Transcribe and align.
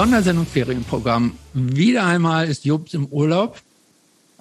Sondersendung 0.00 0.46
Ferienprogramm. 0.46 1.36
Wieder 1.52 2.06
einmal 2.06 2.48
ist 2.48 2.64
Jobs 2.64 2.94
im 2.94 3.04
Urlaub. 3.08 3.60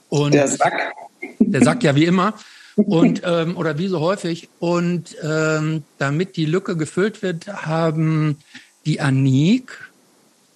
Und 0.07 0.33
der 0.33 0.47
Sack. 0.47 0.93
Der 1.37 1.61
Sack 1.61 1.83
ja 1.83 1.95
wie 1.95 2.05
immer. 2.05 2.33
Und 2.77 3.23
ähm, 3.25 3.57
oder 3.57 3.77
wie 3.77 3.89
so 3.89 3.99
häufig. 3.99 4.47
Und 4.59 5.17
ähm, 5.21 5.83
damit 5.97 6.37
die 6.37 6.45
Lücke 6.45 6.77
gefüllt 6.77 7.21
wird, 7.21 7.47
haben 7.47 8.37
die 8.85 9.01
Anik, 9.01 9.91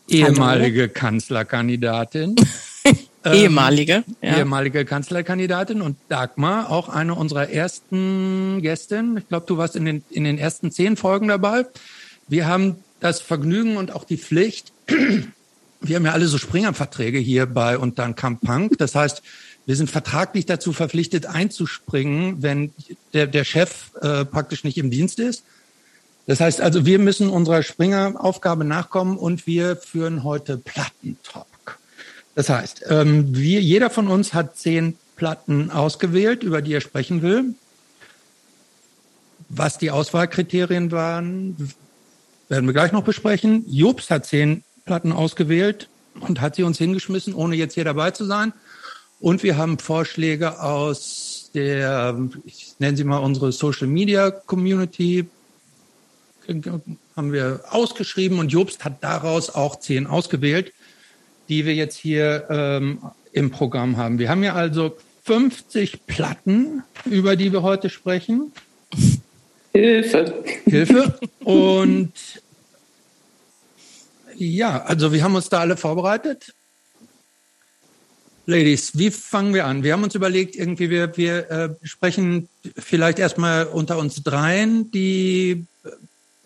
ehemalige. 0.07 0.87
Kanzlerkandidatin, 0.87 2.37
ähm, 2.85 2.97
ehemalige, 3.25 4.05
ja. 4.21 4.37
ehemalige 4.37 4.85
Kanzlerkandidatin 4.85 5.81
und 5.81 5.97
Dagmar, 6.07 6.71
auch 6.71 6.87
eine 6.87 7.15
unserer 7.15 7.49
ersten 7.49 8.61
Gästinnen. 8.61 9.17
Ich 9.17 9.27
glaube, 9.27 9.47
du 9.47 9.57
warst 9.57 9.75
in 9.75 9.83
den 9.83 10.05
in 10.11 10.23
den 10.23 10.37
ersten 10.37 10.71
zehn 10.71 10.95
Folgen 10.95 11.27
dabei. 11.27 11.65
Wir 12.29 12.47
haben 12.47 12.77
das 13.03 13.19
Vergnügen 13.19 13.75
und 13.77 13.91
auch 13.91 14.05
die 14.05 14.17
Pflicht. 14.17 14.71
Wir 15.81 15.97
haben 15.97 16.05
ja 16.05 16.13
alle 16.13 16.27
so 16.27 16.37
Springerverträge 16.37 17.19
hier 17.19 17.45
bei 17.45 17.77
und 17.77 17.99
dann 17.99 18.15
Camp 18.15 18.39
Punk. 18.41 18.77
Das 18.77 18.95
heißt, 18.95 19.21
wir 19.65 19.75
sind 19.75 19.91
vertraglich 19.91 20.45
dazu 20.45 20.71
verpflichtet, 20.71 21.25
einzuspringen, 21.25 22.41
wenn 22.41 22.71
der, 23.13 23.27
der 23.27 23.43
Chef 23.43 23.91
äh, 24.01 24.23
praktisch 24.23 24.63
nicht 24.63 24.77
im 24.77 24.91
Dienst 24.91 25.19
ist. 25.19 25.43
Das 26.25 26.39
heißt 26.39 26.61
also, 26.61 26.85
wir 26.85 26.99
müssen 26.99 27.29
unserer 27.29 27.63
Springeraufgabe 27.63 28.63
nachkommen 28.63 29.17
und 29.17 29.45
wir 29.45 29.75
führen 29.75 30.23
heute 30.23 30.57
Plattentalk. 30.57 31.79
Das 32.35 32.49
heißt, 32.49 32.85
ähm, 32.87 33.35
wir, 33.35 33.61
jeder 33.61 33.89
von 33.89 34.07
uns 34.07 34.33
hat 34.33 34.55
zehn 34.55 34.97
Platten 35.17 35.69
ausgewählt, 35.69 36.43
über 36.43 36.61
die 36.61 36.73
er 36.73 36.81
sprechen 36.81 37.21
will. 37.21 37.55
Was 39.49 39.77
die 39.77 39.91
Auswahlkriterien 39.91 40.91
waren, 40.91 41.57
werden 42.53 42.67
wir 42.67 42.73
gleich 42.73 42.91
noch 42.91 43.03
besprechen. 43.03 43.65
Jobst 43.67 44.11
hat 44.11 44.27
zehn 44.27 44.63
Platten 44.85 45.11
ausgewählt 45.11 45.89
und 46.19 46.39
hat 46.39 46.55
sie 46.55 46.61
uns 46.61 46.77
hingeschmissen, 46.77 47.33
ohne 47.33 47.55
jetzt 47.55 47.73
hier 47.73 47.83
dabei 47.83 48.11
zu 48.11 48.25
sein. 48.25 48.53
Und 49.19 49.41
wir 49.41 49.57
haben 49.57 49.79
Vorschläge 49.79 50.61
aus 50.61 51.49
der, 51.55 52.15
ich 52.45 52.75
nenne 52.77 52.95
sie 52.95 53.05
mal 53.05 53.17
unsere 53.17 53.51
Social 53.51 53.87
Media 53.87 54.29
Community, 54.29 55.25
haben 57.15 57.33
wir 57.33 57.61
ausgeschrieben 57.69 58.37
und 58.37 58.49
Jobst 58.49 58.85
hat 58.85 59.03
daraus 59.03 59.49
auch 59.49 59.79
zehn 59.79 60.05
ausgewählt, 60.05 60.73
die 61.49 61.65
wir 61.65 61.73
jetzt 61.73 61.97
hier 61.97 62.45
ähm, 62.51 62.99
im 63.31 63.49
Programm 63.49 63.97
haben. 63.97 64.19
Wir 64.19 64.29
haben 64.29 64.43
ja 64.43 64.53
also 64.53 64.95
50 65.23 66.05
Platten, 66.05 66.83
über 67.05 67.35
die 67.35 67.51
wir 67.51 67.63
heute 67.63 67.89
sprechen. 67.89 68.51
Hilfe. 69.73 70.43
Hilfe. 70.65 71.17
Und 71.39 72.11
ja, 74.37 74.83
also 74.83 75.11
wir 75.11 75.23
haben 75.23 75.35
uns 75.35 75.49
da 75.49 75.59
alle 75.59 75.77
vorbereitet. 75.77 76.53
Ladies, 78.45 78.97
wie 78.97 79.09
fangen 79.09 79.53
wir 79.53 79.65
an? 79.65 79.83
Wir 79.83 79.93
haben 79.93 80.03
uns 80.03 80.15
überlegt, 80.15 80.55
irgendwie, 80.55 80.89
wir, 80.89 81.15
wir 81.15 81.49
äh, 81.49 81.69
sprechen 81.83 82.49
vielleicht 82.77 83.19
erstmal 83.19 83.65
unter 83.65 83.97
uns 83.97 84.21
dreien 84.21 84.91
die 84.91 85.65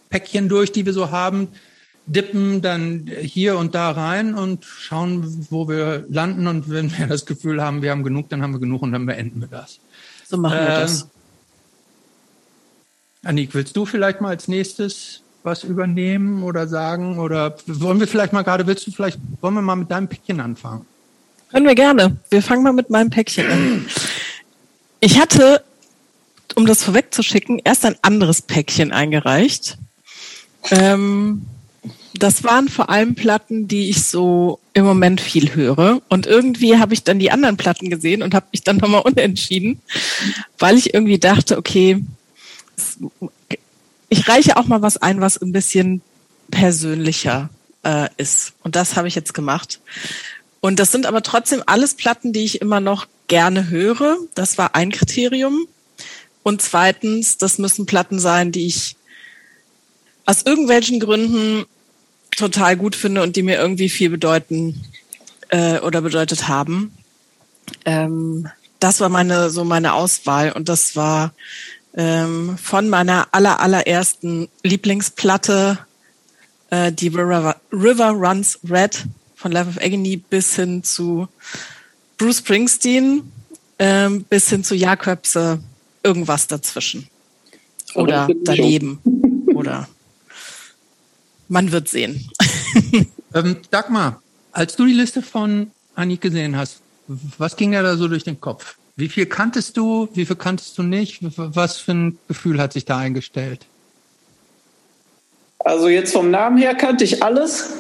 Päckchen 0.10 0.48
durch, 0.48 0.72
die 0.72 0.86
wir 0.86 0.94
so 0.94 1.10
haben, 1.10 1.50
dippen 2.06 2.62
dann 2.62 3.08
hier 3.08 3.58
und 3.58 3.74
da 3.74 3.92
rein 3.92 4.36
und 4.36 4.64
schauen, 4.64 5.48
wo 5.50 5.68
wir 5.68 6.06
landen. 6.08 6.46
Und 6.48 6.70
wenn 6.70 6.96
wir 6.96 7.08
das 7.08 7.26
Gefühl 7.26 7.64
haben, 7.64 7.82
wir 7.82 7.92
haben 7.92 8.04
genug, 8.04 8.30
dann 8.30 8.44
haben 8.44 8.54
wir 8.54 8.60
genug 8.60 8.84
und 8.84 8.92
dann 8.92 9.06
beenden 9.06 9.42
wir 9.42 9.48
das. 9.48 9.80
So 10.28 10.38
machen 10.38 10.60
wir 10.60 10.70
äh, 10.70 10.82
das. 10.82 11.10
Annik, 13.24 13.56
willst 13.56 13.76
du 13.76 13.86
vielleicht 13.86 14.22
mal 14.22 14.30
als 14.30 14.48
nächstes 14.48 15.24
was 15.48 15.64
übernehmen 15.64 16.44
oder 16.44 16.68
sagen? 16.68 17.18
Oder 17.18 17.56
wollen 17.66 18.00
wir 18.00 18.08
vielleicht 18.08 18.34
mal 18.34 18.44
gerade, 18.44 18.68
willst 18.68 18.86
du 18.86 18.92
vielleicht, 18.92 19.18
wollen 19.42 19.56
wir 19.56 19.64
mal 19.64 19.76
mit 19.76 19.90
deinem 19.90 20.08
Päckchen 20.08 20.40
anfangen? 20.40 20.86
Können 21.50 21.66
wir 21.66 21.76
gerne. 21.76 22.18
Wir 22.30 22.44
fangen 22.44 22.62
mal 22.62 22.74
mit 22.74 22.90
meinem 22.90 23.10
Päckchen 23.10 23.50
an. 23.50 23.86
Ich 25.00 25.20
hatte, 25.20 25.64
um 26.56 26.66
das 26.66 26.84
vorwegzuschicken, 26.84 27.62
erst 27.64 27.86
ein 27.86 27.96
anderes 28.02 28.42
Päckchen 28.42 28.92
eingereicht. 28.92 29.78
Ähm, 30.70 31.46
das 32.14 32.44
waren 32.44 32.68
vor 32.68 32.90
allem 32.90 33.16
Platten, 33.16 33.68
die 33.68 33.90
ich 33.90 34.04
so 34.04 34.60
im 34.74 34.84
Moment 34.84 35.22
viel 35.22 35.56
höre. 35.56 36.02
Und 36.10 36.26
irgendwie 36.26 36.78
habe 36.78 36.94
ich 36.94 37.04
dann 37.04 37.20
die 37.20 37.32
anderen 37.32 37.56
Platten 37.56 37.90
gesehen 37.90 38.22
und 38.22 38.34
habe 38.34 38.48
mich 38.52 38.64
dann 38.64 38.78
nochmal 38.78 39.02
unentschieden, 39.06 39.80
weil 40.60 40.78
ich 40.78 40.94
irgendwie 40.94 41.20
dachte, 41.20 41.58
okay, 41.58 42.04
ich 44.10 44.28
reiche 44.28 44.58
auch 44.58 44.66
mal 44.66 44.82
was 44.82 44.98
ein, 44.98 45.22
was 45.22 45.42
ein 45.42 45.52
bisschen 45.52 46.02
persönlicher 46.52 47.50
äh, 47.84 48.10
ist. 48.18 48.54
Und 48.64 48.76
das 48.76 48.96
habe 48.96 49.08
ich 49.08 49.16
jetzt 49.16 49.34
gemacht. 49.34 49.80
Und 50.60 50.80
das 50.80 50.92
sind 50.92 51.06
aber 51.06 51.22
trotzdem 51.24 51.64
alles 51.66 51.96
Platten, 51.96 52.34
die 52.34 52.46
ich 52.46 52.62
immer 52.62 52.80
noch 52.80 53.08
gerne 53.28 53.70
höre. 53.70 54.18
Das 54.36 54.58
war 54.58 54.76
ein 54.76 54.92
Kriterium. 54.92 55.68
Und 56.44 56.62
zweitens, 56.62 57.38
das 57.38 57.58
müssen 57.58 57.86
Platten 57.86 58.20
sein, 58.20 58.52
die 58.52 58.68
ich 58.68 58.96
aus 60.26 60.44
irgendwelchen 60.44 61.00
Gründen 61.00 61.66
total 62.36 62.78
gut 62.78 62.96
finde 62.96 63.24
und 63.24 63.36
die 63.36 63.44
mir 63.44 63.58
irgendwie 63.58 63.90
viel 63.90 64.10
bedeuten 64.10 64.84
äh, 65.50 65.80
oder 65.80 66.02
bedeutet 66.02 66.48
haben. 66.48 66.94
Ähm, 67.86 68.50
das 68.80 69.00
war 69.00 69.10
meine 69.10 69.50
so 69.50 69.64
meine 69.64 69.94
Auswahl 69.94 70.52
und 70.52 70.70
das 70.70 70.96
war 70.96 71.34
ähm, 71.98 72.58
von 72.58 72.90
meiner 72.90 73.28
aller 73.32 73.60
allerersten 73.60 74.48
Lieblingsplatte, 74.64 75.80
äh, 76.70 76.92
die 76.92 77.08
River, 77.08 77.60
River 77.74 78.12
Runs 78.12 78.60
Red 78.70 79.06
von 79.36 79.52
Life 79.52 79.70
of 79.70 79.78
Agony 79.82 80.18
bis 80.18 80.56
hin 80.56 80.84
zu 80.84 81.28
Bruce 82.18 82.38
Springsteen, 82.38 83.32
ähm, 83.80 84.24
bis 84.26 84.50
hin 84.50 84.64
zu 84.64 84.76
Jakobse, 84.76 85.60
irgendwas 86.04 86.48
dazwischen. 86.48 87.08
Oder 87.96 88.28
daneben. 88.44 89.02
Oder 89.56 89.88
man 91.48 91.72
wird 91.72 91.90
sehen. 91.90 92.30
ähm, 93.34 93.58
Dagmar, 93.72 94.22
als 94.52 94.76
du 94.76 94.86
die 94.86 94.94
Liste 94.94 95.24
von 95.24 95.72
Annik 95.96 96.22
gesehen 96.22 96.56
hast, 96.56 96.82
was 97.08 97.56
ging 97.56 97.72
dir 97.72 97.82
da 97.82 97.98
so 97.98 98.08
durch 98.08 98.24
den 98.24 98.40
Kopf? 98.40 98.76
Wie 98.98 99.10
viel 99.10 99.28
kanntest 99.28 99.78
du, 99.78 100.10
wie 100.16 100.26
viel 100.26 100.36
kanntest 100.36 100.76
du 100.80 100.84
nicht? 100.84 101.20
Was 101.22 101.78
für 101.78 101.92
ein 101.92 102.18
Gefühl 102.28 102.60
hat 102.60 102.74
sich 102.74 102.84
da 102.84 102.98
eingestellt? 102.98 103.68
Also 105.60 105.88
jetzt 105.88 106.14
vom 106.14 106.32
Namen 106.32 106.58
her 106.58 106.74
kannte 106.74 107.04
ich 107.04 107.22
alles. 107.22 107.74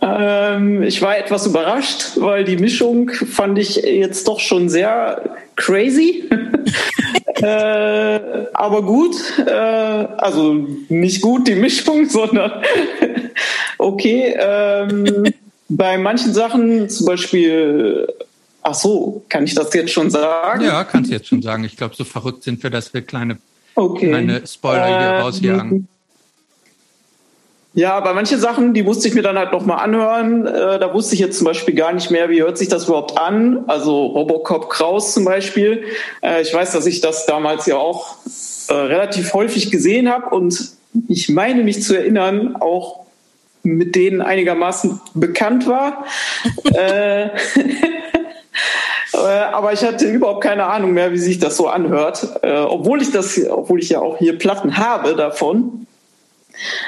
Ähm, 0.00 0.84
ich 0.84 1.02
war 1.02 1.18
etwas 1.18 1.46
überrascht, 1.46 2.12
weil 2.14 2.44
die 2.44 2.58
Mischung 2.58 3.10
fand 3.10 3.58
ich 3.58 3.76
jetzt 3.76 4.28
doch 4.28 4.38
schon 4.38 4.68
sehr 4.68 5.36
crazy. 5.56 6.28
äh, 7.34 8.20
aber 8.52 8.82
gut, 8.82 9.16
äh, 9.44 9.50
also 9.50 10.64
nicht 10.88 11.22
gut 11.22 11.48
die 11.48 11.56
Mischung, 11.56 12.04
sondern 12.08 12.62
okay. 13.78 14.36
Ähm, 14.38 15.24
bei 15.68 15.98
manchen 15.98 16.32
Sachen, 16.32 16.88
zum 16.88 17.06
Beispiel 17.06 18.06
Ach 18.68 18.74
so, 18.74 19.22
kann 19.28 19.44
ich 19.44 19.54
das 19.54 19.72
jetzt 19.74 19.92
schon 19.92 20.10
sagen? 20.10 20.64
Ja, 20.64 20.82
kannst 20.82 21.08
du 21.08 21.14
jetzt 21.14 21.28
schon 21.28 21.40
sagen. 21.40 21.62
Ich 21.62 21.76
glaube, 21.76 21.94
so 21.94 22.02
verrückt 22.02 22.42
sind 22.42 22.60
wir, 22.64 22.68
dass 22.68 22.92
wir 22.92 23.02
kleine, 23.02 23.38
okay. 23.76 24.08
kleine 24.08 24.44
Spoiler 24.44 24.86
hier 24.86 25.08
ähm, 25.08 25.22
rausjagen. 25.22 25.88
Ja, 27.74 28.00
bei 28.00 28.12
manchen 28.12 28.40
Sachen, 28.40 28.74
die 28.74 28.82
musste 28.82 29.06
ich 29.06 29.14
mir 29.14 29.22
dann 29.22 29.38
halt 29.38 29.52
nochmal 29.52 29.84
anhören. 29.84 30.48
Äh, 30.48 30.80
da 30.80 30.92
wusste 30.92 31.14
ich 31.14 31.20
jetzt 31.20 31.38
zum 31.38 31.44
Beispiel 31.44 31.76
gar 31.76 31.92
nicht 31.92 32.10
mehr, 32.10 32.28
wie 32.28 32.42
hört 32.42 32.58
sich 32.58 32.66
das 32.66 32.86
überhaupt 32.86 33.16
an. 33.16 33.62
Also 33.68 34.04
Robocop 34.06 34.68
Kraus 34.68 35.14
zum 35.14 35.24
Beispiel. 35.24 35.84
Äh, 36.20 36.42
ich 36.42 36.52
weiß, 36.52 36.72
dass 36.72 36.86
ich 36.86 37.00
das 37.00 37.24
damals 37.26 37.66
ja 37.66 37.76
auch 37.76 38.16
äh, 38.66 38.74
relativ 38.74 39.32
häufig 39.32 39.70
gesehen 39.70 40.10
habe 40.10 40.34
und 40.34 40.72
ich 41.06 41.28
meine 41.28 41.62
mich 41.62 41.84
zu 41.84 41.96
erinnern, 41.96 42.56
auch 42.56 43.06
mit 43.62 43.94
denen 43.94 44.22
einigermaßen 44.22 45.00
bekannt 45.14 45.68
war. 45.68 46.04
Äh, 46.74 47.30
aber 49.18 49.72
ich 49.72 49.82
hatte 49.82 50.06
überhaupt 50.06 50.42
keine 50.42 50.64
Ahnung 50.64 50.92
mehr, 50.92 51.12
wie 51.12 51.18
sich 51.18 51.38
das 51.38 51.56
so 51.56 51.68
anhört, 51.68 52.28
äh, 52.42 52.58
obwohl 52.58 53.02
ich 53.02 53.12
das, 53.12 53.40
obwohl 53.48 53.80
ich 53.80 53.90
ja 53.90 54.00
auch 54.00 54.18
hier 54.18 54.38
Platten 54.38 54.76
habe 54.76 55.14
davon. 55.14 55.86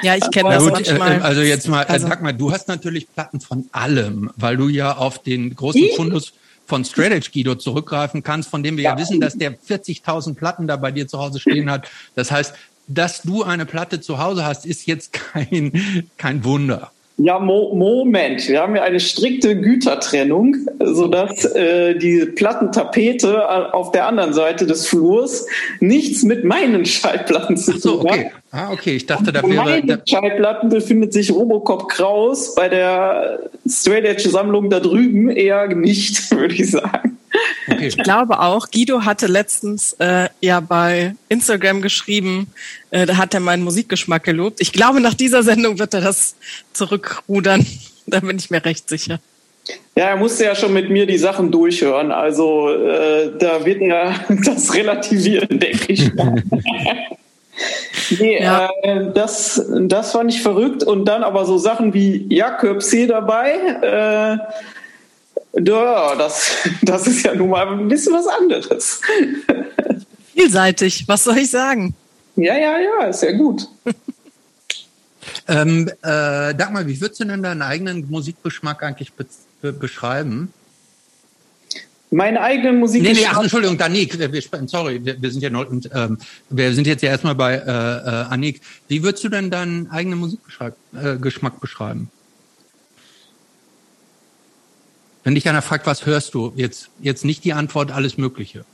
Ja, 0.01 0.15
ich 0.15 0.29
kenne 0.31 0.49
das 0.49 0.63
gut, 0.63 0.71
manchmal. 0.71 1.19
Äh, 1.19 1.21
also 1.21 1.41
jetzt 1.41 1.67
mal, 1.67 1.85
also. 1.85 2.07
sag 2.07 2.21
mal, 2.21 2.33
du 2.33 2.51
hast 2.51 2.67
natürlich 2.67 3.11
Platten 3.11 3.39
von 3.39 3.69
allem, 3.71 4.31
weil 4.35 4.57
du 4.57 4.67
ja 4.67 4.97
auf 4.97 5.19
den 5.19 5.55
großen 5.55 5.81
ich? 5.81 5.95
Fundus 5.95 6.33
von 6.65 6.85
Strategy 6.85 7.31
Guido 7.31 7.55
zurückgreifen 7.55 8.23
kannst, 8.23 8.49
von 8.49 8.63
dem 8.63 8.77
wir 8.77 8.83
ja, 8.83 8.91
ja 8.91 8.99
wissen, 8.99 9.19
dass 9.19 9.35
der 9.35 9.57
40.000 9.57 10.35
Platten 10.35 10.67
da 10.67 10.75
bei 10.75 10.91
dir 10.91 11.07
zu 11.07 11.19
Hause 11.19 11.39
stehen 11.39 11.69
hat. 11.69 11.89
Das 12.15 12.31
heißt, 12.31 12.53
dass 12.87 13.21
du 13.21 13.43
eine 13.43 13.65
Platte 13.65 14.01
zu 14.01 14.19
Hause 14.19 14.45
hast, 14.45 14.65
ist 14.65 14.85
jetzt 14.87 15.13
kein, 15.33 16.07
kein 16.17 16.43
Wunder. 16.43 16.91
Ja, 17.21 17.37
Mo 17.37 17.75
Moment. 17.75 18.47
Wir 18.47 18.61
haben 18.61 18.77
ja 18.77 18.83
eine 18.83 19.01
strikte 19.01 19.59
Gütertrennung, 19.59 20.55
sodass 20.79 21.43
äh, 21.53 21.95
die 21.95 22.25
Plattentapete 22.25 23.73
auf 23.73 23.91
der 23.91 24.07
anderen 24.07 24.31
Seite 24.31 24.65
des 24.65 24.87
Flurs 24.87 25.45
nichts 25.81 26.23
mit 26.23 26.45
meinen 26.45 26.85
Schallplatten 26.85 27.57
zu 27.57 27.73
tun 27.73 27.81
so, 27.81 27.99
okay. 27.99 28.25
hat. 28.25 28.31
Ah, 28.51 28.71
okay. 28.71 28.95
Ich 28.95 29.05
dachte, 29.05 29.33
da 29.33 29.43
wäre. 29.43 29.53
Meine 29.53 30.01
Schallplatten 30.07 30.69
befindet 30.69 31.11
sich 31.11 31.31
Robocop 31.31 31.89
Kraus 31.89 32.55
bei 32.55 32.69
der 32.69 33.49
Straight 33.67 34.05
Edge 34.05 34.29
Sammlung 34.29 34.69
da 34.69 34.79
drüben 34.79 35.29
eher 35.29 35.67
nicht, 35.75 36.31
würde 36.35 36.55
ich 36.55 36.71
sagen. 36.71 37.18
Okay. 37.67 37.87
Ich 37.87 37.97
glaube 37.97 38.39
auch, 38.39 38.69
Guido 38.71 39.05
hatte 39.05 39.27
letztens 39.27 39.93
äh, 39.99 40.29
ja 40.41 40.59
bei 40.59 41.15
Instagram 41.29 41.81
geschrieben, 41.81 42.47
äh, 42.91 43.05
da 43.05 43.17
hat 43.17 43.33
er 43.33 43.39
meinen 43.39 43.63
Musikgeschmack 43.63 44.23
gelobt. 44.23 44.61
Ich 44.61 44.71
glaube, 44.71 45.01
nach 45.01 45.13
dieser 45.13 45.43
Sendung 45.43 45.79
wird 45.79 45.93
er 45.93 46.01
das 46.01 46.35
zurückrudern. 46.73 47.65
da 48.07 48.19
bin 48.19 48.37
ich 48.37 48.49
mir 48.49 48.63
recht 48.65 48.89
sicher. 48.89 49.19
Ja, 49.95 50.05
er 50.05 50.17
musste 50.17 50.45
ja 50.45 50.55
schon 50.55 50.73
mit 50.73 50.89
mir 50.89 51.05
die 51.05 51.17
Sachen 51.17 51.51
durchhören. 51.51 52.11
Also 52.11 52.69
äh, 52.69 53.31
da 53.37 53.65
wird 53.65 53.81
er 53.81 54.15
das 54.45 54.73
relativieren, 54.73 55.59
denke 55.59 55.93
ich. 55.93 56.11
nee, 58.19 58.41
ja. 58.41 58.69
äh, 58.81 59.11
das, 59.13 59.69
das 59.81 60.13
fand 60.13 60.33
ich 60.33 60.41
verrückt. 60.41 60.83
Und 60.83 61.05
dann 61.05 61.23
aber 61.23 61.45
so 61.45 61.57
Sachen 61.57 61.93
wie 61.93 62.25
Jakobsee 62.33 63.07
dabei. 63.07 63.51
Äh, 63.81 64.37
ja, 65.53 66.15
das, 66.15 66.57
das 66.81 67.07
ist 67.07 67.25
ja 67.25 67.33
nun 67.33 67.49
mal 67.49 67.67
ein 67.67 67.87
bisschen 67.87 68.13
was 68.13 68.27
anderes. 68.27 69.01
Vielseitig, 70.33 71.07
was 71.07 71.23
soll 71.23 71.37
ich 71.37 71.49
sagen? 71.49 71.95
Ja, 72.35 72.57
ja, 72.57 72.77
ja, 72.79 73.05
ist 73.07 73.23
ja 73.23 73.31
gut. 73.33 73.67
ähm, 75.47 75.89
äh, 76.01 76.53
Dagmar, 76.55 76.87
wie 76.87 77.01
würdest 77.01 77.19
du 77.19 77.25
denn 77.25 77.43
deinen 77.43 77.61
eigenen 77.61 78.09
Musikgeschmack 78.09 78.83
eigentlich 78.83 79.13
be 79.13 79.25
be 79.61 79.73
beschreiben? 79.73 80.53
Meinen 82.11 82.37
eigenen 82.37 82.79
Musikgeschmack? 82.79 83.15
Nee, 83.17 83.21
nee, 83.21 83.29
ach, 83.31 83.41
Entschuldigung, 83.41 83.77
Danik, 83.77 84.17
wir, 84.17 84.41
sorry, 84.67 85.03
wir, 85.03 85.21
wir 85.21 85.31
sind 85.31 85.41
ja 85.41 85.49
noch, 85.49 85.69
ähm, 85.69 86.17
wir 86.49 86.73
sind 86.73 86.87
jetzt 86.87 87.03
ja 87.03 87.09
erstmal 87.09 87.35
bei 87.35 87.55
äh, 87.55 87.59
äh, 87.59 88.25
Anik. 88.29 88.61
Wie 88.87 89.03
würdest 89.03 89.23
du 89.23 89.29
denn 89.29 89.51
deinen 89.51 89.91
eigenen 89.91 90.19
Musikgeschmack 90.19 90.73
äh, 90.93 91.59
beschreiben? 91.59 92.09
Wenn 95.23 95.35
dich 95.35 95.47
einer 95.49 95.61
fragt, 95.61 95.85
was 95.85 96.05
hörst 96.05 96.33
du, 96.33 96.53
jetzt, 96.55 96.89
jetzt 96.99 97.25
nicht 97.25 97.43
die 97.43 97.53
Antwort, 97.53 97.91
alles 97.91 98.17
Mögliche. 98.17 98.65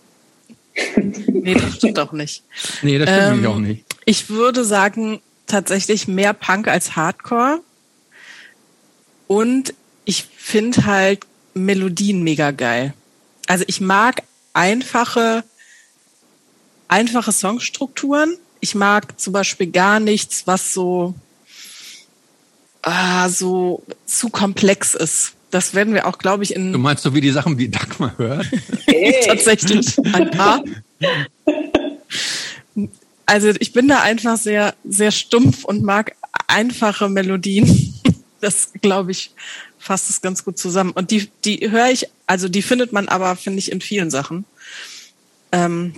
nee, 1.28 1.54
das 1.54 1.76
stimmt 1.76 2.00
auch 2.00 2.12
nicht. 2.12 2.44
Nee, 2.82 2.98
das 2.98 3.10
stimmt 3.10 3.44
ähm, 3.44 3.52
auch 3.52 3.60
nicht. 3.60 3.86
Ich 4.06 4.30
würde 4.30 4.64
sagen, 4.64 5.22
tatsächlich 5.48 6.08
mehr 6.08 6.34
Punk 6.34 6.68
als 6.68 6.96
Hardcore. 6.96 7.62
Und 9.28 9.74
ich 10.06 10.28
finde 10.38 10.86
halt 10.86 11.26
Melodien 11.54 12.24
mega 12.24 12.52
geil. 12.52 12.94
Also 13.48 13.64
ich 13.68 13.82
mag 13.82 14.24
einfache, 14.54 15.44
einfache 16.88 17.32
Songstrukturen. 17.32 18.38
Ich 18.60 18.76
mag 18.76 19.20
zum 19.20 19.34
Beispiel 19.34 19.72
gar 19.72 20.00
nichts, 20.00 20.46
was 20.46 20.74
so, 20.74 21.16
ah, 22.82 23.30
so 23.30 23.84
zu 24.06 24.30
komplex 24.30 24.96
ist. 24.96 25.34
Das 25.56 25.74
werden 25.74 25.94
wir 25.94 26.06
auch, 26.06 26.18
glaube 26.18 26.44
ich, 26.44 26.54
in. 26.54 26.74
Du 26.74 26.80
meinst 26.80 27.02
so 27.02 27.14
wie 27.14 27.22
die 27.22 27.32
Sachen, 27.32 27.58
die 27.58 27.72
Dagmar 27.72 28.14
hört? 28.18 28.46
Hey. 28.88 29.24
Tatsächlich 29.26 29.98
ein 30.14 30.32
paar. 30.32 30.64
Also 33.26 33.50
ich 33.60 33.72
bin 33.72 33.88
da 33.88 34.02
einfach 34.02 34.38
sehr, 34.38 34.76
sehr 34.84 35.12
stumpf 35.12 35.64
und 35.64 35.82
mag 35.82 36.16
einfache 36.48 37.08
Melodien. 37.08 37.94
Das 38.42 38.74
glaube 38.82 39.12
ich 39.12 39.32
fasst 39.80 40.10
es 40.10 40.22
ganz 40.22 40.44
gut 40.44 40.60
zusammen. 40.60 40.92
Und 40.92 41.10
die, 41.12 41.30
die 41.46 41.72
höre 41.72 41.90
ich, 41.90 42.10
also 42.28 42.50
die 42.50 42.62
findet 42.62 42.92
man 42.92 43.08
aber, 43.08 43.36
finde 43.36 43.60
ich, 43.60 43.72
in 43.72 43.82
vielen 43.82 44.12
Sachen. 44.12 44.46
Ähm, 45.52 45.96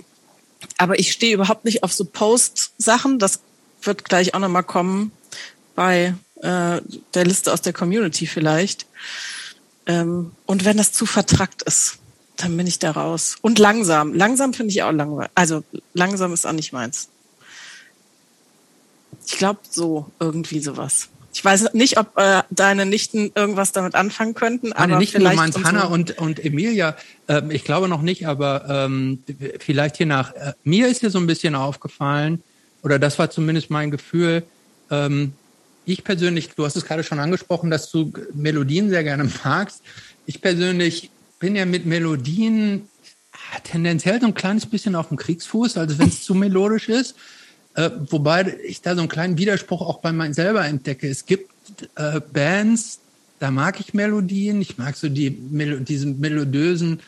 aber 0.76 0.98
ich 0.98 1.12
stehe 1.12 1.34
überhaupt 1.34 1.64
nicht 1.64 1.82
auf 1.82 1.92
so 1.92 2.04
Post-Sachen. 2.04 3.18
Das 3.18 3.40
wird 3.82 4.04
gleich 4.04 4.34
auch 4.34 4.40
nochmal 4.40 4.62
kommen 4.64 5.12
bei 5.74 6.14
äh, 6.42 6.80
der 7.14 7.24
Liste 7.24 7.52
aus 7.52 7.62
der 7.62 7.72
Community 7.72 8.26
vielleicht. 8.26 8.86
Ähm, 9.88 10.32
und 10.46 10.64
wenn 10.64 10.76
das 10.76 10.92
zu 10.92 11.06
vertrackt 11.06 11.62
ist, 11.62 11.98
dann 12.36 12.56
bin 12.56 12.66
ich 12.66 12.78
da 12.78 12.92
raus. 12.92 13.36
Und 13.40 13.58
langsam. 13.58 14.14
Langsam 14.14 14.54
finde 14.54 14.70
ich 14.70 14.82
auch 14.84 14.92
langweilig. 14.92 15.30
Also 15.34 15.64
langsam 15.94 16.32
ist 16.32 16.46
auch 16.46 16.52
nicht 16.52 16.72
meins. 16.72 17.08
Ich 19.26 19.36
glaube 19.38 19.60
so, 19.68 20.10
irgendwie 20.20 20.60
sowas. 20.60 21.08
Ich 21.34 21.44
weiß 21.44 21.72
nicht, 21.74 21.98
ob 21.98 22.16
äh, 22.16 22.42
deine 22.50 22.86
Nichten 22.86 23.32
irgendwas 23.34 23.72
damit 23.72 23.94
anfangen 23.94 24.34
könnten. 24.34 24.70
Meine 24.70 24.94
aber 24.94 24.98
Nichten, 24.98 25.18
vielleicht 25.18 25.34
du 25.34 25.36
meinst 25.36 25.64
Hanna 25.64 25.84
und, 25.84 26.18
und 26.18 26.44
Emilia. 26.44 26.96
Ähm, 27.26 27.50
ich 27.50 27.64
glaube 27.64 27.88
noch 27.88 28.02
nicht, 28.02 28.26
aber 28.26 28.66
ähm, 28.68 29.22
vielleicht 29.58 29.96
hier 29.96 30.06
nach. 30.06 30.34
Äh, 30.34 30.54
mir 30.64 30.88
ist 30.88 31.00
hier 31.00 31.10
so 31.10 31.18
ein 31.18 31.26
bisschen 31.26 31.54
aufgefallen, 31.54 32.42
oder 32.82 32.98
das 32.98 33.18
war 33.18 33.30
zumindest 33.30 33.70
mein 33.70 33.90
Gefühl, 33.90 34.44
ähm, 34.90 35.32
ich 35.88 36.04
persönlich, 36.04 36.50
du 36.50 36.64
hast 36.64 36.76
es 36.76 36.84
gerade 36.84 37.02
schon 37.02 37.18
angesprochen, 37.18 37.70
dass 37.70 37.90
du 37.90 38.12
Melodien 38.34 38.90
sehr 38.90 39.04
gerne 39.04 39.30
magst. 39.44 39.82
Ich 40.26 40.42
persönlich 40.42 41.10
bin 41.38 41.56
ja 41.56 41.64
mit 41.64 41.86
Melodien 41.86 42.88
tendenziell 43.64 44.20
so 44.20 44.26
ein 44.26 44.34
kleines 44.34 44.66
bisschen 44.66 44.94
auf 44.94 45.08
dem 45.08 45.16
Kriegsfuß, 45.16 45.78
also 45.78 45.98
wenn 45.98 46.08
es 46.08 46.22
zu 46.24 46.34
melodisch 46.34 46.88
ist. 46.88 47.16
Äh, 47.74 47.90
wobei 48.10 48.58
ich 48.66 48.82
da 48.82 48.94
so 48.94 49.00
einen 49.00 49.08
kleinen 49.08 49.38
Widerspruch 49.38 49.80
auch 49.82 50.00
bei 50.00 50.12
mir 50.12 50.32
selber 50.34 50.64
entdecke. 50.64 51.08
Es 51.08 51.24
gibt 51.24 51.50
äh, 51.94 52.20
Bands, 52.20 53.00
da 53.38 53.50
mag 53.50 53.80
ich 53.80 53.94
Melodien. 53.94 54.60
Ich 54.60 54.78
mag 54.78 54.96
so 54.96 55.08
die 55.08 55.30
Melo 55.30 55.78
diese 55.78 56.06
melodösen, 56.06 57.00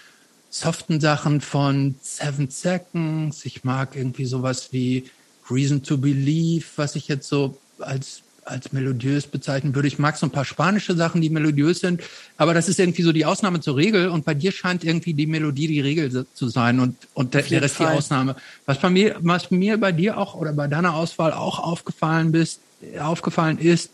soften 0.49 1.01
Sachen 1.01 1.41
von 1.41 1.97
Seven 2.01 2.49
Seconds. 2.51 3.45
Ich 3.45 3.65
mag 3.65 3.97
irgendwie 3.97 4.27
sowas 4.27 4.69
wie 4.73 5.05
Reason 5.51 5.83
to 5.83 5.99
Believe, 5.99 6.65
was 6.77 6.97
ich 6.97 7.09
jetzt 7.09 7.29
so 7.29 7.59
als 7.79 8.23
als 8.45 8.73
melodiös 8.73 9.27
bezeichnen 9.27 9.75
würde. 9.75 9.89
Ich 9.89 9.99
mag 9.99 10.17
so 10.17 10.27
ein 10.27 10.31
paar 10.31 10.45
spanische 10.45 10.95
Sachen, 10.97 11.21
die 11.21 11.31
melodiös 11.31 11.81
sind, 11.81 12.03
aber 12.37 12.55
das 12.55 12.69
ist 12.69 12.79
irgendwie 12.81 13.03
so 13.03 13.13
die 13.13 13.25
Ausnahme 13.25 13.61
zur 13.61 13.77
Regel 13.77 14.09
und 14.09 14.25
bei 14.25 14.35
dir 14.35 14.53
scheint 14.53 14.85
irgendwie 14.85 15.15
die 15.15 15.27
Melodie 15.27 15.67
die 15.67 15.81
Regel 15.81 16.27
zu 16.35 16.49
sein 16.49 16.81
und, 16.81 16.97
und 17.15 17.35
der, 17.35 17.43
der 17.43 17.63
Rest 17.63 17.77
Fall. 17.77 17.93
die 17.93 17.99
Ausnahme. 17.99 18.37
Was 18.67 18.79
bei 18.79 18.91
mir, 18.91 19.17
was 19.21 19.51
mir 19.51 19.79
bei 19.79 19.93
dir 19.93 20.19
auch 20.19 20.35
oder 20.35 20.53
bei 20.53 20.67
deiner 20.67 20.95
Auswahl 20.95 21.33
auch 21.33 21.59
aufgefallen 21.59 22.33
bist, 22.33 22.61
aufgefallen 22.99 23.59
ist, 23.59 23.91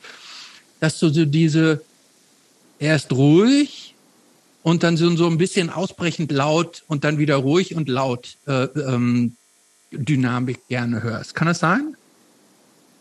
dass 0.81 0.98
du 0.98 1.08
so 1.08 1.25
diese 1.25 1.82
erst 2.78 3.12
ruhig 3.12 3.94
und 4.62 4.82
dann 4.82 4.96
so, 4.96 5.15
so 5.17 5.26
ein 5.26 5.38
bisschen 5.38 5.70
ausbrechend 5.70 6.32
laut 6.32 6.82
und 6.88 7.05
dann 7.05 7.19
wieder 7.19 7.36
ruhig 7.36 7.74
und 7.74 7.88
laut 7.88 8.36
äh, 8.46 8.65
ähm, 8.65 9.36
Dynamik 9.93 10.67
gerne 10.69 11.03
hörst. 11.03 11.34
Kann 11.34 11.46
das 11.46 11.60
sein? 11.60 11.96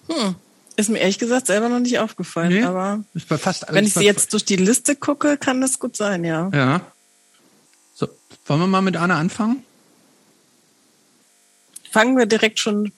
Hm. 0.08 0.36
Ist 0.78 0.90
mir 0.90 1.00
ehrlich 1.00 1.20
gesagt 1.20 1.48
selber 1.48 1.70
noch 1.70 1.80
nicht 1.80 2.00
aufgefallen, 2.00 2.50
nee, 2.50 2.64
aber 2.64 3.04
wenn 3.70 3.86
ich 3.86 3.94
sie 3.94 4.04
jetzt 4.04 4.34
durch 4.34 4.44
die 4.44 4.58
Liste 4.58 4.96
gucke, 4.96 5.38
kann 5.38 5.62
das 5.62 5.80
gut 5.80 5.96
sein, 5.96 6.26
ja. 6.26 6.50
Ja. 6.54 6.82
So, 7.94 8.10
wollen 8.46 8.60
wir 8.60 8.68
mal 8.68 8.82
mit 8.82 8.98
Anna 8.98 9.18
anfangen? 9.18 9.64
Fangen 11.92 12.18
wir 12.18 12.26
direkt 12.26 12.60
schon, 12.60 12.92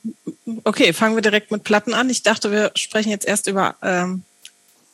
okay, 0.64 0.92
fangen 0.92 1.16
wir 1.16 1.22
direkt 1.22 1.52
mit 1.52 1.64
Platten 1.64 1.94
an. 1.94 2.10
Ich 2.10 2.24
dachte, 2.24 2.52
wir 2.52 2.72
sprechen 2.74 3.10
jetzt 3.10 3.28
erst 3.28 3.46
über 3.46 3.76
ähm, 3.84 4.24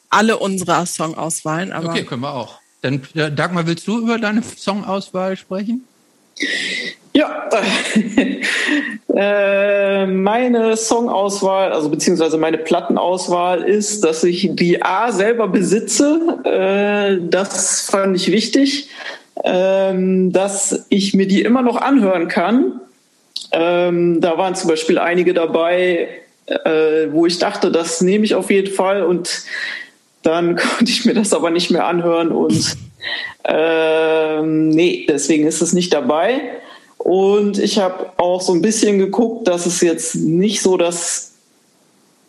alle 0.09 0.37
unserer 0.37 0.85
Songauswahlen. 0.85 1.71
Aber 1.71 1.89
okay, 1.89 2.03
können 2.03 2.21
wir 2.21 2.33
auch. 2.33 2.59
Dann, 2.81 3.01
äh, 3.15 3.31
Dagmar, 3.31 3.65
willst 3.65 3.87
du 3.87 3.99
über 3.99 4.19
deine 4.19 4.43
Songauswahl 4.43 5.37
sprechen? 5.37 5.87
Ja, 7.15 7.47
äh, 9.15 10.07
meine 10.07 10.75
Songauswahl, 10.75 11.71
also 11.71 11.89
beziehungsweise 11.89 12.37
meine 12.39 12.57
Plattenauswahl 12.57 13.61
ist, 13.63 14.03
dass 14.03 14.23
ich 14.23 14.49
die 14.53 14.81
A 14.81 15.11
selber 15.11 15.47
besitze. 15.47 16.19
Äh, 16.43 17.27
das 17.29 17.81
fand 17.81 18.15
ich 18.15 18.31
wichtig, 18.31 18.89
ähm, 19.43 20.31
dass 20.31 20.87
ich 20.89 21.13
mir 21.13 21.27
die 21.27 21.43
immer 21.43 21.61
noch 21.61 21.77
anhören 21.77 22.27
kann. 22.27 22.81
Ähm, 23.51 24.19
da 24.19 24.39
waren 24.39 24.55
zum 24.55 24.71
Beispiel 24.71 24.97
einige 24.97 25.35
dabei, 25.35 26.07
äh, 26.47 27.07
wo 27.11 27.27
ich 27.27 27.37
dachte, 27.37 27.71
das 27.71 28.01
nehme 28.01 28.25
ich 28.25 28.33
auf 28.33 28.49
jeden 28.49 28.73
Fall 28.73 29.03
und 29.03 29.43
dann 30.23 30.55
konnte 30.55 30.91
ich 30.91 31.05
mir 31.05 31.13
das 31.13 31.33
aber 31.33 31.51
nicht 31.51 31.69
mehr 31.69 31.85
anhören 31.85 32.31
und 32.31 32.75
ähm, 33.45 34.69
nee, 34.69 35.05
deswegen 35.07 35.48
ist 35.48 35.62
es 35.62 35.74
nicht 35.74 35.93
dabei. 35.93 36.41
Und 36.98 37.60
ich 37.60 37.79
habe 37.79 38.12
auch 38.17 38.41
so 38.41 38.53
ein 38.53 38.62
bisschen 38.62 38.98
geguckt, 38.98 39.48
dass 39.48 39.65
es 39.65 39.81
jetzt 39.81 40.15
nicht 40.15 40.62
so 40.62 40.77
das 40.77 41.33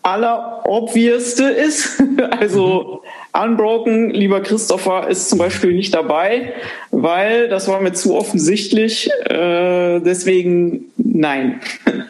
allerobvierste 0.02 1.44
ist. 1.44 2.02
also 2.38 3.02
Unbroken, 3.32 4.10
lieber 4.10 4.40
Christopher, 4.40 5.08
ist 5.08 5.28
zum 5.28 5.38
Beispiel 5.38 5.72
nicht 5.72 5.94
dabei, 5.94 6.54
weil 6.90 7.48
das 7.48 7.66
war 7.68 7.80
mir 7.80 7.92
zu 7.92 8.14
offensichtlich. 8.14 9.10
Äh, 9.24 10.00
deswegen 10.00 10.86
nein. 10.96 11.60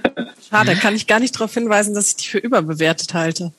Schade, 0.51 0.75
kann 0.77 0.95
ich 0.95 1.07
gar 1.07 1.21
nicht 1.21 1.35
darauf 1.35 1.55
hinweisen, 1.55 1.95
dass 1.95 2.09
ich 2.09 2.17
die 2.17 2.29
für 2.29 2.39
überbewertet 2.39 3.15
halte. 3.15 3.53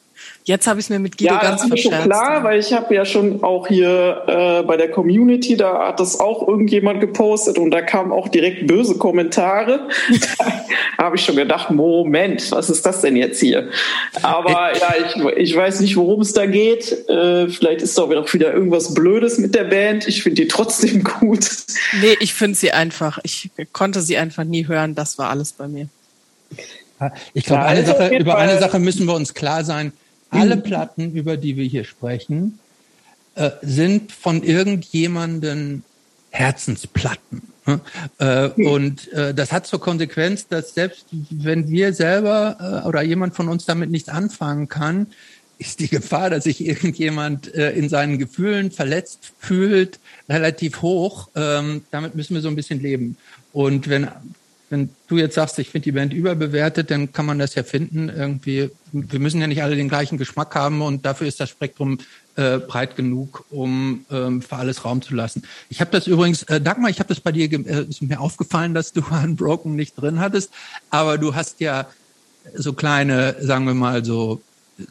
Jetzt 0.47 0.67
habe 0.67 0.79
ich 0.79 0.85
es 0.85 0.89
mir 0.91 0.99
mit 0.99 1.17
Guido 1.17 1.33
ja, 1.33 1.41
ganz 1.41 1.63
das 1.63 1.71
ist. 1.71 1.81
Schon 1.81 1.91
klar, 1.91 2.43
weil 2.43 2.59
ich 2.59 2.71
habe 2.71 2.93
ja 2.93 3.03
schon 3.03 3.43
auch 3.43 3.67
hier 3.67 4.23
äh, 4.27 4.63
bei 4.63 4.77
der 4.77 4.91
Community, 4.91 5.57
da 5.57 5.87
hat 5.87 5.99
das 5.99 6.19
auch 6.19 6.47
irgendjemand 6.47 7.01
gepostet 7.01 7.57
und 7.57 7.71
da 7.71 7.81
kamen 7.81 8.11
auch 8.11 8.27
direkt 8.27 8.67
böse 8.67 8.95
Kommentare. 8.99 9.87
da 10.97 11.03
habe 11.03 11.15
ich 11.15 11.25
schon 11.25 11.35
gedacht, 11.35 11.71
Moment, 11.71 12.51
was 12.51 12.69
ist 12.69 12.85
das 12.85 13.01
denn 13.01 13.15
jetzt 13.15 13.39
hier? 13.39 13.69
Aber 14.21 14.71
ja, 14.77 14.93
ich, 15.03 15.23
ich 15.37 15.55
weiß 15.55 15.79
nicht, 15.79 15.97
worum 15.97 16.21
es 16.21 16.33
da 16.33 16.45
geht. 16.45 17.09
Äh, 17.09 17.49
vielleicht 17.49 17.81
ist 17.81 17.97
da 17.97 18.03
auch 18.03 18.33
wieder 18.33 18.53
irgendwas 18.53 18.93
Blödes 18.93 19.39
mit 19.39 19.55
der 19.55 19.63
Band. 19.63 20.07
Ich 20.07 20.21
finde 20.21 20.43
die 20.43 20.47
trotzdem 20.47 21.03
gut. 21.19 21.49
Nee, 22.01 22.17
ich 22.19 22.35
finde 22.35 22.55
sie 22.55 22.71
einfach. 22.71 23.17
Ich 23.23 23.49
konnte 23.73 24.01
sie 24.01 24.17
einfach 24.17 24.43
nie 24.43 24.67
hören. 24.67 24.93
Das 24.93 25.17
war 25.17 25.31
alles 25.31 25.53
bei 25.53 25.67
mir. 25.67 25.87
Ich 27.33 27.45
glaube, 27.45 27.63
eine 27.63 27.83
Sache, 27.83 28.15
über 28.15 28.37
eine 28.37 28.59
Sache 28.59 28.77
müssen 28.77 29.07
wir 29.07 29.15
uns 29.15 29.33
klar 29.33 29.63
sein 29.63 29.91
alle 30.35 30.57
Platten, 30.57 31.13
über 31.13 31.37
die 31.37 31.57
wir 31.57 31.65
hier 31.65 31.83
sprechen, 31.83 32.59
äh, 33.35 33.51
sind 33.61 34.11
von 34.11 34.43
irgendjemanden 34.43 35.83
Herzensplatten. 36.29 37.41
Ne? 37.65 37.81
Äh, 38.19 38.49
und 38.63 39.11
äh, 39.13 39.33
das 39.33 39.51
hat 39.51 39.65
zur 39.67 39.79
Konsequenz, 39.79 40.47
dass 40.47 40.73
selbst 40.73 41.05
wenn 41.11 41.69
wir 41.69 41.93
selber 41.93 42.83
äh, 42.83 42.87
oder 42.87 43.01
jemand 43.01 43.35
von 43.35 43.49
uns 43.49 43.65
damit 43.65 43.89
nichts 43.89 44.09
anfangen 44.09 44.67
kann, 44.67 45.07
ist 45.57 45.79
die 45.79 45.87
Gefahr, 45.87 46.29
dass 46.29 46.43
sich 46.43 46.65
irgendjemand 46.65 47.53
äh, 47.55 47.71
in 47.71 47.89
seinen 47.89 48.19
Gefühlen 48.19 48.71
verletzt 48.71 49.31
fühlt, 49.39 49.99
relativ 50.27 50.81
hoch. 50.81 51.29
Ähm, 51.35 51.83
damit 51.91 52.15
müssen 52.15 52.35
wir 52.35 52.41
so 52.41 52.49
ein 52.49 52.55
bisschen 52.55 52.81
leben. 52.81 53.17
Und 53.53 53.87
wenn 53.89 54.09
wenn 54.69 54.89
du 55.07 55.17
jetzt 55.17 55.35
sagst, 55.35 55.59
ich 55.59 55.69
finde 55.69 55.83
die 55.83 55.91
Band 55.91 56.13
überbewertet, 56.13 56.89
dann 56.89 57.13
kann 57.13 57.25
man 57.25 57.37
das 57.37 57.55
ja 57.55 57.63
finden. 57.63 58.09
Irgendwie, 58.09 58.71
wir 58.91 59.19
müssen 59.19 59.39
ja 59.39 59.47
nicht 59.47 59.61
alle 59.61 59.75
den 59.75 59.89
gleichen 59.89 60.17
Geschmack 60.17 60.55
haben 60.55 60.81
und 60.81 61.05
dafür 61.05 61.27
ist 61.27 61.39
das 61.39 61.49
Spektrum 61.49 61.99
äh, 62.35 62.57
breit 62.57 62.95
genug, 62.95 63.45
um 63.51 64.05
ähm, 64.11 64.41
für 64.41 64.55
alles 64.55 64.83
Raum 64.83 65.01
zu 65.01 65.13
lassen. 65.13 65.43
Ich 65.69 65.81
habe 65.81 65.91
das 65.91 66.07
übrigens, 66.07 66.43
äh, 66.43 66.59
Dagmar, 66.59 66.89
ich 66.89 66.99
habe 66.99 67.09
das 67.09 67.19
bei 67.19 67.31
dir, 67.31 67.51
äh, 67.51 67.85
ist 67.87 68.01
mir 68.01 68.19
aufgefallen, 68.19 68.73
dass 68.73 68.91
du 68.91 69.03
Unbroken 69.23 69.75
nicht 69.75 69.95
drin 70.01 70.19
hattest, 70.19 70.51
aber 70.89 71.17
du 71.17 71.35
hast 71.35 71.59
ja 71.59 71.87
so 72.53 72.73
kleine, 72.73 73.35
sagen 73.39 73.65
wir 73.65 73.73
mal 73.73 74.03
so 74.03 74.41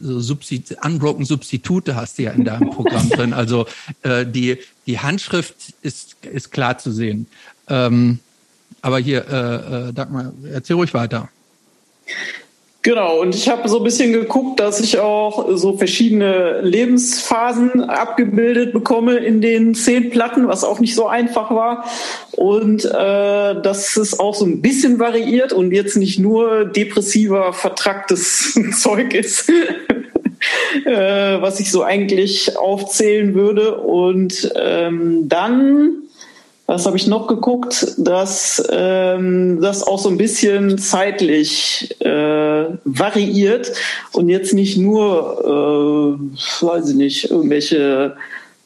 so 0.00 0.18
Substit 0.18 0.78
Unbroken 0.82 1.26
Substitute 1.26 1.94
hast 1.94 2.18
du 2.18 2.22
ja 2.22 2.30
in 2.30 2.44
deinem 2.44 2.70
Programm 2.70 3.10
drin. 3.10 3.32
Also 3.34 3.66
äh, 4.02 4.24
die 4.24 4.58
die 4.86 4.98
Handschrift 4.98 5.74
ist 5.82 6.16
ist 6.22 6.52
klar 6.52 6.78
zu 6.78 6.90
sehen. 6.90 7.26
Ähm, 7.68 8.20
aber 8.84 8.98
hier, 8.98 9.24
äh, 9.30 9.88
äh, 9.88 9.92
Dagmar, 9.94 10.34
erzähl 10.52 10.76
ruhig 10.76 10.92
weiter. 10.92 11.30
Genau, 12.82 13.18
und 13.18 13.34
ich 13.34 13.48
habe 13.48 13.66
so 13.66 13.78
ein 13.78 13.82
bisschen 13.84 14.12
geguckt, 14.12 14.60
dass 14.60 14.78
ich 14.78 14.98
auch 14.98 15.56
so 15.56 15.78
verschiedene 15.78 16.60
Lebensphasen 16.60 17.80
abgebildet 17.80 18.74
bekomme 18.74 19.14
in 19.16 19.40
den 19.40 19.74
zehn 19.74 20.10
Platten, 20.10 20.48
was 20.48 20.64
auch 20.64 20.80
nicht 20.80 20.94
so 20.94 21.06
einfach 21.06 21.50
war. 21.50 21.86
Und 22.32 22.84
äh, 22.84 22.90
dass 23.62 23.96
es 23.96 24.20
auch 24.20 24.34
so 24.34 24.44
ein 24.44 24.60
bisschen 24.60 24.98
variiert 24.98 25.54
und 25.54 25.72
jetzt 25.72 25.96
nicht 25.96 26.18
nur 26.18 26.66
depressiver, 26.66 27.54
vertracktes 27.54 28.60
Zeug 28.78 29.14
ist. 29.14 29.48
äh, 30.84 31.40
was 31.40 31.58
ich 31.60 31.70
so 31.70 31.82
eigentlich 31.82 32.54
aufzählen 32.58 33.34
würde. 33.34 33.78
Und 33.78 34.52
ähm, 34.56 35.26
dann 35.26 36.02
was 36.66 36.86
habe 36.86 36.96
ich 36.96 37.06
noch 37.06 37.26
geguckt, 37.26 37.94
dass 37.98 38.66
ähm, 38.70 39.60
das 39.60 39.86
auch 39.86 39.98
so 39.98 40.08
ein 40.08 40.16
bisschen 40.16 40.78
zeitlich 40.78 41.94
äh, 42.00 42.64
variiert 42.84 43.70
und 44.12 44.30
jetzt 44.30 44.54
nicht 44.54 44.78
nur, 44.78 45.42
äh, 45.44 46.14
weiß 46.64 46.88
ich 46.90 46.96
nicht, 46.96 47.30
irgendwelche 47.30 48.16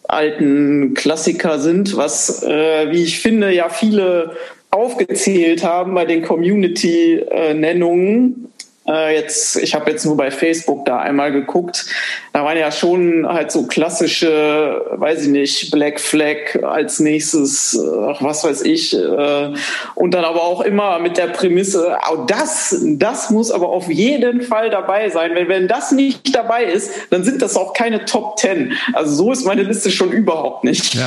alten 0.05 0.95
Klassiker 0.95 1.59
sind, 1.59 1.97
was, 1.97 2.45
äh, 2.45 2.87
wie 2.90 3.02
ich 3.02 3.19
finde, 3.21 3.52
ja 3.52 3.69
viele 3.69 4.37
aufgezählt 4.71 5.64
haben 5.64 5.95
bei 5.95 6.05
den 6.05 6.23
Community-Nennungen. 6.23 8.52
Äh, 8.88 9.14
jetzt, 9.14 9.57
ich 9.57 9.75
habe 9.75 9.90
jetzt 9.90 10.07
nur 10.07 10.16
bei 10.16 10.30
Facebook 10.30 10.85
da 10.87 10.99
einmal 10.99 11.30
geguckt. 11.30 11.87
Da 12.33 12.45
waren 12.45 12.57
ja 12.57 12.73
schon 12.73 13.26
halt 13.28 13.52
so 13.52 13.66
klassische, 13.66 14.85
weiß 14.92 15.23
ich 15.23 15.28
nicht, 15.28 15.71
Black 15.71 16.00
Flag 16.00 16.62
als 16.62 16.99
nächstes, 17.00 17.78
ach, 18.07 18.23
was 18.23 18.45
weiß 18.45 18.62
ich. 18.62 18.95
Äh, 18.95 19.52
und 19.95 20.12
dann 20.12 20.25
aber 20.25 20.42
auch 20.42 20.62
immer 20.62 20.99
mit 20.99 21.18
der 21.18 21.28
Prämisse, 21.28 21.97
oh, 22.11 22.25
das, 22.26 22.76
das 22.83 23.30
muss 23.30 23.50
aber 23.50 23.68
auf 23.68 23.88
jeden 23.88 24.42
Fall 24.42 24.71
dabei 24.71 25.11
sein. 25.11 25.33
Wenn, 25.35 25.49
wenn 25.49 25.68
das 25.68 25.92
nicht 25.92 26.35
dabei 26.35 26.64
ist, 26.64 26.90
dann 27.11 27.25
sind 27.25 27.42
das 27.42 27.57
auch 27.57 27.75
keine 27.75 28.04
Top 28.07 28.37
Ten. 28.37 28.73
Also 28.95 29.14
so 29.14 29.33
ist 29.33 29.45
meine 29.45 29.62
Liste 29.62 29.90
schon 29.90 30.12
überhaupt 30.12 30.64
nicht. 30.64 30.95
Ja. 30.95 31.07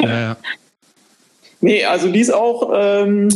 Ja, 0.00 0.20
ja. 0.20 0.36
Nee, 1.62 1.84
also 1.84 2.08
die 2.08 2.18
ist 2.18 2.34
auch 2.34 2.72
ähm, 2.74 3.28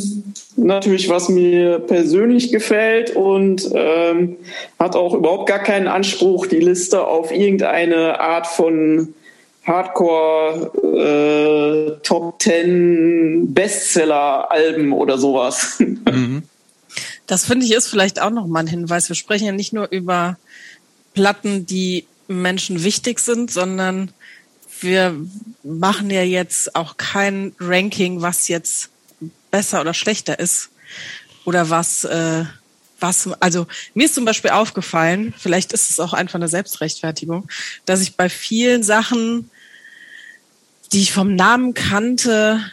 natürlich, 0.57 1.09
was 1.09 1.29
mir 1.29 1.79
persönlich 1.79 2.51
gefällt 2.51 3.15
und 3.15 3.71
ähm, 3.73 4.37
hat 4.81 4.97
auch 4.97 5.15
überhaupt 5.15 5.49
gar 5.49 5.61
keinen 5.61 5.87
Anspruch, 5.87 6.49
die 6.49 6.59
Liste 6.59 7.07
auf 7.07 7.31
irgendeine 7.31 8.19
Art 8.19 8.49
von 8.49 9.15
Hardcore 9.65 10.73
äh, 10.83 12.03
Top 12.03 12.41
Ten 12.41 13.55
Bestseller 13.55 14.51
Alben 14.51 14.93
oder 14.93 15.19
sowas. 15.19 15.79
Mhm. 16.07 16.45
Das 17.27 17.45
finde 17.45 17.67
ich 17.67 17.75
ist 17.75 17.89
vielleicht 17.89 18.23
auch 18.23 18.31
noch 18.31 18.47
mal 18.47 18.61
ein 18.61 18.69
Hinweis. 18.69 19.09
Wir 19.09 19.17
sprechen 19.17 19.47
ja 19.47 19.53
nicht 19.53 19.73
nur 19.73 19.89
über 19.91 20.39
Platten, 21.15 21.67
die 21.67 22.07
Menschen 22.29 22.85
wichtig 22.85 23.19
sind, 23.19 23.51
sondern 23.51 24.13
wir 24.81 25.17
machen 25.63 26.11
ja 26.11 26.23
jetzt 26.23 26.75
auch 26.75 26.97
kein 26.97 27.55
Ranking, 27.59 28.23
was 28.23 28.49
jetzt 28.49 28.91
besser 29.51 29.81
oder 29.81 29.95
schlechter 29.95 30.39
ist 30.39 30.71
oder 31.45 31.71
was 31.71 32.05
äh, 32.05 32.45
was 33.01 33.31
also 33.41 33.67
mir 33.95 34.07
ist 34.07 34.15
zum 34.15 34.25
Beispiel 34.25 34.51
aufgefallen, 34.51 35.35
vielleicht 35.37 35.73
ist 35.73 35.91
es 35.91 36.01
auch 36.01 36.13
einfach 36.13 36.37
eine 36.37 36.49
Selbstrechtfertigung, 36.49 37.49
dass 37.85 38.01
ich 38.01 38.17
bei 38.17 38.29
vielen 38.29 38.83
Sachen, 38.83 39.51
die 40.93 41.03
ich 41.03 41.13
vom 41.13 41.35
Namen 41.35 41.75
kannte, 41.75 42.65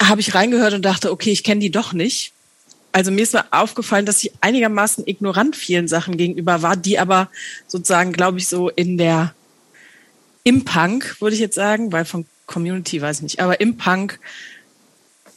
habe 0.00 0.20
ich 0.20 0.34
reingehört 0.34 0.74
und 0.74 0.84
dachte, 0.84 1.10
okay, 1.10 1.30
ich 1.30 1.44
kenne 1.44 1.60
die 1.60 1.70
doch 1.70 1.92
nicht. 1.92 2.32
Also 2.92 3.10
mir 3.10 3.22
ist 3.22 3.34
mir 3.34 3.44
aufgefallen, 3.52 4.06
dass 4.06 4.22
ich 4.22 4.32
einigermaßen 4.40 5.06
ignorant 5.06 5.56
vielen 5.56 5.88
Sachen 5.88 6.16
gegenüber 6.16 6.62
war, 6.62 6.76
die 6.76 6.98
aber 6.98 7.30
sozusagen, 7.66 8.12
glaube 8.12 8.38
ich, 8.38 8.48
so 8.48 8.70
in 8.70 8.98
der 8.98 9.34
im 10.44 10.64
Punk, 10.64 11.20
würde 11.20 11.34
ich 11.34 11.40
jetzt 11.40 11.54
sagen, 11.54 11.92
weil 11.92 12.04
von 12.04 12.26
Community 12.46 13.00
weiß 13.00 13.18
ich 13.18 13.22
nicht, 13.22 13.40
aber 13.40 13.60
im 13.60 13.76
Punk 13.76 14.18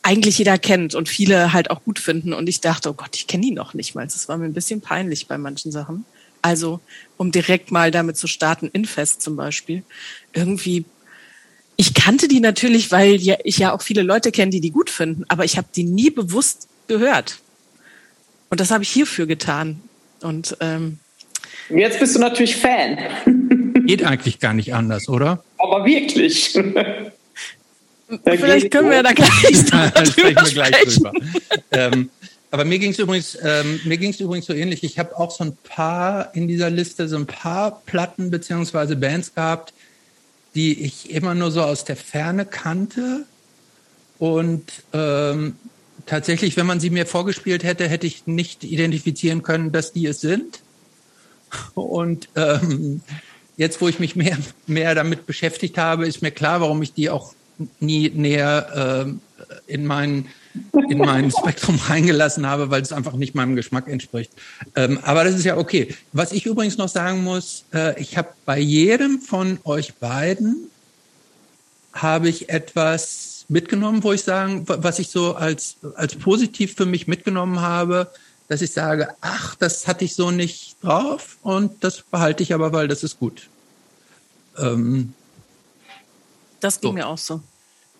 eigentlich 0.03 0.37
jeder 0.37 0.57
kennt 0.57 0.95
und 0.95 1.09
viele 1.09 1.53
halt 1.53 1.69
auch 1.69 1.83
gut 1.83 1.99
finden. 1.99 2.33
Und 2.33 2.49
ich 2.49 2.61
dachte, 2.61 2.89
oh 2.89 2.93
Gott, 2.93 3.15
ich 3.15 3.27
kenne 3.27 3.43
die 3.43 3.51
noch 3.51 3.73
nicht 3.73 3.93
mal. 3.93 4.05
Das 4.05 4.27
war 4.27 4.37
mir 4.37 4.45
ein 4.45 4.53
bisschen 4.53 4.81
peinlich 4.81 5.27
bei 5.27 5.37
manchen 5.37 5.71
Sachen. 5.71 6.05
Also, 6.41 6.79
um 7.17 7.31
direkt 7.31 7.71
mal 7.71 7.91
damit 7.91 8.17
zu 8.17 8.25
starten, 8.25 8.69
Infest 8.73 9.21
zum 9.21 9.35
Beispiel. 9.35 9.83
Irgendwie, 10.33 10.85
ich 11.75 11.93
kannte 11.93 12.27
die 12.27 12.39
natürlich, 12.39 12.91
weil 12.91 13.15
ja, 13.15 13.37
ich 13.43 13.59
ja 13.59 13.73
auch 13.73 13.81
viele 13.81 14.01
Leute 14.01 14.31
kenne, 14.31 14.49
die 14.49 14.61
die 14.61 14.71
gut 14.71 14.89
finden, 14.89 15.25
aber 15.27 15.45
ich 15.45 15.57
habe 15.57 15.67
die 15.75 15.83
nie 15.83 16.09
bewusst 16.09 16.67
gehört. 16.87 17.39
Und 18.49 18.59
das 18.59 18.71
habe 18.71 18.83
ich 18.83 18.89
hierfür 18.89 19.27
getan. 19.27 19.81
Und 20.21 20.57
ähm, 20.61 20.99
jetzt 21.69 21.99
bist 21.99 22.15
du 22.15 22.19
natürlich 22.19 22.55
Fan. 22.55 22.97
Geht 23.91 24.03
eigentlich 24.03 24.39
gar 24.39 24.53
nicht 24.53 24.73
anders, 24.73 25.09
oder? 25.09 25.43
Aber 25.57 25.85
wirklich. 25.85 26.53
Vielleicht 28.23 28.71
können 28.71 28.89
wir 28.89 29.03
da 29.03 29.13
gleich 29.13 29.65
drüber 29.65 29.91
wir 30.15 30.33
gleich 30.33 30.71
drüber. 30.85 31.13
ähm, 31.71 32.09
aber 32.51 32.65
mir 32.65 32.79
ging 32.79 32.91
es 32.91 32.99
übrigens, 32.99 33.37
ähm, 33.41 33.79
mir 33.85 33.97
ging 33.97 34.11
es 34.11 34.19
übrigens 34.19 34.45
so 34.45 34.53
ähnlich. 34.53 34.83
Ich 34.83 34.99
habe 34.99 35.17
auch 35.17 35.31
so 35.31 35.45
ein 35.45 35.57
paar 35.63 36.35
in 36.35 36.47
dieser 36.47 36.69
Liste 36.69 37.07
so 37.07 37.15
ein 37.15 37.25
paar 37.25 37.81
Platten 37.85 38.31
beziehungsweise 38.31 38.95
Bands 38.95 39.33
gehabt, 39.33 39.73
die 40.55 40.81
ich 40.83 41.11
immer 41.11 41.33
nur 41.33 41.51
so 41.51 41.61
aus 41.61 41.85
der 41.85 41.95
Ferne 41.95 42.45
kannte 42.45 43.25
und 44.19 44.71
ähm, 44.93 45.55
tatsächlich, 46.05 46.55
wenn 46.55 46.65
man 46.65 46.79
sie 46.79 46.91
mir 46.91 47.05
vorgespielt 47.07 47.63
hätte, 47.63 47.87
hätte 47.87 48.05
ich 48.05 48.27
nicht 48.27 48.63
identifizieren 48.63 49.41
können, 49.41 49.71
dass 49.71 49.93
die 49.93 50.05
es 50.05 50.21
sind. 50.21 50.61
Und 51.73 52.29
ähm, 52.35 53.01
jetzt, 53.57 53.81
wo 53.81 53.87
ich 53.87 53.99
mich 53.99 54.15
mehr, 54.15 54.37
mehr 54.67 54.95
damit 54.95 55.25
beschäftigt 55.25 55.77
habe, 55.77 56.07
ist 56.07 56.21
mir 56.21 56.31
klar, 56.31 56.61
warum 56.61 56.81
ich 56.81 56.93
die 56.93 57.09
auch 57.09 57.33
nie 57.79 58.09
näher 58.09 59.07
äh, 59.07 59.73
in 59.73 59.85
mein 59.85 60.27
in 60.89 60.97
mein 60.97 61.31
Spektrum 61.37 61.79
reingelassen 61.87 62.45
habe, 62.45 62.69
weil 62.69 62.81
es 62.81 62.91
einfach 62.91 63.13
nicht 63.13 63.35
meinem 63.35 63.55
Geschmack 63.55 63.87
entspricht. 63.87 64.31
Ähm, 64.75 64.99
aber 65.03 65.23
das 65.23 65.35
ist 65.35 65.45
ja 65.45 65.57
okay. 65.57 65.95
Was 66.11 66.33
ich 66.33 66.45
übrigens 66.45 66.77
noch 66.77 66.89
sagen 66.89 67.23
muss, 67.23 67.63
äh, 67.73 67.99
ich 68.01 68.17
habe 68.17 68.29
bei 68.45 68.59
jedem 68.59 69.21
von 69.21 69.59
euch 69.63 69.93
beiden 69.95 70.69
habe 71.93 72.29
ich 72.29 72.49
etwas 72.49 73.45
mitgenommen, 73.47 74.03
wo 74.03 74.13
ich 74.13 74.23
sagen, 74.23 74.63
was 74.65 74.99
ich 74.99 75.09
so 75.09 75.35
als 75.35 75.77
als 75.95 76.15
positiv 76.15 76.75
für 76.75 76.85
mich 76.85 77.07
mitgenommen 77.07 77.61
habe, 77.61 78.11
dass 78.51 78.61
ich 78.61 78.73
sage, 78.73 79.07
ach, 79.21 79.55
das 79.55 79.87
hatte 79.87 80.03
ich 80.03 80.13
so 80.13 80.29
nicht 80.29 80.75
drauf 80.83 81.37
und 81.41 81.85
das 81.85 82.01
behalte 82.01 82.43
ich 82.43 82.53
aber, 82.53 82.73
weil 82.73 82.89
das 82.89 83.01
ist 83.01 83.17
gut. 83.17 83.47
Ähm, 84.57 85.13
das 86.59 86.81
ging 86.81 86.89
so. 86.89 86.93
mir 86.93 87.07
auch 87.07 87.17
so. 87.17 87.39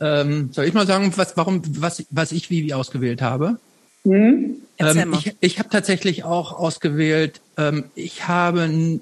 Ähm, 0.02 0.50
soll 0.52 0.66
ich 0.66 0.74
mal 0.74 0.86
sagen, 0.86 1.14
was, 1.16 1.38
warum, 1.38 1.62
was, 1.80 2.04
was 2.10 2.34
ich 2.34 2.50
wie, 2.50 2.66
wie 2.66 2.74
ausgewählt 2.74 3.22
habe? 3.22 3.60
Mhm. 4.04 4.58
Ähm, 4.78 5.14
ich 5.14 5.38
ich 5.40 5.58
habe 5.58 5.70
tatsächlich 5.70 6.26
auch 6.26 6.52
ausgewählt, 6.52 7.40
ähm, 7.56 7.86
ich 7.96 8.28
habe 8.28 9.00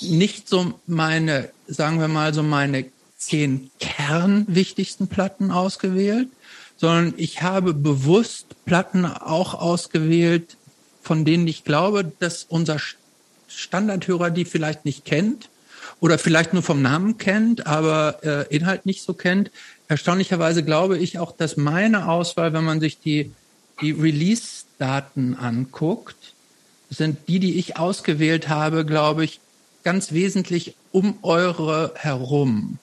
nicht 0.00 0.48
so 0.48 0.74
meine, 0.88 1.50
sagen 1.68 2.00
wir 2.00 2.08
mal, 2.08 2.34
so 2.34 2.42
meine 2.42 2.86
zehn 3.18 3.70
kernwichtigsten 3.78 5.06
Platten 5.06 5.52
ausgewählt, 5.52 6.26
sondern 6.84 7.14
ich 7.16 7.40
habe 7.40 7.72
bewusst 7.72 8.62
Platten 8.66 9.06
auch 9.06 9.54
ausgewählt, 9.54 10.58
von 11.00 11.24
denen 11.24 11.48
ich 11.48 11.64
glaube, 11.64 12.12
dass 12.18 12.44
unser 12.44 12.76
Standardhörer 13.48 14.28
die 14.28 14.44
vielleicht 14.44 14.84
nicht 14.84 15.06
kennt 15.06 15.48
oder 16.00 16.18
vielleicht 16.18 16.52
nur 16.52 16.62
vom 16.62 16.82
Namen 16.82 17.16
kennt, 17.16 17.66
aber 17.66 18.18
äh, 18.22 18.54
Inhalt 18.54 18.84
nicht 18.84 19.02
so 19.02 19.14
kennt. 19.14 19.50
Erstaunlicherweise 19.88 20.62
glaube 20.62 20.98
ich 20.98 21.18
auch, 21.18 21.32
dass 21.32 21.56
meine 21.56 22.06
Auswahl, 22.06 22.52
wenn 22.52 22.64
man 22.64 22.80
sich 22.80 23.00
die, 23.00 23.32
die 23.80 23.92
Release-Daten 23.92 25.36
anguckt, 25.36 26.34
sind 26.90 27.16
die, 27.28 27.38
die 27.38 27.58
ich 27.58 27.78
ausgewählt 27.78 28.50
habe, 28.50 28.84
glaube 28.84 29.24
ich, 29.24 29.40
ganz 29.84 30.12
wesentlich 30.12 30.74
um 30.92 31.16
eure 31.22 31.94
herum. 31.96 32.78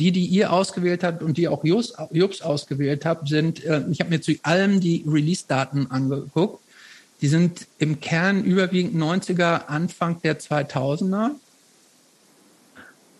Die, 0.00 0.12
die 0.12 0.24
ihr 0.24 0.50
ausgewählt 0.50 1.04
habt 1.04 1.22
und 1.22 1.36
die 1.36 1.46
auch 1.46 1.62
Jus, 1.62 1.92
Jobs 2.10 2.40
ausgewählt 2.40 3.04
habt, 3.04 3.28
sind, 3.28 3.62
äh, 3.64 3.82
ich 3.90 4.00
habe 4.00 4.08
mir 4.08 4.22
zu 4.22 4.32
allem 4.42 4.80
die 4.80 5.04
Release-Daten 5.06 5.88
angeguckt. 5.90 6.64
Die 7.20 7.28
sind 7.28 7.66
im 7.78 8.00
Kern 8.00 8.42
überwiegend 8.42 8.94
90er, 8.94 9.66
Anfang 9.66 10.22
der 10.22 10.40
2000er. 10.40 11.32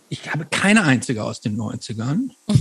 Ich 0.08 0.32
habe 0.32 0.46
keine 0.50 0.84
einzige 0.84 1.22
aus 1.22 1.42
den 1.42 1.58
90ern. 1.58 2.30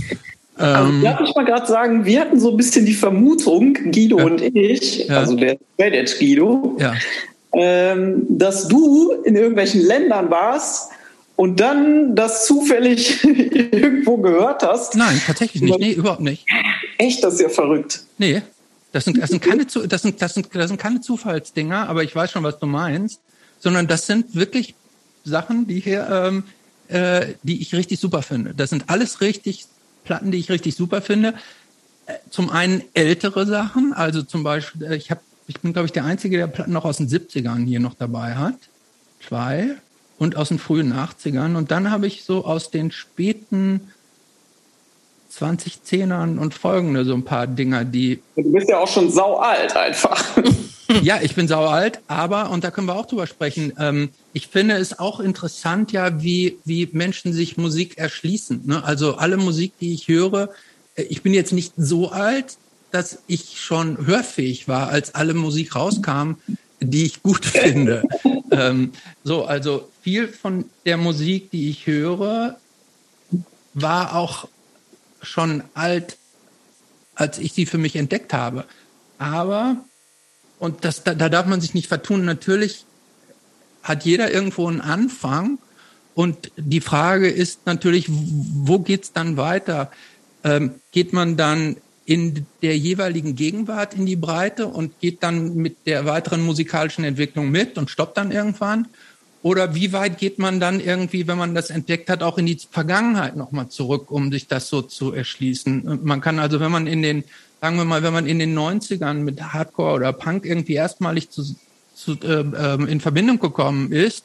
Also, 0.56 0.92
ähm, 0.92 1.02
darf 1.02 1.20
ich 1.20 1.34
mal 1.34 1.46
gerade 1.46 1.66
sagen, 1.66 2.04
wir 2.04 2.20
hatten 2.20 2.38
so 2.38 2.50
ein 2.50 2.56
bisschen 2.58 2.84
die 2.84 2.92
Vermutung, 2.92 3.72
Guido 3.72 4.18
ja. 4.18 4.24
und 4.26 4.42
ich, 4.42 5.06
ja. 5.06 5.16
also 5.16 5.34
der 5.34 5.56
Reddit 5.78 6.18
Guido, 6.18 6.76
ja. 6.78 6.92
ähm, 7.54 8.26
dass 8.28 8.68
du 8.68 9.12
in 9.24 9.36
irgendwelchen 9.36 9.80
Ländern 9.80 10.30
warst, 10.30 10.90
und 11.40 11.58
dann 11.58 12.14
das 12.14 12.44
zufällig 12.44 13.24
irgendwo 13.24 14.18
gehört 14.18 14.62
hast. 14.62 14.94
Nein, 14.94 15.18
tatsächlich 15.26 15.62
nicht. 15.62 15.78
Nee, 15.78 15.92
überhaupt 15.92 16.20
nicht. 16.20 16.44
Echt, 16.98 17.24
das 17.24 17.34
ist 17.34 17.40
ja 17.40 17.48
verrückt. 17.48 18.04
Nee, 18.18 18.42
das 18.92 19.06
sind, 19.06 19.16
das 19.16 19.30
sind 19.30 19.42
keine, 19.42 19.64
das 19.64 20.02
sind, 20.02 20.20
das 20.20 20.34
sind, 20.34 20.54
das 20.54 20.68
sind 20.68 20.76
keine 20.78 21.00
Zufallsdinger, 21.00 21.88
aber 21.88 22.04
ich 22.04 22.14
weiß 22.14 22.30
schon, 22.30 22.42
was 22.42 22.58
du 22.58 22.66
meinst, 22.66 23.22
sondern 23.58 23.86
das 23.86 24.06
sind 24.06 24.34
wirklich 24.34 24.74
Sachen, 25.24 25.66
die 25.66 25.80
hier, 25.80 26.06
ähm, 26.10 26.44
äh, 26.88 27.32
die 27.42 27.62
ich 27.62 27.74
richtig 27.74 28.00
super 28.00 28.20
finde. 28.20 28.52
Das 28.54 28.68
sind 28.68 28.90
alles 28.90 29.22
richtig 29.22 29.64
Platten, 30.04 30.32
die 30.32 30.38
ich 30.38 30.50
richtig 30.50 30.74
super 30.74 31.00
finde. 31.00 31.32
Äh, 32.04 32.16
zum 32.28 32.50
einen 32.50 32.82
ältere 32.92 33.46
Sachen, 33.46 33.94
also 33.94 34.22
zum 34.22 34.42
Beispiel, 34.42 34.92
äh, 34.92 34.96
ich 34.96 35.10
habe, 35.10 35.22
ich 35.46 35.58
bin 35.60 35.72
glaube 35.72 35.86
ich 35.86 35.92
der 35.92 36.04
einzige, 36.04 36.36
der 36.36 36.48
Platten 36.48 36.72
noch 36.72 36.84
aus 36.84 36.98
den 36.98 37.08
70ern 37.08 37.64
hier 37.64 37.80
noch 37.80 37.94
dabei 37.94 38.34
hat. 38.34 38.56
Zwei 39.26 39.76
und 40.20 40.36
aus 40.36 40.48
den 40.48 40.58
frühen 40.58 40.92
80ern. 40.92 41.56
Und 41.56 41.70
dann 41.70 41.90
habe 41.90 42.06
ich 42.06 42.24
so 42.24 42.44
aus 42.44 42.70
den 42.70 42.92
späten 42.92 43.90
2010ern 45.32 46.38
und 46.38 46.52
folgende 46.52 47.04
so 47.06 47.14
ein 47.14 47.24
paar 47.24 47.46
Dinger, 47.46 47.84
die. 47.84 48.20
Du 48.36 48.52
bist 48.52 48.68
ja 48.68 48.78
auch 48.78 48.88
schon 48.88 49.10
sau 49.10 49.36
alt 49.36 49.74
einfach. 49.74 50.22
ja, 51.02 51.20
ich 51.22 51.34
bin 51.34 51.48
sau 51.48 51.64
alt, 51.64 52.00
aber, 52.06 52.50
und 52.50 52.64
da 52.64 52.70
können 52.70 52.86
wir 52.86 52.96
auch 52.96 53.06
drüber 53.06 53.26
sprechen, 53.26 53.72
ähm, 53.78 54.10
ich 54.34 54.48
finde 54.48 54.74
es 54.74 54.98
auch 54.98 55.20
interessant, 55.20 55.90
ja, 55.92 56.22
wie, 56.22 56.58
wie 56.64 56.88
Menschen 56.92 57.32
sich 57.32 57.56
Musik 57.56 57.96
erschließen. 57.96 58.66
Ne? 58.66 58.84
Also 58.84 59.14
alle 59.14 59.38
Musik, 59.38 59.72
die 59.80 59.94
ich 59.94 60.08
höre, 60.08 60.50
äh, 60.96 61.02
ich 61.04 61.22
bin 61.22 61.32
jetzt 61.32 61.52
nicht 61.52 61.72
so 61.78 62.10
alt, 62.10 62.58
dass 62.90 63.22
ich 63.26 63.58
schon 63.58 64.06
hörfähig 64.06 64.68
war, 64.68 64.88
als 64.88 65.14
alle 65.14 65.32
Musik 65.32 65.76
rauskam, 65.76 66.34
die 66.80 67.04
ich 67.04 67.22
gut 67.22 67.44
finde. 67.44 68.02
ähm, 68.50 68.92
so, 69.24 69.44
also 69.44 69.88
viel 70.02 70.28
von 70.28 70.64
der 70.86 70.96
Musik, 70.96 71.50
die 71.50 71.70
ich 71.70 71.86
höre, 71.86 72.58
war 73.74 74.16
auch 74.16 74.48
schon 75.22 75.62
alt, 75.74 76.16
als 77.14 77.38
ich 77.38 77.52
sie 77.52 77.66
für 77.66 77.78
mich 77.78 77.96
entdeckt 77.96 78.32
habe. 78.32 78.64
Aber, 79.18 79.76
und 80.58 80.84
das, 80.84 81.04
da, 81.04 81.14
da 81.14 81.28
darf 81.28 81.46
man 81.46 81.60
sich 81.60 81.74
nicht 81.74 81.88
vertun, 81.88 82.24
natürlich 82.24 82.84
hat 83.82 84.04
jeder 84.04 84.32
irgendwo 84.32 84.66
einen 84.66 84.80
Anfang. 84.80 85.58
Und 86.14 86.50
die 86.56 86.80
Frage 86.80 87.28
ist 87.28 87.66
natürlich, 87.66 88.06
wo 88.08 88.78
geht's 88.78 89.12
dann 89.12 89.36
weiter? 89.36 89.90
Ähm, 90.42 90.74
geht 90.92 91.12
man 91.12 91.36
dann 91.36 91.76
in 92.10 92.44
der 92.60 92.76
jeweiligen 92.76 93.36
Gegenwart 93.36 93.94
in 93.94 94.04
die 94.04 94.16
Breite 94.16 94.66
und 94.66 94.98
geht 94.98 95.22
dann 95.22 95.54
mit 95.54 95.86
der 95.86 96.06
weiteren 96.06 96.40
musikalischen 96.40 97.04
Entwicklung 97.04 97.52
mit 97.52 97.78
und 97.78 97.88
stoppt 97.88 98.16
dann 98.16 98.32
irgendwann? 98.32 98.88
Oder 99.42 99.76
wie 99.76 99.92
weit 99.92 100.18
geht 100.18 100.40
man 100.40 100.58
dann 100.58 100.80
irgendwie, 100.80 101.28
wenn 101.28 101.38
man 101.38 101.54
das 101.54 101.70
entdeckt 101.70 102.10
hat, 102.10 102.24
auch 102.24 102.36
in 102.36 102.46
die 102.46 102.58
Vergangenheit 102.68 103.36
nochmal 103.36 103.68
zurück, 103.68 104.10
um 104.10 104.32
sich 104.32 104.48
das 104.48 104.68
so 104.68 104.82
zu 104.82 105.12
erschließen? 105.12 106.00
Man 106.02 106.20
kann 106.20 106.40
also, 106.40 106.58
wenn 106.58 106.72
man 106.72 106.88
in 106.88 107.02
den, 107.02 107.22
sagen 107.60 107.76
wir 107.76 107.84
mal, 107.84 108.02
wenn 108.02 108.12
man 108.12 108.26
in 108.26 108.40
den 108.40 108.58
90ern 108.58 109.14
mit 109.20 109.40
Hardcore 109.40 109.94
oder 109.94 110.12
Punk 110.12 110.44
irgendwie 110.44 110.74
erstmalig 110.74 111.30
zu, 111.30 111.44
zu, 111.94 112.18
äh, 112.24 112.90
in 112.90 112.98
Verbindung 112.98 113.38
gekommen 113.38 113.92
ist, 113.92 114.24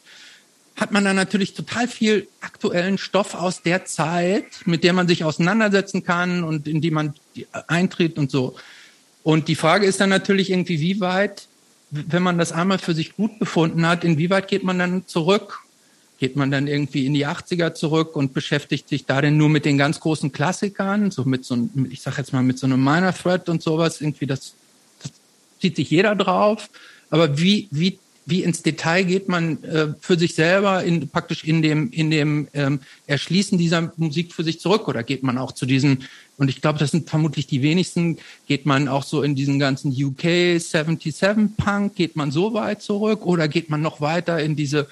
hat 0.75 0.91
man 0.91 1.05
dann 1.05 1.15
natürlich 1.15 1.53
total 1.53 1.87
viel 1.87 2.27
aktuellen 2.41 2.97
Stoff 2.97 3.33
aus 3.33 3.61
der 3.61 3.85
Zeit, 3.85 4.45
mit 4.65 4.83
der 4.83 4.93
man 4.93 5.07
sich 5.07 5.23
auseinandersetzen 5.23 6.03
kann 6.03 6.43
und 6.43 6.67
in 6.67 6.81
die 6.81 6.91
man 6.91 7.13
eintritt 7.67 8.17
und 8.17 8.29
so. 8.29 8.55
Und 9.23 9.47
die 9.47 9.55
Frage 9.55 9.85
ist 9.85 10.01
dann 10.01 10.09
natürlich 10.09 10.51
irgendwie, 10.51 10.81
wie 10.81 10.99
weit 10.99 11.47
wenn 11.91 12.23
man 12.23 12.37
das 12.37 12.51
einmal 12.51 12.79
für 12.79 12.93
sich 12.93 13.15
gut 13.15 13.39
befunden 13.39 13.87
hat, 13.87 14.03
inwieweit 14.03 14.47
geht 14.47 14.63
man 14.63 14.79
dann 14.79 15.07
zurück? 15.07 15.61
Geht 16.19 16.35
man 16.35 16.49
dann 16.49 16.67
irgendwie 16.67 17.05
in 17.05 17.13
die 17.13 17.27
80er 17.27 17.73
zurück 17.73 18.15
und 18.15 18.33
beschäftigt 18.33 18.87
sich 18.87 19.05
da 19.05 19.21
denn 19.21 19.37
nur 19.37 19.49
mit 19.49 19.65
den 19.65 19.77
ganz 19.77 19.99
großen 19.99 20.31
Klassikern, 20.31 21.11
so 21.11 21.25
mit 21.25 21.43
so 21.45 21.55
einem, 21.55 21.87
ich 21.89 22.01
sag 22.01 22.17
jetzt 22.17 22.33
mal 22.33 22.43
mit 22.43 22.57
so 22.57 22.67
einem 22.67 22.83
Minor 22.83 23.13
Thread 23.13 23.49
und 23.49 23.61
sowas, 23.61 24.01
irgendwie 24.01 24.25
das, 24.25 24.53
das 25.01 25.11
zieht 25.59 25.75
sich 25.75 25.89
jeder 25.89 26.15
drauf. 26.15 26.69
Aber 27.09 27.37
wie, 27.37 27.67
wie 27.71 27.99
wie 28.25 28.43
ins 28.43 28.63
Detail 28.63 29.03
geht 29.03 29.29
man 29.29 29.63
äh, 29.63 29.93
für 29.99 30.17
sich 30.17 30.33
selber 30.33 30.83
in, 30.83 31.07
praktisch 31.09 31.43
in 31.43 31.61
dem, 31.61 31.91
in 31.91 32.09
dem 32.09 32.47
ähm, 32.53 32.79
Erschließen 33.07 33.57
dieser 33.57 33.93
Musik 33.97 34.33
für 34.33 34.43
sich 34.43 34.59
zurück? 34.59 34.87
Oder 34.87 35.03
geht 35.03 35.23
man 35.23 35.37
auch 35.37 35.51
zu 35.51 35.65
diesen, 35.65 36.03
und 36.37 36.49
ich 36.49 36.61
glaube, 36.61 36.79
das 36.79 36.91
sind 36.91 37.09
vermutlich 37.09 37.47
die 37.47 37.61
wenigsten, 37.61 38.17
geht 38.47 38.65
man 38.65 38.87
auch 38.87 39.03
so 39.03 39.21
in 39.21 39.35
diesen 39.35 39.59
ganzen 39.59 39.91
UK 39.91 40.59
77 40.59 41.55
Punk, 41.57 41.95
geht 41.95 42.15
man 42.15 42.31
so 42.31 42.53
weit 42.53 42.81
zurück? 42.81 43.25
Oder 43.25 43.47
geht 43.47 43.69
man 43.69 43.81
noch 43.81 44.01
weiter 44.01 44.39
in 44.39 44.55
diese 44.55 44.87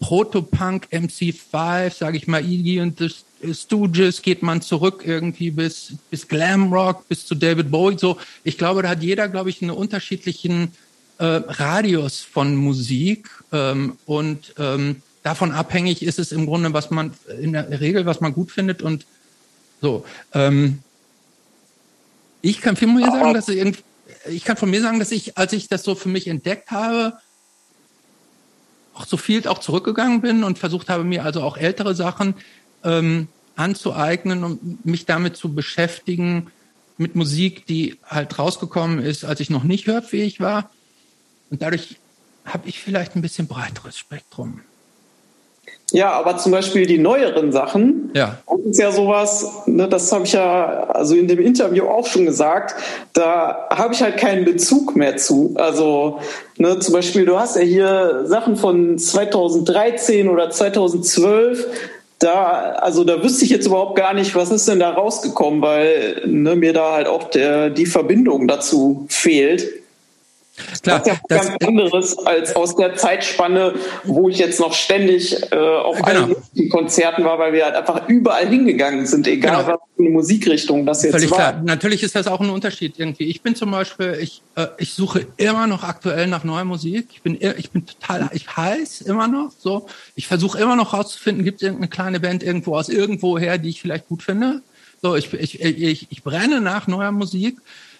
Proto-Punk 0.00 0.88
MC5, 0.92 1.92
sage 1.92 2.18
ich 2.18 2.26
mal, 2.26 2.44
Iggy 2.44 2.80
und 2.80 2.98
the 2.98 3.10
Stooges, 3.52 4.22
geht 4.22 4.42
man 4.42 4.62
zurück 4.62 5.02
irgendwie 5.04 5.50
bis, 5.50 5.94
bis 6.10 6.26
Glam 6.26 6.72
Rock, 6.72 7.08
bis 7.08 7.26
zu 7.26 7.34
David 7.34 7.70
Bowie, 7.70 7.98
so. 7.98 8.18
Ich 8.44 8.58
glaube, 8.58 8.82
da 8.82 8.90
hat 8.90 9.02
jeder, 9.02 9.28
glaube 9.28 9.50
ich, 9.50 9.60
einen 9.60 9.70
unterschiedlichen 9.70 10.72
äh, 11.18 11.24
Radius 11.24 12.20
von 12.20 12.56
Musik 12.56 13.28
ähm, 13.52 13.96
und 14.06 14.54
ähm, 14.58 15.02
davon 15.22 15.52
abhängig 15.52 16.02
ist 16.02 16.18
es 16.18 16.32
im 16.32 16.46
Grunde, 16.46 16.72
was 16.72 16.90
man 16.90 17.12
in 17.40 17.52
der 17.52 17.80
Regel, 17.80 18.06
was 18.06 18.20
man 18.20 18.32
gut 18.32 18.50
findet 18.50 18.82
und 18.82 19.06
so. 19.80 20.04
Ähm, 20.32 20.80
ich 22.42 22.60
kann 22.60 22.76
von 22.76 22.94
mir 22.94 23.06
sagen, 23.06 23.34
dass 23.34 23.48
ich, 23.48 23.84
ich 24.28 24.44
kann 24.44 24.56
von 24.56 24.70
mir 24.70 24.80
sagen, 24.80 24.98
dass 24.98 25.10
ich, 25.10 25.36
als 25.36 25.52
ich 25.52 25.68
das 25.68 25.82
so 25.82 25.94
für 25.94 26.08
mich 26.08 26.28
entdeckt 26.28 26.70
habe, 26.70 27.14
auch 28.94 29.06
so 29.06 29.16
viel 29.16 29.46
auch 29.48 29.58
zurückgegangen 29.58 30.20
bin 30.20 30.44
und 30.44 30.58
versucht 30.58 30.88
habe, 30.88 31.04
mir 31.04 31.24
also 31.24 31.42
auch 31.42 31.56
ältere 31.56 31.94
Sachen 31.94 32.34
ähm, 32.84 33.28
anzueignen 33.56 34.44
und 34.44 34.84
mich 34.86 35.06
damit 35.06 35.36
zu 35.36 35.54
beschäftigen 35.54 36.52
mit 36.98 37.14
Musik, 37.14 37.66
die 37.66 37.98
halt 38.04 38.38
rausgekommen 38.38 39.00
ist, 39.00 39.24
als 39.24 39.40
ich 39.40 39.50
noch 39.50 39.64
nicht 39.64 39.86
hörfähig 39.86 40.40
war. 40.40 40.70
Und 41.50 41.62
dadurch 41.62 41.96
habe 42.44 42.68
ich 42.68 42.80
vielleicht 42.80 43.16
ein 43.16 43.22
bisschen 43.22 43.46
breiteres 43.46 43.98
Spektrum. 43.98 44.60
Ja, 45.92 46.10
aber 46.12 46.36
zum 46.36 46.50
Beispiel 46.50 46.86
die 46.86 46.98
neueren 46.98 47.52
Sachen, 47.52 48.10
ja. 48.12 48.38
das 48.48 48.66
ist 48.66 48.78
ja 48.78 48.90
sowas, 48.90 49.62
ne, 49.66 49.88
das 49.88 50.10
habe 50.10 50.24
ich 50.24 50.32
ja 50.32 50.84
also 50.88 51.14
in 51.14 51.28
dem 51.28 51.38
Interview 51.38 51.84
auch 51.84 52.06
schon 52.06 52.26
gesagt, 52.26 52.74
da 53.12 53.68
habe 53.70 53.94
ich 53.94 54.02
halt 54.02 54.16
keinen 54.16 54.44
Bezug 54.44 54.96
mehr 54.96 55.16
zu. 55.16 55.54
Also 55.56 56.18
ne, 56.58 56.80
zum 56.80 56.92
Beispiel, 56.92 57.24
du 57.24 57.38
hast 57.38 57.54
ja 57.54 57.62
hier 57.62 58.24
Sachen 58.26 58.56
von 58.56 58.98
2013 58.98 60.28
oder 60.28 60.50
2012, 60.50 61.66
da, 62.18 62.72
also 62.80 63.04
da 63.04 63.22
wüsste 63.22 63.44
ich 63.44 63.50
jetzt 63.50 63.66
überhaupt 63.66 63.96
gar 63.96 64.12
nicht, 64.12 64.34
was 64.34 64.50
ist 64.50 64.66
denn 64.66 64.80
da 64.80 64.90
rausgekommen, 64.90 65.62
weil 65.62 66.22
ne, 66.26 66.56
mir 66.56 66.72
da 66.72 66.94
halt 66.94 67.06
auch 67.06 67.30
der, 67.30 67.70
die 67.70 67.86
Verbindung 67.86 68.48
dazu 68.48 69.06
fehlt. 69.08 69.68
Klar, 70.82 71.00
das 71.00 71.06
ist 71.06 71.06
ja 71.06 71.20
das, 71.28 71.48
ganz 71.48 71.66
anderes 71.66 72.18
als 72.18 72.56
aus 72.56 72.76
der 72.76 72.94
Zeitspanne, 72.94 73.74
wo 74.04 74.28
ich 74.28 74.38
jetzt 74.38 74.58
noch 74.58 74.72
ständig 74.72 75.52
äh, 75.52 75.56
auf 75.56 76.00
genau. 76.00 76.08
allen 76.08 76.68
Konzerten 76.70 77.24
war, 77.24 77.38
weil 77.38 77.52
wir 77.52 77.66
halt 77.66 77.74
einfach 77.74 78.08
überall 78.08 78.48
hingegangen 78.48 79.06
sind, 79.06 79.26
egal 79.26 79.64
genau. 79.64 79.74
was 79.74 79.80
für 79.96 80.02
eine 80.02 80.10
Musikrichtung 80.10 80.86
das 80.86 81.02
jetzt 81.02 81.12
Völlig 81.12 81.30
war. 81.30 81.38
Klar. 81.38 81.62
Natürlich 81.62 82.02
ist 82.02 82.16
das 82.16 82.26
auch 82.26 82.40
ein 82.40 82.48
Unterschied 82.48 82.98
irgendwie. 82.98 83.24
Ich 83.24 83.42
bin 83.42 83.54
zum 83.54 83.70
Beispiel, 83.70 84.16
ich, 84.20 84.42
äh, 84.54 84.66
ich 84.78 84.94
suche 84.94 85.26
immer 85.36 85.66
noch 85.66 85.82
aktuell 85.82 86.26
nach 86.26 86.42
neuer 86.42 86.64
Musik. 86.64 87.08
Ich 87.12 87.22
bin, 87.22 87.38
ich 87.58 87.70
bin 87.70 87.84
total, 87.84 88.30
ich 88.32 88.56
heiß 88.56 89.02
immer 89.02 89.28
noch 89.28 89.50
so. 89.58 89.86
Ich 90.14 90.26
versuche 90.26 90.58
immer 90.58 90.76
noch 90.76 90.94
rauszufinden, 90.94 91.44
gibt 91.44 91.60
es 91.60 91.62
irgendeine 91.64 91.88
kleine 91.88 92.20
Band 92.20 92.42
irgendwo 92.42 92.76
aus 92.76 92.88
irgendwo 92.88 93.38
her, 93.38 93.58
die 93.58 93.68
ich 93.68 93.82
vielleicht 93.82 94.08
gut 94.08 94.22
finde. 94.22 94.62
So, 95.02 95.14
ich, 95.16 95.32
ich, 95.34 95.60
ich, 95.60 96.06
ich 96.10 96.22
brenne 96.22 96.62
nach 96.62 96.86
neuer 96.86 97.12
Musik, 97.12 97.58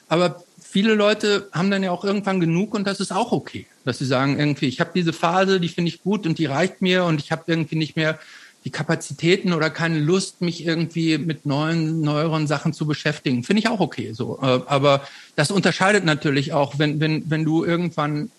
aber 0.08 0.42
viele 0.76 0.92
Leute 0.92 1.48
haben 1.52 1.70
dann 1.70 1.82
ja 1.82 1.90
auch 1.90 2.04
irgendwann 2.04 2.38
genug 2.38 2.74
und 2.74 2.86
das 2.86 3.00
ist 3.00 3.10
auch 3.10 3.32
okay, 3.32 3.64
dass 3.86 3.96
sie 3.96 4.04
sagen 4.04 4.38
irgendwie, 4.38 4.66
ich 4.66 4.78
habe 4.78 4.90
diese 4.94 5.14
Phase, 5.14 5.58
die 5.58 5.70
finde 5.70 5.88
ich 5.88 6.02
gut 6.02 6.26
und 6.26 6.36
die 6.36 6.44
reicht 6.44 6.82
mir 6.82 7.04
und 7.04 7.18
ich 7.18 7.32
habe 7.32 7.44
irgendwie 7.46 7.76
nicht 7.76 7.96
mehr 7.96 8.18
die 8.66 8.70
Kapazitäten 8.70 9.54
oder 9.54 9.70
keine 9.70 9.98
Lust, 9.98 10.42
mich 10.42 10.66
irgendwie 10.66 11.16
mit 11.16 11.46
neuen, 11.46 12.02
neueren 12.02 12.46
Sachen 12.46 12.74
zu 12.74 12.86
beschäftigen. 12.86 13.42
Finde 13.42 13.60
ich 13.60 13.68
auch 13.68 13.80
okay 13.80 14.12
so. 14.12 14.38
Äh, 14.42 14.60
aber 14.66 15.00
das 15.34 15.50
unterscheidet 15.50 16.04
natürlich 16.04 16.52
auch, 16.52 16.78
wenn, 16.78 17.00
wenn, 17.00 17.30
wenn 17.30 17.46
du 17.46 17.64
irgendwann 17.64 18.30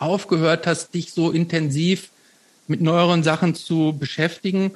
aufgehört 0.00 0.66
hast, 0.66 0.94
dich 0.94 1.12
so 1.12 1.30
intensiv 1.30 2.08
mit 2.66 2.80
neueren 2.80 3.22
Sachen 3.22 3.54
zu 3.54 3.94
beschäftigen, 3.96 4.72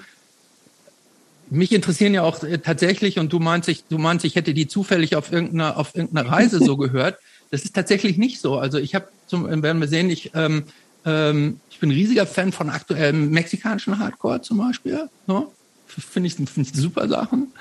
mich 1.52 1.72
interessieren 1.72 2.14
ja 2.14 2.22
auch 2.22 2.42
äh, 2.42 2.58
tatsächlich, 2.58 3.18
und 3.18 3.32
du 3.32 3.38
meinst, 3.38 3.68
ich, 3.68 3.84
du 3.88 3.98
meinst, 3.98 4.24
ich 4.24 4.36
hätte 4.36 4.54
die 4.54 4.66
zufällig 4.66 5.16
auf 5.16 5.32
irgendeiner, 5.32 5.76
auf 5.76 5.94
irgendeiner 5.94 6.28
Reise 6.28 6.58
so 6.58 6.76
gehört. 6.78 7.18
Das 7.50 7.64
ist 7.64 7.74
tatsächlich 7.74 8.16
nicht 8.16 8.40
so. 8.40 8.58
Also 8.58 8.78
ich 8.78 8.94
habe 8.94 9.08
zum, 9.26 9.62
werden 9.62 9.80
wir 9.80 9.88
sehen, 9.88 10.08
ich, 10.08 10.32
ähm, 10.34 10.64
ähm, 11.04 11.60
ich 11.70 11.78
bin 11.80 11.90
riesiger 11.90 12.26
Fan 12.26 12.52
von 12.52 12.70
aktuellem 12.70 13.30
mexikanischen 13.30 13.98
Hardcore 13.98 14.40
zum 14.40 14.58
Beispiel. 14.58 15.08
Ne? 15.26 15.46
Finde 15.86 16.28
ich, 16.28 16.34
find 16.34 16.66
ich 16.66 16.72
super 16.72 17.06
Sachen. 17.08 17.52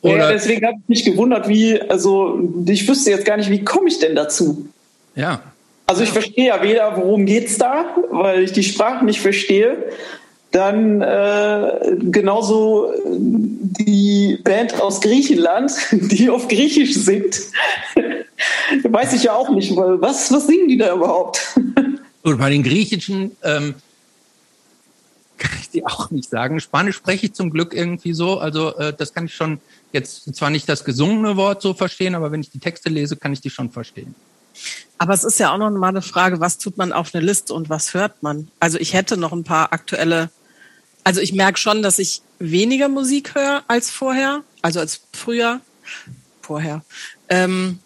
Oder 0.00 0.16
ja, 0.16 0.32
deswegen 0.32 0.66
habe 0.66 0.76
ich 0.82 0.88
mich 0.88 1.04
gewundert, 1.04 1.48
wie, 1.48 1.80
also 1.80 2.38
ich 2.66 2.88
wüsste 2.88 3.10
jetzt 3.10 3.24
gar 3.24 3.36
nicht, 3.36 3.50
wie 3.50 3.64
komme 3.64 3.88
ich 3.88 3.98
denn 3.98 4.14
dazu? 4.14 4.68
Ja. 5.14 5.42
Also 5.86 6.02
ich 6.02 6.10
verstehe 6.10 6.46
ja 6.46 6.62
weder, 6.62 6.96
worum 6.96 7.26
geht's 7.26 7.58
da, 7.58 7.94
weil 8.10 8.42
ich 8.42 8.52
die 8.52 8.62
Sprache 8.62 9.04
nicht 9.04 9.20
verstehe 9.20 9.76
dann 10.54 11.00
äh, 11.00 11.96
genauso 12.10 12.92
die 13.08 14.38
Band 14.44 14.80
aus 14.80 15.00
Griechenland, 15.00 15.72
die 15.90 16.30
auf 16.30 16.46
Griechisch 16.46 16.94
singt. 16.94 17.40
Weiß 18.84 19.12
ich 19.14 19.24
ja 19.24 19.34
auch 19.34 19.50
nicht, 19.50 19.74
weil 19.74 20.00
was, 20.00 20.30
was 20.30 20.46
singen 20.46 20.68
die 20.68 20.78
da 20.78 20.94
überhaupt? 20.94 21.58
Und 22.22 22.38
bei 22.38 22.50
den 22.50 22.62
Griechischen 22.62 23.36
ähm, 23.42 23.74
kann 25.38 25.50
ich 25.60 25.70
dir 25.70 25.86
auch 25.86 26.10
nicht 26.10 26.30
sagen. 26.30 26.60
Spanisch 26.60 26.96
spreche 26.96 27.26
ich 27.26 27.34
zum 27.34 27.50
Glück 27.50 27.74
irgendwie 27.74 28.14
so. 28.14 28.38
Also 28.38 28.76
äh, 28.76 28.92
das 28.96 29.12
kann 29.12 29.26
ich 29.26 29.34
schon 29.34 29.58
jetzt 29.92 30.34
zwar 30.36 30.50
nicht 30.50 30.68
das 30.68 30.84
gesungene 30.84 31.36
Wort 31.36 31.62
so 31.62 31.74
verstehen, 31.74 32.14
aber 32.14 32.30
wenn 32.30 32.40
ich 32.40 32.50
die 32.50 32.60
Texte 32.60 32.88
lese, 32.88 33.16
kann 33.16 33.32
ich 33.32 33.40
die 33.40 33.50
schon 33.50 33.70
verstehen. 33.70 34.14
Aber 34.98 35.12
es 35.12 35.24
ist 35.24 35.40
ja 35.40 35.52
auch 35.52 35.58
noch 35.58 35.70
mal 35.70 35.88
eine 35.88 36.00
Frage, 36.02 36.38
was 36.38 36.58
tut 36.58 36.76
man 36.76 36.92
auf 36.92 37.12
eine 37.12 37.24
Liste 37.24 37.52
und 37.52 37.68
was 37.68 37.92
hört 37.92 38.22
man? 38.22 38.48
Also 38.60 38.78
ich 38.78 38.94
hätte 38.94 39.16
noch 39.16 39.32
ein 39.32 39.42
paar 39.42 39.72
aktuelle 39.72 40.30
also 41.04 41.20
ich 41.20 41.34
merke 41.34 41.58
schon, 41.58 41.82
dass 41.82 41.98
ich 41.98 42.22
weniger 42.38 42.88
Musik 42.88 43.34
höre 43.34 43.62
als 43.68 43.90
vorher, 43.90 44.42
also 44.62 44.80
als 44.80 45.02
früher, 45.12 45.60
vorher. 46.40 46.82
Ähm, 47.28 47.78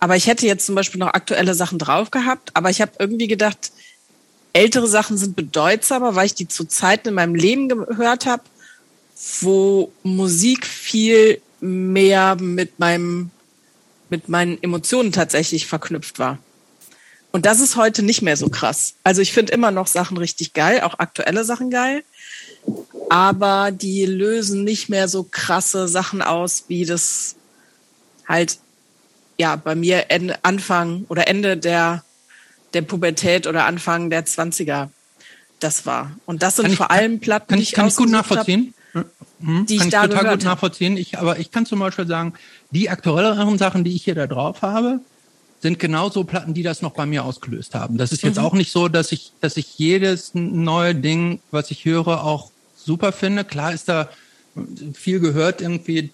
aber 0.00 0.16
ich 0.16 0.26
hätte 0.26 0.46
jetzt 0.46 0.66
zum 0.66 0.74
Beispiel 0.74 0.98
noch 0.98 1.14
aktuelle 1.14 1.54
Sachen 1.54 1.78
drauf 1.78 2.10
gehabt, 2.10 2.50
aber 2.54 2.70
ich 2.70 2.80
habe 2.80 2.92
irgendwie 2.98 3.28
gedacht, 3.28 3.72
ältere 4.52 4.88
Sachen 4.88 5.18
sind 5.18 5.36
bedeutsamer, 5.36 6.14
weil 6.14 6.26
ich 6.26 6.34
die 6.34 6.48
zu 6.48 6.64
Zeiten 6.64 7.08
in 7.08 7.14
meinem 7.14 7.34
Leben 7.34 7.68
gehört 7.68 8.26
habe, 8.26 8.42
wo 9.40 9.92
Musik 10.02 10.66
viel 10.66 11.40
mehr 11.60 12.36
mit 12.36 12.78
meinem 12.78 13.30
mit 14.08 14.28
meinen 14.28 14.62
Emotionen 14.62 15.10
tatsächlich 15.10 15.66
verknüpft 15.66 16.20
war. 16.20 16.38
Und 17.32 17.44
das 17.44 17.58
ist 17.58 17.74
heute 17.74 18.04
nicht 18.04 18.22
mehr 18.22 18.36
so 18.36 18.48
krass. 18.48 18.94
Also 19.02 19.20
ich 19.20 19.32
finde 19.32 19.52
immer 19.52 19.72
noch 19.72 19.88
Sachen 19.88 20.16
richtig 20.16 20.52
geil, 20.52 20.80
auch 20.82 21.00
aktuelle 21.00 21.44
Sachen 21.44 21.70
geil 21.70 22.04
aber 23.08 23.70
die 23.70 24.06
lösen 24.06 24.64
nicht 24.64 24.88
mehr 24.88 25.08
so 25.08 25.24
krasse 25.24 25.88
Sachen 25.88 26.22
aus, 26.22 26.64
wie 26.68 26.84
das 26.84 27.36
halt 28.26 28.58
ja 29.38 29.56
bei 29.56 29.74
mir 29.74 30.06
Anfang 30.42 31.04
oder 31.08 31.28
Ende 31.28 31.56
der 31.56 32.04
der 32.74 32.82
Pubertät 32.82 33.46
oder 33.46 33.64
Anfang 33.64 34.10
der 34.10 34.26
20er 34.26 34.88
das 35.60 35.86
war. 35.86 36.12
Und 36.26 36.42
das 36.42 36.56
sind 36.56 36.68
ich, 36.68 36.76
vor 36.76 36.90
allem 36.90 37.20
Platten, 37.20 37.48
kann 37.48 37.58
ich, 37.58 37.72
kann 37.72 37.88
ich 37.88 37.96
gut 37.96 38.10
nachvollziehen. 38.10 38.74
Hab, 38.94 39.06
hm, 39.40 39.66
die 39.66 39.78
kann 39.78 39.88
ich, 39.88 39.94
ich 39.94 40.00
total 40.00 40.36
gut 40.36 40.44
nachvollziehen. 40.44 40.96
Ich, 40.96 41.18
aber 41.18 41.38
ich 41.38 41.50
kann 41.50 41.66
zum 41.66 41.78
Beispiel 41.78 42.06
sagen, 42.06 42.34
die 42.70 42.90
aktuelleren 42.90 43.58
Sachen, 43.58 43.84
die 43.84 43.94
ich 43.94 44.04
hier 44.04 44.14
da 44.14 44.26
drauf 44.26 44.62
habe, 44.62 45.00
sind 45.60 45.78
genauso 45.78 46.24
Platten, 46.24 46.54
die 46.54 46.62
das 46.62 46.82
noch 46.82 46.92
bei 46.92 47.06
mir 47.06 47.24
ausgelöst 47.24 47.74
haben. 47.74 47.96
Das 47.96 48.12
ist 48.12 48.22
jetzt 48.22 48.38
mhm. 48.38 48.44
auch 48.44 48.52
nicht 48.52 48.70
so, 48.70 48.88
dass 48.88 49.12
ich, 49.12 49.32
dass 49.40 49.56
ich 49.56 49.78
jedes 49.78 50.32
neue 50.34 50.94
Ding, 50.94 51.40
was 51.50 51.70
ich 51.70 51.84
höre, 51.84 52.24
auch 52.24 52.50
super 52.86 53.12
finde. 53.12 53.44
Klar 53.44 53.72
ist 53.72 53.88
da 53.88 54.08
viel 54.94 55.20
gehört 55.20 55.60
irgendwie. 55.60 56.10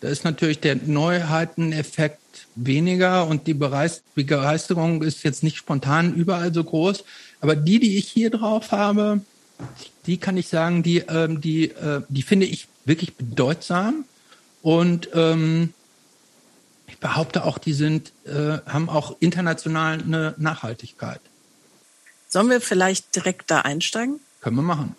Da 0.00 0.08
ist 0.08 0.24
natürlich 0.24 0.60
der 0.60 0.76
Neuheiteneffekt 0.76 2.20
weniger 2.54 3.26
und 3.26 3.46
die 3.46 3.54
Begeisterung 3.54 5.02
ist 5.02 5.22
jetzt 5.22 5.42
nicht 5.42 5.56
spontan 5.56 6.14
überall 6.14 6.52
so 6.52 6.64
groß. 6.64 7.04
Aber 7.40 7.56
die, 7.56 7.78
die 7.78 7.96
ich 7.96 8.08
hier 8.08 8.30
drauf 8.30 8.72
habe, 8.72 9.20
die 10.06 10.18
kann 10.18 10.36
ich 10.36 10.48
sagen, 10.48 10.82
die, 10.82 10.98
ähm, 10.98 11.40
die, 11.40 11.70
äh, 11.70 12.02
die 12.08 12.22
finde 12.22 12.46
ich 12.46 12.68
wirklich 12.84 13.14
bedeutsam 13.14 14.04
und 14.62 15.08
ähm, 15.14 15.72
ich 16.86 16.98
behaupte 16.98 17.44
auch, 17.44 17.58
die 17.58 17.72
sind, 17.72 18.12
äh, 18.26 18.58
haben 18.66 18.88
auch 18.88 19.16
international 19.20 20.00
eine 20.02 20.34
Nachhaltigkeit. 20.36 21.20
Sollen 22.28 22.50
wir 22.50 22.60
vielleicht 22.60 23.14
direkt 23.16 23.50
da 23.50 23.62
einsteigen? 23.62 24.20
Können 24.40 24.56
wir 24.56 24.62
machen. 24.62 24.94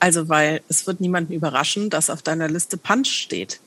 Also, 0.00 0.28
weil 0.28 0.62
es 0.68 0.86
wird 0.86 1.00
niemanden 1.00 1.32
überraschen, 1.32 1.90
dass 1.90 2.10
auf 2.10 2.22
deiner 2.22 2.48
Liste 2.48 2.76
Punch 2.76 3.08
steht. 3.08 3.60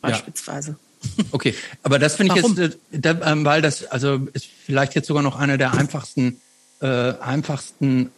Beispielsweise. 0.00 0.70
Ja. 0.70 1.24
Okay, 1.32 1.54
aber 1.82 1.98
das 1.98 2.16
finde 2.16 2.34
ich 2.34 2.42
jetzt, 2.42 2.78
äh, 3.04 3.16
ähm, 3.24 3.44
weil 3.44 3.60
das, 3.60 3.84
also 3.86 4.26
ist 4.32 4.46
vielleicht 4.46 4.94
jetzt 4.94 5.06
sogar 5.06 5.22
noch 5.22 5.36
eine 5.36 5.58
der 5.58 5.74
einfachsten, 5.74 6.40
äh, 6.80 6.86
einfachsten 6.86 8.10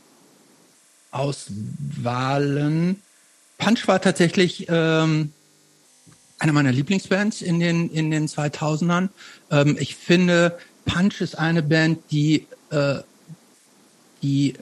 Auswahlen. 1.11 3.03
Punch 3.59 3.89
war 3.89 4.01
tatsächlich 4.01 4.67
ähm, 4.69 5.33
eine 6.39 6.53
meiner 6.53 6.73
Lieblingsbands 6.73 7.43
in 7.43 7.59
den 7.59 7.91
in 7.91 8.11
den 8.11 8.29
2000ern. 8.29 9.09
Ähm, 9.51 9.77
ich 9.81 9.97
finde, 9.97 10.59
Punch 10.85 11.21
ist 11.21 11.39
eine 11.39 11.63
Band, 11.63 11.99
die 12.11 12.47
äh, 12.71 12.97
die 14.23 14.55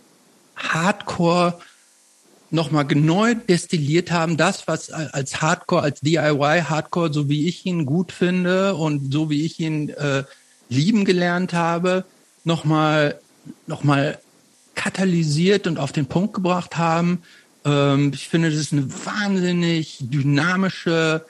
Hardcore 0.56 1.58
nochmal 2.50 2.84
neu 2.84 3.34
destilliert 3.34 4.12
haben, 4.12 4.36
das, 4.36 4.68
was 4.68 4.90
als 4.90 5.42
Hardcore, 5.42 5.82
als 5.82 6.00
DIY 6.00 6.62
Hardcore, 6.68 7.12
so 7.12 7.28
wie 7.28 7.48
ich 7.48 7.66
ihn 7.66 7.84
gut 7.84 8.12
finde 8.12 8.76
und 8.76 9.12
so 9.12 9.28
wie 9.28 9.44
ich 9.44 9.58
ihn 9.58 9.88
äh, 9.90 10.22
lieben 10.68 11.04
gelernt 11.04 11.52
habe, 11.52 12.04
nochmal 12.44 13.18
noch 13.66 13.84
mal 13.84 14.18
katalysiert 14.74 15.66
und 15.66 15.78
auf 15.78 15.92
den 15.92 16.06
Punkt 16.06 16.34
gebracht 16.34 16.76
haben. 16.76 17.22
Ähm, 17.64 18.12
ich 18.14 18.28
finde, 18.28 18.50
das 18.50 18.58
ist 18.58 18.72
eine 18.72 18.88
wahnsinnig 19.04 19.98
dynamische, 20.00 21.24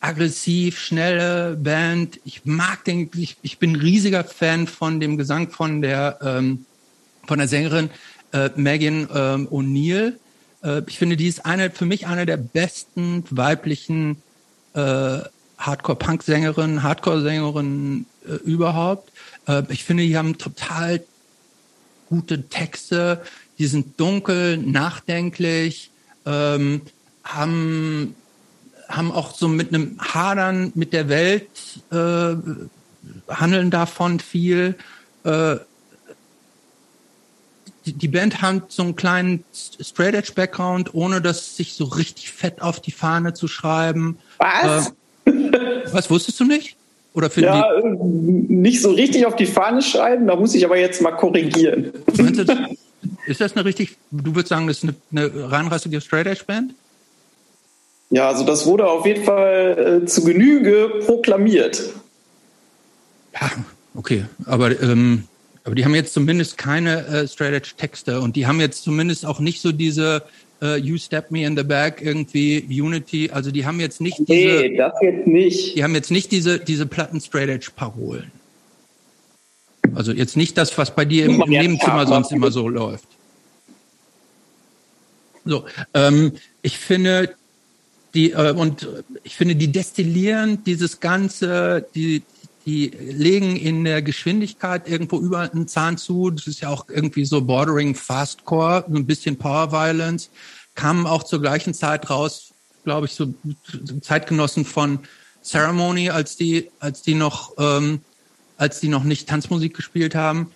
aggressiv, 0.00 0.78
schnelle 0.78 1.56
Band. 1.56 2.20
Ich 2.24 2.44
mag 2.44 2.84
den, 2.84 3.10
ich, 3.16 3.36
ich 3.42 3.58
bin 3.58 3.76
riesiger 3.76 4.24
Fan 4.24 4.66
von 4.66 5.00
dem 5.00 5.16
Gesang 5.16 5.50
von 5.50 5.82
der, 5.82 6.18
ähm, 6.22 6.66
von 7.26 7.38
der 7.38 7.48
Sängerin 7.48 7.90
äh, 8.32 8.50
Megan 8.56 9.08
ähm, 9.14 9.48
O'Neill. 9.48 10.14
Äh, 10.62 10.82
ich 10.86 10.98
finde, 10.98 11.16
die 11.16 11.28
ist 11.28 11.44
eine, 11.44 11.70
für 11.70 11.86
mich 11.86 12.06
eine 12.06 12.26
der 12.26 12.36
besten 12.36 13.24
weiblichen 13.30 14.22
äh, 14.74 15.18
Hardcore-Punk-Sängerinnen, 15.58 16.82
Hardcore-Sängerinnen 16.82 18.06
äh, 18.26 18.32
überhaupt. 18.44 19.10
Äh, 19.48 19.62
ich 19.68 19.84
finde, 19.84 20.02
die 20.02 20.16
haben 20.16 20.38
total 20.38 21.02
gute 22.08 22.48
Texte, 22.48 23.22
die 23.58 23.66
sind 23.66 23.98
dunkel, 23.98 24.58
nachdenklich, 24.58 25.90
ähm, 26.24 26.82
haben 27.24 28.14
haben 28.88 29.10
auch 29.10 29.34
so 29.34 29.48
mit 29.48 29.74
einem 29.74 29.98
Hadern 29.98 30.72
mit 30.74 30.92
der 30.92 31.08
Welt 31.08 31.48
äh, 31.90 32.36
handeln 33.28 33.70
davon 33.70 34.20
viel. 34.20 34.76
Äh, 35.24 35.56
die, 37.86 37.92
die 37.92 38.08
Band 38.08 38.42
hat 38.42 38.72
so 38.72 38.82
einen 38.82 38.96
kleinen 38.96 39.44
Straight 39.52 40.14
Edge 40.14 40.32
Background, 40.34 40.94
ohne 40.94 41.20
das 41.20 41.56
sich 41.56 41.74
so 41.74 41.84
richtig 41.84 42.30
fett 42.30 42.60
auf 42.60 42.80
die 42.80 42.90
Fahne 42.90 43.34
zu 43.34 43.48
schreiben. 43.48 44.18
Was? 44.38 44.92
Äh, 45.24 45.32
was 45.92 46.10
wusstest 46.10 46.40
du 46.40 46.44
nicht? 46.44 46.76
Oder 47.14 47.30
finden 47.30 47.54
ja, 47.54 47.72
äh, 47.72 47.94
nicht 48.02 48.82
so 48.82 48.90
richtig 48.90 49.24
auf 49.24 49.36
die 49.36 49.46
Fahne 49.46 49.80
schreiben, 49.80 50.26
da 50.26 50.36
muss 50.36 50.54
ich 50.54 50.64
aber 50.64 50.76
jetzt 50.76 51.00
mal 51.00 51.12
korrigieren. 51.12 51.92
ist 53.26 53.40
das 53.40 53.56
eine 53.56 53.64
richtig, 53.64 53.96
du 54.10 54.34
würdest 54.34 54.48
sagen, 54.48 54.66
das 54.66 54.82
ist 54.82 54.94
eine, 55.12 55.30
eine 55.30 55.50
reinrassige 55.50 56.00
Straight 56.00 56.26
Edge 56.26 56.44
Band? 56.46 56.74
Ja, 58.10 58.28
also 58.28 58.44
das 58.44 58.66
wurde 58.66 58.86
auf 58.86 59.06
jeden 59.06 59.24
Fall 59.24 60.02
äh, 60.02 60.06
zu 60.06 60.24
Genüge 60.24 61.00
proklamiert. 61.06 61.82
Ja, 63.34 63.50
okay. 63.94 64.26
Aber, 64.44 64.80
ähm, 64.80 65.24
aber 65.66 65.74
die 65.74 65.84
haben 65.84 65.96
jetzt 65.96 66.14
zumindest 66.14 66.56
keine 66.56 67.04
äh, 67.06 67.26
Straight 67.28 67.52
Edge 67.52 67.70
Texte 67.76 68.20
und 68.20 68.36
die 68.36 68.46
haben 68.46 68.60
jetzt 68.60 68.84
zumindest 68.84 69.26
auch 69.26 69.40
nicht 69.40 69.60
so 69.60 69.72
diese 69.72 70.22
uh, 70.62 70.76
You 70.76 70.96
Step 70.96 71.32
Me 71.32 71.44
in 71.44 71.56
the 71.56 71.64
Back 71.64 72.00
irgendwie 72.00 72.64
Unity. 72.68 73.30
Also 73.30 73.50
die 73.50 73.66
haben 73.66 73.80
jetzt 73.80 74.00
nicht 74.00 74.16
diese. 74.20 74.32
Nee, 74.32 74.76
das 74.76 74.92
jetzt 75.02 75.26
nicht. 75.26 75.76
Die 75.76 75.82
haben 75.82 75.96
jetzt 75.96 76.12
nicht 76.12 76.30
diese 76.30 76.60
diese 76.60 76.86
Platten 76.86 77.20
Straight 77.20 77.48
Edge 77.48 77.70
Parolen. 77.74 78.30
Also 79.96 80.12
jetzt 80.12 80.36
nicht 80.36 80.56
das, 80.56 80.78
was 80.78 80.94
bei 80.94 81.04
dir 81.04 81.26
im, 81.26 81.42
im 81.42 81.50
Nebenzimmer 81.50 82.06
sonst 82.06 82.30
immer 82.30 82.52
so 82.52 82.68
läuft. 82.68 83.08
So, 85.44 85.64
ähm, 85.94 86.32
ich 86.62 86.78
finde 86.78 87.34
die 88.14 88.30
äh, 88.30 88.52
und 88.52 88.86
ich 89.24 89.34
finde 89.34 89.56
die 89.56 89.72
destillieren 89.72 90.62
dieses 90.62 91.00
ganze 91.00 91.88
die 91.96 92.22
die 92.66 92.88
legen 92.88 93.56
in 93.56 93.84
der 93.84 94.02
Geschwindigkeit 94.02 94.88
irgendwo 94.88 95.20
über 95.20 95.50
einen 95.52 95.68
Zahn 95.68 95.96
zu. 95.96 96.30
Das 96.30 96.48
ist 96.48 96.60
ja 96.60 96.68
auch 96.68 96.86
irgendwie 96.88 97.24
so 97.24 97.40
bordering 97.40 97.94
Fastcore, 97.94 98.84
so 98.88 98.96
ein 98.96 99.06
bisschen 99.06 99.38
Power 99.38 99.70
Violence. 99.70 100.30
Kamen 100.74 101.06
auch 101.06 101.22
zur 101.22 101.40
gleichen 101.40 101.74
Zeit 101.74 102.10
raus, 102.10 102.52
glaube 102.84 103.06
ich, 103.06 103.14
so 103.14 103.32
Zeitgenossen 104.02 104.64
von 104.64 104.98
Ceremony, 105.44 106.10
als 106.10 106.36
die, 106.36 106.68
als 106.80 107.02
die 107.02 107.14
noch, 107.14 107.54
ähm, 107.56 108.00
als 108.56 108.80
die 108.80 108.88
noch 108.88 109.04
nicht 109.04 109.28
Tanzmusik 109.28 109.74
gespielt 109.74 110.16
haben. 110.16 110.50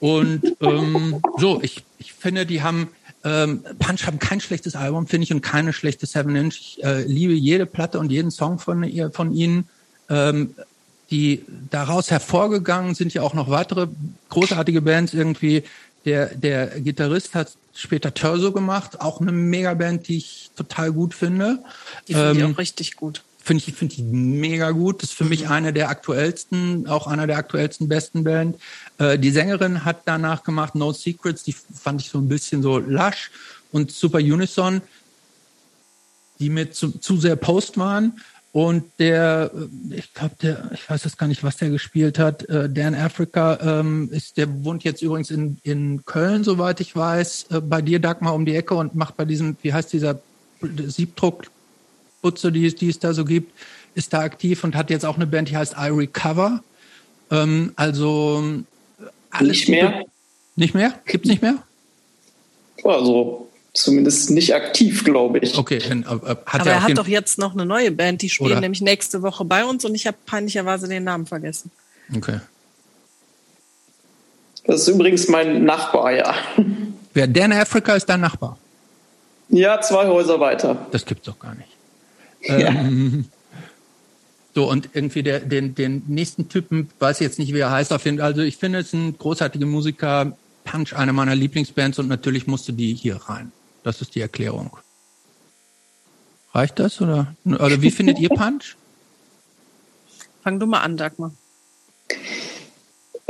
Und 0.00 0.56
ähm, 0.60 1.22
so, 1.38 1.62
ich, 1.62 1.84
ich 1.98 2.12
finde, 2.12 2.44
die 2.44 2.62
haben 2.62 2.88
ähm, 3.24 3.62
Punch 3.78 4.04
haben 4.06 4.18
kein 4.18 4.40
schlechtes 4.40 4.74
Album, 4.74 5.06
finde 5.06 5.24
ich, 5.24 5.32
und 5.32 5.42
keine 5.42 5.72
schlechte 5.72 6.06
Seven 6.06 6.34
Inch. 6.34 6.58
Ich 6.58 6.84
äh, 6.84 7.02
liebe 7.02 7.32
jede 7.32 7.66
Platte 7.66 8.00
und 8.00 8.10
jeden 8.10 8.32
Song 8.32 8.58
von 8.58 8.82
ihr, 8.82 9.12
von 9.12 9.32
ihnen. 9.32 9.68
Ähm, 10.10 10.56
die 11.12 11.44
daraus 11.70 12.10
hervorgegangen 12.10 12.94
sind 12.94 13.12
ja 13.12 13.22
auch 13.22 13.34
noch 13.34 13.50
weitere 13.50 13.86
großartige 14.30 14.80
Bands 14.80 15.12
irgendwie. 15.12 15.62
Der, 16.06 16.34
der 16.34 16.80
Gitarrist 16.80 17.34
hat 17.34 17.52
später 17.74 18.12
Torso 18.14 18.50
gemacht, 18.50 19.00
auch 19.00 19.20
eine 19.20 19.30
Megaband, 19.30 20.08
die 20.08 20.16
ich 20.16 20.50
total 20.56 20.90
gut 20.90 21.14
finde. 21.14 21.58
Die 22.08 22.14
finde 22.14 22.30
ähm, 22.30 22.36
ich 22.38 22.44
auch 22.44 22.58
richtig 22.58 22.96
gut. 22.96 23.22
Finde 23.44 23.62
ich, 23.66 23.74
finde 23.74 23.94
ich 23.94 24.02
mega 24.02 24.70
gut. 24.70 25.02
Das 25.02 25.10
ist 25.10 25.16
für 25.16 25.24
mhm. 25.24 25.30
mich 25.30 25.48
eine 25.48 25.72
der 25.72 25.90
aktuellsten, 25.90 26.88
auch 26.88 27.06
einer 27.06 27.26
der 27.26 27.36
aktuellsten 27.36 27.88
besten 27.88 28.24
Band. 28.24 28.56
Äh, 28.98 29.18
die 29.18 29.30
Sängerin 29.30 29.84
hat 29.84 30.02
danach 30.06 30.44
gemacht 30.44 30.74
No 30.74 30.92
Secrets, 30.92 31.42
die 31.42 31.52
fand 31.54 32.00
ich 32.00 32.08
so 32.08 32.18
ein 32.18 32.28
bisschen 32.28 32.62
so 32.62 32.78
lasch 32.78 33.30
und 33.70 33.92
Super 33.92 34.18
Unison, 34.18 34.80
die 36.38 36.48
mir 36.48 36.70
zu, 36.72 36.98
zu 36.98 37.18
sehr 37.18 37.36
Post 37.36 37.76
waren. 37.76 38.20
Und 38.52 38.84
der, 38.98 39.50
äh, 39.54 39.96
ich 39.96 40.12
glaube, 40.12 40.34
der, 40.42 40.70
ich 40.74 40.88
weiß 40.88 41.04
jetzt 41.04 41.18
gar 41.18 41.26
nicht, 41.26 41.42
was 41.42 41.56
der 41.56 41.70
gespielt 41.70 42.18
hat. 42.18 42.48
Äh, 42.48 42.68
Dan 42.68 42.94
Africa 42.94 43.58
ähm, 43.80 44.10
ist, 44.12 44.36
der 44.36 44.64
wohnt 44.64 44.84
jetzt 44.84 45.02
übrigens 45.02 45.30
in, 45.30 45.58
in 45.62 46.04
Köln, 46.04 46.44
soweit 46.44 46.80
ich 46.80 46.94
weiß, 46.94 47.46
äh, 47.50 47.60
bei 47.60 47.80
dir 47.80 47.98
Dagmar 47.98 48.34
um 48.34 48.44
die 48.44 48.54
Ecke 48.54 48.74
und 48.74 48.94
macht 48.94 49.16
bei 49.16 49.24
diesem, 49.24 49.56
wie 49.62 49.72
heißt 49.72 49.92
dieser 49.92 50.20
Siebdruckputze, 50.60 52.52
die, 52.52 52.74
die 52.74 52.90
es 52.90 52.98
da 52.98 53.14
so 53.14 53.24
gibt, 53.24 53.52
ist 53.94 54.12
da 54.12 54.20
aktiv 54.20 54.62
und 54.64 54.76
hat 54.76 54.90
jetzt 54.90 55.06
auch 55.06 55.16
eine 55.16 55.26
Band, 55.26 55.48
die 55.48 55.56
heißt 55.56 55.74
I 55.78 55.88
Recover. 55.88 56.62
Ähm, 57.30 57.72
also 57.76 58.44
alles 59.30 59.56
nicht 59.56 59.68
mehr. 59.70 60.04
Nicht 60.56 60.74
mehr? 60.74 61.00
Gibt's 61.06 61.28
nicht 61.28 61.40
mehr? 61.40 61.62
Also 62.84 63.41
Zumindest 63.74 64.30
nicht 64.30 64.54
aktiv, 64.54 65.02
glaube 65.02 65.38
ich. 65.38 65.56
Okay, 65.56 65.78
dann, 65.78 66.02
äh, 66.02 66.06
hat 66.06 66.60
aber 66.60 66.70
er, 66.70 66.76
er 66.76 66.82
hat 66.82 66.98
doch 66.98 67.06
jetzt 67.08 67.38
noch 67.38 67.54
eine 67.54 67.64
neue 67.64 67.90
Band, 67.90 68.20
die 68.20 68.28
spielen 68.28 68.52
Oder? 68.52 68.60
nämlich 68.60 68.82
nächste 68.82 69.22
Woche 69.22 69.46
bei 69.46 69.64
uns 69.64 69.84
und 69.86 69.94
ich 69.94 70.06
habe 70.06 70.16
peinlicherweise 70.26 70.88
den 70.88 71.04
Namen 71.04 71.24
vergessen. 71.24 71.70
Okay. 72.14 72.40
Das 74.64 74.82
ist 74.82 74.88
übrigens 74.88 75.28
mein 75.28 75.64
Nachbar, 75.64 76.12
ja. 76.12 76.34
Wer 77.14 77.26
Dan 77.26 77.52
Africa 77.52 77.94
ist 77.94 78.06
dein 78.06 78.20
Nachbar? 78.20 78.58
Ja, 79.48 79.80
zwei 79.80 80.06
Häuser 80.06 80.38
weiter. 80.38 80.86
Das 80.92 81.04
gibt's 81.04 81.26
doch 81.26 81.38
gar 81.38 81.54
nicht. 81.54 81.68
Ja. 82.42 82.68
Ähm, 82.68 83.26
so, 84.54 84.68
und 84.70 84.90
irgendwie 84.92 85.22
der, 85.22 85.40
den, 85.40 85.74
den 85.74 86.02
nächsten 86.08 86.48
Typen, 86.48 86.90
weiß 86.98 87.20
ich 87.20 87.26
jetzt 87.26 87.38
nicht, 87.38 87.54
wie 87.54 87.58
er 87.58 87.70
heißt, 87.70 87.92
auf 87.92 88.04
jeden 88.04 88.18
Fall. 88.18 88.26
Also 88.26 88.42
ich 88.42 88.58
finde, 88.58 88.80
es 88.80 88.90
sind 88.90 89.18
großartige 89.18 89.64
Musiker. 89.64 90.36
Punch, 90.64 90.92
eine 90.94 91.12
meiner 91.12 91.34
Lieblingsbands 91.34 91.98
und 91.98 92.08
natürlich 92.08 92.46
musste 92.46 92.72
die 92.72 92.94
hier 92.94 93.16
rein. 93.16 93.50
Das 93.82 94.00
ist 94.00 94.14
die 94.14 94.20
Erklärung. 94.20 94.76
Reicht 96.54 96.78
das 96.78 97.00
oder? 97.00 97.34
Oder 97.44 97.80
wie 97.80 97.90
findet 97.90 98.18
ihr 98.18 98.28
Punch? 98.30 98.76
Fang 100.42 100.58
du 100.58 100.66
mal 100.66 100.80
an, 100.80 100.96
Dagmar. 100.96 101.32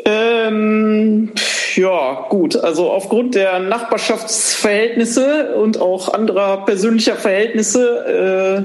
Ähm, 0.05 1.33
ja, 1.77 2.27
gut. 2.29 2.57
Also 2.57 2.91
aufgrund 2.91 3.35
der 3.35 3.61
Nachbarschaftsverhältnisse 3.61 5.55
und 5.55 5.79
auch 5.79 6.13
anderer 6.13 6.65
persönlicher 6.65 7.17
Verhältnisse 7.17 8.65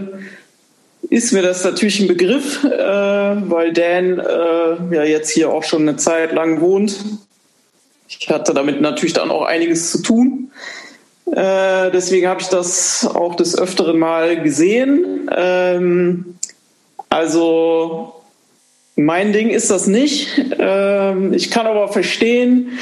äh, 1.12 1.15
ist 1.15 1.32
mir 1.32 1.41
das 1.41 1.63
natürlich 1.63 2.00
ein 2.00 2.08
Begriff, 2.08 2.63
äh, 2.63 2.69
weil 2.69 3.71
Dan 3.73 4.19
äh, 4.19 4.95
ja 4.95 5.04
jetzt 5.04 5.30
hier 5.30 5.52
auch 5.52 5.63
schon 5.63 5.84
eine 5.84 5.97
Zeit 5.97 6.34
lang 6.34 6.60
wohnt. 6.62 6.97
Ich 8.08 8.28
hatte 8.30 8.54
damit 8.54 8.82
natürlich 8.82 9.13
dann 9.13 9.30
auch 9.30 9.43
einiges 9.43 9.91
zu 9.91 10.02
tun. 10.02 10.46
Äh, 11.31 11.91
deswegen 11.91 12.27
habe 12.27 12.41
ich 12.41 12.47
das 12.47 13.05
auch 13.05 13.35
des 13.35 13.57
Öfteren 13.57 13.99
mal 13.99 14.41
gesehen. 14.41 15.29
Ähm, 15.35 16.37
also 17.09 18.13
mein 18.95 19.33
Ding 19.33 19.49
ist 19.49 19.69
das 19.69 19.87
nicht. 19.87 20.29
Ähm, 20.57 21.33
ich 21.33 21.51
kann 21.51 21.67
aber 21.67 21.89
verstehen, 21.89 22.79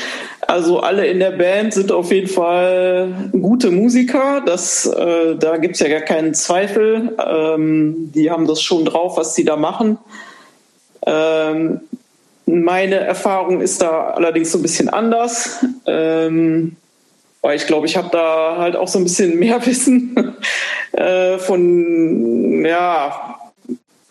also 0.48 0.80
alle 0.80 1.08
in 1.08 1.20
der 1.20 1.32
Band 1.32 1.74
sind 1.74 1.92
auf 1.92 2.12
jeden 2.12 2.30
Fall 2.30 3.32
gute 3.32 3.72
Musiker. 3.72 4.42
Das, 4.46 4.86
äh, 4.86 5.36
da 5.36 5.58
gibt's 5.58 5.80
ja 5.80 5.90
gar 5.90 6.02
keinen 6.02 6.34
Zweifel. 6.34 7.18
Ähm, 7.20 8.12
die 8.14 8.32
haben 8.32 8.48
das 8.48 8.62
schon 8.62 8.86
drauf, 8.86 9.18
was 9.18 9.36
sie 9.36 9.44
da 9.44 9.56
machen. 9.56 9.98
Ähm, 11.06 11.82
meine 12.46 12.96
Erfahrung 12.96 13.62
ist 13.62 13.82
da 13.82 14.12
allerdings 14.12 14.52
so 14.52 14.60
ein 14.60 14.62
bisschen 14.62 14.90
anders. 14.90 15.66
Ähm, 15.88 16.78
weil 17.46 17.58
ich 17.58 17.68
glaube, 17.68 17.86
ich 17.86 17.96
habe 17.96 18.10
da 18.12 18.58
halt 18.58 18.76
auch 18.76 18.88
so 18.88 18.98
ein 18.98 19.04
bisschen 19.04 19.38
mehr 19.40 19.64
Wissen 19.68 20.36
äh, 20.94 21.38
von, 21.38 22.66
ja, 22.66 23.40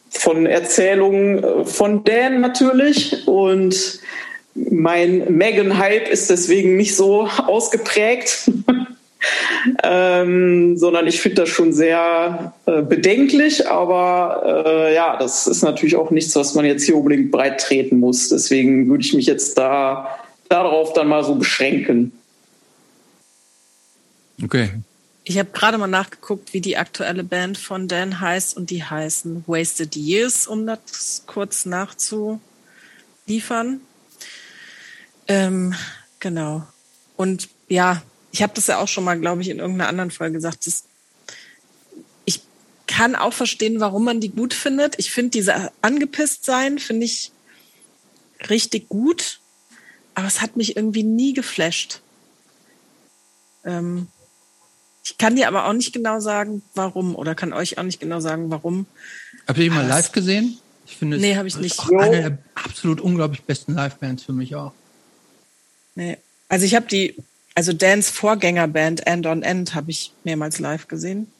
von 0.08 0.46
Erzählungen 0.46 1.42
äh, 1.42 1.64
von 1.64 2.04
Dan 2.04 2.40
natürlich. 2.40 3.26
Und 3.26 3.98
mein 4.54 5.36
Megan-Hype 5.36 6.08
ist 6.08 6.30
deswegen 6.30 6.76
nicht 6.76 6.94
so 6.94 7.28
ausgeprägt. 7.46 8.50
ähm, 9.82 10.76
sondern 10.76 11.08
ich 11.08 11.20
finde 11.20 11.42
das 11.42 11.48
schon 11.48 11.72
sehr 11.72 12.54
äh, 12.66 12.82
bedenklich, 12.82 13.66
aber 13.66 14.64
äh, 14.66 14.94
ja, 14.94 15.16
das 15.16 15.48
ist 15.48 15.62
natürlich 15.62 15.96
auch 15.96 16.12
nichts, 16.12 16.36
was 16.36 16.54
man 16.54 16.66
jetzt 16.66 16.84
hier 16.84 16.96
unbedingt 16.96 17.32
breit 17.32 17.60
treten 17.60 17.98
muss. 17.98 18.28
Deswegen 18.28 18.88
würde 18.88 19.02
ich 19.02 19.14
mich 19.14 19.26
jetzt 19.26 19.58
da 19.58 20.18
darauf 20.48 20.92
dann 20.92 21.08
mal 21.08 21.24
so 21.24 21.34
beschränken. 21.34 22.12
Okay. 24.44 24.70
Ich 25.26 25.38
habe 25.38 25.50
gerade 25.52 25.78
mal 25.78 25.86
nachgeguckt, 25.86 26.52
wie 26.52 26.60
die 26.60 26.76
aktuelle 26.76 27.24
Band 27.24 27.56
von 27.56 27.88
Dan 27.88 28.20
heißt 28.20 28.54
und 28.58 28.68
die 28.68 28.84
heißen 28.84 29.44
Wasted 29.46 29.96
Years, 29.96 30.46
um 30.46 30.66
das 30.66 31.22
kurz 31.26 31.64
nachzuliefern. 31.64 32.40
Ähm, 35.26 35.74
genau. 36.20 36.66
Und 37.16 37.48
ja, 37.68 38.02
ich 38.32 38.42
habe 38.42 38.52
das 38.54 38.66
ja 38.66 38.78
auch 38.78 38.88
schon 38.88 39.04
mal, 39.04 39.18
glaube 39.18 39.40
ich, 39.40 39.48
in 39.48 39.60
irgendeiner 39.60 39.88
anderen 39.88 40.10
Folge 40.10 40.34
gesagt. 40.34 40.68
Ich 42.26 42.40
kann 42.86 43.16
auch 43.16 43.32
verstehen, 43.32 43.80
warum 43.80 44.04
man 44.04 44.20
die 44.20 44.28
gut 44.28 44.52
findet. 44.52 44.98
Ich 44.98 45.10
finde 45.10 45.30
diese 45.30 45.72
angepisst 45.80 46.44
sein, 46.44 46.78
finde 46.78 47.06
ich 47.06 47.32
richtig 48.50 48.90
gut, 48.90 49.40
aber 50.14 50.26
es 50.26 50.42
hat 50.42 50.58
mich 50.58 50.76
irgendwie 50.76 51.02
nie 51.02 51.32
geflasht. 51.32 52.02
Ähm, 53.64 54.08
ich 55.04 55.18
kann 55.18 55.36
dir 55.36 55.48
aber 55.48 55.66
auch 55.66 55.74
nicht 55.74 55.92
genau 55.92 56.18
sagen, 56.18 56.62
warum, 56.74 57.14
oder 57.14 57.34
kann 57.34 57.52
euch 57.52 57.76
auch 57.76 57.82
nicht 57.82 58.00
genau 58.00 58.20
sagen, 58.20 58.50
warum. 58.50 58.86
Habt 59.46 59.58
ihr 59.58 59.64
die 59.64 59.70
mal 59.70 59.86
live 59.86 60.12
gesehen? 60.12 60.58
Ich 60.86 60.96
finde, 60.96 61.18
nee, 61.18 61.36
habe 61.36 61.46
ich 61.46 61.56
nicht. 61.56 61.78
Auch 61.78 61.90
eine 61.90 62.16
der 62.22 62.38
absolut 62.54 63.00
unglaublich 63.00 63.42
besten 63.42 63.74
Live-Bands 63.74 64.22
für 64.22 64.32
mich 64.32 64.54
auch. 64.54 64.72
Nee, 65.94 66.16
also 66.48 66.64
ich 66.64 66.74
habe 66.74 66.86
die, 66.86 67.16
also 67.54 67.72
Dans 67.72 68.08
Vorgängerband 68.08 69.06
End 69.06 69.26
on 69.26 69.42
End 69.42 69.74
habe 69.74 69.90
ich 69.90 70.12
mehrmals 70.24 70.58
live 70.58 70.88
gesehen. 70.88 71.30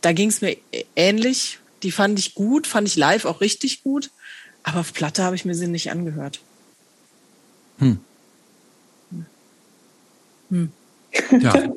Da 0.00 0.12
ging 0.12 0.28
es 0.28 0.40
mir 0.40 0.56
ähnlich. 0.96 1.60
Die 1.84 1.92
fand 1.92 2.18
ich 2.18 2.34
gut, 2.34 2.66
fand 2.66 2.88
ich 2.88 2.96
live 2.96 3.24
auch 3.24 3.40
richtig 3.40 3.84
gut. 3.84 4.10
Aber 4.64 4.80
auf 4.80 4.92
Platte 4.92 5.22
habe 5.22 5.36
ich 5.36 5.44
mir 5.44 5.54
sie 5.54 5.68
nicht 5.68 5.92
angehört. 5.92 6.40
Hm. 7.78 8.00
Hm. 10.50 10.72
Ja. 11.40 11.54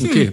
Okay. 0.00 0.32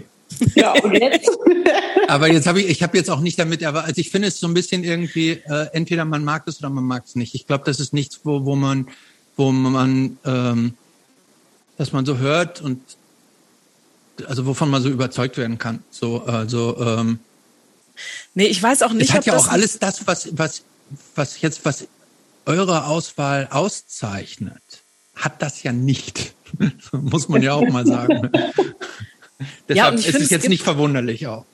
Ja, 0.53 0.73
und 0.83 0.93
jetzt? 0.93 1.29
Aber 2.07 2.31
jetzt 2.31 2.45
habe 2.45 2.61
ich, 2.61 2.69
ich 2.69 2.83
habe 2.83 2.95
jetzt 2.95 3.09
auch 3.09 3.19
nicht 3.19 3.39
damit, 3.39 3.63
aber 3.63 3.83
also 3.83 3.99
ich 3.99 4.09
finde 4.09 4.27
es 4.27 4.39
so 4.39 4.47
ein 4.47 4.53
bisschen 4.53 4.83
irgendwie, 4.83 5.31
äh, 5.31 5.67
entweder 5.73 6.05
man 6.05 6.23
mag 6.23 6.43
es 6.47 6.59
oder 6.59 6.69
man 6.69 6.83
mag 6.83 7.03
es 7.05 7.15
nicht. 7.15 7.33
Ich 7.33 7.47
glaube, 7.47 7.63
das 7.65 7.79
ist 7.79 7.93
nichts, 7.93 8.21
wo, 8.23 8.45
wo 8.45 8.55
man, 8.55 8.87
wo 9.35 9.51
man, 9.51 10.17
ähm, 10.25 10.73
dass 11.77 11.91
man 11.91 12.05
so 12.05 12.19
hört 12.19 12.61
und 12.61 12.79
also 14.27 14.45
wovon 14.45 14.69
man 14.69 14.83
so 14.83 14.89
überzeugt 14.89 15.37
werden 15.37 15.57
kann. 15.57 15.83
So, 15.89 16.23
also 16.23 16.77
ähm, 16.79 17.19
Nee, 18.33 18.45
ich 18.45 18.61
weiß 18.61 18.83
auch 18.83 18.93
nicht, 18.93 19.09
es 19.09 19.15
hat 19.15 19.25
ja 19.25 19.35
auch 19.35 19.47
alles 19.47 19.79
das, 19.79 20.07
was, 20.07 20.37
was, 20.37 20.63
was 21.15 21.41
jetzt, 21.41 21.65
was 21.65 21.87
eure 22.45 22.85
Auswahl 22.85 23.47
auszeichnet, 23.51 24.61
hat 25.15 25.41
das 25.41 25.63
ja 25.63 25.71
nicht. 25.71 26.33
Muss 26.91 27.29
man 27.29 27.41
ja 27.41 27.53
auch 27.53 27.67
mal 27.69 27.85
sagen. 27.85 28.29
Deshalb 29.69 29.95
ich 29.95 29.99
ist 30.01 30.05
finde, 30.05 30.17
es 30.19 30.23
es 30.25 30.29
jetzt 30.29 30.41
gibt- 30.43 30.49
nicht 30.49 30.63
verwunderlich 30.63 31.27
auch. 31.27 31.45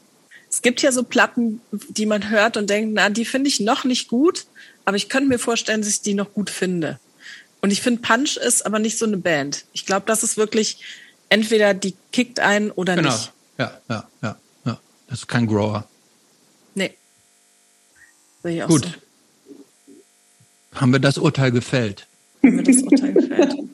Es 0.49 0.61
gibt 0.61 0.81
ja 0.81 0.91
so 0.91 1.03
Platten, 1.03 1.59
die 1.89 2.05
man 2.05 2.29
hört 2.29 2.55
und 2.55 2.69
denkt, 2.69 2.91
na, 2.93 3.09
die 3.09 3.25
finde 3.25 3.49
ich 3.49 3.59
noch 3.59 3.83
nicht 3.83 4.07
gut, 4.07 4.45
aber 4.85 4.95
ich 4.95 5.09
könnte 5.09 5.27
mir 5.27 5.37
vorstellen, 5.39 5.81
dass 5.81 5.89
ich 5.89 6.01
die 6.01 6.13
noch 6.13 6.33
gut 6.33 6.49
finde. 6.49 6.99
Und 7.61 7.71
ich 7.71 7.81
finde, 7.81 8.01
Punch 8.01 8.37
ist 8.37 8.65
aber 8.65 8.79
nicht 8.79 8.97
so 8.97 9.05
eine 9.05 9.17
Band. 9.17 9.65
Ich 9.73 9.85
glaube, 9.85 10.05
das 10.05 10.23
ist 10.23 10.37
wirklich 10.37 10.77
entweder 11.29 11.73
die 11.73 11.95
kickt 12.13 12.39
ein 12.39 12.71
oder 12.71 12.95
Genau. 12.95 13.09
nicht. 13.11 13.31
Ja, 13.57 13.81
ja, 13.89 14.07
ja, 14.21 14.37
ja. 14.65 14.79
Das 15.09 15.19
ist 15.19 15.27
kein 15.27 15.45
Grower. 15.47 15.87
Nee. 16.73 16.93
Sehe 18.43 18.55
ich 18.55 18.63
auch 18.63 18.67
Gut. 18.67 18.85
so. 18.85 18.91
Haben 20.79 20.91
wir 20.93 20.99
das 20.99 21.17
Urteil 21.17 21.51
gefällt? 21.51 22.07
Wenn 22.41 22.55
mir 22.57 22.63
das 22.63 22.81
Urteil 22.81 23.13
gefällt. 23.13 23.55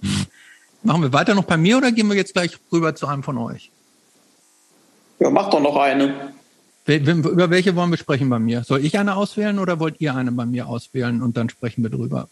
Machen 0.84 1.04
wir 1.04 1.14
weiter 1.14 1.36
noch 1.36 1.44
bei 1.46 1.58
mir 1.58 1.78
oder 1.78 1.92
gehen 1.92 2.08
wir 2.08 2.16
jetzt 2.16 2.34
gleich 2.34 2.58
rüber 2.72 2.96
zu 2.96 3.08
einem 3.08 3.24
von 3.24 3.38
euch? 3.38 3.72
Ja, 5.20 5.30
mach 5.30 5.50
doch 5.50 5.62
noch 5.62 5.76
eine. 5.78 6.34
Über 6.88 7.50
welche 7.52 7.76
wollen 7.76 7.92
wir 7.92 7.98
sprechen 7.98 8.30
bei 8.30 8.40
mir? 8.40 8.64
Soll 8.64 8.84
ich 8.84 8.98
eine 8.98 9.16
auswählen 9.16 9.60
oder 9.60 9.80
wollt 9.80 10.02
ihr 10.02 10.16
eine 10.16 10.32
bei 10.32 10.46
mir 10.48 10.68
auswählen 10.68 11.22
und 11.22 11.38
dann 11.38 11.50
sprechen 11.50 11.84
wir 11.84 11.92
drüber? 11.92 12.28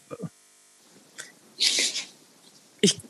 Ich, 1.56 3.00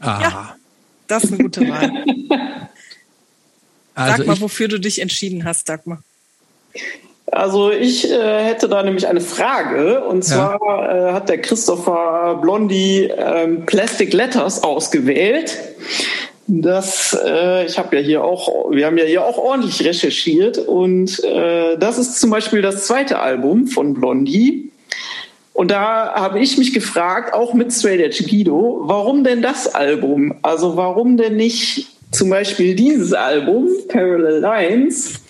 Ah, 0.00 0.20
Ja. 0.20 0.56
das 1.06 1.22
ist 1.24 1.32
eine 1.32 1.44
gute 1.44 1.60
Wahl. 1.68 1.90
also 3.94 4.16
Sag 4.16 4.26
mal, 4.26 4.34
ich, 4.34 4.40
wofür 4.40 4.66
du 4.66 4.80
dich 4.80 5.00
entschieden 5.00 5.44
hast, 5.44 5.68
Dagmar. 5.68 6.02
Also 7.32 7.72
ich 7.72 8.10
äh, 8.10 8.44
hätte 8.44 8.68
da 8.68 8.82
nämlich 8.82 9.08
eine 9.08 9.22
Frage 9.22 10.04
und 10.04 10.22
zwar 10.22 10.60
äh, 10.60 11.12
hat 11.12 11.30
der 11.30 11.40
Christopher 11.40 12.38
Blondie 12.42 13.10
ähm, 13.16 13.64
Plastic 13.64 14.12
Letters 14.12 14.62
ausgewählt. 14.62 15.56
Das, 16.46 17.18
äh, 17.24 17.64
ich 17.64 17.78
habe 17.78 17.96
ja 17.96 18.02
hier 18.02 18.22
auch, 18.22 18.70
wir 18.70 18.84
haben 18.84 18.98
ja 18.98 19.04
hier 19.04 19.24
auch 19.24 19.38
ordentlich 19.38 19.82
recherchiert 19.82 20.58
und 20.58 21.24
äh, 21.24 21.78
das 21.78 21.96
ist 21.96 22.20
zum 22.20 22.28
Beispiel 22.28 22.60
das 22.60 22.86
zweite 22.86 23.18
Album 23.18 23.66
von 23.66 23.94
Blondie. 23.94 24.70
Und 25.54 25.70
da 25.70 26.12
habe 26.14 26.38
ich 26.38 26.58
mich 26.58 26.74
gefragt, 26.74 27.32
auch 27.32 27.54
mit 27.54 27.72
Straight 27.72 28.00
Edge 28.00 28.24
Guido, 28.28 28.82
warum 28.82 29.24
denn 29.24 29.40
das 29.40 29.74
Album? 29.74 30.34
Also 30.42 30.76
warum 30.76 31.16
denn 31.16 31.36
nicht 31.36 31.86
zum 32.10 32.28
Beispiel 32.28 32.74
dieses 32.74 33.14
Album, 33.14 33.68
Parallel 33.88 34.40
Lines? 34.40 35.21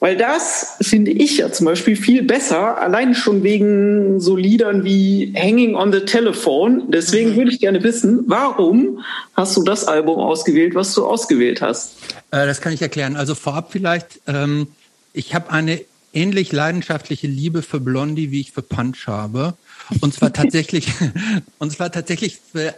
Weil 0.00 0.16
das 0.16 0.76
finde 0.80 1.10
ich 1.10 1.38
ja 1.38 1.50
zum 1.50 1.66
Beispiel 1.66 1.96
viel 1.96 2.22
besser, 2.22 2.80
allein 2.80 3.14
schon 3.14 3.42
wegen 3.42 4.20
so 4.20 4.36
Liedern 4.36 4.84
wie 4.84 5.34
Hanging 5.36 5.74
on 5.74 5.92
the 5.92 6.00
Telephone. 6.00 6.84
Deswegen 6.88 7.36
würde 7.36 7.50
ich 7.50 7.58
gerne 7.58 7.82
wissen, 7.82 8.22
warum 8.28 9.04
hast 9.34 9.56
du 9.56 9.64
das 9.64 9.84
Album 9.86 10.20
ausgewählt, 10.20 10.76
was 10.76 10.94
du 10.94 11.04
ausgewählt 11.04 11.62
hast? 11.62 11.94
äh, 12.30 12.46
das 12.46 12.60
kann 12.60 12.72
ich 12.72 12.82
erklären. 12.82 13.16
Also 13.16 13.34
vorab 13.34 13.72
vielleicht, 13.72 14.20
ähm, 14.26 14.68
ich 15.12 15.34
habe 15.34 15.50
eine 15.50 15.80
ähnlich 16.12 16.52
leidenschaftliche 16.52 17.26
Liebe 17.26 17.62
für 17.62 17.80
Blondie, 17.80 18.30
wie 18.30 18.40
ich 18.40 18.52
für 18.52 18.62
Punch 18.62 19.06
habe. 19.06 19.54
Und 20.00 20.14
zwar 20.14 20.32
tatsächlich, 20.32 20.88
und 21.58 21.72
zwar 21.72 21.90
tatsächlich 21.90 22.38
für 22.52 22.74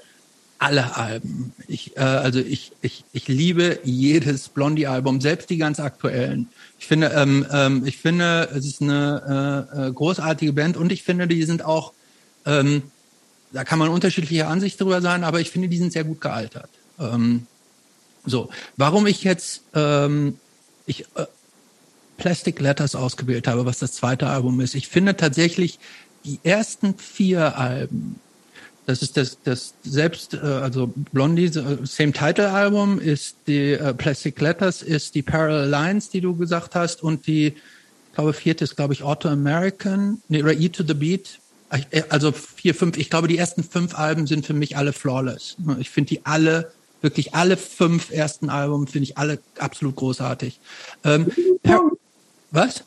alle 0.61 0.97
Alben. 0.97 1.53
Ich, 1.69 1.97
äh, 1.97 2.01
also 2.01 2.39
ich, 2.39 2.73
ich, 2.83 3.05
ich 3.13 3.29
liebe 3.29 3.81
jedes 3.83 4.51
Blondie-Album, 4.51 5.21
selbst 5.21 5.49
die 5.49 5.57
ganz 5.57 5.81
aktuellen. 5.81 6.49
Ich 6.79 6.87
finde, 6.87 7.09
ähm, 7.17 7.47
ähm, 7.51 7.87
ich 7.87 7.97
finde, 7.97 8.51
es 8.55 8.67
ist 8.67 8.83
eine 8.83 9.67
äh, 9.75 9.89
äh, 9.89 9.93
großartige 9.93 10.53
Band 10.53 10.77
und 10.77 10.93
ich 10.93 11.03
finde, 11.03 11.27
die 11.27 11.43
sind 11.45 11.65
auch, 11.65 11.95
ähm, 12.45 12.83
da 13.53 13.65
kann 13.65 13.79
man 13.79 13.89
unterschiedliche 13.89 14.47
Ansicht 14.47 14.79
drüber 14.79 15.01
sein, 15.01 15.25
aber 15.25 15.41
ich 15.41 15.51
finde, 15.51 15.69
die 15.69 15.79
sind 15.79 15.95
sehr 15.95 16.05
gut 16.05 16.21
gealtert. 16.21 16.69
Ähm, 16.99 17.47
so, 18.27 18.51
warum 18.77 19.07
ich 19.07 19.25
jetzt 19.25 19.63
ähm, 19.75 20.37
ich 20.85 21.07
äh, 21.15 21.25
Plastic 22.19 22.61
Letters 22.61 22.95
ausgewählt 22.95 23.49
habe, 23.49 23.65
was 23.65 23.79
das 23.79 23.93
zweite 23.93 24.29
Album 24.29 24.61
ist. 24.61 24.75
Ich 24.75 24.89
finde 24.89 25.17
tatsächlich 25.17 25.79
die 26.27 26.39
ersten 26.43 26.99
vier 26.99 27.57
Alben, 27.57 28.21
das 28.91 29.03
ist 29.03 29.17
das, 29.17 29.39
das 29.45 29.75
selbst, 29.85 30.35
äh, 30.35 30.39
also 30.39 30.93
Blondie, 31.13 31.47
äh, 31.47 31.79
Same 31.85 32.13
Title 32.13 32.51
Album 32.51 32.99
ist 32.99 33.37
die 33.47 33.73
äh, 33.73 33.95
Plastic 33.95 34.41
Letters, 34.41 34.83
ist 34.83 35.15
die 35.15 35.23
Parallel 35.23 35.69
Lines, 35.69 36.11
die 36.11 36.21
du 36.21 36.35
gesagt 36.35 36.75
hast, 36.75 37.03
und 37.03 37.27
die, 37.27 37.47
ich 37.47 38.15
glaube, 38.15 38.33
vierte 38.33 38.65
ist, 38.65 38.77
glaube 38.77 38.93
ich, 38.93 39.05
Auto 39.05 39.29
American, 39.29 40.21
nee, 40.29 40.43
oder 40.43 40.55
E 40.55 40.69
to 40.69 40.83
the 40.87 40.95
Beat. 40.95 41.39
Äh, 41.71 42.03
Also 42.09 42.33
vier, 42.33 42.75
fünf, 42.75 42.97
ich 42.97 43.11
glaube, 43.11 43.29
die 43.29 43.39
ersten 43.39 43.63
fünf 43.63 43.97
Alben 43.97 44.27
sind 44.27 44.45
für 44.45 44.55
mich 44.55 44.77
alle 44.77 44.93
flawless. 44.93 45.57
Ich 45.79 45.91
finde 45.91 46.09
die 46.09 46.27
alle, 46.27 46.73
wirklich 47.01 47.35
alle 47.35 47.57
fünf 47.57 48.11
ersten 48.11 48.51
Alben 48.51 48.89
finde 48.89 49.05
ich 49.05 49.17
alle 49.19 49.39
absolut 49.59 49.95
großartig. 49.95 50.59
Ähm, 51.05 51.31
was? 52.51 52.83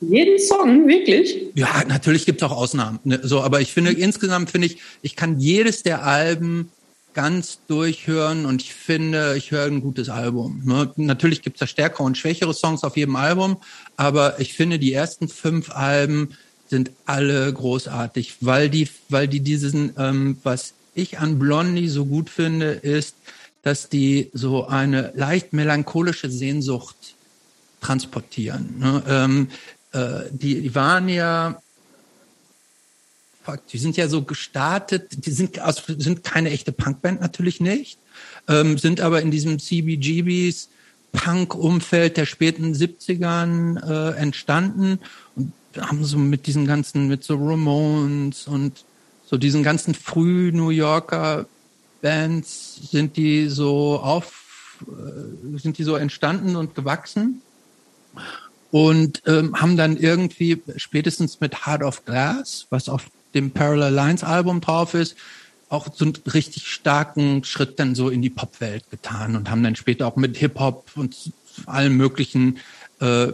Jeden 0.00 0.38
Song, 0.38 0.86
wirklich? 0.86 1.36
Ja, 1.54 1.82
natürlich 1.88 2.26
gibt's 2.26 2.42
auch 2.42 2.52
Ausnahmen. 2.52 3.00
Ne? 3.04 3.20
So, 3.22 3.40
aber 3.40 3.60
ich 3.60 3.72
finde 3.72 3.92
insgesamt 3.92 4.50
finde 4.50 4.66
ich, 4.66 4.78
ich 5.02 5.16
kann 5.16 5.40
jedes 5.40 5.82
der 5.82 6.04
Alben 6.04 6.70
ganz 7.14 7.60
durchhören 7.66 8.44
und 8.44 8.60
ich 8.60 8.74
finde, 8.74 9.36
ich 9.38 9.50
höre 9.50 9.64
ein 9.64 9.80
gutes 9.80 10.10
Album. 10.10 10.60
Ne? 10.66 10.92
Natürlich 10.96 11.40
gibt's 11.40 11.60
da 11.60 11.66
stärkere 11.66 12.02
und 12.02 12.18
schwächere 12.18 12.52
Songs 12.52 12.84
auf 12.84 12.96
jedem 12.98 13.16
Album, 13.16 13.56
aber 13.96 14.38
ich 14.38 14.52
finde, 14.52 14.78
die 14.78 14.92
ersten 14.92 15.28
fünf 15.28 15.70
Alben 15.70 16.36
sind 16.68 16.90
alle 17.06 17.50
großartig, 17.50 18.36
weil 18.40 18.68
die, 18.68 18.88
weil 19.08 19.28
die 19.28 19.40
diesen, 19.40 19.94
ähm, 19.96 20.36
was 20.42 20.74
ich 20.94 21.18
an 21.18 21.38
Blondie 21.38 21.88
so 21.88 22.04
gut 22.04 22.28
finde, 22.28 22.72
ist, 22.72 23.16
dass 23.62 23.88
die 23.88 24.30
so 24.34 24.66
eine 24.66 25.12
leicht 25.16 25.54
melancholische 25.54 26.30
Sehnsucht 26.30 27.14
transportieren. 27.80 28.74
Ne? 28.78 29.02
Ähm, 29.08 29.48
äh, 29.96 30.28
die, 30.30 30.60
die 30.60 30.74
waren 30.74 31.08
ja, 31.08 31.60
die 33.72 33.78
sind 33.78 33.96
ja 33.96 34.08
so 34.08 34.22
gestartet, 34.22 35.26
die 35.26 35.30
sind, 35.30 35.58
also 35.60 35.80
sind 35.96 36.22
keine 36.24 36.50
echte 36.50 36.72
Punkband 36.72 37.20
natürlich 37.20 37.60
nicht, 37.60 37.98
ähm, 38.48 38.76
sind 38.76 39.00
aber 39.00 39.22
in 39.22 39.30
diesem 39.30 39.58
CBGBs 39.58 40.68
Punk-Umfeld 41.12 42.16
der 42.16 42.26
späten 42.26 42.74
70ern 42.74 43.82
äh, 43.88 44.16
entstanden 44.18 44.98
und 45.34 45.52
haben 45.78 46.04
so 46.04 46.18
mit 46.18 46.46
diesen 46.46 46.66
ganzen, 46.66 47.08
mit 47.08 47.24
so 47.24 47.36
Ramones 47.36 48.46
und 48.46 48.84
so 49.24 49.38
diesen 49.38 49.62
ganzen 49.62 49.94
früh 49.94 50.52
New 50.52 50.70
Yorker 50.70 51.46
Bands 52.02 52.90
sind 52.90 53.16
die 53.16 53.48
so 53.48 53.98
auf, 54.00 54.76
äh, 54.82 55.58
sind 55.58 55.78
die 55.78 55.84
so 55.84 55.96
entstanden 55.96 56.56
und 56.56 56.74
gewachsen 56.74 57.40
und 58.76 59.22
ähm, 59.24 59.58
haben 59.58 59.78
dann 59.78 59.96
irgendwie 59.96 60.62
spätestens 60.76 61.40
mit 61.40 61.64
Heart 61.64 61.82
of 61.82 62.04
Glass, 62.04 62.66
was 62.68 62.90
auf 62.90 63.06
dem 63.32 63.50
Parallel 63.50 63.94
Lines 63.94 64.22
Album 64.22 64.60
drauf 64.60 64.92
ist, 64.92 65.16
auch 65.70 65.88
so 65.94 66.04
einen 66.04 66.18
richtig 66.30 66.68
starken 66.68 67.42
Schritt 67.42 67.80
dann 67.80 67.94
so 67.94 68.10
in 68.10 68.20
die 68.20 68.28
Popwelt 68.28 68.90
getan 68.90 69.34
und 69.34 69.50
haben 69.50 69.62
dann 69.62 69.76
später 69.76 70.06
auch 70.06 70.16
mit 70.16 70.36
Hip-Hop 70.36 70.90
und 70.94 71.32
allen 71.64 71.96
möglichen 71.96 72.58
äh, 73.00 73.28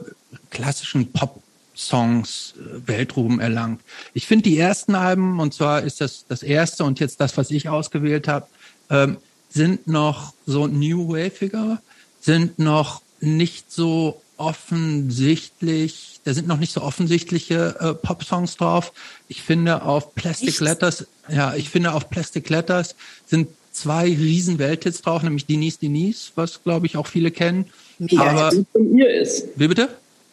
klassischen 0.51 1.11
Pop-Songs 1.11 2.55
äh, 2.59 2.87
Weltruhm 2.87 3.41
erlangt. 3.41 3.81
Ich 4.15 4.29
finde 4.29 4.45
die 4.45 4.57
ersten 4.57 4.95
Alben, 4.95 5.41
und 5.41 5.53
zwar 5.53 5.83
ist 5.83 6.01
das 6.01 6.25
das 6.29 6.45
erste 6.45 6.85
und 6.85 7.01
jetzt 7.01 7.21
das, 7.21 7.37
was 7.37 7.51
ich 7.51 7.69
ausgewählt 7.69 8.29
habe, 8.29 8.47
ähm, 8.91 9.17
sind 9.49 9.89
noch 9.89 10.35
so 10.47 10.69
New 10.69 11.09
Waviger, 11.09 11.83
sind 12.21 12.61
noch 12.61 13.03
nicht 13.21 13.73
so 13.73 14.22
offensichtlich, 14.37 16.21
da 16.25 16.35
sind 16.35 16.49
noch 16.49 16.59
nicht 16.59 16.73
so 16.73 16.83
offensichtliche 16.83 17.77
äh, 17.81 17.95
Pop-Songs 17.95 18.57
drauf. 18.57 18.93
Ich 19.29 19.43
finde 19.43 19.83
auf 19.83 20.15
Plastic 20.15 20.49
Echt? 20.49 20.61
Letters, 20.61 21.07
ja, 21.29 21.55
ich 21.55 21.71
finde 21.71 21.93
auf 21.93 22.11
Plastic 22.11 22.49
Letters 22.49 22.95
sind 23.27 23.49
zwei 23.73 24.05
riesen 24.05 24.59
Welthits 24.59 25.03
drauf, 25.03 25.23
nämlich 25.23 25.47
Denise 25.47 25.79
Denise, 25.79 26.33
was 26.35 26.63
glaube 26.63 26.87
ich 26.87 26.97
auch 26.97 27.07
viele 27.07 27.31
kennen. 27.31 27.67
Mega. 27.99 28.23
Aber 28.23 28.51
die 28.51 28.67
von 28.73 28.99
ihr 28.99 29.11
ist. 29.15 29.49
wie 29.57 29.69
bitte? 29.69 29.89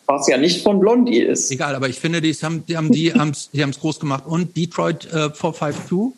was 0.10 0.28
ja 0.28 0.38
nicht 0.38 0.64
von 0.64 0.80
Blondie 0.80 1.20
ist. 1.20 1.52
Egal, 1.52 1.76
aber 1.76 1.88
ich 1.88 2.00
finde, 2.00 2.20
die 2.20 2.34
haben 2.34 2.66
die 2.66 2.76
haben 2.76 2.92
die 2.92 3.14
haben 3.14 3.32
die 3.54 3.62
haben 3.62 3.70
es 3.70 3.80
groß 3.80 4.00
gemacht 4.00 4.24
und 4.26 4.58
Detroit 4.58 5.06
äh, 5.06 5.30
452 5.30 6.14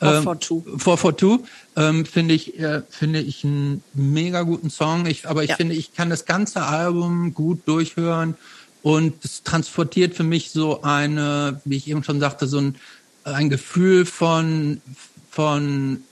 442 0.00 0.80
442 0.80 1.48
ähm, 1.76 2.04
finde 2.04 2.34
ich 2.34 2.58
äh, 2.58 2.82
finde 2.88 3.20
ich 3.20 3.44
einen 3.44 3.82
mega 3.94 4.42
guten 4.42 4.70
Song. 4.70 5.06
Ich, 5.06 5.28
aber 5.28 5.44
ich 5.44 5.50
ja. 5.50 5.56
finde, 5.56 5.74
ich 5.74 5.94
kann 5.94 6.10
das 6.10 6.24
ganze 6.24 6.62
Album 6.62 7.34
gut 7.34 7.60
durchhören 7.66 8.34
und 8.82 9.24
es 9.24 9.42
transportiert 9.42 10.14
für 10.14 10.24
mich 10.24 10.50
so 10.50 10.82
eine, 10.82 11.60
wie 11.64 11.76
ich 11.76 11.88
eben 11.88 12.02
schon 12.02 12.20
sagte, 12.20 12.46
so 12.46 12.58
ein 12.58 12.76
ein 13.24 13.50
Gefühl 13.50 14.06
von 14.06 14.80
von 15.30 16.02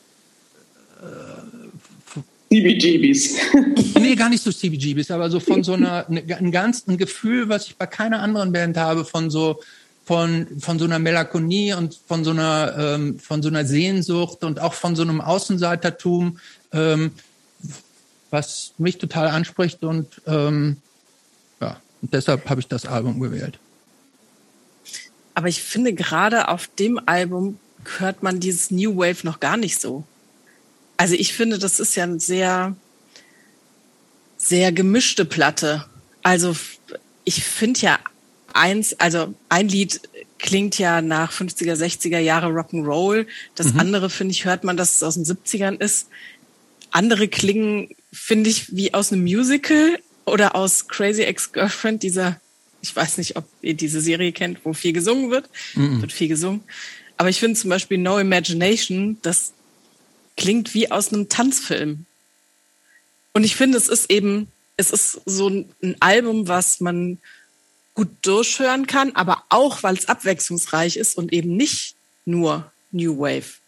CBGBs. 2.50 3.36
nee, 4.00 4.14
gar 4.14 4.30
nicht 4.30 4.42
so 4.42 4.50
CBGBs, 4.50 5.10
aber 5.10 5.30
so 5.30 5.38
von 5.38 5.62
so 5.62 5.74
einer, 5.74 6.06
ne, 6.08 6.22
ein 6.38 6.50
ganz, 6.50 6.86
ein 6.86 6.96
Gefühl, 6.96 7.48
was 7.48 7.66
ich 7.66 7.76
bei 7.76 7.86
keiner 7.86 8.20
anderen 8.20 8.52
Band 8.52 8.76
habe, 8.76 9.04
von 9.04 9.30
so, 9.30 9.60
von, 10.08 10.46
von 10.58 10.78
so 10.78 10.86
einer 10.86 10.98
Melancholie 10.98 11.76
und 11.76 12.00
von 12.08 12.24
so 12.24 12.30
einer, 12.30 12.74
ähm, 12.78 13.18
von 13.18 13.42
so 13.42 13.50
einer 13.50 13.66
Sehnsucht 13.66 14.42
und 14.42 14.58
auch 14.58 14.72
von 14.72 14.96
so 14.96 15.02
einem 15.02 15.20
Außenseitertum, 15.20 16.38
ähm, 16.72 17.10
was 18.30 18.72
mich 18.78 18.96
total 18.96 19.28
anspricht 19.28 19.84
und, 19.84 20.22
ähm, 20.26 20.78
ja, 21.60 21.78
und 22.00 22.14
deshalb 22.14 22.48
habe 22.48 22.58
ich 22.58 22.68
das 22.68 22.86
Album 22.86 23.20
gewählt. 23.20 23.58
Aber 25.34 25.48
ich 25.48 25.62
finde 25.62 25.92
gerade 25.92 26.48
auf 26.48 26.68
dem 26.78 26.98
Album 27.04 27.60
hört 27.98 28.22
man 28.22 28.40
dieses 28.40 28.70
New 28.70 28.96
Wave 28.96 29.26
noch 29.26 29.40
gar 29.40 29.58
nicht 29.58 29.78
so. 29.78 30.04
Also 30.96 31.16
ich 31.16 31.34
finde, 31.34 31.58
das 31.58 31.80
ist 31.80 31.96
ja 31.96 32.04
ein 32.04 32.18
sehr, 32.18 32.74
sehr 34.38 34.72
gemischte 34.72 35.26
Platte. 35.26 35.84
Also 36.22 36.56
ich 37.24 37.44
finde 37.44 37.80
ja 37.80 37.98
eins, 38.58 38.98
also 39.00 39.34
ein 39.48 39.68
Lied 39.68 40.00
klingt 40.38 40.78
ja 40.78 41.00
nach 41.02 41.32
50er, 41.32 41.74
60er 41.74 42.18
Jahre 42.18 42.48
Rock'n'Roll. 42.48 43.26
Das 43.54 43.72
mhm. 43.72 43.80
andere, 43.80 44.10
finde 44.10 44.32
ich, 44.32 44.44
hört 44.44 44.64
man, 44.64 44.76
dass 44.76 44.96
es 44.96 45.02
aus 45.02 45.14
den 45.14 45.24
70ern 45.24 45.80
ist. 45.80 46.08
Andere 46.90 47.28
klingen, 47.28 47.88
finde 48.12 48.50
ich, 48.50 48.74
wie 48.74 48.94
aus 48.94 49.12
einem 49.12 49.22
Musical 49.22 49.98
oder 50.26 50.54
aus 50.54 50.88
Crazy 50.88 51.22
Ex-Girlfriend, 51.22 52.02
dieser, 52.02 52.40
ich 52.82 52.94
weiß 52.94 53.18
nicht, 53.18 53.36
ob 53.36 53.46
ihr 53.62 53.74
diese 53.74 54.00
Serie 54.00 54.32
kennt, 54.32 54.64
wo 54.64 54.72
viel 54.72 54.92
gesungen 54.92 55.30
wird. 55.30 55.48
Mhm. 55.74 56.00
Wird 56.00 56.12
viel 56.12 56.28
gesungen. 56.28 56.62
Aber 57.16 57.28
ich 57.28 57.40
finde 57.40 57.58
zum 57.58 57.70
Beispiel 57.70 57.98
No 57.98 58.18
Imagination, 58.18 59.18
das 59.22 59.52
klingt 60.36 60.72
wie 60.74 60.90
aus 60.90 61.12
einem 61.12 61.28
Tanzfilm. 61.28 62.06
Und 63.32 63.44
ich 63.44 63.56
finde, 63.56 63.76
es 63.76 63.88
ist 63.88 64.10
eben, 64.10 64.48
es 64.76 64.90
ist 64.90 65.20
so 65.26 65.48
ein 65.48 65.96
Album, 66.00 66.48
was 66.48 66.80
man 66.80 67.18
gut 67.98 68.10
durchhören 68.22 68.86
kann, 68.86 69.10
aber 69.16 69.42
auch, 69.48 69.82
weil 69.82 69.96
es 69.96 70.08
abwechslungsreich 70.08 70.96
ist 70.96 71.18
und 71.18 71.32
eben 71.32 71.56
nicht 71.56 71.96
nur 72.26 72.70
New 72.92 73.18
Wave. 73.18 73.58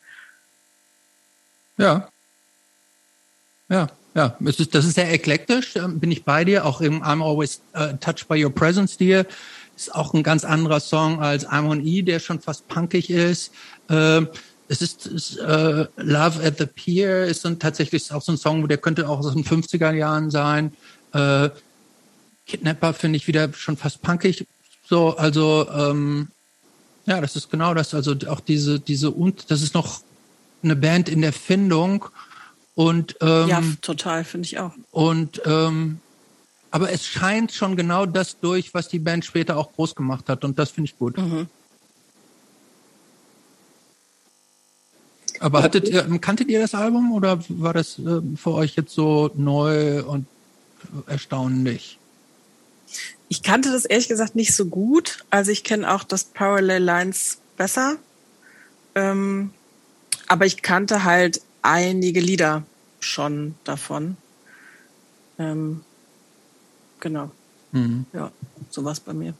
Ja. 1.77 2.09
Ja, 3.69 3.89
ja. 4.15 4.37
Ist, 4.39 4.73
das 4.73 4.85
ist 4.85 4.95
sehr 4.95 5.13
eklektisch, 5.13 5.75
ähm, 5.75 5.99
bin 5.99 6.13
ich 6.13 6.25
bei 6.25 6.45
dir. 6.45 6.65
Auch 6.65 6.81
im 6.81 7.03
I'm 7.03 7.21
Always 7.25 7.61
uh, 7.75 7.97
Touched 7.99 8.29
by 8.29 8.45
Your 8.45 8.55
Presence 8.55 8.97
dir 8.97 9.27
ist 9.75 9.93
auch 9.93 10.15
ein 10.15 10.23
ganz 10.23 10.45
anderer 10.45 10.79
Song 10.79 11.21
als 11.21 11.45
I'm 11.45 11.69
on 11.69 11.85
E, 11.85 12.03
der 12.03 12.21
schon 12.21 12.39
fast 12.39 12.69
punkig 12.69 13.11
ist. 13.11 13.51
Ähm, 13.89 14.29
es 14.69 14.81
ist, 14.81 15.07
ist 15.07 15.39
äh, 15.39 15.87
Love 15.97 16.45
at 16.45 16.59
the 16.59 16.67
Pier 16.67 17.25
ist 17.25 17.45
dann 17.45 17.59
tatsächlich 17.59 18.13
auch 18.13 18.23
so 18.23 18.31
ein 18.31 18.39
Song, 18.39 18.69
der 18.69 18.79
könnte 18.79 19.09
auch 19.09 19.19
aus 19.19 19.33
den 19.33 19.45
50er 19.45 19.91
Jahren 19.91 20.31
sein. 20.31 20.73
Äh, 21.15 21.51
Kidnapper 22.51 22.93
finde 22.95 23.17
ich 23.17 23.29
wieder 23.29 23.53
schon 23.53 23.77
fast 23.77 24.03
punkig. 24.03 24.45
So, 24.89 25.17
also 25.17 25.69
ähm, 25.71 26.29
ja, 27.07 27.21
das 27.21 27.37
ist 27.37 27.49
genau 27.49 27.75
das. 27.75 27.95
Also 27.95 28.17
auch 28.27 28.41
diese, 28.41 28.81
diese 28.81 29.13
und 29.13 29.53
das 29.53 29.63
ist 29.63 29.73
noch 29.73 30.01
eine 30.63 30.75
Band 30.75 31.09
in 31.09 31.23
der 31.23 31.33
Findung 31.33 32.07
und 32.75 33.17
ähm, 33.21 33.49
ja, 33.49 33.63
total 33.83 34.25
finde 34.25 34.47
ich 34.47 34.59
auch. 34.59 34.73
Und 34.91 35.41
ähm, 35.47 36.01
aber 36.73 36.91
es 36.91 37.07
scheint 37.07 37.53
schon 37.53 37.77
genau 37.77 38.05
das 38.05 38.41
durch, 38.41 38.75
was 38.75 38.89
die 38.89 38.99
Band 38.99 39.25
später 39.25 39.57
auch 39.57 39.73
groß 39.73 39.95
gemacht 39.95 40.29
hat 40.29 40.45
und 40.45 40.59
das 40.59 40.71
finde 40.71 40.91
ich 40.91 40.99
gut. 40.99 41.17
Mhm. 41.17 41.47
Aber 45.39 45.63
hattet 45.63 45.89
ihr, 45.89 46.03
kanntet 46.21 46.49
ihr 46.49 46.61
das 46.61 46.75
Album 46.75 47.13
oder 47.13 47.39
war 47.49 47.73
das 47.73 47.99
äh, 48.01 48.21
für 48.37 48.53
euch 48.55 48.75
jetzt 48.75 48.93
so 48.93 49.31
neu 49.37 50.05
und 50.05 50.27
erstaunlich? 51.07 52.00
Ich 53.33 53.45
kannte 53.45 53.71
das 53.71 53.85
ehrlich 53.85 54.09
gesagt 54.09 54.35
nicht 54.35 54.53
so 54.57 54.67
gut. 54.67 55.25
Also 55.31 55.53
ich 55.53 55.63
kenne 55.63 55.89
auch 55.95 56.03
das 56.03 56.25
Parallel 56.25 56.83
Lines 56.83 57.39
besser. 57.57 57.97
Ähm, 58.97 59.55
aber 60.27 60.47
ich 60.47 60.63
kannte 60.63 61.05
halt 61.05 61.41
einige 61.63 62.19
Lieder 62.19 62.65
schon 62.99 63.55
davon. 63.63 64.17
Ähm, 65.39 65.85
genau. 66.99 67.31
Mhm. 67.71 68.05
Ja, 68.13 68.33
sowas 68.69 68.99
bei 68.99 69.13
mir. 69.13 69.35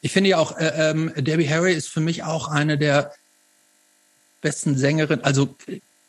Ich 0.00 0.12
finde 0.12 0.30
ja 0.30 0.38
auch, 0.38 0.56
äh, 0.56 0.90
ähm, 0.90 1.12
Debbie 1.16 1.50
Harry 1.50 1.74
ist 1.74 1.88
für 1.88 2.00
mich 2.00 2.22
auch 2.22 2.48
eine 2.48 2.78
der 2.78 3.12
besten 4.40 4.78
Sängerin, 4.78 5.20
also 5.20 5.54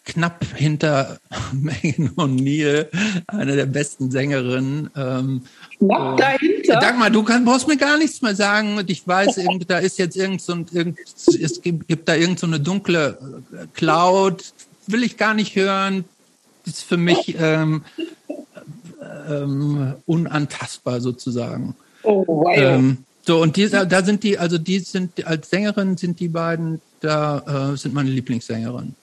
knapp 0.06 0.46
hinter 0.56 1.18
Megan 1.54 2.10
O'Neill, 2.16 2.88
eine 3.28 3.56
der 3.56 3.66
besten 3.66 4.12
Sängerinnen. 4.12 4.90
Ähm, 4.96 5.42
knapp 5.80 6.18
dahinter? 6.18 6.80
Dagmar, 6.80 7.10
du 7.10 7.24
kann, 7.24 7.46
brauchst 7.46 7.68
mir 7.68 7.78
gar 7.78 7.98
nichts 7.98 8.22
mehr 8.22 8.36
sagen. 8.36 8.78
Und 8.78 8.90
ich 8.90 9.08
weiß, 9.08 9.38
irgend, 9.38 9.70
da 9.70 9.78
ist 9.78 9.98
jetzt 9.98 10.16
irgend 10.16 10.42
so, 10.42 10.54
irgend, 10.72 11.00
es 11.00 11.62
gibt, 11.62 11.88
gibt 11.88 12.08
da 12.08 12.16
irgend 12.16 12.40
so 12.40 12.48
eine 12.48 12.60
dunkle 12.60 13.18
Cloud. 13.74 14.54
Will 14.88 15.04
ich 15.04 15.18
gar 15.18 15.34
nicht 15.34 15.56
hören. 15.56 16.06
Das 16.66 16.76
ist 16.76 16.84
für 16.84 16.98
mich 16.98 17.36
ähm, 17.40 17.84
ähm, 19.30 19.94
unantastbar 20.06 21.02
sozusagen. 21.02 21.76
Oh, 22.04 22.24
wow. 22.28 22.54
Ähm, 22.56 22.98
so, 23.26 23.42
und 23.42 23.56
die, 23.56 23.70
da 23.70 24.04
sind 24.04 24.24
die, 24.24 24.38
also 24.38 24.58
die 24.58 24.80
sind, 24.80 25.26
als 25.26 25.50
Sängerin 25.50 25.96
sind 25.96 26.20
die 26.20 26.28
beiden 26.28 26.82
da 27.04 27.74
äh, 27.74 27.78
sind 27.78 27.94
meine 27.94 28.10
Lieblingssängerin. 28.10 28.96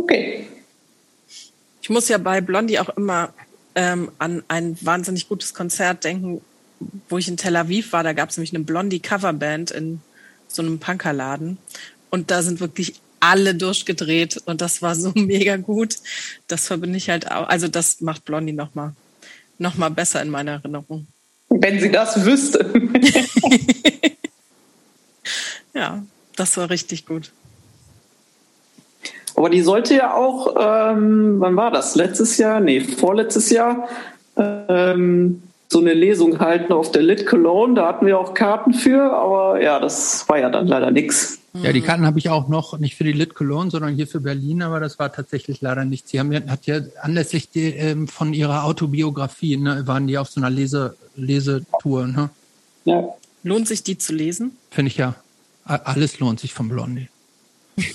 Okay. 0.00 0.46
Ich 1.82 1.90
muss 1.90 2.08
ja 2.08 2.18
bei 2.18 2.40
Blondie 2.40 2.78
auch 2.78 2.88
immer 2.90 3.34
ähm, 3.74 4.10
an 4.18 4.42
ein 4.48 4.78
wahnsinnig 4.80 5.28
gutes 5.28 5.52
Konzert 5.52 6.04
denken, 6.04 6.40
wo 7.08 7.18
ich 7.18 7.28
in 7.28 7.36
Tel 7.36 7.56
Aviv 7.56 7.92
war. 7.92 8.02
Da 8.02 8.14
gab 8.14 8.30
es 8.30 8.36
nämlich 8.36 8.54
eine 8.54 8.64
Blondie-Coverband 8.64 9.70
in 9.70 10.00
so 10.48 10.62
einem 10.62 10.78
Punkerladen. 10.78 11.58
Und 12.08 12.30
da 12.30 12.42
sind 12.42 12.60
wirklich 12.60 12.94
alle 13.20 13.54
durchgedreht 13.54 14.38
und 14.46 14.62
das 14.62 14.80
war 14.80 14.94
so 14.94 15.12
mega 15.14 15.56
gut. 15.56 15.96
Das 16.48 16.66
verbinde 16.66 16.96
ich 16.96 17.10
halt 17.10 17.30
auch. 17.30 17.48
Also 17.48 17.68
das 17.68 18.00
macht 18.00 18.24
Blondie 18.24 18.54
nochmal 18.54 18.94
noch 19.58 19.76
mal 19.76 19.90
besser 19.90 20.22
in 20.22 20.30
meiner 20.30 20.52
Erinnerung. 20.52 21.06
Wenn 21.50 21.78
sie 21.78 21.90
das 21.90 22.24
wüsste. 22.24 22.72
Ja, 25.72 26.04
das 26.36 26.56
war 26.56 26.70
richtig 26.70 27.06
gut. 27.06 27.30
Aber 29.40 29.48
die 29.48 29.62
sollte 29.62 29.94
ja 29.94 30.12
auch, 30.12 30.54
ähm, 30.60 31.36
wann 31.38 31.56
war 31.56 31.70
das? 31.70 31.94
Letztes 31.94 32.36
Jahr? 32.36 32.60
Nee, 32.60 32.80
vorletztes 32.80 33.48
Jahr. 33.48 33.88
Ähm, 34.36 35.40
so 35.66 35.80
eine 35.80 35.94
Lesung 35.94 36.40
halten 36.40 36.74
auf 36.74 36.92
der 36.92 37.00
Lit 37.00 37.24
Cologne. 37.24 37.74
Da 37.74 37.88
hatten 37.88 38.04
wir 38.04 38.18
auch 38.18 38.34
Karten 38.34 38.74
für, 38.74 39.14
aber 39.14 39.62
ja, 39.62 39.80
das 39.80 40.28
war 40.28 40.38
ja 40.38 40.50
dann 40.50 40.66
leider 40.66 40.90
nichts. 40.90 41.38
Ja, 41.54 41.72
die 41.72 41.80
Karten 41.80 42.04
habe 42.04 42.18
ich 42.18 42.28
auch 42.28 42.48
noch, 42.48 42.78
nicht 42.78 42.96
für 42.96 43.04
die 43.04 43.12
Lit 43.12 43.32
Cologne, 43.34 43.70
sondern 43.70 43.94
hier 43.94 44.06
für 44.06 44.20
Berlin, 44.20 44.60
aber 44.60 44.78
das 44.78 44.98
war 44.98 45.10
tatsächlich 45.10 45.62
leider 45.62 45.86
nichts. 45.86 46.10
Sie 46.10 46.20
haben 46.20 46.32
ja, 46.32 46.42
hat 46.46 46.66
ja 46.66 46.80
anlässlich 47.00 47.48
die, 47.48 47.70
ähm, 47.70 48.08
von 48.08 48.34
ihrer 48.34 48.64
Autobiografie, 48.64 49.56
ne, 49.56 49.86
waren 49.86 50.06
die 50.06 50.18
auf 50.18 50.28
so 50.28 50.42
einer 50.42 50.50
Lese, 50.50 50.96
Lesetour, 51.16 52.06
ne? 52.06 52.28
Ja. 52.84 53.08
Lohnt 53.42 53.68
sich 53.68 53.82
die 53.82 53.96
zu 53.96 54.12
lesen? 54.12 54.58
Finde 54.70 54.90
ich 54.90 54.98
ja. 54.98 55.14
Alles 55.64 56.18
lohnt 56.18 56.40
sich 56.40 56.52
von 56.52 56.68
Blondie. 56.68 57.08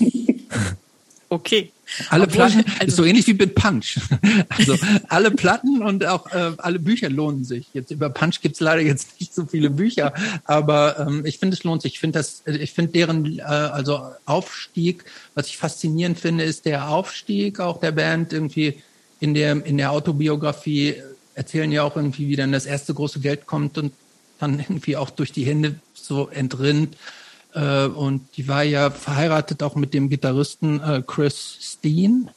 okay. 1.29 1.71
Alle 2.09 2.23
Obwohl, 2.23 2.47
Platten, 2.47 2.65
also, 2.79 2.95
so 2.97 3.03
ähnlich 3.03 3.27
wie 3.27 3.33
mit 3.33 3.55
Punch. 3.55 3.99
Also 4.57 4.77
alle 5.09 5.31
Platten 5.31 5.83
und 5.83 6.05
auch 6.05 6.31
äh, 6.31 6.53
alle 6.57 6.79
Bücher 6.79 7.09
lohnen 7.09 7.43
sich. 7.43 7.67
Jetzt 7.73 7.91
über 7.91 8.09
Punch 8.09 8.41
gibt's 8.41 8.59
leider 8.59 8.81
jetzt 8.81 9.19
nicht 9.19 9.33
so 9.33 9.45
viele 9.45 9.69
Bücher, 9.69 10.13
aber 10.45 10.99
ähm, 10.99 11.25
ich 11.25 11.37
finde, 11.37 11.55
es 11.55 11.63
lohnt 11.63 11.81
sich. 11.81 11.93
Ich 11.93 11.99
finde 11.99 12.19
das, 12.19 12.41
ich 12.45 12.71
finde 12.73 12.93
deren 12.93 13.39
äh, 13.39 13.41
also 13.41 14.01
Aufstieg, 14.25 15.05
was 15.35 15.47
ich 15.47 15.57
faszinierend 15.57 16.19
finde, 16.19 16.43
ist 16.43 16.65
der 16.65 16.89
Aufstieg 16.89 17.59
auch 17.59 17.79
der 17.79 17.91
Band 17.91 18.33
irgendwie 18.33 18.81
in 19.19 19.33
der 19.33 19.65
in 19.65 19.77
der 19.77 19.91
Autobiografie 19.91 20.95
erzählen 21.35 21.71
ja 21.71 21.83
auch 21.83 21.95
irgendwie, 21.95 22.27
wie 22.27 22.35
dann 22.35 22.51
das 22.51 22.65
erste 22.65 22.93
große 22.93 23.19
Geld 23.19 23.45
kommt 23.45 23.77
und 23.77 23.93
dann 24.39 24.59
irgendwie 24.59 24.97
auch 24.97 25.09
durch 25.09 25.31
die 25.31 25.45
Hände 25.45 25.75
so 25.93 26.29
entrinnt 26.29 26.95
äh, 27.55 27.85
und 27.85 28.27
die 28.35 28.47
war 28.47 28.63
ja 28.63 28.91
verheiratet 28.91 29.63
auch 29.63 29.75
mit 29.75 29.93
dem 29.93 30.09
Gitarristen 30.09 30.81
äh, 30.81 31.01
Chris 31.05 31.57
Steen, 31.61 32.29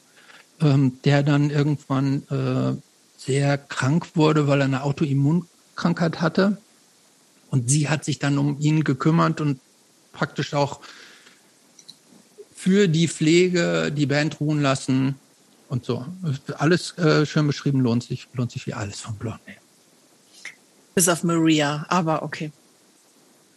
ähm, 0.61 0.99
der 1.03 1.23
dann 1.23 1.49
irgendwann 1.49 2.23
äh, 2.29 2.81
sehr 3.17 3.57
krank 3.57 4.15
wurde, 4.15 4.47
weil 4.47 4.61
er 4.61 4.65
eine 4.65 4.83
Autoimmunkrankheit 4.83 6.21
hatte. 6.21 6.57
Und 7.51 7.69
sie 7.69 7.89
hat 7.89 8.05
sich 8.05 8.19
dann 8.19 8.37
um 8.37 8.59
ihn 8.59 8.83
gekümmert 8.83 9.41
und 9.41 9.59
praktisch 10.13 10.53
auch 10.53 10.79
für 12.55 12.87
die 12.87 13.07
Pflege 13.07 13.91
die 13.91 14.05
Band 14.05 14.39
ruhen 14.39 14.61
lassen 14.61 15.15
und 15.67 15.83
so. 15.85 16.05
Alles 16.57 16.97
äh, 16.97 17.25
schön 17.25 17.47
beschrieben, 17.47 17.81
lohnt 17.81 18.03
sich, 18.03 18.27
lohnt 18.33 18.51
sich 18.51 18.67
wie 18.67 18.73
alles 18.73 19.01
von 19.01 19.15
Blondie. 19.15 19.57
Bis 20.95 21.09
auf 21.09 21.23
Maria, 21.23 21.85
aber 21.89 22.23
okay. 22.23 22.51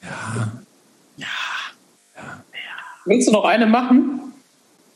Ja. 0.03 0.53
Ja. 1.23 2.23
ja. 2.23 2.41
Willst 3.07 3.29
du 3.29 3.33
noch 3.33 3.45
eine 3.45 3.67
machen? 3.67 4.21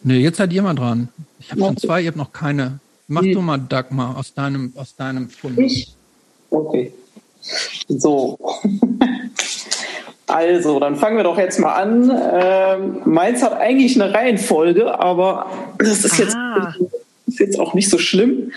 Nee, 0.03 0.19
jetzt 0.19 0.37
seid 0.37 0.53
ihr 0.53 0.63
mal 0.63 0.75
dran. 0.75 1.09
Ich 1.41 1.51
habe 1.51 1.61
schon 1.61 1.77
zwei, 1.77 2.01
ihr 2.03 2.09
habt 2.09 2.17
noch 2.17 2.33
keine. 2.33 2.81
Mach 3.09 3.23
nee. 3.23 3.33
du 3.35 3.41
mal, 3.41 3.59
Dagmar, 3.59 4.17
aus 4.17 4.35
deinem, 4.35 4.73
aus 4.77 4.97
deinem 4.97 5.29
Fund. 5.29 5.59
Ich? 5.59 5.95
Okay. 6.51 6.93
So. 7.89 8.39
Also, 10.29 10.81
dann 10.81 10.97
fangen 10.97 11.17
wir 11.17 11.23
doch 11.23 11.39
jetzt 11.39 11.61
mal 11.61 11.75
an. 11.75 12.11
Ähm, 12.11 13.03
meins 13.05 13.45
hat 13.45 13.53
eigentlich 13.61 14.01
eine 14.01 14.13
Reihenfolge, 14.13 14.99
aber 14.99 15.47
das 15.79 16.05
ist 16.05 16.19
jetzt, 16.19 16.35
ah. 16.35 16.75
ist 17.29 17.39
jetzt 17.39 17.61
auch 17.61 17.75
nicht 17.75 17.89
so 17.89 17.97
schlimm. 17.97 18.51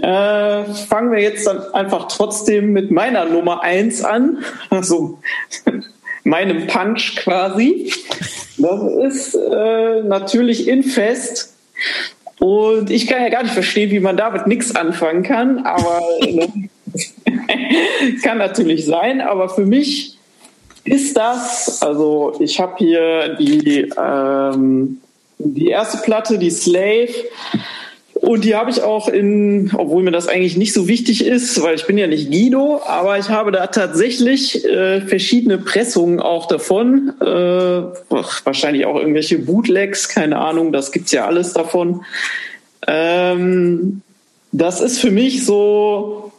Äh, 0.00 0.64
fangen 0.64 1.12
wir 1.12 1.20
jetzt 1.20 1.46
dann 1.46 1.60
einfach 1.74 2.08
trotzdem 2.08 2.72
mit 2.72 2.90
meiner 2.90 3.26
Nummer 3.26 3.62
eins 3.62 4.02
an. 4.02 4.38
Also 4.70 5.18
meinem 6.24 6.66
Punch 6.66 7.16
quasi. 7.16 7.92
Das 8.58 9.14
ist 9.14 9.34
äh, 9.34 10.02
natürlich 10.02 10.66
Infest. 10.66 11.54
Und 12.40 12.90
ich 12.90 13.06
kann 13.06 13.22
ja 13.22 13.28
gar 13.28 13.42
nicht 13.42 13.54
verstehen, 13.54 13.90
wie 13.90 14.00
man 14.00 14.16
damit 14.16 14.46
nichts 14.46 14.74
anfangen 14.74 15.22
kann, 15.22 15.64
aber 15.64 16.00
ne, 16.22 16.48
kann 18.22 18.38
natürlich 18.38 18.84
sein. 18.84 19.20
Aber 19.20 19.48
für 19.48 19.64
mich 19.64 20.18
ist 20.84 21.16
das, 21.16 21.80
also 21.82 22.34
ich 22.40 22.60
habe 22.60 22.74
hier 22.78 23.36
die, 23.36 23.90
ähm, 23.96 24.98
die 25.38 25.68
erste 25.68 25.98
Platte, 25.98 26.38
die 26.38 26.50
Slave. 26.50 27.14
Und 28.14 28.44
die 28.44 28.54
habe 28.54 28.70
ich 28.70 28.82
auch 28.82 29.08
in, 29.08 29.72
obwohl 29.74 30.02
mir 30.02 30.12
das 30.12 30.28
eigentlich 30.28 30.56
nicht 30.56 30.72
so 30.72 30.86
wichtig 30.86 31.24
ist, 31.24 31.60
weil 31.62 31.74
ich 31.74 31.86
bin 31.86 31.98
ja 31.98 32.06
nicht 32.06 32.30
Guido, 32.30 32.80
aber 32.86 33.18
ich 33.18 33.28
habe 33.28 33.50
da 33.50 33.66
tatsächlich 33.66 34.64
äh, 34.64 35.00
verschiedene 35.00 35.58
Pressungen 35.58 36.20
auch 36.20 36.46
davon. 36.46 37.12
Äh, 37.20 37.24
wahrscheinlich 38.44 38.86
auch 38.86 38.96
irgendwelche 38.96 39.38
Bootlegs, 39.38 40.08
keine 40.08 40.38
Ahnung, 40.38 40.72
das 40.72 40.92
gibt's 40.92 41.10
ja 41.10 41.26
alles 41.26 41.52
davon. 41.52 42.04
Ähm, 42.86 44.02
das 44.52 44.80
ist 44.80 45.00
für 45.00 45.10
mich 45.10 45.44
so 45.44 46.32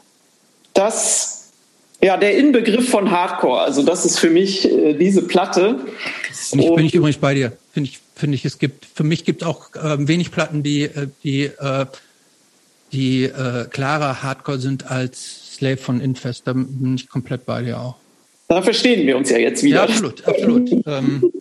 das, 0.73 1.51
ja, 2.01 2.15
der 2.15 2.37
Inbegriff 2.37 2.89
von 2.89 3.11
Hardcore. 3.11 3.59
Also 3.59 3.83
das 3.83 4.05
ist 4.05 4.17
für 4.17 4.29
mich 4.29 4.71
äh, 4.71 4.93
diese 4.93 5.23
Platte. 5.23 5.79
Ich 6.31 6.51
bin 6.51 6.85
ich 6.85 6.95
übrigens 6.95 7.17
bei 7.17 7.33
dir. 7.33 7.51
Finde 7.73 7.89
ich 7.89 7.99
finde 8.15 8.35
ich, 8.35 8.45
es 8.45 8.57
gibt, 8.57 8.85
für 8.85 9.03
mich 9.03 9.25
gibt 9.25 9.41
es 9.41 9.47
auch 9.47 9.75
äh, 9.75 10.07
wenig 10.07 10.31
Platten, 10.31 10.63
die, 10.63 10.83
äh, 10.83 11.07
die, 11.23 11.43
äh, 11.45 11.85
die 12.91 13.23
äh, 13.23 13.65
klarer 13.69 14.23
Hardcore 14.23 14.59
sind 14.59 14.89
als 14.89 15.55
Slave 15.55 15.77
von 15.77 16.01
Infest. 16.01 16.47
Da 16.47 16.53
bin 16.53 16.95
ich 16.95 17.09
komplett 17.09 17.45
bei 17.45 17.61
dir 17.61 17.79
auch. 17.79 17.95
Da 18.47 18.61
verstehen 18.61 19.05
wir 19.07 19.17
uns 19.17 19.29
ja 19.29 19.37
jetzt 19.37 19.63
wieder. 19.63 19.77
Ja, 19.77 19.83
absolut, 19.83 20.25
absolut. 20.27 20.71
ähm. 20.85 21.31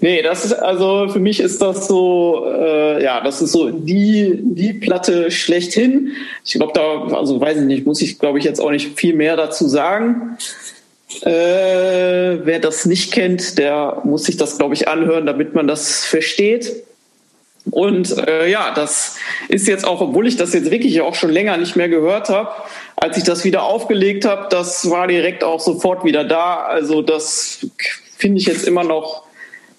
Nee, 0.00 0.22
das 0.22 0.46
ist 0.46 0.52
also 0.54 1.08
für 1.08 1.18
mich 1.18 1.40
ist 1.40 1.60
das 1.60 1.86
so, 1.86 2.46
äh, 2.46 3.02
ja, 3.02 3.22
das 3.22 3.42
ist 3.42 3.52
so 3.52 3.70
die 3.70 4.38
die 4.40 4.72
Platte 4.72 5.30
schlechthin. 5.30 6.12
Ich 6.44 6.54
glaube, 6.54 6.72
da, 6.74 7.14
also 7.16 7.40
weiß 7.40 7.58
ich 7.58 7.64
nicht, 7.64 7.86
muss 7.86 8.00
ich 8.00 8.18
glaube 8.18 8.38
ich 8.38 8.44
jetzt 8.44 8.60
auch 8.60 8.70
nicht 8.70 8.98
viel 8.98 9.14
mehr 9.14 9.36
dazu 9.36 9.68
sagen. 9.68 10.38
Äh, 11.22 12.44
wer 12.44 12.60
das 12.60 12.86
nicht 12.86 13.12
kennt, 13.12 13.58
der 13.58 14.00
muss 14.04 14.24
sich 14.24 14.36
das, 14.36 14.58
glaube 14.58 14.74
ich, 14.74 14.88
anhören, 14.88 15.26
damit 15.26 15.54
man 15.54 15.66
das 15.66 16.04
versteht. 16.04 16.84
Und 17.70 18.16
äh, 18.26 18.48
ja, 18.48 18.72
das 18.72 19.16
ist 19.48 19.68
jetzt 19.68 19.86
auch, 19.86 20.00
obwohl 20.00 20.26
ich 20.26 20.36
das 20.36 20.54
jetzt 20.54 20.70
wirklich 20.70 21.00
auch 21.00 21.14
schon 21.14 21.30
länger 21.30 21.56
nicht 21.56 21.76
mehr 21.76 21.88
gehört 21.88 22.28
habe, 22.28 22.50
als 22.96 23.16
ich 23.16 23.24
das 23.24 23.44
wieder 23.44 23.64
aufgelegt 23.64 24.24
habe, 24.24 24.48
das 24.50 24.88
war 24.88 25.06
direkt 25.06 25.44
auch 25.44 25.60
sofort 25.60 26.04
wieder 26.04 26.24
da. 26.24 26.56
Also 26.56 27.02
das 27.02 27.66
finde 28.16 28.38
ich 28.38 28.46
jetzt 28.46 28.66
immer 28.66 28.84
noch, 28.84 29.24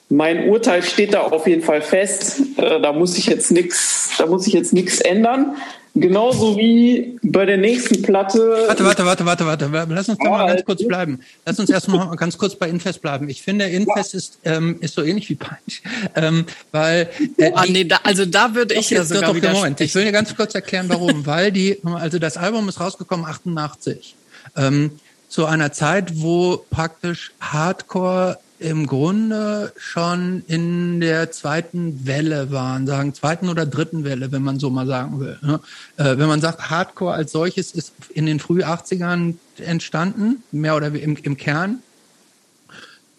mein 0.10 0.50
Urteil 0.50 0.84
steht 0.84 1.14
da 1.14 1.22
auf 1.22 1.48
jeden 1.48 1.64
Fall 1.64 1.82
fest. 1.82 2.42
Äh, 2.58 2.82
da 2.82 2.94
muss 2.94 3.18
ich 3.18 3.26
jetzt 3.28 3.52
nichts, 3.52 4.12
da 4.18 4.26
muss 4.26 4.46
ich 4.46 4.54
jetzt 4.54 4.74
nichts 4.74 5.00
ändern. 5.00 5.56
Genauso 5.94 6.58
wie 6.58 7.20
bei 7.22 7.46
der 7.46 7.58
nächsten 7.58 8.02
Platte. 8.02 8.39
Warte, 8.68 8.86
warte, 8.86 9.06
warte, 9.06 9.26
warte, 9.26 9.46
warte. 9.46 9.94
Lass 9.94 10.08
uns 10.08 10.18
da 10.24 10.30
mal 10.30 10.48
ganz 10.48 10.64
kurz 10.64 10.88
bleiben. 10.88 11.20
Lass 11.46 11.60
uns 11.60 11.70
erst 11.70 11.89
mal 11.89 12.16
ganz 12.16 12.38
kurz 12.38 12.56
bei 12.56 12.70
Infest 12.70 13.02
bleiben. 13.02 13.28
Ich 13.28 13.42
finde, 13.42 13.66
Infest 13.66 14.14
ja. 14.14 14.18
ist, 14.18 14.39
ähm, 14.46 14.78
ist 14.80 14.96
so 14.96 15.04
ähnlich 15.04 15.30
wie 15.30 15.36
Punch. 15.36 15.82
Ähm, 16.16 16.46
weil. 16.72 17.10
Äh, 17.38 17.52
oh, 17.54 17.64
nee, 17.68 17.84
da, 17.84 18.00
also 18.04 18.26
da 18.26 18.56
würde 18.56 18.74
ich 18.76 18.89
ja 18.89 19.04
sogar 19.04 19.34
doch, 19.34 19.54
Moment. 19.54 19.82
Ich 19.82 19.94
will 19.94 20.06
dir 20.06 20.14
ganz 20.14 20.34
kurz 20.34 20.56
erklären, 20.56 20.88
warum. 20.88 21.26
weil 21.26 21.52
die, 21.52 21.78
also 21.84 22.20
das 22.20 22.38
Album 22.38 22.70
ist 22.70 22.80
rausgekommen 22.80 23.26
88. 23.26 24.16
Ähm, 24.56 24.92
zu 25.28 25.46
einer 25.46 25.74
Zeit, 25.74 26.22
wo 26.22 26.64
praktisch 26.70 27.32
Hardcore 27.42 28.38
im 28.62 28.86
Grunde 28.86 29.74
schon 29.76 30.43
in 30.47 31.01
der 31.01 31.32
zweiten 31.32 32.05
Welle 32.05 32.51
waren, 32.51 32.86
sagen 32.86 33.16
zweiten 33.16 33.49
oder 33.49 33.66
dritten 33.66 34.03
Welle, 34.03 34.32
wenn 34.32 34.43
man 34.43 34.59
so 34.59 34.70
mal 34.70 34.86
sagen 34.86 35.20
will. 35.20 35.39
Ne? 35.41 35.59
Äh, 35.97 36.18
wenn 36.20 36.28
man 36.28 36.41
sagt, 36.41 36.70
Hardcore 36.70 37.14
als 37.14 37.32
solches 37.32 37.72
ist 37.72 37.93
in 38.09 38.28
den 38.28 38.39
früh 38.39 38.62
80ern 38.62 39.34
entstanden, 39.57 40.43
mehr 40.51 40.76
oder 40.76 40.88
im, 40.88 41.18
im 41.18 41.38
Kern, 41.38 41.80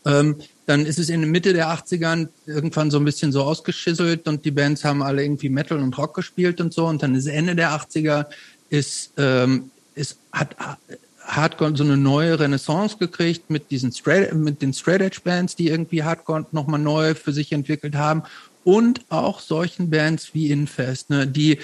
ähm, 0.07 0.37
dann 0.67 0.87
ist 0.87 1.01
es 1.01 1.09
in 1.09 1.23
der 1.23 1.31
Mitte 1.31 1.53
der 1.53 1.69
80ern 1.69 2.29
irgendwann 2.47 2.93
so 2.93 2.99
ein 2.99 3.05
bisschen 3.05 3.33
so 3.33 3.43
ausgeschisselt 3.43 4.29
und 4.29 4.45
die 4.45 4.53
Bands 4.53 4.85
haben 4.85 5.03
alle 5.03 5.25
irgendwie 5.25 5.49
Metal 5.49 5.79
und 5.81 5.99
Rock 5.99 6.15
gespielt 6.15 6.61
und 6.61 6.73
so 6.73 6.87
und 6.87 7.03
dann 7.03 7.17
ist 7.17 7.27
Ende 7.27 7.57
der 7.57 7.71
80er 7.73 8.27
ist, 8.71 9.11
ähm, 9.17 9.73
ist 9.97 10.19
hat 10.31 10.55
Hardcore 11.35 11.77
so 11.77 11.85
eine 11.85 11.97
neue 11.97 12.39
Renaissance 12.39 12.97
gekriegt 12.99 13.51
mit 13.51 13.71
diesen 13.71 13.93
Straight, 13.93 14.35
mit 14.35 14.63
den 14.63 14.73
Straight 14.73 15.01
Edge 15.01 15.21
Bands, 15.25 15.57
die 15.57 15.69
irgendwie 15.69 16.03
Hardcore 16.03 16.47
nochmal 16.53 16.81
neu 16.81 17.15
für 17.15 17.33
sich 17.33 17.53
entwickelt 17.53 17.95
haben. 17.95 18.23
Und 18.65 19.01
auch 19.09 19.41
solchen 19.41 19.91
Bands 19.91 20.35
wie 20.35 20.51
Infest, 20.51 21.11
ne, 21.11 21.27
die 21.27 21.59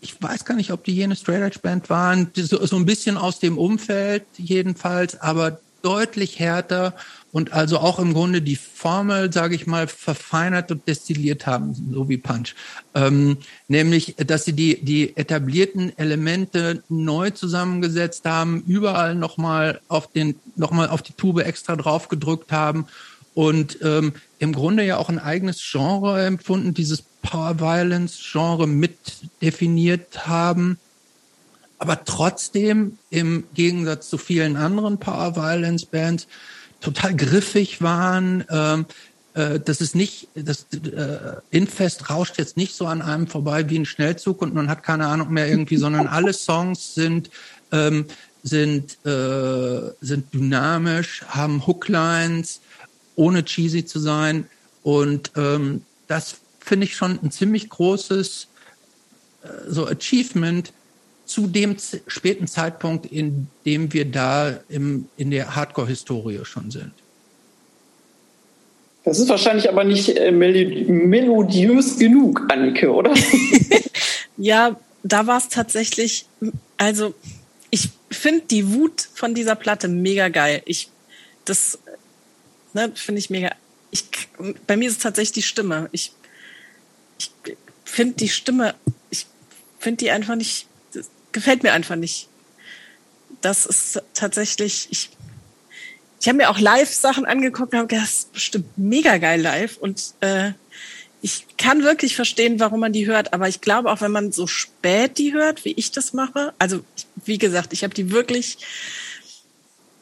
ich 0.00 0.20
weiß 0.20 0.44
gar 0.44 0.56
nicht, 0.56 0.72
ob 0.72 0.82
die 0.84 0.94
jene 0.94 1.14
Straight 1.14 1.42
Edge 1.42 1.60
Band 1.60 1.88
waren, 1.88 2.30
so, 2.34 2.66
so 2.66 2.76
ein 2.76 2.86
bisschen 2.86 3.16
aus 3.16 3.38
dem 3.38 3.56
Umfeld 3.56 4.24
jedenfalls, 4.36 5.20
aber 5.20 5.60
deutlich 5.82 6.38
härter 6.40 6.94
und 7.32 7.52
also 7.52 7.78
auch 7.78 7.98
im 7.98 8.12
Grunde 8.12 8.42
die 8.42 8.56
Formel, 8.56 9.32
sage 9.32 9.54
ich 9.54 9.66
mal, 9.66 9.88
verfeinert 9.88 10.70
und 10.70 10.86
destilliert 10.86 11.46
haben, 11.46 11.74
so 11.92 12.08
wie 12.08 12.18
Punch. 12.18 12.54
Ähm, 12.94 13.38
nämlich, 13.68 14.14
dass 14.18 14.44
sie 14.44 14.52
die, 14.52 14.84
die 14.84 15.16
etablierten 15.16 15.96
Elemente 15.98 16.82
neu 16.90 17.30
zusammengesetzt 17.30 18.26
haben, 18.26 18.62
überall 18.66 19.14
nochmal 19.14 19.80
auf 19.88 20.12
den, 20.12 20.36
nochmal 20.56 20.88
auf 20.88 21.00
die 21.02 21.14
Tube 21.14 21.40
extra 21.40 21.74
drauf 21.74 22.08
gedrückt 22.08 22.52
haben 22.52 22.86
und 23.34 23.78
ähm, 23.82 24.12
im 24.38 24.52
Grunde 24.52 24.84
ja 24.84 24.98
auch 24.98 25.08
ein 25.08 25.18
eigenes 25.18 25.58
Genre 25.62 26.24
empfunden, 26.24 26.74
dieses 26.74 27.02
Power 27.22 27.58
Violence 27.58 28.18
Genre 28.30 28.66
mit 28.66 28.96
definiert 29.40 30.26
haben 30.26 30.78
aber 31.82 32.04
trotzdem 32.04 32.96
im 33.10 33.42
Gegensatz 33.54 34.08
zu 34.08 34.16
vielen 34.16 34.54
anderen 34.54 34.98
Power 34.98 35.34
Violence 35.34 35.84
Bands 35.84 36.28
total 36.82 37.14
griffig 37.16 37.80
waren. 37.80 38.44
Ähm, 38.50 38.86
äh, 39.34 39.60
das 39.60 39.80
ist 39.80 39.94
nicht, 39.94 40.28
das 40.34 40.66
äh, 40.72 41.40
Infest 41.50 42.10
rauscht 42.10 42.38
jetzt 42.38 42.56
nicht 42.56 42.74
so 42.74 42.86
an 42.86 43.00
einem 43.00 43.26
vorbei 43.26 43.68
wie 43.70 43.78
ein 43.78 43.86
Schnellzug 43.86 44.42
und 44.42 44.54
man 44.54 44.68
hat 44.68 44.82
keine 44.82 45.06
Ahnung 45.06 45.32
mehr 45.32 45.48
irgendwie, 45.48 45.76
sondern 45.76 46.06
alle 46.06 46.32
Songs 46.32 46.94
sind 46.94 47.30
ähm, 47.70 48.06
sind 48.42 48.98
äh, 49.06 49.92
sind 50.00 50.34
dynamisch, 50.34 51.22
haben 51.28 51.66
Hooklines, 51.66 52.60
ohne 53.14 53.44
cheesy 53.44 53.84
zu 53.86 53.98
sein 54.00 54.48
und 54.82 55.30
ähm, 55.36 55.82
das 56.08 56.36
finde 56.58 56.86
ich 56.86 56.96
schon 56.96 57.18
ein 57.22 57.30
ziemlich 57.30 57.68
großes 57.68 58.48
äh, 59.44 59.48
so 59.68 59.86
Achievement, 59.86 60.72
zu 61.32 61.46
dem 61.46 61.76
späten 62.06 62.46
Zeitpunkt, 62.46 63.06
in 63.06 63.48
dem 63.64 63.92
wir 63.92 64.04
da 64.04 64.60
im, 64.68 65.06
in 65.16 65.30
der 65.30 65.56
Hardcore-Historie 65.56 66.44
schon 66.44 66.70
sind. 66.70 66.92
Das 69.04 69.18
ist 69.18 69.28
wahrscheinlich 69.28 69.68
aber 69.68 69.82
nicht 69.82 70.10
äh, 70.10 70.30
melodiös 70.30 71.98
genug, 71.98 72.42
Annike, 72.52 72.92
oder? 72.92 73.14
ja, 74.36 74.76
da 75.02 75.26
war 75.26 75.38
es 75.38 75.48
tatsächlich, 75.48 76.26
also 76.76 77.14
ich 77.70 77.88
finde 78.10 78.42
die 78.50 78.72
Wut 78.72 79.08
von 79.14 79.34
dieser 79.34 79.56
Platte 79.56 79.88
mega 79.88 80.28
geil. 80.28 80.62
Ich, 80.66 80.90
das, 81.44 81.78
ne, 82.74 82.92
finde 82.94 83.18
ich 83.18 83.30
mega. 83.30 83.50
Ich, 83.90 84.04
bei 84.66 84.76
mir 84.76 84.88
ist 84.88 84.98
es 84.98 85.02
tatsächlich 85.02 85.32
die 85.32 85.42
Stimme. 85.42 85.88
Ich, 85.92 86.12
ich 87.18 87.30
finde 87.84 88.14
die 88.16 88.28
Stimme, 88.28 88.74
ich 89.10 89.26
finde 89.78 90.04
die 90.04 90.10
einfach 90.10 90.36
nicht, 90.36 90.66
gefällt 91.32 91.62
mir 91.62 91.72
einfach 91.72 91.96
nicht. 91.96 92.28
Das 93.40 93.66
ist 93.66 94.02
tatsächlich, 94.14 94.88
ich, 94.90 95.10
ich 96.20 96.28
habe 96.28 96.38
mir 96.38 96.50
auch 96.50 96.60
Live-Sachen 96.60 97.24
angeguckt 97.24 97.72
und 97.72 97.78
habe 97.78 97.88
gedacht, 97.88 98.06
das 98.06 98.18
ist 98.18 98.32
bestimmt 98.32 98.78
mega 98.78 99.18
geil 99.18 99.40
live. 99.40 99.76
Und 99.78 100.14
äh, 100.20 100.52
ich 101.22 101.46
kann 101.56 101.82
wirklich 101.82 102.16
verstehen, 102.16 102.60
warum 102.60 102.80
man 102.80 102.92
die 102.92 103.06
hört, 103.06 103.32
aber 103.32 103.48
ich 103.48 103.60
glaube 103.60 103.90
auch, 103.90 104.00
wenn 104.00 104.10
man 104.10 104.32
so 104.32 104.46
spät 104.46 105.18
die 105.18 105.32
hört, 105.32 105.64
wie 105.64 105.72
ich 105.72 105.92
das 105.92 106.12
mache, 106.12 106.52
also 106.58 106.84
wie 107.24 107.38
gesagt, 107.38 107.72
ich 107.72 107.84
habe 107.84 107.94
die 107.94 108.10
wirklich 108.10 108.58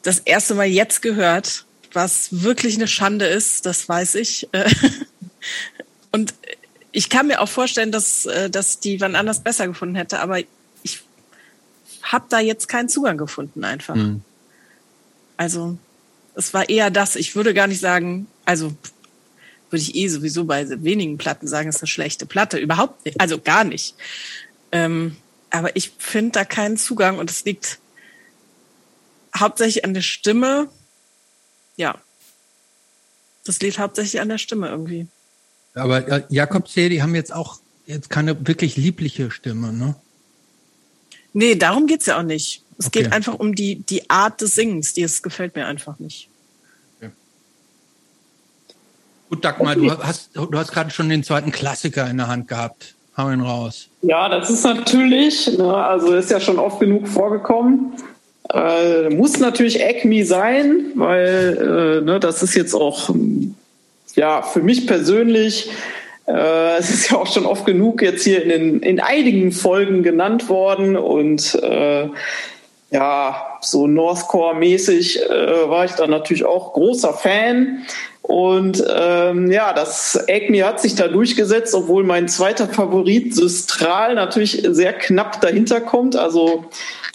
das 0.01 0.19
erste 0.19 0.55
Mal 0.55 0.65
jetzt 0.65 1.03
gehört, 1.03 1.65
was 1.93 2.29
wirklich 2.31 2.75
eine 2.75 2.87
Schande 2.87 3.25
ist, 3.25 3.65
das 3.65 3.87
weiß 3.87 4.15
ich. 4.15 4.49
Und 6.11 6.33
ich 6.91 7.09
kann 7.09 7.27
mir 7.27 7.41
auch 7.41 7.49
vorstellen, 7.49 7.91
dass, 7.91 8.25
äh, 8.25 8.49
dass 8.49 8.79
die 8.79 8.99
wann 8.99 9.15
anders 9.15 9.43
besser 9.43 9.67
gefunden 9.67 9.95
hätte, 9.95 10.19
aber 10.19 10.39
habe 12.11 12.25
da 12.29 12.39
jetzt 12.39 12.67
keinen 12.67 12.89
Zugang 12.89 13.17
gefunden 13.17 13.63
einfach. 13.63 13.95
Mhm. 13.95 14.21
Also 15.37 15.77
es 16.35 16.53
war 16.53 16.69
eher 16.69 16.91
das. 16.91 17.15
Ich 17.15 17.35
würde 17.35 17.53
gar 17.53 17.67
nicht 17.67 17.79
sagen, 17.79 18.27
also 18.45 18.75
würde 19.69 19.83
ich 19.83 19.95
eh 19.95 20.07
sowieso 20.07 20.45
bei 20.45 20.67
wenigen 20.83 21.17
Platten 21.17 21.47
sagen, 21.47 21.69
es 21.69 21.77
ist 21.77 21.81
eine 21.83 21.87
schlechte 21.87 22.25
Platte. 22.25 22.57
Überhaupt 22.57 23.05
nicht, 23.05 23.19
also 23.19 23.39
gar 23.39 23.63
nicht. 23.63 23.95
Ähm, 24.71 25.15
aber 25.49 25.75
ich 25.75 25.91
finde 25.97 26.31
da 26.31 26.45
keinen 26.45 26.77
Zugang 26.77 27.17
und 27.17 27.29
es 27.29 27.45
liegt 27.45 27.79
hauptsächlich 29.35 29.85
an 29.85 29.93
der 29.93 30.01
Stimme. 30.01 30.69
Ja. 31.77 31.95
Das 33.45 33.59
liegt 33.61 33.79
hauptsächlich 33.79 34.21
an 34.21 34.29
der 34.29 34.37
Stimme 34.37 34.67
irgendwie. 34.67 35.07
Aber 35.73 36.07
äh, 36.07 36.23
Jakob 36.29 36.67
C., 36.67 36.89
die 36.89 37.01
haben 37.01 37.15
jetzt 37.15 37.33
auch 37.33 37.59
jetzt 37.85 38.09
keine 38.09 38.47
wirklich 38.47 38.77
liebliche 38.77 39.31
Stimme, 39.31 39.73
ne? 39.73 39.95
Nee, 41.33 41.55
darum 41.55 41.87
geht's 41.87 42.05
ja 42.05 42.19
auch 42.19 42.23
nicht. 42.23 42.63
Es 42.77 42.87
okay. 42.87 43.03
geht 43.03 43.13
einfach 43.13 43.35
um 43.35 43.55
die, 43.55 43.75
die 43.75 44.09
Art 44.09 44.41
des 44.41 44.55
Singens, 44.55 44.93
die 44.93 45.03
es 45.03 45.21
gefällt 45.21 45.55
mir 45.55 45.65
einfach 45.65 45.99
nicht. 45.99 46.29
Okay. 46.97 47.11
Gut, 49.29 49.45
Dagmar, 49.45 49.75
du 49.75 49.91
hast, 49.91 50.31
du 50.33 50.57
hast 50.57 50.71
gerade 50.71 50.89
schon 50.89 51.09
den 51.09 51.23
zweiten 51.23 51.51
Klassiker 51.51 52.09
in 52.09 52.17
der 52.17 52.27
Hand 52.27 52.47
gehabt. 52.47 52.95
Hau 53.17 53.29
ihn 53.29 53.41
raus. 53.41 53.87
Ja, 54.01 54.29
das 54.29 54.49
ist 54.49 54.63
natürlich, 54.63 55.57
ne, 55.57 55.75
also 55.75 56.13
ist 56.13 56.31
ja 56.31 56.39
schon 56.39 56.57
oft 56.57 56.79
genug 56.79 57.07
vorgekommen. 57.07 57.93
Äh, 58.53 59.09
muss 59.09 59.37
natürlich 59.37 59.83
Acme 59.83 60.25
sein, 60.25 60.91
weil 60.95 62.01
äh, 62.01 62.05
ne, 62.05 62.19
das 62.19 62.41
ist 62.41 62.55
jetzt 62.55 62.73
auch 62.73 63.09
ja, 64.15 64.41
für 64.41 64.61
mich 64.61 64.87
persönlich, 64.87 65.69
äh, 66.27 66.77
es 66.77 66.89
ist 66.89 67.11
ja 67.11 67.17
auch 67.17 67.31
schon 67.31 67.45
oft 67.45 67.65
genug 67.65 68.01
jetzt 68.01 68.23
hier 68.23 68.43
in, 68.43 68.49
den, 68.49 68.79
in 68.81 68.99
einigen 68.99 69.51
Folgen 69.51 70.03
genannt 70.03 70.49
worden 70.49 70.95
und 70.97 71.55
äh, 71.55 72.09
ja, 72.91 73.57
so 73.61 73.87
Northcore-mäßig 73.87 75.21
äh, 75.29 75.69
war 75.69 75.85
ich 75.85 75.91
da 75.91 76.07
natürlich 76.07 76.43
auch 76.43 76.73
großer 76.73 77.13
Fan. 77.13 77.85
Und 78.21 78.83
ähm, 78.87 79.49
ja, 79.49 79.73
das 79.73 80.15
Acme 80.27 80.65
hat 80.65 80.79
sich 80.79 80.95
da 80.95 81.07
durchgesetzt, 81.07 81.73
obwohl 81.73 82.03
mein 82.03 82.27
zweiter 82.27 82.67
Favorit 82.67 83.33
Systral 83.33 84.15
natürlich 84.15 84.63
sehr 84.69 84.93
knapp 84.93 85.41
dahinter 85.41 85.81
kommt. 85.81 86.15
Also 86.15 86.65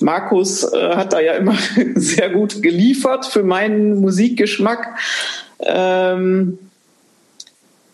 Markus 0.00 0.64
äh, 0.64 0.96
hat 0.96 1.12
da 1.12 1.20
ja 1.20 1.34
immer 1.34 1.57
sehr 1.94 2.30
gut 2.30 2.62
geliefert 2.62 3.26
für 3.26 3.42
meinen 3.42 4.00
Musikgeschmack. 4.00 4.98
Ähm, 5.61 6.59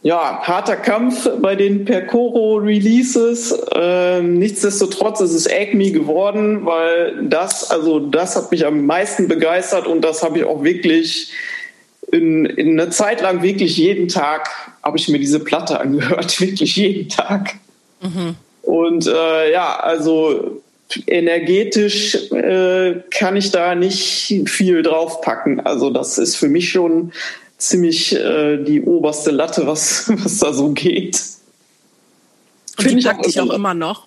ja, 0.03 0.40
harter 0.42 0.76
Kampf 0.76 1.28
bei 1.40 1.55
den 1.55 1.84
Percoro-Releases. 1.84 3.57
Ähm, 3.74 4.38
nichtsdestotrotz 4.38 5.20
ist 5.20 5.32
es 5.32 5.46
Acme 5.46 5.92
geworden, 5.92 6.64
weil 6.66 7.26
das, 7.28 7.70
also 7.70 8.00
das 8.00 8.34
hat 8.34 8.50
mich 8.50 8.66
am 8.66 8.84
meisten 8.84 9.28
begeistert 9.28 9.86
und 9.86 10.03
das 10.03 10.22
habe 10.22 10.38
ich 10.38 10.44
auch 10.44 10.64
wirklich 10.64 11.32
in, 12.11 12.46
in 12.46 12.78
einer 12.78 12.90
Zeit 12.90 13.22
lang 13.22 13.42
wirklich 13.42 13.76
jeden 13.76 14.09
Tag 14.09 14.50
habe 14.82 14.98
ich 14.98 15.09
mir 15.09 15.18
diese 15.18 15.40
Platte 15.40 15.80
angehört, 15.80 16.40
wirklich 16.40 16.76
jeden 16.76 17.09
Tag. 17.09 17.55
Mhm. 18.00 18.34
Und 18.62 19.07
äh, 19.07 19.53
ja, 19.53 19.78
also 19.78 20.62
energetisch 21.07 22.30
äh, 22.32 23.00
kann 23.11 23.36
ich 23.36 23.50
da 23.50 23.74
nicht 23.74 24.42
viel 24.46 24.82
draufpacken. 24.82 25.61
Also 25.61 25.90
das 25.90 26.18
ist 26.18 26.36
für 26.36 26.48
mich 26.48 26.70
schon 26.70 27.12
ziemlich 27.68 28.14
äh, 28.14 28.62
die 28.62 28.82
oberste 28.82 29.30
Latte, 29.30 29.66
was, 29.66 30.08
was 30.24 30.38
da 30.38 30.52
so 30.52 30.70
geht. 30.70 31.22
Und 32.78 32.84
Find 32.84 33.00
die 33.00 33.06
packt 33.06 33.26
dich 33.26 33.40
auch 33.40 33.50
immer 33.50 33.74
noch. 33.74 34.06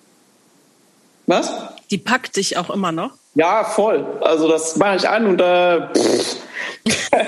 Was? 1.26 1.52
Die 1.90 1.98
packt 1.98 2.36
dich 2.36 2.56
auch 2.56 2.70
immer 2.70 2.92
noch. 2.92 3.12
Ja, 3.34 3.64
voll. 3.64 4.04
Also 4.22 4.48
das 4.48 4.76
mache 4.76 4.96
ich 4.96 5.08
an 5.08 5.26
und 5.26 5.38
da. 5.38 5.92
Äh, 5.92 5.92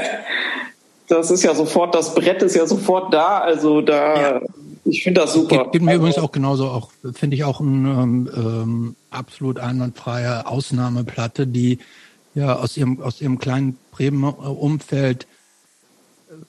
das 1.09 1.31
ist 1.31 1.43
ja 1.43 1.55
sofort, 1.55 1.95
das 1.95 2.15
Brett 2.15 2.43
ist 2.43 2.55
ja 2.55 2.67
sofort 2.67 3.13
da. 3.13 3.39
Also 3.39 3.81
da, 3.81 4.21
ja. 4.21 4.41
ich 4.85 5.03
finde 5.03 5.21
das 5.21 5.35
super. 5.35 5.65
Geht, 5.65 5.73
geht 5.73 5.83
mir 5.83 5.93
also, 5.93 6.01
übrigens 6.01 6.19
auch 6.19 6.33
genauso, 6.33 6.69
auch 6.69 6.91
finde 7.13 7.37
ich 7.37 7.45
auch 7.45 7.61
eine 7.61 8.03
ähm, 8.03 8.31
ähm, 8.35 8.97
absolut 9.11 9.59
einwandfreie 9.59 10.47
Ausnahmeplatte, 10.47 11.47
die 11.47 11.79
ja 12.35 12.57
aus 12.57 12.77
ihrem 12.77 13.03
aus 13.03 13.21
ihrem 13.21 13.39
kleinen 13.39 13.79
Bremen 13.91 14.25
Umfeld 14.25 15.27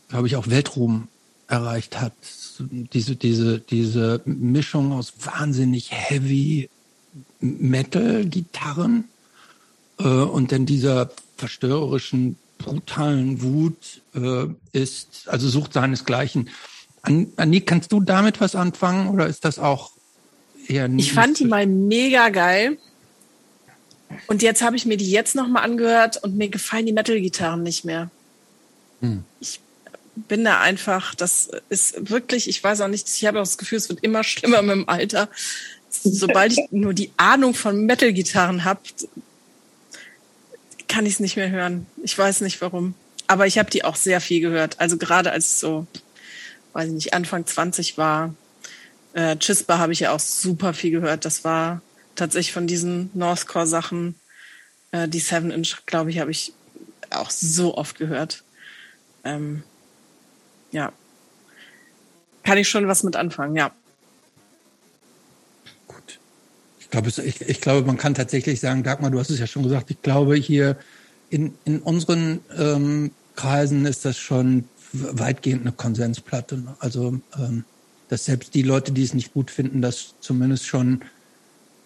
glaube 0.10 0.28
ich, 0.28 0.36
auch 0.36 0.48
Weltruhm 0.48 1.08
erreicht 1.48 2.00
hat. 2.00 2.14
Diese, 2.60 3.16
diese, 3.16 3.60
diese 3.60 4.22
Mischung 4.26 4.92
aus 4.92 5.14
wahnsinnig 5.24 5.92
heavy 5.92 6.70
Metal-Gitarren 7.40 9.06
äh, 10.00 10.04
und 10.04 10.52
dann 10.52 10.66
dieser 10.66 11.10
verstörerischen, 11.38 12.38
brutalen 12.58 13.42
Wut 13.42 14.02
äh, 14.14 14.48
ist, 14.74 15.28
also 15.28 15.48
sucht 15.48 15.74
seinesgleichen. 15.74 16.50
An, 17.02 17.28
Annie, 17.38 17.62
kannst 17.62 17.92
du 17.92 18.02
damit 18.02 18.42
was 18.42 18.56
anfangen 18.56 19.08
oder 19.08 19.28
ist 19.28 19.46
das 19.46 19.58
auch 19.58 19.92
eher 20.68 20.88
nicht? 20.88 21.08
Ich 21.08 21.14
fand 21.14 21.40
die 21.40 21.46
mal 21.46 21.66
mega 21.66 22.30
geil. 22.30 22.78
Und 24.28 24.42
jetzt 24.42 24.62
habe 24.62 24.76
ich 24.76 24.86
mir 24.86 24.98
die 24.98 25.10
jetzt 25.10 25.36
nochmal 25.36 25.64
angehört 25.64 26.22
und 26.22 26.36
mir 26.36 26.50
gefallen 26.50 26.86
die 26.86 26.94
Metal-Gitarren 26.94 27.64
nicht 27.64 27.86
mehr. 27.86 28.10
Hm. 29.02 29.24
Ich 29.40 29.62
bin 30.28 30.44
da 30.44 30.60
einfach, 30.60 31.16
das 31.16 31.50
ist 31.70 32.10
wirklich, 32.10 32.50
ich 32.50 32.64
weiß 32.64 32.82
auch 32.82 32.88
nicht, 32.88 33.08
ich 33.10 33.26
habe 33.26 33.40
auch 33.40 33.44
das 33.44 33.58
Gefühl, 33.58 33.78
es 33.78 33.90
wird 33.90 34.04
immer 34.04 34.24
schlimmer 34.24 34.62
mit 34.62 34.76
dem 34.76 34.90
Alter. 34.90 35.30
Sobald 35.90 36.54
ich 36.54 36.60
nur 36.72 36.94
die 36.94 37.12
Ahnung 37.18 37.54
von 37.54 37.86
Metal-Gitarren 37.86 38.64
habe, 38.64 38.82
kann 40.88 41.06
ich 41.06 41.14
es 41.14 41.20
nicht 41.20 41.36
mehr 41.36 41.50
hören. 41.50 41.86
Ich 42.04 42.18
weiß 42.18 42.42
nicht 42.42 42.62
warum. 42.62 42.96
Aber 43.28 43.48
ich 43.48 43.58
habe 43.58 43.70
die 43.70 43.84
auch 43.84 43.96
sehr 43.96 44.22
viel 44.22 44.42
gehört. 44.42 44.80
Also 44.80 44.98
gerade 44.98 45.32
als 45.32 45.52
ich 45.52 45.58
so, 45.58 45.88
weiß 46.74 46.88
ich 46.88 46.94
nicht, 46.94 47.14
Anfang 47.14 47.46
20 47.46 47.98
war, 47.98 48.34
äh, 49.14 49.36
Chispa 49.38 49.78
habe 49.78 49.94
ich 49.94 50.02
ja 50.02 50.12
auch 50.12 50.20
super 50.20 50.74
viel 50.74 50.92
gehört. 50.92 51.26
Das 51.26 51.44
war 51.44 51.82
tatsächlich 52.16 52.54
von 52.54 52.68
diesen 52.68 53.12
Northcore-Sachen, 53.14 54.16
äh, 54.92 55.08
die 55.08 55.20
Seven 55.20 55.52
Inch, 55.52 55.86
glaube 55.86 56.10
ich, 56.10 56.20
habe 56.20 56.32
ich 56.32 56.54
auch 57.12 57.30
so 57.30 57.78
oft 57.78 57.98
gehört. 57.98 58.44
Ähm, 59.24 59.64
ja. 60.72 60.92
Kann 62.44 62.58
ich 62.58 62.70
schon 62.70 62.88
was 62.88 63.04
mit 63.04 63.16
anfangen, 63.16 63.56
ja. 63.56 63.72
Gut. 65.88 66.20
Ich 66.80 66.90
glaube, 66.90 67.10
ich, 67.10 67.42
ich 67.42 67.62
glaube, 67.62 67.86
man 67.86 67.98
kann 67.98 68.16
tatsächlich 68.16 68.60
sagen, 68.60 68.84
Dagmar, 68.84 69.12
du 69.12 69.20
hast 69.20 69.30
es 69.30 69.40
ja 69.40 69.48
schon 69.48 69.64
gesagt, 69.64 69.92
ich 69.92 70.02
glaube, 70.02 70.36
hier 70.36 70.78
in, 71.30 71.54
in 71.66 71.80
unseren 71.80 72.40
ähm, 72.58 73.12
Kreisen 73.36 73.86
ist 73.86 74.06
das 74.06 74.18
schon 74.18 74.68
weitgehend 74.92 75.62
eine 75.62 75.72
Konsensplatte. 75.72 76.58
Ne? 76.58 76.76
Also, 76.80 77.20
ähm, 77.38 77.66
dass 78.08 78.26
selbst 78.26 78.56
die 78.56 78.64
Leute, 78.64 78.92
die 78.92 79.04
es 79.04 79.14
nicht 79.14 79.34
gut 79.34 79.52
finden, 79.52 79.82
das 79.82 80.16
zumindest 80.20 80.66
schon 80.66 81.04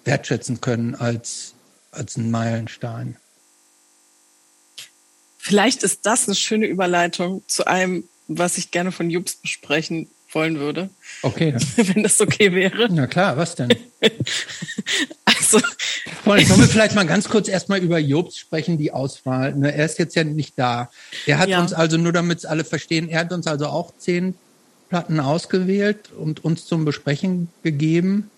wertschätzen 0.05 0.61
können 0.61 0.95
als, 0.95 1.53
als 1.91 2.15
ein 2.15 2.31
Meilenstein. 2.31 3.17
Vielleicht 5.37 5.83
ist 5.83 6.05
das 6.05 6.27
eine 6.27 6.35
schöne 6.35 6.67
Überleitung 6.67 7.43
zu 7.47 7.67
einem 7.67 8.05
was 8.27 8.57
ich 8.57 8.71
gerne 8.71 8.91
von 8.91 9.09
Jobs 9.09 9.35
besprechen 9.35 10.07
wollen 10.31 10.59
würde. 10.59 10.89
Okay. 11.21 11.53
Wenn 11.75 12.03
das 12.03 12.19
okay 12.21 12.53
wäre. 12.53 12.87
Na 12.91 13.07
klar, 13.07 13.37
was 13.37 13.55
denn? 13.55 13.69
also. 15.25 15.59
Sollen 16.25 16.47
wir 16.47 16.67
vielleicht 16.67 16.95
mal 16.95 17.05
ganz 17.05 17.29
kurz 17.29 17.47
erstmal 17.47 17.79
über 17.79 17.99
Jobs 17.99 18.37
sprechen, 18.37 18.77
die 18.77 18.91
Auswahl. 18.91 19.53
Ne, 19.53 19.73
er 19.73 19.85
ist 19.85 19.99
jetzt 19.99 20.15
ja 20.15 20.23
nicht 20.23 20.57
da. 20.57 20.89
Er 21.25 21.37
hat 21.37 21.49
ja. 21.49 21.61
uns 21.61 21.73
also, 21.73 21.97
nur 21.97 22.13
damit 22.13 22.39
es 22.39 22.45
alle 22.45 22.63
verstehen, 22.63 23.09
er 23.09 23.21
hat 23.21 23.33
uns 23.33 23.45
also 23.45 23.67
auch 23.67 23.93
zehn 23.97 24.35
Platten 24.89 25.19
ausgewählt 25.19 26.11
und 26.11 26.43
uns 26.45 26.65
zum 26.65 26.85
Besprechen 26.85 27.49
gegeben. 27.63 28.29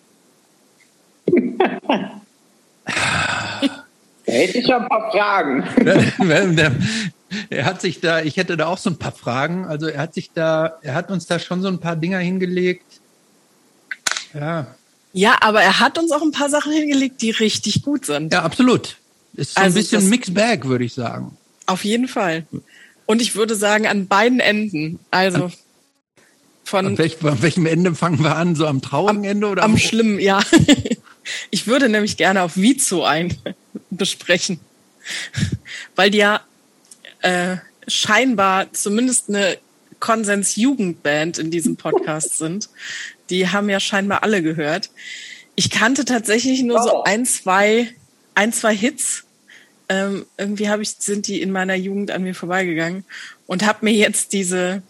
Da 4.27 4.31
hätte 4.31 4.57
ich 4.57 4.67
ja 4.67 4.79
ein 4.79 4.89
paar 4.89 5.11
Fragen. 5.11 5.63
Er 7.49 7.65
hat 7.65 7.81
sich 7.81 7.99
da, 8.01 8.21
ich 8.21 8.37
hätte 8.37 8.57
da 8.57 8.67
auch 8.67 8.77
so 8.77 8.89
ein 8.89 8.97
paar 8.97 9.11
Fragen. 9.11 9.65
Also 9.65 9.87
er 9.87 10.01
hat 10.01 10.13
sich 10.13 10.31
da, 10.33 10.77
er 10.81 10.93
hat 10.95 11.11
uns 11.11 11.25
da 11.25 11.39
schon 11.39 11.61
so 11.61 11.67
ein 11.67 11.79
paar 11.79 11.95
Dinger 11.95 12.19
hingelegt. 12.19 12.85
Ja, 14.33 14.67
Ja, 15.13 15.37
aber 15.41 15.61
er 15.61 15.79
hat 15.79 15.97
uns 15.97 16.11
auch 16.11 16.21
ein 16.21 16.31
paar 16.31 16.49
Sachen 16.49 16.71
hingelegt, 16.73 17.21
die 17.21 17.31
richtig 17.31 17.83
gut 17.83 18.05
sind. 18.05 18.33
Ja, 18.33 18.43
absolut. 18.43 18.97
Ist 19.35 19.55
so 19.55 19.61
Also 19.61 19.77
ein 19.77 19.81
bisschen 19.81 20.09
Mixed 20.09 20.33
Bag, 20.33 20.65
würde 20.65 20.83
ich 20.85 20.93
sagen. 20.93 21.37
Auf 21.65 21.83
jeden 21.85 22.07
Fall. 22.07 22.45
Und 23.05 23.21
ich 23.21 23.35
würde 23.35 23.55
sagen, 23.55 23.87
an 23.87 24.07
beiden 24.07 24.39
Enden. 24.39 24.99
Also 25.11 25.45
An 25.45 25.53
von 26.63 26.97
welch, 26.97 27.23
an 27.23 27.41
welchem 27.41 27.65
Ende 27.65 27.93
fangen 27.95 28.23
wir 28.23 28.35
an? 28.35 28.55
So 28.55 28.65
am 28.65 28.81
traurigen 28.81 29.23
Ende 29.23 29.47
oder 29.47 29.63
am 29.63 29.73
wo? 29.73 29.77
Schlimmen, 29.77 30.19
ja. 30.19 30.39
Ich 31.49 31.65
würde 31.65 31.89
nämlich 31.89 32.17
gerne 32.17 32.43
auf 32.43 32.55
Vizo 32.55 33.03
ein 33.03 33.35
besprechen. 33.89 34.59
Weil 35.95 36.11
die 36.11 36.19
ja 36.19 36.41
äh, 37.25 37.57
scheinbar 37.87 38.71
zumindest 38.73 39.29
eine 39.29 39.57
Konsens-Jugendband 39.99 41.39
in 41.39 41.51
diesem 41.51 41.75
Podcast 41.75 42.37
sind. 42.37 42.69
Die 43.29 43.49
haben 43.49 43.69
ja 43.69 43.79
scheinbar 43.79 44.23
alle 44.23 44.41
gehört. 44.43 44.89
Ich 45.55 45.69
kannte 45.69 46.05
tatsächlich 46.05 46.61
nur 46.63 46.81
so 46.83 46.97
Oh. 46.99 47.03
ein, 47.03 47.25
zwei, 47.25 47.89
ein, 48.35 48.53
zwei 48.53 48.75
Hits. 48.75 49.23
Ähm, 49.89 50.25
irgendwie 50.37 50.69
habe 50.69 50.83
ich, 50.83 50.91
sind 50.99 51.27
die 51.27 51.41
in 51.41 51.51
meiner 51.51 51.75
Jugend 51.75 52.11
an 52.11 52.23
mir 52.23 52.35
vorbeigegangen 52.35 53.05
und 53.47 53.65
habe 53.65 53.85
mir 53.85 53.93
jetzt 53.93 54.33
diese 54.33 54.81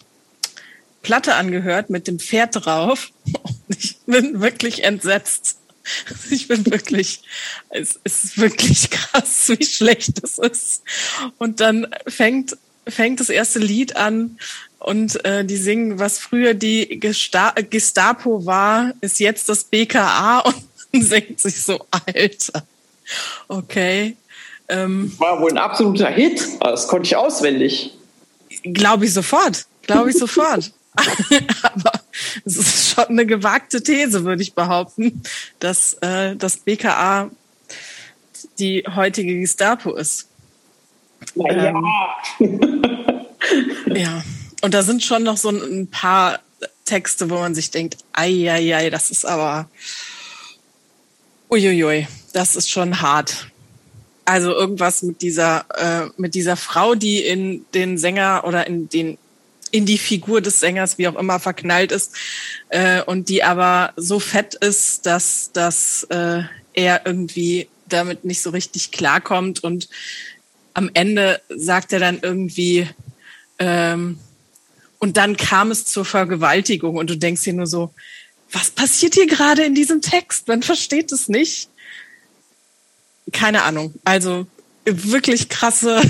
Platte 1.01 1.35
angehört 1.35 1.89
mit 1.89 2.07
dem 2.07 2.19
Pferd 2.19 2.65
drauf. 2.65 3.11
Und 3.67 3.77
ich 3.83 3.97
bin 4.05 4.41
wirklich 4.41 4.83
entsetzt. 4.83 5.57
Ich 6.29 6.47
bin 6.47 6.65
wirklich, 6.65 7.21
es 7.69 7.99
ist 8.03 8.37
wirklich 8.37 8.89
krass, 8.89 9.49
wie 9.49 9.65
schlecht 9.65 10.23
das 10.23 10.37
ist. 10.37 10.83
Und 11.37 11.59
dann 11.59 11.87
fängt, 12.07 12.57
fängt 12.87 13.19
das 13.19 13.29
erste 13.29 13.59
Lied 13.59 13.95
an 13.95 14.37
und 14.79 15.23
äh, 15.25 15.43
die 15.45 15.57
singen, 15.57 15.99
was 15.99 16.19
früher 16.19 16.53
die 16.53 16.99
Gesta 16.99 17.53
Gestapo 17.69 18.45
war, 18.45 18.93
ist 19.01 19.19
jetzt 19.19 19.49
das 19.49 19.63
BKA 19.63 20.39
und 20.45 20.55
man 20.91 21.09
denkt 21.09 21.39
sich 21.39 21.61
so, 21.61 21.85
Alter. 21.91 22.65
Okay. 23.47 24.15
Ähm, 24.67 25.13
War 25.19 25.41
wohl 25.41 25.51
ein 25.51 25.57
absoluter 25.57 26.09
Hit. 26.09 26.41
Das 26.59 26.87
konnte 26.87 27.07
ich 27.07 27.15
auswendig. 27.15 27.93
Glaube 28.63 29.05
ich 29.05 29.13
sofort. 29.13 29.65
Glaube 29.83 30.09
ich 30.09 30.17
sofort. 30.17 30.71
Aber 31.63 31.91
es 32.45 32.57
ist 32.57 32.89
schon 32.89 33.05
eine 33.05 33.25
gewagte 33.25 33.81
These, 33.81 34.23
würde 34.23 34.43
ich 34.43 34.53
behaupten, 34.53 35.21
dass 35.59 35.95
äh, 36.01 36.35
das 36.35 36.57
BKA 36.57 37.29
die 38.59 38.83
heutige 38.95 39.39
Gestapo 39.39 39.95
ist. 39.95 40.27
Naja. 41.35 41.73
Ja. 43.87 44.23
Und 44.61 44.73
da 44.73 44.83
sind 44.83 45.03
schon 45.03 45.23
noch 45.23 45.37
so 45.37 45.49
ein, 45.49 45.61
ein 45.61 45.87
paar 45.87 46.39
Texte, 46.85 47.29
wo 47.29 47.35
man 47.35 47.55
sich 47.55 47.71
denkt, 47.71 47.97
ei, 48.13 48.51
ei, 48.51 48.75
ei, 48.75 48.89
das 48.89 49.11
ist 49.11 49.25
aber, 49.25 49.69
uiuiui, 51.49 52.07
das 52.33 52.55
ist 52.55 52.69
schon 52.69 53.01
hart. 53.01 53.47
Also 54.23 54.51
irgendwas 54.51 55.03
mit 55.03 55.21
dieser, 55.21 55.65
äh, 55.75 56.09
mit 56.17 56.33
dieser 56.33 56.55
Frau, 56.55 56.95
die 56.95 57.19
in 57.19 57.65
den 57.73 57.97
Sänger 57.97 58.43
oder 58.45 58.65
in 58.65 58.89
den 58.89 59.17
in 59.75 59.85
die 59.85 59.97
Figur 59.97 60.39
des 60.39 60.61
Sängers, 60.61 60.97
wie 60.97 61.09
auch 61.09 61.17
immer, 61.17 61.37
verknallt 61.37 61.91
ist 61.91 62.13
äh, 62.69 63.01
und 63.01 63.27
die 63.27 63.43
aber 63.43 63.91
so 63.97 64.21
fett 64.21 64.55
ist, 64.55 65.05
dass, 65.05 65.51
dass 65.51 66.03
äh, 66.03 66.43
er 66.73 67.01
irgendwie 67.03 67.67
damit 67.89 68.23
nicht 68.23 68.41
so 68.41 68.51
richtig 68.51 68.91
klarkommt 68.93 69.65
und 69.65 69.89
am 70.73 70.89
Ende 70.93 71.41
sagt 71.49 71.91
er 71.91 71.99
dann 71.99 72.19
irgendwie, 72.21 72.87
ähm, 73.59 74.17
und 74.99 75.17
dann 75.17 75.35
kam 75.35 75.71
es 75.71 75.83
zur 75.83 76.05
Vergewaltigung 76.05 76.95
und 76.95 77.09
du 77.09 77.17
denkst 77.17 77.43
dir 77.43 77.53
nur 77.53 77.67
so, 77.67 77.93
was 78.53 78.71
passiert 78.71 79.15
hier 79.15 79.27
gerade 79.27 79.65
in 79.65 79.75
diesem 79.75 80.01
Text? 80.01 80.47
Man 80.47 80.63
versteht 80.63 81.11
es 81.11 81.27
nicht. 81.27 81.67
Keine 83.33 83.63
Ahnung. 83.63 83.93
Also 84.05 84.47
wirklich 84.85 85.49
krasse 85.49 86.01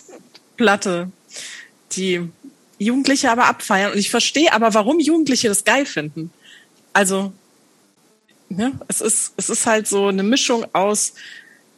Platte, 0.58 1.10
die 1.92 2.28
Jugendliche 2.78 3.30
aber 3.30 3.46
abfeiern. 3.46 3.92
Und 3.92 3.98
ich 3.98 4.10
verstehe 4.10 4.52
aber, 4.52 4.74
warum 4.74 5.00
Jugendliche 5.00 5.48
das 5.48 5.64
geil 5.64 5.86
finden. 5.86 6.30
Also, 6.92 7.32
ne, 8.48 8.78
es 8.88 9.00
ist, 9.00 9.32
es 9.36 9.50
ist 9.50 9.66
halt 9.66 9.86
so 9.88 10.08
eine 10.08 10.22
Mischung 10.22 10.66
aus 10.74 11.14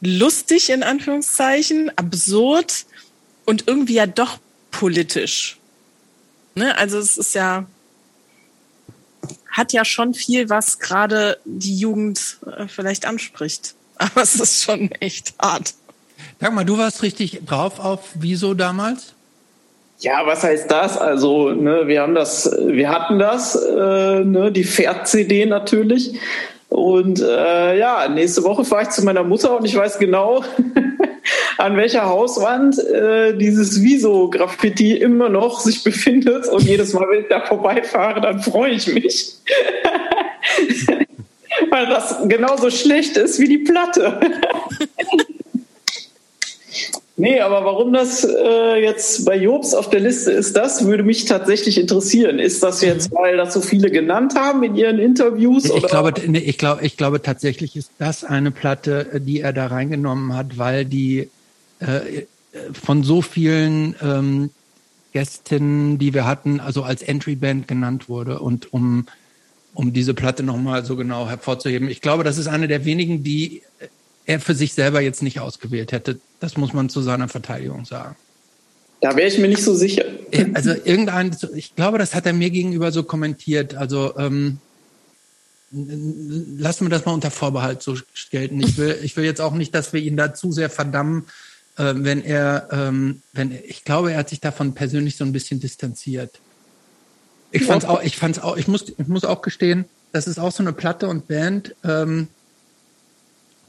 lustig 0.01 0.69
in 0.69 0.83
Anführungszeichen, 0.83 1.91
absurd 1.97 2.85
und 3.45 3.67
irgendwie 3.67 3.95
ja 3.95 4.07
doch 4.07 4.39
politisch. 4.71 5.57
Ne? 6.55 6.77
Also 6.77 6.97
es 6.99 7.17
ist 7.17 7.35
ja, 7.35 7.65
hat 9.51 9.73
ja 9.73 9.85
schon 9.85 10.13
viel, 10.13 10.49
was 10.49 10.79
gerade 10.79 11.39
die 11.45 11.77
Jugend 11.77 12.37
äh, 12.45 12.67
vielleicht 12.67 13.05
anspricht. 13.05 13.75
Aber 13.97 14.21
es 14.21 14.35
ist 14.35 14.63
schon 14.63 14.91
echt 14.93 15.33
hart. 15.39 15.73
Sag 16.39 16.53
mal, 16.53 16.63
du 16.63 16.77
warst 16.77 17.01
richtig 17.01 17.41
drauf 17.45 17.79
auf 17.79 18.09
Wieso 18.13 18.53
damals? 18.53 19.13
Ja, 20.01 20.25
was 20.25 20.43
heißt 20.43 20.71
das? 20.71 20.97
Also, 20.97 21.49
ne, 21.49 21.87
wir 21.87 22.01
haben 22.01 22.15
das, 22.15 22.49
wir 22.57 22.89
hatten 22.89 23.19
das, 23.19 23.55
äh, 23.55 24.23
ne, 24.23 24.49
die 24.49 24.63
Pferd-CD 24.63 25.45
natürlich. 25.45 26.17
Und 26.69 27.19
äh, 27.21 27.77
ja, 27.77 28.07
nächste 28.07 28.43
Woche 28.43 28.63
fahre 28.63 28.83
ich 28.83 28.89
zu 28.89 29.03
meiner 29.03 29.23
Mutter 29.23 29.57
und 29.57 29.65
ich 29.65 29.75
weiß 29.75 29.99
genau, 29.99 30.43
an 31.57 31.75
welcher 31.75 32.05
Hauswand 32.05 32.79
äh, 32.79 33.35
dieses 33.35 33.81
Viso-Graffiti 33.81 34.95
immer 34.95 35.27
noch 35.27 35.59
sich 35.59 35.83
befindet. 35.83 36.47
Und 36.47 36.63
jedes 36.63 36.93
Mal, 36.93 37.09
wenn 37.09 37.21
ich 37.21 37.27
da 37.27 37.41
vorbeifahre, 37.41 38.21
dann 38.21 38.39
freue 38.39 38.71
ich 38.71 38.87
mich. 38.93 39.33
Weil 41.71 41.87
das 41.87 42.19
genauso 42.25 42.69
schlecht 42.69 43.17
ist 43.17 43.39
wie 43.39 43.49
die 43.49 43.57
Platte. 43.57 44.17
Nee, 47.19 47.41
aber 47.41 47.65
warum 47.65 47.91
das 47.91 48.23
äh, 48.23 48.81
jetzt 48.81 49.25
bei 49.25 49.35
Jobs 49.35 49.73
auf 49.73 49.89
der 49.89 49.99
Liste 49.99 50.31
ist, 50.31 50.55
das 50.55 50.85
würde 50.85 51.03
mich 51.03 51.25
tatsächlich 51.25 51.77
interessieren. 51.77 52.39
Ist 52.39 52.63
das 52.63 52.81
jetzt, 52.81 53.11
weil 53.11 53.35
das 53.35 53.53
so 53.53 53.59
viele 53.59 53.91
genannt 53.91 54.35
haben 54.35 54.63
in 54.63 54.75
ihren 54.75 54.99
Interviews? 54.99 55.65
Ich 55.65 55.71
oder? 55.71 55.87
glaube, 55.89 56.13
nee, 56.27 56.39
ich 56.39 56.57
glaube, 56.57 56.85
ich 56.85 56.95
glaube 56.95 57.21
tatsächlich 57.21 57.75
ist 57.75 57.91
das 57.99 58.23
eine 58.23 58.51
Platte, 58.51 59.21
die 59.21 59.41
er 59.41 59.51
da 59.51 59.67
reingenommen 59.67 60.33
hat, 60.33 60.57
weil 60.57 60.85
die 60.85 61.29
äh, 61.79 62.23
von 62.71 63.03
so 63.03 63.21
vielen 63.21 63.95
ähm, 64.01 64.49
Gästinnen, 65.11 65.97
die 65.97 66.13
wir 66.13 66.25
hatten, 66.25 66.61
also 66.61 66.83
als 66.83 67.01
Entry-Band 67.01 67.67
genannt 67.67 68.07
wurde 68.07 68.39
und 68.39 68.73
um 68.73 69.07
um 69.73 69.93
diese 69.93 70.13
Platte 70.13 70.43
nochmal 70.43 70.83
so 70.83 70.95
genau 70.95 71.29
hervorzuheben. 71.29 71.89
Ich 71.89 72.01
glaube, 72.01 72.23
das 72.23 72.37
ist 72.37 72.47
eine 72.47 72.67
der 72.67 72.85
wenigen, 72.85 73.23
die 73.23 73.61
er 74.29 74.39
für 74.39 74.53
sich 74.53 74.73
selber 74.73 75.01
jetzt 75.01 75.23
nicht 75.23 75.39
ausgewählt 75.39 75.91
hätte. 75.91 76.19
Das 76.39 76.55
muss 76.55 76.71
man 76.71 76.87
zu 76.87 77.01
seiner 77.01 77.27
Verteidigung 77.27 77.85
sagen. 77.85 78.15
Da 79.01 79.15
wäre 79.15 79.27
ich 79.27 79.39
mir 79.39 79.47
nicht 79.47 79.63
so 79.63 79.73
sicher. 79.73 80.05
Also 80.53 80.69
irgendein, 80.69 81.35
ich 81.55 81.75
glaube, 81.75 81.97
das 81.97 82.13
hat 82.13 82.27
er 82.27 82.33
mir 82.33 82.51
gegenüber 82.51 82.91
so 82.91 83.01
kommentiert. 83.01 83.73
Also 83.73 84.15
ähm, 84.19 84.59
lassen 85.71 86.85
wir 86.85 86.89
das 86.89 87.05
mal 87.05 87.13
unter 87.13 87.31
Vorbehalt 87.31 87.81
so 87.81 87.97
gelten. 88.29 88.59
Ich 88.59 88.77
will, 88.77 88.99
ich 89.01 89.17
will 89.17 89.23
jetzt 89.23 89.41
auch 89.41 89.53
nicht, 89.53 89.73
dass 89.73 89.93
wir 89.93 90.01
ihn 90.01 90.15
da 90.15 90.35
zu 90.35 90.51
sehr 90.51 90.69
verdammen, 90.69 91.25
äh, 91.77 91.93
wenn 91.95 92.23
er, 92.23 92.67
ähm, 92.71 93.23
wenn 93.33 93.51
ich 93.51 93.83
glaube, 93.83 94.11
er 94.11 94.19
hat 94.19 94.29
sich 94.29 94.41
davon 94.41 94.75
persönlich 94.75 95.15
so 95.15 95.23
ein 95.23 95.33
bisschen 95.33 95.59
distanziert. 95.59 96.39
Ich 97.51 97.63
fand's 97.63 97.85
auch, 97.85 98.03
ich 98.03 98.15
fand's 98.15 98.37
auch, 98.37 98.57
ich 98.57 98.67
muss, 98.67 98.89
ich 98.95 99.07
muss 99.07 99.25
auch 99.25 99.41
gestehen, 99.41 99.85
das 100.11 100.27
ist 100.27 100.37
auch 100.37 100.51
so 100.51 100.61
eine 100.61 100.73
Platte 100.73 101.07
und 101.07 101.27
Band, 101.27 101.75
ähm, 101.83 102.27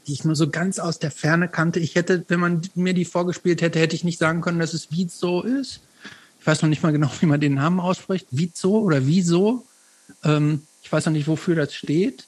die 0.07 0.13
ich 0.13 0.25
nur 0.25 0.35
so 0.35 0.49
ganz 0.49 0.79
aus 0.79 0.99
der 0.99 1.11
Ferne 1.11 1.47
kannte. 1.47 1.79
Ich 1.79 1.95
hätte, 1.95 2.25
wenn 2.27 2.39
man 2.39 2.61
mir 2.75 2.93
die 2.93 3.05
vorgespielt 3.05 3.61
hätte, 3.61 3.79
hätte 3.79 3.95
ich 3.95 4.03
nicht 4.03 4.19
sagen 4.19 4.41
können, 4.41 4.59
dass 4.59 4.73
es 4.73 4.91
Vizo 4.91 5.41
ist. 5.41 5.81
Ich 6.39 6.47
weiß 6.47 6.61
noch 6.61 6.69
nicht 6.69 6.83
mal 6.83 6.91
genau, 6.91 7.09
wie 7.19 7.27
man 7.27 7.39
den 7.39 7.55
Namen 7.55 7.79
ausspricht. 7.79 8.27
Vizo 8.31 8.79
oder 8.79 9.05
Wieso. 9.05 9.65
Ähm, 10.23 10.63
ich 10.83 10.91
weiß 10.91 11.05
noch 11.05 11.13
nicht, 11.13 11.27
wofür 11.27 11.55
das 11.55 11.73
steht. 11.73 12.25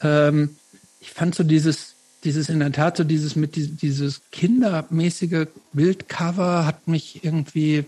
Ähm, 0.00 0.56
ich 1.00 1.10
fand 1.10 1.34
so 1.34 1.42
dieses, 1.42 1.94
dieses 2.24 2.48
in 2.48 2.60
der 2.60 2.72
Tat 2.72 2.96
so 2.96 3.04
dieses 3.04 3.36
mit 3.36 3.56
dieses 3.56 4.22
kindermäßige 4.32 5.46
Bildcover 5.72 6.66
hat 6.66 6.88
mich 6.88 7.24
irgendwie, 7.24 7.84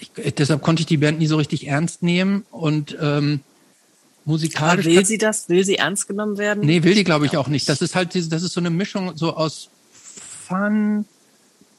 ich, 0.00 0.10
deshalb 0.34 0.62
konnte 0.62 0.80
ich 0.80 0.86
die 0.86 0.96
Band 0.96 1.18
nie 1.18 1.26
so 1.26 1.36
richtig 1.36 1.66
ernst 1.66 2.02
nehmen 2.02 2.44
und 2.50 2.96
ähm, 3.00 3.40
Aber 4.26 4.32
musikalisch. 4.32 4.86
will 4.86 5.06
sie 5.06 5.18
das? 5.18 5.48
Will 5.48 5.64
sie 5.64 5.76
ernst 5.76 6.08
genommen 6.08 6.36
werden? 6.36 6.66
Nee, 6.66 6.82
will 6.82 6.94
die, 6.94 7.04
glaube 7.04 7.26
ich, 7.26 7.36
auch 7.36 7.48
nicht. 7.48 7.68
Das 7.68 7.80
ist 7.80 7.94
halt 7.94 8.12
diese, 8.14 8.28
das 8.28 8.42
ist 8.42 8.52
so 8.52 8.60
eine 8.60 8.70
Mischung 8.70 9.16
so 9.16 9.34
aus 9.34 9.70
Fun, 10.46 11.04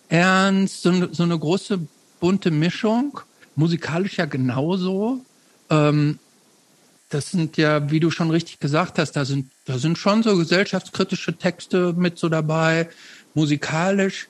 Ernst, 0.09 0.81
so 0.81 0.89
eine, 0.89 1.09
so 1.13 1.23
eine 1.23 1.37
große 1.37 1.79
bunte 2.19 2.51
Mischung. 2.51 3.19
Musikalisch 3.55 4.17
ja 4.17 4.25
genauso. 4.25 5.19
Ähm, 5.69 6.19
das 7.09 7.31
sind 7.31 7.57
ja, 7.57 7.89
wie 7.91 7.99
du 7.99 8.11
schon 8.11 8.31
richtig 8.31 8.59
gesagt 8.59 8.97
hast, 8.97 9.13
da 9.13 9.23
sind, 9.23 9.49
da 9.65 9.77
sind 9.77 9.97
schon 9.97 10.23
so 10.23 10.35
gesellschaftskritische 10.37 11.37
Texte 11.37 11.93
mit 11.93 12.17
so 12.17 12.29
dabei. 12.29 12.89
Musikalisch 13.33 14.27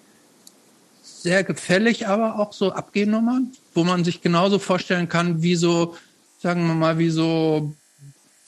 sehr 1.03 1.43
gefällig, 1.43 2.07
aber 2.07 2.39
auch 2.39 2.53
so 2.53 2.72
Abgehnummern, 2.72 3.51
wo 3.74 3.84
man 3.84 4.03
sich 4.03 4.22
genauso 4.22 4.59
vorstellen 4.59 5.09
kann, 5.09 5.41
wie 5.41 5.55
so, 5.55 5.95
sagen 6.39 6.68
wir 6.68 6.76
mal, 6.76 6.99
wie 6.99 7.09
so 7.09 7.74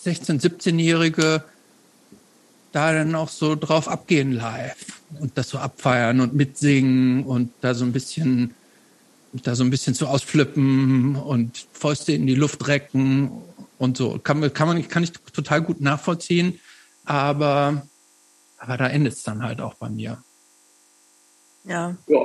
16-, 0.04 0.42
17-Jährige 0.42 1.44
da 2.72 2.94
dann 2.94 3.16
auch 3.16 3.30
so 3.30 3.56
drauf 3.56 3.88
abgehen 3.88 4.32
live 4.32 5.02
und 5.20 5.38
das 5.38 5.50
so 5.50 5.58
abfeiern 5.58 6.20
und 6.20 6.36
mitsingen 6.36 7.24
und 7.24 7.52
da 7.62 7.74
so 7.74 7.84
ein 7.84 7.92
bisschen 7.92 8.54
da 9.32 9.56
so 9.56 9.64
ein 9.64 9.70
bisschen 9.70 9.94
zu 9.94 10.08
ausflippen 10.08 11.16
und 11.16 11.68
Fäuste 11.72 12.14
in 12.14 12.26
die 12.26 12.36
Luft 12.36 12.68
recken 12.68 13.32
und 13.78 13.98
so. 13.98 14.18
Kann, 14.18 14.54
kann 14.54 14.68
man 14.68 14.88
kann 14.88 15.04
ich 15.04 15.12
total 15.12 15.62
gut 15.62 15.82
nachvollziehen, 15.82 16.60
aber 17.06 17.84
aber 18.58 18.78
da 18.78 18.88
endet 18.88 19.14
es 19.14 19.24
dann 19.24 19.44
halt 19.44 19.62
auch 19.62 19.76
bei 19.76 19.90
mir. 19.90 20.22
Ja. 21.64 21.96
ja. 22.08 22.20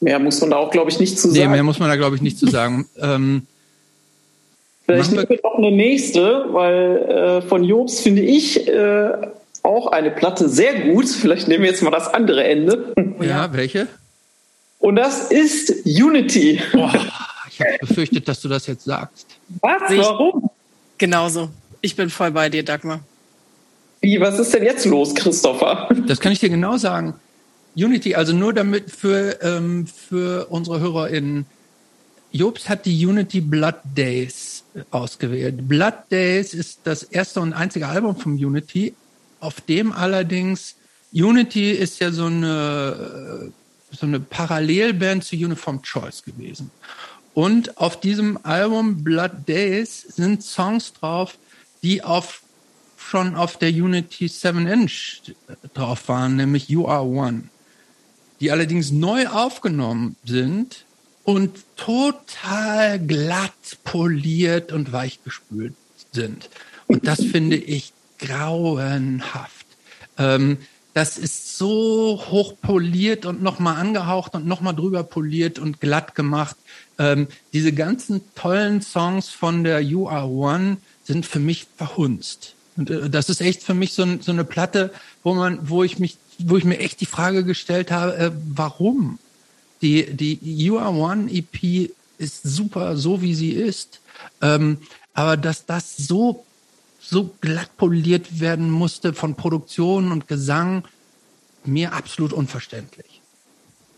Mehr 0.00 0.18
muss 0.18 0.40
man 0.40 0.50
da 0.50 0.56
auch, 0.56 0.70
glaube 0.70 0.90
ich, 0.90 1.00
nicht 1.00 1.18
zu 1.18 1.28
sagen. 1.28 1.40
Nee, 1.40 1.48
mehr 1.48 1.62
muss 1.62 1.78
man 1.78 1.88
da, 1.88 1.96
glaube 1.96 2.16
ich, 2.16 2.22
nicht 2.22 2.38
zu 2.38 2.46
sagen. 2.46 2.86
ähm, 2.98 3.46
Vielleicht 4.86 5.12
nehmen 5.12 5.28
wir 5.28 5.40
noch 5.42 5.56
eine 5.56 5.70
nächste, 5.70 6.46
weil 6.52 6.96
äh, 6.98 7.42
von 7.42 7.64
Jobs 7.64 8.00
finde 8.00 8.22
ich 8.22 8.68
äh, 8.68 9.12
auch 9.62 9.86
eine 9.86 10.10
Platte 10.10 10.48
sehr 10.48 10.74
gut. 10.80 11.08
Vielleicht 11.08 11.48
nehmen 11.48 11.64
wir 11.64 11.70
jetzt 11.70 11.82
mal 11.82 11.90
das 11.90 12.12
andere 12.12 12.44
Ende. 12.44 12.94
Ja, 13.20 13.50
welche? 13.54 13.86
Und 14.80 14.96
das 14.96 15.30
ist 15.30 15.86
Unity. 15.86 16.60
Boah, 16.72 16.92
ich 17.48 17.60
habe 17.60 17.78
befürchtet, 17.80 18.28
dass 18.28 18.42
du 18.42 18.48
das 18.48 18.66
jetzt 18.66 18.84
sagst. 18.84 19.26
Was? 19.62 19.80
Warum? 19.88 20.50
Genauso. 20.98 21.48
Ich 21.80 21.96
bin 21.96 22.10
voll 22.10 22.32
bei 22.32 22.50
dir, 22.50 22.64
Dagmar. 22.64 23.00
Wie, 24.02 24.20
was 24.20 24.38
ist 24.38 24.52
denn 24.52 24.64
jetzt 24.64 24.84
los, 24.84 25.14
Christopher? 25.14 25.88
Das 26.06 26.20
kann 26.20 26.32
ich 26.32 26.40
dir 26.40 26.50
genau 26.50 26.76
sagen. 26.76 27.14
Unity, 27.74 28.14
also 28.14 28.34
nur 28.34 28.52
damit 28.52 28.90
für, 28.90 29.38
ähm, 29.42 29.86
für 29.86 30.48
unsere 30.50 30.80
HörerInnen. 30.80 31.46
Jobs 32.34 32.68
hat 32.68 32.84
die 32.84 33.06
Unity 33.06 33.40
Blood 33.40 33.76
Days 33.96 34.64
ausgewählt. 34.90 35.68
Blood 35.68 35.94
Days 36.10 36.52
ist 36.52 36.80
das 36.82 37.04
erste 37.04 37.40
und 37.40 37.52
einzige 37.52 37.86
Album 37.86 38.16
von 38.16 38.32
Unity, 38.32 38.92
auf 39.38 39.60
dem 39.60 39.92
allerdings 39.92 40.74
Unity 41.12 41.70
ist 41.70 42.00
ja 42.00 42.10
so 42.10 42.26
eine, 42.26 43.52
so 43.92 44.06
eine 44.06 44.18
Parallelband 44.18 45.22
zu 45.22 45.36
Uniform 45.36 45.80
Choice 45.82 46.24
gewesen. 46.24 46.72
Und 47.34 47.78
auf 47.78 48.00
diesem 48.00 48.36
Album 48.42 49.04
Blood 49.04 49.46
Days 49.46 50.02
sind 50.02 50.42
Songs 50.42 50.92
drauf, 50.92 51.38
die 51.84 52.02
auf 52.02 52.42
schon 52.96 53.36
auf 53.36 53.58
der 53.58 53.68
Unity 53.68 54.26
7 54.26 54.66
Inch 54.66 55.20
drauf 55.72 56.08
waren, 56.08 56.34
nämlich 56.34 56.68
You 56.68 56.88
Are 56.88 57.04
One, 57.04 57.44
die 58.40 58.50
allerdings 58.50 58.90
neu 58.90 59.28
aufgenommen 59.28 60.16
sind 60.24 60.83
und 61.24 61.64
total 61.76 62.98
glatt 63.00 63.78
poliert 63.82 64.72
und 64.72 64.92
weichgespült 64.92 65.74
sind. 66.12 66.48
Und 66.86 67.06
das 67.06 67.22
finde 67.32 67.56
ich 67.56 67.92
grauenhaft. 68.18 69.66
Ähm, 70.18 70.58
das 70.92 71.18
ist 71.18 71.58
so 71.58 72.22
hoch 72.30 72.54
poliert 72.62 73.26
und 73.26 73.42
nochmal 73.42 73.76
angehaucht 73.76 74.34
und 74.34 74.46
nochmal 74.46 74.76
drüber 74.76 75.02
poliert 75.02 75.58
und 75.58 75.80
glatt 75.80 76.14
gemacht. 76.14 76.56
Ähm, 76.98 77.26
diese 77.52 77.72
ganzen 77.72 78.22
tollen 78.36 78.80
Songs 78.80 79.28
von 79.28 79.64
der 79.64 79.80
You 79.80 80.08
Are 80.08 80.28
One 80.28 80.76
sind 81.02 81.26
für 81.26 81.40
mich 81.40 81.66
verhunzt. 81.76 82.54
Und 82.76 82.90
äh, 82.90 83.10
das 83.10 83.28
ist 83.28 83.40
echt 83.40 83.64
für 83.64 83.74
mich 83.74 83.92
so, 83.92 84.06
so, 84.20 84.30
eine 84.30 84.44
Platte, 84.44 84.92
wo 85.24 85.34
man, 85.34 85.68
wo 85.68 85.82
ich 85.82 85.98
mich, 85.98 86.16
wo 86.38 86.56
ich 86.56 86.64
mir 86.64 86.78
echt 86.78 87.00
die 87.00 87.06
Frage 87.06 87.44
gestellt 87.44 87.90
habe, 87.90 88.16
äh, 88.16 88.30
warum? 88.54 89.18
Die, 89.82 90.06
die 90.14 90.38
You 90.42 90.78
Are 90.78 90.94
One 90.94 91.30
EP 91.30 91.90
ist 92.18 92.42
super, 92.42 92.96
so 92.96 93.20
wie 93.22 93.34
sie 93.34 93.52
ist. 93.52 94.00
Ähm, 94.40 94.78
aber 95.12 95.36
dass 95.36 95.66
das 95.66 95.96
so, 95.96 96.44
so 97.00 97.30
glatt 97.40 97.76
poliert 97.76 98.40
werden 98.40 98.70
musste 98.70 99.12
von 99.12 99.34
Produktion 99.34 100.12
und 100.12 100.28
Gesang, 100.28 100.84
mir 101.64 101.92
absolut 101.92 102.32
unverständlich. 102.32 103.20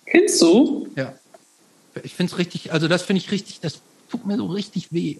Kennst 0.06 0.40
du? 0.40 0.88
Ja. 0.96 1.14
Ich 2.02 2.14
finde 2.14 2.32
es 2.32 2.38
richtig, 2.38 2.72
also 2.72 2.88
das 2.88 3.02
finde 3.02 3.22
ich 3.22 3.30
richtig, 3.30 3.60
das 3.60 3.80
tut 4.10 4.26
mir 4.26 4.36
so 4.36 4.46
richtig 4.46 4.92
weh. 4.92 5.16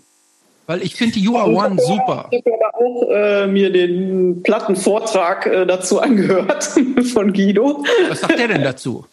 Weil 0.67 0.83
ich 0.83 0.97
finde 0.97 1.15
die 1.15 1.21
You 1.21 1.37
Are 1.37 1.49
One 1.49 1.81
super. 1.81 2.29
Ich 2.33 2.45
habe 2.45 2.75
auch 2.75 3.09
äh, 3.11 3.47
mir 3.47 3.71
den 3.71 4.43
Plattenvortrag 4.43 5.47
äh, 5.47 5.67
dazu 5.67 6.01
angehört 6.01 6.65
von 7.13 7.33
Guido. 7.33 7.85
Was 8.09 8.21
sagt 8.21 8.39
der 8.39 8.49
denn 8.49 8.63
dazu? 8.63 9.07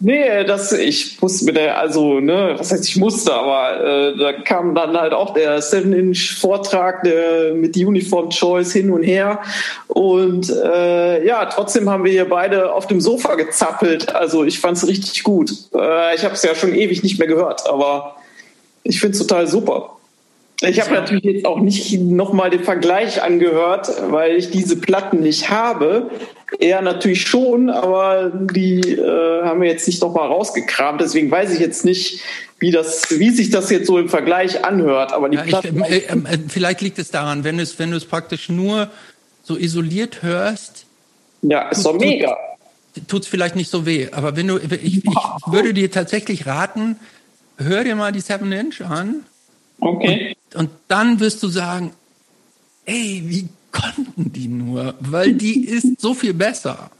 Nee, 0.00 0.44
das, 0.44 0.72
ich 0.72 1.20
musste 1.22 1.44
mit 1.46 1.56
der, 1.56 1.78
also, 1.78 2.20
ne, 2.20 2.54
was 2.58 2.72
heißt 2.72 2.86
ich 2.86 2.96
musste, 2.96 3.32
aber 3.32 3.80
äh, 3.82 4.18
da 4.18 4.32
kam 4.32 4.74
dann 4.74 4.96
halt 4.98 5.12
auch 5.12 5.32
der 5.32 5.62
7-Inch-Vortrag 5.62 7.04
mit 7.54 7.76
Uniform 7.76 8.30
Choice 8.30 8.72
hin 8.72 8.90
und 8.90 9.04
her. 9.04 9.40
Und 9.86 10.50
äh, 10.50 11.24
ja, 11.24 11.46
trotzdem 11.46 11.88
haben 11.88 12.04
wir 12.04 12.10
hier 12.10 12.28
beide 12.28 12.72
auf 12.72 12.86
dem 12.86 13.00
Sofa 13.00 13.36
gezappelt. 13.36 14.14
Also 14.14 14.44
ich 14.44 14.58
fand 14.58 14.76
es 14.76 14.86
richtig 14.86 15.22
gut. 15.22 15.52
Äh, 15.74 16.16
ich 16.16 16.24
habe 16.24 16.34
es 16.34 16.42
ja 16.42 16.54
schon 16.54 16.74
ewig 16.74 17.02
nicht 17.02 17.18
mehr 17.18 17.28
gehört, 17.28 17.68
aber 17.68 18.16
ich 18.82 19.00
finde 19.00 19.16
es 19.16 19.24
total 19.24 19.46
super. 19.46 19.96
Ich 20.62 20.80
habe 20.80 20.94
natürlich 20.94 21.24
jetzt 21.24 21.46
auch 21.46 21.60
nicht 21.60 21.98
nochmal 22.00 22.50
den 22.50 22.62
Vergleich 22.62 23.22
angehört, 23.22 23.90
weil 24.10 24.36
ich 24.36 24.50
diese 24.50 24.76
Platten 24.76 25.20
nicht 25.20 25.50
habe. 25.50 26.10
Er 26.60 26.80
natürlich 26.80 27.22
schon, 27.22 27.68
aber 27.70 28.30
die 28.32 28.80
äh, 28.92 29.42
haben 29.42 29.60
wir 29.60 29.68
jetzt 29.68 29.86
nicht 29.86 30.00
nochmal 30.00 30.28
rausgekramt. 30.28 31.00
Deswegen 31.00 31.30
weiß 31.30 31.52
ich 31.52 31.58
jetzt 31.58 31.84
nicht, 31.84 32.20
wie, 32.60 32.70
das, 32.70 33.06
wie 33.18 33.30
sich 33.30 33.50
das 33.50 33.70
jetzt 33.70 33.86
so 33.86 33.98
im 33.98 34.08
Vergleich 34.08 34.64
anhört. 34.64 35.12
Aber 35.12 35.28
die 35.28 35.36
ja, 35.36 35.42
Platten. 35.42 35.82
Ich, 35.88 35.90
äh, 35.90 36.14
äh, 36.14 36.38
vielleicht 36.48 36.80
liegt 36.80 36.98
es 36.98 37.10
daran, 37.10 37.42
wenn 37.42 37.56
du 37.56 37.62
es, 37.62 37.78
wenn 37.78 37.98
praktisch 38.08 38.48
nur 38.48 38.90
so 39.42 39.58
isoliert 39.58 40.22
hörst. 40.22 40.86
Ja, 41.42 41.68
ist 41.68 41.84
doch 41.84 41.98
mega. 41.98 42.36
Tut 43.08 43.22
es 43.22 43.28
vielleicht 43.28 43.56
nicht 43.56 43.70
so 43.70 43.84
weh. 43.84 44.08
Aber 44.12 44.36
wenn 44.36 44.46
du, 44.46 44.58
ich, 44.58 45.04
ich 45.04 45.04
würde 45.46 45.74
dir 45.74 45.90
tatsächlich 45.90 46.46
raten, 46.46 46.96
hör 47.58 47.82
dir 47.82 47.96
mal 47.96 48.12
die 48.12 48.20
Seven 48.20 48.52
Inch 48.52 48.80
an. 48.80 49.24
Okay. 49.80 50.36
Und, 50.54 50.70
dann 50.88 51.20
wirst 51.20 51.42
du 51.42 51.48
sagen, 51.48 51.92
ey, 52.84 53.22
wie 53.26 53.48
konnten 53.72 54.32
die 54.32 54.48
nur? 54.48 54.94
Weil 55.00 55.34
die 55.34 55.64
ist 55.64 56.00
so 56.00 56.14
viel 56.14 56.34
besser. 56.34 56.90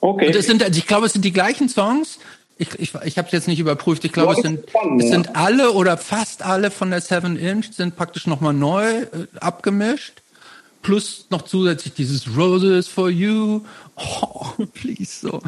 Okay. 0.00 0.26
Und 0.26 0.34
es 0.34 0.46
sind, 0.46 0.62
also 0.62 0.78
ich 0.78 0.86
glaube, 0.86 1.06
es 1.06 1.12
sind 1.12 1.24
die 1.24 1.32
gleichen 1.32 1.68
Songs. 1.68 2.18
Ich, 2.58 2.78
ich, 2.78 2.94
ich 3.04 3.18
habe 3.18 3.26
es 3.26 3.32
jetzt 3.32 3.48
nicht 3.48 3.58
überprüft. 3.58 4.04
Ich 4.04 4.12
glaube, 4.12 4.34
es 4.34 4.40
sind, 4.40 4.60
es 4.98 5.08
sind 5.08 5.36
alle 5.36 5.72
oder 5.72 5.96
fast 5.96 6.42
alle 6.42 6.70
von 6.70 6.90
der 6.90 7.00
Seven 7.00 7.36
Inch 7.36 7.72
sind 7.72 7.96
praktisch 7.96 8.26
nochmal 8.26 8.52
neu 8.52 8.84
äh, 8.84 9.06
abgemischt. 9.40 10.22
Plus 10.82 11.26
noch 11.30 11.42
zusätzlich 11.42 11.94
dieses 11.94 12.36
Roses 12.36 12.88
for 12.88 13.10
You. 13.10 13.62
Oh, 13.96 14.46
please, 14.74 15.20
so. 15.20 15.40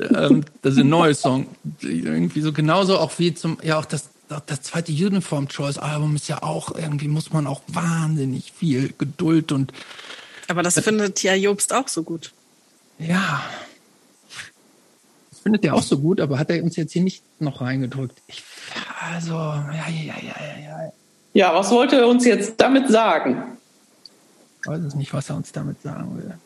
Ähm, 0.00 0.44
das 0.62 0.74
ist 0.74 0.80
ein 0.80 0.88
neues 0.88 1.20
Song. 1.20 1.48
Irgendwie 1.80 2.40
so 2.40 2.52
genauso 2.52 2.98
auch 2.98 3.12
wie 3.18 3.34
zum, 3.34 3.58
ja, 3.62 3.78
auch 3.78 3.84
das 3.84 4.10
das 4.28 4.62
zweite 4.62 4.92
Uniform 4.92 5.48
Choice 5.48 5.78
Album 5.78 6.16
ist 6.16 6.28
ja 6.28 6.42
auch 6.42 6.74
irgendwie 6.74 7.08
muss 7.08 7.32
man 7.32 7.46
auch 7.46 7.62
wahnsinnig 7.68 8.52
viel 8.52 8.92
Geduld 8.98 9.52
und 9.52 9.72
aber 10.48 10.62
das, 10.62 10.74
das 10.74 10.84
findet 10.84 11.22
ja 11.22 11.34
Jobst 11.34 11.72
auch 11.72 11.88
so 11.88 12.02
gut. 12.02 12.32
Ja. 12.98 13.42
Das 15.30 15.40
findet 15.40 15.64
er 15.64 15.74
auch 15.74 15.82
so 15.82 15.98
gut, 15.98 16.20
aber 16.20 16.38
hat 16.38 16.50
er 16.50 16.62
uns 16.62 16.76
jetzt 16.76 16.92
hier 16.92 17.02
nicht 17.02 17.22
noch 17.40 17.60
reingedrückt. 17.60 18.20
Ich, 18.26 18.42
also, 19.00 19.34
ja, 19.34 19.88
ja, 19.88 20.14
ja, 20.14 20.14
ja, 20.22 20.58
ja. 20.64 20.92
Ja, 21.34 21.54
was 21.54 21.70
wollte 21.70 21.96
er 21.96 22.08
uns 22.08 22.24
jetzt 22.24 22.54
damit 22.58 22.88
sagen? 22.88 23.58
Ich 24.62 24.68
weiß 24.68 24.80
es 24.80 24.94
nicht, 24.94 25.12
was 25.12 25.28
er 25.28 25.36
uns 25.36 25.52
damit 25.52 25.82
sagen 25.82 26.16
will. 26.16 26.38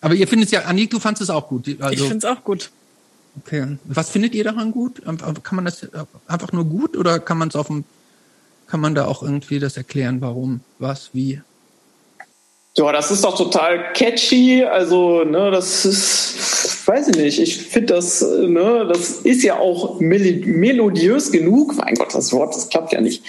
Aber 0.00 0.14
ihr 0.14 0.26
findet 0.26 0.46
es 0.48 0.52
ja, 0.52 0.62
Anik, 0.62 0.90
du 0.90 0.98
fandest 0.98 1.22
es 1.22 1.30
auch 1.30 1.48
gut. 1.48 1.68
Also, 1.80 1.92
ich 1.92 2.00
finde 2.00 2.16
es 2.16 2.24
auch 2.24 2.42
gut. 2.42 2.70
Okay. 3.38 3.78
Was 3.84 4.10
findet 4.10 4.34
ihr 4.34 4.44
daran 4.44 4.72
gut? 4.72 5.02
Kann 5.04 5.56
man 5.56 5.64
das 5.64 5.86
einfach 6.26 6.52
nur 6.52 6.64
gut 6.64 6.96
oder 6.96 7.20
kann 7.20 7.38
man 7.38 7.48
es 7.48 7.56
auf 7.56 7.68
dem, 7.68 7.84
kann 8.66 8.80
man 8.80 8.94
da 8.94 9.06
auch 9.06 9.22
irgendwie 9.22 9.58
das 9.58 9.76
erklären, 9.76 10.20
warum, 10.20 10.60
was, 10.78 11.10
wie? 11.12 11.40
Ja, 12.76 12.92
das 12.92 13.10
ist 13.10 13.24
doch 13.24 13.36
total 13.36 13.92
catchy. 13.94 14.64
Also, 14.64 15.24
ne, 15.24 15.50
das 15.50 15.84
ist, 15.84 16.86
weiß 16.86 17.08
ich 17.08 17.16
nicht. 17.16 17.40
Ich 17.40 17.66
finde 17.66 17.94
das, 17.94 18.22
ne, 18.22 18.86
das 18.88 19.10
ist 19.22 19.42
ja 19.42 19.58
auch 19.58 20.00
melodiös 20.00 21.32
genug. 21.32 21.76
Mein 21.76 21.94
Gott, 21.94 22.14
das 22.14 22.32
Wort, 22.32 22.54
das 22.54 22.68
klappt 22.68 22.92
ja 22.92 23.00
nicht. 23.00 23.24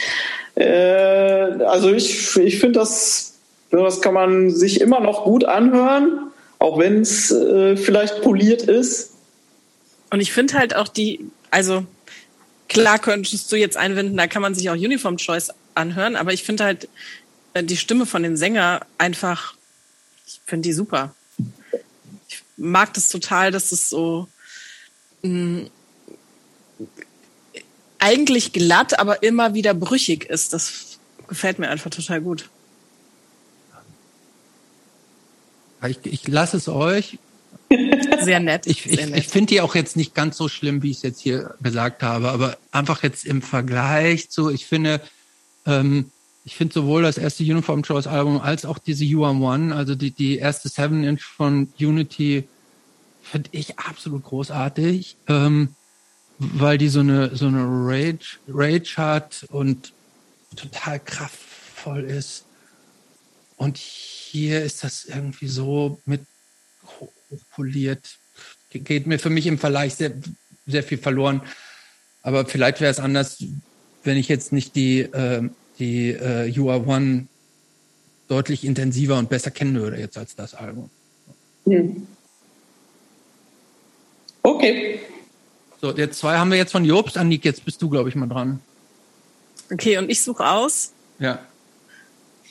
Äh, 0.55 1.63
also 1.65 1.91
ich, 1.91 2.37
ich 2.37 2.59
finde 2.59 2.79
das, 2.79 3.33
ne, 3.71 3.81
das 3.81 4.01
kann 4.01 4.13
man 4.13 4.51
sich 4.51 4.79
immer 4.79 4.99
noch 4.99 5.23
gut 5.23 5.43
anhören, 5.43 6.31
auch 6.59 6.77
wenn 6.77 7.01
es 7.01 7.31
äh, 7.31 7.75
vielleicht 7.77 8.21
poliert 8.21 8.63
ist. 8.63 9.10
Und 10.11 10.19
ich 10.19 10.31
finde 10.31 10.53
halt 10.53 10.75
auch 10.75 10.87
die, 10.87 11.25
also 11.49 11.85
klar 12.67 12.99
könntest 12.99 13.51
du 13.51 13.55
jetzt 13.55 13.77
einwenden, 13.77 14.17
da 14.17 14.27
kann 14.27 14.41
man 14.41 14.53
sich 14.53 14.69
auch 14.69 14.75
Uniform 14.75 15.17
Choice 15.17 15.49
anhören, 15.73 16.15
aber 16.15 16.33
ich 16.33 16.43
finde 16.43 16.65
halt 16.65 16.87
äh, 17.53 17.63
die 17.63 17.77
Stimme 17.77 18.05
von 18.05 18.21
dem 18.21 18.37
Sänger 18.37 18.85
einfach, 18.97 19.55
ich 20.27 20.41
finde 20.45 20.69
die 20.69 20.73
super. 20.73 21.15
Ich 22.27 22.43
mag 22.57 22.93
das 22.93 23.07
total, 23.07 23.51
dass 23.51 23.71
es 23.71 23.89
so 23.89 24.27
mh, 25.21 25.69
eigentlich 27.99 28.51
glatt, 28.51 28.99
aber 28.99 29.23
immer 29.23 29.53
wieder 29.53 29.73
brüchig 29.73 30.25
ist. 30.25 30.53
Das 30.53 30.99
gefällt 31.27 31.59
mir 31.59 31.69
einfach 31.69 31.89
total 31.89 32.19
gut. 32.19 32.49
Ich, 35.87 35.99
ich 36.03 36.27
lasse 36.27 36.57
es 36.57 36.67
euch. 36.67 37.17
Sehr 38.21 38.39
nett. 38.39 38.67
Ich, 38.67 38.85
ich, 38.85 38.99
ich 38.99 39.27
finde 39.27 39.47
die 39.47 39.61
auch 39.61 39.75
jetzt 39.75 39.95
nicht 39.95 40.13
ganz 40.13 40.37
so 40.37 40.47
schlimm, 40.47 40.83
wie 40.83 40.91
ich 40.91 40.97
es 40.97 41.03
jetzt 41.03 41.21
hier 41.21 41.55
gesagt 41.61 42.03
habe, 42.03 42.29
aber 42.29 42.57
einfach 42.71 43.03
jetzt 43.03 43.25
im 43.25 43.41
Vergleich 43.41 44.29
zu, 44.29 44.49
ich 44.49 44.65
finde, 44.65 45.01
ähm, 45.65 46.11
ich 46.43 46.55
finde 46.55 46.73
sowohl 46.73 47.03
das 47.03 47.17
erste 47.17 47.43
Uniform 47.43 47.83
Choice 47.83 48.07
Album 48.07 48.39
als 48.39 48.65
auch 48.65 48.79
diese 48.79 49.05
You 49.05 49.25
Are 49.25 49.35
One, 49.35 49.75
also 49.75 49.95
die, 49.95 50.11
die 50.11 50.37
erste 50.37 50.69
Seven 50.69 51.03
Inch 51.03 51.23
von 51.23 51.71
Unity, 51.79 52.47
finde 53.21 53.49
ich 53.53 53.77
absolut 53.77 54.23
großartig, 54.23 55.17
ähm, 55.27 55.75
weil 56.39 56.77
die 56.77 56.89
so 56.89 57.01
eine, 57.01 57.35
so 57.35 57.47
eine 57.47 57.63
Rage, 57.63 58.39
Rage 58.47 58.95
hat 58.97 59.45
und 59.49 59.93
total 60.55 60.99
kraftvoll 60.99 62.03
ist. 62.03 62.45
Und 63.57 63.77
hier 63.77 64.63
ist 64.63 64.83
das 64.83 65.05
irgendwie 65.05 65.47
so 65.47 66.01
mit 66.05 66.21
hochpoliert. 67.31 68.17
Geht 68.69 69.07
mir 69.07 69.19
für 69.19 69.29
mich 69.29 69.47
im 69.47 69.57
Vergleich 69.57 69.95
sehr, 69.95 70.13
sehr 70.67 70.83
viel 70.83 70.97
verloren. 70.97 71.41
Aber 72.21 72.45
vielleicht 72.45 72.81
wäre 72.81 72.91
es 72.91 72.99
anders, 72.99 73.43
wenn 74.03 74.17
ich 74.17 74.27
jetzt 74.27 74.53
nicht 74.53 74.75
die, 74.75 75.01
äh, 75.01 75.49
die 75.79 76.11
äh, 76.11 76.45
You 76.45 76.69
Are 76.69 76.85
One 76.85 77.27
deutlich 78.27 78.63
intensiver 78.63 79.17
und 79.17 79.29
besser 79.29 79.51
kennen 79.51 79.75
würde 79.75 79.99
jetzt 79.99 80.17
als 80.17 80.35
das 80.35 80.53
Album. 80.53 80.89
Hm. 81.65 82.07
Okay. 84.43 84.99
So, 85.81 85.95
jetzt 85.95 86.19
zwei 86.19 86.37
haben 86.37 86.51
wir 86.51 86.57
jetzt 86.57 86.71
von 86.71 86.85
Jobst. 86.85 87.17
Annik, 87.17 87.43
jetzt 87.43 87.65
bist 87.65 87.81
du, 87.81 87.89
glaube 87.89 88.09
ich, 88.09 88.15
mal 88.15 88.27
dran. 88.27 88.61
Okay, 89.71 89.97
und 89.97 90.09
ich 90.09 90.21
suche 90.21 90.45
aus. 90.45 90.91
Ja. 91.19 91.39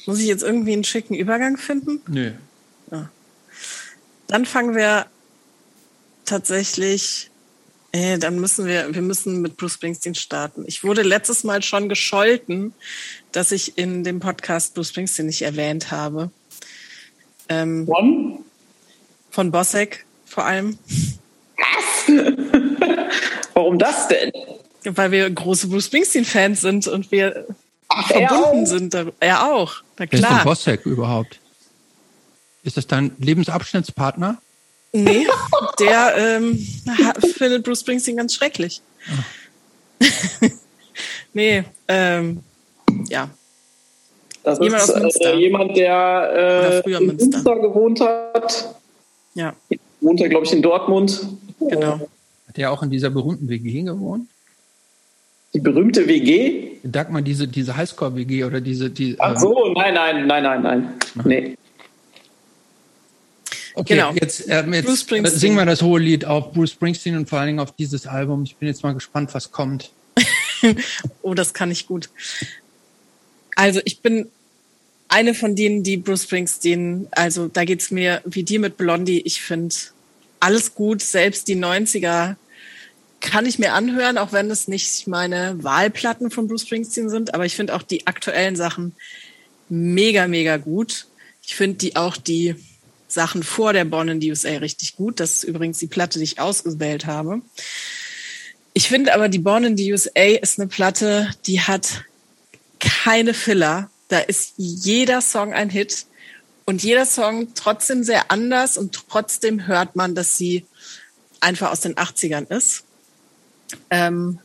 Muss 0.07 0.19
ich 0.19 0.27
jetzt 0.27 0.43
irgendwie 0.43 0.73
einen 0.73 0.85
schicken 0.85 1.15
Übergang 1.15 1.57
finden? 1.57 2.01
Nö. 2.09 2.33
Dann 4.31 4.47
fangen 4.47 4.77
wir 4.77 5.07
tatsächlich, 6.25 7.31
äh, 7.91 8.17
dann 8.17 8.39
müssen 8.39 8.65
wir, 8.65 8.95
wir 8.95 9.03
müssen 9.03 9.43
mit 9.43 9.57
Bruce 9.57 9.75
Springsteen 9.75 10.15
starten. 10.15 10.63
Ich 10.69 10.85
wurde 10.85 11.03
letztes 11.03 11.43
Mal 11.43 11.65
schon 11.65 11.89
gescholten, 11.89 12.73
dass 13.33 13.51
ich 13.51 13.77
in 13.77 14.05
dem 14.05 14.21
Podcast 14.21 14.75
Bruce 14.75 14.91
Springsteen 14.91 15.27
nicht 15.27 15.43
erwähnt 15.43 15.91
habe. 15.91 16.31
Ähm, 17.49 17.87
von? 17.87 18.45
Von 19.33 19.51
Bossek 19.51 20.07
vor 20.27 20.45
allem. 20.45 20.79
Was? 21.57 22.17
Warum 23.55 23.81
das 23.81 24.07
denn? 24.07 24.31
Weil 24.85 25.11
wir 25.11 25.29
große 25.29 25.67
Bruce 25.67 25.87
Springsteen-Fans 25.87 26.61
sind 26.61 26.87
und 26.87 27.11
wir 27.11 27.47
Ach, 27.89 28.07
verbunden 28.07 28.65
sind. 28.67 28.95
Er 29.19 29.53
auch. 29.53 29.83
Na 29.99 30.07
klar. 30.07 30.23
Wer 30.23 30.31
ist 30.31 30.37
denn 30.37 30.45
Bossek 30.45 30.87
überhaupt? 30.87 31.40
Ist 32.63 32.77
das 32.77 32.87
dein 32.87 33.13
Lebensabschnittspartner? 33.19 34.39
Nee, 34.93 35.27
der 35.79 36.15
ähm, 36.17 36.59
findet 37.37 37.65
Bruce 37.65 37.81
Springsteen 37.81 38.17
ganz 38.17 38.35
schrecklich. 38.35 38.83
Ah. 39.07 40.07
nee, 41.33 41.65
ähm, 41.89 42.41
ja. 43.09 43.31
Das 44.43 44.59
jemand 44.59 44.83
ist 44.83 45.21
äh, 45.21 45.37
jemand, 45.37 45.77
der 45.77 46.83
äh, 46.85 46.91
in 46.91 47.07
Münster. 47.07 47.27
Münster. 47.27 47.57
gewohnt 47.57 48.01
hat. 48.01 48.75
Ja. 49.35 49.55
Wohnt 50.01 50.21
er, 50.21 50.29
glaube 50.29 50.47
ich, 50.47 50.53
in 50.53 50.63
Dortmund. 50.63 51.21
Genau. 51.61 52.09
Hat 52.49 52.59
er 52.59 52.73
auch 52.73 52.83
in 52.83 52.91
dieser 52.91 53.11
berühmten 53.11 53.49
WG 53.49 53.83
gewohnt? 53.83 54.29
Die 55.53 55.61
berühmte 55.61 56.07
WG? 56.07 56.79
Dagmar, 56.83 57.23
diese, 57.23 57.47
diese 57.47 57.77
Highscore-WG 57.77 58.45
oder 58.45 58.61
diese. 58.61 58.89
Die, 58.91 59.17
Ach 59.19 59.39
so, 59.39 59.67
ähm, 59.67 59.75
nein, 59.75 59.95
nein, 59.95 60.27
nein, 60.27 60.43
nein, 60.43 60.63
nein. 60.63 60.95
Nee. 61.25 61.57
Okay, 63.75 63.95
genau. 63.95 64.13
jetzt, 64.13 64.49
äh, 64.49 64.65
jetzt 64.67 65.41
singen 65.41 65.57
wir 65.57 65.67
das 65.67 65.83
hohe 65.83 66.01
Lied 66.01 66.25
auf 66.25 66.53
Bruce 66.53 66.73
Springsteen 66.73 67.17
und 67.17 67.29
vor 67.29 67.39
allen 67.39 67.49
Dingen 67.49 67.61
auf 67.61 67.73
dieses 67.73 68.07
Album. 68.07 68.43
Ich 68.45 68.57
bin 68.57 68.69
jetzt 68.69 68.83
mal 68.83 68.93
gespannt, 68.93 69.33
was 69.33 69.51
kommt. 69.53 69.91
oh, 71.23 71.35
das 71.35 71.55
kann 71.55 71.71
ich 71.71 71.87
gut. 71.87 72.11
Also 73.55 73.81
ich 73.85 74.01
bin 74.01 74.29
eine 75.09 75.35
von 75.35 75.57
denen, 75.57 75.83
die 75.83 75.97
Bruce 75.97 76.25
Springsteen, 76.25 77.09
also 77.11 77.49
da 77.49 77.65
geht's 77.65 77.91
mir 77.91 78.23
wie 78.25 78.43
dir 78.43 78.61
mit 78.61 78.77
Blondie. 78.77 79.21
Ich 79.23 79.41
finde 79.43 79.75
alles 80.39 80.75
gut, 80.75 81.03
selbst 81.03 81.49
die 81.49 81.57
90er 81.57 82.37
kann 83.21 83.45
ich 83.45 83.59
mir 83.59 83.75
anhören, 83.75 84.19
auch 84.19 84.33
wenn 84.33 84.51
es 84.51 84.67
nicht 84.67 85.07
meine 85.07 85.63
Wahlplatten 85.63 86.31
von 86.31 86.49
Bruce 86.49 86.63
Springsteen 86.63 87.11
sind. 87.11 87.35
Aber 87.35 87.45
ich 87.45 87.55
finde 87.55 87.75
auch 87.75 87.83
die 87.83 88.07
aktuellen 88.07 88.57
Sachen 88.57 88.95
mega, 89.69 90.27
mega 90.27 90.57
gut. 90.57 91.07
Ich 91.43 91.55
finde 91.55 91.79
die 91.79 91.97
auch 91.97 92.17
die 92.17 92.57
Sachen 93.13 93.43
vor 93.43 93.73
der 93.73 93.85
Born 93.85 94.09
in 94.09 94.21
the 94.21 94.31
USA 94.31 94.57
richtig 94.59 94.97
gut. 94.97 95.21
Das 95.21 95.37
ist 95.37 95.45
übrigens 95.45 95.79
die 95.79 95.87
Platte, 95.87 96.19
die 96.19 96.25
ich 96.25 96.41
ausgewählt 96.41 97.07
habe. 97.07 97.43
Ich 98.73 98.89
finde 98.89 99.15
aber, 99.15 99.29
die 99.29 99.39
Born 99.39 99.65
in 99.65 99.77
the 99.77 99.93
USA 99.93 100.39
ist 100.41 100.59
eine 100.59 100.69
Platte, 100.69 101.31
die 101.47 101.61
hat 101.61 102.05
keine 102.79 103.35
Filler. 103.35 103.91
Da 104.09 104.19
ist 104.19 104.55
jeder 104.57 105.21
Song 105.21 105.53
ein 105.53 105.71
Hit 105.71 106.07
und 106.65 106.83
jeder 106.83 107.07
Song 107.07 107.49
trotzdem 107.55 108.05
sehr 108.05 108.31
anders 108.31 108.79
und 108.79 108.93
trotzdem 109.09 109.67
hört 109.67 109.97
man, 109.97 110.15
dass 110.15 110.37
sie 110.37 110.65
einfach 111.41 111.73
aus 111.73 111.81
den 111.81 111.95
80ern 111.95 112.49
ist. 112.49 112.85
Ähm, 113.91 114.39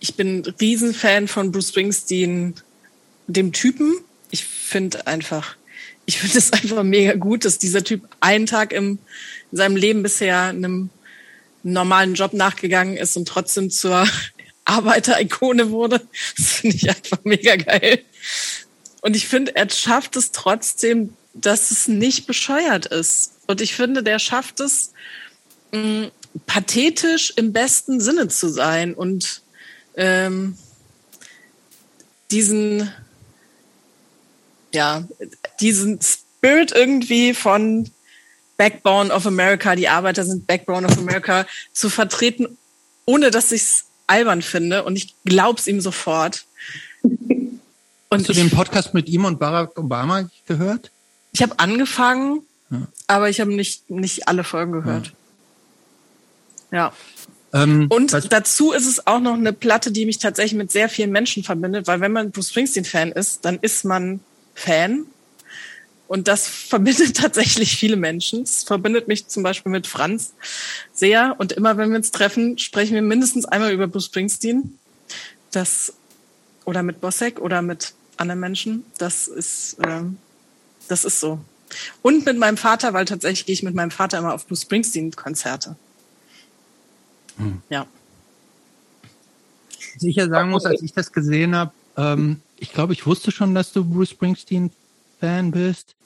ich 0.00 0.14
bin 0.14 0.42
Riesenfan 0.60 1.28
von 1.28 1.52
Bruce 1.52 1.68
Springsteen, 1.68 2.54
dem 3.26 3.52
Typen. 3.52 3.92
Ich 4.30 4.44
finde 4.44 5.06
einfach, 5.06 5.56
ich 6.06 6.18
finde 6.18 6.38
es 6.38 6.52
einfach 6.52 6.82
mega 6.82 7.14
gut, 7.14 7.44
dass 7.44 7.58
dieser 7.58 7.84
Typ 7.84 8.08
einen 8.20 8.46
Tag 8.46 8.72
im, 8.72 8.98
in 9.50 9.58
seinem 9.58 9.76
Leben 9.76 10.02
bisher 10.02 10.42
einem 10.42 10.90
normalen 11.62 12.14
Job 12.14 12.32
nachgegangen 12.32 12.96
ist 12.96 13.16
und 13.16 13.28
trotzdem 13.28 13.70
zur 13.70 14.06
Arbeiterikone 14.64 15.70
wurde. 15.70 16.00
Das 16.36 16.50
finde 16.50 16.76
ich 16.76 16.88
einfach 16.88 17.18
mega 17.24 17.56
geil. 17.56 18.02
Und 19.00 19.16
ich 19.16 19.26
finde, 19.26 19.54
er 19.56 19.68
schafft 19.70 20.16
es 20.16 20.32
trotzdem, 20.32 21.14
dass 21.34 21.70
es 21.70 21.88
nicht 21.88 22.26
bescheuert 22.26 22.86
ist. 22.86 23.32
Und 23.46 23.60
ich 23.60 23.74
finde, 23.74 24.02
der 24.02 24.18
schafft 24.18 24.60
es, 24.60 24.92
mh, 25.72 26.10
pathetisch 26.46 27.32
im 27.36 27.52
besten 27.52 28.00
Sinne 28.00 28.28
zu 28.28 28.48
sein 28.48 28.94
und 28.94 29.42
ähm, 29.96 30.56
diesen 32.30 32.90
ja 34.74 35.04
diesen 35.60 35.98
Spirit 36.00 36.72
irgendwie 36.72 37.34
von 37.34 37.90
Backbone 38.56 39.12
of 39.12 39.26
America, 39.26 39.74
die 39.74 39.88
Arbeiter 39.88 40.24
sind 40.24 40.46
Backbone 40.46 40.86
of 40.86 40.98
America 40.98 41.46
zu 41.72 41.90
vertreten, 41.90 42.58
ohne 43.06 43.30
dass 43.30 43.52
ich 43.52 43.62
es 43.62 43.84
albern 44.06 44.42
finde 44.42 44.84
und 44.84 44.96
ich 44.96 45.14
glaub's 45.24 45.66
ihm 45.66 45.80
sofort. 45.80 46.44
Und 47.02 47.48
Hast 48.10 48.28
du 48.28 48.32
den 48.34 48.50
Podcast 48.50 48.94
mit 48.94 49.08
ihm 49.08 49.24
und 49.24 49.38
Barack 49.38 49.78
Obama 49.78 50.28
gehört? 50.46 50.90
Ich 51.32 51.42
habe 51.42 51.58
angefangen, 51.58 52.42
ja. 52.70 52.86
aber 53.06 53.30
ich 53.30 53.40
habe 53.40 53.54
nicht 53.54 53.90
nicht 53.90 54.28
alle 54.28 54.44
Folgen 54.44 54.72
gehört. 54.72 55.06
Ja. 55.06 55.12
Ja. 56.72 56.92
Ähm, 57.54 57.86
und 57.90 58.12
dazu 58.32 58.72
ist 58.72 58.86
es 58.86 59.06
auch 59.06 59.20
noch 59.20 59.34
eine 59.34 59.52
Platte, 59.52 59.92
die 59.92 60.06
mich 60.06 60.18
tatsächlich 60.18 60.58
mit 60.58 60.72
sehr 60.72 60.88
vielen 60.88 61.10
Menschen 61.10 61.44
verbindet, 61.44 61.86
weil 61.86 62.00
wenn 62.00 62.12
man 62.12 62.30
Bruce 62.30 62.48
Springsteen-Fan 62.48 63.12
ist, 63.12 63.44
dann 63.44 63.58
ist 63.60 63.84
man 63.84 64.20
Fan. 64.54 65.06
Und 66.08 66.28
das 66.28 66.46
verbindet 66.46 67.16
tatsächlich 67.20 67.76
viele 67.76 67.96
Menschen. 67.96 68.42
Es 68.42 68.64
verbindet 68.64 69.08
mich 69.08 69.28
zum 69.28 69.42
Beispiel 69.42 69.72
mit 69.72 69.86
Franz 69.86 70.34
sehr. 70.92 71.36
Und 71.38 71.52
immer 71.52 71.76
wenn 71.76 71.90
wir 71.90 71.96
uns 71.96 72.10
treffen, 72.10 72.58
sprechen 72.58 72.94
wir 72.94 73.02
mindestens 73.02 73.44
einmal 73.46 73.72
über 73.72 73.86
Bruce 73.86 74.06
Springsteen. 74.06 74.78
Das, 75.50 75.94
oder 76.64 76.82
mit 76.82 77.00
Bossek 77.00 77.40
oder 77.40 77.62
mit 77.62 77.94
anderen 78.16 78.40
Menschen. 78.40 78.84
Das 78.98 79.28
ist, 79.28 79.76
ähm, 79.84 80.18
das 80.88 81.04
ist 81.04 81.20
so. 81.20 81.40
Und 82.02 82.26
mit 82.26 82.36
meinem 82.36 82.56
Vater, 82.56 82.92
weil 82.92 83.04
tatsächlich 83.04 83.46
gehe 83.46 83.54
ich 83.54 83.62
mit 83.62 83.74
meinem 83.74 83.90
Vater 83.90 84.18
immer 84.18 84.34
auf 84.34 84.46
Bruce 84.46 84.62
Springsteen-Konzerte. 84.62 85.76
Hm. 87.38 87.62
Ja. 87.70 87.86
Sicher 89.96 90.28
sagen 90.28 90.50
muss, 90.50 90.64
als 90.64 90.82
ich 90.82 90.92
das 90.92 91.12
gesehen 91.12 91.54
habe, 91.56 91.72
ähm, 91.96 92.40
ich 92.62 92.72
glaube, 92.72 92.92
ich 92.92 93.06
wusste 93.06 93.32
schon, 93.32 93.56
dass 93.56 93.72
du 93.72 93.84
Bruce 93.84 94.10
Springsteen-Fan 94.10 95.50
bist. 95.50 95.96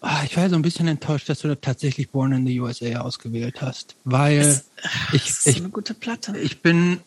Ah, 0.00 0.22
ich 0.24 0.36
war 0.36 0.50
so 0.50 0.56
ein 0.56 0.62
bisschen 0.62 0.88
enttäuscht, 0.88 1.28
dass 1.28 1.38
du 1.38 1.58
tatsächlich 1.58 2.10
Born 2.10 2.32
in 2.32 2.46
the 2.46 2.58
USA 2.60 3.00
ausgewählt 3.00 3.62
hast, 3.62 3.94
weil 4.04 4.38
es, 4.40 4.64
ich, 5.12 5.28
ist 5.28 5.46
ich, 5.46 5.56
eine 5.58 5.68
gute 5.70 5.94
Platte. 5.94 6.36
Ich 6.36 6.60
bin, 6.60 6.98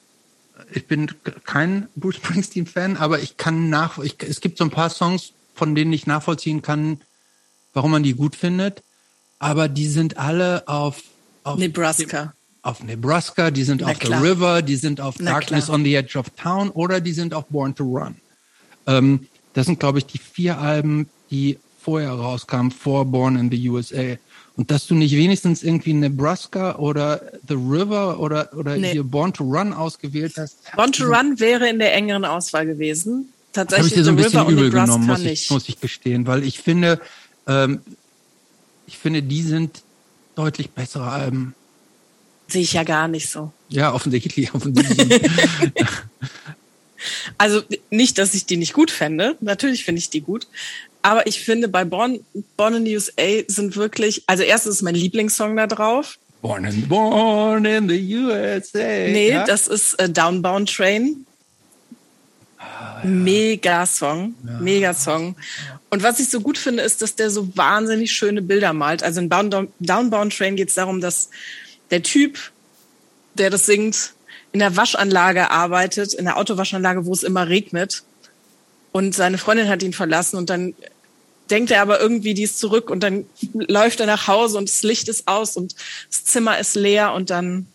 ich 0.72 0.88
bin 0.88 1.12
kein 1.43 1.89
Bruce 1.98 2.16
Springsteen-Fan, 2.16 2.95
aber 2.95 3.20
ich 3.20 3.36
kann 3.36 3.70
nach, 3.70 4.00
ich, 4.00 4.16
es 4.24 4.39
gibt 4.39 4.58
so 4.58 4.64
ein 4.64 4.72
paar 4.72 4.89
Songs, 4.89 5.34
von 5.54 5.76
denen 5.76 5.91
ich 5.91 6.08
nachvollziehen 6.08 6.62
kann, 6.62 7.02
warum 7.74 7.91
man 7.91 8.04
die 8.04 8.14
gut 8.14 8.36
findet, 8.36 8.82
aber 9.39 9.68
die 9.68 9.88
sind 9.88 10.18
alle 10.18 10.68
auf, 10.70 11.04
auf 11.43 11.60
Nebraska 11.60 12.34
auf 12.64 12.84
Nebraska, 12.84 13.50
die 13.50 13.64
sind 13.64 13.80
Na 13.82 13.91
auf 13.91 14.00
klar. 14.00 14.22
The 14.22 14.28
River, 14.28 14.62
die 14.62 14.76
sind 14.76 15.00
auf 15.00 15.20
Na 15.20 15.32
Darkness 15.32 15.66
klar. 15.66 15.76
on 15.76 15.86
the 15.86 15.95
Edge 15.95 16.18
of 16.20 16.30
Town 16.32 16.70
oder 16.72 17.00
die 17.00 17.14
sind 17.14 17.34
auf 17.34 17.45
Born 17.45 17.74
to 17.74 17.84
Run. 17.86 18.16
Ähm, 18.88 19.28
das 19.54 19.66
sind, 19.66 19.80
glaube 19.80 20.00
ich, 20.00 20.06
die 20.06 20.18
vier 20.18 20.60
Alben, 20.60 21.10
die 21.30 21.58
vorher 21.80 22.12
rauskam, 22.12 22.70
vor 22.70 23.06
Born 23.06 23.38
in 23.38 23.52
the 23.52 23.70
USA. 23.70 24.18
Und 24.56 24.72
dass 24.72 24.88
du 24.88 24.96
nicht 24.96 25.16
wenigstens 25.16 25.62
irgendwie 25.62 25.94
Nebraska 25.94 26.78
oder 26.78 27.22
The 27.48 27.54
River 27.54 28.20
oder, 28.20 28.50
oder 28.58 28.76
nee. 28.76 28.92
hier 28.92 29.04
Born 29.04 29.32
to 29.32 29.44
Run 29.44 29.72
ausgewählt 29.72 30.34
hast. 30.38 30.58
Born 30.76 30.92
to 30.92 31.06
Run 31.06 31.40
wäre 31.40 31.70
in 31.70 31.78
der 31.78 31.94
engeren 31.94 32.26
Auswahl 32.26 32.66
gewesen. 32.66 33.32
Tatsächlich 33.54 33.78
Habe 33.80 33.88
ich 33.88 33.94
dir 33.94 34.04
so 34.04 34.10
ein 34.12 34.16
bisschen 34.16 34.50
übel 34.50 34.70
genommen, 34.72 35.06
muss 35.06 35.22
ich, 35.22 35.50
muss 35.50 35.70
ich 35.70 35.80
gestehen, 35.80 36.28
weil 36.28 36.44
ich 36.44 36.60
finde, 36.60 37.00
ähm, 37.48 37.82
ich 38.88 38.98
finde, 38.98 39.22
die 39.22 39.42
sind 39.42 39.84
deutlich 40.36 40.72
bessere 40.72 41.10
Alben. 41.10 41.56
Sehe 42.48 42.62
ich 42.62 42.74
ja 42.74 42.84
gar 42.84 43.08
nicht 43.08 43.30
so. 43.30 43.52
Ja, 43.70 43.94
offensichtlich, 43.94 44.54
offensichtlich. 44.56 45.22
also 47.38 47.62
nicht, 47.89 48.18
dass 48.18 48.34
ich 48.34 48.45
die 48.45 48.58
nicht 48.58 48.74
gut 48.74 48.91
fände. 48.91 49.36
Natürlich 49.41 49.86
finde 49.86 49.99
ich 49.99 50.10
die 50.10 50.22
gut. 50.22 50.47
Aber 51.01 51.26
ich 51.28 51.41
finde, 51.41 51.68
bei 51.68 51.86
Born, 51.86 52.20
Born 52.58 52.76
in 52.76 52.86
the 52.86 52.95
USA 52.95 53.43
sind 53.47 53.78
wirklich, 53.78 54.24
also 54.28 54.43
erstens 54.43 54.76
ist 54.76 54.82
mein 54.82 54.95
Lieblingssong 54.95 55.55
da 55.55 55.68
drauf. 55.68 56.18
Born 56.41 56.66
in, 56.66 56.88
born 56.88 57.66
in 57.66 57.89
the 57.89 58.16
USA. 58.16 58.80
Nee, 58.80 59.32
ja? 59.32 59.45
das 59.45 59.68
ist 59.68 59.93
äh, 59.95 60.10
Downbound 60.10 60.74
Train. 60.74 61.26
Ah, 62.58 62.99
ja. 63.03 63.10
Mega 63.10 63.86
Song, 63.86 64.36
ja. 64.45 64.60
mega 64.60 64.93
Song. 64.93 65.36
Und 65.89 66.03
was 66.03 66.20
ich 66.20 66.30
so 66.30 66.41
gut 66.41 66.58
finde, 66.58 66.84
ist, 66.84 67.01
dass 67.01 67.16
der 67.16 67.30
so 67.30 67.55
wahnsinnig 67.55 68.12
schöne 68.12 68.41
Bilder 68.41 68.74
malt. 68.74 69.03
Also 69.03 69.22
in 69.22 69.30
Down, 69.30 69.70
Downbound 69.80 70.36
Train 70.36 70.55
geht 70.55 70.70
es 70.70 70.76
darum, 70.76 70.99
dass 70.99 71.30
der 71.89 72.03
Typ, 72.03 72.38
der 73.36 73.49
das 73.49 73.66
singt, 73.66 74.14
in 74.52 74.60
der 74.60 74.76
Waschanlage 74.76 75.52
arbeitet, 75.52 76.14
in 76.14 76.26
der 76.26 76.38
Autowaschanlage, 76.38 77.06
wo 77.06 77.14
es 77.14 77.24
immer 77.24 77.48
regnet. 77.48 78.04
Und 78.91 79.16
seine 79.16 79.38
Freundin 79.38 79.70
hat 79.70 79.84
ihn 79.84 79.93
verlassen 79.93 80.38
und 80.38 80.50
dann 80.50 80.74
denkt 81.50 81.72
er 81.72 81.82
aber 81.82 82.00
irgendwie, 82.00 82.34
die 82.34 82.43
ist 82.43 82.60
zurück 82.60 82.89
und 82.89 83.02
dann 83.02 83.26
läuft 83.54 84.00
er 84.00 84.06
nach 84.06 84.28
Hause 84.28 84.58
und 84.58 84.70
das 84.70 84.84
Licht 84.84 85.08
ist 85.08 85.28
aus 85.28 85.56
und 85.56 85.76
das 86.10 86.26
Zimmer 86.26 86.60
ist 86.60 86.76
leer 86.76 87.14
und 87.14 87.30
dann 87.30 87.68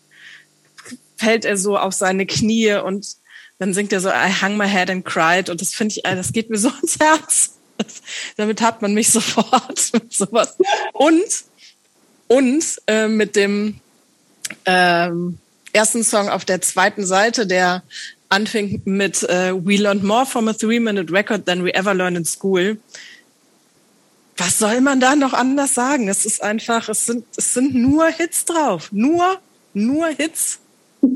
fällt 1.17 1.45
er 1.45 1.57
so 1.57 1.79
auf 1.79 1.95
seine 1.95 2.27
Knie 2.27 2.75
und 2.75 3.07
dann 3.59 3.73
singt 3.73 3.93
er 3.93 4.01
so 4.01 4.09
I 4.09 4.33
hung 4.43 4.57
my 4.57 4.69
head 4.69 4.91
and 4.91 5.05
cried 5.05 5.49
und 5.49 5.61
das 5.61 5.73
finde 5.75 5.95
ich, 5.95 6.03
das 6.03 6.33
geht 6.33 6.51
mir 6.51 6.59
so 6.59 6.71
ins 6.83 6.99
Herz. 6.99 7.53
Das, 7.79 8.03
damit 8.37 8.61
hat 8.61 8.83
man 8.83 8.93
mich 8.93 9.11
sofort 9.13 9.91
mit 9.93 10.13
sowas. 10.13 10.57
Und 10.93 11.45
und 12.29 12.65
äh, 12.87 13.09
mit 13.09 13.37
dem 13.37 13.81
ähm, 14.65 15.39
ersten 15.73 16.05
Song 16.05 16.29
auf 16.29 16.45
der 16.45 16.61
zweiten 16.61 17.05
Seite, 17.05 17.47
der 17.47 17.83
anfing 18.29 18.83
mit 18.85 19.23
äh, 19.25 19.53
We 19.55 19.77
learned 19.77 20.05
more 20.05 20.27
from 20.27 20.49
a 20.49 20.53
three-minute 20.53 21.13
record 21.13 21.47
than 21.47 21.65
we 21.65 21.75
ever 21.75 21.95
learned 21.95 22.19
in 22.19 22.25
school 22.25 22.77
was 24.37 24.59
soll 24.59 24.81
man 24.81 25.01
da 25.01 25.15
noch 25.15 25.33
anders 25.33 25.75
sagen? 25.75 26.09
Es 26.09 26.25
ist 26.25 26.43
einfach, 26.43 26.89
es 26.89 27.07
sind, 27.07 27.25
es 27.37 27.55
sind 27.55 27.75
nur 27.75 28.07
Hits 28.09 28.45
drauf. 28.45 28.89
Nur, 28.93 29.39
nur 29.75 30.09
Hits. 30.09 30.59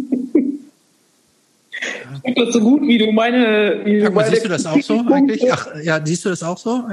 Ich 2.24 2.34
das 2.34 2.54
so 2.54 2.60
gut, 2.60 2.80
wie 2.88 2.96
du 2.96 3.12
meine. 3.12 3.82
Wie 3.84 4.00
du 4.00 4.10
mal, 4.10 4.24
siehst 4.24 4.46
du 4.46 4.48
das 4.48 4.64
auch 4.64 4.80
so 4.80 4.98
eigentlich? 5.12 5.52
Ach, 5.52 5.68
ja, 5.82 6.00
siehst 6.02 6.24
du 6.24 6.30
das 6.30 6.42
auch 6.42 6.56
so? 6.56 6.84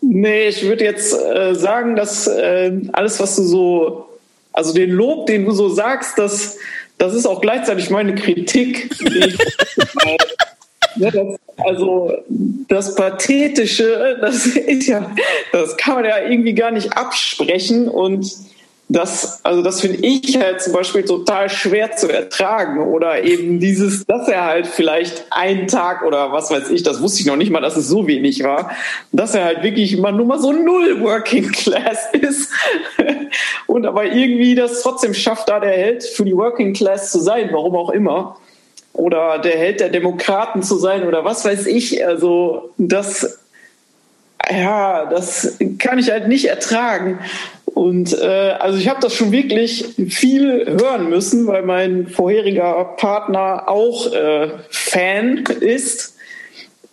Nee, 0.00 0.48
ich 0.48 0.64
würde 0.64 0.82
jetzt 0.84 1.14
äh, 1.14 1.54
sagen, 1.54 1.94
dass 1.94 2.26
äh, 2.26 2.72
alles, 2.92 3.20
was 3.20 3.36
du 3.36 3.44
so, 3.44 4.09
also 4.52 4.72
den 4.72 4.90
Lob, 4.90 5.26
den 5.26 5.44
du 5.44 5.52
so 5.52 5.68
sagst, 5.68 6.18
das, 6.18 6.58
das 6.98 7.14
ist 7.14 7.26
auch 7.26 7.40
gleichzeitig 7.40 7.90
meine 7.90 8.14
Kritik. 8.14 8.90
Ja, 10.96 11.10
das, 11.10 11.38
also 11.56 12.12
das 12.68 12.94
Pathetische, 12.96 14.18
das 14.20 14.46
ist 14.46 14.88
ja, 14.88 15.14
das 15.52 15.76
kann 15.76 15.94
man 15.94 16.04
ja 16.04 16.18
irgendwie 16.18 16.52
gar 16.52 16.72
nicht 16.72 16.96
absprechen 16.96 17.88
und 17.88 18.28
das, 18.92 19.44
also 19.44 19.62
das 19.62 19.80
finde 19.80 19.98
ich 20.04 20.36
halt 20.36 20.60
zum 20.60 20.72
Beispiel 20.72 21.04
total 21.04 21.48
schwer 21.48 21.92
zu 21.92 22.08
ertragen 22.08 22.82
oder 22.82 23.22
eben 23.22 23.60
dieses, 23.60 24.04
dass 24.04 24.26
er 24.26 24.44
halt 24.44 24.66
vielleicht 24.66 25.26
einen 25.30 25.68
Tag 25.68 26.02
oder 26.02 26.32
was 26.32 26.50
weiß 26.50 26.70
ich, 26.70 26.82
das 26.82 27.00
wusste 27.00 27.20
ich 27.20 27.26
noch 27.26 27.36
nicht 27.36 27.50
mal, 27.50 27.60
dass 27.60 27.76
es 27.76 27.86
so 27.86 28.08
wenig 28.08 28.42
war, 28.42 28.72
dass 29.12 29.36
er 29.36 29.44
halt 29.44 29.62
wirklich 29.62 29.92
immer 29.92 30.10
nur 30.10 30.26
mal 30.26 30.40
so 30.40 30.52
null 30.52 31.00
Working 31.02 31.52
Class 31.52 32.08
ist 32.12 32.50
und 33.68 33.86
aber 33.86 34.06
irgendwie 34.06 34.56
das 34.56 34.82
trotzdem 34.82 35.14
schafft, 35.14 35.48
da 35.48 35.60
der 35.60 35.70
Held 35.70 36.02
für 36.02 36.24
die 36.24 36.36
Working 36.36 36.72
Class 36.72 37.12
zu 37.12 37.20
sein, 37.20 37.50
warum 37.52 37.76
auch 37.76 37.90
immer 37.90 38.38
oder 38.92 39.38
der 39.38 39.56
Held 39.56 39.78
der 39.78 39.90
Demokraten 39.90 40.64
zu 40.64 40.76
sein 40.78 41.06
oder 41.06 41.24
was 41.24 41.44
weiß 41.44 41.66
ich. 41.66 42.04
Also 42.04 42.72
das, 42.76 43.38
ja, 44.50 45.06
das 45.06 45.58
kann 45.78 46.00
ich 46.00 46.10
halt 46.10 46.26
nicht 46.26 46.46
ertragen. 46.46 47.20
Und 47.74 48.12
äh, 48.20 48.56
also 48.58 48.78
ich 48.78 48.88
habe 48.88 49.00
das 49.00 49.14
schon 49.14 49.32
wirklich 49.32 49.84
viel 50.08 50.66
hören 50.66 51.08
müssen, 51.08 51.46
weil 51.46 51.62
mein 51.62 52.08
vorheriger 52.08 52.84
Partner 52.96 53.68
auch 53.68 54.12
äh, 54.12 54.50
Fan 54.70 55.44
ist. 55.60 56.16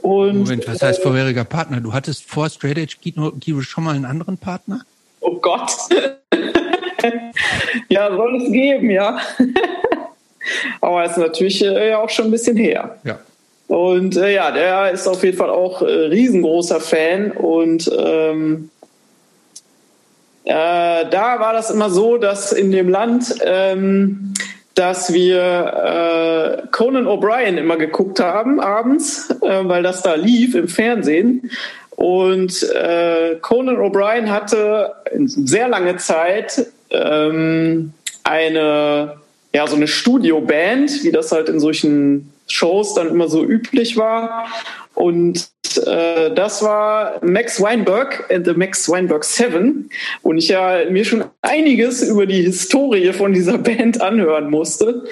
Und, 0.02 0.40
Moment, 0.40 0.68
was 0.68 0.82
heißt 0.82 1.02
vorheriger 1.02 1.44
Partner? 1.44 1.82
Du 1.82 1.94
hattest 1.94 2.30
vor 2.30 2.50
Straight 2.50 2.78
Edge 2.78 2.98
Kino 3.02 3.62
schon 3.62 3.84
mal 3.84 3.96
einen 3.96 4.06
anderen 4.06 4.38
Partner? 4.38 4.82
Oh 5.20 5.36
Gott. 5.36 5.72
ja, 7.90 8.16
soll 8.16 8.42
es 8.42 8.52
geben, 8.52 8.92
ja. 8.92 9.18
Aber 10.82 11.04
ist 11.04 11.18
natürlich 11.18 11.64
äh, 11.64 11.90
ja 11.90 12.00
auch 12.00 12.10
schon 12.10 12.26
ein 12.26 12.32
bisschen 12.32 12.56
her. 12.56 12.98
Ja. 13.04 13.20
Und 13.68 14.16
äh, 14.16 14.34
ja, 14.34 14.52
der 14.52 14.92
ist 14.92 15.08
auf 15.08 15.24
jeden 15.24 15.38
Fall 15.38 15.50
auch 15.50 15.82
äh, 15.82 15.86
riesengroßer 15.86 16.80
Fan 16.80 17.32
und 17.32 17.92
ähm, 17.98 18.70
äh, 20.48 21.10
da 21.10 21.40
war 21.40 21.52
das 21.52 21.70
immer 21.70 21.90
so, 21.90 22.18
dass 22.18 22.54
in 22.54 22.72
dem 22.72 22.88
Land, 22.88 23.36
ähm, 23.44 24.34
dass 24.76 25.12
wir 25.12 26.64
äh, 26.64 26.68
Conan 26.72 27.06
O'Brien 27.06 27.58
immer 27.58 27.76
geguckt 27.76 28.22
haben 28.22 28.62
abends, 28.62 29.30
äh, 29.42 29.68
weil 29.68 29.84
das 29.84 30.04
da 30.04 30.16
lief 30.16 30.56
im 30.56 30.70
Fernsehen. 30.70 31.52
Und 31.98 32.64
äh, 32.64 33.36
Conan 33.42 33.76
O'Brien 33.76 34.30
hatte 34.30 34.94
sehr 35.16 35.68
lange 35.68 35.98
Zeit 35.98 36.68
ähm, 36.92 37.92
eine 38.24 39.18
ja, 39.54 39.68
so 39.68 39.76
eine 39.76 39.88
Studioband, 39.88 41.04
wie 41.04 41.12
das 41.12 41.32
halt 41.32 41.50
in 41.50 41.60
solchen 41.60 42.32
Shows 42.48 42.94
dann 42.94 43.10
immer 43.10 43.28
so 43.28 43.44
üblich 43.44 43.98
war. 43.98 44.48
Und 44.98 45.52
äh, 45.86 46.34
das 46.34 46.64
war 46.64 47.24
Max 47.24 47.62
Weinberg 47.62 48.26
and 48.32 48.48
the 48.48 48.54
Max 48.54 48.90
Weinberg 48.90 49.24
Seven. 49.24 49.92
Und 50.24 50.40
ich 50.40 50.48
ja 50.48 50.90
mir 50.90 51.06
schon 51.06 51.26
einiges 51.44 52.02
über 52.02 52.26
die 52.26 52.42
Historie 52.42 53.14
von 53.14 53.32
dieser 53.32 53.58
Band 53.60 54.02
anhören 54.02 54.50
musste. 54.50 55.04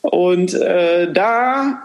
Und 0.00 0.54
äh, 0.54 1.12
da 1.12 1.82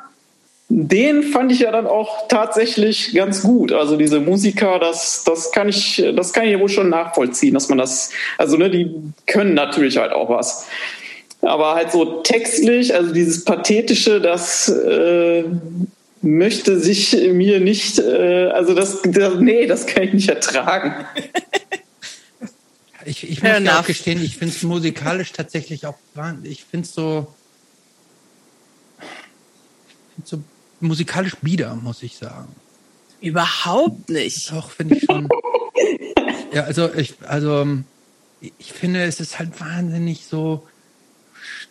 den 0.70 1.24
fand 1.24 1.52
ich 1.52 1.60
ja 1.60 1.72
dann 1.74 1.88
auch 1.88 2.30
tatsächlich 2.30 3.14
ganz 3.14 3.42
gut. 3.42 3.74
Also 3.74 3.98
diese 3.98 4.22
Musiker, 4.22 4.80
das, 4.80 5.26
das 5.26 5.52
kann 5.52 5.68
ich, 5.68 6.02
das 6.16 6.32
kann 6.32 6.46
ich 6.46 6.58
wohl 6.58 6.70
schon 6.70 6.88
nachvollziehen, 6.88 7.54
dass 7.54 7.68
man 7.68 7.80
das, 7.80 8.12
also 8.38 8.56
ne, 8.56 8.70
die 8.70 8.90
können 9.28 9.56
natürlich 9.56 9.98
halt 9.98 10.14
auch 10.14 10.30
was. 10.30 10.68
Aber 11.42 11.76
halt 11.76 11.92
so 11.92 12.22
textlich, 12.22 12.96
also 12.96 13.12
dieses 13.12 13.44
Pathetische, 13.44 14.22
das 14.22 14.70
äh, 14.70 15.44
möchte 16.22 16.80
sich 16.80 17.14
mir 17.14 17.60
nicht, 17.60 18.00
äh, 18.00 18.48
also 18.48 18.74
das, 18.74 19.02
das, 19.04 19.36
nee, 19.40 19.66
das 19.68 19.88
kann 19.88 20.04
ich 20.04 20.14
nicht 20.14 20.30
ertragen. 20.30 21.06
Ich, 23.04 23.28
ich 23.28 23.42
muss 23.42 23.52
ja 23.64 23.80
auch 23.80 23.86
gestehen, 23.88 24.24
ich 24.24 24.38
finde 24.38 24.54
es 24.56 24.62
musikalisch 24.62 25.32
tatsächlich 25.32 25.88
auch, 25.88 25.96
ich 26.44 26.66
finde 26.66 26.86
es 26.86 26.94
so, 26.94 27.34
so 30.24 30.44
musikalisch 30.80 31.36
bieder, 31.42 31.74
muss 31.76 32.04
ich 32.04 32.18
sagen. 32.18 32.56
Überhaupt 33.20 34.10
nicht. 34.10 34.52
Doch, 34.52 34.70
finde 34.70 34.98
ich 34.98 35.04
schon. 35.04 35.28
ja, 36.54 36.64
also 36.66 36.94
ich, 36.94 37.16
also 37.22 37.66
ich 38.60 38.74
finde, 38.74 39.04
es 39.04 39.20
ist 39.20 39.40
halt 39.40 39.60
wahnsinnig 39.60 40.26
so, 40.26 40.68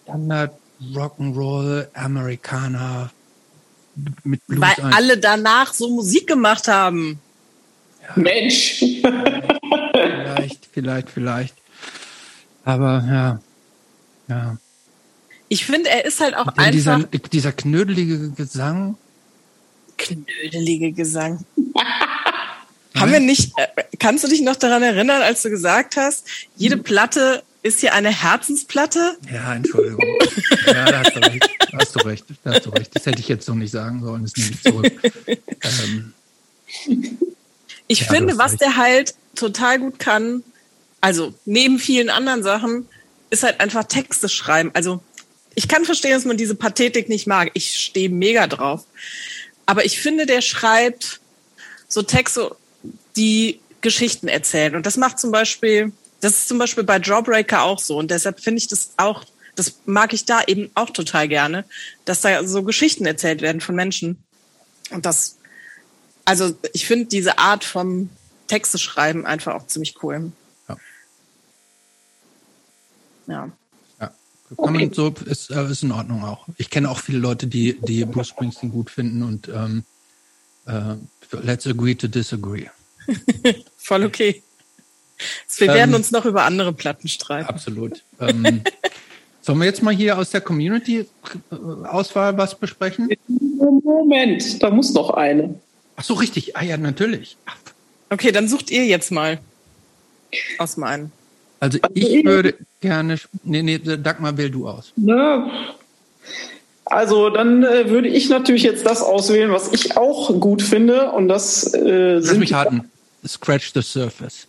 Standard 0.02 0.52
Rock'n'Roll 0.80 1.88
Amerikaner 1.94 3.10
mit 4.24 4.46
Blues. 4.46 4.60
Weil 4.60 4.84
ein. 4.84 4.92
alle 4.92 5.18
danach 5.18 5.72
so 5.72 5.90
Musik 5.90 6.26
gemacht 6.26 6.68
haben. 6.68 7.20
Ja. 8.02 8.22
Mensch. 8.22 8.84
vielleicht, 9.92 10.68
vielleicht, 10.72 11.10
vielleicht. 11.10 11.54
Aber 12.64 13.04
ja, 13.08 13.40
ja. 14.28 14.56
Ich 15.48 15.64
finde, 15.64 15.90
er 15.90 16.04
ist 16.04 16.20
halt 16.20 16.36
auch 16.36 16.46
einfach. 16.46 16.70
Dieser, 16.70 16.98
dieser 17.32 17.52
knödelige 17.52 18.30
Gesang. 18.30 18.96
Knödelige 19.98 20.92
Gesang. 20.92 21.44
Haben 22.96 23.12
wir 23.12 23.20
nicht, 23.20 23.52
äh, 23.56 23.66
kannst 23.98 24.24
du 24.24 24.28
dich 24.28 24.42
noch 24.42 24.56
daran 24.56 24.82
erinnern, 24.82 25.22
als 25.22 25.42
du 25.42 25.50
gesagt 25.50 25.96
hast, 25.96 26.26
jede 26.56 26.76
Platte 26.76 27.42
ist 27.62 27.80
hier 27.80 27.94
eine 27.94 28.10
Herzensplatte? 28.10 29.16
Ja, 29.32 29.54
Entschuldigung. 29.54 30.04
Ja, 30.66 30.84
da 30.84 31.00
hast 31.00 31.16
du 31.16 31.20
recht. 31.20 31.48
Da 31.72 31.78
hast 31.78 31.94
du 31.94 32.00
recht. 32.00 32.24
Da 32.44 32.52
hast 32.54 32.66
du 32.66 32.70
recht. 32.70 32.94
Das 32.94 33.06
hätte 33.06 33.20
ich 33.20 33.28
jetzt 33.28 33.46
so 33.46 33.54
nicht 33.54 33.70
sagen 33.70 34.02
sollen. 34.04 34.22
Das 34.22 34.36
nehme 34.36 34.50
ich 34.50 34.62
zurück. 34.62 34.92
Ähm. 35.26 36.14
Ich 37.86 38.00
Ja, 38.00 38.06
finde, 38.06 38.38
was 38.38 38.52
recht. 38.52 38.62
der 38.62 38.76
halt 38.76 39.14
total 39.34 39.78
gut 39.78 39.98
kann, 39.98 40.42
also 41.00 41.34
neben 41.44 41.78
vielen 41.78 42.10
anderen 42.10 42.42
Sachen, 42.42 42.88
ist 43.30 43.42
halt 43.42 43.60
einfach 43.60 43.84
Texte 43.84 44.28
schreiben. 44.28 44.70
Also 44.74 45.00
ich 45.54 45.68
kann 45.68 45.84
verstehen, 45.84 46.12
dass 46.12 46.24
man 46.24 46.36
diese 46.36 46.54
Pathetik 46.54 47.08
nicht 47.08 47.26
mag. 47.26 47.50
Ich 47.54 47.74
stehe 47.80 48.08
mega 48.08 48.46
drauf. 48.46 48.84
Aber 49.66 49.84
ich 49.84 50.00
finde, 50.00 50.26
der 50.26 50.40
schreibt 50.40 51.20
so 51.88 52.02
Texte, 52.02 52.54
die 53.16 53.60
Geschichten 53.80 54.28
erzählen. 54.28 54.76
Und 54.76 54.86
das 54.86 54.96
macht 54.96 55.18
zum 55.18 55.30
Beispiel, 55.32 55.92
das 56.20 56.32
ist 56.34 56.48
zum 56.48 56.58
Beispiel 56.58 56.84
bei 56.84 56.98
Jawbreaker 56.98 57.62
auch 57.62 57.78
so. 57.80 57.96
Und 57.96 58.10
deshalb 58.10 58.40
finde 58.40 58.58
ich 58.58 58.68
das 58.68 58.90
auch, 58.96 59.24
das 59.56 59.80
mag 59.86 60.12
ich 60.12 60.24
da 60.24 60.42
eben 60.46 60.70
auch 60.74 60.90
total 60.90 61.28
gerne, 61.28 61.64
dass 62.04 62.20
da 62.20 62.46
so 62.46 62.62
Geschichten 62.62 63.06
erzählt 63.06 63.42
werden 63.42 63.60
von 63.60 63.74
Menschen. 63.74 64.22
Und 64.90 65.06
das, 65.06 65.38
also 66.24 66.54
ich 66.72 66.86
finde 66.86 67.06
diese 67.06 67.38
Art 67.38 67.64
vom 67.64 68.10
Texte 68.46 68.78
schreiben 68.78 69.26
einfach 69.26 69.54
auch 69.54 69.66
ziemlich 69.66 70.02
cool. 70.02 70.32
Ja. 70.68 70.76
Ja. 73.26 73.52
Ja. 74.00 74.12
Man 74.56 74.92
so, 74.92 75.14
ist, 75.26 75.50
äh, 75.50 75.70
ist 75.70 75.82
in 75.82 75.92
Ordnung 75.92 76.24
auch. 76.24 76.46
Ich 76.56 76.70
kenne 76.70 76.90
auch 76.90 76.98
viele 76.98 77.18
Leute, 77.18 77.46
die, 77.46 77.78
die 77.80 78.04
Bruce 78.04 78.28
Springsteen 78.28 78.72
gut 78.72 78.90
finden 78.90 79.22
und 79.22 79.48
ähm, 79.48 79.84
äh, 80.66 80.96
let's 81.42 81.66
agree 81.66 81.94
to 81.94 82.08
disagree. 82.08 82.68
Voll 83.76 84.04
okay. 84.04 84.42
Wir 85.58 85.68
Ähm, 85.68 85.74
werden 85.74 85.94
uns 85.94 86.10
noch 86.10 86.24
über 86.24 86.44
andere 86.44 86.72
Platten 86.72 87.08
streiten. 87.08 87.48
Absolut. 87.48 88.02
ähm, 88.18 88.62
sollen 89.50 89.58
wir 89.58 89.66
jetzt 89.66 89.82
mal 89.82 89.92
hier 89.92 90.16
aus 90.16 90.30
der 90.30 90.42
Community-Auswahl 90.42 92.38
was 92.38 92.54
besprechen? 92.54 93.10
Moment, 93.26 94.62
da 94.62 94.70
muss 94.70 94.94
noch 94.94 95.10
eine. 95.10 95.56
Ach 95.96 96.04
so, 96.04 96.14
richtig. 96.14 96.56
Ah 96.56 96.62
ja, 96.62 96.76
natürlich. 96.76 97.36
Ach, 97.46 97.56
Okay, 98.12 98.30
dann 98.30 98.46
sucht 98.46 98.70
ihr 98.70 98.86
jetzt 98.86 99.10
mal 99.10 99.40
aus 100.58 100.76
meinen. 100.76 101.10
Also 101.58 101.80
ich 101.94 102.24
würde 102.24 102.54
gerne. 102.80 103.18
Nee, 103.42 103.62
nee, 103.62 103.78
Dagmar, 103.78 104.36
wähl 104.36 104.50
du 104.50 104.68
aus. 104.68 104.92
Ne? 104.94 105.50
Also 106.84 107.30
dann 107.30 107.64
äh, 107.64 107.90
würde 107.90 108.08
ich 108.08 108.28
natürlich 108.28 108.62
jetzt 108.62 108.86
das 108.86 109.02
auswählen, 109.02 109.50
was 109.50 109.72
ich 109.72 109.96
auch 109.96 110.38
gut 110.38 110.62
finde. 110.62 111.10
Und 111.10 111.26
das 111.26 111.74
äh, 111.74 112.14
Lass 112.14 112.26
sind 112.26 112.38
mich 112.38 112.52
raten. 112.52 112.88
Scratch 113.26 113.72
the 113.74 113.82
Surface. 113.82 114.46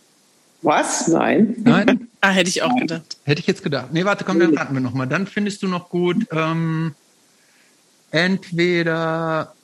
Was? 0.62 1.08
Nein. 1.08 1.56
Nein? 1.58 2.08
Ah, 2.20 2.30
hätte 2.30 2.48
ich 2.48 2.62
auch 2.62 2.74
gedacht. 2.76 3.16
Hätte 3.24 3.40
ich 3.40 3.46
jetzt 3.46 3.62
gedacht. 3.62 3.92
Nee, 3.92 4.04
warte, 4.04 4.24
komm, 4.24 4.38
dann 4.38 4.56
raten 4.56 4.74
wir 4.74 4.80
nochmal. 4.80 5.08
Dann 5.08 5.26
findest 5.26 5.62
du 5.62 5.68
noch 5.68 5.88
gut 5.88 6.26
ähm, 6.30 6.94
entweder 8.12 9.54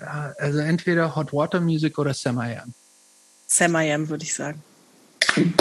ja, 0.00 0.32
also 0.38 0.58
entweder 0.58 1.16
Hot 1.16 1.32
Water 1.32 1.60
Music 1.60 1.98
oder 1.98 2.14
Sam 2.14 2.38
I 2.38 2.56
Am. 2.62 2.72
Sam 3.46 3.74
I 3.76 3.92
Am, 3.92 4.08
würde 4.08 4.24
ich 4.24 4.34
sagen. 4.34 4.62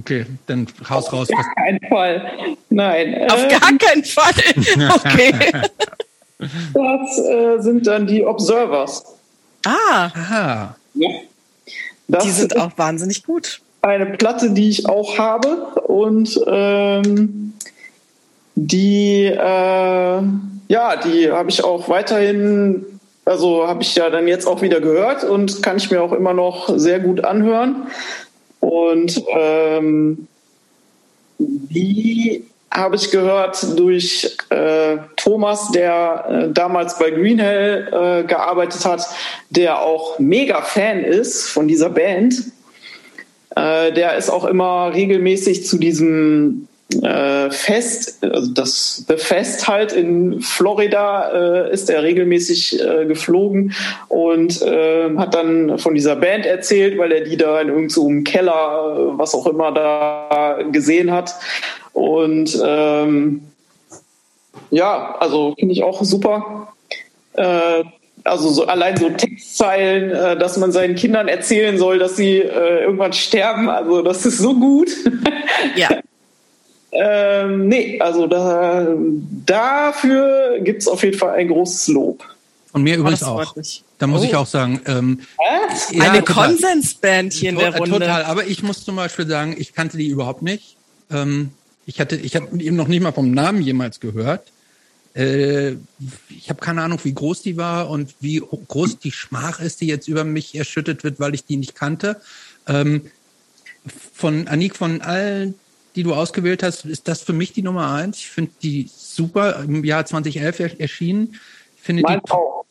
Okay, 0.00 0.26
dann 0.46 0.66
haus 0.90 1.10
raus. 1.10 1.28
Was, 1.30 1.46
Kein 1.54 1.80
Fall. 1.88 2.56
Nein. 2.68 3.30
Auf 3.30 3.44
äh, 3.44 3.48
gar 3.48 3.78
keinen 3.78 4.04
Fall. 4.04 4.34
Okay. 4.94 5.52
das 6.74 7.18
äh, 7.18 7.58
sind 7.60 7.86
dann 7.86 8.06
die 8.06 8.22
Observers. 8.22 9.15
Ah, 9.66 10.06
aha. 10.14 10.76
Das 12.08 12.24
die 12.24 12.30
sind 12.30 12.56
auch 12.56 12.72
wahnsinnig 12.76 13.24
gut. 13.24 13.60
eine 13.82 14.06
Platte, 14.06 14.50
die 14.50 14.68
ich 14.68 14.88
auch 14.88 15.18
habe 15.18 15.48
und 15.86 16.40
ähm, 16.46 17.54
die 18.54 19.24
äh, 19.26 20.22
ja, 20.68 20.96
die 20.96 21.30
habe 21.30 21.50
ich 21.50 21.62
auch 21.62 21.88
weiterhin, 21.88 22.84
also 23.24 23.66
habe 23.66 23.82
ich 23.82 23.94
ja 23.94 24.10
dann 24.10 24.28
jetzt 24.28 24.46
auch 24.46 24.62
wieder 24.62 24.80
gehört 24.80 25.24
und 25.24 25.62
kann 25.62 25.76
ich 25.76 25.90
mir 25.90 26.02
auch 26.02 26.12
immer 26.12 26.34
noch 26.34 26.76
sehr 26.76 27.00
gut 27.00 27.24
anhören. 27.24 27.86
Und 28.60 29.22
ähm, 29.28 30.26
die 31.38 32.44
habe 32.70 32.96
ich 32.96 33.10
gehört 33.10 33.78
durch 33.78 34.36
äh, 34.50 34.98
Thomas, 35.16 35.70
der 35.72 36.24
äh, 36.28 36.52
damals 36.52 36.98
bei 36.98 37.10
Green 37.10 37.38
Hell 37.38 37.88
äh, 37.90 38.26
gearbeitet 38.26 38.84
hat, 38.84 39.06
der 39.50 39.80
auch 39.80 40.18
mega 40.18 40.60
Fan 40.62 41.02
ist 41.02 41.48
von 41.48 41.68
dieser 41.68 41.90
Band. 41.90 42.34
Äh, 43.56 43.92
der 43.92 44.16
ist 44.16 44.28
auch 44.28 44.44
immer 44.44 44.92
regelmäßig 44.92 45.66
zu 45.66 45.78
diesem 45.78 46.68
äh, 47.02 47.50
Fest, 47.50 48.18
also 48.22 48.52
das 48.52 49.04
The 49.08 49.16
Fest 49.16 49.66
halt 49.66 49.92
in 49.92 50.40
Florida 50.42 51.64
äh, 51.64 51.72
ist 51.72 51.88
er 51.88 52.02
regelmäßig 52.02 52.78
geflogen 53.08 53.72
und 54.08 54.60
hat 54.60 55.34
dann 55.34 55.78
von 55.78 55.94
dieser 55.94 56.16
Band 56.16 56.46
erzählt, 56.46 56.98
weil 56.98 57.12
er 57.12 57.22
die 57.22 57.36
da 57.36 57.60
in 57.60 57.68
irgendeinem 57.68 57.88
so 57.88 58.30
Keller, 58.30 59.14
was 59.18 59.34
auch 59.34 59.46
immer 59.46 59.72
da 59.72 60.58
gesehen 60.70 61.10
hat. 61.10 61.34
Und 61.96 62.60
ähm, 62.62 63.40
ja, 64.70 65.16
also 65.18 65.54
finde 65.58 65.72
ich 65.72 65.82
auch 65.82 66.04
super. 66.04 66.74
Äh, 67.32 67.84
also 68.22 68.50
so 68.50 68.66
allein 68.66 68.98
so 68.98 69.08
Textzeilen, 69.08 70.10
äh, 70.10 70.36
dass 70.38 70.58
man 70.58 70.72
seinen 70.72 70.94
Kindern 70.94 71.26
erzählen 71.26 71.78
soll, 71.78 71.98
dass 71.98 72.16
sie 72.16 72.36
äh, 72.36 72.82
irgendwann 72.82 73.14
sterben. 73.14 73.70
Also 73.70 74.02
das 74.02 74.26
ist 74.26 74.36
so 74.36 74.52
gut. 74.54 74.90
Ja. 75.74 75.88
ähm, 76.92 77.66
nee, 77.68 77.98
also 77.98 78.26
da, 78.26 78.88
dafür 79.46 80.58
gibt's 80.60 80.86
auf 80.88 81.02
jeden 81.02 81.16
Fall 81.16 81.36
ein 81.36 81.48
großes 81.48 81.88
Lob. 81.88 82.22
Und 82.74 82.82
mir 82.82 82.96
Oh, 82.96 83.00
übrigens 83.00 83.22
auch. 83.22 83.54
Da 83.96 84.06
muss 84.06 84.20
Oh. 84.20 84.24
ich 84.24 84.36
auch 84.36 84.46
sagen, 84.46 84.82
ähm, 84.84 85.20
ja, 85.92 86.10
Eine. 86.10 86.20
Konsensband 86.20 87.32
hier 87.32 87.48
in 87.48 87.56
der 87.56 87.74
Runde. 87.74 88.00
Total, 88.00 88.24
aber 88.24 88.46
ich 88.46 88.62
muss 88.62 88.84
zum 88.84 88.96
Beispiel 88.96 89.26
sagen, 89.26 89.56
ich 89.56 89.72
kannte 89.72 89.96
die 89.96 90.08
überhaupt 90.08 90.42
nicht. 90.42 90.76
Ähm, 91.10 91.52
ich 91.86 92.00
hatte, 92.00 92.16
ich 92.16 92.36
habe 92.36 92.60
eben 92.60 92.76
noch 92.76 92.88
nicht 92.88 93.00
mal 93.02 93.12
vom 93.12 93.30
Namen 93.30 93.62
jemals 93.62 94.00
gehört. 94.00 94.52
Äh, 95.14 95.76
ich 96.28 96.50
habe 96.50 96.60
keine 96.60 96.82
Ahnung, 96.82 96.98
wie 97.04 97.14
groß 97.14 97.42
die 97.42 97.56
war 97.56 97.88
und 97.88 98.14
wie 98.20 98.40
groß 98.40 98.98
die 98.98 99.12
Schmach 99.12 99.60
ist, 99.60 99.80
die 99.80 99.86
jetzt 99.86 100.08
über 100.08 100.24
mich 100.24 100.54
erschüttet 100.54 101.04
wird, 101.04 101.20
weil 101.20 101.34
ich 101.34 101.44
die 101.44 101.56
nicht 101.56 101.74
kannte. 101.74 102.20
Ähm, 102.66 103.02
von 104.12 104.48
Anik, 104.48 104.76
von 104.76 105.00
allen, 105.00 105.54
die 105.94 106.02
du 106.02 106.12
ausgewählt 106.12 106.62
hast, 106.62 106.84
ist 106.84 107.08
das 107.08 107.22
für 107.22 107.32
mich 107.32 107.52
die 107.52 107.62
Nummer 107.62 107.92
eins. 107.92 108.18
Ich 108.18 108.28
finde 108.28 108.50
die 108.62 108.90
super. 108.94 109.62
Im 109.64 109.84
Jahr 109.84 110.04
2011 110.04 110.60
er- 110.60 110.80
erschienen. 110.80 111.36
Ich 111.76 111.82
finde 111.82 112.02
die 112.02 112.12
Mein 112.12 112.20
auch. 112.26 112.64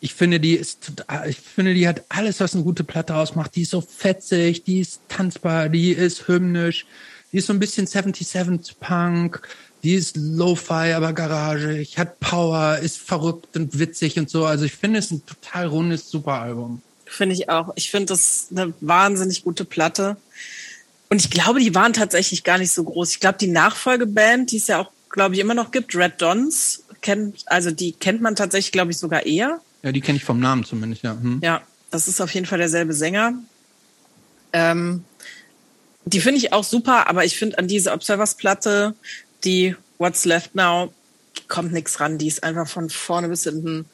ich 0.00 0.14
finde, 0.14 0.40
die 0.40 0.54
ist 0.54 0.92
ich 1.28 1.38
finde, 1.40 1.74
die 1.74 1.86
hat 1.88 2.04
alles, 2.08 2.40
was 2.40 2.54
eine 2.54 2.62
gute 2.64 2.84
Platte 2.84 3.16
ausmacht. 3.16 3.56
Die 3.56 3.62
ist 3.62 3.70
so 3.72 3.80
fetzig, 3.80 4.62
die 4.62 4.80
ist 4.80 5.00
tanzbar, 5.08 5.68
die 5.68 5.90
ist 5.90 6.28
hymnisch, 6.28 6.86
die 7.32 7.38
ist 7.38 7.46
so 7.46 7.52
ein 7.52 7.58
bisschen 7.58 7.86
77 7.86 8.78
Punk, 8.80 9.42
die 9.82 9.94
ist 9.94 10.16
Lo-Fi, 10.16 10.92
aber 10.92 11.12
garageig, 11.12 11.96
hat 11.96 12.20
Power, 12.20 12.78
ist 12.78 12.98
verrückt 12.98 13.56
und 13.56 13.78
witzig 13.78 14.18
und 14.18 14.28
so. 14.28 14.44
Also 14.44 14.64
ich 14.64 14.72
finde, 14.72 14.98
es 14.98 15.10
ein 15.10 15.24
total 15.24 15.66
rundes, 15.66 16.10
super 16.10 16.40
Album. 16.40 16.82
Finde 17.06 17.34
ich 17.34 17.48
auch. 17.48 17.72
Ich 17.76 17.90
finde 17.90 18.06
das 18.06 18.48
eine 18.50 18.72
wahnsinnig 18.80 19.42
gute 19.42 19.64
Platte. 19.64 20.16
Und 21.08 21.20
ich 21.20 21.30
glaube, 21.30 21.60
die 21.60 21.74
waren 21.74 21.92
tatsächlich 21.92 22.44
gar 22.44 22.58
nicht 22.58 22.72
so 22.72 22.84
groß. 22.84 23.12
Ich 23.12 23.20
glaube, 23.20 23.38
die 23.38 23.48
Nachfolgeband, 23.48 24.52
die 24.52 24.58
es 24.58 24.68
ja 24.68 24.78
auch, 24.80 24.90
glaube 25.08 25.34
ich, 25.34 25.40
immer 25.40 25.54
noch 25.54 25.72
gibt, 25.72 25.96
Red 25.96 26.22
Dons, 26.22 26.84
kennt, 27.00 27.42
also 27.46 27.70
die 27.70 27.92
kennt 27.92 28.20
man 28.20 28.36
tatsächlich, 28.36 28.70
glaube 28.70 28.92
ich, 28.92 28.98
sogar 28.98 29.26
eher. 29.26 29.60
Ja, 29.82 29.92
die 29.92 30.00
kenne 30.00 30.18
ich 30.18 30.24
vom 30.24 30.38
Namen 30.38 30.64
zumindest, 30.64 31.02
ja. 31.02 31.12
Hm. 31.12 31.40
Ja, 31.42 31.62
das 31.90 32.06
ist 32.06 32.20
auf 32.20 32.32
jeden 32.32 32.46
Fall 32.46 32.58
derselbe 32.58 32.92
Sänger. 32.92 33.34
Ähm, 34.52 35.04
die 36.04 36.20
finde 36.20 36.38
ich 36.38 36.52
auch 36.52 36.64
super, 36.64 37.08
aber 37.08 37.24
ich 37.24 37.36
finde 37.36 37.58
an 37.58 37.68
diese 37.68 37.92
Observers-Platte, 37.92 38.94
die 39.44 39.76
What's 39.98 40.24
Left 40.24 40.54
Now, 40.54 40.92
kommt 41.48 41.72
nichts 41.72 42.00
ran. 42.00 42.18
Die 42.18 42.28
ist 42.28 42.42
einfach 42.42 42.68
von 42.68 42.90
vorne 42.90 43.28
bis 43.28 43.44
hinten 43.44 43.86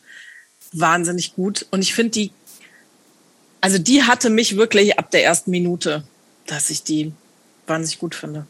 wahnsinnig 0.72 1.34
gut. 1.34 1.66
Und 1.70 1.82
ich 1.82 1.94
finde 1.94 2.12
die, 2.12 2.30
also 3.60 3.78
die 3.78 4.04
hatte 4.04 4.30
mich 4.30 4.56
wirklich 4.56 4.98
ab 4.98 5.10
der 5.10 5.24
ersten 5.24 5.50
Minute, 5.50 6.04
dass 6.46 6.70
ich 6.70 6.82
die 6.82 7.12
wahnsinnig 7.66 7.98
gut 7.98 8.14
finde. 8.14 8.46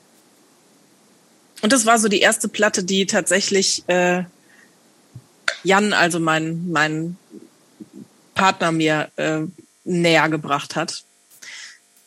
Und 1.62 1.72
das 1.72 1.86
war 1.86 1.98
so 1.98 2.08
die 2.08 2.20
erste 2.20 2.48
Platte, 2.48 2.84
die 2.84 3.06
tatsächlich 3.06 3.82
äh, 3.88 4.24
Jan, 5.64 5.92
also 5.92 6.20
mein, 6.20 6.70
mein 6.70 7.16
Partner 8.34 8.72
mir 8.72 9.10
äh, 9.16 9.40
näher 9.84 10.28
gebracht 10.28 10.76
hat. 10.76 11.04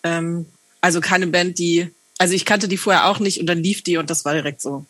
Ähm, 0.03 0.45
also 0.81 1.01
keine 1.01 1.27
Band, 1.27 1.60
die, 1.60 1.89
also 2.18 2.34
ich 2.34 2.45
kannte 2.45 2.68
die 2.68 2.77
vorher 2.77 3.07
auch 3.07 3.19
nicht 3.19 3.39
und 3.39 3.47
dann 3.47 3.60
lief 3.60 3.84
die 3.84 3.97
und 3.97 4.10
das 4.10 4.26
war 4.26 4.34
direkt 4.34 4.61
so, 4.61 4.85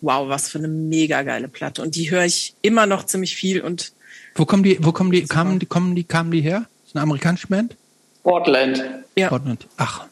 wow, 0.00 0.28
was 0.28 0.48
für 0.48 0.58
eine 0.58 0.68
mega 0.68 1.22
geile 1.22 1.48
Platte. 1.48 1.82
Und 1.82 1.96
die 1.96 2.10
höre 2.10 2.24
ich 2.24 2.54
immer 2.62 2.86
noch 2.86 3.06
ziemlich 3.06 3.36
viel 3.36 3.60
und 3.60 3.92
Wo 4.34 4.44
kommen 4.44 4.62
die, 4.62 4.78
wo 4.80 4.92
kommen 4.92 5.12
die, 5.12 5.24
kamen 5.24 5.58
die, 5.58 5.66
kommen 5.66 5.94
die, 5.94 6.04
kamen 6.04 6.30
die 6.30 6.40
her? 6.40 6.66
Ist 6.86 6.94
eine 6.94 7.02
amerikanische 7.02 7.48
Band? 7.48 7.76
Portland. 8.22 8.82
ja, 9.16 9.28
Portland. 9.28 9.66
Ach. 9.76 10.06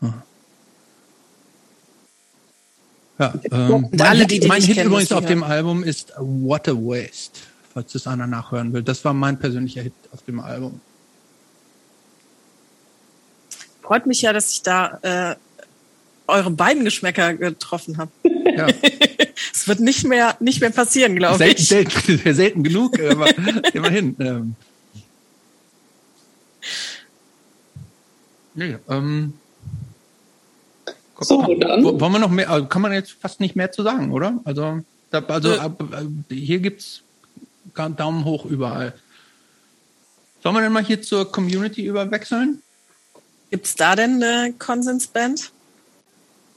Hm. 0.00 0.14
Ja, 3.18 3.34
ähm, 3.50 3.84
Und 3.92 4.00
alle, 4.00 4.20
Hit, 4.20 4.30
die 4.30 4.40
die 4.40 4.48
mein 4.48 4.62
Hit 4.62 4.76
kennen, 4.76 4.90
übrigens 4.90 5.12
auf 5.12 5.26
dem 5.26 5.42
Album 5.42 5.82
ist 5.82 6.12
What 6.16 6.68
a 6.68 6.72
Waste 6.72 7.40
falls 7.72 7.92
das 7.92 8.06
einer 8.06 8.26
nachhören 8.26 8.72
will. 8.72 8.82
Das 8.82 9.04
war 9.04 9.14
mein 9.14 9.38
persönlicher 9.38 9.82
Hit 9.82 9.94
auf 10.12 10.22
dem 10.24 10.40
Album. 10.40 10.80
Freut 13.90 14.06
mich 14.06 14.22
ja, 14.22 14.32
dass 14.32 14.52
ich 14.52 14.62
da 14.62 15.00
äh, 15.02 15.34
eure 16.28 16.52
beiden 16.52 16.84
Geschmäcker 16.84 17.34
getroffen 17.34 17.98
habe. 17.98 18.12
Ja. 18.22 18.68
Es 19.52 19.66
wird 19.66 19.80
nicht 19.80 20.04
mehr, 20.04 20.36
nicht 20.38 20.60
mehr 20.60 20.70
passieren, 20.70 21.16
glaube 21.16 21.44
ich. 21.44 21.66
Selten, 21.66 22.34
selten 22.34 22.62
genug, 22.62 23.00
aber 23.00 23.26
immerhin. 23.74 24.14
Ähm. 24.20 24.54
Nee, 28.54 28.76
ähm, 28.88 29.32
so, 31.18 31.42
dann. 31.58 31.82
Wollen 31.82 32.12
wir 32.12 32.18
noch 32.20 32.30
mehr, 32.30 32.48
also 32.48 32.66
kann 32.66 32.82
man 32.82 32.92
jetzt 32.92 33.16
fast 33.20 33.40
nicht 33.40 33.56
mehr 33.56 33.72
zu 33.72 33.82
sagen, 33.82 34.12
oder? 34.12 34.38
Also, 34.44 34.82
da, 35.10 35.18
also 35.18 35.52
äh, 35.52 35.68
hier 36.32 36.60
gibt's 36.60 37.02
Daumen 37.74 38.24
hoch 38.24 38.44
überall. 38.44 38.94
Sollen 40.42 40.54
wir 40.54 40.62
denn 40.62 40.72
mal 40.72 40.84
hier 40.84 41.02
zur 41.02 41.32
Community 41.32 41.84
überwechseln? 41.84 42.62
Gibt's 43.50 43.74
da 43.74 43.96
denn 43.96 44.22
eine 44.22 44.54
Konsensband? 44.58 45.52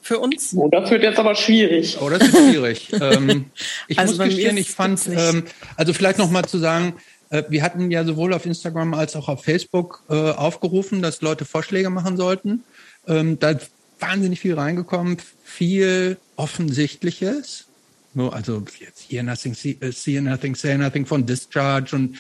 für 0.04 0.20
uns? 0.20 0.54
Oh, 0.56 0.68
das 0.68 0.92
wird 0.92 1.02
jetzt 1.02 1.18
aber 1.18 1.34
schwierig. 1.34 1.98
Oh, 2.02 2.10
das 2.10 2.22
wird 2.22 2.36
schwierig. 2.36 2.92
ähm, 3.02 3.46
ich 3.88 3.98
also 3.98 4.16
muss 4.16 4.26
gestehen, 4.26 4.58
ich 4.58 4.72
fand, 4.72 5.08
ähm, 5.08 5.46
also 5.78 5.94
vielleicht 5.94 6.18
noch 6.18 6.30
mal 6.30 6.44
zu 6.44 6.58
sagen, 6.58 6.96
äh, 7.30 7.44
wir 7.50 7.64
hatten 7.64 7.90
ja 7.90 8.04
sowohl 8.04 8.34
auf 8.34 8.46
Instagram 8.46 8.94
als 8.94 9.16
auch 9.16 9.30
auf 9.30 9.44
Facebook 9.44 10.04
äh, 10.10 10.14
aufgerufen, 10.14 11.02
dass 11.02 11.22
Leute 11.22 11.46
Vorschläge 11.46 11.90
machen 11.90 12.18
sollten. 12.18 12.64
Ähm, 13.08 13.40
da 13.40 13.52
ist 13.52 13.72
wahnsinnig 14.00 14.40
viel 14.40 14.54
reingekommen, 14.54 15.18
viel 15.44 16.18
Offensichtliches. 16.36 17.66
Nur, 18.14 18.36
also 18.36 18.64
jetzt 18.80 19.06
Hear 19.10 19.24
Nothing, 19.24 19.56
See, 19.56 19.78
uh, 19.84 19.92
see 19.92 20.20
Nothing, 20.22 20.56
Say 20.56 20.78
Nothing 20.78 21.06
von 21.06 21.26
Discharge 21.26 21.96
und 21.96 22.20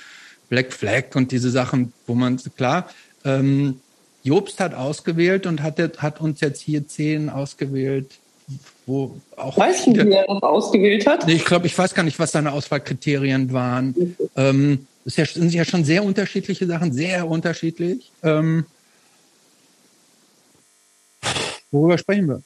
Black 0.50 0.74
Flag 0.74 1.16
und 1.16 1.32
diese 1.32 1.52
Sachen, 1.52 1.94
wo 2.08 2.16
man, 2.16 2.40
klar, 2.58 2.90
ähm, 3.26 3.82
Jobst 4.24 4.60
hat 4.60 4.74
ausgewählt 4.74 5.46
und 5.46 5.62
hat, 5.62 5.80
hat 5.98 6.22
uns 6.22 6.40
jetzt 6.42 6.62
hier 6.62 6.88
zehn 6.88 7.30
ausgewählt, 7.30 8.12
wo 8.86 9.20
auch. 9.36 9.58
Weißt 9.58 9.88
du, 9.88 9.94
wie 9.94 10.12
er 10.12 10.26
das 10.28 10.42
ausgewählt 10.42 11.06
hat? 11.06 11.28
Nee, 11.28 11.34
ich 11.34 11.46
glaube, 11.46 11.68
ich 11.68 11.78
weiß 11.78 11.94
gar 11.94 12.04
nicht, 12.04 12.20
was 12.20 12.32
seine 12.32 12.54
Auswahlkriterien 12.54 13.52
waren. 13.52 14.16
Ähm, 14.36 14.88
das 15.06 15.16
sind 15.16 15.54
ja 15.54 15.66
schon 15.66 15.84
sehr 15.84 16.04
unterschiedliche 16.04 16.66
Sachen, 16.66 16.94
sehr 16.94 17.28
unterschiedlich. 17.28 18.12
Ähm, 18.24 18.66
worüber 21.72 21.98
sprechen 21.98 22.28
wir? 22.28 22.42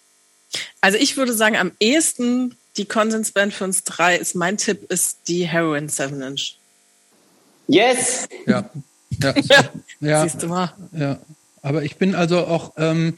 Also 0.82 0.98
ich 0.98 1.18
würde 1.18 1.34
sagen, 1.34 1.56
am 1.58 1.72
ehesten 1.80 2.56
die 2.78 2.86
Konsensband 2.86 3.54
für 3.54 3.64
uns 3.64 3.84
drei 3.84 4.16
ist 4.16 4.36
mein 4.36 4.58
Tipp, 4.58 4.92
ist 4.92 5.20
die 5.28 5.48
Heroin 5.48 5.90
7 5.90 6.22
Inch. 6.22 6.58
Yes! 7.68 8.28
Ja. 8.46 8.70
Ja. 9.22 9.36
ja. 9.44 9.70
ja. 10.00 10.24
Siehst 10.24 10.42
du 10.42 10.48
mal. 10.48 10.74
Ja. 10.94 11.20
Aber 11.62 11.84
ich 11.84 11.98
bin 11.98 12.16
also 12.16 12.40
auch, 12.40 12.74
ähm, 12.78 13.18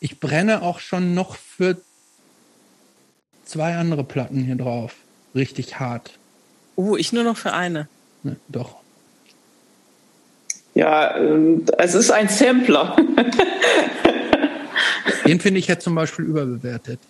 ich 0.00 0.20
brenne 0.20 0.62
auch 0.62 0.80
schon 0.80 1.14
noch 1.14 1.36
für 1.36 1.80
zwei 3.44 3.76
andere 3.76 4.04
Platten 4.04 4.44
hier 4.44 4.56
drauf. 4.56 4.94
Richtig 5.34 5.78
hart. 5.78 6.18
Oh, 6.74 6.96
ich 6.96 7.12
nur 7.12 7.24
noch 7.24 7.36
für 7.36 7.52
eine. 7.52 7.88
Ne, 8.22 8.36
doch. 8.48 8.76
Ja, 10.74 11.16
äh, 11.16 11.60
es 11.78 11.94
ist 11.94 12.10
ein 12.10 12.28
Sampler. 12.28 12.96
Den 15.26 15.40
finde 15.40 15.58
ich 15.58 15.66
jetzt 15.66 15.84
zum 15.84 15.94
Beispiel 15.94 16.26
überbewertet. 16.26 17.00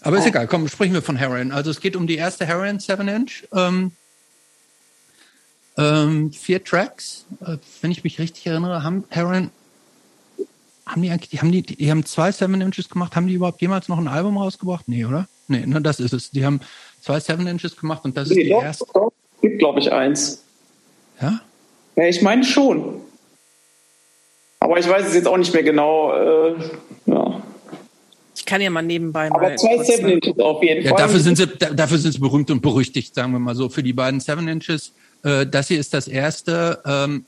Aber 0.00 0.18
ist 0.18 0.24
oh. 0.24 0.28
egal, 0.28 0.46
komm, 0.46 0.68
sprechen 0.68 0.94
wir 0.94 1.02
von 1.02 1.16
Heroin. 1.16 1.52
Also 1.52 1.70
es 1.70 1.80
geht 1.80 1.96
um 1.96 2.06
die 2.06 2.16
erste 2.16 2.46
Heroin 2.46 2.78
7 2.78 3.06
Inch. 3.08 3.44
Ähm, 3.52 3.92
ähm, 5.76 6.32
vier 6.32 6.62
Tracks, 6.62 7.26
äh, 7.44 7.56
wenn 7.80 7.90
ich 7.90 8.04
mich 8.04 8.18
richtig 8.18 8.46
erinnere, 8.46 8.82
haben 8.82 9.04
Heron, 9.08 9.50
haben 10.86 11.02
die 11.02 11.10
eigentlich, 11.10 11.30
die 11.30 11.40
haben 11.40 11.52
die, 11.52 11.62
die 11.62 11.90
haben 11.90 12.04
zwei 12.04 12.30
Seven 12.30 12.60
Inches 12.60 12.88
gemacht, 12.88 13.16
haben 13.16 13.26
die 13.26 13.34
überhaupt 13.34 13.60
jemals 13.60 13.88
noch 13.88 13.98
ein 13.98 14.08
Album 14.08 14.36
rausgebracht? 14.36 14.86
Nee, 14.86 15.04
oder? 15.04 15.26
Nee, 15.48 15.66
ne, 15.66 15.80
das 15.80 16.00
ist 16.00 16.12
es. 16.12 16.30
Die 16.30 16.44
haben 16.44 16.60
zwei 17.00 17.20
Seven 17.20 17.46
Inches 17.46 17.76
gemacht 17.76 18.04
und 18.04 18.16
das 18.16 18.28
nee, 18.28 18.40
ist 18.40 18.44
die 18.44 18.50
doch, 18.50 18.62
erste. 18.62 18.84
Doch, 18.92 19.12
gibt, 19.40 19.58
glaube 19.58 19.80
ich, 19.80 19.92
eins. 19.92 20.42
Ja? 21.20 21.40
Ja, 21.96 22.04
ich 22.04 22.22
meine 22.22 22.44
schon. 22.44 23.00
Aber 24.60 24.78
ich 24.78 24.88
weiß 24.88 25.06
es 25.06 25.14
jetzt 25.14 25.28
auch 25.28 25.36
nicht 25.36 25.52
mehr 25.52 25.62
genau. 25.62 26.14
Äh, 26.14 26.54
ja. 27.06 27.42
Ich 28.34 28.44
kann 28.44 28.60
ja 28.60 28.70
mal 28.70 28.82
nebenbei 28.82 29.30
Aber 29.30 29.40
mal. 29.40 29.58
zwei 29.58 29.82
Seven 29.82 30.08
Inches 30.08 30.38
auf 30.38 30.62
jeden 30.62 30.84
ja, 30.84 30.90
Fall. 30.90 30.98
Dafür 30.98 31.20
sind, 31.20 31.36
sie, 31.36 31.46
dafür 31.46 31.98
sind 31.98 32.12
sie 32.12 32.18
berühmt 32.18 32.50
und 32.50 32.62
berüchtigt, 32.62 33.14
sagen 33.14 33.32
wir 33.32 33.38
mal 33.38 33.54
so. 33.54 33.68
Für 33.68 33.82
die 33.82 33.92
beiden 33.92 34.20
Seven 34.20 34.48
Inches 34.48 34.92
äh, 35.24 35.46
das 35.46 35.68
hier 35.68 35.80
ist 35.80 35.94
das 35.94 36.06
erste. 36.06 36.80
Ähm, 36.84 37.24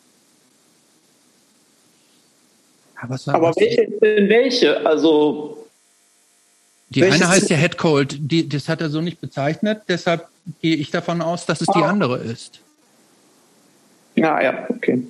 was 3.09 3.27
war, 3.27 3.35
Aber 3.35 3.48
was 3.51 3.56
welche 3.56 3.86
denn 4.01 4.28
welche? 4.28 4.86
Also 4.86 5.66
die 6.89 7.05
eine 7.05 7.28
heißt 7.28 7.51
ja 7.51 7.56
Head 7.56 7.78
Cold, 7.78 8.16
die, 8.18 8.48
das 8.48 8.68
hat 8.68 8.81
er 8.81 8.90
so 8.90 9.01
nicht 9.01 9.20
bezeichnet, 9.20 9.82
deshalb 9.89 10.28
gehe 10.62 10.77
ich 10.77 10.90
davon 10.90 11.20
aus, 11.20 11.47
dass 11.47 11.60
es 11.60 11.68
ah. 11.68 11.73
die 11.77 11.85
andere 11.85 12.18
ist. 12.18 12.60
Ja, 14.14 14.40
ja, 14.40 14.66
okay. 14.70 15.02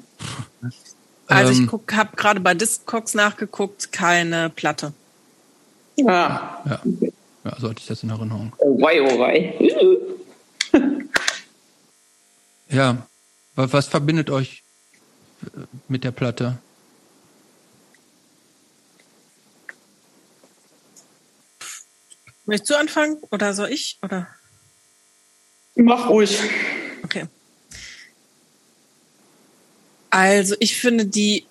Also 1.29 1.53
ich 1.53 1.59
ähm, 1.59 1.81
habe 1.93 2.17
gerade 2.17 2.41
bei 2.41 2.55
Discogs 2.55 3.15
nachgeguckt, 3.15 3.93
keine 3.93 4.51
Platte. 4.51 4.93
Ah. 6.07 6.63
Ja. 6.65 6.81
ja, 7.45 7.57
sollte 7.59 7.81
ich 7.81 7.87
das 7.87 8.03
in 8.03 8.11
Erinnerung. 8.11 8.53
Oh 8.59 8.81
wei, 8.81 9.03
oh 9.03 9.19
wei. 9.19 9.55
Ja, 12.69 13.07
was, 13.55 13.73
was 13.73 13.87
verbindet 13.87 14.31
euch 14.31 14.65
äh, 15.43 15.61
mit 15.89 16.05
der 16.05 16.13
Platte? 16.13 16.59
Möchtest 22.45 22.71
du 22.71 22.79
anfangen 22.79 23.19
oder 23.31 23.55
soll 23.55 23.71
ich? 23.71 23.99
Oder? 24.03 24.29
Mach 25.75 26.09
ruhig. 26.09 26.39
Okay. 27.03 27.27
Also 30.11 30.55
ich 30.61 30.77
finde 30.77 31.07
die, 31.07 31.45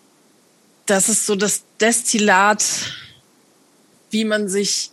das 0.85 1.09
ist 1.09 1.25
so 1.25 1.35
das 1.35 1.63
Destillat, 1.79 2.63
wie 4.09 4.23
man 4.23 4.47
sich 4.47 4.91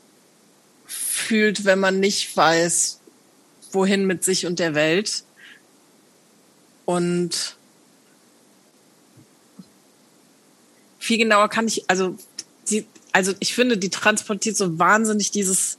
fühlt, 0.86 1.64
wenn 1.64 1.78
man 1.78 2.00
nicht 2.00 2.36
weiß, 2.36 3.00
wohin 3.70 4.04
mit 4.04 4.24
sich 4.24 4.44
und 4.46 4.58
der 4.58 4.74
Welt. 4.74 5.24
Und 6.84 7.56
viel 10.98 11.18
genauer 11.18 11.48
kann 11.48 11.66
ich, 11.68 11.88
also, 11.88 12.16
sie, 12.64 12.86
also 13.12 13.32
ich 13.40 13.54
finde, 13.54 13.78
die 13.78 13.90
transportiert 13.90 14.56
so 14.56 14.78
wahnsinnig 14.78 15.30
dieses, 15.30 15.78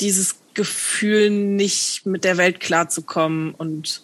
dieses 0.00 0.36
Gefühl, 0.54 1.30
nicht 1.30 2.06
mit 2.06 2.24
der 2.24 2.36
Welt 2.36 2.60
klarzukommen 2.60 3.54
und 3.54 4.02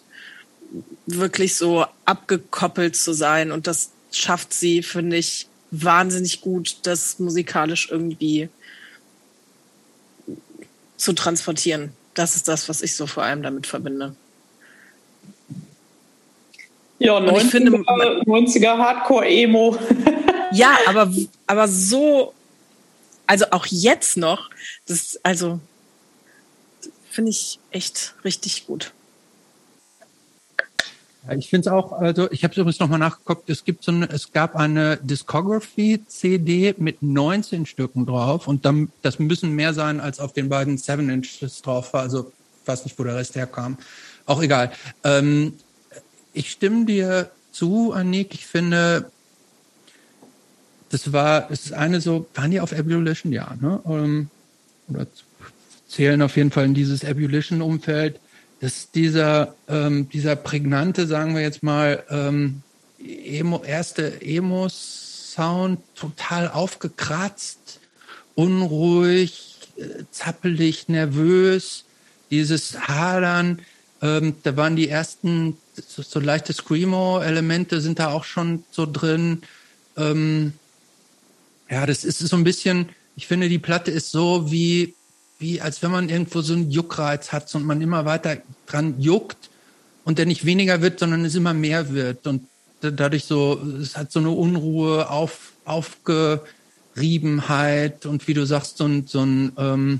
wirklich 1.05 1.55
so 1.55 1.85
abgekoppelt 2.05 2.95
zu 2.95 3.13
sein. 3.13 3.51
Und 3.51 3.67
das 3.67 3.91
schafft 4.11 4.53
sie, 4.53 4.83
finde 4.83 5.17
ich, 5.17 5.47
wahnsinnig 5.71 6.41
gut, 6.41 6.77
das 6.83 7.19
musikalisch 7.19 7.89
irgendwie 7.89 8.49
zu 10.97 11.13
transportieren. 11.13 11.93
Das 12.13 12.35
ist 12.35 12.47
das, 12.47 12.69
was 12.69 12.81
ich 12.81 12.95
so 12.95 13.07
vor 13.07 13.23
allem 13.23 13.41
damit 13.41 13.65
verbinde. 13.65 14.15
Ja, 17.01 17.17
90er, 17.17 17.49
finde, 17.49 17.71
90er 17.71 18.77
Hardcore-Emo. 18.77 19.75
ja, 20.51 20.77
aber, 20.85 21.11
aber 21.47 21.67
so, 21.67 22.31
also 23.25 23.45
auch 23.49 23.65
jetzt 23.65 24.17
noch, 24.17 24.51
das, 24.85 25.19
also, 25.23 25.59
finde 27.09 27.31
ich 27.31 27.57
echt 27.71 28.13
richtig 28.23 28.67
gut. 28.67 28.93
Ich 31.37 31.49
finde 31.49 31.69
es 31.69 31.73
auch, 31.73 31.91
also 31.91 32.29
ich 32.29 32.43
habe 32.43 32.53
übrigens 32.53 32.79
nochmal 32.79 32.99
nachgeguckt, 32.99 33.49
es 33.49 33.65
gibt 33.65 33.83
so 33.83 33.91
eine, 33.91 34.07
es 34.09 34.31
gab 34.31 34.55
eine 34.55 34.97
Discography-CD 34.97 36.75
mit 36.77 37.01
19 37.01 37.65
Stücken 37.65 38.05
drauf 38.05 38.47
und 38.47 38.63
dann, 38.63 38.91
das 39.01 39.17
müssen 39.17 39.55
mehr 39.55 39.73
sein, 39.73 39.99
als 39.99 40.19
auf 40.19 40.33
den 40.33 40.49
beiden 40.49 40.77
Seven 40.77 41.09
Inches 41.09 41.63
drauf 41.63 41.93
war. 41.93 42.01
Also 42.01 42.31
ich 42.61 42.67
weiß 42.67 42.85
nicht, 42.85 42.99
wo 42.99 43.03
der 43.03 43.15
Rest 43.15 43.35
herkam. 43.35 43.77
Auch 44.27 44.41
egal. 44.43 44.71
Ähm, 45.03 45.53
ich 46.33 46.51
stimme 46.51 46.85
dir 46.85 47.31
zu, 47.51 47.91
Annik. 47.93 48.33
Ich 48.33 48.45
finde, 48.45 49.11
das 50.89 51.13
war, 51.13 51.49
es 51.51 51.65
ist 51.65 51.73
eine 51.73 52.01
so, 52.01 52.27
waren 52.33 52.51
die 52.51 52.59
auf 52.59 52.71
Ebullition? 52.71 53.31
Ja, 53.31 53.55
ne? 53.59 53.81
Ähm, 53.85 54.29
oder 54.87 55.07
zählen 55.87 56.21
auf 56.21 56.37
jeden 56.37 56.51
Fall 56.51 56.65
in 56.65 56.73
dieses 56.73 57.03
Ebullition-Umfeld. 57.03 58.19
dass 58.61 58.91
dieser, 58.91 59.55
ähm, 59.67 60.07
dieser 60.09 60.35
prägnante, 60.35 61.07
sagen 61.07 61.33
wir 61.33 61.41
jetzt 61.41 61.63
mal, 61.63 62.03
ähm, 62.11 62.61
Emo, 62.99 63.63
erste 63.63 64.21
Emo-Sound, 64.21 65.79
total 65.95 66.47
aufgekratzt, 66.47 67.79
unruhig, 68.35 69.57
äh, 69.77 70.03
zappelig, 70.11 70.87
nervös, 70.89 71.85
dieses 72.29 72.87
Hadern, 72.87 73.59
Ähm, 74.03 74.33
da 74.41 74.57
waren 74.57 74.75
die 74.75 74.89
ersten 74.89 75.57
so, 75.87 76.01
so 76.01 76.19
leichte 76.19 76.53
Screamo-Elemente 76.53 77.81
sind 77.81 77.99
da 77.99 78.11
auch 78.11 78.23
schon 78.23 78.63
so 78.71 78.85
drin. 78.85 79.41
Ähm, 79.97 80.53
ja, 81.69 81.85
das 81.85 82.03
ist 82.03 82.19
so 82.19 82.35
ein 82.35 82.43
bisschen, 82.43 82.89
ich 83.15 83.27
finde, 83.27 83.49
die 83.49 83.59
Platte 83.59 83.91
ist 83.91 84.11
so 84.11 84.51
wie, 84.51 84.95
wie 85.39 85.61
als 85.61 85.81
wenn 85.81 85.91
man 85.91 86.09
irgendwo 86.09 86.41
so 86.41 86.53
einen 86.53 86.69
Juckreiz 86.69 87.31
hat 87.31 87.53
und 87.55 87.65
man 87.65 87.81
immer 87.81 88.05
weiter 88.05 88.37
dran 88.65 88.99
juckt 88.99 89.49
und 90.03 90.17
der 90.17 90.25
nicht 90.25 90.45
weniger 90.45 90.81
wird, 90.81 90.99
sondern 90.99 91.25
es 91.25 91.35
immer 91.35 91.53
mehr 91.53 91.93
wird 91.93 92.27
und 92.27 92.47
dadurch 92.81 93.25
so, 93.25 93.61
es 93.81 93.95
hat 93.95 94.11
so 94.11 94.19
eine 94.19 94.31
Unruhe, 94.31 95.09
auf, 95.09 95.53
Aufgeriebenheit 95.65 98.05
und 98.05 98.27
wie 98.27 98.33
du 98.33 98.45
sagst, 98.45 98.77
so 98.77 98.85
ein, 98.85 99.07
so 99.07 99.21
ein, 99.21 99.53
ähm, 99.57 99.99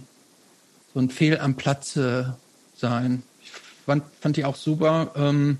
so 0.93 0.99
ein 0.99 1.09
Fehl 1.09 1.39
am 1.39 1.55
Platze 1.55 2.37
sein. 2.75 3.23
Ich 3.43 3.51
fand, 3.85 4.03
fand 4.19 4.37
die 4.37 4.45
auch 4.45 4.55
super. 4.55 5.11
Ähm, 5.15 5.57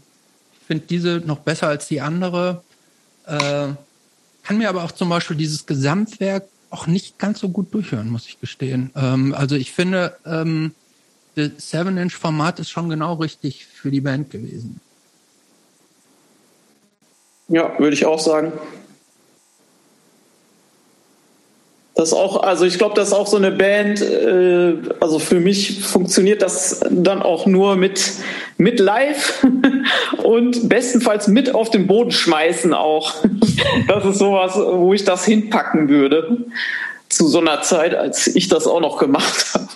finde 0.71 0.87
diese 0.87 1.21
noch 1.25 1.39
besser 1.39 1.67
als 1.67 1.89
die 1.89 1.99
andere. 1.99 2.63
Äh, 3.25 3.67
kann 4.43 4.57
mir 4.57 4.69
aber 4.69 4.85
auch 4.85 4.93
zum 4.93 5.09
Beispiel 5.09 5.35
dieses 5.35 5.65
Gesamtwerk 5.65 6.45
auch 6.69 6.87
nicht 6.87 7.19
ganz 7.19 7.39
so 7.39 7.49
gut 7.49 7.73
durchhören, 7.73 8.09
muss 8.09 8.25
ich 8.27 8.39
gestehen. 8.39 8.89
Ähm, 8.95 9.35
also 9.37 9.57
ich 9.57 9.73
finde, 9.73 10.15
ähm, 10.25 10.73
das 11.35 11.51
Seven-Inch-Format 11.57 12.61
ist 12.61 12.69
schon 12.69 12.87
genau 12.87 13.15
richtig 13.15 13.65
für 13.65 13.91
die 13.91 13.99
Band 13.99 14.29
gewesen. 14.29 14.79
Ja, 17.49 17.77
würde 17.77 17.93
ich 17.93 18.05
auch 18.05 18.19
sagen. 18.19 18.53
Das 21.95 22.13
auch, 22.13 22.41
also 22.41 22.65
ich 22.65 22.77
glaube, 22.77 22.95
das 22.95 23.09
ist 23.09 23.13
auch 23.13 23.27
so 23.27 23.35
eine 23.35 23.51
Band, 23.51 24.01
äh, 24.01 24.77
also 25.01 25.19
für 25.19 25.41
mich 25.41 25.81
funktioniert 25.81 26.41
das 26.41 26.79
dann 26.89 27.21
auch 27.21 27.45
nur 27.45 27.75
mit, 27.75 28.13
mit 28.57 28.79
live 28.79 29.45
und 30.23 30.69
bestenfalls 30.69 31.27
mit 31.27 31.53
auf 31.53 31.69
den 31.69 31.87
Boden 31.87 32.11
schmeißen 32.11 32.73
auch. 32.73 33.15
Das 33.87 34.05
ist 34.05 34.17
sowas, 34.17 34.55
wo 34.55 34.93
ich 34.93 35.03
das 35.03 35.25
hinpacken 35.25 35.87
würde. 35.87 36.45
Zu 37.09 37.27
so 37.27 37.39
einer 37.39 37.61
Zeit, 37.61 37.93
als 37.93 38.27
ich 38.27 38.47
das 38.47 38.67
auch 38.67 38.79
noch 38.79 38.97
gemacht 38.97 39.53
habe. 39.53 39.69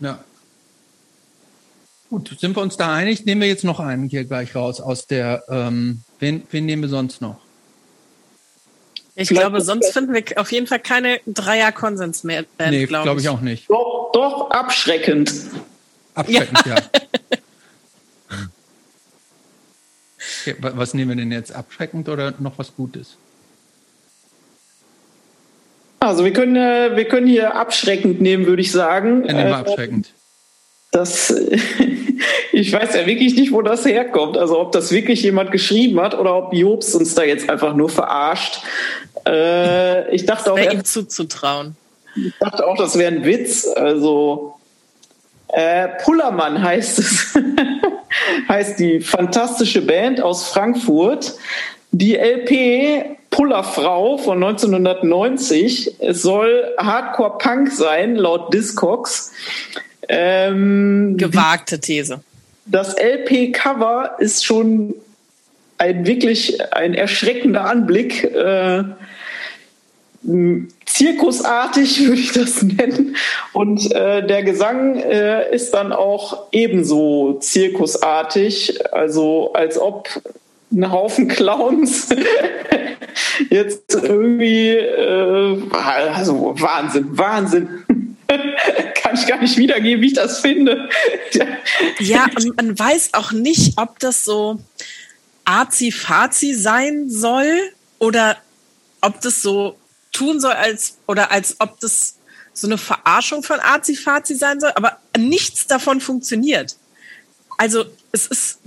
Ja. 0.00 0.18
Gut, 2.10 2.36
sind 2.38 2.56
wir 2.56 2.62
uns 2.62 2.76
da 2.76 2.94
einig? 2.94 3.24
Nehmen 3.24 3.40
wir 3.40 3.48
jetzt 3.48 3.64
noch 3.64 3.80
einen 3.80 4.08
hier 4.08 4.24
gleich 4.24 4.54
raus 4.54 4.80
aus 4.80 5.06
der, 5.06 5.44
ähm, 5.48 6.02
wen, 6.18 6.42
wen 6.50 6.66
nehmen 6.66 6.82
wir 6.82 6.88
sonst 6.88 7.20
noch? 7.20 7.45
Ich 9.18 9.28
Vielleicht 9.28 9.40
glaube, 9.44 9.62
sonst 9.62 9.92
finden 9.94 10.12
wir 10.12 10.22
auf 10.36 10.52
jeden 10.52 10.66
Fall 10.66 10.78
keine 10.78 11.20
Dreier-Konsens 11.26 12.22
mehr. 12.22 12.44
Band, 12.58 12.72
nee, 12.72 12.84
glaube 12.84 13.04
glaub 13.04 13.18
ich 13.18 13.30
auch 13.30 13.40
nicht. 13.40 13.70
Doch, 13.70 14.10
doch, 14.12 14.50
abschreckend. 14.50 15.32
Abschreckend, 16.14 16.66
ja. 16.66 16.74
ja. 16.74 16.82
okay, 20.42 20.56
was 20.58 20.92
nehmen 20.92 21.12
wir 21.12 21.16
denn 21.16 21.32
jetzt? 21.32 21.50
Abschreckend 21.50 22.10
oder 22.10 22.34
noch 22.38 22.58
was 22.58 22.76
Gutes? 22.76 23.16
Also 25.98 26.22
wir 26.26 26.34
können, 26.34 26.56
äh, 26.56 26.94
wir 26.94 27.06
können 27.06 27.26
hier 27.26 27.54
abschreckend 27.54 28.20
nehmen, 28.20 28.46
würde 28.46 28.60
ich 28.60 28.70
sagen. 28.70 29.24
Ja, 29.24 29.32
nehmen 29.32 29.48
wir 29.48 29.56
äh, 29.56 29.60
abschreckend. 29.60 30.12
Das, 30.96 31.30
ich 32.52 32.72
weiß 32.72 32.94
ja 32.94 33.06
wirklich 33.06 33.36
nicht, 33.36 33.52
wo 33.52 33.60
das 33.60 33.84
herkommt. 33.84 34.38
Also 34.38 34.58
ob 34.58 34.72
das 34.72 34.90
wirklich 34.92 35.22
jemand 35.22 35.52
geschrieben 35.52 36.00
hat 36.00 36.18
oder 36.18 36.34
ob 36.34 36.54
Jobs 36.54 36.94
uns 36.94 37.14
da 37.14 37.22
jetzt 37.22 37.50
einfach 37.50 37.76
nur 37.76 37.90
verarscht. 37.90 38.62
Äh, 39.28 40.14
ich 40.14 40.24
dachte 40.24 40.54
auch, 40.54 40.58
ihm 40.58 40.84
zuzutrauen. 40.84 41.76
Ich 42.16 42.32
dachte 42.40 42.66
auch, 42.66 42.78
das 42.78 42.96
wäre 42.96 43.12
ein 43.12 43.26
Witz. 43.26 43.66
Also 43.66 44.54
äh, 45.48 45.88
Pullermann 46.02 46.62
heißt 46.62 46.98
es, 46.98 47.38
heißt 48.48 48.80
die 48.80 49.00
fantastische 49.00 49.82
Band 49.82 50.22
aus 50.22 50.48
Frankfurt. 50.48 51.34
Die 51.90 52.16
LP 52.16 53.18
Pullerfrau 53.28 54.16
von 54.16 54.42
1990. 54.42 56.00
Es 56.00 56.22
soll 56.22 56.72
Hardcore 56.78 57.36
Punk 57.36 57.70
sein, 57.70 58.16
laut 58.16 58.54
Discogs. 58.54 59.32
Ähm, 60.08 61.16
Gewagte 61.16 61.80
These. 61.80 62.20
Das 62.66 62.96
LP-Cover 62.96 64.16
ist 64.18 64.44
schon 64.44 64.94
ein 65.78 66.06
wirklich 66.06 66.58
ein 66.72 66.94
erschreckender 66.94 67.64
Anblick. 67.64 68.24
Äh, 68.24 68.84
zirkusartig 70.84 72.00
würde 72.06 72.20
ich 72.20 72.32
das 72.32 72.62
nennen. 72.62 73.16
Und 73.52 73.92
äh, 73.92 74.26
der 74.26 74.42
Gesang 74.42 74.96
äh, 74.96 75.54
ist 75.54 75.72
dann 75.74 75.92
auch 75.92 76.48
ebenso 76.52 77.34
zirkusartig, 77.34 78.80
also 78.92 79.52
als 79.52 79.78
ob 79.78 80.08
ein 80.72 80.90
Haufen 80.90 81.28
Clowns 81.28 82.08
jetzt 83.50 83.94
irgendwie, 83.94 84.70
äh, 84.70 85.62
also 85.72 86.54
Wahnsinn, 86.58 87.06
Wahnsinn. 87.16 87.68
Ich 89.20 89.26
gar 89.26 89.40
nicht 89.40 89.56
wiedergeben, 89.56 90.02
wie 90.02 90.08
ich 90.08 90.12
das 90.14 90.40
finde. 90.40 90.88
ja, 91.98 92.26
und 92.36 92.56
man 92.56 92.78
weiß 92.78 93.14
auch 93.14 93.32
nicht, 93.32 93.78
ob 93.78 93.98
das 93.98 94.24
so 94.24 94.60
Azi-Fazi 95.44 96.54
sein 96.54 97.08
soll 97.08 97.72
oder 97.98 98.36
ob 99.00 99.20
das 99.20 99.42
so 99.42 99.78
tun 100.12 100.40
soll, 100.40 100.52
als 100.52 100.98
oder 101.06 101.30
als 101.30 101.56
ob 101.60 101.80
das 101.80 102.16
so 102.52 102.66
eine 102.66 102.78
Verarschung 102.78 103.42
von 103.42 103.60
Azi-Fazi 103.60 104.34
sein 104.34 104.60
soll, 104.60 104.72
aber 104.74 104.98
nichts 105.16 105.66
davon 105.66 106.00
funktioniert. 106.00 106.76
Also 107.58 107.84
es 108.12 108.26
ist, 108.26 108.58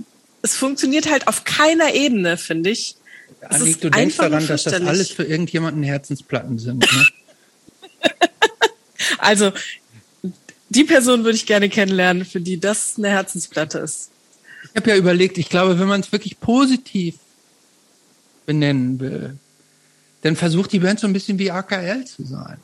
es 0.42 0.56
funktioniert 0.56 1.10
halt 1.10 1.28
auf 1.28 1.44
keiner 1.44 1.94
Ebene, 1.94 2.36
finde 2.36 2.70
ich. 2.70 2.96
Annik, 3.40 3.80
du 3.80 3.90
denkst 3.90 4.16
daran, 4.16 4.46
dass 4.46 4.64
das 4.64 4.74
alles 4.74 5.10
für 5.10 5.24
irgendjemanden 5.24 5.82
Herzensplatten 5.82 6.58
sind. 6.58 6.80
Ne? 6.80 7.06
also 9.18 9.52
die 10.70 10.84
Person 10.84 11.24
würde 11.24 11.36
ich 11.36 11.46
gerne 11.46 11.68
kennenlernen, 11.68 12.24
für 12.24 12.40
die 12.40 12.58
das 12.58 12.94
eine 12.96 13.10
Herzensplatte 13.10 13.78
ist. 13.80 14.10
Ich 14.70 14.76
habe 14.76 14.90
ja 14.90 14.96
überlegt, 14.96 15.36
ich 15.36 15.48
glaube, 15.48 15.78
wenn 15.78 15.88
man 15.88 16.00
es 16.00 16.12
wirklich 16.12 16.38
positiv 16.40 17.16
benennen 18.46 19.00
will, 19.00 19.36
dann 20.22 20.36
versucht 20.36 20.72
die 20.72 20.78
Band 20.78 21.00
so 21.00 21.06
ein 21.06 21.12
bisschen 21.12 21.38
wie 21.38 21.50
AKL 21.50 22.04
zu 22.04 22.24
sein. 22.24 22.58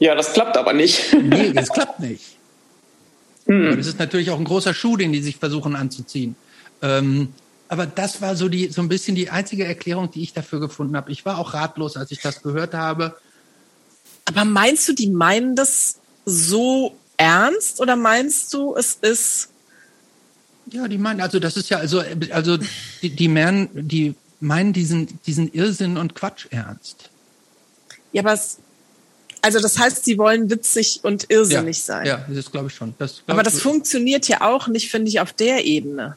Ja, 0.00 0.14
das 0.14 0.32
klappt 0.32 0.56
aber 0.56 0.72
nicht. 0.72 1.14
nee, 1.22 1.52
das 1.52 1.68
klappt 1.72 2.00
nicht. 2.00 2.36
Hm. 3.46 3.66
Aber 3.68 3.76
das 3.76 3.86
ist 3.86 3.98
natürlich 3.98 4.30
auch 4.30 4.38
ein 4.38 4.44
großer 4.44 4.74
Schuh, 4.74 4.96
den 4.96 5.12
die 5.12 5.22
sich 5.22 5.36
versuchen 5.36 5.76
anzuziehen. 5.76 6.34
Ähm, 6.82 7.28
aber 7.68 7.86
das 7.86 8.20
war 8.20 8.34
so 8.34 8.48
die 8.48 8.68
so 8.68 8.82
ein 8.82 8.88
bisschen 8.88 9.14
die 9.14 9.30
einzige 9.30 9.64
Erklärung, 9.64 10.10
die 10.10 10.22
ich 10.22 10.32
dafür 10.32 10.60
gefunden 10.60 10.96
habe. 10.96 11.12
Ich 11.12 11.24
war 11.24 11.38
auch 11.38 11.54
ratlos, 11.54 11.96
als 11.96 12.10
ich 12.10 12.20
das 12.20 12.42
gehört 12.42 12.74
habe. 12.74 13.16
Aber 14.26 14.44
meinst 14.44 14.88
du, 14.88 14.92
die 14.92 15.10
meinen 15.10 15.54
das 15.54 15.96
so 16.24 16.96
ernst 17.16 17.80
oder 17.80 17.96
meinst 17.96 18.52
du, 18.54 18.74
es 18.76 18.98
ist 19.00 19.50
ja, 20.70 20.88
die 20.88 20.96
meinen, 20.96 21.20
also 21.20 21.38
das 21.38 21.58
ist 21.58 21.68
ja, 21.68 21.76
also, 21.76 22.02
also 22.30 22.58
die, 23.02 23.10
die 23.10 23.28
meinen, 23.28 23.68
die 23.86 24.14
meinen 24.40 24.72
diesen, 24.72 25.20
diesen 25.26 25.52
Irrsinn 25.52 25.98
und 25.98 26.14
Quatsch 26.14 26.46
ernst. 26.50 27.10
Ja, 28.12 28.22
aber 28.22 28.32
es, 28.32 28.58
also 29.42 29.60
das 29.60 29.78
heißt, 29.78 30.06
sie 30.06 30.16
wollen 30.16 30.48
witzig 30.48 31.00
und 31.02 31.30
irrsinnig 31.30 31.78
ja, 31.78 31.84
sein. 31.84 32.06
Ja, 32.06 32.26
das 32.28 32.50
glaube 32.50 32.68
ich 32.68 32.74
schon. 32.74 32.94
Das 32.98 33.16
glaub 33.26 33.30
aber 33.30 33.42
das 33.42 33.60
funktioniert 33.60 34.26
ja 34.26 34.40
auch 34.40 34.66
nicht, 34.66 34.90
finde 34.90 35.10
ich, 35.10 35.20
auf 35.20 35.34
der 35.34 35.66
Ebene 35.66 36.16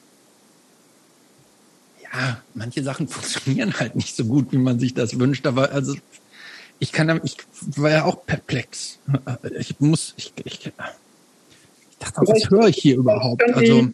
ja, 2.14 2.42
manche 2.54 2.84
Sachen 2.84 3.08
funktionieren 3.08 3.74
halt 3.80 3.96
nicht 3.96 4.16
so 4.16 4.26
gut, 4.26 4.52
wie 4.52 4.58
man 4.58 4.80
sich 4.80 4.94
das 4.94 5.20
wünscht. 5.20 5.46
Aber 5.48 5.72
also 5.72 5.96
ich 6.80 6.92
kann, 6.92 7.22
ich 7.24 7.38
war 7.76 7.92
ja 7.92 8.06
auch 8.06 8.26
perplex. 8.26 9.00
Ich 9.60 9.80
muss, 9.80 10.14
ich, 10.18 10.34
ich, 10.44 10.68
ich 10.68 10.74
dachte, 12.00 12.22
was 12.22 12.50
höre 12.50 12.68
ich 12.68 12.78
hier 12.78 12.98
überhaupt? 12.98 13.44
Also 13.56 13.90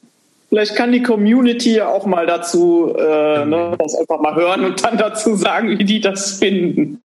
Vielleicht 0.54 0.76
kann 0.76 0.92
die 0.92 1.02
Community 1.02 1.78
ja 1.78 1.88
auch 1.88 2.06
mal 2.06 2.28
dazu 2.28 2.94
äh, 2.96 3.44
ne, 3.44 3.76
das 3.80 3.96
einfach 3.96 4.22
mal 4.22 4.36
hören 4.36 4.64
und 4.66 4.84
dann 4.84 5.00
dazu 5.00 5.36
sagen, 5.36 5.80
wie 5.80 5.84
die 5.84 6.00
das 6.00 6.34
finden. 6.34 7.02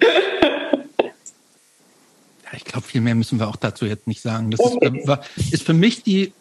ja, 1.01 1.09
ich 2.51 2.65
glaube, 2.65 2.85
viel 2.85 2.99
mehr 2.99 3.15
müssen 3.15 3.39
wir 3.39 3.47
auch 3.47 3.55
dazu 3.55 3.85
jetzt 3.85 4.05
nicht 4.05 4.21
sagen. 4.21 4.51
Das 4.51 4.59
okay. 4.59 4.99
ist, 4.99 5.07
war, 5.07 5.21
ist, 5.49 5.63
für 5.63 5.73
mich 5.73 6.03
die 6.03 6.33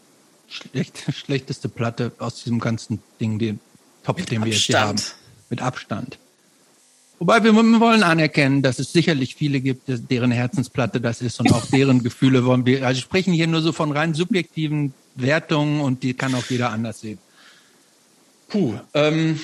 schlecht, 0.49 1.05
schlechteste 1.13 1.69
Platte 1.69 2.11
aus 2.19 2.43
diesem 2.43 2.59
ganzen 2.59 3.01
Ding, 3.21 3.39
die 3.39 3.57
Topf, 4.03 4.19
Mit 4.19 4.33
den 4.33 4.45
wir 4.45 4.51
jetzt 4.51 4.63
hier 4.63 4.81
haben. 4.81 5.01
Mit 5.49 5.63
Abstand. 5.63 6.19
Wobei 7.19 7.43
wir 7.43 7.55
wollen 7.55 8.03
anerkennen, 8.03 8.61
dass 8.61 8.79
es 8.79 8.93
sicherlich 8.93 9.37
viele 9.37 9.61
gibt, 9.61 9.85
deren 9.87 10.31
Herzensplatte 10.31 11.01
das 11.01 11.23
ist 11.23 11.41
und 11.41 11.51
auch 11.51 11.65
deren 11.67 12.03
Gefühle 12.03 12.45
wollen 12.45 12.67
wir. 12.67 12.87
Also 12.87 13.01
sprechen 13.01 13.33
hier 13.33 13.47
nur 13.47 13.63
so 13.63 13.73
von 13.73 13.91
rein 13.91 14.13
subjektiven 14.13 14.93
Wertungen 15.15 15.81
und 15.81 16.03
die 16.03 16.13
kann 16.13 16.35
auch 16.35 16.45
jeder 16.51 16.71
anders 16.71 17.01
sehen. 17.01 17.19
Puh, 18.49 18.75
ähm, 18.93 19.41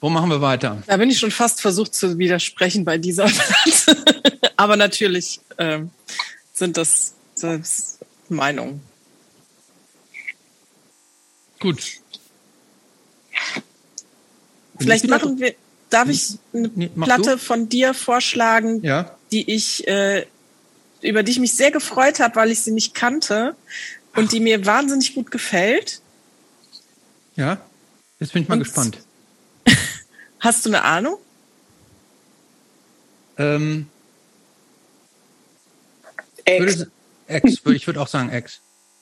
wo 0.00 0.10
machen 0.10 0.28
wir 0.28 0.42
weiter? 0.42 0.82
Da 0.86 0.98
bin 0.98 1.08
ich 1.08 1.18
schon 1.18 1.30
fast 1.30 1.62
versucht 1.62 1.94
zu 1.94 2.18
widersprechen 2.18 2.84
bei 2.84 2.98
dieser 2.98 3.24
Platte. 3.24 3.96
Aber 4.56 4.76
natürlich 4.76 5.40
ähm, 5.58 5.90
sind 6.52 6.76
das, 6.76 7.14
das 7.40 7.98
Meinungen. 8.28 8.82
Gut. 11.58 12.00
Vielleicht 14.78 15.08
machen 15.08 15.40
wir, 15.40 15.54
darf 15.90 16.08
ich 16.08 16.38
eine 16.52 16.70
Nee, 16.74 16.88
Platte 16.88 17.32
du. 17.32 17.38
von 17.38 17.68
dir 17.68 17.94
vorschlagen, 17.94 18.82
Ja. 18.82 19.16
die 19.32 19.50
ich, 19.52 19.86
äh, 19.88 20.26
über 21.02 21.22
die 21.22 21.32
ich 21.32 21.38
mich 21.38 21.54
sehr 21.54 21.70
gefreut 21.70 22.20
habe, 22.20 22.36
weil 22.36 22.50
ich 22.50 22.60
sie 22.60 22.72
nicht 22.72 22.94
kannte 22.94 23.54
und 24.14 24.32
die 24.32 24.40
mir 24.40 24.64
wahnsinnig 24.66 25.14
gut 25.14 25.30
gefällt. 25.30 26.00
Ja. 27.36 27.58
Jetzt 28.18 28.32
bin 28.32 28.42
ich 28.42 28.48
mal 28.48 28.54
Und- 28.54 28.64
gespannt. 28.64 28.98
Hast 30.40 30.64
du 30.64 30.70
eine 30.70 30.82
Ahnung? 30.82 31.18
Ähm, 33.38 33.88
Ex. 36.44 36.78
würde, 36.78 36.90
Ex, 37.26 37.64
würde, 37.64 37.76
ich 37.76 37.86
würde 37.86 38.00
auch 38.00 38.08
sagen 38.08 38.30
Ex. 38.30 38.60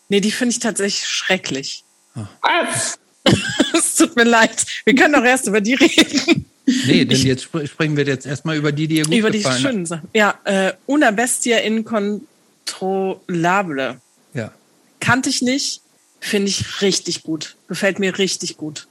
Nee, 0.08 0.20
die 0.20 0.32
finde 0.32 0.52
ich 0.52 0.58
tatsächlich 0.58 1.06
schrecklich. 1.08 1.84
Was? 2.14 2.98
Es 3.72 3.96
tut 3.96 4.16
mir 4.16 4.24
leid. 4.24 4.66
Wir 4.84 4.94
können 4.94 5.14
doch 5.14 5.24
erst 5.24 5.46
über 5.46 5.60
die 5.60 5.74
reden. 5.74 6.44
Nee, 6.66 7.04
denn 7.10 7.22
jetzt 7.22 7.44
spr 7.44 7.66
sprechen 7.66 7.96
wir 7.96 8.04
jetzt 8.04 8.26
erstmal 8.26 8.56
über 8.56 8.72
die, 8.72 8.88
die 8.88 8.96
dir 8.96 9.04
gut 9.04 9.14
über 9.14 9.30
die 9.30 9.42
schönen 9.42 9.86
Sachen. 9.86 10.08
Ja, 10.14 10.38
äh, 10.44 10.72
Una 10.86 11.10
Bestia 11.10 11.58
Incontrolable. 11.58 14.00
Ja. 14.32 14.52
Kannte 15.00 15.30
ich 15.30 15.42
nicht. 15.42 15.80
Finde 16.20 16.48
ich 16.48 16.80
richtig 16.80 17.22
gut. 17.22 17.56
Gefällt 17.68 17.98
mir 17.98 18.18
richtig 18.18 18.56
gut. 18.56 18.86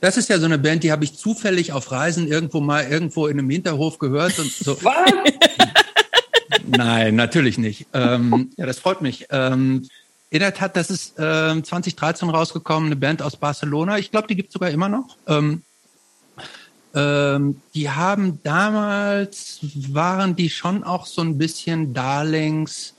Das 0.00 0.16
ist 0.16 0.28
ja 0.28 0.38
so 0.38 0.46
eine 0.46 0.58
Band, 0.58 0.82
die 0.82 0.90
habe 0.90 1.04
ich 1.04 1.16
zufällig 1.16 1.72
auf 1.72 1.92
Reisen 1.92 2.26
irgendwo 2.26 2.60
mal 2.60 2.90
irgendwo 2.90 3.26
in 3.26 3.38
einem 3.38 3.50
Hinterhof 3.50 3.98
gehört 3.98 4.38
und 4.38 4.50
so. 4.50 4.76
Was? 4.82 5.12
Nein, 6.66 7.16
natürlich 7.16 7.58
nicht. 7.58 7.86
Ähm, 7.92 8.50
ja, 8.56 8.66
das 8.66 8.78
freut 8.78 9.02
mich. 9.02 9.26
Ähm, 9.30 9.88
in 10.30 10.40
der 10.40 10.54
Tat, 10.54 10.76
das 10.76 10.90
ist 10.90 11.14
ähm, 11.18 11.64
2013 11.64 12.30
rausgekommen, 12.30 12.86
eine 12.86 12.96
Band 12.96 13.20
aus 13.20 13.36
Barcelona. 13.36 13.98
Ich 13.98 14.10
glaube, 14.10 14.28
die 14.28 14.36
gibt's 14.36 14.52
sogar 14.52 14.70
immer 14.70 14.88
noch. 14.88 15.16
Ähm, 15.26 15.62
ähm, 16.94 17.62
die 17.74 17.90
haben 17.90 18.40
damals, 18.42 19.60
waren 19.92 20.34
die 20.34 20.50
schon 20.50 20.82
auch 20.82 21.06
so 21.06 21.22
ein 21.22 21.38
bisschen 21.38 21.94
Darlings 21.94 22.94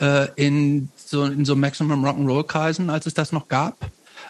äh, 0.00 0.28
in 0.36 0.88
so, 0.96 1.24
in 1.24 1.44
so 1.44 1.56
Maximum 1.56 2.04
Rock'n'Roll-Kreisen, 2.04 2.90
als 2.90 3.06
es 3.06 3.14
das 3.14 3.32
noch 3.32 3.48
gab. 3.48 3.76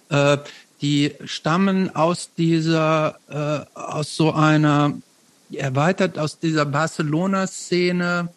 Äh, 0.08 0.38
die 0.80 1.12
stammen 1.24 1.94
aus 1.94 2.30
dieser, 2.36 3.18
äh, 3.28 3.78
aus 3.78 4.16
so 4.16 4.32
einer, 4.32 4.94
erweitert 5.52 6.18
aus 6.18 6.38
dieser 6.38 6.64
Barcelona-Szene, 6.64 8.28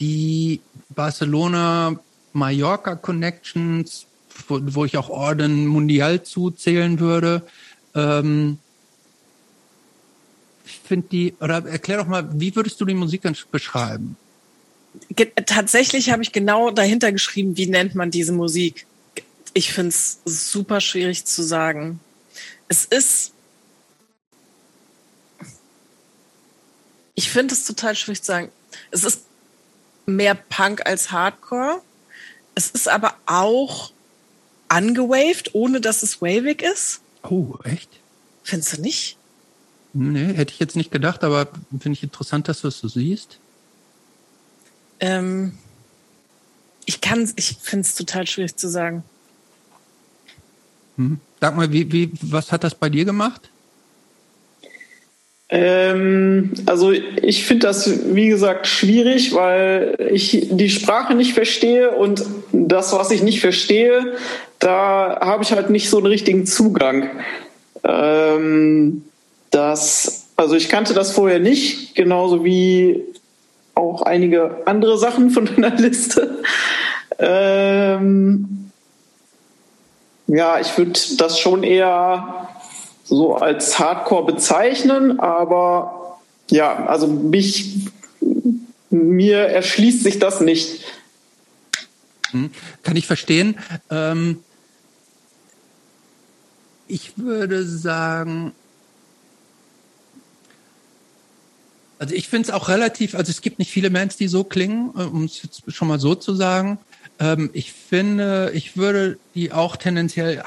die 0.00 0.60
Barcelona 0.90 1.96
Mallorca 2.32 2.96
Connections, 2.96 4.06
wo, 4.48 4.58
wo 4.62 4.84
ich 4.84 4.96
auch 4.96 5.10
Orden 5.10 5.66
Mundial 5.66 6.22
zuzählen 6.22 6.98
würde. 6.98 7.42
Ähm, 7.94 8.58
ich 10.72 10.80
finde 10.88 11.08
die, 11.08 11.34
oder 11.40 11.66
erklär 11.66 11.98
doch 11.98 12.06
mal, 12.06 12.28
wie 12.40 12.54
würdest 12.56 12.80
du 12.80 12.84
die 12.84 12.94
Musik 12.94 13.22
dann 13.22 13.36
beschreiben? 13.50 14.16
Tatsächlich 15.46 16.10
habe 16.10 16.22
ich 16.22 16.32
genau 16.32 16.70
dahinter 16.70 17.12
geschrieben, 17.12 17.56
wie 17.56 17.66
nennt 17.66 17.94
man 17.94 18.10
diese 18.10 18.32
Musik. 18.32 18.86
Ich 19.54 19.72
finde 19.72 19.90
es 19.90 20.20
super 20.24 20.80
schwierig 20.80 21.24
zu 21.24 21.42
sagen. 21.42 22.00
Es 22.68 22.84
ist. 22.86 23.32
Ich 27.14 27.30
finde 27.30 27.54
es 27.54 27.64
total 27.64 27.94
schwierig 27.94 28.22
zu 28.22 28.32
sagen. 28.32 28.50
Es 28.90 29.04
ist 29.04 29.22
mehr 30.06 30.34
Punk 30.34 30.86
als 30.86 31.10
Hardcore. 31.10 31.82
Es 32.54 32.70
ist 32.70 32.88
aber 32.88 33.14
auch 33.26 33.92
angewaved, 34.68 35.54
ohne 35.54 35.80
dass 35.80 36.02
es 36.02 36.22
wavig 36.22 36.62
ist. 36.62 37.00
Oh, 37.22 37.54
echt? 37.64 37.90
Findest 38.42 38.78
du 38.78 38.80
nicht? 38.82 39.16
Nee, 39.94 40.32
hätte 40.34 40.52
ich 40.52 40.58
jetzt 40.58 40.76
nicht 40.76 40.90
gedacht, 40.90 41.22
aber 41.22 41.48
finde 41.78 41.96
ich 41.96 42.02
interessant, 42.02 42.48
dass 42.48 42.62
du 42.62 42.68
es 42.68 42.78
so 42.78 42.88
siehst. 42.88 43.38
Ähm, 45.00 45.52
ich 46.86 47.00
kann, 47.00 47.30
ich 47.36 47.56
finde 47.60 47.82
es 47.82 47.94
total 47.94 48.26
schwierig 48.26 48.56
zu 48.56 48.68
sagen. 48.68 49.04
Hm. 50.96 51.20
Sag 51.40 51.56
mal, 51.56 51.72
wie, 51.72 51.92
wie, 51.92 52.10
was 52.22 52.52
hat 52.52 52.64
das 52.64 52.74
bei 52.74 52.88
dir 52.88 53.04
gemacht? 53.04 53.50
Ähm, 55.48 56.52
also 56.64 56.92
ich 56.92 57.44
finde 57.44 57.66
das, 57.66 58.14
wie 58.14 58.28
gesagt, 58.28 58.66
schwierig, 58.66 59.34
weil 59.34 59.96
ich 60.10 60.48
die 60.50 60.70
Sprache 60.70 61.14
nicht 61.14 61.34
verstehe 61.34 61.90
und 61.90 62.24
das, 62.52 62.92
was 62.94 63.10
ich 63.10 63.22
nicht 63.22 63.40
verstehe, 63.40 64.14
da 64.58 65.18
habe 65.20 65.42
ich 65.42 65.52
halt 65.52 65.68
nicht 65.68 65.90
so 65.90 65.98
einen 65.98 66.06
richtigen 66.06 66.46
Zugang. 66.46 67.10
Ähm, 67.84 69.04
das, 69.52 70.26
also 70.36 70.56
ich 70.56 70.68
kannte 70.68 70.94
das 70.94 71.12
vorher 71.12 71.38
nicht, 71.38 71.94
genauso 71.94 72.44
wie 72.44 73.04
auch 73.74 74.02
einige 74.02 74.62
andere 74.66 74.98
Sachen 74.98 75.30
von 75.30 75.46
deiner 75.46 75.70
Liste. 75.76 76.42
Ähm, 77.18 78.70
ja, 80.26 80.58
ich 80.58 80.76
würde 80.76 80.98
das 81.18 81.38
schon 81.38 81.62
eher 81.62 82.48
so 83.04 83.36
als 83.36 83.78
Hardcore 83.78 84.24
bezeichnen, 84.24 85.20
aber 85.20 86.18
ja, 86.50 86.86
also 86.86 87.06
mich, 87.06 87.90
mir 88.90 89.38
erschließt 89.38 90.02
sich 90.02 90.18
das 90.18 90.40
nicht. 90.40 90.84
Hm. 92.30 92.50
Kann 92.82 92.96
ich 92.96 93.06
verstehen. 93.06 93.58
Ähm, 93.90 94.42
ich 96.88 97.18
würde 97.18 97.66
sagen, 97.66 98.52
also 102.02 102.16
ich 102.16 102.28
finde 102.28 102.48
es 102.48 102.52
auch 102.52 102.68
relativ, 102.68 103.14
also 103.14 103.30
es 103.30 103.42
gibt 103.42 103.60
nicht 103.60 103.70
viele 103.70 103.88
Bands, 103.88 104.16
die 104.16 104.26
so 104.26 104.42
klingen, 104.42 104.90
äh, 104.96 105.04
um 105.04 105.22
es 105.22 105.40
jetzt 105.44 105.62
schon 105.68 105.86
mal 105.86 106.00
so 106.00 106.16
zu 106.16 106.34
sagen. 106.34 106.80
Ähm, 107.20 107.50
ich 107.52 107.72
finde, 107.72 108.50
ich 108.54 108.76
würde 108.76 109.20
die 109.36 109.52
auch 109.52 109.76
tendenziell 109.76 110.42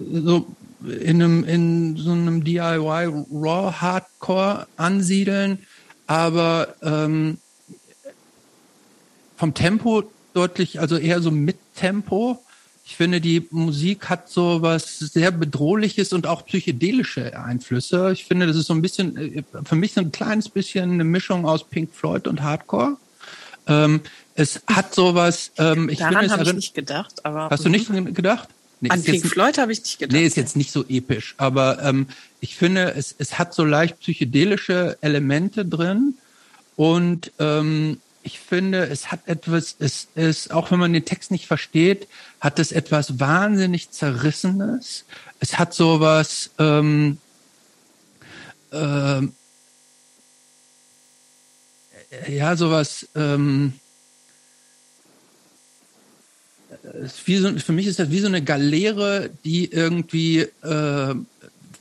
so 0.00 0.48
in 0.84 1.22
einem, 1.22 1.44
in 1.44 1.96
so 1.96 2.10
einem 2.10 2.42
DIY 2.42 3.26
Raw 3.30 3.72
Hardcore 3.72 4.66
ansiedeln, 4.76 5.60
aber 6.08 6.74
ähm, 6.82 7.38
vom 9.36 9.54
Tempo 9.54 10.02
deutlich, 10.34 10.80
also 10.80 10.96
eher 10.96 11.22
so 11.22 11.30
mit 11.30 11.58
Tempo. 11.76 12.41
Ich 12.92 12.96
finde, 12.98 13.22
die 13.22 13.46
Musik 13.52 14.10
hat 14.10 14.28
so 14.28 14.60
was 14.60 14.98
sehr 14.98 15.30
bedrohliches 15.30 16.12
und 16.12 16.26
auch 16.26 16.44
psychedelische 16.44 17.42
Einflüsse. 17.42 18.10
Ich 18.12 18.26
finde, 18.26 18.46
das 18.46 18.54
ist 18.54 18.66
so 18.66 18.74
ein 18.74 18.82
bisschen, 18.82 19.16
äh, 19.16 19.42
für 19.64 19.76
mich 19.76 19.94
so 19.94 20.02
ein 20.02 20.12
kleines 20.12 20.50
bisschen 20.50 20.92
eine 20.92 21.04
Mischung 21.04 21.46
aus 21.46 21.64
Pink 21.64 21.94
Floyd 21.94 22.28
und 22.28 22.42
Hardcore. 22.42 22.98
Ähm, 23.66 24.02
es 24.34 24.60
hat 24.66 24.94
sowas, 24.94 25.52
ähm, 25.56 25.88
ich 25.88 26.00
Daran 26.00 26.30
habe 26.30 26.42
ich 26.42 26.48
erinn- 26.50 26.56
nicht 26.56 26.74
gedacht, 26.74 27.24
aber. 27.24 27.48
Hast 27.48 27.64
du 27.64 27.70
nicht 27.70 27.88
gedacht? 28.14 28.50
Nee, 28.82 28.90
An 28.90 28.98
ist 28.98 29.06
jetzt 29.08 29.22
Pink 29.22 29.32
Floyd 29.32 29.56
habe 29.56 29.72
ich 29.72 29.80
nicht 29.80 29.98
gedacht. 29.98 30.12
Nee, 30.14 30.26
ist 30.26 30.36
jetzt 30.36 30.56
nicht 30.56 30.70
so 30.70 30.84
episch, 30.86 31.34
aber 31.38 31.82
ähm, 31.82 32.08
ich 32.40 32.56
finde, 32.56 32.92
es, 32.94 33.14
es 33.16 33.38
hat 33.38 33.54
so 33.54 33.64
leicht 33.64 34.00
psychedelische 34.00 34.98
Elemente 35.00 35.64
drin 35.64 36.12
und 36.76 37.32
ähm, 37.38 38.00
ich 38.22 38.38
finde, 38.38 38.86
es 38.86 39.10
hat 39.10 39.26
etwas, 39.26 39.76
es 39.78 40.08
ist, 40.14 40.52
auch 40.52 40.70
wenn 40.70 40.78
man 40.78 40.92
den 40.92 41.04
Text 41.04 41.30
nicht 41.30 41.46
versteht, 41.46 42.06
hat 42.40 42.58
es 42.58 42.72
etwas 42.72 43.18
wahnsinnig 43.18 43.90
Zerrissenes. 43.90 45.04
Es 45.40 45.58
hat 45.58 45.74
sowas, 45.74 46.50
ähm, 46.58 47.18
ähm, 48.72 49.32
ja, 52.28 52.56
sowas, 52.56 53.08
ähm, 53.14 53.72
ist 57.04 57.26
wie 57.26 57.36
so, 57.36 57.58
für 57.58 57.72
mich 57.72 57.86
ist 57.86 57.98
das 57.98 58.10
wie 58.10 58.20
so 58.20 58.26
eine 58.26 58.42
Galeere, 58.42 59.30
die 59.44 59.70
irgendwie 59.70 60.40
äh, 60.40 61.14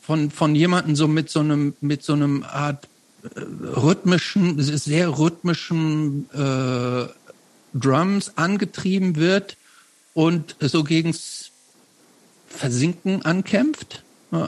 von 0.02 0.32
von 0.32 0.56
jemandem 0.56 0.96
so 0.96 1.08
mit 1.08 1.30
so 1.30 1.40
einem 1.40 1.76
mit 1.82 2.04
so 2.04 2.14
einem 2.14 2.44
Art 2.44 2.86
äh, 2.86 2.91
rhythmischen, 3.24 4.62
sehr 4.62 5.18
rhythmischen 5.18 6.30
äh, 6.34 7.08
Drums 7.74 8.34
angetrieben 8.36 9.16
wird 9.16 9.58
und 10.14 10.56
so 10.60 10.84
gegens 10.84 11.52
Versinken 12.48 13.24
ankämpft. 13.24 14.04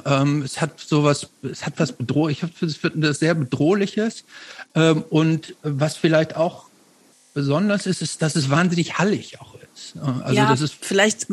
Ähm, 0.05 0.43
es 0.43 0.61
hat 0.61 0.79
sowas, 0.79 1.29
es 1.41 1.65
hat 1.65 1.73
was 1.77 1.91
bedrohlich, 1.91 2.43
es 2.61 2.83
wird 2.83 2.93
das 2.97 3.19
sehr 3.19 3.33
bedrohliches 3.33 4.23
ähm, 4.75 5.03
und 5.09 5.55
was 5.61 5.97
vielleicht 5.97 6.37
auch 6.37 6.67
besonders 7.33 7.85
ist, 7.85 8.01
ist, 8.01 8.21
dass 8.21 8.35
es 8.35 8.49
wahnsinnig 8.49 8.97
hallig 8.97 9.41
auch 9.41 9.55
ist. 9.75 9.95
Also 9.97 10.35
ja, 10.35 10.47
das 10.47 10.61
ist, 10.61 10.75
vielleicht 10.79 11.27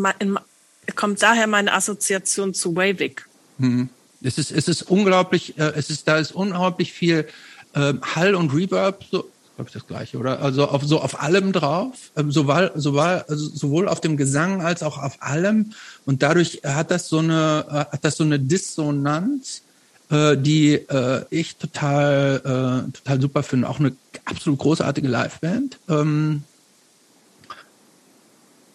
kommt 0.97 1.23
daher 1.23 1.47
meine 1.47 1.73
Assoziation 1.73 2.55
zu 2.55 2.75
Wavig. 2.75 3.23
hm, 3.59 3.89
es 4.23 4.39
ist, 4.39 4.51
es 4.51 4.69
ist 4.69 4.83
unglaublich, 4.83 5.59
äh, 5.59 5.73
es 5.77 5.91
ist, 5.91 6.07
da 6.09 6.19
ist 6.19 6.33
unglaublich 6.33 6.93
viel 6.93 7.27
äh, 7.75 7.95
Hall 8.15 8.35
und 8.35 8.55
Reverb, 8.55 9.05
so, 9.11 9.25
glaube 9.57 9.69
ich, 9.69 9.73
das 9.73 9.87
gleiche, 9.87 10.19
oder? 10.19 10.41
Also 10.41 10.69
auf, 10.69 10.85
so 10.85 11.01
auf 11.01 11.23
allem 11.23 11.53
drauf, 11.53 12.11
ähm, 12.17 12.31
sowohl, 12.31 12.73
sowohl, 12.75 13.25
also 13.29 13.49
sowohl 13.49 13.89
auf 13.89 14.01
dem 14.01 14.17
Gesang 14.17 14.63
als 14.63 14.83
auch 14.83 14.99
auf 14.99 15.19
allem. 15.21 15.73
Und 16.07 16.23
dadurch 16.23 16.61
hat 16.65 16.91
das 16.91 17.09
so 17.09 17.19
eine, 17.19 17.65
äh, 17.69 17.93
hat 17.93 18.05
das 18.05 18.17
so 18.17 18.25
eine 18.25 18.39
Dissonanz, 18.39 19.63
äh, 20.11 20.37
die 20.37 20.75
äh, 20.75 21.25
ich 21.31 21.57
total, 21.57 22.87
äh, 22.89 22.93
total 22.93 23.21
super 23.21 23.43
finde. 23.43 23.69
Auch 23.69 23.81
eine 23.81 23.93
absolut 24.25 24.59
großartige 24.59 25.09
Liveband. 25.09 25.79
Ähm, 25.89 26.43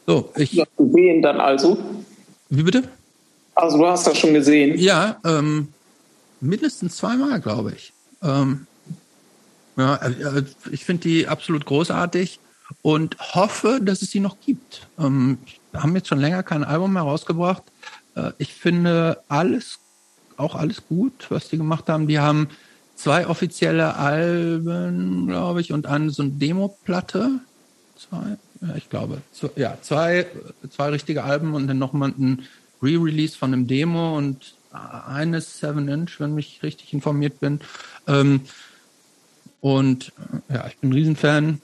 so, 0.07 0.31
ich. 0.35 0.51
Du 0.51 0.61
hast 0.61 0.77
gesehen 0.77 1.21
dann 1.21 1.39
also? 1.39 1.77
Wie 2.49 2.63
bitte? 2.63 2.83
Also 3.55 3.77
du 3.77 3.87
hast 3.87 4.05
das 4.05 4.17
schon 4.17 4.33
gesehen? 4.33 4.77
Ja, 4.77 5.17
ähm, 5.23 5.69
mindestens 6.41 6.97
zweimal, 6.97 7.39
glaube 7.39 7.73
ich. 7.75 7.93
Ähm, 8.21 8.67
ja, 9.77 9.95
äh, 9.95 10.43
ich 10.71 10.85
finde 10.85 11.07
die 11.07 11.27
absolut 11.27 11.65
großartig 11.65 12.39
und 12.81 13.17
hoffe, 13.19 13.79
dass 13.81 14.01
es 14.01 14.11
sie 14.11 14.19
noch 14.19 14.37
gibt. 14.45 14.87
Ähm, 14.99 15.37
haben 15.73 15.95
jetzt 15.95 16.07
schon 16.07 16.19
länger 16.19 16.43
kein 16.43 16.63
Album 16.63 16.93
mehr 16.93 17.03
rausgebracht. 17.03 17.63
Äh, 18.15 18.31
ich 18.37 18.53
finde 18.53 19.21
alles, 19.27 19.79
auch 20.37 20.55
alles 20.55 20.85
gut, 20.87 21.27
was 21.29 21.49
die 21.49 21.57
gemacht 21.57 21.87
haben. 21.87 22.07
Die 22.07 22.19
haben 22.19 22.49
zwei 22.95 23.27
offizielle 23.27 23.95
Alben, 23.95 25.27
glaube 25.27 25.61
ich, 25.61 25.71
und 25.71 25.85
eine 25.85 26.09
so 26.09 26.23
eine 26.23 26.31
Demo-Platte. 26.33 27.39
Zwei, 27.95 28.37
ja, 28.61 28.75
ich 28.75 28.89
glaube. 28.89 29.21
Zwei, 29.31 29.49
ja, 29.55 29.77
zwei, 29.81 30.25
zwei 30.69 30.89
richtige 30.89 31.23
Alben 31.23 31.53
und 31.53 31.67
dann 31.67 31.77
nochmal 31.79 32.13
ein 32.17 32.43
Re-Release 32.85 33.37
von 33.37 33.53
einem 33.53 33.67
Demo 33.67 34.17
und 34.17 34.55
eine 34.71 35.39
7-Inch, 35.39 36.19
wenn 36.19 36.37
ich 36.37 36.61
richtig 36.63 36.93
informiert 36.93 37.39
bin. 37.39 37.59
Ähm, 38.07 38.41
und 39.61 40.11
ja, 40.49 40.67
ich 40.67 40.77
bin 40.77 40.89
ein 40.89 40.93
Riesenfan. 40.93 41.61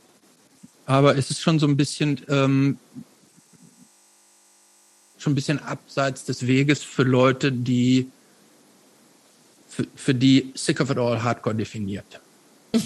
Aber 0.85 1.17
es 1.17 1.29
ist 1.29 1.41
schon 1.41 1.59
so 1.59 1.67
ein 1.67 1.77
bisschen, 1.77 2.21
ähm, 2.27 2.79
schon 5.17 5.33
ein 5.33 5.35
bisschen 5.35 5.59
abseits 5.59 6.25
des 6.25 6.47
Weges 6.47 6.83
für 6.83 7.03
Leute, 7.03 7.51
die 7.51 8.09
für, 9.67 9.85
für 9.95 10.15
die 10.15 10.51
Sick 10.55 10.81
of 10.81 10.89
It 10.89 10.97
All 10.97 11.21
Hardcore 11.23 11.55
definiert. 11.55 12.19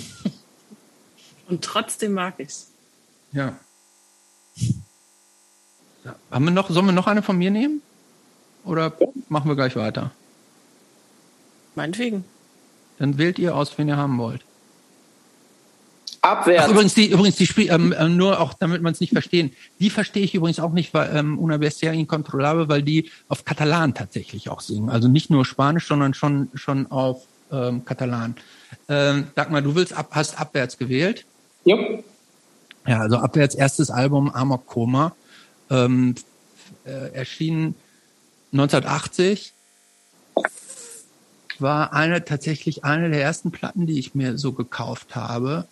Und 1.48 1.64
trotzdem 1.64 2.14
mag 2.14 2.36
ich's. 2.40 2.72
Ja. 3.32 3.60
Haben 6.30 6.46
wir 6.46 6.52
noch, 6.52 6.70
sollen 6.70 6.86
wir 6.86 6.92
noch 6.92 7.08
eine 7.08 7.24
von 7.24 7.38
mir 7.38 7.52
nehmen? 7.52 7.82
Oder 8.66 8.94
machen 9.30 9.50
wir 9.50 9.56
gleich 9.56 9.76
weiter? 9.76 10.12
Meinetwegen. 11.76 12.24
Dann 12.98 13.18
wählt 13.18 13.40
ihr 13.40 13.56
aus, 13.56 13.78
wen 13.78 13.88
ihr 13.88 13.98
haben 13.98 14.18
wollt. 14.18 14.42
Abwärts. 16.22 16.64
Ach, 16.66 16.72
übrigens, 16.72 16.96
die, 16.96 17.12
übrigens, 17.12 17.36
die 17.36 17.46
Spiel, 17.46 17.70
ähm, 17.70 17.92
äh, 17.92 18.10
nur 18.10 18.40
auch, 18.40 18.54
damit 18.56 18.82
man 18.82 18.94
es 18.94 19.00
nicht 19.00 19.14
verstehen. 19.14 19.52
Die 19.80 19.92
verstehe 19.92 20.24
ich 20.24 20.34
übrigens 20.34 20.60
auch 20.60 20.72
nicht, 20.72 20.94
weil 20.94 21.16
ähm, 21.16 21.38
Una 21.38 21.58
Bestia 21.58 21.92
incontrolable, 21.92 22.68
weil 22.68 22.82
die 22.82 23.12
auf 23.28 23.46
Katalan 23.46 23.94
tatsächlich 23.94 24.50
auch 24.50 24.62
singen. 24.62 24.90
Also 24.90 25.08
nicht 25.08 25.30
nur 25.30 25.46
Spanisch, 25.46 25.88
sondern 25.88 26.16
schon 26.16 26.50
schon 26.56 26.90
auf 26.90 27.28
ähm, 27.52 27.86
Katalan. 27.86 28.36
Ähm, 28.90 29.28
Dagmar, 29.36 29.62
du 29.62 29.76
willst 29.76 29.94
ab, 29.94 30.10
hast 30.12 30.40
abwärts 30.40 30.80
gewählt? 30.80 31.26
Ja. 31.64 31.78
Ja, 32.88 33.02
also 33.02 33.18
abwärts 33.18 33.54
erstes 33.54 33.92
Album 33.92 34.32
Amok 34.32 34.66
Koma. 34.66 35.16
Ähm, 35.70 36.16
äh, 36.86 37.14
erschien 37.14 37.76
1980 38.52 39.54
war 41.60 41.94
eine 41.94 42.26
tatsächlich 42.26 42.84
eine 42.84 43.10
der 43.10 43.22
ersten 43.22 43.52
Platten, 43.52 43.88
die 43.88 44.00
ich 44.00 44.16
mir 44.16 44.38
so 44.38 44.52
gekauft 44.52 45.16
habe. 45.16 45.68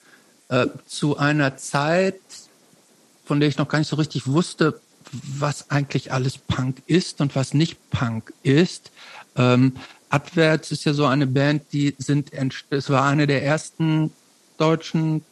Äh, 0.50 0.68
zu 0.86 1.18
einer 1.18 1.58
Zeit, 1.58 2.20
von 3.26 3.40
der 3.40 3.50
ich 3.50 3.58
noch 3.58 3.68
gar 3.68 3.80
nicht 3.80 3.88
so 3.88 3.96
richtig 3.96 4.28
wusste, 4.28 4.80
was 5.12 5.70
eigentlich 5.70 6.12
alles 6.12 6.38
Punk 6.38 6.82
ist 6.88 7.22
und 7.22 7.36
was 7.36 7.54
nicht 7.54 7.78
Punk 7.90 8.34
ist. 8.44 8.92
Ähm, 9.36 9.74
Abwärts 10.10 10.72
ist 10.72 10.86
ja 10.86 10.94
so 10.94 11.06
eine 11.06 11.28
Band, 11.28 11.64
die 11.74 11.96
sind, 11.98 12.32
es 12.70 12.90
war 12.90 13.06
eine 13.06 13.28
der 13.28 13.44
ersten 13.44 14.12
deutschen 14.58 15.26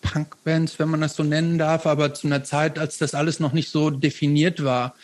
Punkbands, 0.00 0.78
wenn 0.78 0.88
man 0.88 1.00
das 1.00 1.16
so 1.16 1.22
nennen 1.22 1.58
darf, 1.58 1.86
aber 1.86 2.14
zu 2.14 2.26
einer 2.26 2.44
Zeit, 2.44 2.78
als 2.78 2.98
das 2.98 3.14
alles 3.14 3.40
noch 3.40 3.52
nicht 3.52 3.70
so 3.70 3.90
definiert 3.90 4.64
war, 4.64 4.94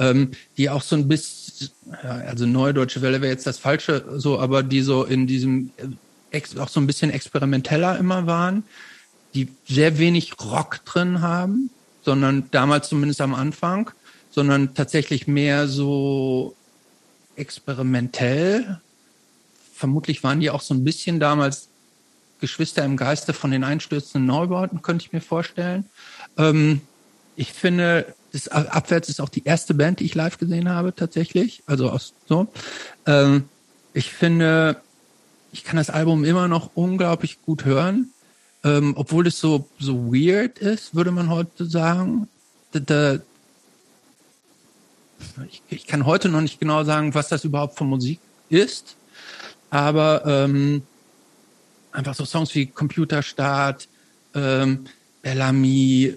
ähm, 0.00 0.30
die 0.56 0.70
auch 0.70 0.82
so 0.82 0.96
ein 0.96 1.06
bisschen, 1.06 1.68
also 2.02 2.46
Neue 2.46 2.74
Deutsche 2.74 3.02
Welle 3.02 3.20
wäre 3.20 3.30
jetzt 3.30 3.46
das 3.46 3.58
Falsche, 3.58 4.04
so, 4.16 4.40
aber 4.40 4.62
die 4.64 4.80
so 4.80 5.04
in 5.04 5.26
diesem 5.26 5.70
auch 6.58 6.68
so 6.68 6.80
ein 6.80 6.86
bisschen 6.86 7.10
experimenteller 7.10 7.98
immer 7.98 8.26
waren, 8.26 8.62
die 9.34 9.48
sehr 9.68 9.98
wenig 9.98 10.34
Rock 10.40 10.84
drin 10.84 11.20
haben, 11.20 11.70
sondern 12.02 12.44
damals 12.50 12.88
zumindest 12.88 13.20
am 13.20 13.34
Anfang, 13.34 13.90
sondern 14.30 14.74
tatsächlich 14.74 15.26
mehr 15.26 15.68
so 15.68 16.54
experimentell. 17.36 18.80
Vermutlich 19.74 20.22
waren 20.22 20.40
die 20.40 20.50
auch 20.50 20.60
so 20.60 20.72
ein 20.72 20.84
bisschen 20.84 21.20
damals 21.20 21.68
Geschwister 22.40 22.84
im 22.84 22.96
Geiste 22.96 23.32
von 23.32 23.50
den 23.50 23.64
einstürzenden 23.64 24.26
Neubauten, 24.26 24.82
könnte 24.82 25.04
ich 25.04 25.12
mir 25.12 25.20
vorstellen. 25.20 25.84
Ähm, 26.38 26.80
ich 27.36 27.52
finde, 27.52 28.14
das 28.32 28.48
Abwärts 28.48 29.08
ist 29.08 29.20
auch 29.20 29.28
die 29.28 29.44
erste 29.44 29.74
Band, 29.74 30.00
die 30.00 30.04
ich 30.04 30.14
live 30.14 30.38
gesehen 30.38 30.68
habe, 30.68 30.94
tatsächlich. 30.94 31.62
Also 31.66 31.90
aus 31.90 32.14
so. 32.26 32.48
Ähm, 33.06 33.48
ich 33.92 34.12
finde, 34.12 34.80
ich 35.52 35.64
kann 35.64 35.76
das 35.76 35.90
Album 35.90 36.24
immer 36.24 36.48
noch 36.48 36.70
unglaublich 36.74 37.42
gut 37.42 37.64
hören, 37.64 38.12
ähm, 38.62 38.94
obwohl 38.96 39.26
es 39.26 39.40
so 39.40 39.68
so 39.78 40.12
weird 40.12 40.58
ist, 40.58 40.94
würde 40.94 41.10
man 41.10 41.28
heute 41.28 41.66
sagen. 41.66 42.28
Da, 42.72 42.80
da, 42.80 43.18
ich, 45.48 45.62
ich, 45.68 45.86
kann 45.86 46.06
heute 46.06 46.28
noch 46.28 46.40
nicht 46.40 46.60
genau 46.60 46.84
sagen, 46.84 47.14
was 47.14 47.28
das 47.28 47.44
überhaupt 47.44 47.76
für 47.76 47.84
Musik 47.84 48.20
ist, 48.48 48.96
aber 49.70 50.22
ähm, 50.24 50.82
einfach 51.92 52.14
so 52.14 52.24
Songs 52.24 52.54
wie 52.54 52.66
Computerstart, 52.66 53.88
ähm, 54.34 54.86
Bellamy, 55.22 56.16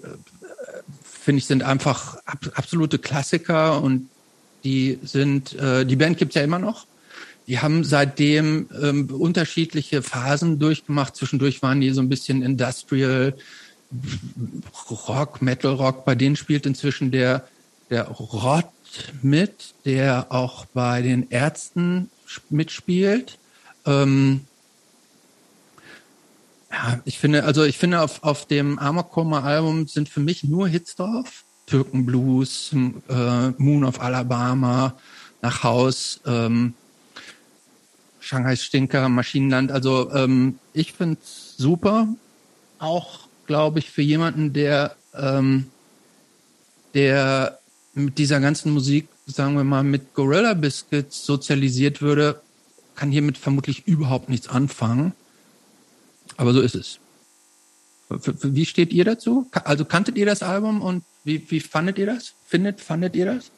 finde 1.24 1.38
ich, 1.38 1.46
sind 1.46 1.62
einfach 1.62 2.16
ab, 2.26 2.52
absolute 2.54 2.98
Klassiker 2.98 3.82
und 3.82 4.08
die 4.62 4.98
sind, 5.02 5.54
äh, 5.54 5.84
die 5.84 5.96
Band 5.96 6.18
gibt's 6.18 6.34
ja 6.34 6.42
immer 6.42 6.58
noch. 6.58 6.86
Die 7.46 7.58
haben 7.58 7.84
seitdem 7.84 8.68
ähm, 8.82 9.06
unterschiedliche 9.10 10.02
Phasen 10.02 10.58
durchgemacht. 10.58 11.16
Zwischendurch 11.16 11.62
waren 11.62 11.80
die 11.80 11.90
so 11.90 12.00
ein 12.00 12.08
bisschen 12.08 12.42
Industrial 12.42 13.34
Rock, 14.90 15.42
Metal 15.42 15.74
Rock. 15.74 16.04
Bei 16.04 16.14
denen 16.14 16.36
spielt 16.36 16.66
inzwischen 16.66 17.10
der, 17.10 17.46
der 17.90 18.08
Rott 18.08 18.66
mit, 19.22 19.74
der 19.84 20.26
auch 20.30 20.64
bei 20.66 21.02
den 21.02 21.30
Ärzten 21.30 22.10
mitspielt. 22.48 23.38
Ähm, 23.86 24.42
ja, 26.74 27.00
ich 27.04 27.18
finde, 27.18 27.44
also 27.44 27.62
ich 27.62 27.78
finde, 27.78 28.00
auf, 28.00 28.22
auf 28.24 28.46
dem 28.46 28.78
Amokoma 28.78 29.42
Album 29.42 29.86
sind 29.86 30.08
für 30.08 30.20
mich 30.20 30.42
nur 30.42 30.66
Hits 30.66 30.96
drauf. 30.96 31.44
Türkenblues, 31.66 32.72
äh, 33.08 33.50
Moon 33.58 33.84
of 33.84 34.00
Alabama, 34.00 34.96
Nach 35.40 35.62
Haus, 35.62 36.20
ähm, 36.26 36.74
Shanghai 38.18 38.56
Stinker, 38.56 39.08
Maschinenland. 39.08 39.70
Also 39.70 40.12
ähm, 40.12 40.58
ich 40.72 40.92
finde 40.94 41.18
es 41.22 41.54
super. 41.56 42.08
Auch, 42.80 43.28
glaube 43.46 43.78
ich, 43.78 43.90
für 43.90 44.02
jemanden, 44.02 44.52
der, 44.52 44.96
ähm, 45.14 45.66
der 46.94 47.60
mit 47.94 48.18
dieser 48.18 48.40
ganzen 48.40 48.72
Musik, 48.72 49.08
sagen 49.26 49.56
wir 49.56 49.64
mal, 49.64 49.84
mit 49.84 50.14
Gorilla 50.14 50.54
Biscuits 50.54 51.24
sozialisiert 51.24 52.02
würde, 52.02 52.40
kann 52.96 53.12
hiermit 53.12 53.38
vermutlich 53.38 53.86
überhaupt 53.86 54.28
nichts 54.28 54.48
anfangen. 54.48 55.12
Aber 56.36 56.52
so 56.52 56.60
ist 56.60 56.74
es. 56.74 56.98
Wie 58.08 58.66
steht 58.66 58.92
ihr 58.92 59.04
dazu? 59.04 59.46
Also 59.64 59.84
kanntet 59.84 60.16
ihr 60.16 60.26
das 60.26 60.42
Album 60.42 60.82
und 60.82 61.04
wie, 61.24 61.50
wie 61.50 61.60
fandet 61.60 61.98
ihr 61.98 62.06
das? 62.06 62.34
Findet, 62.46 62.80
fandet 62.80 63.16
ihr 63.16 63.26
das? 63.26 63.50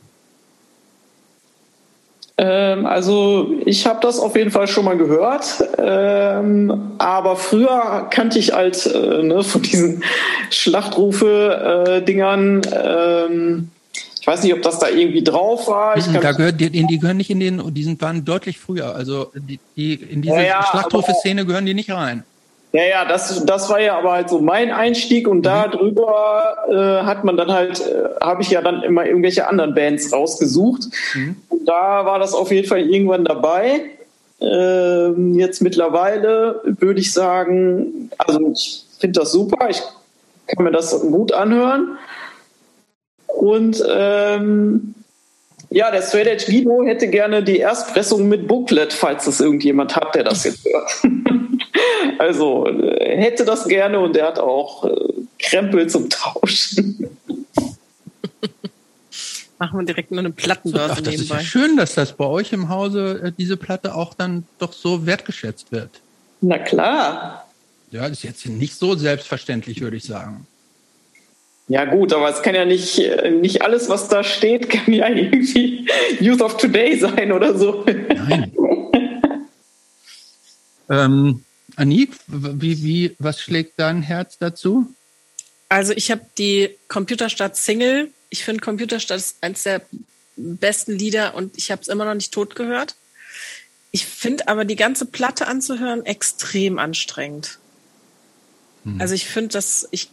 Ähm, 2.39 2.85
also 2.85 3.51
ich 3.65 3.87
habe 3.87 4.01
das 4.03 4.19
auf 4.19 4.37
jeden 4.37 4.51
Fall 4.51 4.69
schon 4.69 4.85
mal 4.85 4.99
gehört, 4.99 5.65
ähm, 5.79 6.93
aber 6.99 7.37
früher 7.37 8.09
kannte 8.11 8.39
ich 8.39 8.53
halt 8.53 8.85
äh, 8.87 9.23
ne, 9.23 9.43
von 9.43 9.63
diesen 9.63 10.05
Schlachtrufe-Dingern. 10.51 12.63
Äh, 12.63 13.25
ähm, 13.25 13.71
ich 14.21 14.27
weiß 14.27 14.43
nicht, 14.43 14.53
ob 14.53 14.61
das 14.61 14.81
da 14.81 14.89
irgendwie 14.89 15.25
drauf 15.25 15.67
war. 15.69 15.97
Ich 15.97 16.05
da 16.07 16.33
gehört, 16.33 16.61
die, 16.61 16.69
die 16.69 16.99
gehören 16.99 17.17
nicht 17.17 17.31
in 17.31 17.41
den, 17.41 17.73
die 17.73 17.85
sind, 17.85 18.03
waren 18.03 18.23
deutlich 18.25 18.59
früher. 18.59 18.95
Also 18.95 19.33
die, 19.35 19.59
die 19.77 19.95
in 19.95 20.21
diese 20.21 20.43
ja, 20.43 20.63
Schlachtrufe-Szene 20.63 21.47
gehören 21.47 21.65
die 21.65 21.73
nicht 21.75 21.91
rein. 21.91 22.25
Ja, 22.77 22.85
ja, 22.85 23.05
das, 23.07 23.43
das 23.47 23.71
war 23.71 23.81
ja 23.81 23.97
aber 23.97 24.13
halt 24.13 24.29
so 24.29 24.39
mein 24.39 24.71
Einstieg 24.71 25.29
und 25.29 25.39
mhm. 25.39 25.43
darüber 25.45 26.57
äh, 26.69 27.07
hat 27.07 27.25
man 27.25 27.39
dann 27.39 27.51
halt, 27.51 27.81
äh, 27.81 28.21
habe 28.21 28.43
ich 28.43 28.51
ja 28.51 28.61
dann 28.61 28.83
immer 28.83 29.07
irgendwelche 29.07 29.49
anderen 29.49 29.75
Bands 29.75 30.13
rausgesucht. 30.13 30.83
Mhm. 31.15 31.37
Und 31.49 31.67
da 31.67 32.05
war 32.05 32.19
das 32.19 32.35
auf 32.35 32.53
jeden 32.53 32.69
Fall 32.69 32.81
irgendwann 32.81 33.25
dabei. 33.25 33.81
Ähm, 34.43 35.39
jetzt 35.39 35.63
mittlerweile 35.63 36.61
würde 36.65 37.01
ich 37.01 37.15
sagen, 37.15 38.11
also 38.19 38.53
ich 38.53 38.85
finde 38.99 39.21
das 39.21 39.33
super, 39.33 39.71
ich 39.71 39.81
kann 40.47 40.63
mir 40.63 40.71
das 40.71 41.01
gut 41.01 41.33
anhören. 41.33 41.97
Und 43.27 43.83
ähm, 43.89 44.95
ja, 45.71 45.91
der 45.91 46.03
Straight 46.03 46.27
Edge 46.27 46.45
Guido 46.53 46.85
hätte 46.85 47.09
gerne 47.09 47.43
die 47.43 47.57
Erstpressung 47.57 48.29
mit 48.29 48.47
Booklet, 48.47 48.93
falls 48.93 49.27
es 49.27 49.41
irgendjemand 49.41 49.97
hat, 49.97 50.15
der 50.15 50.25
das 50.25 50.45
jetzt 50.45 50.67
hört. 50.67 50.91
also 52.19 52.67
äh, 52.67 53.17
hätte 53.17 53.45
das 53.45 53.67
gerne 53.67 54.01
und 54.01 54.17
er 54.17 54.27
hat 54.27 54.39
auch 54.39 54.85
äh, 54.85 55.13
Krempel 55.39 55.89
zum 55.89 56.11
Tauschen. 56.11 57.17
Machen 59.59 59.81
wir 59.81 59.87
direkt 59.87 60.11
nur 60.11 60.21
eine 60.21 60.31
Plattenbörse 60.31 60.93
Ach, 60.93 61.01
das 61.01 61.15
nebenbei. 61.15 61.37
ist 61.37 61.41
ja 61.41 61.41
schön, 61.41 61.77
dass 61.77 61.95
das 61.95 62.13
bei 62.13 62.27
euch 62.27 62.53
im 62.53 62.69
Hause 62.69 63.21
äh, 63.25 63.33
diese 63.37 63.57
Platte 63.57 63.95
auch 63.95 64.15
dann 64.15 64.45
doch 64.59 64.73
so 64.73 65.07
wertgeschätzt 65.07 65.73
wird. 65.73 65.91
Na 66.41 66.59
klar. 66.59 67.47
Ja, 67.91 68.03
das 68.03 68.19
ist 68.19 68.25
jetzt 68.25 68.47
nicht 68.47 68.75
so 68.75 68.95
selbstverständlich, 68.95 69.81
würde 69.81 69.97
ich 69.97 70.05
sagen. 70.05 70.47
Ja 71.69 71.85
gut, 71.85 72.13
aber 72.13 72.29
es 72.29 72.43
kann 72.43 72.55
ja 72.55 72.65
nicht, 72.65 73.03
nicht 73.41 73.63
alles, 73.63 73.89
was 73.89 74.09
da 74.09 74.23
steht, 74.23 74.71
kann 74.71 74.93
ja 74.93 75.09
irgendwie 75.09 75.89
Youth 76.21 76.43
of 76.43 76.57
Today 76.59 76.99
sein 76.99 77.33
oder 77.33 77.57
so. 77.59 77.85
Nein. 77.87 78.53
ähm, 80.91 81.43
Anik, 81.77 82.11
wie, 82.27 82.83
wie, 82.83 83.17
was 83.19 83.41
schlägt 83.41 83.79
dein 83.79 84.03
Herz 84.03 84.39
dazu? 84.39 84.95
Also 85.69 85.93
ich 85.93 86.11
habe 86.11 86.23
die 86.39 86.71
Computerstadt 86.89 87.57
Single. 87.57 88.11
Ich 88.31 88.45
finde 88.45 88.61
Computerstadt 88.61 89.19
ist 89.19 89.37
eines 89.41 89.63
der 89.65 89.83
besten 90.37 90.93
Lieder 90.93 91.35
und 91.35 91.57
ich 91.57 91.71
habe 91.71 91.83
es 91.83 91.89
immer 91.89 92.05
noch 92.05 92.15
nicht 92.15 92.33
tot 92.33 92.55
gehört. 92.55 92.97
Ich 93.91 94.07
finde 94.07 94.49
aber 94.49 94.65
die 94.65 94.77
ganze 94.77 95.07
Platte 95.07 95.47
anzuhören 95.47 96.05
extrem 96.05 96.79
anstrengend. 96.79 97.59
Hm. 98.85 99.01
Also 99.01 99.15
ich 99.15 99.27
finde, 99.27 99.49
dass 99.49 99.89
ich 99.91 100.11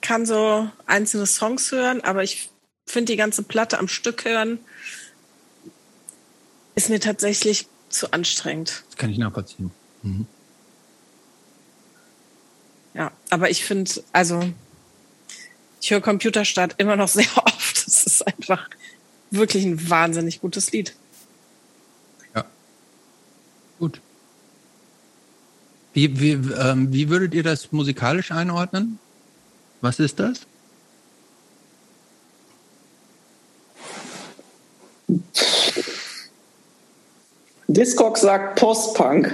kann 0.00 0.26
so 0.26 0.70
einzelne 0.86 1.26
Songs 1.26 1.72
hören, 1.72 2.00
aber 2.02 2.22
ich 2.22 2.50
finde 2.86 3.12
die 3.12 3.16
ganze 3.16 3.42
Platte 3.42 3.78
am 3.78 3.88
Stück 3.88 4.24
hören 4.24 4.60
ist 6.78 6.90
mir 6.90 7.00
tatsächlich 7.00 7.66
zu 7.88 8.12
anstrengend. 8.12 8.84
Das 8.86 8.96
kann 8.96 9.10
ich 9.10 9.18
nachvollziehen. 9.18 9.72
Mhm. 10.02 10.26
Ja, 12.98 13.12
aber 13.30 13.48
ich 13.48 13.64
finde, 13.64 13.92
also 14.12 14.42
ich 15.80 15.92
höre 15.92 16.00
Computerstart 16.00 16.74
immer 16.78 16.96
noch 16.96 17.08
sehr 17.08 17.28
oft. 17.36 17.86
Das 17.86 18.04
ist 18.04 18.26
einfach 18.26 18.68
wirklich 19.30 19.64
ein 19.64 19.88
wahnsinnig 19.88 20.40
gutes 20.40 20.72
Lied. 20.72 20.94
Ja. 22.34 22.44
Gut. 23.78 24.00
Wie, 25.92 26.20
wie, 26.20 26.32
ähm, 26.32 26.92
wie 26.92 27.08
würdet 27.08 27.34
ihr 27.34 27.44
das 27.44 27.70
musikalisch 27.70 28.32
einordnen? 28.32 28.98
Was 29.80 30.00
ist 30.00 30.18
das? 30.18 30.40
Discog 37.68 38.18
sagt 38.18 38.58
Postpunk. 38.58 39.32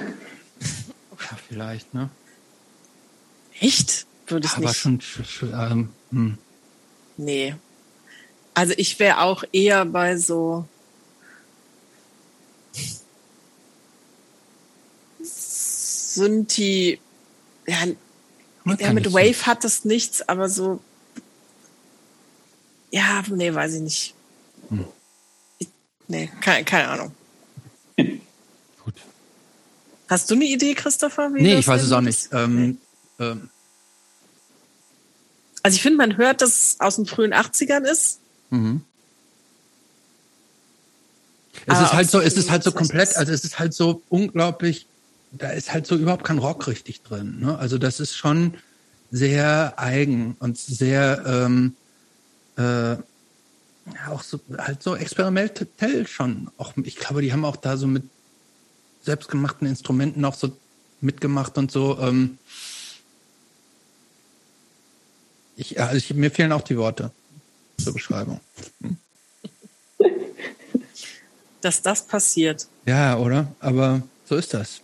Ja, 0.60 1.38
vielleicht, 1.48 1.94
ne? 1.94 2.10
Echt? 3.60 4.06
Würde 4.26 4.46
ich 4.46 4.52
Aber 4.52 4.66
nicht. 4.66 4.76
schon, 4.76 5.00
ähm, 5.52 5.88
hm. 6.10 6.38
Nee. 7.16 7.54
Also 8.54 8.74
ich 8.76 8.98
wäre 8.98 9.20
auch 9.20 9.44
eher 9.52 9.84
bei 9.84 10.16
so 10.16 10.66
Synthi, 16.14 17.00
ja, 17.66 17.78
ja 18.78 18.92
mit 18.92 19.12
Wave 19.12 19.46
hat 19.46 19.64
das 19.64 19.84
nichts, 19.84 20.26
aber 20.28 20.48
so, 20.48 20.80
ja, 22.90 23.24
nee, 23.28 23.52
weiß 23.52 23.74
ich 23.74 23.80
nicht. 23.80 24.14
Hm. 24.68 24.84
Ich, 25.58 25.68
nee, 26.06 26.30
keine, 26.40 26.64
keine 26.64 26.88
Ahnung. 26.88 27.14
Gut. 27.96 28.94
Hast 30.08 30.30
du 30.30 30.34
eine 30.34 30.44
Idee, 30.44 30.74
Christopher? 30.74 31.28
nee, 31.30 31.56
ich 31.56 31.66
weiß 31.66 31.82
es 31.82 31.90
auch 31.90 32.00
nicht. 32.00 32.28
Ähm, 32.32 32.68
nee. 32.70 32.76
Ähm, 33.18 33.50
also 35.62 35.76
ich 35.76 35.82
finde, 35.82 35.96
man 35.96 36.18
hört, 36.18 36.42
dass 36.42 36.50
es 36.50 36.80
aus 36.80 36.96
den 36.96 37.06
frühen 37.06 37.32
80ern 37.32 37.84
ist. 37.84 38.20
Mhm. 38.50 38.82
Es 41.66 41.80
ist 41.80 41.92
halt 41.94 42.10
so, 42.10 42.20
es 42.20 42.34
ist 42.34 42.50
halt 42.50 42.62
so 42.62 42.72
komplett, 42.72 43.16
also 43.16 43.32
es 43.32 43.44
ist 43.44 43.58
halt 43.58 43.72
so 43.72 44.02
unglaublich, 44.10 44.86
da 45.32 45.50
ist 45.50 45.72
halt 45.72 45.86
so 45.86 45.96
überhaupt 45.96 46.24
kein 46.24 46.36
Rock 46.36 46.66
richtig 46.66 47.02
drin. 47.02 47.40
Ne? 47.40 47.58
Also 47.58 47.78
das 47.78 47.98
ist 48.00 48.14
schon 48.14 48.54
sehr 49.10 49.74
eigen 49.76 50.36
und 50.40 50.58
sehr 50.58 51.24
ähm, 51.26 51.76
äh, 52.56 52.96
auch 54.10 54.22
so 54.22 54.40
halt 54.58 54.82
so 54.82 54.96
experimentell 54.96 56.06
schon. 56.06 56.50
Auch 56.58 56.74
ich 56.76 56.96
glaube, 56.96 57.22
die 57.22 57.32
haben 57.32 57.44
auch 57.44 57.56
da 57.56 57.78
so 57.78 57.86
mit 57.86 58.04
selbstgemachten 59.02 59.66
Instrumenten 59.66 60.24
auch 60.24 60.34
so 60.34 60.56
mitgemacht 61.00 61.56
und 61.56 61.70
so. 61.70 61.98
Ähm, 62.00 62.38
ich, 65.56 65.80
also 65.80 65.96
ich, 65.96 66.12
mir 66.14 66.30
fehlen 66.30 66.52
auch 66.52 66.62
die 66.62 66.76
Worte 66.76 67.10
zur 67.82 67.92
Beschreibung. 67.92 68.40
Hm? 68.82 68.96
Dass 71.60 71.82
das 71.82 72.06
passiert. 72.06 72.66
Ja, 72.86 73.18
oder? 73.18 73.48
Aber 73.60 74.02
so 74.26 74.36
ist 74.36 74.54
das. 74.54 74.80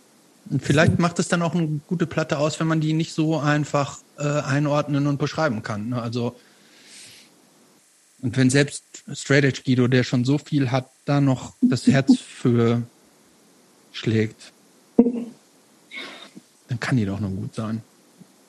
Und 0.49 0.63
vielleicht 0.63 0.99
macht 0.99 1.19
es 1.19 1.27
dann 1.27 1.41
auch 1.41 1.53
eine 1.53 1.79
gute 1.87 2.07
Platte 2.07 2.37
aus, 2.37 2.59
wenn 2.59 2.67
man 2.67 2.81
die 2.81 2.93
nicht 2.93 3.13
so 3.13 3.37
einfach 3.37 3.99
äh, 4.17 4.23
einordnen 4.23 5.07
und 5.07 5.17
beschreiben 5.17 5.63
kann. 5.63 5.89
Ne? 5.89 6.01
Also 6.01 6.35
und 8.21 8.37
wenn 8.37 8.49
selbst 8.49 8.83
Straight 9.13 9.43
Edge 9.43 9.61
Guido, 9.65 9.87
der 9.87 10.03
schon 10.03 10.25
so 10.25 10.37
viel 10.37 10.71
hat, 10.71 10.89
da 11.05 11.19
noch 11.19 11.55
das 11.61 11.87
Herz 11.87 12.17
für 12.19 12.83
schlägt, 13.91 14.53
dann 14.97 16.79
kann 16.79 16.97
die 16.97 17.05
doch 17.05 17.19
nur 17.19 17.31
gut 17.31 17.55
sein. 17.55 17.81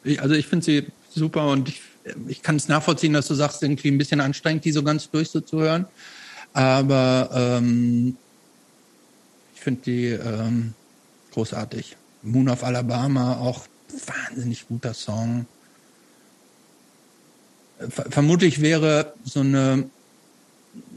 Ich, 0.05 0.20
also 0.20 0.35
ich 0.35 0.47
finde 0.47 0.65
sie 0.65 0.86
super 1.11 1.49
und 1.49 1.69
ich, 1.69 1.81
ich 2.27 2.43
kann 2.43 2.57
es 2.57 2.69
nachvollziehen, 2.69 3.12
dass 3.12 3.29
du 3.29 3.35
sagst, 3.35 3.62
irgendwie 3.62 3.89
ein 3.89 3.99
bisschen 3.99 4.20
anstrengend, 4.20 4.65
die 4.65 4.73
so 4.73 4.83
ganz 4.83 5.11
durch 5.11 5.31
so 5.31 5.41
zu 5.41 5.61
hören. 5.61 5.87
Aber 6.53 7.31
ähm, 7.33 8.16
ich 9.55 9.61
finde 9.61 9.83
die 9.83 10.07
ähm, 10.07 10.74
großartig. 11.33 11.97
Moon 12.23 12.49
of 12.49 12.62
Alabama, 12.62 13.39
auch 13.39 13.66
wahnsinnig 14.07 14.69
guter 14.69 14.95
Song. 14.95 15.47
Ver 17.79 18.07
vermutlich 18.11 18.61
wäre 18.61 19.15
so 19.24 19.41
eine, 19.41 19.89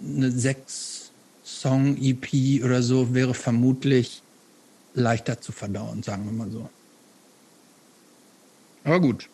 eine 0.03 0.31
sechs 0.31 1.11
Song 1.43 1.97
EP 1.97 2.63
oder 2.63 2.83
so 2.83 3.13
wäre 3.13 3.33
vermutlich 3.33 4.21
leichter 4.93 5.41
zu 5.41 5.51
verdauen, 5.51 6.03
sagen 6.03 6.25
wir 6.25 6.31
mal 6.31 6.51
so. 6.51 6.69
Aber 8.83 8.99
gut. 8.99 9.29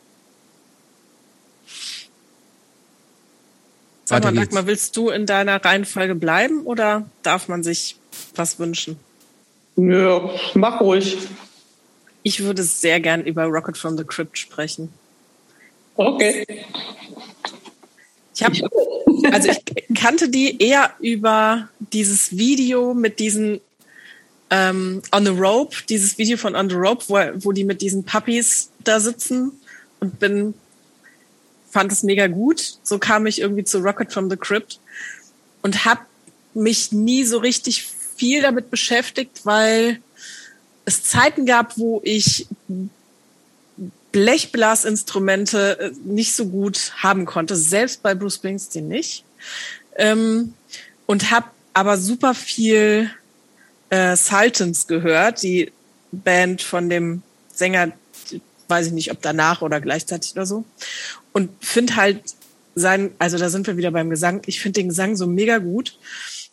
Sag 4.11 4.25
mal, 4.25 4.33
Dagmar, 4.33 4.67
willst 4.67 4.97
du 4.97 5.09
in 5.09 5.25
deiner 5.25 5.63
Reihenfolge 5.63 6.15
bleiben 6.15 6.63
oder 6.63 7.09
darf 7.23 7.47
man 7.47 7.63
sich 7.63 7.95
was 8.35 8.59
wünschen? 8.59 8.99
Ja, 9.77 10.29
mach 10.53 10.81
ruhig. 10.81 11.17
Ich 12.21 12.43
würde 12.43 12.61
sehr 12.63 12.99
gern 12.99 13.23
über 13.23 13.45
Rocket 13.45 13.77
from 13.77 13.97
the 13.97 14.03
Crypt 14.03 14.38
sprechen. 14.38 14.91
Okay. 15.95 16.45
Ich 18.35 18.43
habe, 18.43 18.55
also 19.31 19.49
ich 19.49 19.95
kannte 19.95 20.27
die 20.27 20.61
eher 20.61 20.91
über 20.99 21.69
dieses 21.79 22.38
Video 22.38 22.93
mit 22.93 23.19
diesen 23.19 23.61
ähm, 24.49 25.01
On 25.15 25.25
the 25.25 25.31
Rope, 25.31 25.77
dieses 25.88 26.17
Video 26.17 26.35
von 26.35 26.55
On 26.55 26.69
the 26.69 26.75
Rope, 26.75 27.05
wo, 27.07 27.15
wo 27.45 27.51
die 27.53 27.63
mit 27.63 27.81
diesen 27.81 28.03
Puppies 28.03 28.71
da 28.83 28.99
sitzen 28.99 29.53
und 30.01 30.19
bin 30.19 30.53
fand 31.72 31.91
es 31.91 32.03
mega 32.03 32.27
gut. 32.27 32.77
So 32.84 32.99
kam 32.99 33.26
ich 33.26 33.41
irgendwie 33.41 33.64
zu 33.64 33.80
Rocket 33.80 34.11
from 34.11 34.30
the 34.30 34.38
Crypt 34.38 34.80
und 35.61 35.85
habe 35.85 36.02
mich 36.53 36.91
nie 36.91 37.23
so 37.23 37.38
richtig 37.38 37.84
viel 38.15 38.41
damit 38.41 38.69
beschäftigt, 38.69 39.45
weil 39.45 39.99
es 40.85 41.03
Zeiten 41.03 41.45
gab, 41.45 41.77
wo 41.77 42.02
ich 42.03 42.48
Blechblasinstrumente 44.11 45.93
nicht 46.03 46.35
so 46.35 46.48
gut 46.48 46.91
haben 46.98 47.26
konnte, 47.26 47.56
selbst 47.56 48.03
bei 48.03 48.14
Bruce 48.14 48.35
Springsteen 48.35 48.88
nicht. 48.88 49.23
Ähm, 49.95 50.53
und 51.06 51.31
habe 51.31 51.48
aber 51.73 51.98
super 51.98 52.34
viel 52.34 53.10
äh, 53.89 54.15
Sultans 54.15 54.88
gehört, 54.88 55.43
die 55.43 55.72
Band 56.11 56.61
von 56.61 56.89
dem 56.89 57.22
Sänger, 57.53 57.91
weiß 58.68 58.88
ich 58.88 58.93
nicht, 58.93 59.11
ob 59.11 59.22
danach 59.22 59.61
oder 59.61 59.80
gleichzeitig 59.80 60.34
oder 60.34 60.45
so. 60.45 60.65
Und 61.33 61.49
finde 61.59 61.95
halt 61.95 62.21
sein, 62.75 63.11
also 63.19 63.37
da 63.37 63.49
sind 63.49 63.67
wir 63.67 63.77
wieder 63.77 63.91
beim 63.91 64.09
Gesang, 64.09 64.41
ich 64.45 64.59
finde 64.59 64.81
den 64.81 64.89
Gesang 64.89 65.15
so 65.15 65.27
mega 65.27 65.57
gut. 65.57 65.97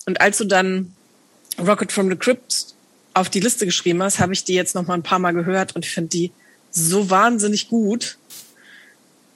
Und 0.06 0.20
als 0.20 0.38
du 0.38 0.44
dann 0.44 0.94
Rocket 1.58 1.92
from 1.92 2.08
the 2.08 2.16
Crypt 2.16 2.74
auf 3.14 3.28
die 3.28 3.40
Liste 3.40 3.66
geschrieben 3.66 4.02
hast, 4.02 4.20
habe 4.20 4.32
ich 4.32 4.44
die 4.44 4.54
jetzt 4.54 4.74
noch 4.74 4.86
mal 4.86 4.94
ein 4.94 5.02
paar 5.02 5.18
Mal 5.18 5.32
gehört 5.32 5.74
und 5.74 5.86
finde 5.86 6.10
die 6.10 6.32
so 6.70 7.10
wahnsinnig 7.10 7.68
gut, 7.68 8.18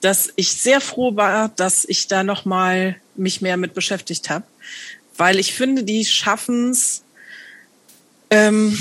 dass 0.00 0.32
ich 0.36 0.52
sehr 0.52 0.80
froh 0.80 1.16
war, 1.16 1.48
dass 1.50 1.84
ich 1.84 2.08
da 2.08 2.22
noch 2.24 2.44
mal 2.44 2.96
mich 3.14 3.40
mehr 3.40 3.56
mit 3.56 3.74
beschäftigt 3.74 4.30
habe, 4.30 4.44
weil 5.16 5.38
ich 5.38 5.54
finde, 5.54 5.84
die 5.84 6.04
schaffen's 6.04 7.02
ähm, 8.30 8.76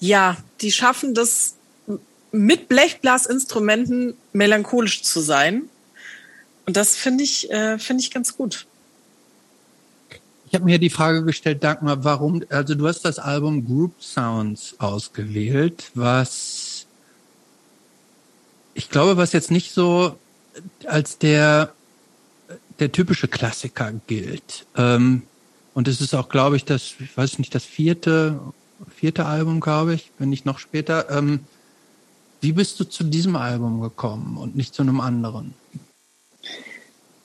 ja, 0.00 0.36
die 0.60 0.72
schaffen 0.72 1.14
das 1.14 1.54
mit 2.32 2.68
Blechblasinstrumenten 2.68 4.14
melancholisch 4.32 5.02
zu 5.02 5.20
sein. 5.20 5.62
Und 6.66 6.76
das 6.76 6.96
finde 6.96 7.24
ich, 7.24 7.50
äh, 7.50 7.78
finde 7.78 8.02
ich 8.02 8.10
ganz 8.10 8.36
gut. 8.36 8.66
Ich 10.46 10.54
habe 10.54 10.64
mir 10.64 10.78
die 10.78 10.90
Frage 10.90 11.24
gestellt, 11.24 11.62
Dagmar, 11.62 12.02
warum, 12.04 12.42
also 12.48 12.74
du 12.74 12.88
hast 12.88 13.04
das 13.04 13.18
Album 13.18 13.66
Group 13.66 14.02
Sounds 14.02 14.74
ausgewählt, 14.78 15.90
was 15.94 16.86
ich 18.74 18.88
glaube, 18.88 19.16
was 19.16 19.32
jetzt 19.32 19.50
nicht 19.50 19.72
so 19.72 20.18
als 20.86 21.18
der, 21.18 21.72
der 22.78 22.92
typische 22.92 23.28
Klassiker 23.28 23.92
gilt. 24.06 24.66
Ähm, 24.76 25.22
und 25.74 25.86
es 25.86 26.00
ist 26.00 26.14
auch, 26.14 26.28
glaube 26.28 26.56
ich, 26.56 26.64
das, 26.64 26.94
ich 26.98 27.16
weiß 27.16 27.38
nicht, 27.38 27.54
das 27.54 27.64
vierte, 27.64 28.40
vierte 28.94 29.26
Album, 29.26 29.60
glaube 29.60 29.94
ich, 29.94 30.10
wenn 30.18 30.30
nicht 30.30 30.46
noch 30.46 30.58
später. 30.58 31.10
Ähm, 31.10 31.40
wie 32.40 32.52
bist 32.52 32.80
du 32.80 32.84
zu 32.84 33.04
diesem 33.04 33.36
Album 33.36 33.80
gekommen 33.80 34.38
und 34.40 34.56
nicht 34.56 34.74
zu 34.74 34.82
einem 34.82 35.00
anderen? 35.00 35.54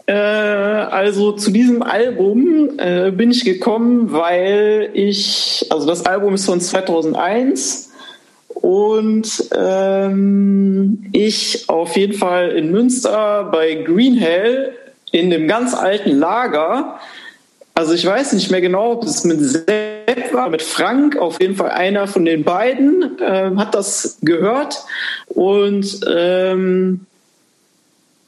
Äh, 0.08 0.14
also 0.14 1.32
zu 1.32 1.52
diesem 1.52 1.82
Album 1.82 2.78
äh, 2.78 3.12
bin 3.12 3.32
ich 3.32 3.44
gekommen, 3.44 4.12
weil 4.12 4.92
ich, 4.94 5.66
also 5.70 5.88
das 5.88 6.06
Album 6.06 6.36
ist 6.36 6.46
von 6.46 6.62
2001 6.62 7.92
und 8.50 9.50
ähm, 9.56 11.10
ich 11.12 11.68
auf 11.70 11.98
jeden 11.98 12.14
Fall 12.14 12.52
in 12.52 12.72
Münster 12.72 13.46
bei 13.52 13.76
Green 13.76 14.16
Hell 14.16 14.74
in 15.12 15.30
dem 15.30 15.48
ganz 15.48 15.74
alten 15.74 16.12
Lager 16.12 17.00
also 17.78 17.94
ich 17.94 18.06
weiß 18.06 18.32
nicht 18.34 18.50
mehr 18.52 18.62
genau, 18.62 18.94
ob 18.94 19.04
es 19.04 19.26
mit 19.26 19.38
War, 20.34 20.50
mit 20.50 20.62
Frank, 20.62 21.18
auf 21.18 21.42
jeden 21.42 21.56
Fall 21.56 21.72
einer 21.72 22.08
von 22.08 22.26
den 22.26 22.44
beiden 22.44 23.20
äh, 23.20 23.52
hat 23.56 23.76
das 23.76 24.18
gehört 24.22 24.84
und 25.28 26.00
ähm, 26.08 27.06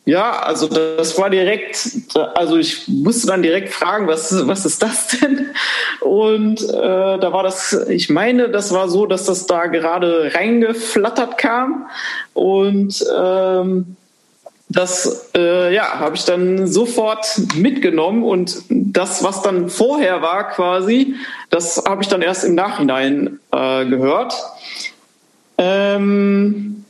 ja, 0.07 0.39
also 0.39 0.67
das 0.67 1.17
war 1.17 1.29
direkt, 1.29 1.89
also 2.33 2.55
ich 2.55 2.87
musste 2.87 3.27
dann 3.27 3.43
direkt 3.43 3.73
fragen, 3.73 4.07
was, 4.07 4.47
was 4.47 4.65
ist 4.65 4.81
das 4.81 5.09
denn? 5.09 5.47
Und 5.99 6.61
äh, 6.61 7.19
da 7.19 7.33
war 7.33 7.43
das, 7.43 7.73
ich 7.89 8.09
meine, 8.09 8.47
das 8.47 8.73
war 8.73 8.87
so, 8.87 9.05
dass 9.05 9.25
das 9.25 9.47
da 9.47 9.65
gerade 9.65 10.31
reingeflattert 10.33 11.37
kam 11.37 11.89
und 12.33 13.05
ähm, 13.19 13.97
das 14.69 15.29
äh, 15.35 15.73
ja, 15.73 15.99
habe 15.99 16.15
ich 16.15 16.25
dann 16.25 16.67
sofort 16.67 17.41
mitgenommen 17.55 18.23
und 18.23 18.63
das, 18.69 19.23
was 19.23 19.41
dann 19.41 19.69
vorher 19.69 20.21
war 20.21 20.49
quasi, 20.49 21.15
das 21.49 21.83
habe 21.87 22.03
ich 22.03 22.09
dann 22.09 22.21
erst 22.21 22.43
im 22.43 22.55
Nachhinein 22.55 23.39
äh, 23.51 23.85
gehört. 23.85 24.33
Ähm, 25.57 26.83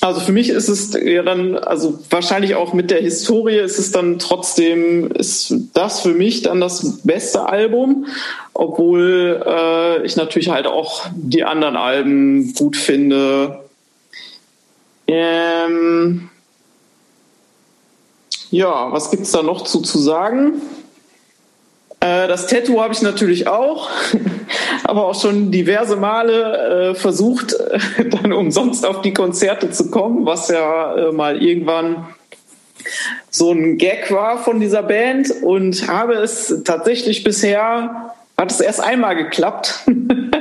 also 0.00 0.20
für 0.20 0.32
mich 0.32 0.48
ist 0.48 0.68
es 0.68 0.94
ja 0.94 1.22
dann, 1.22 1.56
also 1.56 1.98
wahrscheinlich 2.10 2.56
auch 2.56 2.72
mit 2.72 2.90
der 2.90 3.00
Historie 3.00 3.58
ist 3.58 3.78
es 3.78 3.92
dann 3.92 4.18
trotzdem, 4.18 5.12
ist 5.12 5.54
das 5.74 6.00
für 6.00 6.12
mich 6.12 6.42
dann 6.42 6.60
das 6.60 7.02
beste 7.04 7.48
Album, 7.48 8.06
obwohl 8.52 9.40
äh, 9.46 10.04
ich 10.04 10.16
natürlich 10.16 10.48
halt 10.48 10.66
auch 10.66 11.06
die 11.14 11.44
anderen 11.44 11.76
Alben 11.76 12.52
gut 12.54 12.76
finde. 12.76 13.60
Ähm, 15.06 16.30
ja, 18.52 18.92
was 18.92 19.10
gibt's 19.10 19.32
da 19.32 19.42
noch 19.42 19.64
zu, 19.64 19.80
zu 19.80 19.98
sagen? 19.98 20.60
Äh, 22.00 22.28
das 22.28 22.46
Tattoo 22.46 22.82
habe 22.82 22.92
ich 22.92 23.00
natürlich 23.00 23.48
auch, 23.48 23.88
aber 24.84 25.06
auch 25.06 25.20
schon 25.20 25.50
diverse 25.50 25.96
Male 25.96 26.90
äh, 26.90 26.94
versucht, 26.94 27.54
äh, 27.54 28.04
dann 28.10 28.32
umsonst 28.32 28.84
auf 28.84 29.00
die 29.00 29.14
Konzerte 29.14 29.70
zu 29.70 29.90
kommen, 29.90 30.26
was 30.26 30.48
ja 30.48 30.94
äh, 30.96 31.12
mal 31.12 31.42
irgendwann 31.42 32.08
so 33.30 33.52
ein 33.52 33.78
Gag 33.78 34.12
war 34.12 34.36
von 34.36 34.60
dieser 34.60 34.82
Band 34.82 35.30
und 35.42 35.88
habe 35.88 36.14
es 36.14 36.62
tatsächlich 36.64 37.24
bisher, 37.24 38.14
hat 38.36 38.50
es 38.50 38.60
erst 38.60 38.80
einmal 38.80 39.16
geklappt. 39.16 39.86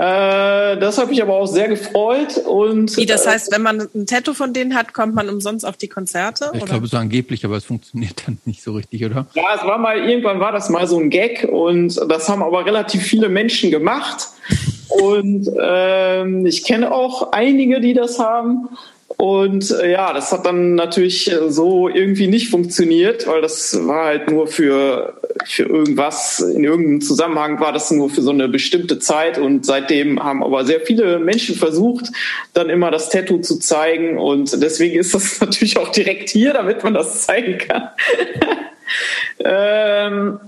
Äh, 0.00 0.78
das 0.78 0.96
hat 0.96 1.10
mich 1.10 1.20
aber 1.20 1.34
auch 1.34 1.46
sehr 1.46 1.68
gefreut. 1.68 2.38
Und, 2.38 2.96
Wie, 2.96 3.04
das 3.04 3.26
äh, 3.26 3.30
heißt, 3.30 3.52
wenn 3.52 3.60
man 3.60 3.86
ein 3.94 4.06
Tattoo 4.06 4.32
von 4.32 4.54
denen 4.54 4.74
hat, 4.74 4.94
kommt 4.94 5.14
man 5.14 5.28
umsonst 5.28 5.66
auf 5.66 5.76
die 5.76 5.88
Konzerte? 5.88 6.52
Ich 6.54 6.62
oder? 6.62 6.70
glaube, 6.70 6.86
so 6.86 6.96
angeblich, 6.96 7.44
aber 7.44 7.58
es 7.58 7.66
funktioniert 7.66 8.22
dann 8.24 8.38
nicht 8.46 8.62
so 8.62 8.72
richtig, 8.72 9.04
oder? 9.04 9.26
Ja, 9.34 9.42
es 9.54 9.62
war 9.62 9.76
mal, 9.76 9.98
irgendwann 9.98 10.40
war 10.40 10.52
das 10.52 10.70
mal 10.70 10.86
so 10.86 10.98
ein 10.98 11.10
Gag 11.10 11.46
und 11.52 12.00
das 12.08 12.30
haben 12.30 12.42
aber 12.42 12.64
relativ 12.64 13.02
viele 13.02 13.28
Menschen 13.28 13.70
gemacht. 13.70 14.28
Und 14.88 15.48
ähm, 15.62 16.46
ich 16.46 16.64
kenne 16.64 16.92
auch 16.92 17.30
einige, 17.30 17.80
die 17.80 17.94
das 17.94 18.18
haben. 18.18 18.68
Und 19.20 19.70
äh, 19.72 19.92
ja, 19.92 20.14
das 20.14 20.32
hat 20.32 20.46
dann 20.46 20.76
natürlich 20.76 21.30
äh, 21.30 21.50
so 21.50 21.90
irgendwie 21.90 22.26
nicht 22.26 22.48
funktioniert, 22.48 23.26
weil 23.26 23.42
das 23.42 23.86
war 23.86 24.06
halt 24.06 24.30
nur 24.30 24.46
für, 24.46 25.12
für 25.44 25.64
irgendwas, 25.64 26.40
in 26.40 26.64
irgendeinem 26.64 27.02
Zusammenhang 27.02 27.60
war 27.60 27.74
das 27.74 27.90
nur 27.90 28.08
für 28.08 28.22
so 28.22 28.30
eine 28.30 28.48
bestimmte 28.48 28.98
Zeit. 28.98 29.36
Und 29.36 29.66
seitdem 29.66 30.24
haben 30.24 30.42
aber 30.42 30.64
sehr 30.64 30.80
viele 30.80 31.18
Menschen 31.18 31.54
versucht, 31.54 32.06
dann 32.54 32.70
immer 32.70 32.90
das 32.90 33.10
Tattoo 33.10 33.40
zu 33.40 33.58
zeigen. 33.58 34.16
Und 34.16 34.62
deswegen 34.62 34.98
ist 34.98 35.12
das 35.12 35.38
natürlich 35.42 35.76
auch 35.76 35.90
direkt 35.90 36.30
hier, 36.30 36.54
damit 36.54 36.82
man 36.82 36.94
das 36.94 37.26
zeigen 37.26 37.58
kann. 37.58 37.90
ähm, 39.44 40.40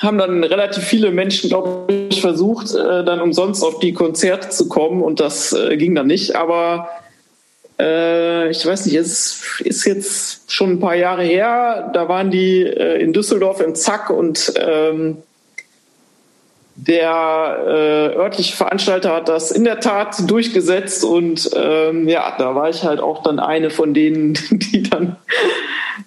haben 0.00 0.18
dann 0.18 0.42
relativ 0.42 0.82
viele 0.82 1.12
Menschen, 1.12 1.50
glaube 1.50 2.08
ich, 2.08 2.20
versucht, 2.20 2.74
äh, 2.74 3.04
dann 3.04 3.20
umsonst 3.20 3.62
auf 3.62 3.78
die 3.78 3.92
Konzerte 3.92 4.48
zu 4.48 4.68
kommen 4.68 5.02
und 5.02 5.20
das 5.20 5.52
äh, 5.52 5.76
ging 5.76 5.94
dann 5.94 6.08
nicht. 6.08 6.34
Aber 6.34 6.88
äh, 7.80 8.50
ich 8.50 8.64
weiß 8.64 8.86
nicht, 8.86 8.96
es 8.96 9.60
ist 9.60 9.84
jetzt 9.86 10.52
schon 10.52 10.72
ein 10.72 10.80
paar 10.80 10.94
Jahre 10.94 11.22
her. 11.22 11.90
Da 11.94 12.08
waren 12.08 12.30
die 12.30 12.62
äh, 12.62 13.00
in 13.02 13.12
Düsseldorf 13.12 13.60
im 13.60 13.74
Zack 13.74 14.10
und 14.10 14.52
ähm, 14.56 15.18
der 16.76 17.58
äh, 17.66 18.16
örtliche 18.16 18.56
Veranstalter 18.56 19.14
hat 19.14 19.28
das 19.28 19.50
in 19.50 19.64
der 19.64 19.80
Tat 19.80 20.30
durchgesetzt 20.30 21.04
und 21.04 21.50
ähm, 21.54 22.08
ja, 22.08 22.34
da 22.38 22.54
war 22.54 22.70
ich 22.70 22.84
halt 22.84 23.00
auch 23.00 23.22
dann 23.22 23.38
eine 23.38 23.70
von 23.70 23.92
denen, 23.92 24.34
die 24.50 24.82
dann 24.82 25.16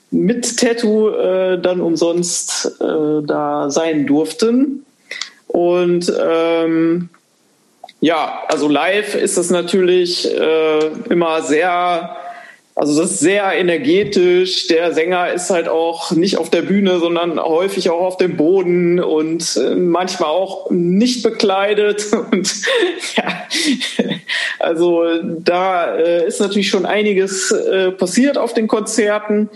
mit 0.09 0.57
Tattoo 0.57 1.09
äh, 1.09 1.59
dann 1.59 1.81
umsonst 1.81 2.79
äh, 2.81 3.25
da 3.25 3.69
sein 3.69 4.05
durften. 4.05 4.85
Und 5.47 6.11
ähm, 6.19 7.09
ja, 8.03 8.43
also 8.49 8.67
live 8.67 9.15
ist 9.15 9.37
das 9.37 9.49
natürlich 9.49 10.29
äh, 10.29 10.87
immer 11.09 11.41
sehr, 11.41 12.17
also 12.75 13.01
das 13.01 13.11
ist 13.11 13.19
sehr 13.21 13.53
energetisch. 13.53 14.67
Der 14.67 14.93
Sänger 14.93 15.31
ist 15.31 15.49
halt 15.49 15.69
auch 15.69 16.11
nicht 16.11 16.35
auf 16.35 16.49
der 16.49 16.63
Bühne, 16.63 16.99
sondern 16.99 17.39
häufig 17.39 17.89
auch 17.89 18.01
auf 18.01 18.17
dem 18.17 18.35
Boden 18.35 18.99
und 18.99 19.55
äh, 19.55 19.75
manchmal 19.75 20.31
auch 20.31 20.69
nicht 20.69 21.23
bekleidet. 21.23 22.07
Und 22.31 22.51
ja, 23.15 23.47
also 24.59 25.05
da 25.39 25.95
äh, 25.95 26.27
ist 26.27 26.41
natürlich 26.41 26.67
schon 26.67 26.85
einiges 26.85 27.51
äh, 27.51 27.91
passiert 27.91 28.37
auf 28.37 28.53
den 28.53 28.67
Konzerten. 28.67 29.49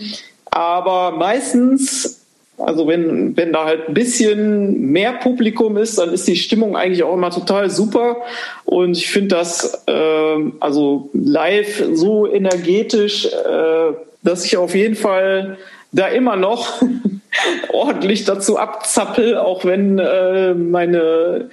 Aber 0.46 1.10
meistens 1.10 2.17
also 2.58 2.88
wenn, 2.88 3.36
wenn 3.36 3.52
da 3.52 3.64
halt 3.64 3.88
ein 3.88 3.94
bisschen 3.94 4.90
mehr 4.90 5.12
Publikum 5.12 5.76
ist, 5.76 5.98
dann 5.98 6.12
ist 6.12 6.26
die 6.26 6.36
Stimmung 6.36 6.76
eigentlich 6.76 7.04
auch 7.04 7.14
immer 7.14 7.30
total 7.30 7.70
super. 7.70 8.18
Und 8.64 8.96
ich 8.96 9.08
finde 9.08 9.36
das 9.36 9.84
äh, 9.86 10.36
also 10.60 11.10
live 11.12 11.84
so 11.92 12.26
energetisch, 12.26 13.26
äh, 13.26 13.92
dass 14.22 14.44
ich 14.44 14.56
auf 14.56 14.74
jeden 14.74 14.96
Fall 14.96 15.56
da 15.92 16.08
immer 16.08 16.36
noch 16.36 16.82
ordentlich 17.72 18.24
dazu 18.24 18.58
abzappel, 18.58 19.36
auch 19.36 19.64
wenn 19.64 19.98
äh, 19.98 20.54
meine 20.54 21.50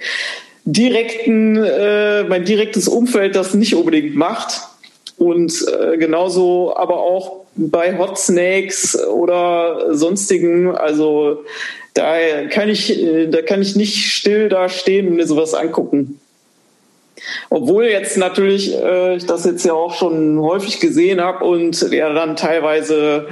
direkten, 0.64 1.56
äh, 1.56 2.24
mein 2.24 2.44
direktes 2.44 2.88
Umfeld 2.88 3.36
das 3.36 3.54
nicht 3.54 3.76
unbedingt 3.76 4.16
macht. 4.16 4.60
Und 5.18 5.64
äh, 5.68 5.96
genauso 5.96 6.76
aber 6.76 6.98
auch 6.98 7.45
bei 7.56 7.98
Hot 7.98 8.18
Snakes 8.18 8.98
oder 9.08 9.94
sonstigen. 9.94 10.74
Also 10.74 11.44
da 11.94 12.46
kann 12.50 12.68
ich, 12.68 13.04
da 13.30 13.42
kann 13.42 13.62
ich 13.62 13.76
nicht 13.76 14.12
still 14.12 14.48
da 14.48 14.68
stehen 14.68 15.08
und 15.08 15.16
mir 15.16 15.26
sowas 15.26 15.54
angucken. 15.54 16.20
Obwohl 17.50 17.86
jetzt 17.86 18.16
natürlich 18.18 18.74
äh, 18.74 19.16
ich 19.16 19.26
das 19.26 19.44
jetzt 19.44 19.64
ja 19.64 19.72
auch 19.72 19.94
schon 19.94 20.38
häufig 20.40 20.80
gesehen 20.80 21.20
habe 21.20 21.44
und 21.44 21.90
ja 21.90 22.12
dann 22.12 22.36
teilweise 22.36 23.28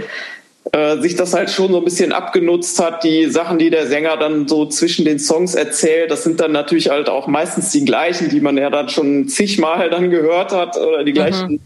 äh, 0.73 0.99
sich 0.99 1.15
das 1.15 1.35
halt 1.35 1.51
schon 1.51 1.73
so 1.73 1.79
ein 1.79 1.85
bisschen 1.85 2.13
abgenutzt 2.13 2.81
hat. 2.81 3.05
Die 3.05 3.27
Sachen, 3.27 3.59
die 3.59 3.71
der 3.71 3.87
Sänger 3.87 4.17
dann 4.17 4.49
so 4.49 4.67
zwischen 4.67 5.05
den 5.05 5.19
Songs 5.19 5.55
erzählt, 5.55 6.11
das 6.11 6.25
sind 6.25 6.41
dann 6.41 6.53
natürlich 6.53 6.89
halt 6.89 7.09
auch 7.09 7.27
meistens 7.27 7.71
die 7.71 7.85
gleichen, 7.85 8.31
die 8.31 8.41
man 8.41 8.57
ja 8.57 8.71
dann 8.71 8.89
schon 8.89 9.29
zigmal 9.29 9.91
dann 9.91 10.11
gehört 10.11 10.53
hat 10.53 10.77
oder 10.77 11.05
die 11.05 11.13
mhm. 11.13 11.17
gleichen, 11.17 11.53
mhm. 11.53 11.61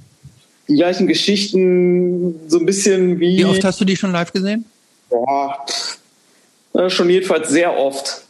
Die 0.68 0.74
gleichen 0.74 1.06
Geschichten, 1.06 2.38
so 2.48 2.58
ein 2.58 2.66
bisschen 2.66 3.18
wie. 3.20 3.38
Wie 3.38 3.44
oft 3.44 3.64
hast 3.64 3.80
du 3.80 3.84
die 3.84 3.96
schon 3.96 4.12
live 4.12 4.32
gesehen? 4.32 4.64
Boah, 5.08 5.64
äh, 6.74 6.90
schon 6.90 7.08
jedenfalls 7.08 7.48
sehr 7.48 7.76
oft. 7.78 8.22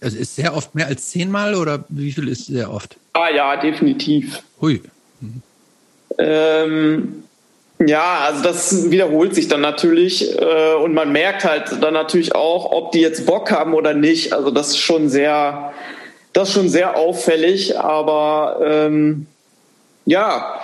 Also 0.00 0.18
ist 0.18 0.34
sehr 0.34 0.56
oft 0.56 0.74
mehr 0.74 0.86
als 0.86 1.10
zehnmal 1.10 1.54
oder 1.54 1.84
wie 1.88 2.10
viel 2.10 2.28
ist 2.28 2.46
sehr 2.46 2.72
oft? 2.72 2.96
Ah 3.12 3.28
ja, 3.28 3.56
definitiv. 3.56 4.42
Hui. 4.60 4.80
Mhm. 5.20 5.42
Ähm, 6.18 7.22
ja, 7.86 8.20
also 8.20 8.42
das 8.42 8.90
wiederholt 8.90 9.34
sich 9.34 9.48
dann 9.48 9.60
natürlich 9.60 10.36
äh, 10.38 10.74
und 10.74 10.94
man 10.94 11.12
merkt 11.12 11.44
halt 11.44 11.82
dann 11.82 11.94
natürlich 11.94 12.34
auch, 12.34 12.70
ob 12.70 12.92
die 12.92 13.00
jetzt 13.00 13.26
Bock 13.26 13.50
haben 13.50 13.74
oder 13.74 13.94
nicht. 13.94 14.32
Also 14.32 14.50
das 14.50 14.70
ist 14.70 14.78
schon 14.78 15.08
sehr, 15.08 15.72
das 16.32 16.48
ist 16.48 16.54
schon 16.54 16.68
sehr 16.68 16.96
auffällig. 16.96 17.78
Aber 17.78 18.60
ähm, 18.64 19.26
ja, 20.04 20.60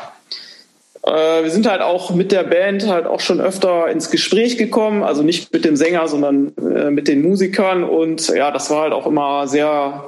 äh, 1.04 1.42
wir 1.42 1.50
sind 1.50 1.68
halt 1.68 1.80
auch 1.80 2.14
mit 2.14 2.32
der 2.32 2.44
Band 2.44 2.86
halt 2.88 3.06
auch 3.06 3.20
schon 3.20 3.40
öfter 3.40 3.88
ins 3.88 4.10
Gespräch 4.10 4.58
gekommen. 4.58 5.02
Also 5.02 5.22
nicht 5.22 5.52
mit 5.52 5.64
dem 5.64 5.76
Sänger, 5.76 6.08
sondern 6.08 6.52
äh, 6.56 6.90
mit 6.90 7.08
den 7.08 7.22
Musikern. 7.22 7.84
Und 7.84 8.28
ja, 8.28 8.50
das 8.50 8.70
war 8.70 8.82
halt 8.82 8.92
auch 8.92 9.06
immer 9.06 9.46
sehr 9.46 10.04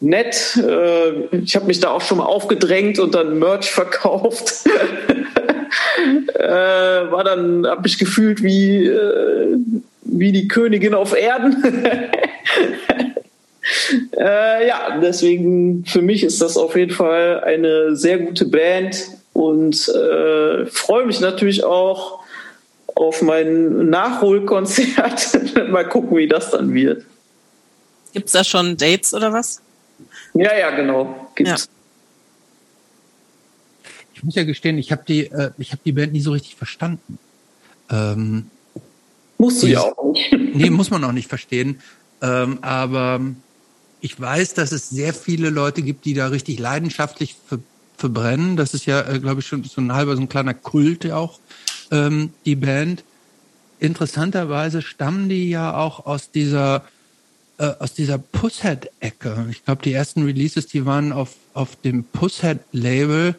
nett. 0.00 0.56
Äh, 0.56 1.36
ich 1.36 1.54
habe 1.54 1.66
mich 1.66 1.80
da 1.80 1.90
auch 1.90 2.00
schon 2.00 2.18
mal 2.18 2.24
aufgedrängt 2.24 2.98
und 2.98 3.14
dann 3.14 3.38
Merch 3.38 3.70
verkauft. 3.70 4.64
äh, 6.34 6.42
war 6.42 7.24
dann, 7.24 7.66
habe 7.66 7.86
ich 7.86 7.98
gefühlt 7.98 8.42
wie, 8.42 8.86
äh, 8.86 9.58
wie 10.02 10.32
die 10.32 10.48
Königin 10.48 10.94
auf 10.94 11.16
Erden. 11.16 11.62
äh, 14.18 14.66
ja, 14.66 14.98
deswegen 15.00 15.84
für 15.86 16.02
mich 16.02 16.24
ist 16.24 16.42
das 16.42 16.56
auf 16.56 16.74
jeden 16.76 16.92
Fall 16.92 17.40
eine 17.44 17.94
sehr 17.94 18.18
gute 18.18 18.46
Band 18.46 19.21
und 19.32 19.88
äh, 19.88 20.66
freue 20.66 21.06
mich 21.06 21.20
natürlich 21.20 21.64
auch 21.64 22.20
auf 22.94 23.22
mein 23.22 23.88
Nachholkonzert. 23.88 25.38
Mal 25.70 25.88
gucken, 25.88 26.16
wie 26.16 26.28
das 26.28 26.50
dann 26.50 26.74
wird. 26.74 27.04
Gibt 28.12 28.26
es 28.26 28.32
da 28.32 28.44
schon 28.44 28.76
Dates 28.76 29.14
oder 29.14 29.32
was? 29.32 29.62
Ja, 30.34 30.56
ja, 30.56 30.70
genau. 30.70 31.30
Gibt's. 31.34 31.68
Ja 31.68 31.72
ich 34.22 34.24
muss 34.24 34.36
ja 34.36 34.44
gestehen, 34.44 34.78
ich 34.78 34.92
habe 34.92 35.02
die, 35.06 35.26
äh, 35.26 35.50
ich 35.58 35.72
habe 35.72 35.82
die 35.84 35.90
Band 35.90 36.12
nie 36.12 36.20
so 36.20 36.30
richtig 36.30 36.54
verstanden. 36.54 37.18
Ähm, 37.90 38.50
Musst 39.36 39.64
du 39.64 39.66
ja 39.66 39.80
auch 39.80 40.12
nicht. 40.12 40.32
nee, 40.54 40.70
muss 40.70 40.90
man 40.90 41.02
auch 41.02 41.10
nicht 41.10 41.28
verstehen. 41.28 41.80
Ähm, 42.20 42.58
aber 42.62 43.20
ich 44.00 44.20
weiß, 44.20 44.54
dass 44.54 44.70
es 44.70 44.88
sehr 44.90 45.12
viele 45.12 45.50
Leute 45.50 45.82
gibt, 45.82 46.04
die 46.04 46.14
da 46.14 46.28
richtig 46.28 46.60
leidenschaftlich 46.60 47.34
für, 47.48 47.58
brennen. 48.10 48.56
Das 48.56 48.74
ist 48.74 48.86
ja, 48.86 49.00
äh, 49.02 49.18
glaube 49.18 49.40
ich, 49.40 49.46
schon 49.46 49.64
so 49.64 49.80
ein 49.80 49.92
halber, 49.92 50.16
so 50.16 50.22
ein 50.22 50.28
kleiner 50.28 50.54
Kult 50.54 51.10
auch, 51.10 51.40
ähm, 51.90 52.32
die 52.44 52.56
Band. 52.56 53.04
Interessanterweise 53.80 54.82
stammen 54.82 55.28
die 55.28 55.50
ja 55.50 55.76
auch 55.76 56.06
aus 56.06 56.30
dieser 56.30 56.84
äh, 57.58 57.72
aus 57.78 57.94
dieser 57.94 58.18
Pusshead-Ecke. 58.18 59.46
Ich 59.50 59.64
glaube, 59.64 59.82
die 59.82 59.92
ersten 59.92 60.24
Releases, 60.24 60.66
die 60.66 60.86
waren 60.86 61.12
auf, 61.12 61.34
auf 61.52 61.76
dem 61.76 62.04
Pusshead-Label 62.04 63.36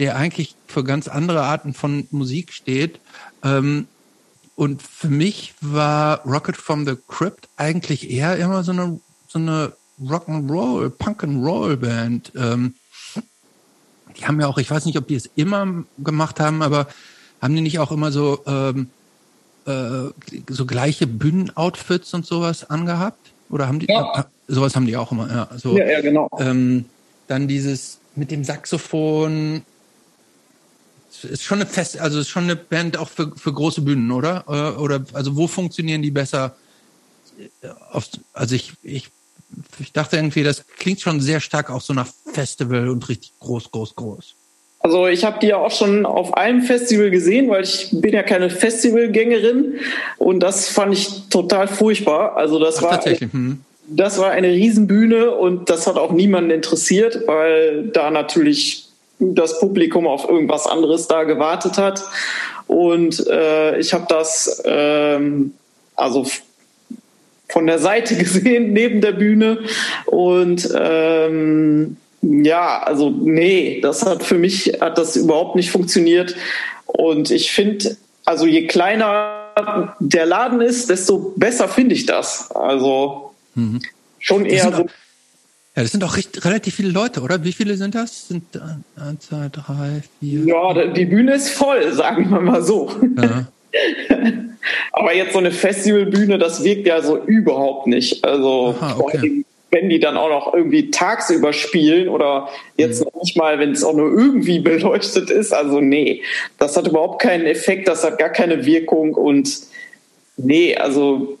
der 0.00 0.16
eigentlich 0.16 0.56
für 0.66 0.82
ganz 0.82 1.08
andere 1.08 1.42
Arten 1.42 1.74
von 1.74 2.08
Musik 2.10 2.52
steht. 2.52 3.00
Ähm, 3.44 3.86
und 4.56 4.82
für 4.82 5.10
mich 5.10 5.54
war 5.60 6.26
Rocket 6.26 6.56
from 6.56 6.86
the 6.86 6.96
Crypt 7.06 7.48
eigentlich 7.56 8.10
eher 8.10 8.36
immer 8.38 8.64
so 8.64 8.72
eine, 8.72 8.98
so 9.28 9.38
eine 9.38 9.74
Rock'n'Roll, 10.02 10.88
Punk-and-Roll 10.88 11.76
Band. 11.76 12.32
Ähm, 12.34 12.74
die 14.20 14.26
haben 14.26 14.40
ja 14.40 14.46
auch, 14.46 14.58
ich 14.58 14.70
weiß 14.70 14.84
nicht, 14.84 14.98
ob 14.98 15.08
die 15.08 15.14
es 15.14 15.30
immer 15.34 15.84
gemacht 15.98 16.40
haben, 16.40 16.62
aber 16.62 16.86
haben 17.40 17.54
die 17.54 17.62
nicht 17.62 17.78
auch 17.78 17.90
immer 17.90 18.12
so, 18.12 18.40
ähm, 18.46 18.90
äh, 19.66 20.10
so 20.48 20.66
gleiche 20.66 21.06
Bühnenoutfits 21.06 22.12
und 22.14 22.26
sowas 22.26 22.68
angehabt? 22.68 23.32
Oder 23.48 23.66
haben 23.66 23.80
die, 23.80 23.86
ja. 23.88 24.20
äh, 24.20 24.24
sowas 24.46 24.76
haben 24.76 24.86
die 24.86 24.96
auch 24.96 25.10
immer, 25.10 25.28
ja. 25.28 25.48
So, 25.56 25.76
ja, 25.76 25.86
ja, 25.86 26.00
genau. 26.00 26.28
Ähm, 26.38 26.84
dann 27.26 27.48
dieses 27.48 27.98
mit 28.14 28.30
dem 28.30 28.44
Saxophon, 28.44 29.62
ist 31.22 31.42
schon 31.42 31.60
eine 31.60 31.66
fest, 31.66 31.98
also 31.98 32.20
ist 32.20 32.28
schon 32.28 32.44
eine 32.44 32.56
Band 32.56 32.96
auch 32.96 33.08
für, 33.08 33.32
für 33.36 33.52
große 33.52 33.82
Bühnen, 33.82 34.10
oder? 34.10 34.44
Äh, 34.48 34.78
oder 34.78 35.04
also 35.12 35.36
wo 35.36 35.46
funktionieren 35.46 36.02
die 36.02 36.10
besser? 36.10 36.56
also 38.34 38.54
ich, 38.54 38.74
ich, 38.82 39.10
ich 39.78 39.92
dachte 39.92 40.16
irgendwie, 40.16 40.42
das 40.42 40.64
klingt 40.78 41.00
schon 41.00 41.20
sehr 41.20 41.40
stark 41.40 41.70
auch 41.70 41.80
so 41.80 41.92
nach 41.92 42.08
Festival 42.32 42.88
und 42.88 43.08
richtig 43.08 43.32
groß, 43.40 43.70
groß, 43.70 43.94
groß. 43.96 44.34
Also 44.82 45.06
ich 45.08 45.24
habe 45.24 45.38
die 45.40 45.48
ja 45.48 45.58
auch 45.58 45.70
schon 45.70 46.06
auf 46.06 46.34
einem 46.34 46.62
Festival 46.62 47.10
gesehen, 47.10 47.50
weil 47.50 47.64
ich 47.64 47.88
bin 47.92 48.14
ja 48.14 48.22
keine 48.22 48.48
Festivalgängerin 48.48 49.74
und 50.16 50.40
das 50.40 50.68
fand 50.68 50.94
ich 50.94 51.28
total 51.28 51.68
furchtbar. 51.68 52.36
Also 52.36 52.58
das 52.58 52.78
Ach, 52.78 52.82
war 52.82 52.90
tatsächlich. 52.92 53.30
Hm. 53.32 53.60
das 53.88 54.18
war 54.18 54.30
eine 54.30 54.48
Riesenbühne 54.48 55.32
und 55.32 55.68
das 55.68 55.86
hat 55.86 55.96
auch 55.96 56.12
niemanden 56.12 56.50
interessiert, 56.50 57.26
weil 57.26 57.88
da 57.88 58.10
natürlich 58.10 58.88
das 59.18 59.60
Publikum 59.60 60.06
auf 60.06 60.26
irgendwas 60.26 60.66
anderes 60.66 61.08
da 61.08 61.24
gewartet 61.24 61.76
hat. 61.76 62.02
Und 62.66 63.26
äh, 63.26 63.78
ich 63.78 63.92
habe 63.92 64.06
das 64.08 64.62
ähm, 64.64 65.52
also 66.00 66.26
von 67.52 67.66
der 67.66 67.78
Seite 67.78 68.16
gesehen, 68.16 68.72
neben 68.72 69.00
der 69.00 69.12
Bühne. 69.12 69.58
Und 70.06 70.68
ähm, 70.74 71.96
ja, 72.22 72.82
also 72.82 73.10
nee, 73.10 73.80
das 73.80 74.04
hat 74.04 74.22
für 74.22 74.38
mich 74.38 74.78
hat 74.80 74.98
das 74.98 75.16
überhaupt 75.16 75.56
nicht 75.56 75.70
funktioniert. 75.70 76.36
Und 76.86 77.30
ich 77.30 77.52
finde, 77.52 77.96
also 78.24 78.46
je 78.46 78.66
kleiner 78.66 79.94
der 80.00 80.26
Laden 80.26 80.60
ist, 80.60 80.90
desto 80.90 81.32
besser 81.36 81.68
finde 81.68 81.94
ich 81.94 82.06
das. 82.06 82.50
Also 82.50 83.34
mhm. 83.54 83.80
schon 84.18 84.44
eher 84.44 84.72
so. 84.72 84.86
Ja, 85.76 85.82
das 85.82 85.92
sind 85.92 86.02
auch 86.02 86.16
recht, 86.16 86.44
relativ 86.44 86.74
viele 86.74 86.90
Leute, 86.90 87.20
oder? 87.20 87.44
Wie 87.44 87.52
viele 87.52 87.76
sind 87.76 87.94
das? 87.94 88.28
Sind 88.28 88.44
eins, 88.96 89.28
zwei, 89.28 89.48
drei, 89.48 90.02
vier. 90.18 90.44
Ja, 90.44 90.86
die 90.92 91.04
Bühne 91.04 91.34
ist 91.34 91.50
voll, 91.50 91.92
sagen 91.94 92.28
wir 92.30 92.40
mal 92.40 92.62
so. 92.62 92.90
Ja. 93.16 93.46
Aber 94.92 95.14
jetzt 95.14 95.32
so 95.32 95.38
eine 95.38 95.50
Festivalbühne, 95.50 96.38
das 96.38 96.64
wirkt 96.64 96.86
ja 96.86 97.02
so 97.02 97.18
überhaupt 97.18 97.86
nicht. 97.86 98.24
Also 98.24 98.74
Aha, 98.80 98.96
okay. 98.98 99.44
wenn 99.70 99.88
die 99.88 100.00
dann 100.00 100.16
auch 100.16 100.28
noch 100.28 100.54
irgendwie 100.54 100.90
tagsüber 100.90 101.52
spielen 101.52 102.08
oder 102.08 102.48
jetzt 102.76 103.00
mhm. 103.00 103.06
noch 103.06 103.22
nicht 103.22 103.36
mal, 103.36 103.58
wenn 103.58 103.72
es 103.72 103.84
auch 103.84 103.94
nur 103.94 104.10
irgendwie 104.10 104.58
beleuchtet 104.60 105.30
ist. 105.30 105.52
Also 105.52 105.80
nee, 105.80 106.22
das 106.58 106.76
hat 106.76 106.86
überhaupt 106.88 107.22
keinen 107.22 107.46
Effekt, 107.46 107.88
das 107.88 108.04
hat 108.04 108.18
gar 108.18 108.30
keine 108.30 108.66
Wirkung 108.66 109.14
und 109.14 109.60
nee, 110.36 110.76
also 110.76 111.38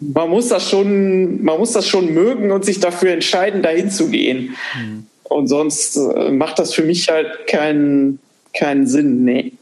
man 0.00 0.30
muss 0.30 0.48
das 0.48 0.68
schon, 0.68 1.42
man 1.42 1.58
muss 1.58 1.72
das 1.72 1.88
schon 1.88 2.14
mögen 2.14 2.52
und 2.52 2.64
sich 2.64 2.78
dafür 2.80 3.10
entscheiden, 3.10 3.62
dahin 3.62 3.90
zu 3.90 4.10
gehen. 4.10 4.56
Mhm. 4.76 5.06
Und 5.24 5.48
sonst 5.48 5.96
äh, 5.96 6.30
macht 6.30 6.58
das 6.58 6.72
für 6.72 6.84
mich 6.84 7.08
halt 7.08 7.46
keinen, 7.46 8.20
keinen 8.54 8.86
Sinn, 8.86 9.24
nee. 9.24 9.52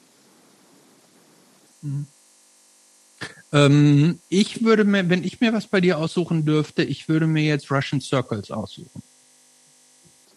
Mhm. 1.86 2.06
Ähm, 3.52 4.20
ich 4.28 4.64
würde 4.64 4.84
mir, 4.84 5.08
wenn 5.08 5.24
ich 5.24 5.40
mir 5.40 5.52
was 5.52 5.66
bei 5.66 5.80
dir 5.80 5.98
aussuchen 5.98 6.44
dürfte, 6.44 6.82
ich 6.82 7.08
würde 7.08 7.26
mir 7.26 7.44
jetzt 7.44 7.70
Russian 7.70 8.00
Circles 8.00 8.50
aussuchen. 8.50 9.02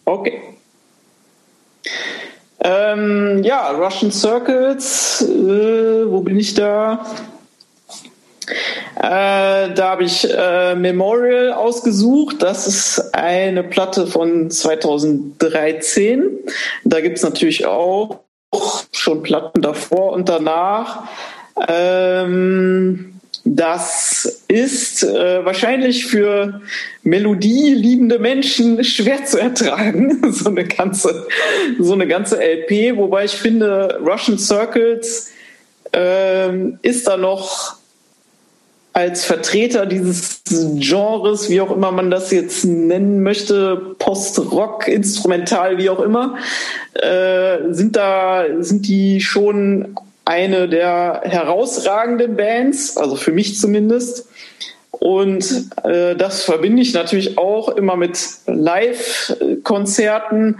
Okay. 0.06 0.42
Ähm, 2.62 3.42
ja, 3.44 3.72
Russian 3.72 4.12
Circles, 4.12 5.22
äh, 5.22 6.12
wo 6.12 6.22
bin 6.22 6.38
ich 6.40 6.54
da? 6.54 7.06
Äh, 8.96 9.74
da 9.74 9.92
habe 9.92 10.04
ich 10.04 10.28
äh, 10.30 10.76
Memorial 10.76 11.54
ausgesucht. 11.54 12.42
Das 12.42 12.68
ist 12.68 13.16
eine 13.16 13.64
Platte 13.64 14.08
von 14.08 14.52
2013. 14.52 16.30
Da 16.84 17.00
gibt 17.00 17.18
es 17.18 17.24
natürlich 17.24 17.66
auch 17.66 18.20
schon 18.92 19.24
Platten 19.24 19.62
davor 19.62 20.14
und 20.14 20.28
danach. 20.28 21.04
Ähm, 21.68 23.20
das 23.46 24.44
ist 24.48 25.04
äh, 25.04 25.44
wahrscheinlich 25.44 26.06
für 26.06 26.62
melodieliebende 27.04 28.20
Menschen 28.20 28.84
schwer 28.84 29.26
zu 29.26 29.40
ertragen, 29.40 30.22
so 30.32 30.50
eine 30.50 30.66
ganze, 30.66 31.28
so 31.80 31.94
eine 31.94 32.08
ganze 32.08 32.38
LP. 32.42 32.98
Wobei 32.98 33.26
ich 33.26 33.36
finde, 33.36 34.00
Russian 34.06 34.38
Circles 34.38 35.32
ähm, 35.94 36.80
ist 36.82 37.08
da 37.08 37.18
noch 37.18 37.78
als 38.94 39.24
Vertreter 39.24 39.86
dieses 39.86 40.42
Genres, 40.50 41.50
wie 41.50 41.62
auch 41.62 41.72
immer 41.72 41.92
man 41.92 42.12
das 42.12 42.32
jetzt 42.32 42.66
nennen 42.66 43.24
möchte, 43.24 43.96
Post-Rock, 43.98 44.88
Instrumental, 44.88 45.78
wie 45.78 45.90
auch 45.90 46.02
immer, 46.02 46.38
äh, 46.94 47.72
sind 47.72 47.96
da, 47.96 48.46
sind 48.60 48.88
die 48.88 49.22
schon 49.22 49.96
eine 50.30 50.70
der 50.70 51.22
herausragenden 51.24 52.36
Bands, 52.36 52.96
also 52.98 53.16
für 53.16 53.32
mich 53.32 53.58
zumindest. 53.58 54.28
Und 54.92 55.72
äh, 55.84 56.16
das 56.16 56.44
verbinde 56.44 56.84
ich 56.84 56.94
natürlich 56.94 57.40
auch 57.40 57.70
immer 57.70 57.96
mit 57.96 58.20
Live-Konzerten, 58.46 60.60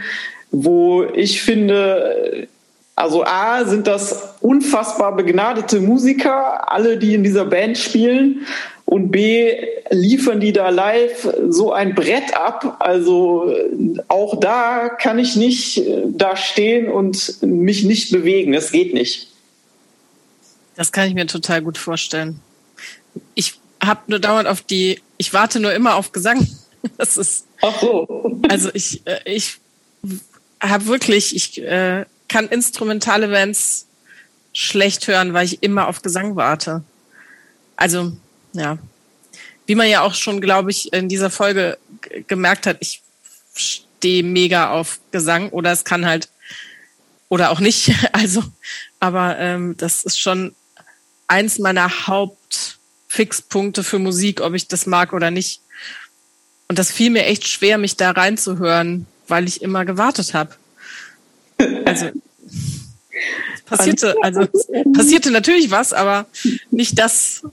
wo 0.50 1.04
ich 1.04 1.44
finde, 1.44 2.48
also 2.96 3.24
A, 3.24 3.64
sind 3.66 3.86
das 3.86 4.38
unfassbar 4.42 5.16
begnadete 5.16 5.82
Musiker, 5.82 6.72
alle, 6.72 6.98
die 6.98 7.14
in 7.14 7.24
dieser 7.24 7.46
Band 7.46 7.78
spielen. 7.78 8.48
Und 8.86 9.12
B, 9.12 9.54
liefern 9.92 10.40
die 10.40 10.52
da 10.52 10.70
live 10.70 11.32
so 11.48 11.72
ein 11.72 11.94
Brett 11.94 12.36
ab. 12.36 12.78
Also 12.80 13.54
auch 14.08 14.40
da 14.40 14.90
kann 14.90 15.20
ich 15.20 15.36
nicht 15.36 15.78
äh, 15.78 16.06
da 16.08 16.36
stehen 16.36 16.90
und 16.90 17.44
mich 17.44 17.84
nicht 17.84 18.12
bewegen. 18.12 18.56
Es 18.56 18.72
geht 18.72 18.96
nicht. 18.96 19.29
Das 20.76 20.92
kann 20.92 21.08
ich 21.08 21.14
mir 21.14 21.28
total 21.28 21.62
gut 21.62 21.78
vorstellen. 21.78 22.40
Ich 23.36 23.60
habe 23.84 24.02
nur 24.08 24.20
dauernd 24.20 24.48
auf 24.48 24.62
die, 24.62 25.02
ich 25.18 25.34
warte 25.34 25.60
nur 25.60 25.74
immer 25.74 25.96
auf 25.96 26.12
Gesang. 26.12 26.48
Das 26.98 27.18
ist. 27.18 27.46
Ach 27.62 27.78
so. 27.82 28.40
Also 28.48 28.70
ich, 28.74 29.06
äh, 29.06 29.20
ich 29.26 29.58
habe 30.62 30.86
wirklich, 30.86 31.36
ich 31.36 31.62
äh, 31.62 32.06
kann 32.30 32.48
instrumentale 32.48 33.28
Bands 33.28 33.88
schlecht 34.54 35.06
hören, 35.08 35.34
weil 35.34 35.46
ich 35.46 35.62
immer 35.62 35.90
auf 35.90 36.02
Gesang 36.02 36.38
warte. 36.38 36.84
Also, 37.76 38.14
ja. 38.54 38.78
Wie 39.66 39.76
man 39.76 39.90
ja 39.90 40.02
auch 40.02 40.14
schon, 40.14 40.40
glaube 40.40 40.72
ich, 40.72 40.94
in 40.94 41.10
dieser 41.10 41.30
Folge 41.30 41.78
gemerkt 42.28 42.66
hat, 42.66 42.78
ich 42.80 43.02
stehe 43.56 44.24
mega 44.24 44.72
auf 44.72 45.00
Gesang 45.12 45.50
oder 45.50 45.72
es 45.72 45.84
kann 45.84 46.06
halt 46.06 46.30
oder 47.28 47.52
auch 47.52 47.60
nicht. 47.60 47.92
Also, 48.12 48.44
aber 49.00 49.38
ähm, 49.38 49.76
das 49.78 50.04
ist 50.04 50.20
schon 50.20 50.56
eins 51.30 51.60
meiner 51.60 52.08
Hauptfixpunkte 52.08 53.84
für 53.84 54.00
Musik, 54.00 54.42
ob 54.42 54.54
ich 54.54 54.68
das 54.68 54.86
mag 54.86 55.14
oder 55.14 55.32
nicht. 55.32 55.62
Und 56.68 56.78
das 56.78 56.92
fiel 56.92 57.10
mir 57.10 57.26
echt 57.26 57.48
schwer, 57.48 57.78
mich 57.78 57.96
da 57.96 58.12
reinzuhören, 58.12 59.06
weil 59.28 59.48
ich 59.48 59.62
immer 59.62 59.86
gewartet 59.86 60.34
habe. 60.34 60.52
Also 61.86 62.10
passierte, 63.66 64.16
also 64.22 64.48
passierte 64.94 65.32
natürlich 65.32 65.72
was, 65.72 65.94
aber 65.94 66.26
nicht 66.72 67.00
das, 67.00 67.44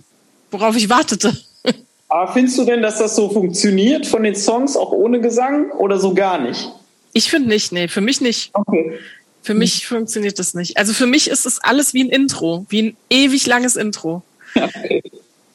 worauf 0.51 0.77
ich 0.77 0.89
wartete. 0.89 1.37
Aber 2.09 2.33
findest 2.33 2.57
du 2.57 2.65
denn, 2.65 2.83
dass 2.83 2.99
das 2.99 3.17
so 3.17 3.29
funktioniert 3.29 4.07
von 4.07 4.23
den 4.23 4.37
Songs 4.37 4.77
auch 4.77 4.93
ohne 4.93 5.21
Gesang 5.21 5.73
oder 5.73 5.99
so 5.99 6.15
gar 6.15 6.39
nicht? 6.39 6.71
Ich 7.13 7.29
finde 7.31 7.49
nicht, 7.49 7.73
nee, 7.73 7.89
für 7.89 8.01
mich 8.01 8.21
nicht. 8.21 8.51
Okay. 8.53 9.01
Für 9.47 9.55
mich 9.55 9.87
funktioniert 9.87 10.41
das 10.41 10.55
nicht. 10.55 10.77
Also 10.77 10.93
für 10.93 11.07
mich 11.07 11.31
ist 11.31 11.47
es 11.47 11.61
alles 11.61 11.95
wie 11.95 12.03
ein 12.03 12.11
Intro, 12.11 12.67
wie 12.69 12.83
ein 12.83 12.97
ewig 13.11 13.47
langes 13.47 13.77
Intro. 13.77 14.25
Okay. 14.57 15.05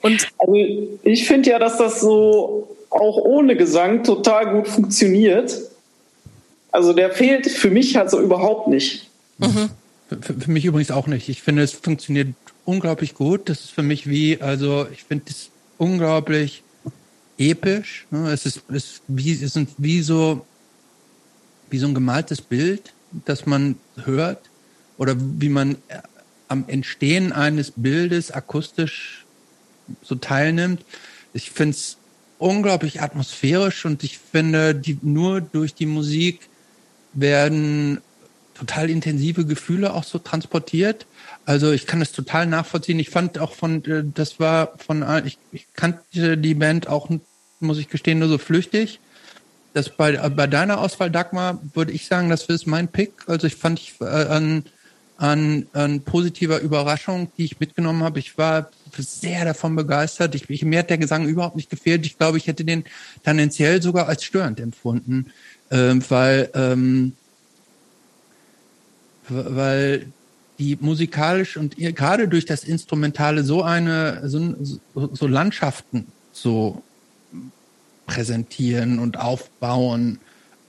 Und 0.01 0.29
also 0.37 0.55
ich 1.03 1.27
finde 1.27 1.49
ja, 1.49 1.59
dass 1.59 1.77
das 1.77 1.99
so 1.99 2.73
auch 2.89 3.17
ohne 3.17 3.57
Gesang 3.57 4.05
total 4.05 4.53
gut 4.53 4.69
funktioniert. 4.69 5.59
Also 6.71 6.93
der 6.93 7.11
fehlt 7.11 7.51
für 7.51 7.69
mich 7.69 7.97
halt 7.97 8.09
so 8.09 8.21
überhaupt 8.21 8.69
nicht. 8.69 9.09
Mhm. 9.39 9.71
Für, 10.07 10.35
für, 10.39 10.51
mich 10.51 10.63
übrigens 10.63 10.91
auch 10.91 11.07
nicht. 11.07 11.27
Ich 11.27 11.41
finde, 11.41 11.61
es 11.61 11.73
funktioniert 11.73 12.29
unglaublich 12.63 13.13
gut. 13.13 13.49
Das 13.49 13.59
ist 13.59 13.71
für 13.71 13.83
mich 13.83 14.07
wie, 14.09 14.39
also 14.39 14.87
ich 14.93 15.03
finde 15.03 15.25
es 15.27 15.49
unglaublich 15.77 16.63
episch. 17.37 18.05
Ne? 18.09 18.31
Es 18.31 18.45
ist, 18.45 18.61
es, 18.73 19.01
wie, 19.09 19.33
es 19.33 19.51
sind 19.51 19.67
wie 19.77 20.01
so, 20.01 20.45
wie 21.69 21.77
so 21.77 21.87
ein 21.87 21.93
gemaltes 21.93 22.41
Bild 22.41 22.93
das 23.25 23.45
man 23.45 23.75
hört 24.03 24.49
oder 24.97 25.15
wie 25.17 25.49
man 25.49 25.75
äh, 25.87 25.99
am 26.47 26.65
Entstehen 26.67 27.31
eines 27.31 27.73
Bildes 27.75 28.31
akustisch 28.31 29.25
so 30.01 30.15
teilnimmt. 30.15 30.83
Ich 31.33 31.51
finde 31.51 31.71
es 31.71 31.97
unglaublich 32.39 33.01
atmosphärisch 33.01 33.85
und 33.85 34.03
ich 34.03 34.17
finde, 34.17 34.75
die, 34.75 34.97
nur 35.01 35.41
durch 35.41 35.73
die 35.73 35.85
Musik 35.85 36.49
werden 37.13 38.01
total 38.53 38.89
intensive 38.89 39.45
Gefühle 39.45 39.93
auch 39.93 40.03
so 40.03 40.19
transportiert. 40.19 41.05
Also 41.45 41.71
ich 41.71 41.87
kann 41.87 41.99
das 41.99 42.11
total 42.11 42.45
nachvollziehen. 42.45 42.99
Ich 42.99 43.09
fand 43.09 43.39
auch 43.39 43.53
von, 43.53 43.83
äh, 43.85 44.03
das 44.13 44.39
war 44.39 44.73
von, 44.77 45.05
ich, 45.25 45.37
ich 45.51 45.67
kannte 45.73 46.37
die 46.37 46.53
Band 46.53 46.87
auch, 46.87 47.09
muss 47.59 47.77
ich 47.77 47.89
gestehen, 47.89 48.19
nur 48.19 48.27
so 48.27 48.37
flüchtig 48.37 48.99
das 49.73 49.89
bei, 49.89 50.17
bei 50.29 50.47
deiner 50.47 50.79
Auswahl, 50.79 51.09
Dagmar, 51.09 51.61
würde 51.73 51.91
ich 51.91 52.07
sagen, 52.07 52.29
das 52.29 52.45
ist 52.45 52.67
mein 52.67 52.87
Pick. 52.87 53.13
Also 53.27 53.47
ich 53.47 53.55
fand 53.55 53.79
ich 53.79 53.95
äh, 54.01 54.05
an, 54.05 54.63
an, 55.17 55.67
an 55.73 56.01
positiver 56.01 56.59
Überraschung, 56.59 57.31
die 57.37 57.45
ich 57.45 57.59
mitgenommen 57.59 58.03
habe. 58.03 58.19
Ich 58.19 58.37
war 58.37 58.69
sehr 58.97 59.45
davon 59.45 59.75
begeistert. 59.75 60.35
Ich, 60.35 60.49
ich, 60.49 60.65
mir 60.65 60.79
hat 60.79 60.89
der 60.89 60.97
Gesang 60.97 61.27
überhaupt 61.27 61.55
nicht 61.55 61.69
gefehlt. 61.69 62.05
Ich 62.05 62.17
glaube, 62.17 62.37
ich 62.37 62.47
hätte 62.47 62.65
den 62.65 62.83
tendenziell 63.23 63.81
sogar 63.81 64.07
als 64.07 64.23
störend 64.23 64.59
empfunden, 64.59 65.27
ähm, 65.69 66.03
weil, 66.09 66.49
ähm, 66.53 67.13
weil 69.29 70.07
die 70.59 70.77
musikalisch 70.79 71.57
und 71.57 71.77
gerade 71.77 72.27
durch 72.27 72.45
das 72.45 72.63
Instrumentale 72.63 73.43
so 73.43 73.63
eine 73.63 74.21
so, 74.27 74.55
so 74.93 75.27
Landschaften 75.27 76.07
so 76.33 76.83
präsentieren 78.13 78.99
und 78.99 79.19
aufbauen, 79.19 80.19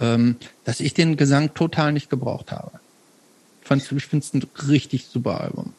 ähm, 0.00 0.36
dass 0.64 0.80
ich 0.80 0.94
den 0.94 1.16
Gesang 1.16 1.54
total 1.54 1.92
nicht 1.92 2.10
gebraucht 2.10 2.52
habe. 2.52 2.72
Ich 3.64 3.86
finde 4.06 4.24
es 4.24 4.34
ein 4.34 4.44
richtig 4.68 5.06
super 5.06 5.40
Album. 5.40 5.72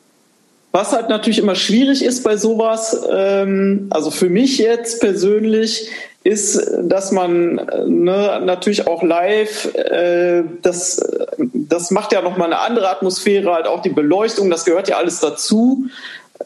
Was 0.72 0.92
halt 0.92 1.10
natürlich 1.10 1.38
immer 1.38 1.54
schwierig 1.54 2.04
ist 2.04 2.24
bei 2.24 2.36
sowas, 2.36 3.00
ähm, 3.12 3.88
also 3.92 4.10
für 4.10 4.30
mich 4.30 4.58
jetzt 4.58 5.02
persönlich, 5.02 5.90
ist, 6.24 6.60
dass 6.82 7.12
man 7.12 7.56
ne, 7.86 8.42
natürlich 8.44 8.88
auch 8.88 9.04
live, 9.04 9.74
äh, 9.76 10.44
das, 10.62 11.06
das 11.38 11.92
macht 11.92 12.14
ja 12.14 12.22
nochmal 12.22 12.48
eine 12.48 12.60
andere 12.60 12.90
Atmosphäre, 12.90 13.54
halt 13.54 13.68
auch 13.68 13.82
die 13.82 13.90
Beleuchtung, 13.90 14.50
das 14.50 14.66
gehört 14.66 14.88
ja 14.88 14.98
alles 14.98 15.20
dazu. 15.20 15.86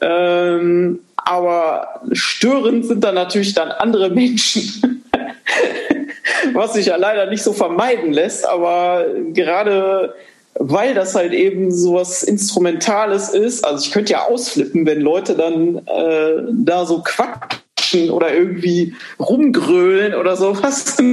Ähm, 0.01 0.99
aber 1.15 2.01
störend 2.11 2.85
sind 2.85 3.03
dann 3.03 3.15
natürlich 3.15 3.53
dann 3.53 3.69
andere 3.69 4.09
Menschen. 4.13 5.03
Was 6.53 6.73
sich 6.73 6.87
ja 6.87 6.95
leider 6.97 7.29
nicht 7.29 7.43
so 7.43 7.53
vermeiden 7.53 8.13
lässt, 8.13 8.45
aber 8.45 9.05
gerade 9.33 10.13
weil 10.59 10.93
das 10.93 11.15
halt 11.15 11.33
eben 11.33 11.71
so 11.71 11.95
was 11.95 12.23
Instrumentales 12.23 13.29
ist, 13.29 13.63
also 13.63 13.83
ich 13.83 13.91
könnte 13.91 14.13
ja 14.13 14.25
ausflippen, 14.25 14.85
wenn 14.85 15.01
Leute 15.01 15.35
dann 15.35 15.81
äh, 15.87 16.43
da 16.51 16.85
so 16.85 17.03
quatschen 17.03 18.09
oder 18.09 18.33
irgendwie 18.33 18.95
rumgrölen 19.19 20.13
oder 20.15 20.35
sowas. 20.35 20.97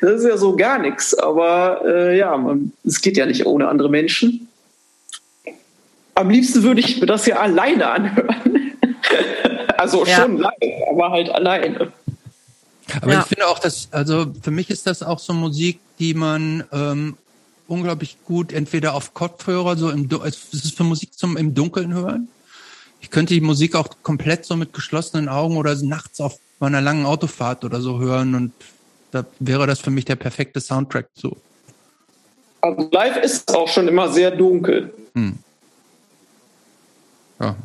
Das, 0.00 0.20
ist 0.20 0.28
ja 0.28 0.36
so 0.36 0.56
gar 0.56 0.78
nichts. 0.78 1.14
Aber 1.18 1.82
äh, 1.84 2.18
ja, 2.18 2.38
es 2.84 3.00
geht 3.00 3.16
ja 3.16 3.26
nicht 3.26 3.46
ohne 3.46 3.68
andere 3.68 3.88
Menschen. 3.88 4.48
Am 6.14 6.30
liebsten 6.30 6.62
würde 6.62 6.80
ich 6.80 7.00
mir 7.00 7.06
das 7.06 7.26
ja 7.26 7.36
alleine 7.36 7.88
anhören. 7.88 8.72
also 9.76 10.04
ja. 10.04 10.16
schon 10.16 10.38
live, 10.38 10.52
aber 10.90 11.10
halt 11.10 11.30
alleine. 11.30 11.92
Aber 13.02 13.12
ja. 13.12 13.20
ich 13.20 13.26
finde 13.26 13.48
auch, 13.48 13.58
dass, 13.58 13.88
also 13.92 14.32
für 14.40 14.50
mich 14.50 14.70
ist 14.70 14.86
das 14.86 15.02
auch 15.02 15.18
so 15.18 15.32
Musik, 15.32 15.80
die 15.98 16.14
man 16.14 16.64
ähm, 16.72 17.16
unglaublich 17.68 18.16
gut 18.24 18.52
entweder 18.52 18.94
auf 18.94 19.14
Kopfhörer, 19.14 19.76
so 19.76 19.90
im 19.90 20.08
es 20.24 20.52
ist 20.52 20.76
für 20.76 20.84
Musik 20.84 21.14
zum 21.14 21.36
im 21.36 21.54
Dunkeln 21.54 21.92
hören. 21.92 22.28
Ich 23.00 23.10
könnte 23.10 23.34
die 23.34 23.40
Musik 23.40 23.74
auch 23.74 23.88
komplett 24.02 24.44
so 24.44 24.56
mit 24.56 24.72
geschlossenen 24.72 25.28
Augen 25.28 25.56
oder 25.56 25.74
nachts 25.82 26.20
auf 26.20 26.38
meiner 26.58 26.80
langen 26.80 27.06
Autofahrt 27.06 27.64
oder 27.64 27.80
so 27.80 27.98
hören 27.98 28.34
und 28.34 28.52
da 29.10 29.24
wäre 29.38 29.66
das 29.66 29.80
für 29.80 29.90
mich 29.90 30.04
der 30.04 30.16
perfekte 30.16 30.60
Soundtrack 30.60 31.08
so. 31.14 31.36
Also 32.60 32.88
live 32.90 33.16
ist 33.18 33.48
es 33.48 33.54
auch 33.54 33.68
schon 33.68 33.88
immer 33.88 34.10
sehr 34.10 34.30
dunkel. 34.30 34.92
Hm. 35.14 35.38
Ja, 37.40 37.56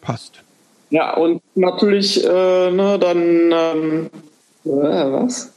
passt. 0.00 0.42
Ja, 0.90 1.14
und 1.14 1.40
natürlich, 1.54 2.24
äh, 2.24 2.70
ne, 2.70 2.98
dann, 2.98 3.52
ähm, 3.52 4.06
äh, 4.06 4.29
was? 4.64 5.52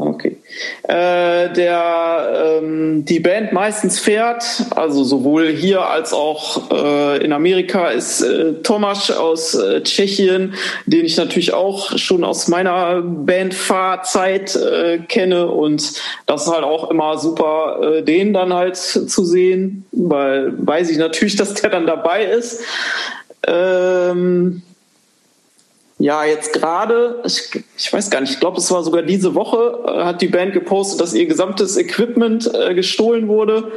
Okay. 0.00 0.36
Äh, 0.84 1.52
der 1.52 2.58
ähm, 2.62 3.04
die 3.04 3.20
Band 3.20 3.52
meistens 3.52 3.98
fährt, 3.98 4.44
also 4.70 5.02
sowohl 5.02 5.48
hier 5.48 5.88
als 5.88 6.12
auch 6.12 6.70
äh, 6.70 7.24
in 7.24 7.32
Amerika, 7.32 7.88
ist 7.88 8.22
äh, 8.22 8.54
Tomasz 8.62 9.10
aus 9.10 9.54
äh, 9.54 9.82
Tschechien, 9.82 10.54
den 10.86 11.04
ich 11.04 11.16
natürlich 11.16 11.52
auch 11.52 11.98
schon 11.98 12.24
aus 12.24 12.48
meiner 12.48 13.02
Bandfahrzeit 13.02 14.56
äh, 14.56 14.98
kenne 14.98 15.48
und 15.48 15.94
das 16.26 16.46
ist 16.46 16.52
halt 16.52 16.64
auch 16.64 16.90
immer 16.90 17.18
super, 17.18 17.80
äh, 17.82 18.02
den 18.02 18.32
dann 18.32 18.52
halt 18.52 18.76
zu 18.76 19.24
sehen, 19.24 19.84
weil 19.92 20.52
weiß 20.58 20.90
ich 20.90 20.98
natürlich, 20.98 21.36
dass 21.36 21.54
der 21.54 21.70
dann 21.70 21.86
dabei 21.86 22.24
ist. 22.24 22.62
Ähm, 23.46 24.62
ja, 25.98 26.24
jetzt 26.24 26.52
gerade, 26.52 27.22
ich, 27.24 27.64
ich 27.76 27.92
weiß 27.92 28.08
gar 28.10 28.20
nicht, 28.20 28.32
ich 28.32 28.40
glaube, 28.40 28.58
es 28.58 28.70
war 28.70 28.84
sogar 28.84 29.02
diese 29.02 29.34
Woche, 29.34 29.82
äh, 29.84 30.04
hat 30.04 30.22
die 30.22 30.28
Band 30.28 30.52
gepostet, 30.52 31.00
dass 31.00 31.12
ihr 31.12 31.26
gesamtes 31.26 31.76
Equipment 31.76 32.48
äh, 32.54 32.74
gestohlen 32.74 33.26
wurde. 33.26 33.72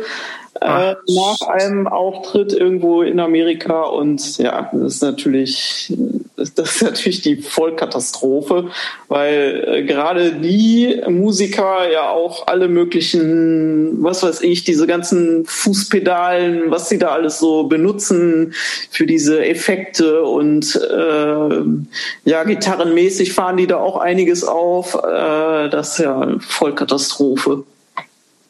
Äh, 0.59 0.95
nach 1.07 1.41
einem 1.47 1.87
Auftritt 1.87 2.51
irgendwo 2.51 3.03
in 3.03 3.19
Amerika 3.19 3.83
und 3.83 4.37
ja, 4.37 4.69
das 4.73 4.95
ist 4.95 5.01
natürlich, 5.01 5.93
das 6.35 6.49
ist 6.49 6.81
natürlich 6.81 7.21
die 7.21 7.37
Vollkatastrophe, 7.37 8.69
weil 9.07 9.63
äh, 9.65 9.83
gerade 9.83 10.33
die 10.33 11.01
Musiker 11.07 11.89
ja 11.89 12.09
auch 12.09 12.47
alle 12.47 12.67
möglichen, 12.67 14.03
was 14.03 14.23
weiß 14.23 14.41
ich, 14.41 14.65
diese 14.65 14.87
ganzen 14.87 15.45
Fußpedalen, 15.45 16.69
was 16.69 16.89
sie 16.89 16.97
da 16.97 17.09
alles 17.09 17.39
so 17.39 17.63
benutzen 17.63 18.53
für 18.89 19.05
diese 19.05 19.45
Effekte 19.45 20.23
und 20.23 20.75
äh, 20.75 22.29
ja, 22.29 22.43
gitarrenmäßig 22.43 23.31
fahren 23.33 23.55
die 23.55 23.67
da 23.67 23.77
auch 23.77 23.97
einiges 23.97 24.43
auf. 24.43 24.95
Äh, 24.95 25.69
das 25.69 25.93
ist 25.93 25.99
ja 25.99 26.35
Vollkatastrophe. 26.39 27.63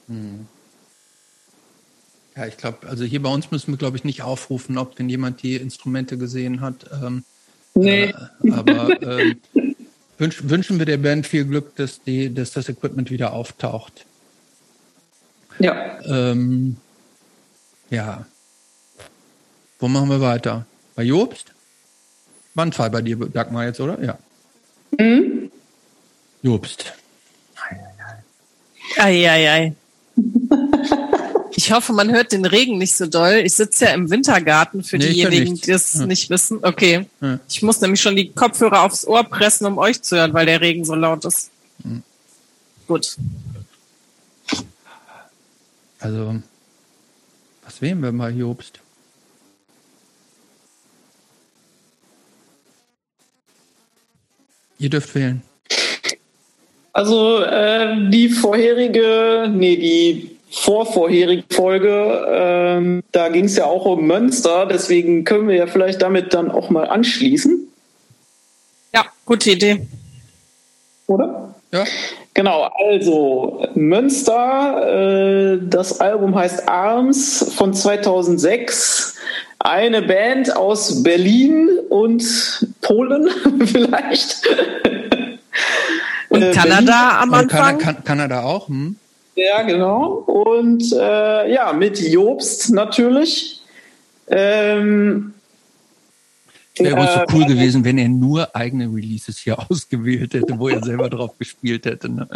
Hm. 0.08 0.48
Ja, 2.42 2.48
ich 2.48 2.58
glaube, 2.58 2.88
also 2.88 3.04
hier 3.04 3.22
bei 3.22 3.30
uns 3.30 3.52
müssen 3.52 3.72
wir, 3.72 3.78
glaube 3.78 3.98
ich, 3.98 4.04
nicht 4.04 4.24
aufrufen, 4.24 4.80
ob 4.80 4.98
wenn 4.98 5.10
jemand 5.10 5.44
die 5.44 5.58
Instrumente 5.58 6.18
gesehen 6.18 6.62
hat. 6.62 6.90
Ähm, 6.92 7.24
nee. 7.76 8.06
Äh, 8.06 8.52
aber 8.52 9.00
äh, 9.04 9.36
wünsch, 10.18 10.50
wünschen 10.50 10.80
wir 10.80 10.88
der 10.88 10.98
Band 10.98 11.28
viel 11.28 11.46
Glück, 11.46 11.76
dass, 11.76 12.02
die, 12.02 12.34
dass 12.34 12.50
das 12.50 12.68
Equipment 12.68 13.12
wieder 13.12 13.34
auftaucht. 13.34 14.08
Ja. 15.60 16.02
Ähm, 16.04 16.78
ja. 17.92 18.26
Wo 19.78 19.88
machen 19.88 20.10
wir 20.10 20.22
weiter? 20.22 20.66
Bei 20.96 21.04
Jobst? 21.04 21.54
Wandfall 22.56 22.90
bei 22.90 23.04
dir, 23.04 23.18
Dagmar, 23.18 23.66
jetzt, 23.66 23.80
oder? 23.80 24.04
Ja. 24.04 24.18
Mhm. 24.98 25.52
Jobst. 26.42 26.92
Eieiei. 28.98 29.30
Ei, 29.30 29.30
ei, 29.30 29.52
ei. 29.52 29.76
Ich 31.54 31.72
hoffe, 31.72 31.94
man 31.94 32.12
hört 32.12 32.32
den 32.32 32.46
Regen 32.46 32.78
nicht 32.78 32.94
so 32.94 33.08
doll. 33.08 33.42
Ich 33.46 33.54
sitze 33.54 33.86
ja 33.86 33.92
im 33.92 34.10
Wintergarten 34.10 34.84
für 34.84 34.98
nee, 34.98 35.10
diejenigen, 35.10 35.56
die 35.56 35.72
das 35.72 35.94
ja. 35.94 36.06
nicht 36.06 36.30
wissen. 36.30 36.60
Okay. 36.62 37.08
Ja. 37.20 37.40
Ich 37.50 37.62
muss 37.62 37.82
nämlich 37.82 38.02
schon 38.02 38.16
die 38.16 38.30
Kopfhörer 38.30 38.84
aufs 38.84 39.06
Ohr 39.06 39.24
pressen, 39.24 39.68
um 39.68 39.78
euch 39.78 40.02
zu 40.02 40.16
hören, 40.16 40.34
weil 40.34 40.46
der 40.46 40.62
Regen 40.62 40.86
so 40.86 40.96
laut 40.96 41.26
ist. 41.26 41.52
Mhm. 41.84 42.04
Gut. 42.88 43.18
Also, 46.00 46.42
was 47.64 47.82
wählen 47.82 48.02
wir 48.02 48.12
mal, 48.12 48.36
Jobst? 48.36 48.80
Ihr 54.80 54.90
dürft 54.90 55.14
wählen. 55.14 55.44
Also 56.94 57.44
äh, 57.44 58.10
die 58.10 58.30
vorherige, 58.30 59.48
nee, 59.50 59.78
die 59.78 60.38
vorvorherigen 60.52 61.46
Folge, 61.50 62.26
ähm, 62.30 63.04
da 63.12 63.30
ging 63.30 63.46
es 63.46 63.56
ja 63.56 63.66
auch 63.66 63.86
um 63.86 64.06
Münster, 64.06 64.66
deswegen 64.66 65.24
können 65.24 65.48
wir 65.48 65.56
ja 65.56 65.68
vielleicht 65.68 66.02
damit 66.02 66.34
dann 66.34 66.52
auch 66.52 66.70
mal 66.70 66.88
anschließen. 66.88 67.68
Ja, 68.94 69.06
gute 69.26 69.52
Idee. 69.52 69.88
Oder? 71.08 71.56
Ja. 71.72 71.86
Genau, 72.34 72.70
also 72.90 73.66
Münster, 73.76 75.56
äh, 75.56 75.60
das 75.62 76.00
Album 76.00 76.36
heißt 76.36 76.68
Arms 76.68 77.54
von 77.56 77.74
2006. 77.74 79.16
Eine 79.60 80.02
Band 80.02 80.56
aus 80.56 81.04
Berlin 81.04 81.70
und 81.90 82.24
Polen 82.82 83.30
vielleicht. 83.66 84.48
Und 86.30 86.42
äh, 86.42 86.52
Kanada 86.52 87.20
am 87.22 87.34
Anfang? 87.34 87.78
Kan 87.78 88.04
Kanada 88.04 88.44
auch. 88.44 88.70
Hm. 88.70 88.96
Ja, 89.36 89.62
genau. 89.64 90.24
Und 90.28 90.92
äh, 90.94 91.54
ja, 91.54 91.74
mit 91.74 92.00
Jobst 92.00 92.72
natürlich. 92.72 93.62
Ähm, 94.28 95.34
Wäre 96.78 97.00
äh, 97.00 97.14
so 97.14 97.36
cool 97.36 97.46
gewesen, 97.46 97.84
wenn 97.84 97.98
er 97.98 98.10
nur 98.10 98.56
eigene 98.56 98.86
Releases 98.86 99.38
hier 99.38 99.58
ausgewählt 99.70 100.34
hätte, 100.34 100.58
wo 100.58 100.70
er 100.70 100.84
selber 100.84 101.10
drauf 101.10 101.38
gespielt 101.38 101.86
hätte. 101.86 102.10
Ne? 102.10 102.28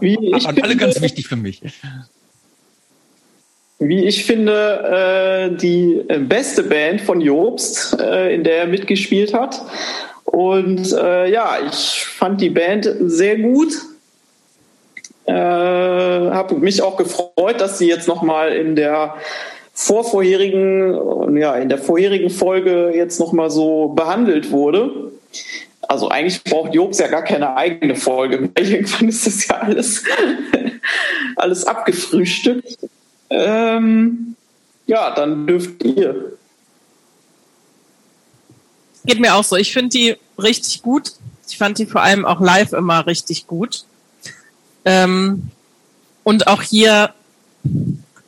Wie 0.00 0.16
ich 0.36 0.48
Aber 0.48 0.64
alle 0.64 0.76
ganz 0.76 1.00
wichtig 1.00 1.28
für 1.28 1.36
mich. 1.36 1.62
Wie 3.78 4.04
ich 4.04 4.24
finde, 4.24 5.50
äh, 5.52 5.56
die 5.56 6.02
beste 6.28 6.62
Band 6.62 7.00
von 7.00 7.20
Jobst, 7.20 8.00
äh, 8.00 8.34
in 8.34 8.44
der 8.44 8.58
er 8.58 8.66
mitgespielt 8.66 9.34
hat. 9.34 9.60
Und 10.24 10.92
äh, 10.92 11.30
ja, 11.30 11.58
ich 11.68 12.04
fand 12.04 12.40
die 12.40 12.50
Band 12.50 12.88
sehr 13.00 13.38
gut. 13.38 13.72
Äh, 15.26 15.32
habe 15.32 16.56
mich 16.56 16.82
auch 16.82 16.96
gefreut, 16.96 17.60
dass 17.60 17.78
sie 17.78 17.88
jetzt 17.88 18.08
nochmal 18.08 18.52
in 18.52 18.74
der 18.74 19.16
vorvorherigen, 19.74 21.36
ja, 21.36 21.54
in 21.56 21.68
der 21.68 21.78
vorherigen 21.78 22.30
Folge 22.30 22.92
jetzt 22.94 23.20
nochmal 23.20 23.50
so 23.50 23.88
behandelt 23.88 24.50
wurde. 24.50 25.12
Also 25.82 26.08
eigentlich 26.08 26.42
braucht 26.44 26.74
Jobs 26.74 26.98
ja 26.98 27.08
gar 27.08 27.22
keine 27.22 27.56
eigene 27.56 27.96
Folge. 27.96 28.50
Irgendwann 28.58 29.08
ist 29.08 29.26
das 29.26 29.46
ja 29.46 29.58
alles, 29.58 30.04
alles 31.36 31.66
abgefrühstückt. 31.66 32.78
Ähm, 33.30 34.36
ja, 34.86 35.14
dann 35.14 35.46
dürft 35.46 35.82
ihr. 35.84 36.32
Geht 39.04 39.20
mir 39.20 39.34
auch 39.34 39.44
so. 39.44 39.56
Ich 39.56 39.72
finde 39.72 39.90
die 39.90 40.16
richtig 40.38 40.82
gut. 40.82 41.12
Ich 41.48 41.58
fand 41.58 41.78
die 41.78 41.86
vor 41.86 42.02
allem 42.02 42.24
auch 42.24 42.40
live 42.40 42.72
immer 42.72 43.06
richtig 43.06 43.46
gut. 43.46 43.84
Ähm, 44.84 45.50
und 46.24 46.46
auch 46.46 46.62
hier, 46.62 47.14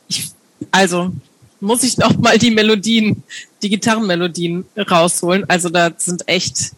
ich, 0.07 0.29
also 0.71 1.11
muss 1.59 1.83
ich 1.83 1.97
noch 1.97 2.17
mal 2.17 2.37
die 2.37 2.51
Melodien, 2.51 3.23
die 3.61 3.69
Gitarrenmelodien 3.69 4.65
rausholen. 4.77 5.49
Also 5.49 5.69
da 5.69 5.91
sind 5.97 6.27
echt, 6.27 6.71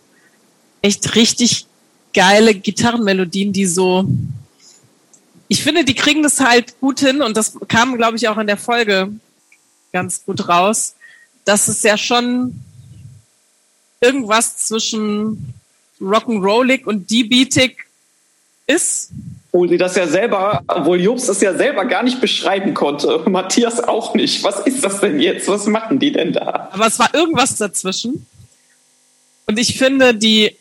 echt 0.82 1.16
richtig 1.16 1.66
geile 2.14 2.56
Gitarrenmelodien, 2.56 3.54
die 3.54 3.66
so, 3.66 4.08
ich 5.48 5.64
finde, 5.64 5.84
die 5.84 5.95
kriegen 5.95 6.24
das 6.24 6.40
halt 6.40 6.80
gut 6.80 6.99
hin 6.99 7.22
und 7.22 7.38
das 7.38 7.54
kam, 7.68 7.95
glaube 7.98 8.18
ich, 8.18 8.28
auch 8.28 8.38
in 8.38 8.48
der 8.48 8.58
Folge 8.58 9.12
ganz 9.91 10.24
gut 10.26 10.48
raus, 10.48 10.95
dass 11.45 11.68
es 11.68 11.84
ja 11.84 11.98
schon 11.98 12.62
irgendwas 14.02 14.58
zwischen 14.58 15.54
Rock'n'Rollig 15.99 16.86
und 16.86 17.10
D-Beatig 17.10 17.86
ist. 18.68 19.12
Obwohl 19.57 19.69
sie 19.69 19.77
das 19.79 19.95
ja 19.95 20.05
selber, 20.05 20.61
obwohl 20.67 21.01
Jobs 21.01 21.25
das 21.25 21.41
ja 21.41 21.57
selber 21.57 21.85
gar 21.85 22.03
nicht 22.03 22.21
beschreiben 22.21 22.75
konnte. 22.75 23.23
Matthias 23.27 23.84
auch 23.84 24.13
nicht. 24.13 24.43
Was 24.43 24.59
ist 24.67 24.84
das 24.84 24.99
denn 24.99 25.19
jetzt? 25.19 25.47
Was 25.47 25.65
machen 25.65 25.97
die 25.97 26.11
denn 26.11 26.31
da? 26.31 26.69
Aber 26.71 26.85
es 26.85 26.99
war 26.99 27.11
irgendwas 27.15 27.55
dazwischen. 27.55 28.27
Und 29.47 29.57
ich 29.57 29.75
finde, 29.75 30.13
die, 30.13 30.55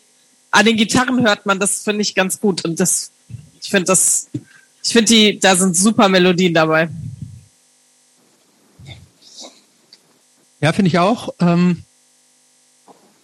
an 0.49 0.65
den 0.65 0.77
Gitarren 0.77 1.21
hört 1.21 1.45
man, 1.45 1.59
das 1.59 1.83
finde 1.83 2.01
ich 2.01 2.15
ganz 2.15 2.39
gut. 2.39 2.65
Und 2.65 2.79
das, 2.79 3.11
ich 3.61 3.69
finde 3.69 3.85
das, 3.85 4.29
ich 4.83 4.93
finde 4.93 5.13
die, 5.13 5.39
da 5.39 5.55
sind 5.55 5.77
super 5.77 6.09
Melodien 6.09 6.55
dabei. 6.55 6.89
Ja, 10.59 10.73
finde 10.73 10.87
ich 10.87 10.97
auch. 10.97 11.35
Ähm, 11.39 11.83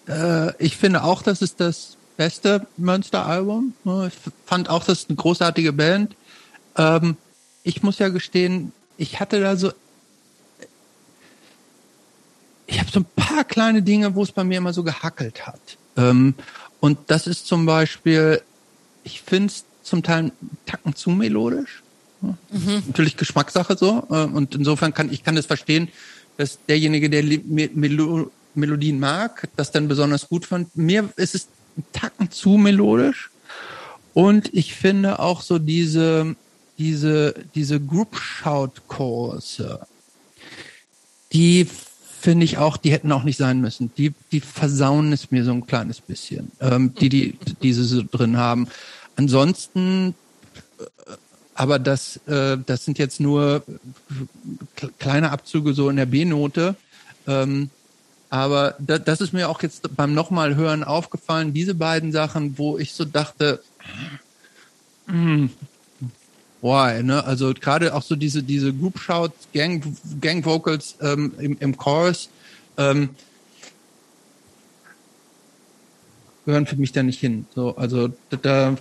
äh, 0.08 0.56
ich 0.64 0.78
finde 0.78 1.04
auch, 1.04 1.24
das 1.24 1.42
ist 1.42 1.60
das 1.60 1.98
beste 2.18 2.68
Münster-Album. 2.78 3.74
Ich 4.08 4.14
fand 4.46 4.70
auch, 4.70 4.84
das 4.84 5.00
ist 5.00 5.10
eine 5.10 5.18
großartige 5.18 5.74
Band. 5.74 6.16
Ähm, 6.78 7.18
ich 7.64 7.84
muss 7.84 8.00
ja 8.00 8.10
gestehen, 8.10 8.72
ich 8.98 9.20
hatte 9.20 9.40
da 9.40 9.56
so, 9.56 9.72
ich 12.68 12.80
habe 12.80 12.90
so 12.92 13.00
ein 13.02 13.06
paar 13.16 13.44
kleine 13.44 13.82
Dinge, 13.82 14.16
wo 14.16 14.24
es 14.24 14.32
bei 14.32 14.44
mir 14.44 14.58
immer 14.58 14.74
so 14.74 14.84
gehackelt 14.84 15.46
hat. 15.46 15.78
Ähm, 15.98 16.36
und 16.80 16.98
das 17.08 17.28
ist 17.28 17.48
zum 17.48 17.66
Beispiel, 17.66 18.42
ich 19.04 19.22
finde 19.22 19.48
es 19.48 19.66
zum 19.84 20.04
Teil 20.04 20.20
einen 20.20 20.32
Tacken 20.66 20.96
zu 20.96 21.10
melodisch. 21.10 21.84
Mhm. 22.22 22.84
Natürlich 22.88 23.18
Geschmackssache 23.18 23.78
so. 23.78 24.08
Äh, 24.10 24.26
und 24.26 24.56
insofern 24.56 24.94
kann 24.94 25.12
ich 25.12 25.24
kann 25.24 25.36
das 25.36 25.46
verstehen, 25.46 25.90
dass 26.38 26.60
derjenige, 26.68 27.10
der 27.10 27.24
Melo 27.24 28.32
Melodien 28.56 29.00
mag, 29.00 29.48
das 29.56 29.72
dann 29.72 29.88
besonders 29.88 30.30
gut 30.30 30.46
fand. 30.46 30.76
Mir 30.76 31.10
ist 31.16 31.34
es 31.36 31.48
einen 31.76 31.86
Tacken 31.92 32.32
zu 32.32 32.52
melodisch. 32.52 33.30
Und 34.14 34.54
ich 34.54 34.76
finde 34.76 35.20
auch 35.20 35.42
so 35.42 35.60
diese, 35.60 36.36
diese, 36.78 37.36
diese 37.56 37.80
Group 37.80 38.16
Shout 38.18 38.82
Kurse, 38.88 39.80
die 41.32 41.68
finde 42.24 42.46
ich 42.46 42.58
auch, 42.58 42.78
die 42.78 42.92
hätten 42.92 43.12
auch 43.12 43.24
nicht 43.24 43.38
sein 43.38 43.60
müssen. 43.60 43.92
Die, 43.98 44.14
die 44.32 44.40
versauen 44.40 45.12
es 45.12 45.32
mir 45.32 45.44
so 45.44 45.52
ein 45.52 45.68
kleines 45.68 46.00
bisschen, 46.00 46.52
ähm, 46.62 46.94
die, 46.96 47.10
die, 47.10 47.38
diese 47.62 47.84
so 47.84 48.04
drin 48.10 48.38
haben. 48.38 48.68
Ansonsten, 49.16 50.16
äh, 50.80 50.84
aber 51.56 51.80
das, 51.80 52.18
äh, 52.28 52.58
das 52.66 52.86
sind 52.86 52.98
jetzt 52.98 53.20
nur 53.20 53.64
kleine 55.00 55.32
Abzüge 55.32 55.74
so 55.74 55.90
in 55.90 55.98
der 55.98 56.06
B-Note. 56.06 56.76
Ähm, 57.28 57.70
aber 58.34 58.74
da, 58.80 58.98
das 58.98 59.22
ist 59.22 59.32
mir 59.32 59.48
auch 59.48 59.62
jetzt 59.62 59.96
beim 59.96 60.16
nochmal 60.16 60.56
hören 60.56 60.84
aufgefallen, 60.84 61.54
diese 61.54 61.76
beiden 61.76 62.12
Sachen, 62.12 62.58
wo 62.58 62.80
ich 62.80 62.94
so 62.94 63.06
dachte, 63.06 63.62
mh, 65.06 65.14
hm, 65.14 65.50
why, 66.60 67.04
ne? 67.04 67.24
Also 67.26 67.54
gerade 67.54 67.94
auch 67.94 68.02
so 68.02 68.16
diese, 68.16 68.42
diese 68.42 68.74
Group 68.74 68.98
Shouts, 68.98 69.50
Gang, 69.54 69.84
Gang 70.20 70.44
Vocals 70.46 70.96
ähm, 71.00 71.34
im, 71.38 71.58
im 71.60 71.78
Chorus, 71.78 72.30
ähm, 72.80 73.10
gehören 76.46 76.66
für 76.66 76.78
mich 76.78 76.92
da 76.92 77.04
nicht 77.04 77.20
hin. 77.20 77.46
So, 77.54 77.76
also 77.76 78.08
da, 78.32 78.38
da 78.38 78.76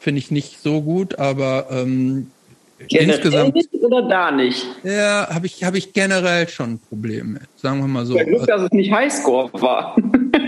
finde 0.00 0.18
ich 0.18 0.32
nicht 0.32 0.60
so 0.60 0.82
gut, 0.82 1.20
aber 1.20 1.68
ähm, 1.70 2.32
generell 2.88 3.16
insgesamt 3.16 3.56
oder 3.82 4.02
da 4.08 4.30
nicht? 4.30 4.66
Ja, 4.82 5.28
habe 5.30 5.46
ich 5.46 5.64
habe 5.64 5.78
ich 5.78 5.92
generell 5.92 6.48
schon 6.48 6.74
ein 6.74 6.78
Problem 6.78 7.34
mit. 7.34 7.42
Sagen 7.56 7.80
wir 7.80 7.88
mal 7.88 8.06
so. 8.06 8.16
Ja, 8.16 8.24
Glück, 8.24 8.46
dass 8.46 8.62
es 8.62 8.70
nicht 8.72 8.92
Highscore 8.92 9.50
war. 9.54 9.96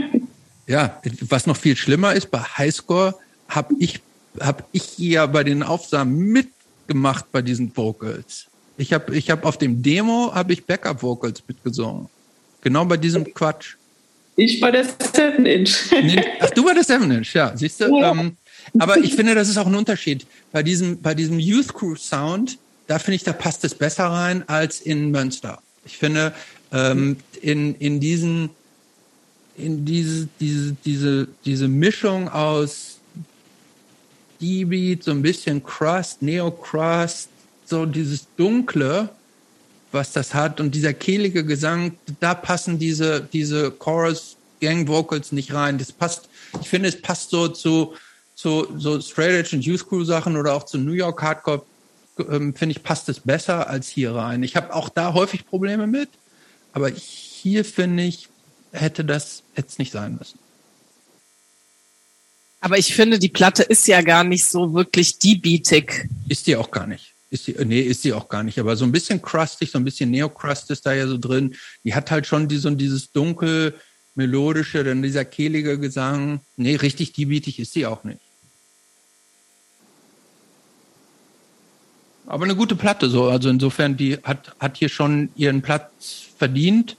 ja, 0.66 1.00
was 1.28 1.46
noch 1.46 1.56
viel 1.56 1.76
schlimmer 1.76 2.14
ist, 2.14 2.30
bei 2.30 2.38
Highscore 2.38 3.14
habe 3.48 3.74
ich 3.78 4.00
habe 4.40 4.64
ich 4.72 4.98
ja 4.98 5.26
bei 5.26 5.44
den 5.44 5.62
Aufsamen 5.62 6.16
mitgemacht 6.16 7.30
bei 7.32 7.42
diesen 7.42 7.76
Vocals. 7.76 8.46
Ich 8.76 8.92
habe 8.92 9.16
ich 9.16 9.30
habe 9.30 9.46
auf 9.46 9.58
dem 9.58 9.82
Demo 9.82 10.32
habe 10.34 10.52
ich 10.52 10.64
Backup 10.64 11.02
Vocals 11.02 11.42
mitgesungen. 11.46 12.08
Genau 12.62 12.84
bei 12.84 12.96
diesem 12.96 13.32
Quatsch. 13.34 13.76
Ich 14.36 14.60
bei 14.60 14.70
der 14.70 14.84
7 14.84 15.46
Inch. 15.46 15.92
Ach, 16.40 16.50
du 16.50 16.64
bei 16.64 16.74
der 16.74 16.82
7 16.82 17.08
Inch, 17.10 17.34
ja, 17.34 17.52
siehst 17.54 17.80
du? 17.80 18.00
Ja. 18.00 18.10
Ähm, 18.10 18.36
aber 18.78 18.98
ich 18.98 19.14
finde, 19.14 19.34
das 19.34 19.48
ist 19.48 19.58
auch 19.58 19.66
ein 19.66 19.74
Unterschied. 19.74 20.26
Bei 20.52 20.62
diesem, 20.62 21.00
bei 21.00 21.14
diesem 21.14 21.38
Youth 21.38 21.74
Crew 21.74 21.96
Sound, 21.96 22.58
da 22.86 22.98
finde 22.98 23.16
ich, 23.16 23.24
da 23.24 23.32
passt 23.32 23.64
es 23.64 23.74
besser 23.74 24.06
rein 24.06 24.48
als 24.48 24.80
in 24.80 25.10
Münster. 25.10 25.62
Ich 25.84 25.98
finde, 25.98 26.34
ähm, 26.72 27.16
in, 27.40 27.74
in 27.76 28.00
diesen, 28.00 28.50
in 29.56 29.84
diese, 29.84 30.28
diese, 30.40 30.76
diese, 30.84 31.28
diese 31.44 31.68
Mischung 31.68 32.28
aus 32.28 32.98
D-Beat, 34.40 35.04
so 35.04 35.12
ein 35.12 35.22
bisschen 35.22 35.62
Crust, 35.62 36.22
Neo-Crust, 36.22 37.28
so 37.64 37.86
dieses 37.86 38.26
Dunkle, 38.36 39.08
was 39.92 40.12
das 40.12 40.34
hat 40.34 40.60
und 40.60 40.74
dieser 40.74 40.92
kehlige 40.92 41.44
Gesang, 41.44 41.96
da 42.20 42.34
passen 42.34 42.78
diese, 42.78 43.26
diese 43.32 43.70
Chorus 43.70 44.36
Gang 44.60 44.88
Vocals 44.88 45.32
nicht 45.32 45.54
rein. 45.54 45.78
Das 45.78 45.92
passt, 45.92 46.28
ich 46.60 46.68
finde, 46.68 46.88
es 46.88 47.00
passt 47.00 47.30
so 47.30 47.48
zu, 47.48 47.94
zu 48.44 48.68
so 48.76 49.00
Straight 49.00 49.30
Edge 49.30 49.56
und 49.56 49.64
Youth 49.64 49.88
Crew 49.88 50.04
Sachen 50.04 50.36
oder 50.36 50.52
auch 50.52 50.64
zu 50.64 50.76
New 50.76 50.92
York 50.92 51.22
Hardcore, 51.22 51.64
ähm, 52.18 52.54
finde 52.54 52.76
ich, 52.76 52.82
passt 52.82 53.08
es 53.08 53.20
besser 53.20 53.70
als 53.70 53.88
hier 53.88 54.14
rein. 54.14 54.42
Ich 54.42 54.54
habe 54.54 54.74
auch 54.74 54.90
da 54.90 55.14
häufig 55.14 55.46
Probleme 55.46 55.86
mit, 55.86 56.10
aber 56.74 56.90
hier 56.90 57.64
finde 57.64 58.02
ich, 58.02 58.28
hätte 58.72 59.02
das 59.02 59.44
jetzt 59.56 59.78
nicht 59.78 59.92
sein 59.92 60.16
müssen. 60.18 60.38
Aber 62.60 62.76
ich 62.76 62.94
finde, 62.94 63.18
die 63.18 63.30
Platte 63.30 63.62
ist 63.62 63.88
ja 63.88 64.02
gar 64.02 64.24
nicht 64.24 64.44
so 64.44 64.74
wirklich 64.74 65.18
die-beatig. 65.18 66.10
Ist 66.28 66.46
die 66.46 66.56
auch 66.56 66.70
gar 66.70 66.86
nicht. 66.86 67.14
Ist 67.30 67.46
die, 67.46 67.56
nee, 67.64 67.80
ist 67.80 68.02
sie 68.02 68.12
auch 68.12 68.28
gar 68.28 68.42
nicht. 68.42 68.58
Aber 68.58 68.76
so 68.76 68.84
ein 68.84 68.92
bisschen 68.92 69.22
crustig, 69.22 69.70
so 69.70 69.78
ein 69.78 69.84
bisschen 69.84 70.10
Neo-Crust 70.10 70.70
ist 70.70 70.84
da 70.84 70.92
ja 70.92 71.06
so 71.06 71.16
drin. 71.16 71.56
Die 71.82 71.94
hat 71.94 72.10
halt 72.10 72.26
schon 72.26 72.46
die, 72.46 72.58
so 72.58 72.68
dieses 72.70 73.10
dunkel 73.10 73.74
melodische, 74.14 74.84
dann 74.84 75.02
dieser 75.02 75.24
kehlige 75.24 75.78
Gesang. 75.78 76.40
Nee, 76.56 76.76
richtig 76.76 77.14
diebietig 77.14 77.58
ist 77.58 77.72
sie 77.72 77.86
auch 77.86 78.04
nicht. 78.04 78.20
Aber 82.26 82.44
eine 82.44 82.56
gute 82.56 82.76
Platte 82.76 83.08
so. 83.08 83.24
Also 83.24 83.48
insofern, 83.50 83.96
die 83.96 84.18
hat, 84.22 84.54
hat 84.58 84.76
hier 84.76 84.88
schon 84.88 85.30
ihren 85.36 85.62
Platz 85.62 86.22
verdient. 86.38 86.96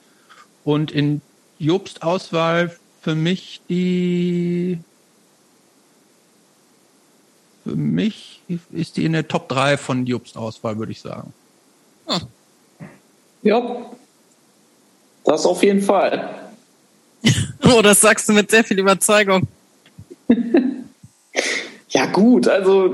Und 0.64 0.92
in 0.92 1.22
Jobst 1.60 2.04
Auswahl 2.04 2.76
für 3.02 3.16
mich 3.16 3.62
die 3.70 4.80
für 7.64 7.76
mich 7.76 8.42
ist 8.72 8.98
die 8.98 9.06
in 9.06 9.14
der 9.14 9.28
Top 9.28 9.50
3 9.50 9.78
von 9.78 10.06
Jobst 10.06 10.38
Auswahl, 10.38 10.78
würde 10.78 10.92
ich 10.92 11.02
sagen. 11.02 11.34
Hm. 12.08 12.22
Ja, 13.42 13.92
das 15.24 15.46
auf 15.46 15.64
jeden 15.64 15.82
Fall. 15.82 16.52
oh, 17.64 17.82
das 17.82 18.02
sagst 18.02 18.30
du 18.30 18.34
mit 18.34 18.52
sehr 18.52 18.64
viel 18.64 18.80
Überzeugung. 18.80 19.48
ja, 21.96 22.06
gut, 22.08 22.48
also. 22.48 22.94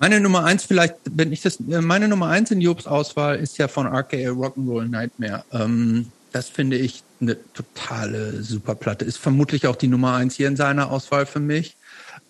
meine 0.00 0.18
Nummer 0.20 0.44
eins 0.44 0.64
vielleicht, 0.64 0.94
wenn 1.10 1.30
ich 1.30 1.42
das, 1.42 1.58
meine 1.60 2.08
Nummer 2.08 2.28
eins 2.28 2.50
in 2.50 2.62
Jobs 2.62 2.86
Auswahl 2.86 3.36
ist 3.38 3.58
ja 3.58 3.68
von 3.68 3.86
RKA 3.86 4.30
Rock'n'Roll 4.30 4.88
Nightmare. 4.88 5.44
Ähm, 5.52 6.06
das 6.32 6.48
finde 6.48 6.78
ich 6.78 7.02
eine 7.20 7.36
totale 7.52 8.42
Superplatte. 8.42 9.04
Ist 9.04 9.18
vermutlich 9.18 9.66
auch 9.66 9.76
die 9.76 9.88
Nummer 9.88 10.14
eins 10.14 10.36
hier 10.36 10.48
in 10.48 10.56
seiner 10.56 10.90
Auswahl 10.90 11.26
für 11.26 11.40
mich. 11.40 11.76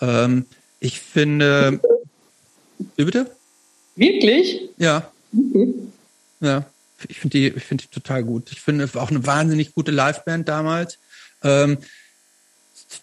Ähm, 0.01 0.47
ich 0.81 0.99
finde. 0.99 1.81
Wie 2.97 3.05
bitte? 3.05 3.31
Wirklich? 3.95 4.69
Ja. 4.79 5.13
Mhm. 5.31 5.93
Ja. 6.41 6.65
Ich 7.09 7.21
finde 7.21 7.39
die, 7.39 7.47
ich 7.57 7.63
finde 7.63 7.85
die 7.85 7.91
total 7.91 8.25
gut. 8.25 8.51
Ich 8.51 8.61
finde 8.61 8.89
auch 8.95 9.11
eine 9.11 9.25
wahnsinnig 9.25 9.75
gute 9.75 9.93
Liveband 9.93 10.49
damals. 10.49 10.99
Ähm, 11.45 11.79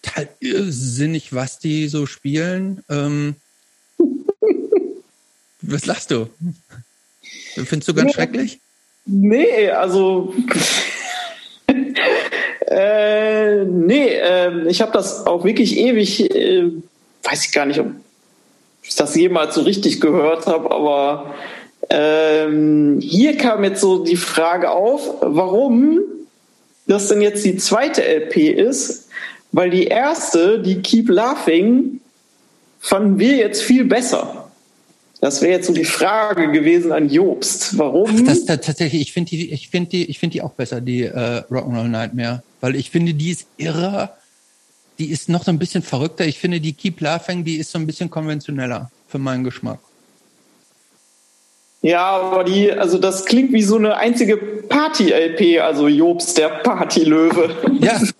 total 0.02 0.28
irrsinnig, 0.40 1.34
was 1.34 1.58
die 1.58 1.88
so 1.88 2.06
spielen. 2.06 2.84
Ähm, 2.88 3.36
was 5.62 5.86
lachst 5.86 6.10
du? 6.10 6.28
Findest 7.54 7.88
du 7.88 7.94
ganz 7.94 8.06
nee, 8.08 8.12
schrecklich? 8.12 8.60
Nee, 9.06 9.70
also 9.70 10.34
äh, 12.66 13.64
nee, 13.64 14.08
äh, 14.08 14.68
ich 14.68 14.80
habe 14.80 14.92
das 14.92 15.26
auch 15.26 15.44
wirklich 15.44 15.76
ewig, 15.76 16.34
äh, 16.34 16.70
weiß 17.22 17.46
ich 17.46 17.52
gar 17.52 17.66
nicht, 17.66 17.80
ob 17.80 17.88
ich 18.82 18.94
das 18.94 19.14
jemals 19.14 19.54
so 19.54 19.62
richtig 19.62 20.00
gehört 20.00 20.46
habe, 20.46 20.70
aber 20.70 21.34
ähm, 21.88 23.00
hier 23.00 23.36
kam 23.36 23.64
jetzt 23.64 23.80
so 23.80 24.04
die 24.04 24.16
Frage 24.16 24.70
auf, 24.70 25.16
warum 25.20 26.00
das 26.86 27.08
denn 27.08 27.20
jetzt 27.20 27.44
die 27.44 27.56
zweite 27.56 28.02
LP 28.02 28.50
ist, 28.50 29.09
weil 29.52 29.70
die 29.70 29.84
erste, 29.84 30.60
die 30.60 30.80
Keep 30.80 31.08
Laughing, 31.08 32.00
fanden 32.78 33.18
wir 33.18 33.36
jetzt 33.36 33.62
viel 33.62 33.84
besser. 33.84 34.50
Das 35.20 35.42
wäre 35.42 35.52
jetzt 35.52 35.66
so 35.66 35.74
die 35.74 35.84
Frage 35.84 36.50
gewesen 36.50 36.92
an 36.92 37.10
Jobst. 37.10 37.76
Warum? 37.76 38.10
Ach, 38.10 38.24
das, 38.24 38.46
das, 38.46 38.60
tatsächlich, 38.62 39.02
ich 39.02 39.12
finde 39.12 39.30
die, 39.30 39.52
ich 39.52 39.68
finde 39.68 39.90
die, 39.90 40.04
ich 40.06 40.18
finde 40.18 40.32
die 40.34 40.42
auch 40.42 40.52
besser, 40.52 40.80
die 40.80 41.02
äh, 41.02 41.42
Rock'n'Roll 41.50 41.88
Nightmare, 41.88 42.42
weil 42.62 42.74
ich 42.74 42.90
finde, 42.90 43.12
die 43.12 43.30
ist 43.30 43.46
irre. 43.58 44.10
Die 44.98 45.10
ist 45.10 45.28
noch 45.28 45.44
so 45.44 45.50
ein 45.50 45.58
bisschen 45.58 45.82
verrückter. 45.82 46.26
Ich 46.26 46.38
finde, 46.38 46.60
die 46.60 46.72
Keep 46.72 47.00
Laughing, 47.00 47.44
die 47.44 47.56
ist 47.56 47.70
so 47.70 47.78
ein 47.78 47.86
bisschen 47.86 48.10
konventioneller 48.10 48.90
für 49.08 49.18
meinen 49.18 49.44
Geschmack. 49.44 49.78
Ja, 51.82 52.06
aber 52.06 52.44
die, 52.44 52.70
also 52.70 52.98
das 52.98 53.24
klingt 53.24 53.52
wie 53.52 53.62
so 53.62 53.76
eine 53.76 53.96
einzige 53.96 54.36
Party-LP, 54.36 55.60
also 55.60 55.88
Jobs, 55.88 56.34
der 56.34 56.48
Partylöwe. 56.48 57.56
Ja. 57.80 58.00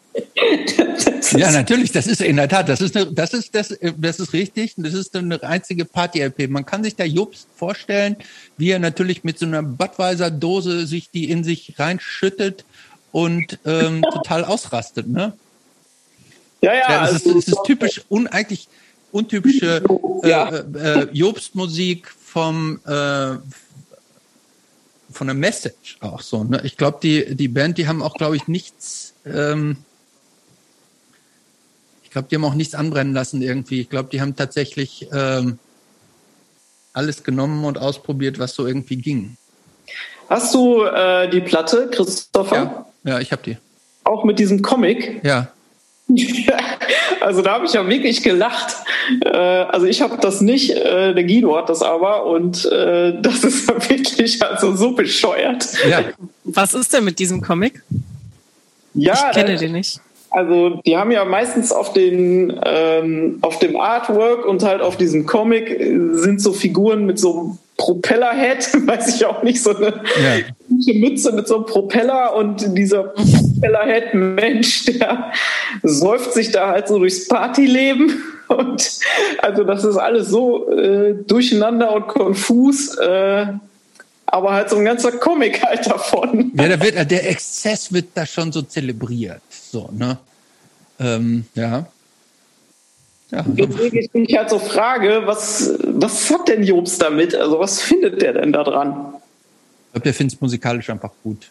ja, 1.33 1.51
natürlich, 1.53 1.93
das 1.93 2.07
ist 2.07 2.21
in 2.21 2.37
der 2.37 2.49
Tat, 2.49 2.69
das 2.69 2.81
ist, 2.81 2.97
eine, 2.97 3.13
das 3.13 3.33
ist, 3.33 3.55
das, 3.55 3.77
das 3.97 4.21
ist 4.21 4.33
richtig, 4.33 4.75
das 4.77 4.95
ist 4.95 5.15
eine 5.17 5.43
einzige 5.43 5.85
Party-LP. 5.85 6.49
Man 6.49 6.67
kann 6.67 6.83
sich 6.85 6.97
da 6.97 7.05
Jobs 7.05 7.47
vorstellen, 7.55 8.17
wie 8.57 8.71
er 8.71 8.79
natürlich 8.79 9.25
mit 9.25 9.39
so 9.39 9.47
einer 9.47 9.63
Budweiser-Dose 9.63 10.87
sich 10.87 11.11
die 11.11 11.31
in 11.31 11.45
sich 11.45 11.75
reinschüttet 11.79 12.65
und 13.13 13.59
ähm, 13.65 14.03
total 14.13 14.45
ausrastet, 14.45 15.09
ne? 15.09 15.33
Ja, 16.63 16.75
ja. 16.75 16.81
ja 16.81 17.01
das, 17.01 17.13
also, 17.13 17.39
ist, 17.39 17.49
das 17.49 17.55
ist 17.55 17.65
typisch, 17.65 18.03
un, 18.11 18.27
eigentlich 18.27 18.69
untypische 19.13 19.83
äh, 20.23 20.29
ja. 20.29 20.49
äh, 20.49 21.09
Jobst-Musik 21.13 22.09
vom 22.09 22.81
äh, 22.87 23.37
von 25.13 25.27
der 25.27 25.35
Message 25.35 25.97
auch 26.01 26.21
so. 26.23 26.45
Ne? 26.45 26.61
Ich 26.65 26.77
glaube, 26.77 26.99
die 27.03 27.35
die 27.35 27.49
Band, 27.49 27.79
die 27.79 27.89
haben 27.89 28.03
auch, 28.03 28.15
glaube 28.15 28.37
ich, 28.37 28.47
nichts. 28.47 29.15
Ähm, 29.27 29.79
ich 32.11 32.12
glaube, 32.12 32.27
die 32.28 32.35
haben 32.35 32.45
auch 32.45 32.55
nichts 32.55 32.74
anbrennen 32.74 33.15
lassen 33.15 33.41
irgendwie. 33.41 33.82
Ich 33.82 33.89
glaube, 33.89 34.09
die 34.11 34.20
haben 34.20 34.35
tatsächlich 34.35 35.07
ähm, 35.12 35.61
alles 36.93 37.23
genommen 37.23 37.65
und 37.65 37.78
ausprobiert, 37.78 38.41
was 38.41 38.53
so 38.57 38.66
irgendwie 38.66 38.97
ging. 38.97 39.37
Hast 40.28 40.53
du 40.53 40.82
äh, 40.82 41.31
die 41.31 41.41
Platte, 41.41 41.89
Christopher? 41.89 42.87
Ja, 43.05 43.12
ja 43.12 43.20
ich 43.20 43.31
habe 43.31 43.43
die. 43.45 43.59
Auch 44.03 44.24
mit 44.24 44.41
diesem 44.41 44.61
Comic? 44.61 45.20
Ja. 45.23 45.53
also 47.20 47.43
da 47.43 47.53
habe 47.53 47.66
ich 47.66 47.74
ja 47.74 47.89
wirklich 47.89 48.24
gelacht. 48.24 48.74
Äh, 49.24 49.28
also 49.28 49.87
ich 49.87 50.03
habe 50.03 50.19
das 50.20 50.41
nicht, 50.41 50.70
äh, 50.73 51.15
der 51.15 51.23
Guido 51.23 51.57
hat 51.57 51.69
das 51.69 51.81
aber 51.81 52.27
und 52.27 52.65
äh, 52.65 53.20
das 53.23 53.45
ist 53.45 53.69
wirklich 53.89 54.43
also 54.43 54.74
so 54.74 54.97
bescheuert. 54.97 55.65
Ja. 55.89 56.03
Was 56.43 56.74
ist 56.74 56.93
denn 56.93 57.05
mit 57.05 57.20
diesem 57.20 57.41
Comic? 57.41 57.85
Ja, 58.95 59.15
ich 59.15 59.37
kenne 59.37 59.57
den 59.57 59.70
nicht. 59.70 60.01
Also 60.31 60.81
die 60.86 60.97
haben 60.97 61.11
ja 61.11 61.24
meistens 61.24 61.73
auf 61.73 61.93
den 61.93 62.59
ähm, 62.65 63.39
auf 63.40 63.59
dem 63.59 63.77
Artwork 63.77 64.47
und 64.47 64.62
halt 64.62 64.81
auf 64.81 64.97
diesem 64.97 65.27
Comic 65.27 65.77
sind 66.12 66.40
so 66.40 66.52
Figuren 66.52 67.05
mit 67.05 67.19
so 67.19 67.39
einem 67.39 67.59
Propellerhead, 67.77 68.59
weiß 68.86 69.16
ich 69.16 69.24
auch 69.24 69.43
nicht, 69.43 69.62
so 69.62 69.74
eine 69.74 69.86
ja. 69.89 70.93
Mütze 70.94 71.32
mit 71.32 71.48
so 71.48 71.57
einem 71.57 71.66
Propeller 71.66 72.36
und 72.36 72.77
dieser 72.77 73.15
Kellerhead 73.61 74.15
Mensch, 74.15 74.85
der 74.85 75.32
säuft 75.82 76.35
sich 76.35 76.52
da 76.52 76.69
halt 76.69 76.89
so 76.89 76.98
durchs 76.98 77.27
Partyleben. 77.27 78.23
Und 78.51 78.98
also 79.43 79.62
das 79.62 79.85
ist 79.85 79.97
alles 79.97 80.28
so 80.28 80.69
äh, 80.73 81.15
durcheinander 81.24 81.94
und 81.94 82.09
konfus. 82.09 82.97
Äh, 82.97 83.47
aber 84.32 84.52
halt 84.52 84.70
so 84.70 84.77
ein 84.77 84.85
ganzer 84.85 85.12
Comic 85.12 85.62
halt 85.62 85.86
davon. 85.86 86.52
Ja, 86.55 86.69
da 86.69 86.81
wird, 86.81 87.11
der 87.11 87.28
Exzess 87.28 87.93
wird 87.93 88.09
da 88.15 88.27
schon 88.27 88.52
so 88.52 88.62
zelebriert. 88.62 89.43
So, 89.51 89.90
ne? 89.93 90.19
Ähm, 90.98 91.47
ja. 91.55 91.86
ja. 93.31 93.44
Deswegen 93.47 93.98
ich 93.98 94.12
mich 94.12 94.36
halt 94.36 94.51
so 94.51 94.59
frage, 94.59 95.23
was, 95.24 95.74
was 95.82 96.31
hat 96.31 96.48
denn 96.48 96.62
Jobs 96.62 96.98
damit? 96.98 97.35
Also 97.35 97.59
was 97.59 97.81
findet 97.81 98.23
der 98.23 98.35
denn 98.35 98.52
da 98.52 98.65
dran? 98.65 99.15
Ich 99.86 99.93
glaube, 99.93 100.05
der 100.05 100.15
findet 100.15 100.36
es 100.36 100.40
musikalisch 100.40 100.90
einfach 100.90 101.11
gut. 101.24 101.51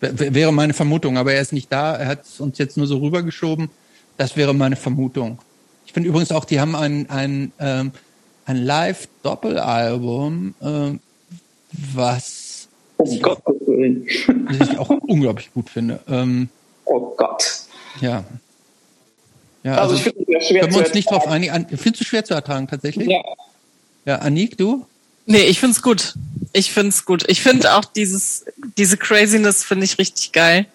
Wäre 0.00 0.52
meine 0.52 0.74
Vermutung, 0.74 1.16
aber 1.16 1.32
er 1.32 1.40
ist 1.40 1.52
nicht 1.52 1.72
da. 1.72 1.94
Er 1.94 2.08
hat 2.08 2.24
es 2.24 2.40
uns 2.40 2.58
jetzt 2.58 2.76
nur 2.76 2.86
so 2.86 2.98
rübergeschoben. 2.98 3.70
Das 4.16 4.36
wäre 4.36 4.52
meine 4.54 4.76
Vermutung. 4.76 5.38
Ich 5.86 5.92
finde 5.92 6.08
übrigens 6.08 6.32
auch, 6.32 6.44
die 6.44 6.60
haben 6.60 6.74
ein, 6.74 7.08
ein, 7.08 7.52
ähm, 7.58 7.92
ein 8.46 8.56
Live-Doppelalbum, 8.56 10.54
ähm, 10.60 11.00
was 11.94 12.68
oh 12.98 13.18
Gott, 13.18 13.42
was 13.46 14.68
ich 14.68 14.78
auch 14.78 14.90
unglaublich 14.90 15.52
gut 15.52 15.70
finde. 15.70 16.00
Ähm, 16.08 16.48
oh 16.84 17.14
Gott. 17.16 17.62
Ja. 18.00 18.24
Ja, 19.62 19.76
also, 19.76 19.94
also 19.94 19.94
ich 19.94 20.02
finde 20.02 20.38
es 20.38 20.48
schwer 20.48 20.60
können 20.60 20.74
wir 20.74 20.80
uns 20.80 20.94
nicht 20.94 21.10
drauf 21.10 21.26
einigen. 21.26 21.66
Findest 21.76 22.00
du 22.00 22.04
schwer 22.04 22.24
zu 22.24 22.34
ertragen 22.34 22.68
tatsächlich? 22.68 23.08
Ja. 23.08 23.22
Ja, 24.04 24.16
Anik, 24.16 24.58
du? 24.58 24.86
Nee, 25.26 25.44
ich 25.44 25.58
find's 25.58 25.80
gut. 25.80 26.14
Ich 26.52 26.70
find's 26.70 27.06
gut. 27.06 27.24
Ich 27.28 27.40
finde 27.40 27.74
auch 27.74 27.84
dieses, 27.84 28.44
diese 28.76 28.98
Craziness 28.98 29.64
finde 29.64 29.86
ich 29.86 29.98
richtig 29.98 30.32
geil. 30.32 30.66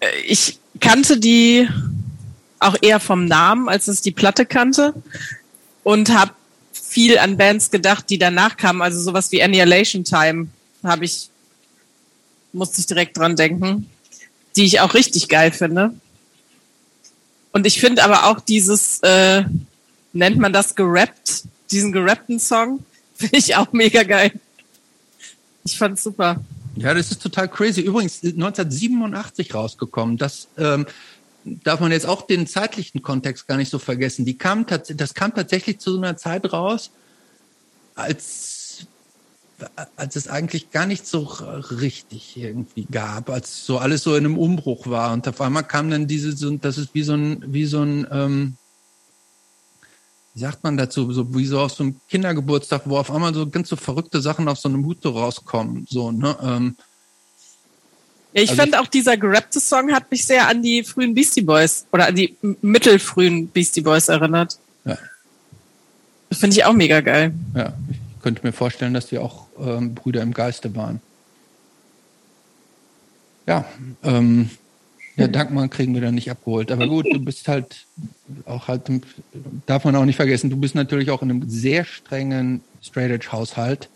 Äh, 0.00 0.06
ich 0.26 0.58
kannte 0.80 1.18
die 1.18 1.68
auch 2.60 2.76
eher 2.82 3.00
vom 3.00 3.24
Namen, 3.24 3.68
als 3.68 3.88
es 3.88 4.02
die 4.02 4.10
Platte 4.10 4.44
kannte 4.44 4.94
und 5.82 6.10
habe 6.14 6.32
viel 6.94 7.18
an 7.18 7.36
Bands 7.36 7.72
gedacht, 7.72 8.08
die 8.08 8.18
danach 8.18 8.56
kamen, 8.56 8.80
also 8.80 9.00
sowas 9.00 9.32
wie 9.32 9.42
Annihilation 9.42 10.04
Time 10.04 10.46
habe 10.84 11.04
ich 11.04 11.28
musste 12.52 12.78
ich 12.78 12.86
direkt 12.86 13.16
dran 13.16 13.34
denken, 13.34 13.90
die 14.54 14.64
ich 14.64 14.78
auch 14.78 14.94
richtig 14.94 15.28
geil 15.28 15.50
finde. 15.50 15.92
Und 17.50 17.66
ich 17.66 17.80
finde 17.80 18.04
aber 18.04 18.26
auch 18.26 18.38
dieses 18.38 19.00
äh, 19.02 19.42
nennt 20.12 20.38
man 20.38 20.52
das 20.52 20.76
gerappt, 20.76 21.42
diesen 21.72 21.90
gerappten 21.90 22.38
Song, 22.38 22.84
finde 23.16 23.38
ich 23.38 23.56
auch 23.56 23.72
mega 23.72 24.04
geil. 24.04 24.30
Ich 25.64 25.76
fand's 25.76 26.04
super. 26.04 26.40
Ja, 26.76 26.94
das 26.94 27.10
ist 27.10 27.22
total 27.22 27.48
crazy. 27.48 27.80
Übrigens 27.80 28.22
1987 28.22 29.52
rausgekommen. 29.52 30.16
Das 30.16 30.46
ähm, 30.58 30.86
darf 31.44 31.80
man 31.80 31.92
jetzt 31.92 32.06
auch 32.06 32.22
den 32.22 32.46
zeitlichen 32.46 33.02
Kontext 33.02 33.46
gar 33.46 33.56
nicht 33.56 33.70
so 33.70 33.78
vergessen. 33.78 34.24
Die 34.24 34.38
kam 34.38 34.66
das 34.66 35.14
kam 35.14 35.34
tatsächlich 35.34 35.78
zu 35.78 35.92
so 35.92 35.98
einer 35.98 36.16
Zeit 36.16 36.52
raus, 36.52 36.90
als 37.94 38.86
als 39.96 40.16
es 40.16 40.26
eigentlich 40.28 40.70
gar 40.72 40.86
nicht 40.86 41.06
so 41.06 41.20
richtig 41.22 42.36
irgendwie 42.36 42.86
gab, 42.90 43.30
als 43.30 43.64
so 43.64 43.78
alles 43.78 44.02
so 44.02 44.16
in 44.16 44.24
einem 44.24 44.36
Umbruch 44.36 44.88
war 44.88 45.12
und 45.12 45.26
auf 45.28 45.40
einmal 45.40 45.64
kam 45.64 45.90
dann 45.90 46.06
diese 46.06 46.36
so, 46.36 46.50
das 46.56 46.76
ist 46.76 46.94
wie 46.94 47.04
so 47.04 47.14
ein 47.14 47.44
wie 47.46 47.64
so 47.64 47.82
ein 47.82 48.06
ähm, 48.10 48.56
wie 50.34 50.40
sagt 50.40 50.64
man 50.64 50.76
dazu, 50.76 51.12
so 51.12 51.34
wie 51.34 51.46
so 51.46 51.60
auf 51.60 51.72
so 51.72 51.84
einem 51.84 52.00
Kindergeburtstag, 52.08 52.82
wo 52.86 52.98
auf 52.98 53.10
einmal 53.10 53.32
so 53.32 53.48
ganz 53.48 53.68
so 53.68 53.76
verrückte 53.76 54.20
Sachen 54.20 54.48
auf 54.48 54.58
so 54.58 54.68
einem 54.68 54.84
Hut 54.84 55.04
rauskommen, 55.06 55.86
so, 55.88 56.10
ne? 56.10 56.36
Ähm, 56.42 56.76
ja, 58.34 58.42
ich 58.42 58.50
also 58.50 58.62
fand 58.62 58.76
auch 58.76 58.88
dieser 58.88 59.16
gerappte 59.16 59.60
Song 59.60 59.92
hat 59.92 60.10
mich 60.10 60.26
sehr 60.26 60.48
an 60.48 60.60
die 60.60 60.82
frühen 60.82 61.14
Beastie 61.14 61.42
Boys 61.42 61.86
oder 61.92 62.08
an 62.08 62.16
die 62.16 62.36
mittelfrühen 62.62 63.46
Beastie 63.48 63.80
Boys 63.80 64.08
erinnert. 64.08 64.58
Ja. 64.84 64.98
Das 66.30 66.40
finde 66.40 66.56
ich 66.56 66.64
auch 66.64 66.72
mega 66.72 67.00
geil. 67.00 67.32
Ja, 67.54 67.74
ich 67.88 68.22
könnte 68.22 68.44
mir 68.44 68.52
vorstellen, 68.52 68.92
dass 68.92 69.06
die 69.06 69.18
auch 69.18 69.46
ähm, 69.58 69.94
Brüder 69.94 70.20
im 70.22 70.34
Geiste 70.34 70.74
waren. 70.74 71.00
Ja, 73.46 73.66
ähm, 74.02 74.50
ja, 75.14 75.28
Dankmann 75.28 75.70
kriegen 75.70 75.94
wir 75.94 76.00
dann 76.00 76.16
nicht 76.16 76.28
abgeholt. 76.28 76.72
Aber 76.72 76.88
gut, 76.88 77.06
du 77.12 77.20
bist 77.20 77.46
halt 77.46 77.86
auch 78.46 78.66
halt, 78.66 78.90
darf 79.66 79.84
man 79.84 79.94
auch 79.94 80.04
nicht 80.04 80.16
vergessen, 80.16 80.50
du 80.50 80.56
bist 80.56 80.74
natürlich 80.74 81.10
auch 81.12 81.22
in 81.22 81.30
einem 81.30 81.48
sehr 81.48 81.84
strengen 81.84 82.62
Straight 82.82 83.12
Edge 83.12 83.28
Haushalt. 83.30 83.88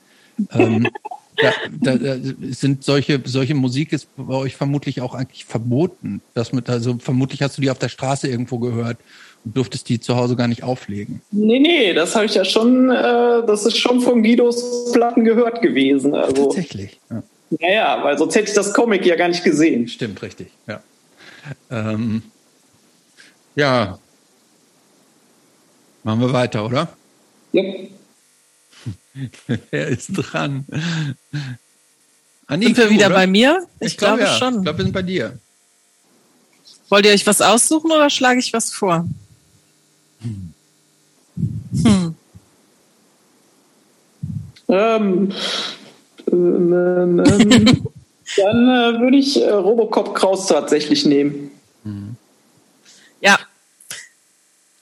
Ähm, 0.52 0.88
da, 1.40 1.52
da, 1.70 1.96
da 1.96 2.16
sind 2.50 2.84
solche, 2.84 3.20
solche 3.24 3.54
Musik 3.54 3.92
ist 3.92 4.08
bei 4.16 4.34
euch 4.34 4.56
vermutlich 4.56 5.00
auch 5.00 5.14
eigentlich 5.14 5.44
verboten. 5.44 6.20
Das 6.34 6.52
mit, 6.52 6.68
also 6.68 6.96
vermutlich 6.98 7.42
hast 7.42 7.56
du 7.58 7.62
die 7.62 7.70
auf 7.70 7.78
der 7.78 7.88
Straße 7.88 8.28
irgendwo 8.28 8.58
gehört 8.58 8.98
und 9.44 9.56
durftest 9.56 9.88
die 9.88 10.00
zu 10.00 10.16
Hause 10.16 10.36
gar 10.36 10.48
nicht 10.48 10.62
auflegen. 10.62 11.22
Nee, 11.30 11.60
nee, 11.60 11.94
das 11.94 12.14
habe 12.14 12.26
ich 12.26 12.34
ja 12.34 12.44
schon, 12.44 12.90
äh, 12.90 13.46
das 13.46 13.66
ist 13.66 13.78
schon 13.78 14.00
von 14.00 14.22
Guidos 14.22 14.92
Platten 14.92 15.24
gehört 15.24 15.62
gewesen. 15.62 16.14
Also, 16.14 16.46
Tatsächlich. 16.46 17.00
Ja. 17.10 17.22
Naja, 17.60 18.04
weil 18.04 18.18
sonst 18.18 18.34
hätte 18.34 18.48
ich 18.48 18.54
das 18.54 18.74
Comic 18.74 19.06
ja 19.06 19.16
gar 19.16 19.28
nicht 19.28 19.44
gesehen. 19.44 19.88
Stimmt, 19.88 20.20
richtig, 20.22 20.48
ja. 20.66 20.82
Ähm, 21.70 22.22
ja. 23.54 23.98
Machen 26.02 26.20
wir 26.20 26.32
weiter, 26.32 26.64
oder? 26.66 26.88
Ja. 27.52 27.62
Wer 29.70 29.88
ist 29.88 30.08
dran? 30.08 30.64
Annik, 32.46 32.68
sind 32.68 32.76
wir 32.78 32.90
wieder 32.90 33.06
oder? 33.06 33.14
bei 33.14 33.26
mir? 33.26 33.66
Ich, 33.80 33.92
ich 33.92 33.96
glaube 33.96 34.18
glaub, 34.18 34.28
ja. 34.28 34.38
schon. 34.38 34.56
Ich 34.56 34.62
glaube, 34.62 34.78
wir 34.78 34.84
sind 34.84 34.94
bei 34.94 35.02
dir. 35.02 35.38
Wollt 36.88 37.04
ihr 37.04 37.12
euch 37.12 37.26
was 37.26 37.40
aussuchen 37.40 37.90
oder 37.90 38.08
schlage 38.08 38.38
ich 38.40 38.52
was 38.52 38.72
vor? 38.72 39.06
Hm. 40.20 40.54
Hm. 41.84 42.14
Ähm, 44.68 45.32
ähm, 46.30 46.72
ähm, 46.72 47.24
ähm. 47.24 47.88
Dann 48.36 48.68
äh, 48.68 49.00
würde 49.00 49.16
ich 49.16 49.40
äh, 49.40 49.50
Robocop 49.50 50.14
Kraus 50.14 50.46
tatsächlich 50.46 51.06
nehmen. 51.06 51.50
Mhm. 51.84 52.16
Ja. 53.20 53.38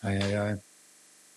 Ei, 0.03 0.19
ei, 0.21 0.41
ei. 0.41 0.59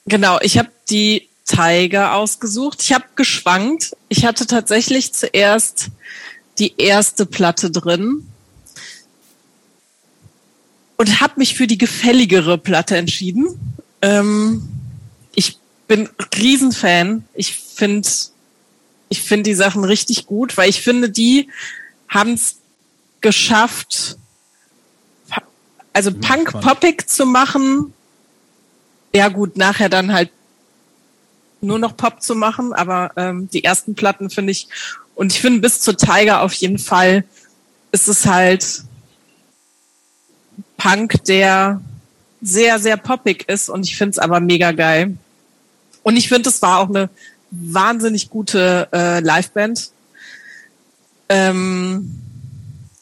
Genau, 0.06 0.40
ich 0.42 0.58
habe 0.58 0.70
die 0.90 1.29
Tiger 1.50 2.14
ausgesucht. 2.14 2.82
Ich 2.82 2.94
habe 2.94 3.06
geschwankt. 3.16 3.96
Ich 4.08 4.26
hatte 4.26 4.46
tatsächlich 4.46 5.14
zuerst 5.14 5.88
die 6.60 6.76
erste 6.78 7.26
Platte 7.26 7.72
drin 7.72 8.28
und 10.98 11.22
habe 11.22 11.34
mich 11.38 11.56
für 11.56 11.66
die 11.66 11.78
gefälligere 11.78 12.58
Platte 12.58 12.98
entschieden. 12.98 13.78
Ähm, 14.02 14.70
ich 15.34 15.58
bin 15.88 16.10
Riesenfan. 16.38 17.26
Ich 17.34 17.56
finde 17.56 18.08
ich 19.10 19.22
finde 19.24 19.44
die 19.44 19.56
Sachen 19.56 19.84
richtig 19.84 20.28
gut, 20.28 20.56
weil 20.56 20.70
ich 20.70 20.82
finde, 20.82 21.10
die 21.10 21.50
haben 22.08 22.34
es 22.34 22.58
geschafft, 23.22 24.18
also 25.94 26.12
Punk-Poppig 26.14 27.10
zu 27.10 27.26
machen. 27.26 27.94
Ja 29.16 29.30
gut, 29.30 29.58
nachher 29.58 29.90
dann 29.90 30.14
halt 30.14 30.30
nur 31.61 31.80
noch 31.80 31.98
Pop 31.98 32.22
zu 32.22 32.36
machen, 32.36 32.73
aber 32.73 33.11
ähm, 33.15 33.49
die 33.49 33.64
ersten 33.64 33.95
Platten 33.95 34.30
finde 34.30 34.52
ich, 34.52 34.68
und 35.15 35.34
ich 35.34 35.41
finde 35.41 35.60
bis 35.60 35.81
zur 35.81 35.98
Tiger 35.98 36.41
auf 36.41 36.53
jeden 36.53 36.80
Fall 36.80 37.26
ist 37.91 38.07
es 38.07 38.26
halt 38.26 38.84
Punk, 40.77 41.23
der 41.26 41.81
sehr, 42.41 42.80
sehr 42.80 42.98
poppig 42.98 43.49
ist 43.49 43.69
und 43.69 43.86
ich 43.86 43.98
finde 43.98 44.11
es 44.11 44.19
aber 44.19 44.40
mega 44.40 44.72
geil. 44.72 45.18
Und 46.03 46.15
ich 46.15 46.30
finde, 46.30 46.49
es 46.49 46.61
war 46.61 46.80
auch 46.80 46.90
eine 46.90 47.10
wahnsinnig 47.52 48.30
gute 48.30 48.88
äh, 48.94 49.19
Liveband. 49.19 49.91
Ähm, 51.27 52.22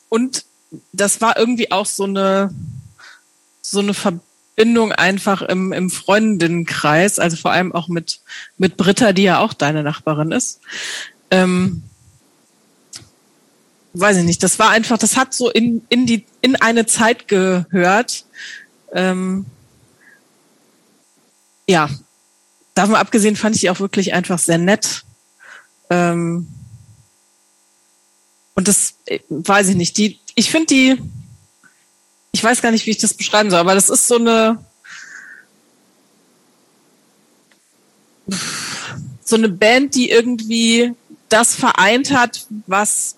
und 0.10 0.46
das 0.92 1.22
war 1.22 1.38
irgendwie 1.38 1.72
auch 1.72 1.86
so 1.86 2.06
eine 2.06 2.54
so 3.62 3.80
eine 3.80 3.94
Verbindung 4.58 4.92
einfach 4.92 5.44
im, 5.44 5.72
im 5.72 5.92
Freundinnenkreis, 5.92 7.20
also 7.20 7.38
vor 7.38 7.52
allem 7.52 7.74
auch 7.74 7.90
mit 7.90 8.22
mit 8.58 8.76
Britta, 8.76 9.14
die 9.14 9.22
ja 9.22 9.38
auch 9.40 9.54
deine 9.54 9.84
Nachbarin 9.84 10.32
ist. 10.32 10.62
Ähm, 11.30 11.84
weiß 13.94 14.18
ich 14.18 14.24
nicht, 14.24 14.42
das 14.42 14.58
war 14.58 14.72
einfach, 14.72 14.98
das 14.98 15.16
hat 15.16 15.36
so 15.36 15.52
in 15.52 15.84
in 15.90 16.08
die 16.08 16.26
in 16.42 16.56
eine 16.56 16.88
Zeit 16.88 17.28
gehört. 17.28 18.26
Ähm, 18.94 19.46
ja, 21.70 21.88
davon 22.74 22.96
abgesehen 22.96 23.36
fand 23.36 23.56
ich 23.56 23.62
die 23.62 23.70
auch 23.70 23.80
wirklich 23.80 24.14
einfach 24.14 24.40
sehr 24.40 24.58
nett. 24.58 25.04
Ähm, 25.92 26.48
und 28.56 28.68
das 28.68 28.96
äh, 29.06 29.20
weiß 29.30 29.70
ich 29.70 29.76
nicht. 29.76 29.98
Die, 30.00 30.20
ich 30.34 30.50
finde 30.50 30.68
die, 30.68 31.02
ich 32.38 32.44
weiß 32.44 32.62
gar 32.62 32.70
nicht, 32.70 32.86
wie 32.86 32.92
ich 32.92 33.00
das 33.00 33.16
beschreiben 33.16 33.50
soll, 33.50 33.60
aber 33.60 33.74
das 33.74 33.90
ist 33.90 34.08
so 34.08 34.18
eine, 34.18 34.64
so 39.26 39.36
eine 39.36 39.50
Band, 39.50 39.96
die 39.96 40.12
irgendwie 40.12 40.94
das 41.30 41.56
vereint 41.56 42.12
hat, 42.12 42.46
was 42.68 43.16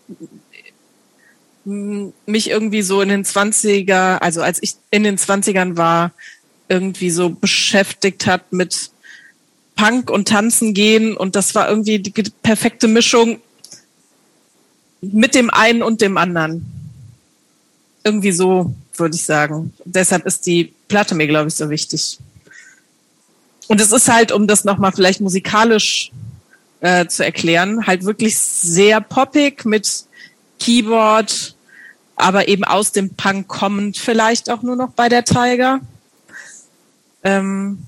mich 1.66 2.50
irgendwie 2.50 2.82
so 2.82 3.02
in 3.02 3.10
den 3.10 3.26
20er, 3.26 4.20
also 4.20 4.42
als 4.42 4.64
ich 4.64 4.76
in 4.90 5.04
den 5.04 5.18
20ern 5.18 5.76
war, 5.76 6.14
irgendwie 6.70 7.10
so 7.10 7.30
beschäftigt 7.30 8.26
hat 8.26 8.54
mit 8.54 8.90
Punk 9.76 10.10
und 10.10 10.30
Tanzen 10.30 10.74
gehen 10.74 11.18
und 11.18 11.36
das 11.36 11.56
war 11.56 11.68
irgendwie 11.68 12.00
die 12.00 12.14
perfekte 12.42 12.88
Mischung 12.88 13.42
mit 15.02 15.36
dem 15.36 15.50
einen 15.50 15.84
und 15.84 16.00
dem 16.00 16.16
anderen. 16.16 16.66
Irgendwie 18.06 18.32
so, 18.32 18.74
würde 19.00 19.16
ich 19.16 19.24
sagen. 19.24 19.74
Deshalb 19.86 20.26
ist 20.26 20.46
die 20.46 20.74
Platte 20.88 21.16
mir, 21.16 21.28
glaube 21.28 21.50
ich, 21.50 21.56
so 21.56 21.70
wichtig. 21.70 22.20
Und 23.68 23.80
es 23.80 23.92
ist 23.92 24.12
halt, 24.12 24.32
um 24.32 24.48
das 24.48 24.66
nochmal 24.66 24.92
vielleicht 24.92 25.22
musikalisch 25.22 26.12
äh, 26.82 27.06
zu 27.08 27.24
erklären, 27.24 27.86
halt 27.86 28.04
wirklich 28.04 28.38
sehr 28.38 29.02
poppig 29.02 29.66
mit 29.66 30.06
Keyboard, 30.60 31.56
aber 32.16 32.48
eben 32.48 32.64
aus 32.64 32.92
dem 32.92 33.14
Punk 33.14 33.48
kommend 33.48 33.98
vielleicht 33.98 34.50
auch 34.50 34.62
nur 34.62 34.76
noch 34.76 34.92
bei 34.92 35.08
der 35.08 35.24
Tiger. 35.24 35.80
Ähm, 37.24 37.80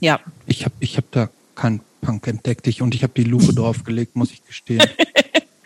ja. 0.00 0.20
Ich 0.46 0.64
habe 0.64 0.74
ich 0.80 0.96
hab 0.96 1.10
da 1.10 1.28
keinen 1.54 1.80
Punk 2.00 2.26
entdeckt 2.26 2.66
ich, 2.66 2.82
und 2.82 2.94
ich 2.94 3.02
habe 3.02 3.12
die 3.14 3.24
Lupe 3.24 3.52
draufgelegt, 3.52 4.16
muss 4.16 4.30
ich 4.32 4.44
gestehen. 4.44 4.82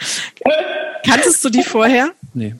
Kanntest 1.07 1.45
du 1.45 1.51
die 1.51 1.63
vorher? 1.63 2.13
Nee. 2.33 2.55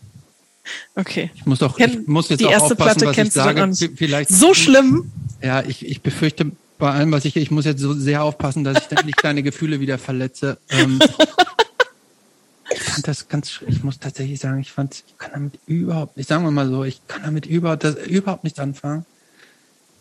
Okay. 0.95 1.31
Ich 1.35 1.47
muss 1.47 1.63
auch, 1.63 1.79
ich 1.79 2.07
muss 2.07 2.29
jetzt 2.29 2.41
die 2.41 2.47
auch 2.47 2.53
erste 2.53 2.73
aufpassen, 2.73 3.01
Platte 3.01 3.07
was 3.07 3.11
ich 3.11 3.17
kennst 3.17 3.35
sage. 3.35 3.61
du 3.61 3.67
nicht. 3.67 3.99
Vielleicht 3.99 4.31
so 4.31 4.55
schlimm. 4.55 5.13
Ja, 5.43 5.63
ich, 5.63 5.87
ich 5.87 6.01
befürchte 6.01 6.53
bei 6.79 6.91
allem, 6.91 7.13
was 7.13 7.25
ich, 7.25 7.37
ich 7.37 7.51
muss 7.51 7.65
jetzt 7.65 7.81
so 7.81 7.93
sehr 7.93 8.23
aufpassen, 8.23 8.65
dass 8.65 8.79
ich 8.79 8.89
dann 8.89 9.07
nicht 9.07 9.23
deine 9.23 9.43
Gefühle 9.43 9.81
wieder 9.81 9.99
verletze. 9.99 10.59
Ähm, 10.71 11.01
ich 12.73 12.81
fand 12.81 13.07
das 13.07 13.29
ganz, 13.29 13.61
ich 13.67 13.83
muss 13.85 13.99
tatsächlich 13.99 14.41
sagen, 14.41 14.61
ich 14.61 14.73
fand, 14.73 15.05
ich 15.07 15.19
kann 15.19 15.33
damit 15.33 15.59
überhaupt, 15.67 16.19
ich 16.19 16.27
sagen 16.27 16.45
wir 16.45 16.51
mal 16.51 16.69
so, 16.69 16.85
ich 16.85 17.07
kann 17.07 17.23
damit 17.23 17.47
überhaupt, 17.47 17.85
das, 17.85 17.97
überhaupt 18.07 18.45
nichts 18.45 18.59
anfangen. 18.59 19.05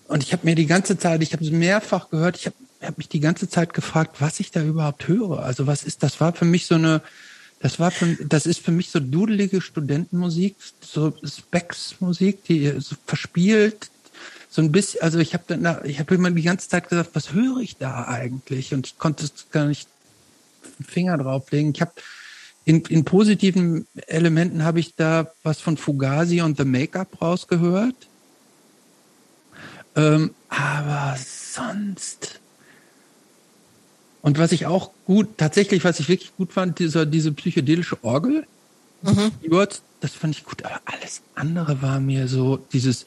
Und 0.07 0.23
ich 0.23 0.33
habe 0.33 0.45
mir 0.45 0.55
die 0.55 0.65
ganze 0.65 0.97
Zeit, 0.97 1.21
ich 1.21 1.33
habe 1.33 1.43
es 1.43 1.51
mehrfach 1.51 2.09
gehört, 2.09 2.37
ich 2.37 2.45
habe 2.47 2.55
hab 2.81 2.97
mich 2.97 3.07
die 3.09 3.19
ganze 3.19 3.49
Zeit 3.49 3.73
gefragt, 3.73 4.17
was 4.19 4.39
ich 4.39 4.51
da 4.51 4.61
überhaupt 4.61 5.07
höre. 5.07 5.39
Also 5.43 5.67
was 5.67 5.83
ist, 5.83 6.03
das 6.03 6.19
war 6.19 6.33
für 6.33 6.45
mich 6.45 6.65
so 6.65 6.75
eine, 6.75 7.01
das 7.63 7.79
war 7.79 7.91
für, 7.91 8.17
das 8.25 8.45
ist 8.45 8.59
für 8.59 8.71
mich 8.71 8.91
so 8.91 8.99
dudelige 8.99 9.61
Studentenmusik, 9.61 10.57
so 10.81 11.13
Specs-Musik, 11.23 12.43
die 12.43 12.73
so 12.79 12.97
verspielt, 13.07 13.89
so 14.49 14.61
ein 14.61 14.69
bisschen, 14.69 15.01
also 15.01 15.19
ich 15.19 15.33
habe 15.33 15.45
dann, 15.47 15.79
ich 15.85 15.97
habe 15.99 16.13
immer 16.13 16.29
die 16.29 16.41
ganze 16.41 16.67
Zeit 16.67 16.89
gesagt, 16.89 17.11
was 17.13 17.31
höre 17.31 17.59
ich 17.59 17.77
da 17.77 18.03
eigentlich? 18.03 18.73
Und 18.73 18.87
ich 18.87 18.97
konnte 18.97 19.29
gar 19.51 19.67
nicht 19.67 19.87
Finger 20.85 21.17
drauflegen. 21.17 21.71
Ich 21.73 21.79
habe 21.79 21.93
in, 22.65 22.81
in 22.81 23.05
positiven 23.05 23.87
Elementen 24.07 24.65
habe 24.65 24.81
ich 24.81 24.95
da 24.95 25.31
was 25.43 25.61
von 25.61 25.77
Fugazi 25.77 26.41
und 26.41 26.57
The 26.57 26.65
Make-up 26.65 27.21
rausgehört. 27.21 27.95
Ähm, 29.95 30.35
aber 30.49 31.15
sonst. 31.17 32.41
Und 34.23 34.39
was 34.39 34.53
ich 34.53 34.65
auch 34.65 34.91
gut, 35.05 35.37
tatsächlich, 35.37 35.83
was 35.83 35.99
ich 35.99 36.07
wirklich 36.07 36.35
gut 36.37 36.53
fand, 36.53 36.79
dieser, 36.79 37.05
diese 37.05 37.33
psychedelische 37.33 38.01
Orgel. 38.03 38.47
Mhm. 39.01 39.33
das 39.99 40.11
fand 40.13 40.33
ich 40.33 40.45
gut, 40.45 40.63
aber 40.63 40.79
alles 40.85 41.21
andere 41.35 41.81
war 41.81 41.99
mir 41.99 42.29
so, 42.29 42.55
dieses, 42.71 43.05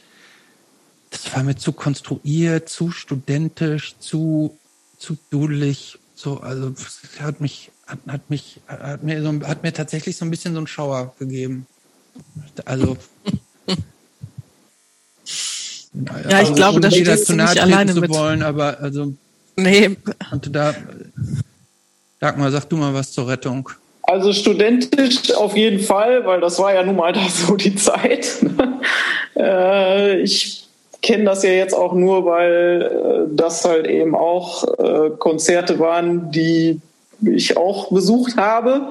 das 1.09 1.35
war 1.35 1.43
mir 1.43 1.57
zu 1.57 1.73
konstruiert, 1.73 2.69
zu 2.69 2.91
studentisch, 2.91 3.97
zu, 3.99 4.59
zu 4.99 5.17
dudelig, 5.31 5.99
so, 6.15 6.41
also, 6.41 6.75
hat 7.19 7.41
mich, 7.41 7.71
hat, 7.87 8.01
hat 8.07 8.29
mich, 8.29 8.61
hat 8.67 9.03
mir 9.03 9.23
so, 9.23 9.41
hat 9.47 9.63
mir 9.63 9.73
tatsächlich 9.73 10.19
so 10.19 10.27
ein 10.27 10.31
bisschen 10.31 10.53
so 10.53 10.59
einen 10.59 10.67
Schauer 10.67 11.15
gegeben. 11.19 11.67
Also, 12.67 12.99
ja, 16.29 16.43
ich 16.43 16.55
glaube, 16.55 16.81
da 16.81 16.91
stehst 16.91 17.31
du 17.31 17.37
nicht 17.37 17.59
alleine 17.59 17.95
zu 17.95 18.07
wollen, 18.07 18.43
aber 18.43 18.81
also 18.81 19.15
nee. 19.57 19.97
Und 20.31 20.55
da 20.55 20.75
Dagmar, 22.21 22.51
sag 22.51 22.69
du 22.69 22.77
mal 22.77 22.95
was 22.95 23.13
zur 23.13 23.29
Rettung. 23.29 23.69
Also 24.03 24.33
studentisch 24.33 25.35
auf 25.35 25.57
jeden 25.57 25.81
Fall, 25.81 26.25
weil 26.25 26.41
das 26.41 26.59
war 26.59 26.75
ja 26.75 26.83
nun 26.83 26.97
mal 26.97 27.13
da 27.15 27.29
so 27.29 27.57
die 27.57 27.75
Zeit. 27.75 28.39
äh, 29.37 30.21
ich 30.21 30.67
kenne 31.03 31.25
das 31.25 31.43
ja 31.43 31.51
jetzt 31.51 31.75
auch 31.75 31.93
nur, 31.93 32.25
weil 32.25 32.83
äh, 33.31 33.35
das 33.35 33.65
halt 33.65 33.87
eben 33.87 34.15
auch 34.15 34.65
äh, 34.79 35.11
Konzerte 35.19 35.79
waren, 35.79 36.31
die 36.31 36.81
ich 37.23 37.57
auch 37.57 37.91
besucht 37.91 38.37
habe. 38.37 38.89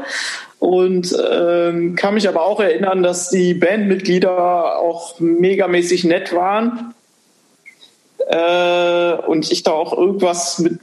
Und 0.60 1.16
ähm, 1.32 1.96
kann 1.96 2.16
mich 2.16 2.28
aber 2.28 2.44
auch 2.44 2.60
erinnern, 2.60 3.04
dass 3.04 3.30
die 3.30 3.54
Bandmitglieder 3.54 4.80
auch 4.80 5.20
megamäßig 5.20 6.06
nett 6.06 6.34
waren. 6.34 6.95
Äh, 8.28 9.14
und 9.28 9.52
ich 9.52 9.64
da 9.64 9.72
auch 9.72 9.96
irgendwas 9.96 10.60
mit, 10.60 10.80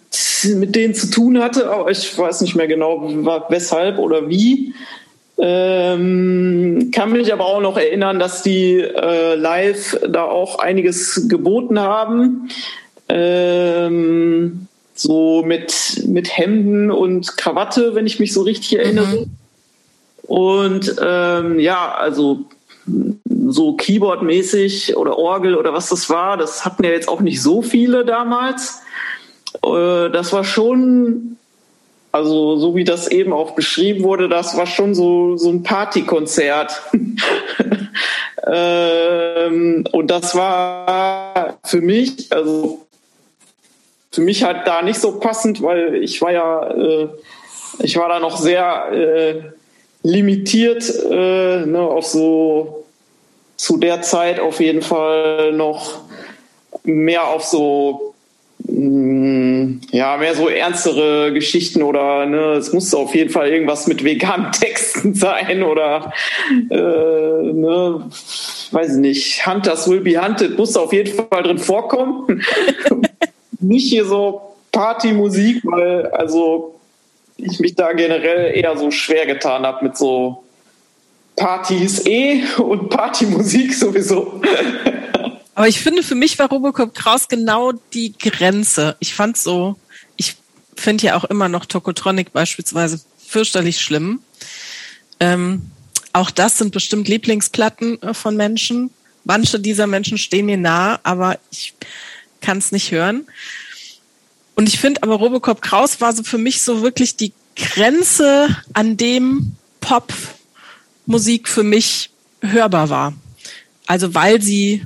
mit 0.54 0.76
denen 0.76 0.94
zu 0.94 1.10
tun 1.10 1.42
hatte, 1.42 1.70
aber 1.70 1.90
ich 1.90 2.16
weiß 2.16 2.40
nicht 2.42 2.54
mehr 2.54 2.68
genau, 2.68 3.02
weshalb 3.48 3.98
oder 3.98 4.28
wie. 4.28 4.74
Ähm, 5.38 6.90
kann 6.94 7.12
mich 7.12 7.32
aber 7.32 7.46
auch 7.46 7.60
noch 7.60 7.76
erinnern, 7.76 8.20
dass 8.20 8.42
die 8.42 8.78
äh, 8.78 9.34
live 9.34 9.98
da 10.08 10.24
auch 10.24 10.58
einiges 10.58 11.28
geboten 11.28 11.80
haben. 11.80 12.48
Ähm, 13.08 14.68
so 14.94 15.42
mit, 15.42 16.04
mit 16.06 16.36
Hemden 16.36 16.90
und 16.90 17.36
Krawatte, 17.36 17.94
wenn 17.94 18.06
ich 18.06 18.20
mich 18.20 18.32
so 18.32 18.42
richtig 18.42 18.78
erinnere. 18.78 19.22
Mhm. 19.22 19.30
Und 20.22 20.94
ähm, 21.04 21.58
ja, 21.58 21.92
also 21.92 22.44
so 23.52 23.74
Keyboard-mäßig 23.76 24.96
oder 24.96 25.18
Orgel 25.18 25.56
oder 25.56 25.72
was 25.72 25.88
das 25.88 26.08
war, 26.10 26.36
das 26.36 26.64
hatten 26.64 26.84
ja 26.84 26.90
jetzt 26.90 27.08
auch 27.08 27.20
nicht 27.20 27.42
so 27.42 27.62
viele 27.62 28.04
damals. 28.04 28.80
Äh, 29.64 30.10
das 30.10 30.32
war 30.32 30.44
schon, 30.44 31.36
also 32.10 32.56
so 32.56 32.74
wie 32.74 32.84
das 32.84 33.08
eben 33.08 33.32
auch 33.32 33.52
beschrieben 33.52 34.04
wurde, 34.04 34.28
das 34.28 34.56
war 34.56 34.66
schon 34.66 34.94
so, 34.94 35.36
so 35.36 35.50
ein 35.50 35.62
Partykonzert. 35.62 36.82
ähm, 38.46 39.84
und 39.92 40.10
das 40.10 40.34
war 40.34 41.58
für 41.64 41.80
mich, 41.80 42.32
also 42.32 42.86
für 44.10 44.20
mich 44.20 44.44
halt 44.44 44.66
da 44.66 44.82
nicht 44.82 45.00
so 45.00 45.18
passend, 45.18 45.62
weil 45.62 45.96
ich 45.96 46.20
war 46.20 46.32
ja, 46.32 46.70
äh, 46.70 47.08
ich 47.78 47.96
war 47.96 48.08
da 48.08 48.20
noch 48.20 48.36
sehr 48.36 48.92
äh, 48.92 49.42
limitiert 50.02 50.84
äh, 51.10 51.64
ne, 51.64 51.80
auf 51.80 52.06
so 52.06 52.81
zu 53.62 53.76
der 53.76 54.02
Zeit 54.02 54.40
auf 54.40 54.58
jeden 54.58 54.82
Fall 54.82 55.52
noch 55.52 56.00
mehr 56.82 57.28
auf 57.28 57.44
so 57.44 58.12
mm, 58.64 59.82
ja, 59.92 60.16
mehr 60.16 60.34
so 60.34 60.48
ernstere 60.48 61.32
Geschichten 61.32 61.84
oder 61.84 62.26
ne, 62.26 62.54
es 62.54 62.72
musste 62.72 62.98
auf 62.98 63.14
jeden 63.14 63.30
Fall 63.30 63.50
irgendwas 63.50 63.86
mit 63.86 64.02
veganen 64.02 64.50
Texten 64.60 65.14
sein 65.14 65.62
oder 65.62 66.12
äh, 66.48 66.74
ne, 66.74 68.10
weiß 68.72 68.94
ich 68.94 69.00
nicht, 69.00 69.46
Hunters 69.46 69.88
will 69.88 70.00
be 70.00 70.20
hunted 70.20 70.58
musste 70.58 70.80
auf 70.80 70.92
jeden 70.92 71.14
Fall 71.14 71.44
drin 71.44 71.58
vorkommen. 71.58 72.42
Nicht 73.60 73.90
hier 73.90 74.06
so 74.06 74.42
Partymusik, 74.72 75.62
weil 75.62 76.06
also 76.06 76.74
ich 77.36 77.60
mich 77.60 77.76
da 77.76 77.92
generell 77.92 78.56
eher 78.56 78.76
so 78.76 78.90
schwer 78.90 79.24
getan 79.26 79.64
habe 79.64 79.84
mit 79.84 79.96
so 79.96 80.42
Partys 81.36 82.04
eh 82.06 82.44
und 82.58 82.90
Partymusik 82.90 83.74
sowieso. 83.74 84.40
Aber 85.54 85.68
ich 85.68 85.80
finde, 85.80 86.02
für 86.02 86.14
mich 86.14 86.38
war 86.38 86.48
Robocop 86.48 86.94
Kraus 86.94 87.28
genau 87.28 87.72
die 87.92 88.14
Grenze. 88.18 88.96
Ich 89.00 89.14
fand 89.14 89.36
so, 89.36 89.76
ich 90.16 90.36
finde 90.76 91.06
ja 91.06 91.16
auch 91.16 91.24
immer 91.24 91.48
noch 91.48 91.66
Tokotronic 91.66 92.32
beispielsweise 92.32 93.00
fürchterlich 93.26 93.80
schlimm. 93.80 94.20
Ähm, 95.20 95.70
auch 96.12 96.30
das 96.30 96.58
sind 96.58 96.72
bestimmt 96.72 97.08
Lieblingsplatten 97.08 98.00
äh, 98.02 98.14
von 98.14 98.36
Menschen. 98.36 98.90
Manche 99.24 99.60
dieser 99.60 99.86
Menschen 99.86 100.18
stehen 100.18 100.46
mir 100.46 100.56
nah, 100.56 100.98
aber 101.02 101.38
ich 101.50 101.74
kann 102.40 102.58
es 102.58 102.72
nicht 102.72 102.90
hören. 102.90 103.26
Und 104.54 104.68
ich 104.68 104.78
finde 104.78 105.02
aber 105.02 105.14
Robocop 105.14 105.62
Kraus 105.62 106.00
war 106.00 106.12
so 106.12 106.22
für 106.22 106.38
mich 106.38 106.62
so 106.62 106.82
wirklich 106.82 107.16
die 107.16 107.32
Grenze, 107.56 108.56
an 108.72 108.96
dem 108.96 109.56
Popmusik 111.04 111.48
für 111.48 111.62
mich 111.62 112.10
hörbar 112.40 112.90
war. 112.90 113.14
Also 113.86 114.14
weil 114.14 114.40
sie 114.40 114.84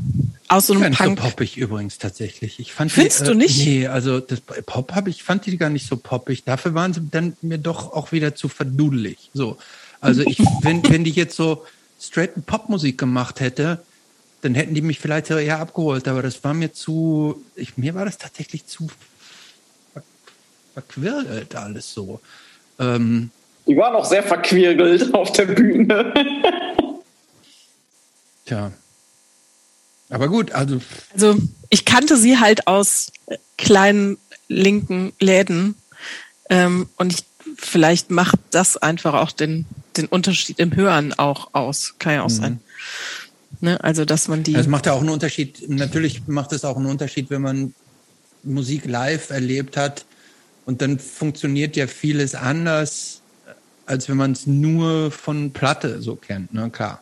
aus 0.49 0.69
so 0.69 0.75
einem 0.75 0.93
ich 0.93 0.99
Punk. 0.99 1.19
so 1.19 1.25
poppig 1.25 1.57
übrigens 1.57 1.99
tatsächlich. 1.99 2.61
Ich 2.61 2.73
fand 2.73 2.93
Findest 2.93 3.23
die, 3.23 3.25
du 3.25 3.35
nicht? 3.35 3.59
Nee, 3.59 3.87
also 3.89 4.21
das 4.21 4.41
Pop 4.41 4.95
habe 4.95 5.11
ich 5.11 5.23
fand 5.23 5.47
die 5.47 5.57
gar 5.57 5.71
nicht 5.71 5.87
so 5.87 5.97
poppig. 5.97 6.45
Dafür 6.45 6.75
waren 6.75 6.95
sie 6.95 7.03
dann 7.11 7.37
mir 7.43 7.59
doch 7.59 7.93
auch 7.93 8.13
wieder 8.13 8.35
zu 8.35 8.49
verdudelig. 8.49 9.31
So, 9.35 9.59
also 10.01 10.23
ich 10.23 10.39
wenn 10.63 10.89
wenn 10.89 11.05
die 11.05 11.11
jetzt 11.11 11.37
so 11.37 11.65
straight 12.01 12.47
Popmusik 12.47 12.99
gemacht 12.99 13.41
hätte, 13.41 13.81
dann 14.43 14.55
hätten 14.55 14.75
die 14.75 14.83
mich 14.83 15.01
vielleicht 15.01 15.31
eher 15.31 15.59
abgeholt. 15.59 16.07
Aber 16.09 16.23
das 16.23 16.43
war 16.45 16.55
mir 16.55 16.73
zu, 16.73 17.43
ich, 17.57 17.77
mir 17.77 17.95
war 17.95 18.05
das 18.05 18.19
tatsächlich 18.19 18.67
zu 18.67 18.89
verquirlt 20.75 21.55
alles 21.55 21.93
so. 21.93 22.21
Ähm, 22.79 23.31
die 23.67 23.77
waren 23.77 23.95
auch 23.95 24.05
sehr 24.05 24.23
verquirgelt 24.23 25.15
auf 25.15 25.33
der 25.33 25.47
Bühne. 25.47 26.13
Tja. 28.45 28.73
Aber 30.09 30.29
gut, 30.29 30.53
also. 30.53 30.81
Also 31.13 31.37
ich 31.69 31.85
kannte 31.85 32.17
sie 32.17 32.39
halt 32.39 32.67
aus 32.69 33.13
kleinen 33.59 34.19
linken 34.49 35.13
Läden. 35.21 35.75
Ähm, 36.49 36.89
und 36.97 37.13
ich, 37.13 37.25
vielleicht 37.57 38.11
macht 38.11 38.39
das 38.51 38.77
einfach 38.77 39.15
auch 39.15 39.33
den, 39.33 39.67
den 39.97 40.07
Unterschied 40.07 40.61
im 40.61 40.75
Hören 40.77 41.13
auch 41.15 41.55
aus. 41.55 41.95
Kann 41.99 42.15
ja 42.15 42.23
auch 42.23 42.29
mhm. 42.29 42.35
sein. 42.35 42.61
Ne? 43.61 43.83
Also, 43.83 44.05
dass 44.05 44.29
man 44.29 44.45
die. 44.45 44.55
Es 44.55 44.69
macht 44.69 44.87
ja 44.87 44.93
auch 44.93 45.01
einen 45.01 45.09
Unterschied. 45.09 45.69
Natürlich 45.69 46.27
macht 46.29 46.53
es 46.53 46.65
auch 46.65 46.77
einen 46.77 46.87
Unterschied, 46.87 47.31
wenn 47.31 47.43
man 47.43 47.75
Musik 48.45 48.85
live 48.85 49.31
erlebt 49.31 49.77
hat. 49.77 50.05
Und 50.67 50.83
dann 50.83 50.99
funktioniert 50.99 51.77
ja 51.77 51.87
vieles 51.87 52.35
anders, 52.35 53.23
als 53.87 54.09
wenn 54.09 54.17
man 54.17 54.33
es 54.33 54.47
nur 54.47 55.11
von 55.11 55.53
Platte 55.53 56.03
so 56.03 56.17
kennt, 56.17 56.53
ne? 56.53 56.71
Klar. 56.71 57.01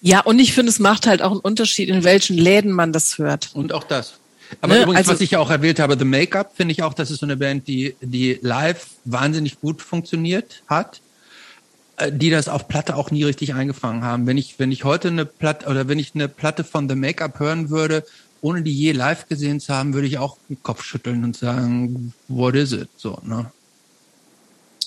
Ja, 0.00 0.20
und 0.20 0.38
ich 0.38 0.52
finde, 0.52 0.70
es 0.70 0.78
macht 0.78 1.06
halt 1.06 1.22
auch 1.22 1.32
einen 1.32 1.40
Unterschied, 1.40 1.88
in 1.88 2.04
welchen 2.04 2.36
Läden 2.36 2.70
man 2.70 2.92
das 2.92 3.18
hört. 3.18 3.50
Und 3.54 3.72
auch 3.72 3.84
das. 3.84 4.20
Aber 4.60 4.74
ne? 4.74 4.82
übrigens, 4.82 4.98
also, 4.98 5.12
was 5.12 5.20
ich 5.20 5.32
ja 5.32 5.38
auch 5.38 5.50
erwähnt 5.50 5.80
habe, 5.80 5.98
The 5.98 6.04
Make-up, 6.04 6.52
finde 6.56 6.72
ich 6.72 6.82
auch, 6.82 6.94
das 6.94 7.10
ist 7.10 7.20
so 7.20 7.26
eine 7.26 7.36
Band, 7.36 7.66
die, 7.66 7.96
die 8.00 8.38
live 8.42 8.86
wahnsinnig 9.04 9.60
gut 9.60 9.82
funktioniert 9.82 10.62
hat, 10.68 11.00
äh, 11.96 12.12
die 12.12 12.30
das 12.30 12.48
auf 12.48 12.68
Platte 12.68 12.96
auch 12.96 13.10
nie 13.10 13.24
richtig 13.24 13.54
eingefangen 13.54 14.04
haben. 14.04 14.26
Wenn 14.26 14.38
ich, 14.38 14.58
wenn 14.58 14.70
ich 14.70 14.84
heute 14.84 15.08
eine 15.08 15.24
Platte 15.24 15.66
oder 15.66 15.88
wenn 15.88 15.98
ich 15.98 16.14
eine 16.14 16.28
Platte 16.28 16.62
von 16.62 16.88
The 16.88 16.94
Make-up 16.94 17.40
hören 17.40 17.70
würde, 17.70 18.04
ohne 18.40 18.62
die 18.62 18.72
je 18.72 18.92
live 18.92 19.28
gesehen 19.28 19.60
zu 19.60 19.74
haben, 19.74 19.94
würde 19.94 20.06
ich 20.06 20.18
auch 20.18 20.36
den 20.48 20.62
Kopf 20.62 20.84
schütteln 20.84 21.24
und 21.24 21.36
sagen, 21.36 22.12
what 22.28 22.54
is 22.54 22.72
it? 22.72 22.88
So, 22.96 23.18
ne? 23.24 23.50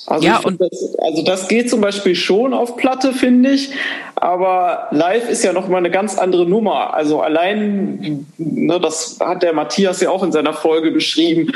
Also, 0.09 0.25
ja, 0.25 0.39
und 0.39 0.59
das, 0.59 0.95
also 0.97 1.21
das 1.21 1.47
geht 1.47 1.69
zum 1.69 1.81
Beispiel 1.81 2.15
schon 2.15 2.53
auf 2.55 2.77
Platte, 2.77 3.13
finde 3.13 3.51
ich. 3.51 3.71
Aber 4.15 4.87
live 4.89 5.29
ist 5.29 5.43
ja 5.43 5.53
noch 5.53 5.67
mal 5.67 5.77
eine 5.77 5.91
ganz 5.91 6.17
andere 6.17 6.47
Nummer. 6.47 6.95
Also 6.95 7.21
allein, 7.21 8.25
ne, 8.37 8.79
das 8.79 9.17
hat 9.19 9.43
der 9.43 9.53
Matthias 9.53 10.01
ja 10.01 10.09
auch 10.09 10.23
in 10.23 10.31
seiner 10.31 10.53
Folge 10.53 10.89
beschrieben. 10.91 11.51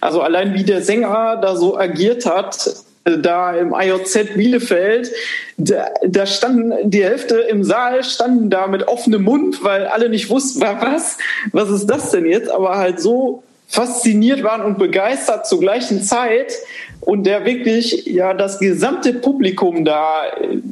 Also 0.00 0.20
allein 0.20 0.54
wie 0.54 0.62
der 0.62 0.82
Sänger 0.82 1.38
da 1.42 1.56
so 1.56 1.76
agiert 1.76 2.26
hat, 2.26 2.72
äh, 3.04 3.18
da 3.18 3.56
im 3.56 3.74
IOZ 3.76 4.34
Bielefeld, 4.36 5.10
da, 5.56 5.88
da 6.06 6.26
standen 6.26 6.90
die 6.90 7.02
Hälfte 7.02 7.40
im 7.40 7.64
Saal 7.64 8.04
standen 8.04 8.50
da 8.50 8.68
mit 8.68 8.86
offenem 8.86 9.24
Mund, 9.24 9.64
weil 9.64 9.86
alle 9.86 10.08
nicht 10.08 10.30
wussten, 10.30 10.60
was, 10.60 11.18
was 11.52 11.70
ist 11.70 11.86
das 11.86 12.12
denn 12.12 12.24
jetzt? 12.24 12.50
Aber 12.50 12.78
halt 12.78 13.00
so 13.00 13.42
fasziniert 13.66 14.42
waren 14.42 14.62
und 14.62 14.78
begeistert 14.78 15.46
zur 15.46 15.60
gleichen 15.60 16.02
Zeit 16.02 16.52
und 17.00 17.24
der 17.24 17.44
wirklich 17.44 18.06
ja 18.06 18.34
das 18.34 18.58
gesamte 18.58 19.14
Publikum 19.14 19.84
da 19.84 20.24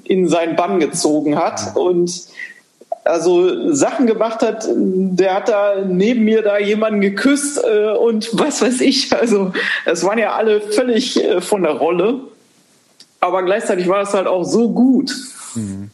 in 0.04 0.28
seinen 0.28 0.56
Bann 0.56 0.80
gezogen 0.80 1.38
hat 1.38 1.76
und 1.76 2.28
also 3.04 3.72
Sachen 3.72 4.06
gemacht 4.06 4.42
hat, 4.42 4.68
der 4.70 5.34
hat 5.34 5.48
da 5.48 5.76
neben 5.86 6.24
mir 6.24 6.42
da 6.42 6.58
jemanden 6.58 7.00
geküsst 7.00 7.58
äh, 7.64 7.92
und 7.92 8.28
was 8.34 8.60
weiß 8.60 8.82
ich. 8.82 9.12
Also 9.12 9.52
es 9.86 10.04
waren 10.04 10.18
ja 10.18 10.34
alle 10.34 10.60
völlig 10.60 11.22
äh, 11.22 11.40
von 11.40 11.62
der 11.62 11.72
Rolle, 11.72 12.20
aber 13.20 13.42
gleichzeitig 13.44 13.88
war 13.88 14.02
es 14.02 14.12
halt 14.12 14.26
auch 14.26 14.44
so 14.44 14.70
gut. 14.70 15.14
Mhm. 15.54 15.90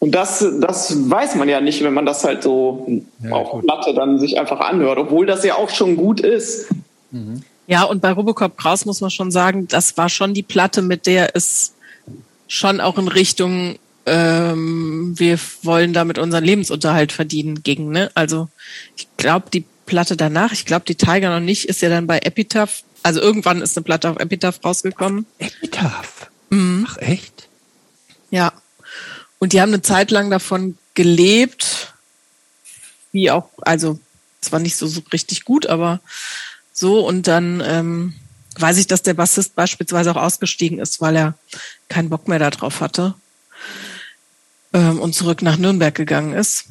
Und 0.00 0.14
das, 0.14 0.44
das 0.60 1.10
weiß 1.10 1.36
man 1.36 1.48
ja 1.48 1.60
nicht, 1.60 1.82
wenn 1.82 1.94
man 1.94 2.04
das 2.04 2.24
halt 2.24 2.42
so 2.42 2.88
ja, 3.22 3.30
auf 3.30 3.62
Platte 3.62 3.94
dann 3.94 4.18
sich 4.18 4.38
einfach 4.38 4.60
anhört, 4.60 4.98
obwohl 4.98 5.26
das 5.26 5.44
ja 5.44 5.54
auch 5.54 5.70
schon 5.70 5.96
gut 5.96 6.20
ist. 6.20 6.68
Mhm. 7.12 7.42
Ja, 7.66 7.84
und 7.84 8.00
bei 8.02 8.12
Robocop 8.12 8.56
Kraus 8.56 8.84
muss 8.84 9.00
man 9.00 9.10
schon 9.10 9.30
sagen, 9.30 9.68
das 9.68 9.96
war 9.96 10.08
schon 10.08 10.34
die 10.34 10.42
Platte, 10.42 10.82
mit 10.82 11.06
der 11.06 11.36
es 11.36 11.74
schon 12.48 12.80
auch 12.80 12.98
in 12.98 13.08
Richtung 13.08 13.78
ähm, 14.06 15.14
wir 15.16 15.38
wollen 15.62 15.92
damit 15.92 16.18
unseren 16.18 16.44
Lebensunterhalt 16.44 17.12
verdienen 17.12 17.62
ging. 17.62 17.90
Ne? 17.90 18.10
Also 18.14 18.48
ich 18.96 19.08
glaube, 19.16 19.50
die 19.50 19.64
Platte 19.86 20.16
danach, 20.16 20.52
ich 20.52 20.64
glaube, 20.64 20.84
die 20.86 20.94
Tiger 20.94 21.30
noch 21.30 21.44
nicht, 21.44 21.66
ist 21.66 21.82
ja 21.82 21.88
dann 21.88 22.06
bei 22.06 22.18
Epitaph. 22.18 22.82
Also 23.02 23.20
irgendwann 23.20 23.62
ist 23.62 23.76
eine 23.76 23.84
Platte 23.84 24.10
auf 24.10 24.18
Epitaph 24.18 24.60
rausgekommen. 24.64 25.26
Epitaph? 25.38 26.30
Mhm. 26.50 26.86
Ach 26.88 26.98
echt? 26.98 27.48
Ja. 28.30 28.52
Und 29.38 29.52
die 29.52 29.60
haben 29.60 29.70
eine 29.70 29.82
Zeit 29.82 30.10
lang 30.10 30.30
davon 30.30 30.78
gelebt, 30.94 31.94
wie 33.12 33.30
auch, 33.30 33.48
also 33.62 33.98
es 34.40 34.52
war 34.52 34.60
nicht 34.60 34.76
so, 34.76 34.86
so 34.86 35.02
richtig 35.12 35.44
gut, 35.44 35.66
aber 35.66 36.00
so 36.82 37.06
und 37.06 37.28
dann 37.28 37.62
ähm, 37.64 38.14
weiß 38.58 38.76
ich, 38.78 38.88
dass 38.88 39.02
der 39.02 39.14
Bassist 39.14 39.54
beispielsweise 39.54 40.10
auch 40.10 40.20
ausgestiegen 40.20 40.80
ist, 40.80 41.00
weil 41.00 41.16
er 41.16 41.34
keinen 41.88 42.10
Bock 42.10 42.26
mehr 42.26 42.40
darauf 42.40 42.80
hatte 42.80 43.14
ähm, 44.72 45.00
und 45.00 45.14
zurück 45.14 45.42
nach 45.42 45.56
Nürnberg 45.56 45.94
gegangen 45.94 46.34
ist, 46.34 46.64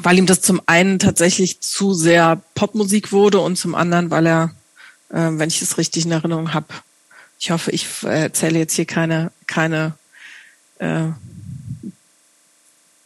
weil 0.00 0.18
ihm 0.18 0.26
das 0.26 0.40
zum 0.40 0.62
einen 0.64 0.98
tatsächlich 0.98 1.60
zu 1.60 1.92
sehr 1.92 2.40
Popmusik 2.54 3.12
wurde 3.12 3.40
und 3.40 3.56
zum 3.56 3.74
anderen, 3.74 4.10
weil 4.10 4.26
er, 4.26 4.54
äh, 5.10 5.30
wenn 5.30 5.50
ich 5.50 5.60
es 5.60 5.76
richtig 5.76 6.06
in 6.06 6.12
Erinnerung 6.12 6.54
habe, 6.54 6.68
ich 7.38 7.50
hoffe, 7.50 7.70
ich 7.70 7.86
erzähle 8.02 8.58
jetzt 8.58 8.74
hier 8.74 8.86
keine 8.86 9.30
keine 9.46 9.92
äh, 10.78 11.08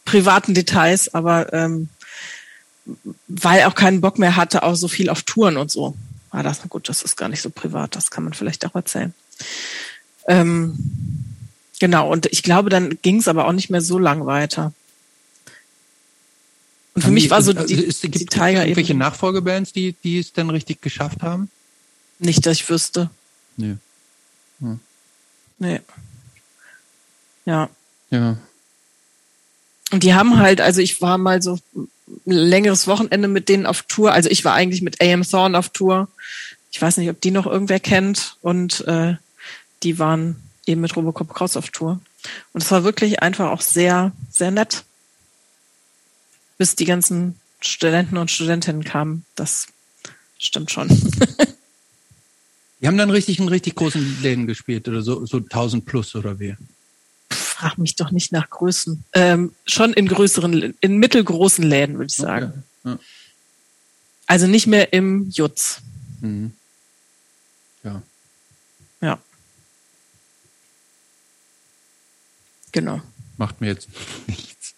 privaten 0.05 0.53
Details, 0.53 1.13
aber 1.13 1.51
ähm, 1.51 1.89
weil 3.27 3.59
er 3.59 3.67
auch 3.67 3.75
keinen 3.75 4.01
Bock 4.01 4.19
mehr 4.19 4.35
hatte, 4.35 4.63
auch 4.63 4.75
so 4.75 4.87
viel 4.87 5.09
auf 5.09 5.23
Touren 5.23 5.57
und 5.57 5.71
so. 5.71 5.95
War 6.31 6.43
das 6.43 6.61
gut, 6.69 6.89
das 6.89 7.03
ist 7.03 7.17
gar 7.17 7.29
nicht 7.29 7.41
so 7.41 7.49
privat, 7.49 7.95
das 7.95 8.09
kann 8.09 8.23
man 8.23 8.33
vielleicht 8.33 8.65
auch 8.65 8.75
erzählen. 8.75 9.13
Ähm, 10.27 10.77
genau, 11.79 12.09
und 12.09 12.27
ich 12.27 12.43
glaube, 12.43 12.69
dann 12.69 12.97
ging 13.01 13.17
es 13.17 13.27
aber 13.27 13.47
auch 13.47 13.51
nicht 13.51 13.69
mehr 13.69 13.81
so 13.81 13.99
lang 13.99 14.25
weiter. 14.25 14.73
Und 16.93 17.01
für 17.01 17.07
haben 17.07 17.13
mich 17.13 17.29
war 17.29 17.41
so 17.41 17.53
die, 17.53 17.73
ist, 17.73 18.01
gibt, 18.01 18.15
die 18.15 18.25
Tiger 18.25 18.63
irgendwelche 18.63 18.93
Nachfolgebands, 18.93 19.71
die, 19.71 19.93
die 20.03 20.19
es 20.19 20.33
dann 20.33 20.49
richtig 20.49 20.81
geschafft 20.81 21.21
haben? 21.21 21.49
Nicht, 22.19 22.45
dass 22.45 22.57
ich 22.57 22.69
wüsste. 22.69 23.09
Nee. 23.57 23.77
Hm. 24.59 24.79
Nee. 25.57 25.81
Ja. 27.45 27.69
Ja. 28.09 28.37
Und 29.91 30.03
die 30.03 30.13
haben 30.13 30.37
halt, 30.37 30.61
also 30.61 30.81
ich 30.81 31.01
war 31.01 31.17
mal 31.17 31.41
so 31.41 31.59
längeres 32.25 32.87
Wochenende 32.87 33.27
mit 33.27 33.49
denen 33.49 33.65
auf 33.65 33.83
Tour. 33.83 34.11
Also 34.11 34.29
ich 34.29 34.45
war 34.45 34.53
eigentlich 34.53 34.81
mit 34.81 35.01
AM 35.01 35.23
Thorn 35.23 35.55
auf 35.55 35.69
Tour. 35.69 36.07
Ich 36.71 36.81
weiß 36.81 36.97
nicht, 36.97 37.09
ob 37.09 37.19
die 37.21 37.31
noch 37.31 37.47
irgendwer 37.47 37.79
kennt. 37.79 38.37
Und 38.41 38.81
äh, 38.87 39.15
die 39.83 39.99
waren 39.99 40.37
eben 40.65 40.81
mit 40.81 40.95
Robocop 40.95 41.33
Kraus 41.33 41.57
auf 41.57 41.69
Tour. 41.69 41.99
Und 42.53 42.63
es 42.63 42.71
war 42.71 42.83
wirklich 42.83 43.21
einfach 43.21 43.49
auch 43.49 43.61
sehr, 43.61 44.11
sehr 44.31 44.51
nett. 44.51 44.83
Bis 46.57 46.75
die 46.75 46.85
ganzen 46.85 47.39
Studenten 47.59 48.17
und 48.17 48.31
Studentinnen 48.31 48.83
kamen. 48.83 49.25
Das 49.35 49.67
stimmt 50.37 50.71
schon. 50.71 50.87
die 52.81 52.87
haben 52.87 52.97
dann 52.97 53.09
richtig 53.09 53.39
in 53.39 53.47
richtig 53.47 53.75
großen 53.75 54.21
Läden 54.21 54.47
gespielt 54.47 54.87
oder 54.87 55.01
so, 55.01 55.25
so 55.25 55.37
1000 55.37 55.85
plus 55.85 56.15
oder 56.15 56.39
wie? 56.39 56.55
Frag 57.61 57.77
mich 57.77 57.95
doch 57.95 58.11
nicht 58.11 58.31
nach 58.31 58.49
Größen. 58.49 59.03
Ähm, 59.13 59.53
schon 59.65 59.93
in 59.93 60.07
größeren, 60.07 60.75
in 60.81 60.97
mittelgroßen 60.97 61.63
Läden, 61.63 61.97
würde 61.97 62.07
ich 62.07 62.15
sagen. 62.15 62.63
Okay. 62.83 62.95
Ja. 62.95 62.99
Also 64.25 64.47
nicht 64.47 64.65
mehr 64.65 64.93
im 64.93 65.29
Jutz. 65.29 65.81
Mhm. 66.21 66.53
Ja. 67.83 68.01
Ja. 69.01 69.19
Genau. 72.71 73.01
Macht 73.37 73.61
mir 73.61 73.67
jetzt 73.67 73.89
nichts. 74.27 74.73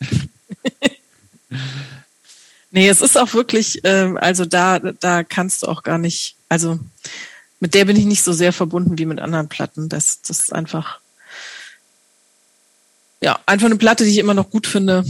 nee, 2.71 2.89
es 2.89 3.01
ist 3.01 3.17
auch 3.17 3.33
wirklich, 3.33 3.79
ähm, 3.85 4.17
also 4.17 4.43
da, 4.43 4.79
da 4.79 5.23
kannst 5.23 5.63
du 5.63 5.67
auch 5.67 5.83
gar 5.83 5.97
nicht, 5.97 6.35
also 6.49 6.79
mit 7.61 7.75
der 7.75 7.85
bin 7.85 7.95
ich 7.95 8.05
nicht 8.05 8.23
so 8.23 8.33
sehr 8.33 8.51
verbunden 8.51 8.97
wie 8.97 9.05
mit 9.05 9.21
anderen 9.21 9.47
Platten. 9.47 9.87
Das, 9.87 10.21
das 10.21 10.41
ist 10.41 10.53
einfach, 10.53 10.99
ja, 13.23 13.39
einfach 13.45 13.67
eine 13.67 13.77
Platte, 13.77 14.03
die 14.03 14.11
ich 14.11 14.17
immer 14.17 14.33
noch 14.33 14.49
gut 14.49 14.67
finde, 14.67 15.05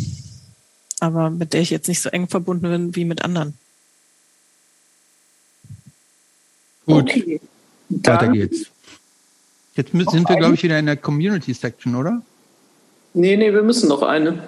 aber 1.00 1.32
mit 1.32 1.53
der 1.53 1.61
ich 1.61 1.72
jetzt 1.72 1.88
nicht 1.88 2.00
so 2.00 2.09
eng 2.09 2.27
verbunden 2.27 2.69
bin 2.69 2.95
wie 2.95 3.06
mit 3.06 3.24
anderen. 3.24 3.58
Gut, 6.85 7.09
okay. 7.09 7.42
weiter 7.90 8.27
geht's. 8.27 8.67
Jetzt 9.75 9.92
sind 9.92 10.30
wir, 10.30 10.35
glaube 10.35 10.53
ich, 10.53 10.61
wieder 10.61 10.77
in 10.77 10.85
der 10.85 10.98
Community 10.98 11.53
Section, 11.53 11.95
oder? 11.95 12.22
Nee, 13.16 13.35
nee, 13.35 13.51
wir 13.51 13.64
müssen 13.64 13.90
noch 13.90 14.03
eine. 14.03 14.43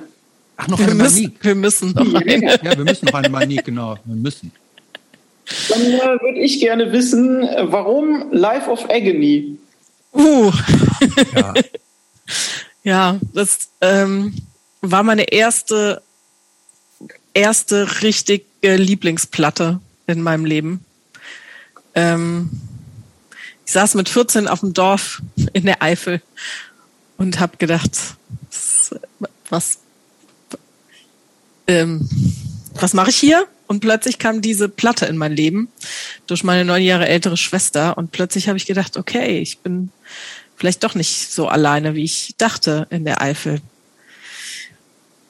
Ach, 0.58 0.68
noch 0.68 0.77
wir 0.77 0.85
eine 0.85 0.95
müssen, 0.95 1.24
Manik. 1.24 1.44
Wir 1.44 1.56
müssen 1.56 1.92
noch 1.94 2.14
eine. 2.14 2.60
Ja, 2.64 2.77
wir 2.77 2.84
müssen 2.84 3.06
noch 3.06 3.14
eine 3.16 3.30
Manik, 3.30 3.66
genau. 3.66 3.98
Wir 4.06 4.16
müssen. 4.16 4.52
Dann 5.69 5.82
äh, 5.82 6.22
würde 6.22 6.40
ich 6.40 6.60
gerne 6.60 6.92
wissen, 6.92 7.42
warum 7.42 8.32
Life 8.32 8.69
of 8.69 8.88
Agony? 8.90 9.58
Uh. 10.14 10.52
Ja. 11.34 11.53
Ja, 12.85 13.19
das 13.33 13.69
ähm, 13.81 14.35
war 14.81 15.01
meine 15.01 15.23
erste, 15.23 16.03
erste 17.33 18.03
richtige 18.03 18.45
Lieblingsplatte 18.61 19.81
in 20.05 20.22
meinem 20.22 20.45
Leben. 20.45 20.85
Ähm, 21.95 22.51
ich 23.65 23.72
saß 23.73 23.95
mit 23.95 24.07
14 24.07 24.47
auf 24.47 24.59
dem 24.59 24.73
Dorf 24.73 25.23
in 25.53 25.65
der 25.65 25.81
Eifel 25.81 26.22
und 27.17 27.39
habe 27.39 27.57
gedacht, 27.57 27.97
was, 29.49 29.80
ähm, 31.65 32.07
was 32.75 32.93
mache 32.93 33.09
ich 33.09 33.17
hier? 33.17 33.47
Und 33.65 33.80
plötzlich 33.80 34.19
kam 34.19 34.43
diese 34.43 34.69
Platte 34.69 35.07
in 35.07 35.17
mein 35.17 35.35
Leben 35.35 35.69
durch 36.27 36.43
meine 36.43 36.64
neun 36.64 36.83
Jahre 36.83 37.07
ältere 37.07 37.35
Schwester. 37.35 37.97
Und 37.97 38.11
plötzlich 38.11 38.47
habe 38.47 38.59
ich 38.59 38.67
gedacht, 38.67 38.95
okay, 38.95 39.39
ich 39.39 39.57
bin 39.57 39.89
vielleicht 40.56 40.84
doch 40.84 40.95
nicht 40.95 41.32
so 41.32 41.48
alleine, 41.48 41.95
wie 41.95 42.03
ich 42.03 42.35
dachte 42.38 42.88
in 42.90 43.06
der 43.06 43.22
Eifel. 43.22 43.61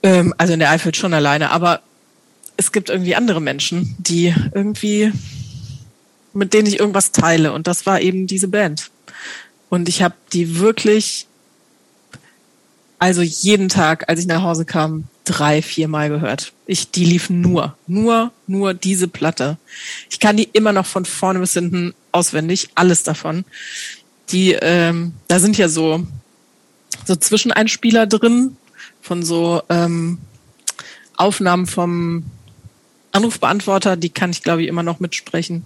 Ähm, 0.04 0.34
also 0.38 0.54
in 0.54 0.60
der 0.60 0.70
Eifel 0.70 0.94
schon 0.94 1.14
alleine, 1.14 1.52
aber 1.52 1.82
es 2.58 2.72
gibt 2.72 2.90
irgendwie 2.90 3.16
andere 3.16 3.42
Menschen, 3.42 3.96
die 3.98 4.34
irgendwie, 4.54 5.12
mit 6.34 6.54
denen 6.54 6.68
ich 6.68 6.80
irgendwas 6.80 7.12
teile. 7.12 7.54
Und 7.54 7.68
das 7.68 7.86
war 7.86 8.02
eben 8.02 8.28
diese 8.28 8.48
Band. 8.48 8.92
Und 9.70 9.90
ich 9.90 10.02
habe 10.02 10.16
die 10.32 10.60
wirklich, 10.60 11.28
also 13.00 13.22
jeden 13.22 13.68
Tag, 13.68 14.08
als 14.08 14.20
ich 14.20 14.28
nach 14.28 14.44
Hause 14.44 14.66
kam, 14.66 15.06
drei, 15.26 15.62
vier 15.62 15.88
Mal 15.88 16.10
gehört. 16.10 16.54
Ich, 16.66 16.92
die 16.92 17.04
lief 17.04 17.30
nur, 17.30 17.76
nur, 17.88 18.32
nur 18.48 18.74
diese 18.74 19.08
Platte. 19.08 19.58
Ich 20.10 20.20
kann 20.20 20.38
die 20.38 20.50
immer 20.54 20.72
noch 20.72 20.86
von 20.86 21.04
vorne 21.04 21.40
bis 21.40 21.54
hinten 21.54 21.94
auswendig, 22.12 22.70
alles 22.76 23.04
davon. 23.04 23.44
Die, 24.30 24.54
ähm, 24.54 25.14
da 25.28 25.40
sind 25.40 25.58
ja 25.58 25.70
so, 25.70 26.06
so 27.06 27.16
Zwischeneinspieler 27.16 28.08
drin 28.08 28.58
von 29.02 29.24
so 29.24 29.62
ähm, 29.70 30.20
Aufnahmen 31.16 31.68
vom 31.68 32.26
Anrufbeantworter, 33.12 33.96
die 33.96 34.10
kann 34.10 34.32
ich, 34.32 34.44
glaube 34.44 34.64
ich, 34.64 34.68
immer 34.68 34.84
noch 34.84 35.00
mitsprechen. 35.00 35.66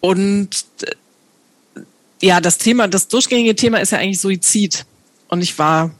Und 0.00 0.64
äh, 0.82 1.82
ja, 2.22 2.40
das 2.40 2.58
Thema, 2.58 2.88
das 2.88 3.08
durchgängige 3.08 3.56
Thema 3.56 3.78
ist 3.78 3.92
ja 3.92 3.98
eigentlich 3.98 4.20
Suizid. 4.20 4.84
Und 5.28 5.42
ich 5.42 5.58
war 5.58 5.90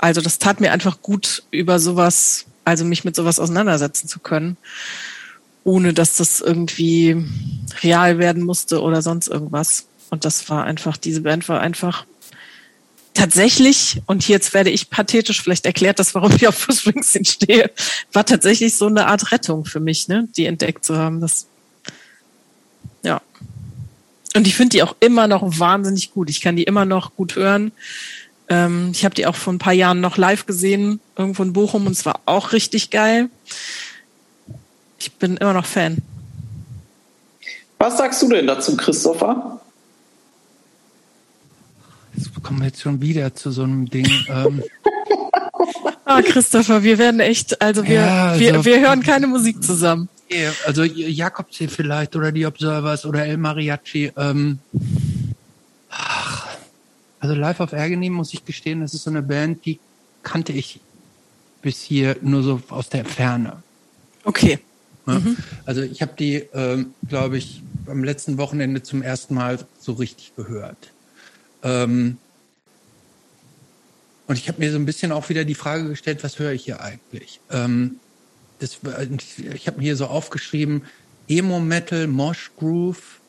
also 0.00 0.22
das 0.22 0.38
tat 0.38 0.60
mir 0.60 0.72
einfach 0.72 1.02
gut, 1.02 1.42
über 1.50 1.78
sowas, 1.78 2.46
also 2.64 2.86
mich 2.86 3.04
mit 3.04 3.14
sowas 3.14 3.38
auseinandersetzen 3.38 4.08
zu 4.08 4.18
können, 4.18 4.56
ohne 5.62 5.92
dass 5.92 6.16
das 6.16 6.40
irgendwie 6.40 7.22
real 7.82 8.18
werden 8.18 8.42
musste 8.42 8.80
oder 8.80 9.02
sonst 9.02 9.28
irgendwas. 9.28 9.84
Und 10.10 10.24
das 10.24 10.48
war 10.50 10.64
einfach, 10.64 10.96
diese 10.96 11.22
Band 11.22 11.48
war 11.48 11.60
einfach 11.60 12.04
tatsächlich, 13.14 14.02
und 14.06 14.26
jetzt 14.28 14.54
werde 14.54 14.70
ich 14.70 14.90
pathetisch, 14.90 15.42
vielleicht 15.42 15.66
erklärt 15.66 15.98
das, 15.98 16.14
warum 16.14 16.32
ich 16.34 16.46
auf 16.46 16.64
Bruce 16.64 16.80
Springsteen 16.80 17.24
stehe, 17.24 17.70
war 18.12 18.24
tatsächlich 18.24 18.76
so 18.76 18.86
eine 18.86 19.06
Art 19.06 19.32
Rettung 19.32 19.64
für 19.64 19.80
mich, 19.80 20.08
ne, 20.08 20.28
die 20.36 20.46
entdeckt 20.46 20.84
zu 20.84 20.96
haben. 20.96 21.20
Das, 21.20 21.46
ja. 23.02 23.20
Und 24.34 24.46
ich 24.46 24.54
finde 24.54 24.70
die 24.70 24.82
auch 24.82 24.96
immer 25.00 25.26
noch 25.26 25.58
wahnsinnig 25.58 26.12
gut. 26.12 26.30
Ich 26.30 26.40
kann 26.40 26.56
die 26.56 26.62
immer 26.62 26.84
noch 26.84 27.16
gut 27.16 27.34
hören. 27.36 27.72
Ähm, 28.48 28.90
ich 28.92 29.04
habe 29.04 29.14
die 29.14 29.26
auch 29.26 29.36
vor 29.36 29.52
ein 29.52 29.58
paar 29.58 29.72
Jahren 29.72 30.00
noch 30.00 30.16
live 30.16 30.46
gesehen, 30.46 31.00
irgendwo 31.16 31.42
in 31.42 31.52
Bochum, 31.52 31.86
und 31.86 31.92
es 31.92 32.06
war 32.06 32.20
auch 32.26 32.52
richtig 32.52 32.90
geil. 32.90 33.28
Ich 34.98 35.12
bin 35.12 35.36
immer 35.36 35.52
noch 35.52 35.66
Fan. 35.66 35.98
Was 37.78 37.96
sagst 37.96 38.22
du 38.22 38.28
denn 38.28 38.46
dazu, 38.46 38.76
Christopher? 38.76 39.59
Jetzt 42.20 42.42
kommen 42.42 42.60
wir 42.60 42.66
jetzt 42.66 42.82
schon 42.82 43.00
wieder 43.00 43.34
zu 43.34 43.50
so 43.50 43.62
einem 43.62 43.88
Ding. 43.88 44.06
Ähm. 44.28 44.62
ah, 46.04 46.20
Christopher, 46.20 46.82
wir 46.82 46.98
werden 46.98 47.20
echt, 47.20 47.62
also 47.62 47.82
wir, 47.86 47.94
ja, 47.94 48.28
also, 48.28 48.40
wir, 48.40 48.64
wir 48.64 48.80
hören 48.80 49.02
keine 49.02 49.26
Musik 49.26 49.62
zusammen. 49.62 50.08
Also 50.66 50.84
Jakobsee 50.84 51.68
vielleicht 51.68 52.14
oder 52.14 52.30
die 52.30 52.44
Observers 52.44 53.06
oder 53.06 53.24
El 53.24 53.38
Mariachi. 53.38 54.12
Ähm, 54.16 54.58
ach, 55.88 56.46
also 57.20 57.34
Life 57.34 57.62
of 57.62 57.72
Agony 57.72 58.10
muss 58.10 58.34
ich 58.34 58.44
gestehen, 58.44 58.82
das 58.82 58.92
ist 58.92 59.04
so 59.04 59.10
eine 59.10 59.22
Band, 59.22 59.64
die 59.64 59.80
kannte 60.22 60.52
ich 60.52 60.78
bis 61.62 61.80
hier 61.80 62.16
nur 62.20 62.42
so 62.42 62.60
aus 62.68 62.90
der 62.90 63.06
Ferne. 63.06 63.62
Okay. 64.24 64.58
Ja? 65.06 65.18
Mhm. 65.18 65.36
Also 65.64 65.82
ich 65.82 66.02
habe 66.02 66.12
die, 66.18 66.44
ähm, 66.52 66.94
glaube 67.08 67.38
ich, 67.38 67.62
am 67.86 68.04
letzten 68.04 68.36
Wochenende 68.36 68.82
zum 68.82 69.02
ersten 69.02 69.34
Mal 69.34 69.58
so 69.80 69.94
richtig 69.94 70.32
gehört. 70.36 70.92
Ähm, 71.62 72.18
und 74.26 74.38
ich 74.38 74.48
habe 74.48 74.60
mir 74.60 74.70
so 74.70 74.78
ein 74.78 74.86
bisschen 74.86 75.10
auch 75.12 75.28
wieder 75.28 75.44
die 75.44 75.54
Frage 75.54 75.88
gestellt, 75.88 76.22
was 76.22 76.38
höre 76.38 76.52
ich 76.52 76.64
hier 76.64 76.80
eigentlich? 76.80 77.40
Ähm, 77.50 77.96
das, 78.60 78.78
ich 79.54 79.66
habe 79.66 79.78
mir 79.78 79.84
hier 79.84 79.96
so 79.96 80.06
aufgeschrieben, 80.06 80.82
Emo-Metal, 81.28 82.06
Mosh 82.06 82.52
Groove, 82.56 83.20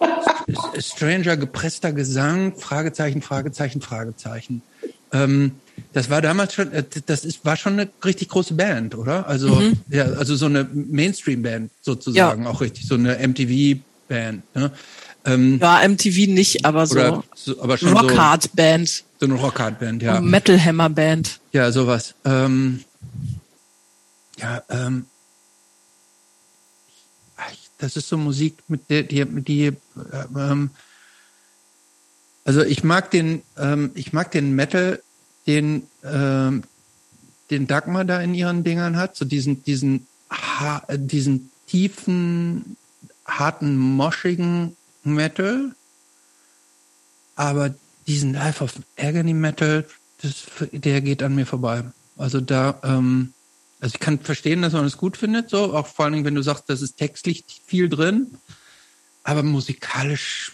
Stranger 0.78 1.36
gepresster 1.36 1.92
Gesang, 1.92 2.56
Fragezeichen, 2.56 3.22
Fragezeichen, 3.22 3.80
Fragezeichen. 3.80 4.62
Ähm, 5.12 5.52
das 5.92 6.10
war 6.10 6.22
damals 6.22 6.54
schon, 6.54 6.72
äh, 6.72 6.84
das 7.06 7.24
ist, 7.24 7.44
war 7.44 7.56
schon 7.56 7.74
eine 7.74 7.90
richtig 8.04 8.28
große 8.30 8.54
Band, 8.54 8.94
oder? 8.94 9.26
Also, 9.26 9.54
mhm. 9.54 9.80
ja, 9.90 10.04
also 10.04 10.36
so 10.36 10.46
eine 10.46 10.68
Mainstream-Band 10.72 11.70
sozusagen, 11.82 12.44
ja. 12.44 12.50
auch 12.50 12.60
richtig, 12.60 12.86
so 12.86 12.94
eine 12.94 13.16
MTV-Band. 13.16 14.42
Ne? 14.54 14.70
Ähm, 15.24 15.58
ja, 15.60 15.86
MTV 15.86 16.30
nicht, 16.32 16.64
aber 16.64 16.86
so, 16.86 17.22
so 17.34 17.62
aber 17.62 17.78
schon 17.78 17.96
Rockhard-Band. 17.96 18.88
So, 18.88 19.04
so 19.20 19.26
eine 19.26 19.34
Rockhard-Band, 19.34 20.02
ja. 20.02 20.20
Metal 20.20 20.62
Hammer-Band. 20.62 21.40
Ja, 21.52 21.70
sowas. 21.70 22.14
Ähm, 22.24 22.84
ja, 24.38 24.62
ähm, 24.68 25.06
das 27.82 27.96
ist 27.96 28.08
so 28.08 28.16
Musik, 28.16 28.58
mit 28.68 28.88
der 28.90 29.02
die, 29.02 29.24
die 29.24 29.66
äh, 29.66 29.74
ähm, 30.36 30.70
also 32.44 32.62
ich 32.62 32.84
mag 32.84 33.10
den, 33.10 33.42
ähm, 33.58 33.90
ich 33.94 34.12
mag 34.12 34.30
den 34.30 34.54
Metal, 34.54 35.02
den 35.46 35.84
ähm, 36.04 36.62
den 37.50 37.66
Dagmar 37.66 38.04
da 38.04 38.20
in 38.20 38.34
ihren 38.34 38.64
Dingern 38.64 38.96
hat, 38.96 39.16
so 39.16 39.24
diesen 39.24 39.64
diesen 39.64 40.06
ha 40.30 40.82
diesen 40.88 41.50
tiefen, 41.66 42.76
harten, 43.26 43.76
moschigen 43.76 44.76
Metal, 45.04 45.74
aber 47.34 47.74
diesen 48.06 48.34
Life 48.34 48.62
of 48.62 48.74
Agony 48.98 49.34
Metal, 49.34 49.86
das, 50.20 50.44
der 50.72 51.00
geht 51.00 51.22
an 51.22 51.34
mir 51.34 51.46
vorbei. 51.46 51.84
Also 52.16 52.40
da 52.40 52.80
ähm, 52.82 53.34
also 53.82 53.96
ich 53.96 54.00
kann 54.00 54.20
verstehen, 54.20 54.62
dass 54.62 54.74
man 54.74 54.84
es 54.84 54.96
gut 54.96 55.16
findet, 55.16 55.50
so, 55.50 55.76
auch 55.76 55.88
vor 55.88 56.04
allen 56.04 56.12
Dingen, 56.12 56.24
wenn 56.24 56.36
du 56.36 56.42
sagst, 56.42 56.68
das 56.68 56.82
ist 56.82 56.98
textlich 56.98 57.44
viel 57.66 57.88
drin, 57.88 58.38
aber 59.24 59.42
musikalisch. 59.42 60.52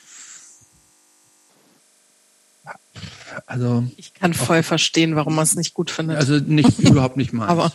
Also. 3.45 3.87
Ich 3.99 4.15
kann 4.15 4.33
voll 4.33 4.63
verstehen, 4.63 5.15
warum 5.15 5.35
man 5.35 5.43
es 5.43 5.57
nicht 5.57 5.75
gut 5.75 5.91
findet. 5.91 6.17
Also 6.17 6.39
nicht, 6.39 6.79
überhaupt 6.79 7.19
nicht 7.19 7.35
mal. 7.35 7.49
Aber. 7.49 7.71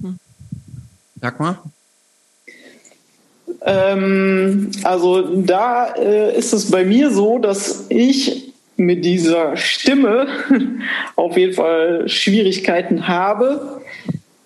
Hm. 0.00 0.20
Sag 1.20 1.40
mal. 1.40 1.58
Ähm, 3.62 4.70
also 4.84 5.22
da 5.42 5.94
äh, 5.94 6.36
ist 6.36 6.52
es 6.52 6.70
bei 6.70 6.84
mir 6.84 7.10
so, 7.10 7.38
dass 7.38 7.86
ich 7.88 8.52
mit 8.76 9.04
dieser 9.04 9.56
Stimme 9.56 10.26
auf 11.16 11.36
jeden 11.36 11.54
Fall 11.54 12.08
Schwierigkeiten 12.08 13.08
habe. 13.08 13.80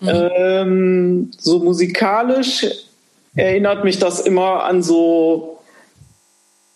Mhm. 0.00 0.08
Ähm, 0.08 1.30
so 1.38 1.58
musikalisch 1.58 2.66
erinnert 3.34 3.84
mich 3.84 3.98
das 3.98 4.20
immer 4.20 4.64
an 4.64 4.82
so 4.82 5.58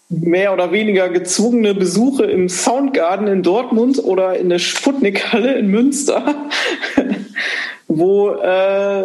mehr 0.08 0.52
oder 0.52 0.72
weniger 0.72 1.08
gezwungene 1.08 1.74
Besuche 1.74 2.24
im 2.24 2.48
Soundgarden 2.48 3.26
in 3.26 3.42
Dortmund 3.42 4.02
oder 4.04 4.36
in 4.36 4.48
der 4.48 4.58
Sputnikhalle 4.58 5.54
in 5.54 5.68
Münster, 5.68 6.34
wo 7.88 8.30
äh, 8.30 9.04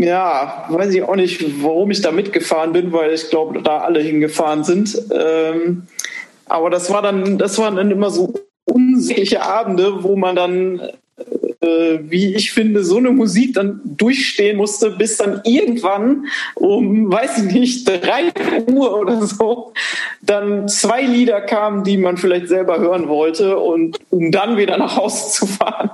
ja, 0.00 0.66
weiß 0.68 0.94
ich 0.94 1.02
auch 1.02 1.16
nicht, 1.16 1.62
warum 1.62 1.90
ich 1.90 2.00
da 2.00 2.10
mitgefahren 2.10 2.72
bin, 2.72 2.92
weil 2.92 3.12
ich 3.12 3.28
glaube, 3.30 3.62
da 3.62 3.78
alle 3.78 4.00
hingefahren 4.00 4.64
sind. 4.64 4.96
Ähm, 5.12 5.86
aber 6.46 6.70
das 6.70 6.90
war 6.90 7.02
dann, 7.02 7.38
das 7.38 7.58
waren 7.58 7.76
dann 7.76 7.90
immer 7.90 8.10
so 8.10 8.34
unsägliche 8.64 9.42
Abende, 9.42 10.02
wo 10.02 10.16
man 10.16 10.36
dann 10.36 10.80
äh, 11.60 11.98
wie 12.08 12.34
ich 12.34 12.52
finde, 12.52 12.82
so 12.82 12.96
eine 12.96 13.10
Musik 13.10 13.54
dann 13.54 13.80
durchstehen 13.84 14.56
musste, 14.56 14.90
bis 14.90 15.18
dann 15.18 15.42
irgendwann 15.44 16.26
um, 16.54 17.12
weiß 17.12 17.44
ich 17.44 17.52
nicht, 17.52 17.86
drei 17.86 18.32
Uhr 18.66 18.98
oder 18.98 19.20
so, 19.26 19.72
dann 20.22 20.68
zwei 20.68 21.02
Lieder 21.02 21.42
kamen, 21.42 21.84
die 21.84 21.98
man 21.98 22.16
vielleicht 22.16 22.48
selber 22.48 22.78
hören 22.78 23.08
wollte 23.08 23.58
und 23.58 23.98
um 24.08 24.32
dann 24.32 24.56
wieder 24.56 24.78
nach 24.78 24.96
Hause 24.96 25.30
zu 25.30 25.46
fahren. 25.46 25.90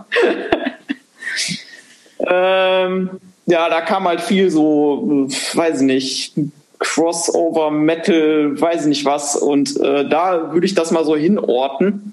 ähm, 2.21 3.11
ja, 3.47 3.69
da 3.69 3.81
kam 3.81 4.07
halt 4.07 4.21
viel 4.21 4.51
so, 4.51 5.29
weiß 5.55 5.81
ich 5.81 5.87
nicht, 5.87 6.35
Crossover, 6.79 7.71
Metal, 7.71 8.61
weiß 8.61 8.83
ich 8.83 8.87
nicht 8.89 9.05
was. 9.05 9.37
Und 9.37 9.81
äh, 9.81 10.09
da 10.09 10.53
würde 10.53 10.67
ich 10.67 10.75
das 10.75 10.91
mal 10.91 11.05
so 11.05 11.17
hinorten. 11.17 12.13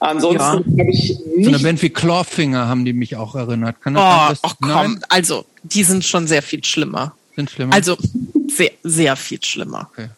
Ansonsten 0.00 0.76
ja. 0.76 0.84
habe 0.84 0.90
ich 0.90 1.18
nicht. 1.36 1.44
So 1.44 1.48
eine 1.48 1.58
Band 1.60 1.80
wie 1.82 1.90
Clawfinger 1.90 2.68
haben 2.68 2.84
die 2.84 2.92
mich 2.92 3.16
auch 3.16 3.34
erinnert. 3.34 3.80
Kann 3.80 3.94
das 3.94 4.02
oh, 4.02 4.38
ach 4.42 4.56
komm, 4.60 4.70
Nein? 4.70 5.00
also 5.08 5.46
die 5.62 5.84
sind 5.84 6.04
schon 6.04 6.26
sehr 6.26 6.42
viel 6.42 6.62
schlimmer. 6.64 7.14
Sind 7.36 7.50
schlimmer? 7.50 7.74
Also 7.74 7.96
sehr, 8.48 8.72
sehr 8.82 9.16
viel 9.16 9.42
schlimmer. 9.42 9.88
Okay. 9.92 10.08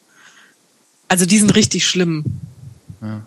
Also 1.08 1.24
die 1.26 1.38
sind 1.38 1.54
richtig 1.54 1.86
schlimm. 1.86 2.24
Ja. 3.00 3.22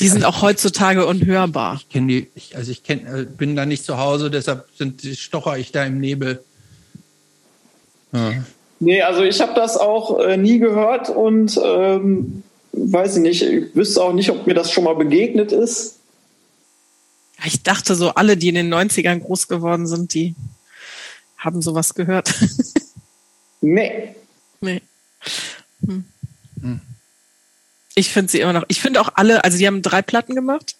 Die 0.00 0.08
sind 0.08 0.24
auch 0.24 0.42
heutzutage 0.42 1.06
unhörbar. 1.06 1.76
Ich 1.76 1.88
kenne 1.88 2.06
die, 2.08 2.30
ich, 2.34 2.56
also 2.56 2.70
ich 2.70 2.82
kenn, 2.82 3.06
äh, 3.06 3.24
bin 3.24 3.54
da 3.54 3.64
nicht 3.64 3.84
zu 3.84 3.98
Hause, 3.98 4.30
deshalb 4.30 4.66
sind, 4.76 5.02
stocher 5.16 5.56
ich 5.56 5.72
da 5.72 5.84
im 5.84 6.00
Nebel. 6.00 6.42
Ja. 8.12 8.44
Nee, 8.80 9.02
also 9.02 9.22
ich 9.22 9.40
habe 9.40 9.54
das 9.54 9.76
auch 9.76 10.18
äh, 10.18 10.36
nie 10.36 10.58
gehört 10.58 11.10
und 11.10 11.58
ähm, 11.64 12.42
weiß 12.72 13.16
ich 13.16 13.22
nicht, 13.22 13.42
ich 13.42 13.74
wüsste 13.74 14.02
auch 14.02 14.12
nicht, 14.12 14.30
ob 14.30 14.46
mir 14.46 14.54
das 14.54 14.72
schon 14.72 14.84
mal 14.84 14.96
begegnet 14.96 15.52
ist. 15.52 16.00
Ich 17.46 17.62
dachte 17.62 17.94
so, 17.94 18.10
alle, 18.10 18.36
die 18.36 18.48
in 18.48 18.54
den 18.54 18.72
90ern 18.72 19.20
groß 19.20 19.48
geworden 19.48 19.86
sind, 19.86 20.14
die 20.14 20.34
haben 21.36 21.62
sowas 21.62 21.94
gehört. 21.94 22.34
nee. 23.60 24.14
Nee. 24.60 24.82
Hm. 25.86 26.04
Hm. 26.60 26.80
Ich 27.94 28.10
finde 28.10 28.30
sie 28.30 28.40
immer 28.40 28.52
noch. 28.52 28.64
Ich 28.68 28.80
finde 28.80 29.00
auch 29.00 29.10
alle, 29.14 29.44
also 29.44 29.58
die 29.58 29.66
haben 29.66 29.82
drei 29.82 30.02
Platten 30.02 30.34
gemacht. 30.34 30.76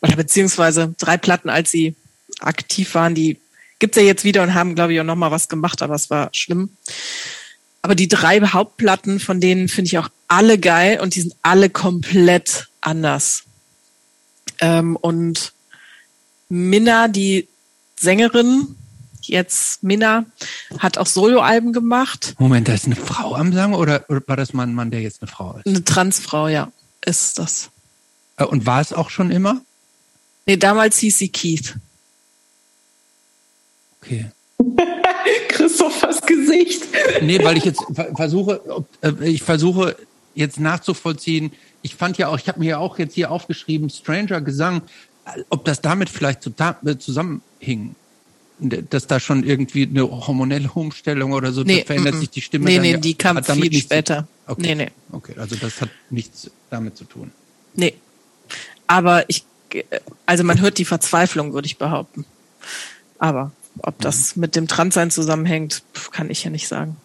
Oder 0.00 0.16
beziehungsweise 0.16 0.94
drei 0.98 1.16
Platten, 1.16 1.50
als 1.50 1.70
sie 1.70 1.94
aktiv 2.40 2.94
waren, 2.94 3.14
die 3.14 3.38
gibt's 3.78 3.96
ja 3.96 4.02
jetzt 4.02 4.24
wieder 4.24 4.42
und 4.42 4.54
haben, 4.54 4.74
glaube 4.74 4.94
ich, 4.94 5.00
auch 5.00 5.04
noch 5.04 5.16
mal 5.16 5.30
was 5.30 5.48
gemacht, 5.48 5.82
aber 5.82 5.94
es 5.94 6.10
war 6.10 6.30
schlimm. 6.32 6.70
Aber 7.82 7.94
die 7.94 8.08
drei 8.08 8.40
Hauptplatten, 8.40 9.20
von 9.20 9.40
denen 9.40 9.68
finde 9.68 9.88
ich 9.88 9.98
auch 9.98 10.08
alle 10.28 10.58
geil 10.58 11.00
und 11.00 11.14
die 11.14 11.20
sind 11.20 11.34
alle 11.42 11.70
komplett 11.70 12.68
anders. 12.80 13.44
Ähm, 14.60 14.96
und 14.96 15.52
Minna, 16.48 17.08
die 17.08 17.48
Sängerin, 17.98 18.76
jetzt 19.28 19.82
Minna, 19.82 20.26
hat 20.78 20.98
auch 20.98 21.06
Soloalben 21.06 21.72
gemacht. 21.72 22.34
Moment, 22.38 22.68
da 22.68 22.74
ist 22.74 22.86
eine 22.86 22.96
Frau 22.96 23.34
am 23.34 23.52
Sagen 23.52 23.74
oder, 23.74 24.04
oder 24.08 24.22
war 24.26 24.36
das 24.36 24.52
mal 24.52 24.64
ein 24.64 24.74
Mann, 24.74 24.90
der 24.90 25.00
jetzt 25.02 25.22
eine 25.22 25.30
Frau 25.30 25.56
ist? 25.58 25.66
Eine 25.66 25.84
Transfrau, 25.84 26.48
ja, 26.48 26.72
ist 27.04 27.38
das. 27.38 27.70
Äh, 28.36 28.44
und 28.44 28.66
war 28.66 28.80
es 28.80 28.92
auch 28.92 29.10
schon 29.10 29.30
immer? 29.30 29.60
Nee, 30.46 30.56
damals 30.56 30.98
hieß 30.98 31.18
sie 31.18 31.28
Keith. 31.28 31.74
Okay. 34.02 34.30
Christophers 35.48 36.22
Gesicht. 36.22 36.84
Nee, 37.22 37.42
weil 37.42 37.56
ich 37.56 37.64
jetzt 37.64 37.82
versuche, 38.14 38.60
äh, 39.02 39.12
ich 39.22 39.42
versuche 39.42 39.96
jetzt 40.34 40.60
nachzuvollziehen. 40.60 41.52
Ich 41.82 41.96
fand 41.96 42.18
ja 42.18 42.28
auch, 42.28 42.38
ich 42.38 42.48
habe 42.48 42.60
mir 42.60 42.70
ja 42.70 42.78
auch 42.78 42.98
jetzt 42.98 43.14
hier 43.14 43.30
aufgeschrieben, 43.30 43.90
Stranger 43.90 44.40
Gesang, 44.40 44.82
ob 45.48 45.64
das 45.64 45.80
damit 45.80 46.08
vielleicht 46.08 46.46
äh, 46.46 46.98
zusammenhing. 46.98 47.94
Dass 48.58 49.06
da 49.06 49.20
schon 49.20 49.44
irgendwie 49.44 49.86
eine 49.86 50.02
hormonelle 50.02 50.70
Umstellung 50.72 51.32
oder 51.32 51.52
so, 51.52 51.62
nee, 51.62 51.84
verändert 51.84 52.14
m 52.14 52.18
-m. 52.18 52.20
sich 52.20 52.30
die 52.30 52.40
Stimme. 52.40 52.64
Nee, 52.64 52.78
nee, 52.78 52.96
die 52.96 53.14
kam 53.14 53.42
viel 53.42 53.72
später. 53.74 54.26
Okay. 54.46 54.62
Nee, 54.62 54.74
nee. 54.74 54.90
Okay, 55.12 55.34
also 55.36 55.56
das 55.56 55.80
hat 55.80 55.90
nichts 56.08 56.50
damit 56.70 56.96
zu 56.96 57.04
tun. 57.04 57.32
Nee. 57.74 57.94
Aber 58.86 59.28
ich, 59.28 59.44
also 60.24 60.44
man 60.44 60.60
hört 60.60 60.78
die 60.78 60.84
Verzweiflung, 60.84 61.52
würde 61.52 61.66
ich 61.66 61.76
behaupten. 61.76 62.24
Aber 63.18 63.52
ob 63.78 64.00
das 64.00 64.36
mhm. 64.36 64.40
mit 64.40 64.56
dem 64.56 64.68
Transsein 64.68 65.10
zusammenhängt, 65.10 65.82
kann 66.12 66.30
ich 66.30 66.44
ja 66.44 66.50
nicht 66.50 66.68
sagen. 66.68 66.96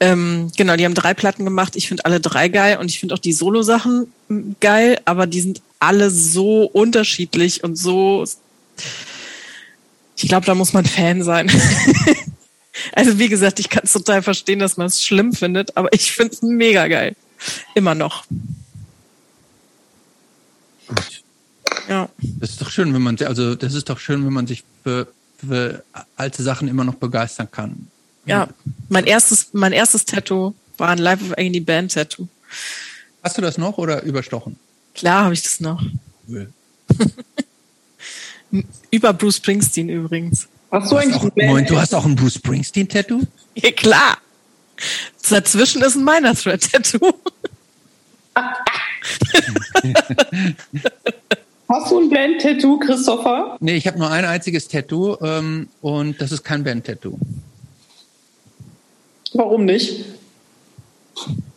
Ähm, 0.00 0.50
genau, 0.56 0.76
die 0.76 0.84
haben 0.84 0.94
drei 0.94 1.14
Platten 1.14 1.44
gemacht. 1.44 1.76
Ich 1.76 1.88
finde 1.88 2.04
alle 2.04 2.20
drei 2.20 2.48
geil 2.48 2.78
und 2.78 2.90
ich 2.90 2.98
finde 2.98 3.14
auch 3.14 3.20
die 3.20 3.32
Solo-Sachen 3.32 4.12
geil, 4.60 5.00
aber 5.04 5.26
die 5.26 5.40
sind 5.40 5.62
alle 5.78 6.10
so 6.10 6.64
unterschiedlich 6.64 7.62
und 7.62 7.76
so. 7.76 8.24
Ich 10.22 10.28
glaube, 10.28 10.46
da 10.46 10.54
muss 10.54 10.72
man 10.72 10.84
Fan 10.84 11.22
sein. 11.24 11.50
also 12.92 13.18
wie 13.18 13.28
gesagt, 13.28 13.58
ich 13.58 13.68
kann 13.68 13.82
es 13.84 13.92
total 13.92 14.22
verstehen, 14.22 14.60
dass 14.60 14.76
man 14.76 14.86
es 14.86 15.04
schlimm 15.04 15.32
findet, 15.32 15.76
aber 15.76 15.92
ich 15.92 16.12
finde 16.12 16.34
es 16.34 16.42
mega 16.42 16.86
geil. 16.86 17.16
Immer 17.74 17.96
noch. 17.96 18.24
Ja. 21.88 22.08
Das 22.20 22.50
ist 22.50 22.60
doch 22.60 22.70
schön, 22.70 22.94
wenn 22.94 23.02
man 23.02 23.18
also 23.18 23.56
das 23.56 23.74
ist 23.74 23.90
doch 23.90 23.98
schön, 23.98 24.24
wenn 24.24 24.32
man 24.32 24.46
sich 24.46 24.62
für 24.84 25.08
für 25.44 25.82
alte 26.14 26.42
Sachen 26.44 26.68
immer 26.68 26.84
noch 26.84 26.94
begeistern 26.94 27.50
kann. 27.50 27.88
Ja, 28.24 28.48
mein 28.88 29.06
erstes, 29.06 29.48
mein 29.52 29.72
erstes 29.72 30.04
Tattoo 30.04 30.54
war 30.78 30.90
ein 30.90 30.98
Life 30.98 31.24
of 31.24 31.32
Agony 31.32 31.58
Band 31.58 31.92
Tattoo. 31.92 32.28
Hast 33.24 33.36
du 33.36 33.42
das 33.42 33.58
noch 33.58 33.76
oder 33.78 34.04
überstochen? 34.04 34.56
Klar 34.94 35.24
habe 35.24 35.34
ich 35.34 35.42
das 35.42 35.58
noch. 35.58 35.82
Cool. 36.28 36.52
Über 38.90 39.12
Bruce 39.12 39.36
Springsteen 39.36 39.88
übrigens. 39.88 40.48
Hast 40.70 40.92
du 40.92 40.96
eigentlich 40.96 41.16
auch, 41.16 41.28
Moment, 41.36 41.70
du 41.70 41.78
hast 41.78 41.94
auch 41.94 42.04
ein 42.04 42.16
Bruce 42.16 42.34
Springsteen 42.34 42.88
Tattoo? 42.88 43.22
Ja, 43.54 43.70
klar. 43.72 44.18
Dazwischen 45.28 45.82
ist 45.82 45.96
ein 45.96 46.04
meiner 46.04 46.34
Thread 46.34 46.70
Tattoo. 46.70 47.12
Hast 51.68 51.90
du 51.90 52.00
ein 52.00 52.08
Band-Tattoo, 52.10 52.78
Christopher? 52.78 53.56
Nee, 53.60 53.76
ich 53.76 53.86
habe 53.86 53.98
nur 53.98 54.10
ein 54.10 54.26
einziges 54.26 54.68
Tattoo 54.68 55.16
ähm, 55.22 55.68
und 55.80 56.20
das 56.20 56.30
ist 56.30 56.44
kein 56.44 56.64
Band-Tattoo. 56.64 57.18
Warum 59.32 59.64
nicht? 59.64 60.04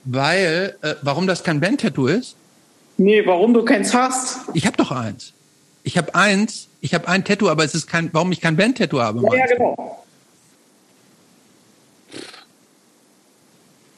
Weil, 0.05 0.77
äh, 0.81 0.95
warum 1.01 1.27
das 1.27 1.43
kein 1.43 1.59
Band-Tattoo 1.59 2.07
ist? 2.07 2.35
Nee, 2.97 3.25
warum 3.25 3.53
du 3.53 3.65
keins 3.65 3.93
hast? 3.93 4.39
Ich 4.53 4.65
habe 4.65 4.77
doch 4.77 4.91
eins. 4.91 5.33
Ich 5.85 5.97
habe 5.97 6.15
eins, 6.15 6.67
ich 6.81 6.95
habe 6.95 7.07
ein 7.07 7.23
Tattoo, 7.23 7.47
aber 7.47 7.63
es 7.63 7.75
ist 7.75 7.85
kein, 7.85 8.09
warum 8.11 8.31
ich 8.31 8.41
kein 8.41 8.57
Band-Tattoo 8.57 8.99
habe. 8.99 9.21
Ja, 9.31 9.37
ja, 9.37 9.45
genau. 9.45 10.03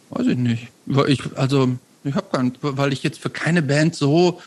Weiß 0.10 0.28
ich 0.28 0.38
nicht. 0.38 0.68
Ich, 1.08 1.22
also, 1.38 1.70
ich 2.04 2.14
habe 2.14 2.28
keinen, 2.30 2.58
weil 2.62 2.92
ich 2.92 3.04
jetzt 3.04 3.20
für 3.20 3.30
keine 3.30 3.62
Band 3.62 3.96
so 3.96 4.42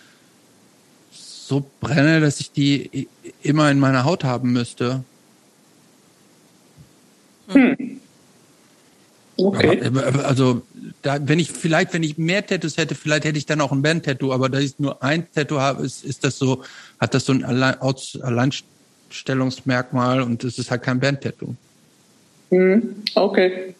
so 1.50 1.68
brenne, 1.80 2.20
dass 2.20 2.38
ich 2.38 2.52
die 2.52 3.08
immer 3.42 3.72
in 3.72 3.80
meiner 3.80 4.04
Haut 4.04 4.22
haben 4.22 4.52
müsste. 4.52 5.02
Hm. 7.48 7.99
Okay. 9.46 9.80
Aber, 9.84 10.26
also, 10.26 10.62
da, 11.02 11.18
wenn 11.20 11.38
ich 11.38 11.50
vielleicht, 11.50 11.92
wenn 11.94 12.02
ich 12.02 12.18
mehr 12.18 12.46
Tattoos 12.46 12.76
hätte, 12.76 12.94
vielleicht 12.94 13.24
hätte 13.24 13.38
ich 13.38 13.46
dann 13.46 13.60
auch 13.60 13.72
ein 13.72 13.82
Band-Tattoo, 13.82 14.32
aber 14.32 14.48
da 14.48 14.58
ich 14.58 14.78
nur 14.78 15.02
ein 15.02 15.26
Tattoo 15.32 15.58
habe, 15.58 15.84
ist, 15.84 16.04
ist 16.04 16.22
das 16.24 16.38
so, 16.38 16.62
hat 16.98 17.14
das 17.14 17.24
so 17.24 17.32
ein 17.32 17.44
Alleinstellungsmerkmal 17.44 20.22
und 20.22 20.44
es 20.44 20.58
ist 20.58 20.70
halt 20.70 20.82
kein 20.82 21.00
Band-Tattoo. 21.00 21.54
Hm. 22.50 23.02
Okay. 23.14 23.74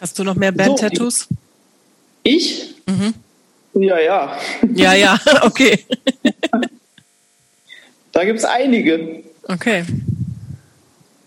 Hast 0.00 0.18
du 0.18 0.24
noch 0.24 0.36
mehr 0.36 0.52
Band-Tattoos? 0.52 1.26
So, 1.28 1.34
ich? 2.22 2.74
Mhm. 2.86 3.12
Ja, 3.74 3.98
ja. 3.98 4.38
Ja, 4.74 4.94
ja, 4.94 5.18
okay. 5.42 5.84
da 8.12 8.24
gibt 8.24 8.38
es 8.38 8.44
einige. 8.44 9.24
Okay. 9.44 9.84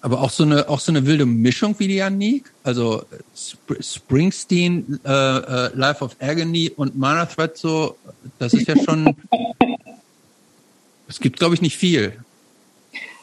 Aber 0.01 0.21
auch 0.21 0.31
so 0.31 0.43
eine 0.43 0.67
auch 0.67 0.79
so 0.79 0.91
eine 0.91 1.05
wilde 1.05 1.25
Mischung 1.25 1.75
wie 1.77 1.87
die 1.87 1.95
Janik. 1.95 2.51
Also 2.63 3.03
Sp 3.37 3.77
Springsteen, 3.79 4.99
äh, 5.05 5.09
äh, 5.09 5.69
Life 5.75 6.03
of 6.03 6.15
Agony 6.19 6.71
und 6.75 6.97
Mana 6.97 7.25
Thread 7.25 7.55
so, 7.57 7.95
das 8.39 8.53
ist 8.53 8.67
ja 8.67 8.75
schon. 8.83 9.15
es 11.07 11.19
gibt, 11.19 11.37
glaube 11.37 11.53
ich, 11.55 11.61
nicht 11.61 11.77
viel. 11.77 12.13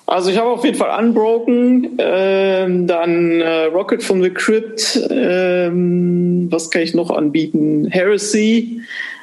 Also 0.08 0.31
ich 0.31 0.39
habe 0.39 0.48
auf 0.48 0.65
jeden 0.65 0.78
Fall 0.78 1.05
Unbroken, 1.05 1.98
ähm, 1.98 2.86
dann 2.86 3.42
äh, 3.42 3.65
Rocket 3.65 4.02
from 4.02 4.23
the 4.23 4.31
Crypt, 4.31 4.98
ähm, 5.10 6.47
was 6.50 6.70
kann 6.70 6.81
ich 6.81 6.94
noch 6.94 7.10
anbieten? 7.10 7.89
Heresy, 7.90 8.81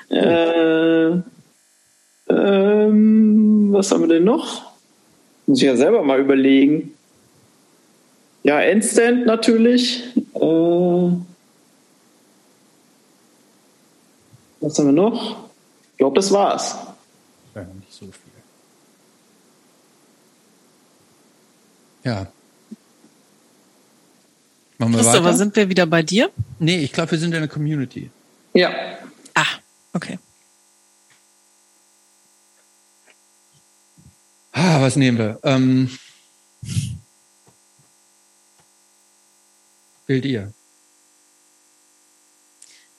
äh, 0.10 1.10
ähm, 2.30 3.70
was 3.72 3.92
haben 3.92 4.02
wir 4.02 4.10
denn 4.10 4.26
noch? 4.26 4.62
Muss 5.48 5.60
ich 5.60 5.66
ja 5.66 5.76
selber 5.76 6.04
mal 6.04 6.20
überlegen. 6.20 6.95
Ja, 8.46 8.62
Endstand 8.62 9.26
natürlich. 9.26 10.04
Äh, 10.36 10.40
was 14.60 14.78
haben 14.78 14.86
wir 14.86 14.92
noch? 14.92 15.50
Ich 15.94 15.98
glaube, 15.98 16.16
das 16.16 16.32
war's. 16.32 16.76
Ja, 17.56 17.64
nicht 17.64 17.92
so 17.92 18.06
viel. 18.06 18.14
Ja. 22.04 22.28
Machen 24.78 24.94
wir 24.94 25.00
Christopher, 25.00 25.24
weiter? 25.24 25.38
sind 25.38 25.56
wir 25.56 25.68
wieder 25.70 25.88
bei 25.88 26.04
dir? 26.04 26.30
Nee, 26.60 26.84
ich 26.84 26.94
glaube, 26.94 27.10
wir 27.14 27.18
sind 27.18 27.34
in 27.34 27.40
der 27.40 27.50
Community. 27.50 28.12
Ja. 28.54 28.70
Ah, 29.34 29.58
okay. 29.92 30.20
Ah, 34.52 34.82
was 34.82 34.98
nehmen 34.98 35.18
wir? 35.18 35.40
Ähm, 35.42 35.90
Bild 40.06 40.26
ihr. 40.26 40.54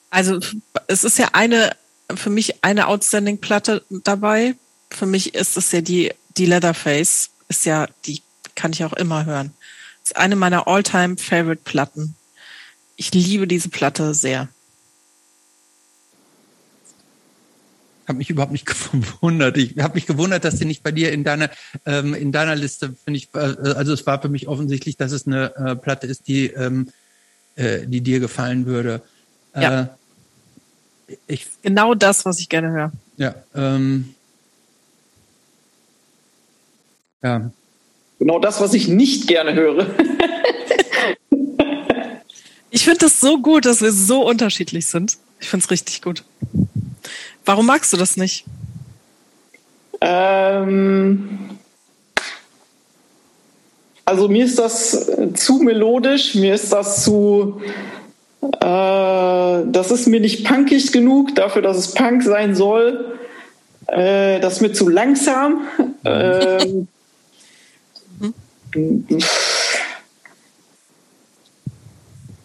Also 0.09 0.39
es 0.87 1.03
ist 1.03 1.19
ja 1.19 1.29
eine, 1.33 1.75
für 2.15 2.29
mich 2.29 2.63
eine 2.63 2.87
Outstanding-Platte 2.87 3.83
dabei. 3.89 4.55
Für 4.89 5.05
mich 5.05 5.35
ist 5.35 5.57
es 5.57 5.71
ja 5.71 5.81
die, 5.81 6.13
die 6.37 6.45
Leatherface, 6.45 7.29
ist 7.49 7.65
ja, 7.65 7.87
die 8.05 8.21
kann 8.55 8.73
ich 8.73 8.83
auch 8.83 8.93
immer 8.93 9.25
hören. 9.25 9.53
Ist 10.03 10.15
eine 10.15 10.35
meiner 10.35 10.67
All-Time-Favorite-Platten. 10.67 12.15
Ich 12.95 13.13
liebe 13.13 13.47
diese 13.47 13.69
Platte 13.69 14.13
sehr. 14.13 14.47
Habe 18.07 18.17
mich 18.17 18.29
überhaupt 18.29 18.51
nicht 18.51 18.65
gewundert. 18.91 19.57
Ich 19.57 19.77
habe 19.79 19.95
mich 19.95 20.05
gewundert, 20.05 20.45
dass 20.45 20.57
sie 20.57 20.65
nicht 20.65 20.83
bei 20.83 20.91
dir 20.91 21.11
in 21.11 21.23
deiner 21.23 21.49
ähm, 21.85 22.13
in 22.13 22.31
deiner 22.31 22.55
Liste 22.55 22.95
finde 23.03 23.17
ich. 23.17 23.29
Äh, 23.33 23.73
also 23.73 23.93
es 23.93 24.05
war 24.05 24.21
für 24.21 24.29
mich 24.29 24.47
offensichtlich, 24.47 24.97
dass 24.97 25.11
es 25.11 25.27
eine 25.27 25.55
äh, 25.55 25.75
Platte 25.75 26.07
ist, 26.07 26.27
die 26.27 26.47
ähm, 26.47 26.89
äh, 27.55 27.85
die 27.87 28.01
dir 28.01 28.19
gefallen 28.19 28.65
würde. 28.65 29.01
Äh, 29.53 29.63
ja. 29.63 29.97
Ich, 31.25 31.47
genau 31.61 31.95
das, 31.95 32.25
was 32.25 32.39
ich 32.39 32.49
gerne 32.49 32.71
höre. 32.71 32.91
Ja. 33.17 33.35
Ähm, 33.55 34.13
ja. 37.23 37.51
Genau 38.19 38.39
das, 38.39 38.59
was 38.61 38.73
ich 38.73 38.87
nicht 38.87 39.27
gerne 39.27 39.53
höre. 39.53 39.87
ich 42.69 42.83
finde 42.83 42.99
das 42.99 43.19
so 43.19 43.39
gut, 43.41 43.65
dass 43.65 43.81
wir 43.81 43.91
so 43.91 44.27
unterschiedlich 44.27 44.87
sind. 44.87 45.17
Ich 45.39 45.49
finde 45.49 45.63
es 45.63 45.71
richtig 45.71 46.01
gut. 46.01 46.23
Warum 47.47 47.65
magst 47.65 47.91
du 47.93 47.97
das 47.97 48.17
nicht? 48.17 48.43
Ähm, 50.01 51.57
also 54.03 54.27
mir 54.27 54.43
ist 54.43 54.59
das 54.59 55.09
zu 55.33 55.59
melodisch, 55.59 56.35
mir 56.35 56.53
ist 56.53 56.73
das 56.73 57.05
zu, 57.05 57.61
äh, 58.41 58.49
das 58.59 59.91
ist 59.91 60.07
mir 60.07 60.19
nicht 60.19 60.45
punkig 60.45 60.91
genug 60.91 61.35
dafür, 61.35 61.61
dass 61.61 61.77
es 61.77 61.93
Punk 61.93 62.21
sein 62.21 62.53
soll. 62.53 63.17
Äh, 63.87 64.41
das 64.41 64.55
ist 64.55 64.61
mir 64.61 64.73
zu 64.73 64.89
langsam. 64.89 65.67
Ähm, 66.03 66.89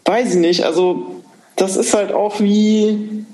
weiß 0.04 0.34
ich 0.34 0.40
nicht. 0.40 0.62
Also 0.62 1.24
das 1.56 1.76
ist 1.76 1.92
halt 1.92 2.12
auch 2.12 2.38
wie 2.38 3.26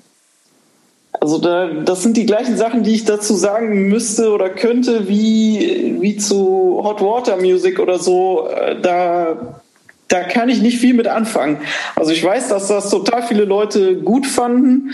also 1.21 1.39
da, 1.39 1.67
das 1.67 2.03
sind 2.03 2.17
die 2.17 2.27
gleichen 2.27 2.57
Sachen, 2.57 2.83
die 2.83 2.95
ich 2.95 3.05
dazu 3.05 3.35
sagen 3.35 3.89
müsste 3.89 4.31
oder 4.33 4.51
könnte, 4.51 5.09
wie, 5.09 5.97
wie 6.01 6.17
zu 6.17 6.81
Hot 6.83 7.01
Water 7.03 7.37
Music 7.37 7.79
oder 7.79 7.99
so. 7.99 8.49
Äh, 8.49 8.81
da, 8.81 9.61
da 10.09 10.23
kann 10.25 10.49
ich 10.49 10.63
nicht 10.63 10.79
viel 10.79 10.95
mit 10.95 11.07
anfangen. 11.07 11.59
Also 11.97 12.13
ich 12.13 12.23
weiß, 12.23 12.49
dass 12.49 12.69
das 12.69 12.91
total 12.91 13.23
viele 13.23 13.45
Leute 13.45 13.97
gut 13.97 14.27
fanden. 14.27 14.93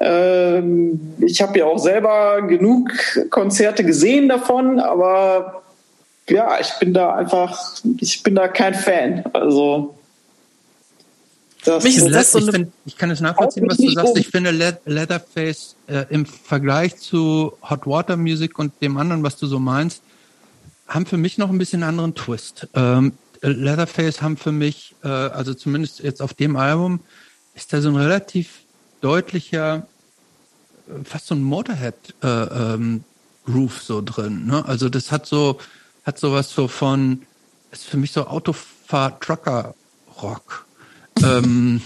Ähm, 0.00 1.14
ich 1.20 1.42
habe 1.42 1.58
ja 1.58 1.66
auch 1.66 1.78
selber 1.78 2.42
genug 2.42 2.90
Konzerte 3.30 3.84
gesehen 3.84 4.28
davon, 4.28 4.80
aber 4.80 5.62
ja, 6.28 6.58
ich 6.60 6.72
bin 6.80 6.94
da 6.94 7.14
einfach, 7.14 7.58
ich 8.00 8.22
bin 8.22 8.34
da 8.34 8.48
kein 8.48 8.74
Fan. 8.74 9.24
Also 9.32 9.94
das 11.64 11.84
Mich 11.84 11.96
ist 11.96 12.10
das 12.10 12.32
so 12.32 12.38
ich, 12.38 12.50
find, 12.50 12.72
ich 12.86 12.96
kann 12.96 13.10
es 13.10 13.20
nachvollziehen, 13.20 13.66
was 13.68 13.76
du 13.76 13.90
sagst. 13.90 14.16
Ich 14.16 14.28
finde 14.28 14.50
Leatherface 14.84 15.76
äh, 15.86 16.06
im 16.10 16.26
Vergleich 16.26 16.96
zu 16.96 17.52
Hot 17.68 17.86
Water 17.86 18.16
Music 18.16 18.58
und 18.58 18.72
dem 18.80 18.96
anderen, 18.96 19.22
was 19.22 19.36
du 19.36 19.46
so 19.46 19.58
meinst, 19.58 20.02
haben 20.88 21.06
für 21.06 21.16
mich 21.16 21.38
noch 21.38 21.50
ein 21.50 21.58
bisschen 21.58 21.82
anderen 21.82 22.14
Twist. 22.14 22.68
Ähm, 22.74 23.12
Leatherface 23.42 24.22
haben 24.22 24.36
für 24.36 24.52
mich, 24.52 24.94
äh, 25.02 25.08
also 25.08 25.54
zumindest 25.54 26.00
jetzt 26.00 26.20
auf 26.20 26.34
dem 26.34 26.56
Album, 26.56 27.00
ist 27.54 27.72
da 27.72 27.80
so 27.80 27.88
ein 27.88 27.96
relativ 27.96 28.60
deutlicher, 29.00 29.86
äh, 30.88 31.04
fast 31.04 31.28
so 31.28 31.34
ein 31.34 31.42
Motorhead 31.42 31.94
äh, 32.22 32.26
ähm, 32.26 33.04
so 33.80 34.02
drin. 34.02 34.46
Ne? 34.46 34.64
Also 34.66 34.88
das 34.88 35.10
hat 35.10 35.26
so, 35.26 35.58
hat 36.04 36.18
sowas 36.18 36.50
so 36.50 36.68
von, 36.68 37.22
ist 37.72 37.84
für 37.84 37.96
mich 37.96 38.12
so 38.12 38.26
Autofahr-Trucker-Rock 38.26 40.66
ähm, 41.22 41.80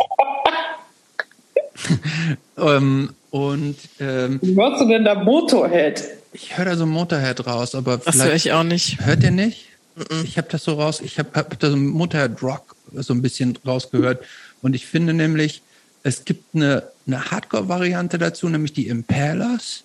ähm, 2.56 3.10
und 3.30 3.76
ähm, 4.00 4.38
Wie 4.42 4.54
hörst 4.54 4.80
du 4.80 4.88
denn 4.88 5.04
da 5.04 5.14
Motorhead? 5.14 6.04
Ich 6.32 6.56
höre 6.56 6.66
da 6.66 6.76
so 6.76 6.86
Motorhead 6.86 7.46
raus, 7.46 7.74
aber 7.74 7.98
das 7.98 8.22
höre 8.22 8.34
ich 8.34 8.52
auch 8.52 8.62
nicht. 8.62 9.00
Hört 9.04 9.22
ihr 9.22 9.30
nicht? 9.30 9.68
-mm. 9.96 10.24
Ich 10.24 10.38
habe 10.38 10.48
das 10.50 10.64
so 10.64 10.74
raus, 10.74 11.00
ich 11.00 11.18
habe 11.18 11.30
hab 11.34 11.58
da 11.58 11.70
so 11.70 11.76
Motorhead 11.76 12.42
Rock 12.42 12.76
so 12.92 13.12
ein 13.12 13.22
bisschen 13.22 13.58
rausgehört 13.66 14.24
und 14.62 14.74
ich 14.74 14.86
finde 14.86 15.14
nämlich, 15.14 15.62
es 16.02 16.24
gibt 16.24 16.54
eine, 16.54 16.84
eine 17.06 17.30
Hardcore-Variante 17.30 18.18
dazu, 18.18 18.48
nämlich 18.48 18.72
die 18.72 18.88
Impalers, 18.88 19.84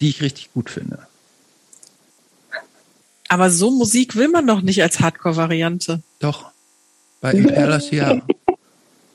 die 0.00 0.08
ich 0.08 0.22
richtig 0.22 0.52
gut 0.52 0.70
finde. 0.70 1.06
Aber 3.28 3.50
so 3.50 3.70
Musik 3.70 4.16
will 4.16 4.28
man 4.28 4.46
doch 4.46 4.60
nicht 4.60 4.82
als 4.82 5.00
Hardcore-Variante. 5.00 6.02
Doch. 6.20 6.50
Bei 7.20 7.32
Impalers 7.32 7.90
ja. 7.90 8.20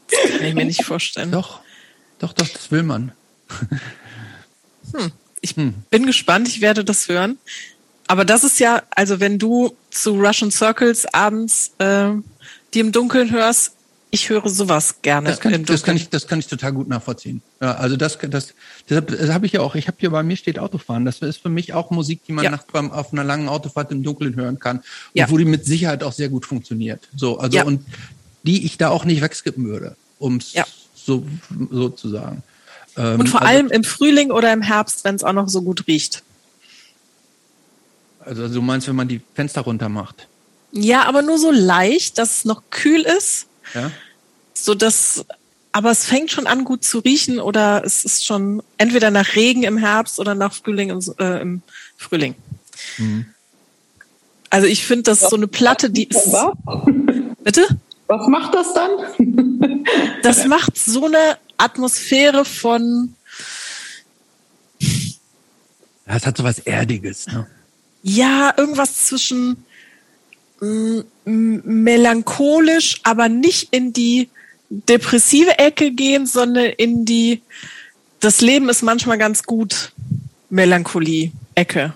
Das 0.09 0.37
kann 0.37 0.45
ich 0.45 0.53
mir 0.55 0.65
nicht 0.65 0.83
vorstellen. 0.83 1.31
Doch, 1.31 1.59
doch, 2.19 2.33
doch, 2.33 2.47
das 2.47 2.71
will 2.71 2.83
man. 2.83 3.11
Hm. 4.93 5.11
Ich 5.41 5.55
hm. 5.55 5.73
bin 5.89 6.05
gespannt, 6.05 6.47
ich 6.47 6.61
werde 6.61 6.83
das 6.83 7.09
hören. 7.09 7.37
Aber 8.07 8.23
das 8.23 8.43
ist 8.43 8.59
ja, 8.59 8.83
also 8.91 9.19
wenn 9.19 9.37
du 9.37 9.75
zu 9.91 10.13
Russian 10.13 10.49
Circles 10.49 11.05
abends 11.13 11.73
äh, 11.79 12.11
die 12.73 12.79
im 12.79 12.91
Dunkeln 12.91 13.31
hörst, 13.31 13.73
ich 14.09 14.29
höre 14.29 14.47
sowas 14.49 15.01
gerne. 15.01 15.29
Das 15.29 15.41
kann, 15.41 15.53
ich, 15.53 15.65
das 15.65 15.83
kann 15.83 15.97
ich, 15.97 16.09
das 16.09 16.27
kann 16.27 16.39
ich 16.39 16.47
total 16.47 16.71
gut 16.71 16.87
nachvollziehen. 16.87 17.41
Ja, 17.61 17.73
also 17.75 17.97
das, 17.97 18.17
das, 18.17 18.53
deshalb 18.89 19.07
das 19.07 19.29
habe 19.29 19.45
ich 19.45 19.51
ja 19.51 19.61
auch. 19.61 19.75
Ich 19.75 19.87
habe 19.87 19.97
hier 19.99 20.09
bei 20.11 20.23
mir 20.23 20.37
steht 20.37 20.59
Autofahren. 20.59 21.03
Das 21.03 21.19
ist 21.19 21.41
für 21.41 21.49
mich 21.49 21.73
auch 21.73 21.91
Musik, 21.91 22.21
die 22.25 22.31
man 22.31 22.45
ja. 22.45 22.51
nachts 22.51 22.71
beim, 22.71 22.91
auf 22.91 23.11
einer 23.11 23.25
langen 23.25 23.49
Autofahrt 23.49 23.91
im 23.91 24.03
Dunkeln 24.03 24.35
hören 24.35 24.59
kann 24.59 24.77
und 24.77 24.85
ja. 25.13 25.29
wo 25.29 25.37
die 25.37 25.45
mit 25.45 25.65
Sicherheit 25.65 26.03
auch 26.03 26.13
sehr 26.13 26.29
gut 26.29 26.45
funktioniert. 26.45 27.09
So, 27.15 27.37
also 27.37 27.65
und 27.65 27.83
die 28.47 28.65
ich 28.65 28.77
da 28.77 28.89
auch 28.89 29.05
nicht 29.05 29.21
wegskippen 29.21 29.67
würde, 29.67 29.95
um 30.17 30.37
es 30.37 30.53
ja. 30.53 30.65
so, 30.95 31.27
so 31.69 31.89
zu 31.89 32.09
sagen. 32.09 32.41
Ähm, 32.95 33.19
Und 33.19 33.29
vor 33.29 33.41
also, 33.41 33.53
allem 33.53 33.67
im 33.67 33.83
Frühling 33.83 34.31
oder 34.31 34.51
im 34.51 34.61
Herbst, 34.61 35.03
wenn 35.03 35.15
es 35.15 35.23
auch 35.23 35.33
noch 35.33 35.49
so 35.49 35.61
gut 35.61 35.85
riecht. 35.87 36.23
Also 38.21 38.47
du 38.47 38.61
meinst, 38.61 38.87
wenn 38.87 38.95
man 38.95 39.07
die 39.07 39.21
Fenster 39.35 39.61
runter 39.61 39.89
macht? 39.89 40.27
Ja, 40.71 41.03
aber 41.03 41.21
nur 41.21 41.37
so 41.37 41.51
leicht, 41.51 42.17
dass 42.17 42.39
es 42.39 42.45
noch 42.45 42.63
kühl 42.71 43.01
ist. 43.01 43.47
Ja. 43.73 43.91
So 44.53 44.73
dass, 44.73 45.25
aber 45.71 45.91
es 45.91 46.05
fängt 46.05 46.31
schon 46.31 46.47
an 46.47 46.63
gut 46.63 46.83
zu 46.83 46.99
riechen 46.99 47.39
oder 47.39 47.83
es 47.85 48.03
ist 48.03 48.25
schon 48.25 48.63
entweder 48.77 49.11
nach 49.11 49.35
Regen 49.35 49.63
im 49.63 49.77
Herbst 49.77 50.19
oder 50.19 50.35
nach 50.35 50.53
Frühling 50.53 50.89
im, 50.89 51.01
äh, 51.19 51.41
im 51.41 51.61
Frühling. 51.97 52.35
Mhm. 52.97 53.25
Also 54.49 54.67
ich 54.67 54.85
finde, 54.85 55.03
das 55.03 55.21
ist 55.21 55.29
so 55.29 55.35
eine 55.35 55.47
Platte, 55.47 55.89
die 55.89 56.05
ist. 56.05 56.29
Bitte? 57.43 57.77
Was 58.07 58.27
macht 58.27 58.53
das 58.53 58.73
dann? 58.73 59.85
das 60.23 60.45
macht 60.45 60.77
so 60.77 61.05
eine 61.05 61.37
Atmosphäre 61.57 62.45
von. 62.45 63.15
Das 66.05 66.25
hat 66.25 66.37
so 66.37 66.43
was 66.43 66.59
Erdiges, 66.59 67.27
ne? 67.27 67.47
Ja, 68.03 68.53
irgendwas 68.55 69.05
zwischen 69.05 69.65
mm, 70.61 71.01
melancholisch, 71.25 73.01
aber 73.03 73.27
nicht 73.27 73.73
in 73.73 73.91
die 73.91 74.29
depressive 74.69 75.59
Ecke 75.59 75.91
gehen, 75.91 76.25
sondern 76.25 76.65
in 76.65 77.03
die 77.05 77.41
das 78.19 78.41
Leben 78.41 78.69
ist 78.69 78.81
manchmal 78.81 79.17
ganz 79.17 79.43
gut 79.43 79.91
Melancholie-Ecke. 80.49 81.93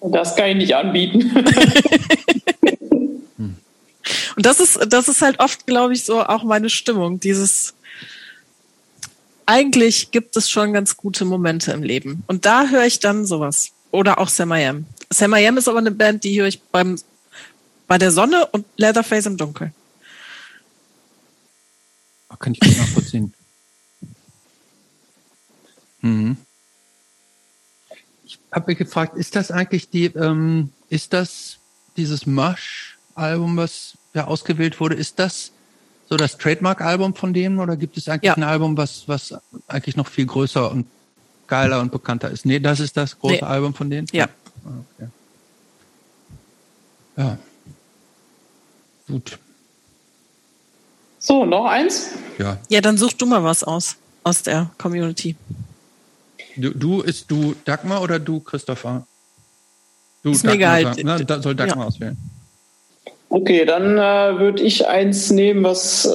Das 0.00 0.36
kann 0.36 0.50
ich 0.50 0.56
nicht 0.56 0.74
anbieten. 0.74 1.32
Und 4.36 4.46
das 4.46 4.60
ist, 4.60 4.78
das 4.88 5.08
ist 5.08 5.22
halt 5.22 5.40
oft, 5.40 5.66
glaube 5.66 5.92
ich, 5.92 6.04
so 6.04 6.22
auch 6.22 6.42
meine 6.42 6.70
Stimmung. 6.70 7.20
Dieses, 7.20 7.74
eigentlich 9.46 10.10
gibt 10.10 10.36
es 10.36 10.50
schon 10.50 10.72
ganz 10.72 10.96
gute 10.96 11.24
Momente 11.24 11.72
im 11.72 11.82
Leben. 11.82 12.24
Und 12.26 12.44
da 12.44 12.68
höre 12.68 12.84
ich 12.84 13.00
dann 13.00 13.26
sowas. 13.26 13.72
Oder 13.90 14.18
auch 14.18 14.28
Sam 14.28 14.52
I 14.52 14.64
Am. 14.66 14.86
Sam 15.12 15.34
I 15.34 15.46
Am 15.46 15.56
ist 15.56 15.68
aber 15.68 15.78
eine 15.78 15.92
Band, 15.92 16.24
die 16.24 16.40
höre 16.40 16.48
ich 16.48 16.60
beim, 16.60 16.98
bei 17.86 17.98
der 17.98 18.10
Sonne 18.10 18.46
und 18.46 18.66
Leatherface 18.76 19.26
im 19.26 19.36
Dunkeln. 19.36 19.72
Kann 22.44 22.52
ich 22.52 22.60
gut 22.60 22.76
nachvollziehen. 22.76 23.32
mhm. 26.02 26.36
Ich 28.26 28.38
habe 28.52 28.66
mich 28.66 28.76
gefragt, 28.76 29.16
ist 29.16 29.34
das 29.34 29.50
eigentlich 29.50 29.88
die, 29.88 30.06
ähm, 30.06 30.70
ist 30.90 31.14
das 31.14 31.56
dieses 31.96 32.26
Mush-Album, 32.26 33.56
was 33.56 33.96
ja 34.14 34.26
ausgewählt 34.26 34.80
wurde, 34.80 34.94
ist 34.94 35.18
das 35.18 35.50
so 36.08 36.16
das 36.16 36.38
Trademark-Album 36.38 37.14
von 37.14 37.32
denen 37.32 37.58
oder 37.58 37.76
gibt 37.76 37.96
es 37.96 38.08
eigentlich 38.08 38.28
ja. 38.28 38.34
ein 38.34 38.42
Album, 38.42 38.76
was, 38.76 39.08
was 39.08 39.34
eigentlich 39.66 39.96
noch 39.96 40.06
viel 40.06 40.26
größer 40.26 40.70
und 40.70 40.86
geiler 41.46 41.80
und 41.80 41.92
bekannter 41.92 42.30
ist? 42.30 42.46
Nee, 42.46 42.60
das 42.60 42.80
ist 42.80 42.96
das 42.96 43.18
große 43.18 43.36
nee. 43.36 43.42
Album 43.42 43.74
von 43.74 43.90
denen? 43.90 44.06
Ja. 44.12 44.28
Ah, 44.64 44.68
okay. 44.96 45.08
Ja. 47.16 47.38
Gut. 49.08 49.38
So, 51.18 51.44
noch 51.44 51.66
eins? 51.66 52.10
Ja. 52.38 52.58
Ja, 52.68 52.80
dann 52.80 52.98
such 52.98 53.14
du 53.14 53.26
mal 53.26 53.42
was 53.42 53.64
aus, 53.64 53.96
aus 54.24 54.42
der 54.42 54.70
Community. 54.78 55.36
Du, 56.56 56.70
du 56.70 57.00
ist 57.00 57.30
du 57.30 57.54
Dagmar 57.64 58.02
oder 58.02 58.18
du 58.18 58.40
Christopher? 58.40 59.06
Du 60.22 60.30
ist 60.30 60.44
Dagmar, 60.44 60.56
mir 60.56 60.80
egal. 60.80 61.04
Ne? 61.04 61.24
Da 61.24 61.42
soll 61.42 61.54
Dagmar 61.54 61.78
ja. 61.78 61.84
auswählen. 61.86 62.16
Okay, 63.34 63.64
dann 63.64 63.98
äh, 63.98 64.38
würde 64.38 64.62
ich 64.62 64.86
eins 64.86 65.32
nehmen, 65.32 65.64
was 65.64 66.06
äh, 66.06 66.10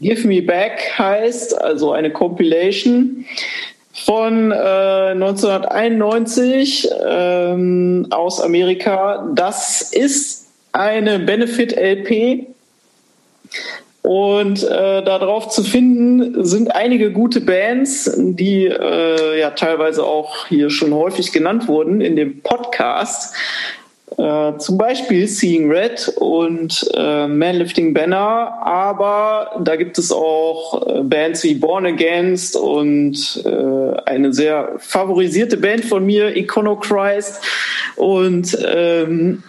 Give 0.00 0.28
Me 0.28 0.42
Back 0.42 0.92
heißt, 0.96 1.60
also 1.60 1.90
eine 1.90 2.12
Compilation. 2.12 3.24
von 3.92 4.52
äh, 4.52 4.54
1991 4.54 6.88
ähm, 7.04 8.06
aus 8.10 8.40
Amerika. 8.40 9.28
Das 9.34 9.82
ist 9.82 10.52
eine 10.70 11.18
Benefit-LP. 11.18 12.46
Und 14.02 14.62
äh, 14.62 15.02
darauf 15.02 15.48
zu 15.48 15.64
finden 15.64 16.44
sind 16.44 16.76
einige 16.76 17.10
gute 17.10 17.40
Bands, 17.40 18.08
die 18.16 18.66
äh, 18.66 19.40
ja 19.40 19.50
teilweise 19.50 20.04
auch 20.04 20.46
hier 20.46 20.70
schon 20.70 20.94
häufig 20.94 21.32
genannt 21.32 21.66
wurden 21.66 22.00
in 22.00 22.14
dem 22.14 22.40
Podcast. 22.40 23.34
Äh, 24.18 24.58
zum 24.58 24.76
Beispiel 24.76 25.26
Seeing 25.26 25.70
Red 25.70 26.12
und 26.16 26.88
äh, 26.94 27.26
Manlifting 27.26 27.94
Banner, 27.94 28.58
aber 28.62 29.60
da 29.64 29.76
gibt 29.76 29.98
es 29.98 30.12
auch 30.12 30.86
äh, 30.86 31.02
Bands 31.02 31.42
wie 31.42 31.54
Born 31.54 31.86
Against 31.86 32.54
und 32.54 33.42
äh, 33.44 34.00
eine 34.04 34.32
sehr 34.32 34.74
favorisierte 34.78 35.56
Band 35.56 35.84
von 35.86 36.04
mir, 36.04 36.36
Iconochrist. 36.36 37.42
Und 37.96 38.56
ähm, 38.64 39.42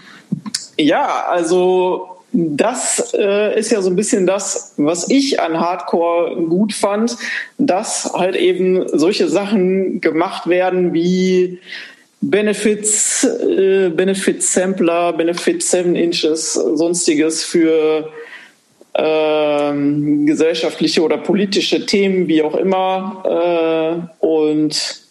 ja, 0.77 1.25
also 1.30 2.16
das 2.32 3.14
äh, 3.14 3.58
ist 3.58 3.72
ja 3.72 3.82
so 3.82 3.90
ein 3.90 3.95
bisschen 3.95 4.25
das, 4.25 4.74
was 4.77 5.09
ich 5.09 5.40
an 5.40 5.59
Hardcore 5.59 6.35
gut 6.48 6.74
fand, 6.74 7.17
dass 7.58 8.11
halt 8.14 8.35
eben 8.35 8.88
solche 8.88 9.27
Sachen 9.27 10.01
gemacht 10.01 10.48
werden 10.48 10.93
wie 10.93 11.59
Benefits, 12.30 13.24
äh, 13.24 13.90
Benefit 13.90 14.42
Sampler, 14.42 15.14
Benefit 15.14 15.62
7 15.62 15.95
Inches, 15.95 16.54
sonstiges 16.54 17.44
für 17.44 18.10
ähm, 18.95 20.26
gesellschaftliche 20.26 21.02
oder 21.02 21.18
politische 21.18 21.86
Themen, 21.86 22.28
wie 22.28 22.42
auch 22.42 22.56
immer. 22.56 24.10
Äh, 24.22 24.26
und 24.26 25.06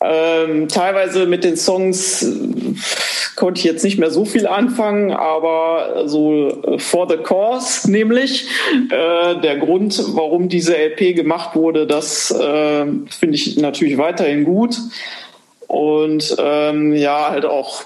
ähm, 0.00 0.68
teilweise 0.68 1.26
mit 1.26 1.42
den 1.42 1.56
Songs 1.56 2.26
konnte 3.34 3.60
ich 3.60 3.64
jetzt 3.64 3.84
nicht 3.84 3.98
mehr 3.98 4.10
so 4.10 4.24
viel 4.24 4.46
anfangen, 4.46 5.10
aber 5.10 6.02
so 6.06 6.76
For 6.78 7.08
the 7.08 7.16
Cause 7.16 7.90
nämlich, 7.90 8.48
äh, 8.90 9.40
der 9.40 9.56
Grund, 9.56 10.02
warum 10.14 10.48
diese 10.48 10.76
LP 10.76 11.14
gemacht 11.14 11.54
wurde, 11.54 11.86
das 11.86 12.30
äh, 12.30 12.86
finde 13.08 13.34
ich 13.34 13.56
natürlich 13.56 13.98
weiterhin 13.98 14.44
gut. 14.44 14.76
Und 15.66 16.36
ähm, 16.38 16.94
ja, 16.94 17.30
halt 17.30 17.44
auch 17.44 17.84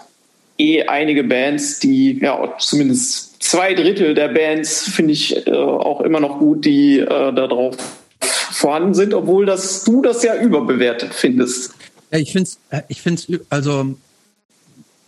eh 0.59 0.83
einige 0.84 1.25
Bands, 1.25 1.78
die, 1.78 2.18
ja, 2.20 2.55
zumindest 2.59 3.42
zwei 3.42 3.75
Drittel 3.75 4.15
der 4.15 4.28
Bands 4.28 4.91
finde 4.91 5.12
ich 5.12 5.47
äh, 5.47 5.50
auch 5.52 6.02
immer 6.02 6.20
noch 6.20 6.39
gut, 6.39 6.65
die 6.65 6.99
äh, 6.99 7.07
da 7.07 7.47
drauf 7.47 7.76
vorhanden 8.20 8.94
sind, 8.94 9.15
obwohl 9.15 9.47
das, 9.47 9.84
du 9.84 10.02
das 10.02 10.23
ja 10.23 10.36
überbewertet 10.36 11.15
findest. 11.15 11.73
Ja, 12.10 12.18
ich 12.18 12.33
finde 12.33 12.49
es, 12.49 12.59
äh, 12.70 12.83
ich 12.89 13.00
find's, 13.00 13.26
also 13.49 13.94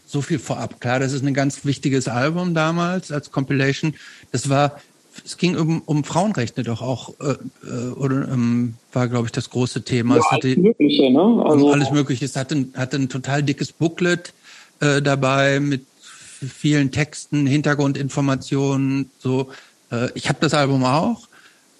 so 0.06 0.22
viel 0.22 0.38
vorab. 0.38 0.80
Klar, 0.80 1.00
das 1.00 1.12
ist 1.12 1.24
ein 1.24 1.34
ganz 1.34 1.64
wichtiges 1.64 2.08
Album 2.08 2.54
damals 2.54 3.12
als 3.12 3.30
Compilation. 3.30 3.94
Das 4.30 4.48
war 4.48 4.80
es 5.24 5.36
ging 5.36 5.56
um, 5.56 5.82
um 5.84 6.04
Frauenrechte 6.04 6.62
doch 6.62 6.82
auch, 6.82 7.14
äh, 7.20 7.36
äh, 7.66 7.90
oder 7.92 8.28
ähm, 8.28 8.74
war, 8.92 9.08
glaube 9.08 9.26
ich, 9.26 9.32
das 9.32 9.50
große 9.50 9.82
Thema. 9.82 10.16
Ja, 10.16 10.30
hatte, 10.30 10.48
alles 10.48 10.56
Mögliche, 10.58 11.10
ne? 11.10 11.42
Also, 11.44 11.72
alles 11.72 11.90
Mögliche. 11.90 12.24
Es 12.24 12.36
hatte, 12.36 12.66
hatte 12.74 12.96
ein 12.96 13.08
total 13.08 13.42
dickes 13.42 13.72
Booklet 13.72 14.32
äh, 14.80 15.02
dabei 15.02 15.60
mit 15.60 15.86
vielen 16.06 16.90
Texten, 16.90 17.46
Hintergrundinformationen. 17.46 19.10
So, 19.18 19.50
äh, 19.90 20.08
ich 20.14 20.28
habe 20.28 20.38
das 20.40 20.54
Album 20.54 20.84
auch, 20.84 21.28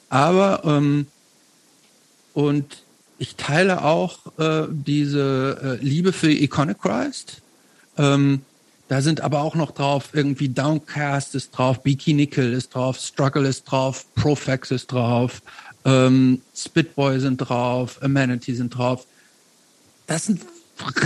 aber 0.08 0.62
ähm, 0.64 1.06
und 2.34 2.82
ich 3.18 3.36
teile 3.36 3.84
auch 3.84 4.18
äh, 4.38 4.66
diese 4.70 5.78
äh, 5.80 5.84
Liebe 5.84 6.12
für 6.12 6.30
Iconochrist. 6.30 7.40
Ähm, 7.98 8.42
da 8.92 9.00
sind 9.00 9.22
aber 9.22 9.40
auch 9.40 9.54
noch 9.54 9.70
drauf 9.70 10.10
irgendwie 10.12 10.50
Downcast 10.50 11.34
ist 11.34 11.52
drauf, 11.52 11.82
Bikini 11.82 12.24
Nickel 12.24 12.52
ist 12.52 12.74
drauf, 12.74 12.98
Struggle 12.98 13.48
ist 13.48 13.64
drauf, 13.64 14.04
Profex 14.16 14.70
ist 14.70 14.92
drauf, 14.92 15.40
ähm, 15.86 16.42
Spitboy 16.54 17.18
sind 17.18 17.38
drauf, 17.38 18.02
Amenity 18.02 18.54
sind 18.54 18.76
drauf. 18.76 19.06
Das 20.06 20.26
sind 20.26 20.42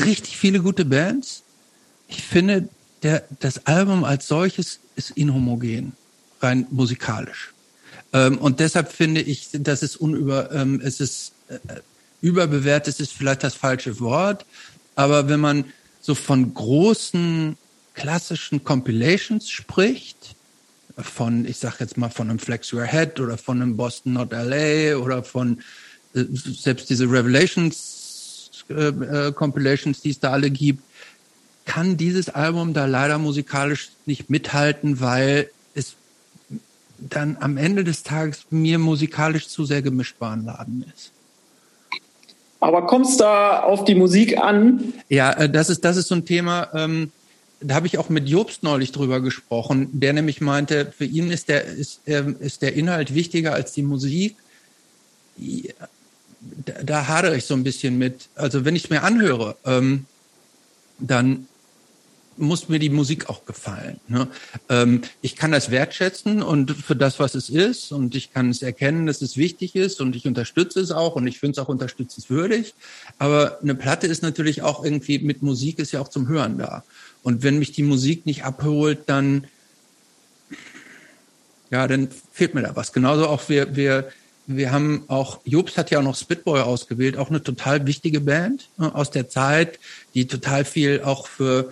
richtig 0.05 0.37
viele 0.37 0.63
gute 0.63 0.85
Bands. 0.85 1.45
Ich 2.09 2.25
finde, 2.25 2.69
der, 3.05 3.23
das 3.39 3.67
Album 3.69 4.03
als 4.03 4.27
solches 4.27 4.81
ist 4.97 5.13
inhomogen, 5.13 5.93
rein 6.41 6.67
musikalisch. 6.73 7.55
Ähm, 8.13 8.39
und 8.39 8.59
deshalb 8.59 8.91
finde 8.91 9.21
ich, 9.21 9.51
dass 9.53 9.83
es 9.83 9.95
unüber, 9.95 10.51
ähm, 10.51 10.81
es 10.83 10.99
ist 10.99 11.35
äh, 11.47 11.59
überbewertet, 12.21 12.99
ist 12.99 13.13
vielleicht 13.13 13.45
das 13.45 13.55
falsche 13.55 14.01
Wort. 14.01 14.45
Aber 14.97 15.29
wenn 15.29 15.39
man 15.39 15.67
so 16.01 16.17
von 16.17 16.53
großen 16.53 17.57
klassischen 17.97 18.63
Compilations 18.63 19.51
spricht, 19.51 20.37
von, 20.97 21.45
ich 21.45 21.59
sag 21.59 21.81
jetzt 21.81 21.97
mal, 21.97 22.09
von 22.09 22.31
einem 22.31 22.39
Flex 22.39 22.73
Your 22.73 22.85
Head 22.85 23.19
oder 23.21 23.37
von 23.37 23.61
einem 23.61 23.77
Boston 23.77 24.13
Not 24.13 24.33
LA 24.33 24.97
oder 24.97 25.25
von 25.25 25.59
äh, 26.15 26.25
selbst 26.31 26.89
diese 26.89 27.05
Revelations 27.11 28.65
äh, 28.71 28.89
äh, 28.89 29.33
Compilations, 29.33 30.01
die 30.01 30.11
es 30.11 30.21
da 30.21 30.31
alle 30.31 30.51
gibt, 30.51 30.83
kann 31.65 31.97
dieses 31.97 32.29
Album 32.29 32.73
da 32.73 32.87
leider 32.87 33.19
musikalisch 33.19 33.91
nicht 34.07 34.31
mithalten, 34.31 35.01
weil 35.01 35.51
es 35.75 35.97
dann 36.99 37.37
am 37.41 37.57
Ende 37.57 37.83
des 37.83 38.03
Tages 38.05 38.47
mir 38.51 38.79
musikalisch 38.79 39.49
zu 39.49 39.65
sehr 39.65 39.83
gemischt 39.83 40.17
Warenladen 40.19 40.85
ist. 40.95 41.13
Aber 42.61 42.87
kommst 42.87 43.21
da 43.21 43.61
auf 43.61 43.85
die 43.85 43.95
Musik 43.95 44.39
an? 44.39 44.95
Ja, 45.09 45.33
äh, 45.33 45.51
das 45.51 45.69
ist, 45.69 45.85
das 45.85 45.97
ist 45.97 46.09
so 46.09 46.15
ein 46.15 46.25
Thema. 46.25 46.69
Ähm, 46.75 47.13
da 47.61 47.75
habe 47.75 47.87
ich 47.87 47.99
auch 47.99 48.09
mit 48.09 48.29
Jobst 48.29 48.63
neulich 48.63 48.93
drüber 48.93 49.21
gesprochen, 49.21 49.89
der 49.93 50.13
nämlich 50.13 50.41
meinte, 50.41 50.93
für 50.97 51.05
ihn 51.05 51.31
ist 51.31 51.49
der, 51.49 51.65
ist, 51.65 52.01
ähm, 52.07 52.37
ist 52.39 52.63
der 52.63 52.75
Inhalt 52.75 53.15
wichtiger 53.15 53.55
als 53.55 53.73
die 53.73 53.83
Musik. 53.83 54.37
Da, 55.39 56.83
da 56.83 57.09
hadere 57.09 57.37
ich 57.37 57.45
so 57.45 57.55
ein 57.55 57.65
bisschen 57.65 57.99
mit. 57.99 58.29
Also 58.35 58.65
wenn 58.65 58.77
ich 58.77 58.85
es 58.85 58.91
mir 58.91 59.03
anhöre, 59.03 59.57
ähm, 59.65 60.07
dann 60.99 61.49
muss 62.39 62.69
mir 62.69 62.79
die 62.79 62.91
Musik 62.91 63.29
auch 63.29 63.45
gefallen. 63.45 64.01
Ne? 64.09 64.29
Ähm, 64.69 65.03
ich 65.23 65.37
kann 65.37 65.53
das 65.53 65.71
wertschätzen 65.71 66.43
und 66.43 66.73
für 66.73 66.97
das, 66.97 67.19
was 67.19 67.35
es 67.35 67.49
ist, 67.49 67.93
und 67.93 68.15
ich 68.15 68.33
kann 68.33 68.51
es 68.51 68.63
erkennen, 68.63 69.07
dass 69.07 69.23
es 69.23 69.37
wichtig 69.37 69.75
ist 69.75 70.01
und 70.01 70.17
ich 70.17 70.27
unterstütze 70.27 70.81
es 70.81 70.91
auch 70.91 71.17
und 71.17 71.27
ich 71.27 71.39
finde 71.39 71.53
es 71.53 71.65
auch 71.65 71.69
unterstützenswürdig. 71.69 72.75
Aber 73.19 73.61
eine 73.63 73.75
Platte 73.75 74.07
ist 74.07 74.23
natürlich 74.23 74.63
auch 74.63 74.85
irgendwie 74.85 75.19
mit 75.19 75.43
Musik 75.43 75.79
ist 75.79 75.93
ja 75.93 76.01
auch 76.01 76.09
zum 76.09 76.29
Hören 76.29 76.59
da. 76.59 76.85
Und 77.27 77.43
wenn 77.43 77.59
mich 77.59 77.73
die 77.73 77.83
Musik 77.83 78.25
nicht 78.25 78.45
abholt, 78.45 79.01
dann, 79.07 79.49
ja, 81.73 81.89
dann 81.89 82.09
fehlt 82.31 82.55
mir 82.55 82.63
da 82.63 82.77
was. 82.77 82.93
Genauso 82.93 83.27
auch 83.27 83.49
wir, 83.49 83.75
wir, 83.75 84.13
wir 84.47 84.71
haben 84.71 85.03
auch, 85.09 85.41
Jobs 85.45 85.77
hat 85.77 85.91
ja 85.91 85.99
auch 85.99 86.05
noch 86.05 86.15
Spitboy 86.15 86.61
ausgewählt, 86.61 87.17
auch 87.17 87.29
eine 87.29 87.43
total 87.43 87.85
wichtige 87.85 88.21
Band 88.21 88.69
ne, 88.79 88.95
aus 88.95 89.11
der 89.11 89.29
Zeit, 89.29 89.81
die 90.15 90.29
total 90.29 90.65
viel 90.65 91.03
auch 91.03 91.27
für 91.27 91.71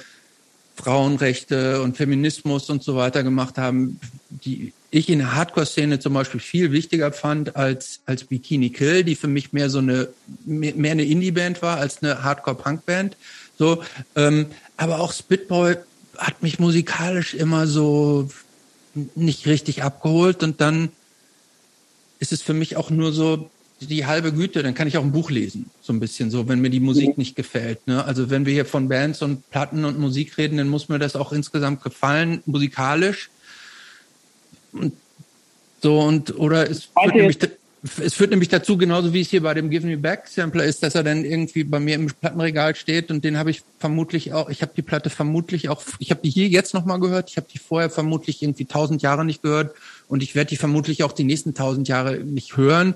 Frauenrechte 0.75 1.83
und 1.83 1.97
Feminismus 1.97 2.69
und 2.69 2.83
so 2.83 2.97
weiter 2.97 3.23
gemacht 3.23 3.57
haben, 3.57 4.01
die 4.31 4.73
ich 4.91 5.09
in 5.09 5.21
der 5.21 5.37
Hardcore-Szene 5.37 6.01
zum 6.01 6.15
Beispiel 6.15 6.41
viel 6.41 6.73
wichtiger 6.73 7.13
fand 7.13 7.55
als, 7.55 8.01
als 8.07 8.25
Bikini 8.25 8.71
Kill, 8.71 9.05
die 9.05 9.15
für 9.15 9.29
mich 9.29 9.53
mehr 9.53 9.71
so 9.71 9.79
eine, 9.79 10.09
mehr 10.45 10.91
eine 10.91 11.05
Indie-Band 11.05 11.63
war 11.63 11.79
als 11.79 12.03
eine 12.03 12.25
Hardcore-Punk-Band. 12.25 13.17
So, 13.59 13.83
ähm, 14.17 14.47
aber 14.77 15.01
auch 15.01 15.13
Spitboy 15.13 15.77
hat 16.17 16.43
mich 16.43 16.59
musikalisch 16.59 17.35
immer 17.35 17.67
so 17.67 18.29
nicht 19.15 19.47
richtig 19.47 19.83
abgeholt 19.83 20.43
und 20.43 20.61
dann 20.61 20.91
ist 22.21 22.33
es 22.33 22.43
für 22.43 22.55
mich 22.55 22.77
auch 22.77 22.91
nur 22.91 23.13
so 23.13 23.51
die 23.81 24.07
halbe 24.07 24.33
Güte, 24.33 24.63
dann 24.63 24.75
kann 24.75 24.89
ich 24.89 24.97
auch 24.97 25.03
ein 25.03 25.13
Buch 25.13 25.31
lesen, 25.31 25.71
so 25.83 25.93
ein 25.93 26.01
bisschen 26.01 26.31
so, 26.31 26.49
wenn 26.49 26.61
mir 26.61 26.71
die 26.71 26.81
Musik 26.81 27.19
nicht 27.19 27.37
gefällt. 27.37 27.87
Ne? 27.87 28.05
Also 28.05 28.31
wenn 28.31 28.47
wir 28.47 28.53
hier 28.53 28.65
von 28.65 28.89
Bands 28.89 29.21
und 29.21 29.49
Platten 29.51 29.85
und 29.85 29.99
Musik 29.99 30.39
reden, 30.39 30.57
dann 30.57 30.69
muss 30.69 30.89
mir 30.89 30.99
das 30.99 31.17
auch 31.17 31.33
insgesamt 31.33 31.83
gefallen, 31.83 32.43
musikalisch. 32.47 33.31
Und 34.73 34.95
so 35.83 36.01
und 36.01 36.39
oder 36.39 36.71
es 36.71 36.85
führt 36.85 37.15
nämlich, 37.15 37.39
es 38.03 38.15
führt 38.15 38.31
nämlich 38.31 38.49
dazu, 38.49 38.79
genauso 38.79 39.13
wie 39.13 39.21
es 39.21 39.29
hier 39.29 39.43
bei 39.43 39.53
dem 39.53 39.69
Give 39.69 39.87
Me 39.87 39.99
Back 39.99 40.27
Sampler 40.27 40.65
ist, 40.65 40.83
dass 40.83 40.95
er 40.95 41.03
dann 41.03 41.25
irgendwie 41.25 41.65
bei 41.65 41.81
mir 41.81 41.97
im 41.97 42.07
Plattenregal 42.07 42.75
steht 42.75 43.11
und 43.11 43.25
den 43.25 43.37
habe 43.37 43.51
ich 43.51 43.63
vermutlich 43.79 44.33
auch, 44.33 44.49
ich 44.49 44.63
habe 44.63 44.73
die 44.75 44.83
Platte 44.83 45.11
vermutlich 45.11 45.69
auch, 45.69 45.83
ich 45.99 46.11
habe 46.11 46.23
die 46.23 46.31
hier 46.31 46.49
jetzt 46.49 46.73
nochmal 46.73 46.99
gehört, 46.99 47.31
ich 47.31 47.37
habe 47.37 47.47
die 47.53 47.59
vorher 47.59 47.91
vermutlich 47.91 48.43
irgendwie 48.43 48.65
tausend 48.65 49.03
Jahre 49.03 49.25
nicht 49.25 49.43
gehört 49.43 49.75
und 50.09 50.23
ich 50.23 50.35
werde 50.35 50.49
die 50.49 50.57
vermutlich 50.57 51.03
auch 51.03 51.13
die 51.13 51.25
nächsten 51.25 51.53
tausend 51.53 51.87
Jahre 51.87 52.17
nicht 52.17 52.57
hören, 52.57 52.95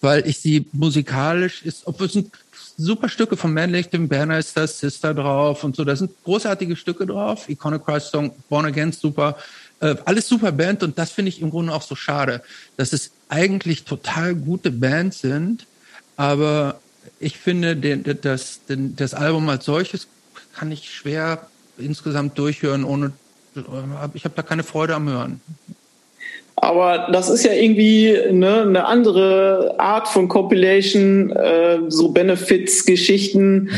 weil 0.00 0.26
ich 0.26 0.40
sie 0.40 0.66
musikalisch 0.72 1.62
ist, 1.62 1.86
obwohl 1.86 2.08
es 2.08 2.14
sind 2.14 2.32
super 2.76 3.08
Stücke 3.08 3.36
von 3.36 3.54
Manlicht, 3.54 3.92
dem 3.92 4.08
Banner 4.08 4.38
ist 4.38 4.56
das, 4.56 4.80
Sister 4.80 5.14
drauf 5.14 5.62
und 5.62 5.76
so, 5.76 5.84
da 5.84 5.94
sind 5.94 6.10
großartige 6.24 6.74
Stücke 6.74 7.06
drauf, 7.06 7.48
Iconoclast 7.48 8.10
Song, 8.10 8.32
Born 8.48 8.66
Again 8.66 8.90
super, 8.90 9.36
äh, 9.78 9.94
alles 10.04 10.26
super 10.26 10.50
Band 10.50 10.82
und 10.82 10.98
das 10.98 11.12
finde 11.12 11.28
ich 11.28 11.40
im 11.40 11.50
Grunde 11.50 11.72
auch 11.72 11.82
so 11.82 11.94
schade, 11.94 12.42
dass 12.76 12.92
es 12.92 13.12
eigentlich 13.34 13.84
total 13.84 14.34
gute 14.34 14.70
Bands 14.70 15.20
sind, 15.20 15.66
aber 16.16 16.78
ich 17.18 17.36
finde, 17.36 17.76
den, 17.76 18.04
das, 18.22 18.60
den, 18.68 18.94
das 18.96 19.12
Album 19.12 19.48
als 19.48 19.64
solches 19.64 20.06
kann 20.54 20.70
ich 20.70 20.90
schwer 20.90 21.46
insgesamt 21.76 22.38
durchhören, 22.38 22.84
ohne 22.84 23.12
ich 24.14 24.24
habe 24.24 24.34
da 24.34 24.42
keine 24.42 24.62
Freude 24.62 24.94
am 24.94 25.08
Hören. 25.08 25.40
Aber 26.56 27.08
das 27.12 27.28
ist 27.28 27.44
ja 27.44 27.52
irgendwie 27.52 28.16
ne, 28.30 28.62
eine 28.62 28.86
andere 28.86 29.74
Art 29.78 30.06
von 30.08 30.28
Compilation, 30.28 31.30
äh, 31.30 31.78
so 31.88 32.10
Benefits-Geschichten, 32.10 33.70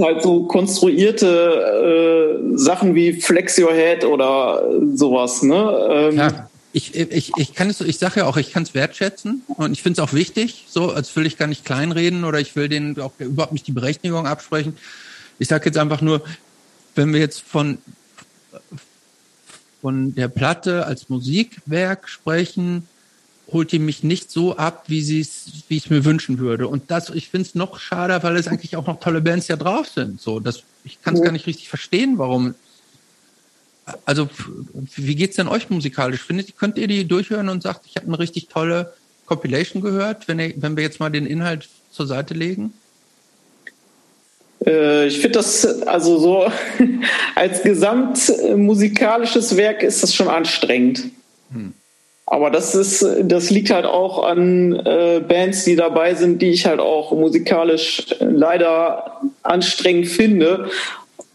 halt 0.00 0.22
so 0.22 0.44
konstruierte 0.44 2.38
äh, 2.40 2.56
Sachen 2.56 2.94
wie 2.94 3.14
Flex 3.14 3.58
Your 3.58 3.72
Head 3.72 4.04
oder 4.04 4.62
sowas. 4.94 5.42
Ne? 5.42 6.10
Ähm. 6.12 6.32
Ich, 6.78 6.94
ich, 6.94 7.32
ich 7.36 7.54
kann 7.54 7.68
es, 7.70 7.80
ich 7.80 7.98
sage 7.98 8.20
ja 8.20 8.26
auch, 8.26 8.36
ich 8.36 8.52
kann 8.52 8.62
es 8.62 8.72
wertschätzen 8.72 9.42
und 9.48 9.72
ich 9.72 9.82
finde 9.82 10.00
es 10.00 10.08
auch 10.08 10.12
wichtig, 10.12 10.66
so 10.68 10.92
als 10.92 11.14
will 11.16 11.26
ich 11.26 11.36
gar 11.36 11.48
nicht 11.48 11.64
kleinreden 11.64 12.22
oder 12.22 12.38
ich 12.38 12.54
will 12.54 12.68
denen 12.68 13.00
auch 13.00 13.12
überhaupt 13.18 13.52
nicht 13.52 13.66
die 13.66 13.72
Berechtigung 13.72 14.28
absprechen. 14.28 14.76
Ich 15.40 15.48
sage 15.48 15.66
jetzt 15.66 15.76
einfach 15.76 16.02
nur, 16.02 16.22
wenn 16.94 17.12
wir 17.12 17.18
jetzt 17.18 17.40
von 17.40 17.78
von 19.80 20.14
der 20.14 20.28
Platte 20.28 20.86
als 20.86 21.08
Musikwerk 21.08 22.08
sprechen, 22.08 22.88
holt 23.50 23.72
die 23.72 23.78
mich 23.78 24.02
nicht 24.02 24.30
so 24.30 24.56
ab, 24.56 24.84
wie 24.86 25.02
sie 25.02 25.20
es, 25.20 25.64
wie 25.68 25.78
ich 25.78 25.86
es 25.86 25.90
mir 25.90 26.04
wünschen 26.04 26.38
würde. 26.38 26.68
Und 26.68 26.90
das, 26.90 27.10
ich 27.10 27.28
finde 27.28 27.48
es 27.48 27.54
noch 27.54 27.80
schade, 27.80 28.22
weil 28.22 28.36
es 28.36 28.46
eigentlich 28.46 28.76
auch 28.76 28.86
noch 28.86 29.00
tolle 29.00 29.20
Bands 29.20 29.48
ja 29.48 29.56
drauf 29.56 29.88
sind. 29.88 30.20
So, 30.20 30.38
das, 30.38 30.62
ich 30.84 31.02
kann 31.02 31.14
es 31.14 31.20
ja. 31.20 31.26
gar 31.26 31.32
nicht 31.32 31.46
richtig 31.46 31.68
verstehen, 31.68 32.18
warum. 32.18 32.54
Also, 34.04 34.28
wie 34.96 35.14
geht's 35.14 35.36
denn 35.36 35.48
euch 35.48 35.70
musikalisch? 35.70 36.22
Findet, 36.22 36.56
könnt 36.56 36.78
ihr 36.78 36.88
die 36.88 37.06
durchhören 37.06 37.48
und 37.48 37.62
sagt, 37.62 37.86
ich 37.86 37.96
habe 37.96 38.06
eine 38.06 38.18
richtig 38.18 38.48
tolle 38.48 38.92
Compilation 39.26 39.82
gehört, 39.82 40.28
wenn, 40.28 40.38
ihr, 40.40 40.54
wenn 40.56 40.76
wir 40.76 40.82
jetzt 40.82 41.00
mal 41.00 41.10
den 41.10 41.26
Inhalt 41.26 41.68
zur 41.90 42.06
Seite 42.06 42.34
legen? 42.34 42.72
Äh, 44.64 45.06
ich 45.06 45.20
finde 45.20 45.38
das, 45.38 45.82
also 45.82 46.18
so 46.18 46.50
als 47.34 47.62
gesamtmusikalisches 47.62 49.56
Werk 49.56 49.82
ist 49.82 50.02
das 50.02 50.14
schon 50.14 50.28
anstrengend. 50.28 51.04
Hm. 51.52 51.72
Aber 52.30 52.50
das 52.50 52.74
ist, 52.74 53.06
das 53.22 53.48
liegt 53.48 53.70
halt 53.70 53.86
auch 53.86 54.22
an 54.22 54.74
äh, 54.84 55.22
Bands, 55.26 55.64
die 55.64 55.76
dabei 55.76 56.14
sind, 56.14 56.42
die 56.42 56.50
ich 56.50 56.66
halt 56.66 56.78
auch 56.78 57.12
musikalisch 57.12 58.14
leider 58.20 59.22
anstrengend 59.42 60.08
finde. 60.08 60.68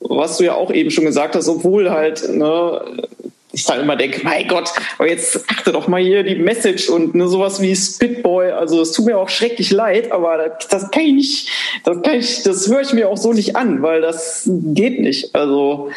Was 0.06 0.38
du 0.38 0.45
ja 0.45 0.56
auch 0.56 0.72
eben 0.72 0.91
schon 0.91 1.06
gesagt 1.06 1.35
hast, 1.35 1.48
obwohl 1.48 1.90
halt 1.90 2.30
ne, 2.30 3.07
ich 3.53 3.65
dann 3.65 3.80
immer 3.80 3.95
denke, 3.95 4.22
mein 4.23 4.48
Gott, 4.48 4.72
aber 4.98 5.07
jetzt 5.07 5.45
achte 5.49 5.72
doch 5.72 5.88
mal 5.88 6.01
hier 6.01 6.23
die 6.23 6.35
Message 6.35 6.90
und 6.90 7.14
ne, 7.14 7.27
sowas 7.27 7.61
wie 7.61 7.75
Spitboy. 7.75 8.51
Also 8.51 8.82
es 8.82 8.91
tut 8.91 9.06
mir 9.06 9.17
auch 9.17 9.30
schrecklich 9.30 9.69
leid, 9.72 10.11
aber 10.11 10.57
das, 10.69 10.90
kann 10.90 11.03
ich 11.03 11.14
nicht, 11.14 11.49
das 11.83 12.01
kann 12.01 12.15
ich, 12.15 12.43
das 12.43 12.67
höre 12.67 12.82
ich 12.82 12.93
mir 12.93 13.09
auch 13.09 13.17
so 13.17 13.32
nicht 13.32 13.56
an, 13.56 13.82
weil 13.83 14.01
das 14.01 14.49
geht 14.51 14.99
nicht. 14.99 15.35
Also 15.35 15.91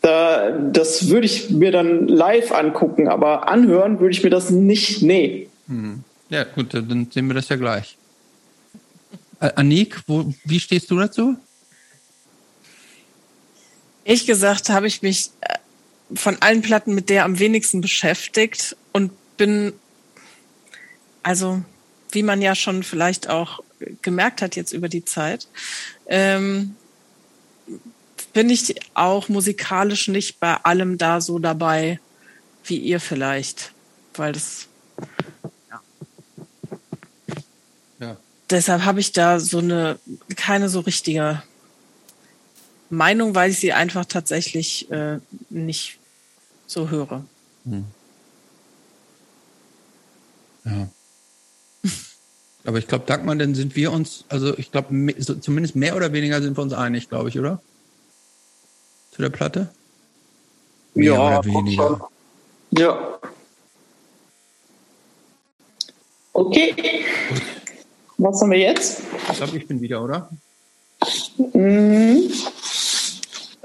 da, 0.00 0.50
das 0.50 1.08
würde 1.08 1.26
ich 1.26 1.50
mir 1.50 1.72
dann 1.72 2.06
live 2.06 2.52
angucken, 2.52 3.08
aber 3.08 3.48
anhören 3.48 3.98
würde 3.98 4.12
ich 4.12 4.22
mir 4.22 4.30
das 4.30 4.50
nicht. 4.50 5.02
Nee. 5.02 5.48
Hm. 5.66 6.04
Ja, 6.28 6.44
gut, 6.44 6.72
dann 6.72 7.08
sehen 7.10 7.26
wir 7.26 7.34
das 7.34 7.48
ja 7.48 7.56
gleich. 7.56 7.96
Äh, 9.40 9.50
Anik, 9.56 10.00
wo, 10.06 10.32
wie 10.44 10.60
stehst 10.60 10.90
du 10.90 10.98
dazu? 10.98 11.36
Ehrlich 14.06 14.24
gesagt 14.24 14.68
habe 14.68 14.86
ich 14.86 15.02
mich 15.02 15.30
äh, 15.40 15.58
von 16.14 16.40
allen 16.40 16.62
Platten 16.62 16.94
mit 16.94 17.10
der 17.10 17.24
am 17.24 17.40
wenigsten 17.40 17.80
beschäftigt 17.80 18.76
und 18.92 19.10
bin, 19.36 19.72
also 21.24 21.64
wie 22.12 22.22
man 22.22 22.40
ja 22.40 22.54
schon 22.54 22.84
vielleicht 22.84 23.28
auch 23.28 23.64
gemerkt 24.02 24.42
hat 24.42 24.54
jetzt 24.54 24.72
über 24.72 24.88
die 24.88 25.04
Zeit, 25.04 25.48
ähm, 26.06 26.76
bin 28.32 28.48
ich 28.48 28.76
auch 28.94 29.28
musikalisch 29.28 30.06
nicht 30.06 30.38
bei 30.38 30.54
allem 30.54 30.98
da 30.98 31.20
so 31.20 31.40
dabei 31.40 31.98
wie 32.64 32.78
ihr 32.78 33.00
vielleicht, 33.00 33.72
weil 34.14 34.32
das 34.32 34.68
ja. 35.68 35.80
ja. 37.98 38.16
Deshalb 38.50 38.84
habe 38.84 39.00
ich 39.00 39.10
da 39.10 39.40
so 39.40 39.58
eine 39.58 39.98
keine 40.36 40.68
so 40.68 40.78
richtige 40.78 41.42
Meinung, 42.90 43.34
weil 43.34 43.50
ich 43.50 43.58
sie 43.58 43.72
einfach 43.72 44.04
tatsächlich 44.04 44.90
äh, 44.90 45.18
nicht 45.50 45.98
so 46.66 46.90
höre. 46.90 47.24
Hm. 47.64 47.84
Ja. 50.64 50.88
Aber 52.64 52.78
ich 52.78 52.88
glaube, 52.88 53.04
Dagmar, 53.06 53.36
dann 53.36 53.54
sind 53.54 53.76
wir 53.76 53.92
uns, 53.92 54.24
also 54.28 54.58
ich 54.58 54.72
glaube, 54.72 55.14
so, 55.18 55.36
zumindest 55.36 55.76
mehr 55.76 55.94
oder 55.94 56.12
weniger 56.12 56.42
sind 56.42 56.56
wir 56.56 56.62
uns 56.62 56.72
einig, 56.72 57.08
glaube 57.08 57.28
ich, 57.28 57.38
oder? 57.38 57.62
Zu 59.12 59.22
der 59.22 59.30
Platte? 59.30 59.70
Mehr 60.94 61.12
ja, 61.12 61.38
oder 61.38 61.44
weniger. 61.44 62.08
Ja. 62.70 63.18
Okay. 66.32 67.04
Was 68.18 68.40
haben 68.42 68.50
wir 68.50 68.58
jetzt? 68.58 69.02
Ich 69.30 69.36
glaube, 69.36 69.56
ich 69.56 69.66
bin 69.68 69.80
wieder, 69.80 70.02
oder? 70.02 70.28
Mhm. 71.54 72.32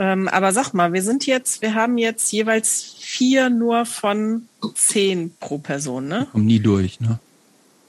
Ähm, 0.02 0.28
aber 0.28 0.52
sag 0.52 0.74
mal, 0.74 0.94
wir 0.94 1.04
sind 1.04 1.28
jetzt, 1.28 1.62
wir 1.62 1.76
haben 1.76 2.00
jetzt 2.00 2.32
jeweils 2.32 2.96
vier 2.98 3.52
nur 3.52 3.86
von 3.86 4.48
zehn 4.74 5.36
pro 5.40 5.60
Person, 5.60 6.08
ne? 6.08 6.28
Kommen 6.32 6.48
nie 6.48 6.60
durch, 6.60 7.00
ne? 7.00 7.20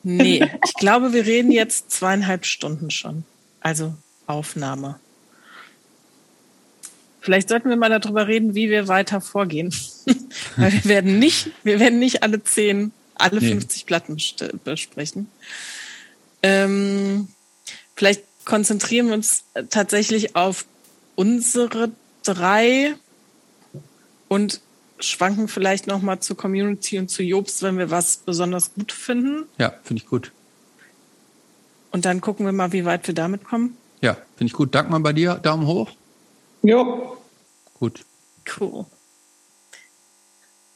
Nee, 0.02 0.46
ich 0.62 0.74
glaube, 0.74 1.14
wir 1.14 1.24
reden 1.24 1.50
jetzt 1.50 1.90
zweieinhalb 1.90 2.44
Stunden 2.44 2.90
schon. 2.90 3.24
Also 3.60 3.94
Aufnahme. 4.26 5.00
Vielleicht 7.22 7.48
sollten 7.48 7.70
wir 7.70 7.76
mal 7.76 7.88
darüber 7.88 8.26
reden, 8.26 8.54
wie 8.54 8.68
wir 8.68 8.88
weiter 8.88 9.22
vorgehen. 9.22 9.74
Weil 10.56 10.70
wir 10.70 10.84
werden 10.84 11.18
nicht, 11.18 11.48
wir 11.64 11.80
werden 11.80 11.98
nicht 11.98 12.22
alle 12.22 12.44
zehn, 12.44 12.92
alle 13.14 13.40
nee. 13.40 13.48
50 13.48 13.86
Platten 13.86 14.18
besprechen. 14.64 15.28
Ähm, 16.42 17.28
vielleicht 17.96 18.22
konzentrieren 18.44 19.06
wir 19.06 19.14
uns 19.14 19.44
tatsächlich 19.70 20.36
auf 20.36 20.66
unsere 21.14 21.90
drei 22.22 22.94
und 24.28 24.60
schwanken 24.98 25.48
vielleicht 25.48 25.86
noch 25.86 26.02
mal 26.02 26.20
zur 26.20 26.36
Community 26.36 26.98
und 26.98 27.08
zu 27.08 27.22
Jobst, 27.22 27.62
wenn 27.62 27.78
wir 27.78 27.90
was 27.90 28.18
besonders 28.18 28.74
gut 28.74 28.92
finden. 28.92 29.44
Ja, 29.58 29.74
finde 29.82 30.02
ich 30.02 30.08
gut. 30.08 30.32
Und 31.90 32.04
dann 32.04 32.20
gucken 32.20 32.46
wir 32.46 32.52
mal, 32.52 32.72
wie 32.72 32.84
weit 32.84 33.06
wir 33.06 33.14
damit 33.14 33.44
kommen. 33.44 33.76
Ja, 34.00 34.14
finde 34.36 34.50
ich 34.50 34.52
gut. 34.52 34.74
Dank 34.74 34.90
mal 34.90 35.00
bei 35.00 35.12
dir. 35.12 35.34
Daumen 35.34 35.66
hoch. 35.66 35.90
Ja. 36.62 36.84
Gut. 37.74 38.04
Cool. 38.58 38.86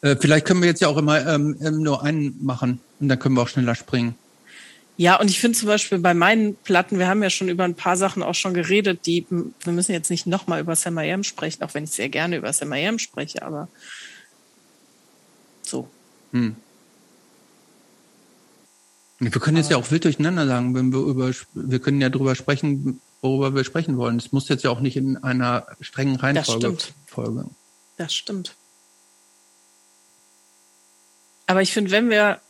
Äh, 0.03 0.17
vielleicht 0.17 0.47
können 0.47 0.61
wir 0.61 0.69
jetzt 0.69 0.81
ja 0.81 0.89
auch 0.89 0.97
immer 0.97 1.27
ähm, 1.27 1.57
ähm 1.61 1.83
nur 1.83 2.03
einen 2.03 2.45
machen 2.45 2.81
und 3.01 3.09
dann 3.09 3.19
können 3.19 3.35
wir 3.35 3.43
auch 3.43 3.49
schneller 3.49 3.75
springen. 3.75 4.15
Ja, 4.99 5.21
und 5.21 5.31
ich 5.31 5.41
finde 5.41 5.59
zum 5.59 5.69
Beispiel 5.69 5.99
bei 5.99 6.15
meinen 6.15 6.57
Platten, 6.57 6.99
wir 6.99 7.07
haben 7.07 7.23
ja 7.23 7.29
schon 7.29 7.49
über 7.49 7.65
ein 7.65 7.75
paar 7.75 7.97
Sachen 7.97 8.23
auch 8.23 8.35
schon 8.35 8.55
geredet, 8.55 9.05
die, 9.05 9.27
wir 9.29 9.73
müssen 9.73 9.93
jetzt 9.93 10.11
nicht 10.11 10.27
nochmal 10.27 10.61
über 10.61 10.75
Sam 10.75 10.99
I 10.99 11.13
Am 11.13 11.23
sprechen, 11.23 11.63
auch 11.63 11.75
wenn 11.75 11.85
ich 11.85 11.91
sehr 11.91 12.09
gerne 12.09 12.37
über 12.37 12.53
Sam 12.53 12.73
I 12.73 12.87
Am 12.87 12.99
spreche, 12.99 13.43
aber 13.43 13.69
so. 15.63 15.89
Hm. 16.33 16.57
Wir 19.19 19.31
können 19.31 19.57
jetzt 19.57 19.71
ja 19.71 19.77
auch 19.77 19.91
wild 19.91 20.05
durcheinander 20.05 20.47
sagen, 20.47 20.75
wenn 20.75 20.93
wir 20.93 21.01
über, 21.01 21.31
wir 21.55 21.79
können 21.79 22.01
ja 22.01 22.09
darüber 22.09 22.35
sprechen, 22.35 23.01
worüber 23.21 23.55
wir 23.55 23.65
sprechen 23.65 23.97
wollen. 23.97 24.17
Es 24.17 24.33
muss 24.33 24.49
jetzt 24.49 24.65
ja 24.65 24.71
auch 24.71 24.81
nicht 24.81 24.97
in 24.97 25.17
einer 25.19 25.67
strengen 25.81 26.17
Reihenfolge 26.17 26.73
das 26.73 26.93
folgen. 27.07 27.55
Das 27.97 28.15
stimmt. 28.15 28.55
Aber 31.47 31.63
ich 31.63 31.73
finde, 31.73 31.91
wenn 31.93 32.11
wir 32.11 32.41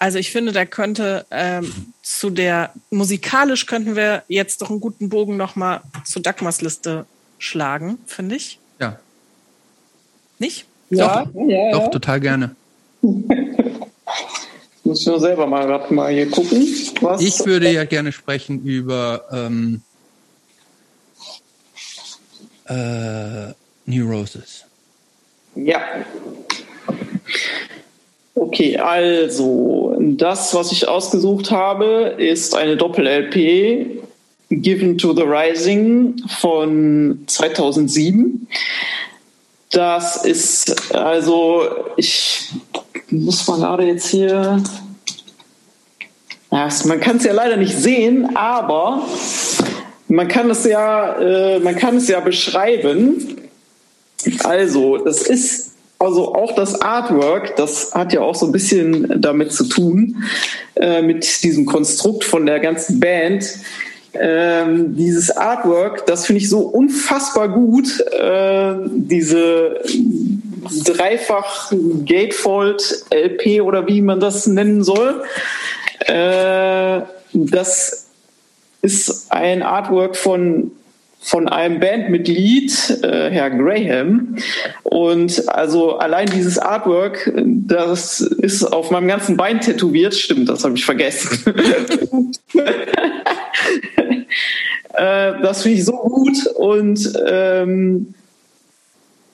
also 0.00 0.18
ich 0.18 0.32
finde, 0.32 0.50
da 0.52 0.64
könnte 0.64 1.26
ähm, 1.30 1.92
zu 2.02 2.30
der 2.30 2.72
musikalisch 2.90 3.66
könnten 3.66 3.94
wir 3.96 4.24
jetzt 4.28 4.62
doch 4.62 4.70
einen 4.70 4.80
guten 4.80 5.10
Bogen 5.10 5.36
nochmal 5.36 5.82
zu 6.04 6.20
Dagmars 6.20 6.62
Liste 6.62 7.04
schlagen, 7.38 7.98
finde 8.06 8.34
ich. 8.36 8.58
Ja. 8.80 8.98
Nicht? 10.38 10.64
Ja, 10.88 11.26
doch, 11.26 11.48
ja, 11.48 11.72
doch 11.72 11.90
total 11.90 12.18
gerne. 12.18 12.56
muss 14.84 15.00
ich 15.02 15.06
nur 15.06 15.20
selber 15.20 15.46
mal 15.46 15.66
gerade 15.66 15.92
mal 15.92 16.10
hier 16.10 16.30
gucken. 16.30 16.66
Was 17.02 17.20
ich 17.20 17.44
würde 17.44 17.70
ja 17.70 17.84
gerne 17.84 18.10
sprechen 18.10 18.64
über 18.64 19.24
ähm, 19.30 19.82
äh, 22.64 23.52
Neurosis. 23.84 24.64
Ja. 25.54 25.82
Okay, 28.34 28.78
also 28.78 29.96
das, 29.98 30.54
was 30.54 30.72
ich 30.72 30.88
ausgesucht 30.88 31.50
habe, 31.50 32.14
ist 32.18 32.54
eine 32.54 32.76
Doppel-LP, 32.76 34.00
Given 34.50 34.98
to 34.98 35.14
the 35.14 35.22
Rising 35.22 36.16
von 36.40 37.22
2007. 37.26 38.48
Das 39.70 40.24
ist, 40.24 40.94
also 40.94 41.62
ich 41.96 42.48
muss 43.10 43.46
mal 43.46 43.58
gerade 43.58 43.84
jetzt 43.84 44.08
hier 44.08 44.62
man 46.50 47.00
kann 47.00 47.16
es 47.16 47.24
ja 47.24 47.32
leider 47.32 47.56
nicht 47.56 47.76
sehen, 47.76 48.36
aber 48.36 49.06
man 50.08 50.26
kann 50.28 50.50
es 50.50 50.64
ja, 50.64 51.14
äh, 51.18 51.60
man 51.60 51.76
kann 51.76 51.96
es 51.96 52.08
ja 52.08 52.20
beschreiben. 52.20 53.36
Also, 54.44 54.98
das 54.98 55.22
ist 55.22 55.69
also 56.00 56.34
auch 56.34 56.54
das 56.54 56.80
Artwork, 56.80 57.56
das 57.56 57.92
hat 57.94 58.12
ja 58.14 58.22
auch 58.22 58.34
so 58.34 58.46
ein 58.46 58.52
bisschen 58.52 59.20
damit 59.20 59.52
zu 59.52 59.64
tun, 59.64 60.24
äh, 60.74 61.02
mit 61.02 61.44
diesem 61.44 61.66
Konstrukt 61.66 62.24
von 62.24 62.46
der 62.46 62.58
ganzen 62.58 62.98
Band. 63.00 63.44
Ähm, 64.14 64.96
dieses 64.96 65.30
Artwork, 65.30 66.06
das 66.06 66.26
finde 66.26 66.40
ich 66.40 66.48
so 66.48 66.60
unfassbar 66.60 67.48
gut. 67.50 68.00
Äh, 68.00 68.74
diese 68.86 69.82
dreifach 70.84 71.70
Gatefold 72.06 73.04
LP 73.10 73.60
oder 73.60 73.86
wie 73.86 74.00
man 74.00 74.20
das 74.20 74.46
nennen 74.46 74.82
soll. 74.82 75.22
Äh, 76.06 77.02
das 77.34 78.06
ist 78.82 79.30
ein 79.30 79.62
Artwork 79.62 80.16
von 80.16 80.72
von 81.20 81.48
einem 81.48 81.80
Bandmitglied, 81.80 82.98
äh, 83.02 83.30
Herr 83.30 83.50
Graham. 83.50 84.36
Und 84.82 85.48
also 85.48 85.98
allein 85.98 86.26
dieses 86.26 86.58
Artwork, 86.58 87.30
das 87.36 88.20
ist 88.20 88.64
auf 88.64 88.90
meinem 88.90 89.08
ganzen 89.08 89.36
Bein 89.36 89.60
tätowiert. 89.60 90.14
Stimmt, 90.14 90.48
das 90.48 90.64
habe 90.64 90.76
ich 90.76 90.84
vergessen. 90.84 91.54
äh, 94.94 95.32
das 95.42 95.62
finde 95.62 95.78
ich 95.78 95.84
so 95.84 95.92
gut 95.92 96.46
und 96.56 97.12
ähm, 97.28 98.14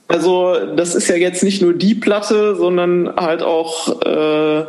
also 0.08 0.54
das 0.76 0.94
ist 0.94 1.08
ja 1.08 1.16
jetzt 1.16 1.42
nicht 1.42 1.62
nur 1.62 1.72
die 1.72 1.94
Platte, 1.94 2.56
sondern 2.56 3.14
halt 3.16 3.42
auch 3.42 4.02
äh, 4.02 4.64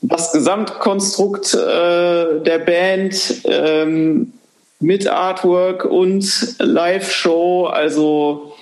das 0.00 0.32
Gesamtkonstrukt 0.32 1.54
äh, 1.54 2.40
der 2.40 2.58
Band 2.64 3.42
ähm, 3.44 4.32
mit 4.82 5.06
Artwork 5.06 5.84
und 5.84 6.56
Live-Show. 6.58 7.66
Also 7.66 8.54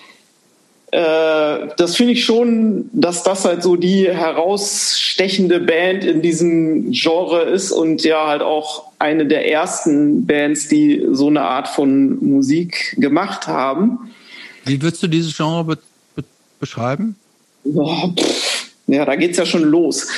äh, 0.92 1.68
das 1.76 1.96
finde 1.96 2.14
ich 2.14 2.24
schon, 2.24 2.90
dass 2.92 3.22
das 3.22 3.44
halt 3.44 3.62
so 3.62 3.76
die 3.76 4.08
herausstechende 4.08 5.60
Band 5.60 6.04
in 6.04 6.20
diesem 6.20 6.90
Genre 6.90 7.42
ist 7.42 7.70
und 7.70 8.02
ja 8.02 8.26
halt 8.26 8.42
auch 8.42 8.90
eine 8.98 9.26
der 9.26 9.50
ersten 9.50 10.26
Bands, 10.26 10.68
die 10.68 11.06
so 11.12 11.28
eine 11.28 11.42
Art 11.42 11.68
von 11.68 12.18
Musik 12.24 12.96
gemacht 12.98 13.46
haben. 13.46 14.10
Wie 14.64 14.82
würdest 14.82 15.02
du 15.02 15.06
dieses 15.06 15.36
Genre 15.36 15.64
be 15.64 15.78
be 16.16 16.24
beschreiben? 16.58 17.16
Boah, 17.64 18.12
ja, 18.90 19.04
da 19.04 19.16
geht's 19.16 19.38
ja 19.38 19.46
schon 19.46 19.62
los. 19.62 20.08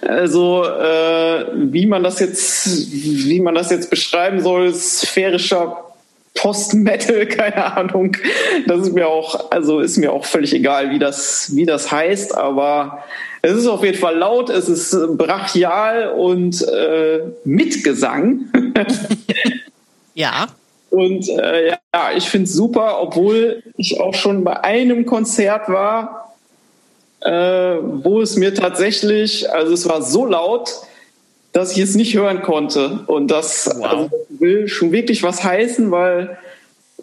Also 0.00 0.64
äh, 0.64 1.46
wie 1.54 1.86
man 1.86 2.02
das 2.02 2.20
jetzt, 2.20 2.92
wie 2.92 3.40
man 3.40 3.54
das 3.54 3.70
jetzt 3.70 3.90
beschreiben 3.90 4.40
soll, 4.40 4.72
sphärischer 4.74 5.84
Post-Metal, 6.34 7.26
keine 7.28 7.76
Ahnung. 7.76 8.16
Das 8.66 8.80
ist 8.80 8.94
mir 8.94 9.08
auch, 9.08 9.50
also 9.50 9.80
ist 9.80 9.98
mir 9.98 10.12
auch 10.12 10.24
völlig 10.24 10.54
egal, 10.54 10.90
wie 10.90 10.98
das, 10.98 11.54
wie 11.54 11.66
das 11.66 11.92
heißt, 11.92 12.36
aber 12.36 13.04
es 13.42 13.52
ist 13.52 13.66
auf 13.66 13.84
jeden 13.84 13.98
Fall 13.98 14.16
laut, 14.16 14.50
es 14.50 14.68
ist 14.68 14.96
brachial 15.18 16.12
und 16.12 16.62
äh, 16.62 17.20
mit 17.44 17.84
Gesang. 17.84 18.46
ja. 20.14 20.46
Und 20.90 21.28
äh, 21.28 21.68
ja, 21.70 22.10
ich 22.16 22.28
finde 22.28 22.44
es 22.44 22.52
super, 22.52 23.00
obwohl 23.00 23.62
ich 23.76 23.98
auch 23.98 24.14
schon 24.14 24.44
bei 24.44 24.62
einem 24.62 25.06
Konzert 25.06 25.68
war, 25.68 26.31
äh, 27.24 27.76
wo 27.82 28.20
es 28.20 28.36
mir 28.36 28.54
tatsächlich, 28.54 29.50
also 29.52 29.72
es 29.72 29.88
war 29.88 30.02
so 30.02 30.26
laut, 30.26 30.70
dass 31.52 31.76
ich 31.76 31.82
es 31.82 31.94
nicht 31.94 32.16
hören 32.16 32.42
konnte. 32.42 33.00
Und 33.06 33.30
das 33.30 33.70
wow. 33.76 33.84
also, 33.84 34.10
will 34.28 34.68
schon 34.68 34.92
wirklich 34.92 35.22
was 35.22 35.44
heißen, 35.44 35.90
weil 35.90 36.38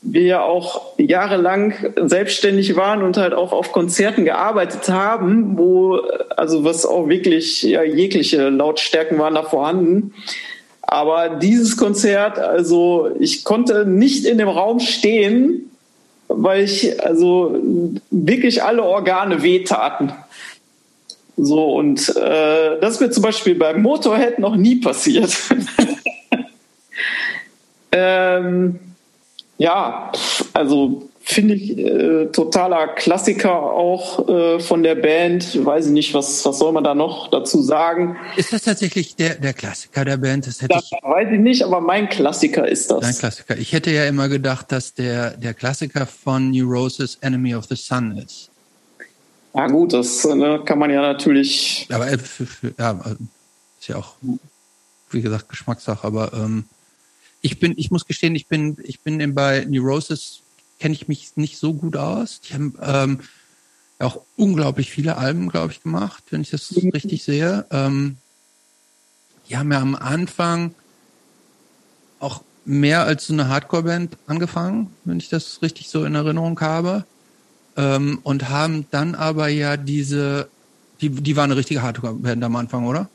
wir 0.01 0.23
ja 0.23 0.41
auch 0.43 0.97
jahrelang 0.97 1.73
selbstständig 2.01 2.75
waren 2.75 3.03
und 3.03 3.17
halt 3.17 3.33
auch 3.33 3.51
auf 3.51 3.71
Konzerten 3.71 4.23
gearbeitet 4.23 4.89
haben, 4.89 5.57
wo, 5.57 5.99
also 6.35 6.63
was 6.63 6.85
auch 6.85 7.09
wirklich, 7.09 7.63
ja, 7.63 7.83
jegliche 7.83 8.49
Lautstärken 8.49 9.19
waren 9.19 9.35
da 9.35 9.43
vorhanden. 9.43 10.13
Aber 10.81 11.29
dieses 11.29 11.77
Konzert, 11.77 12.39
also 12.39 13.11
ich 13.19 13.43
konnte 13.43 13.85
nicht 13.85 14.25
in 14.25 14.37
dem 14.37 14.47
Raum 14.47 14.79
stehen, 14.79 15.68
weil 16.29 16.63
ich 16.63 17.03
also 17.03 17.59
wirklich 18.11 18.63
alle 18.63 18.83
Organe 18.83 19.43
wehtaten. 19.43 20.13
So, 21.35 21.73
und 21.73 22.15
äh, 22.15 22.79
das 22.79 22.95
ist 22.95 23.01
mir 23.01 23.11
zum 23.11 23.23
Beispiel 23.23 23.55
beim 23.55 23.81
Motorhead 23.81 24.39
noch 24.39 24.55
nie 24.55 24.75
passiert. 24.75 25.35
ähm, 27.91 28.79
ja, 29.57 30.11
also 30.53 31.09
finde 31.31 31.53
ich 31.53 31.77
äh, 31.77 32.25
totaler 32.31 32.87
Klassiker 32.87 33.53
auch 33.53 34.27
äh, 34.27 34.59
von 34.59 34.81
der 34.81 34.95
Band. 34.95 35.63
Weiß 35.63 35.85
ich 35.85 35.91
nicht, 35.91 36.13
was, 36.13 36.43
was 36.43 36.57
soll 36.57 36.71
man 36.71 36.83
da 36.83 36.95
noch 36.95 37.29
dazu 37.29 37.61
sagen? 37.61 38.17
Ist 38.35 38.51
das 38.51 38.63
tatsächlich 38.63 39.15
der, 39.15 39.35
der 39.35 39.53
Klassiker 39.53 40.05
der 40.05 40.17
Band? 40.17 40.47
Das, 40.47 40.61
hätte 40.61 40.73
das 40.73 40.89
ich, 40.91 41.03
weiß 41.03 41.29
ich 41.31 41.39
nicht, 41.39 41.63
aber 41.63 41.81
mein 41.81 42.09
Klassiker 42.09 42.67
ist 42.67 42.89
das. 42.89 43.01
Dein 43.01 43.15
Klassiker. 43.15 43.57
Ich 43.57 43.73
hätte 43.73 43.91
ja 43.91 44.05
immer 44.05 44.27
gedacht, 44.27 44.71
dass 44.71 44.95
der, 44.95 45.37
der 45.37 45.53
Klassiker 45.53 46.07
von 46.07 46.49
Neurosis 46.49 47.19
Enemy 47.21 47.53
of 47.53 47.65
the 47.65 47.75
Sun 47.75 48.17
ist. 48.17 48.49
Ja 49.53 49.67
gut, 49.67 49.93
das 49.93 50.25
ne, 50.25 50.61
kann 50.65 50.79
man 50.79 50.89
ja 50.89 51.01
natürlich. 51.01 51.87
Aber 51.91 52.07
äh, 52.07 52.17
ja, 52.77 52.99
ist 53.79 53.87
ja 53.87 53.97
auch, 53.97 54.15
wie 55.11 55.21
gesagt, 55.21 55.47
Geschmackssache. 55.47 56.05
Aber 56.05 56.33
ähm, 56.33 56.65
ich 57.41 57.59
bin, 57.59 57.75
ich 57.77 57.91
muss 57.91 58.07
gestehen, 58.07 58.35
ich 58.35 58.47
bin, 58.47 58.77
ich 58.83 59.01
bin 59.01 59.35
bei 59.35 59.65
Neurosis 59.69 60.41
kenne 60.79 60.93
ich 60.93 61.07
mich 61.07 61.35
nicht 61.35 61.57
so 61.57 61.73
gut 61.73 61.97
aus. 61.97 62.41
Die 62.41 62.53
haben 62.53 62.75
ähm, 62.81 63.19
auch 63.99 64.21
unglaublich 64.37 64.91
viele 64.91 65.17
Alben, 65.17 65.49
glaube 65.49 65.73
ich, 65.73 65.83
gemacht, 65.83 66.23
wenn 66.29 66.41
ich 66.41 66.49
das 66.49 66.71
mhm. 66.71 66.89
richtig 66.89 67.23
sehe. 67.23 67.65
Ähm, 67.69 68.17
die 69.47 69.57
haben 69.57 69.71
ja 69.71 69.79
am 69.79 69.95
Anfang 69.95 70.73
auch 72.19 72.43
mehr 72.65 73.03
als 73.03 73.27
so 73.27 73.33
eine 73.33 73.47
Hardcore-Band 73.47 74.17
angefangen, 74.27 74.93
wenn 75.03 75.17
ich 75.17 75.29
das 75.29 75.61
richtig 75.61 75.89
so 75.89 76.05
in 76.05 76.15
Erinnerung 76.15 76.59
habe. 76.61 77.05
Ähm, 77.75 78.19
und 78.23 78.49
haben 78.49 78.85
dann 78.91 79.15
aber 79.15 79.47
ja 79.47 79.77
diese, 79.77 80.49
die, 81.01 81.09
die 81.09 81.35
war 81.35 81.43
eine 81.43 81.55
richtige 81.55 81.81
Hardcore-Band 81.81 82.43
am 82.43 82.55
Anfang, 82.55 82.85
oder? 82.85 83.09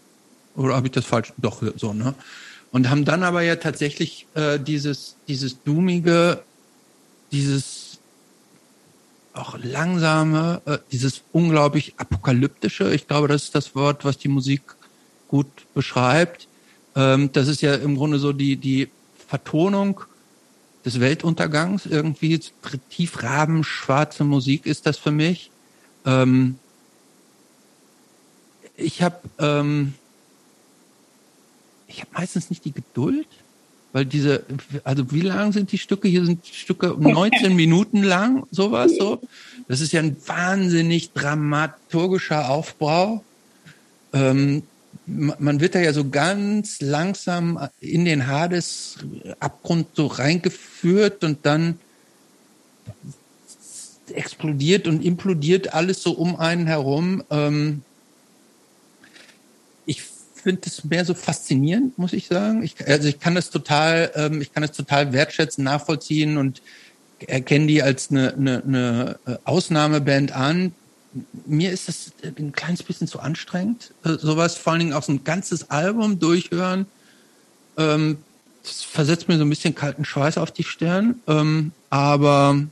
Oder 0.57 0.77
habe 0.77 0.87
ich 0.87 0.93
das 0.93 1.05
falsch? 1.05 1.33
Doch, 1.39 1.63
so, 1.77 1.93
ne? 1.93 2.15
Und 2.71 2.91
haben 2.91 3.05
dann 3.05 3.23
aber 3.23 3.43
ja 3.43 3.57
tatsächlich 3.57 4.27
äh, 4.35 4.59
dieses, 4.59 5.17
dieses 5.29 5.63
Doomige 5.63 6.43
dieses 7.35 7.99
auch 9.33 9.59
langsame, 9.61 10.63
äh, 10.65 10.79
dieses 10.93 11.23
unglaublich 11.33 11.95
apokalyptische. 11.97 12.95
Ich 12.95 13.09
glaube, 13.09 13.27
das 13.27 13.45
ist 13.45 13.55
das 13.57 13.75
Wort, 13.75 14.05
was 14.05 14.17
die 14.17 14.29
Musik 14.29 14.63
gut 15.27 15.49
beschreibt. 15.75 16.47
Ähm, 16.95 17.33
das 17.33 17.49
ist 17.49 17.61
ja 17.61 17.75
im 17.75 17.97
Grunde 17.97 18.21
so 18.21 18.33
die, 18.33 18.57
die 18.57 18.89
Vertonung 19.27 20.03
des 20.85 21.01
Weltuntergangs. 21.01 21.87
Irgendwie 21.87 22.41
tiefrabenschwarze 22.91 24.23
Musik 24.23 24.67
ist 24.67 24.87
das 24.87 24.97
für 24.97 25.11
mich. 25.11 25.51
Ähm, 26.07 26.61
ich 28.77 29.03
habe 29.03 29.19
ähm, 29.41 29.95
ich 31.89 32.01
habe 32.01 32.11
meistens 32.13 32.51
nicht 32.51 32.65
die 32.65 32.73
Geduld, 32.73 33.27
weil 33.95 34.05
diese, 34.05 34.43
also 34.83 35.13
wie 35.13 35.21
lang 35.21 35.53
sind 35.53 35.71
die 35.71 35.79
Stücke? 35.79 36.09
Hier 36.09 36.27
sind 36.27 36.45
Stücke 36.45 36.97
19 36.99 37.55
Minuten 37.57 38.03
lang, 38.03 38.45
sowas 38.51 38.91
so. 38.99 39.21
Das 39.69 39.81
ist 39.81 39.93
ja 39.93 40.01
ein 40.01 40.17
wahnsinnig 40.27 41.13
dramaturgischer 41.13 42.51
Aufbau. 42.51 43.23
Ähm, 44.13 44.65
man 45.07 45.61
wird 45.61 45.77
da 45.77 45.79
ja 45.79 45.93
so 45.93 46.11
ganz 46.11 46.81
langsam 46.81 47.69
in 47.79 48.05
den 48.05 48.27
Hades-Abgrund 48.27 49.87
so 49.95 50.07
reingeführt 50.07 51.23
und 51.23 51.47
dann 51.47 51.79
explodiert 54.13 54.89
und 54.89 55.05
implodiert 55.05 55.73
alles 55.73 56.03
so 56.03 56.11
um 56.11 56.35
einen 56.35 56.67
herum. 56.67 57.23
Ähm, 57.31 57.83
finde 60.45 60.63
es 60.67 60.85
mehr 60.85 61.05
so 61.05 61.15
faszinierend, 61.15 61.99
muss 61.99 62.13
ich 62.13 62.27
sagen. 62.27 62.63
Ich, 62.63 62.77
also 62.87 63.09
ich 63.09 63.19
kann 63.19 63.35
das 63.35 63.51
total, 63.51 64.13
ähm, 64.15 64.41
ich 64.41 64.53
kann 64.53 64.63
das 64.63 64.73
total 64.73 65.13
wertschätzen, 65.13 65.65
nachvollziehen 65.65 66.37
und 66.37 66.63
erkenne 67.19 67.67
die 67.67 67.83
als 67.83 68.11
eine, 68.11 68.35
eine, 68.35 68.63
eine 68.63 69.19
äh, 69.27 69.37
Ausnahmeband 69.45 70.33
an. 70.33 70.73
Mir 71.47 71.73
ist 71.73 71.89
das 71.89 72.13
ein 72.37 72.53
kleines 72.53 72.83
bisschen 72.83 73.09
zu 73.09 73.21
anstrengend, 73.21 73.95
äh, 74.05 74.19
sowas 74.19 74.57
vor 74.57 74.75
allen 74.75 74.81
Dingen 74.81 74.93
auch 74.93 75.03
so 75.03 75.13
ein 75.13 75.25
ganzes 75.25 75.71
Album 75.71 76.19
durchhören. 76.19 76.87
Ähm, 77.79 78.19
das 78.63 78.83
versetzt 78.83 79.29
mir 79.29 79.39
so 79.39 79.45
ein 79.45 79.51
bisschen 79.51 79.75
kalten 79.75 80.05
Schweiß 80.05 80.39
auf 80.39 80.51
die 80.51 80.65
Stirn, 80.65 81.21
ähm, 81.27 81.73
aber 81.89 82.63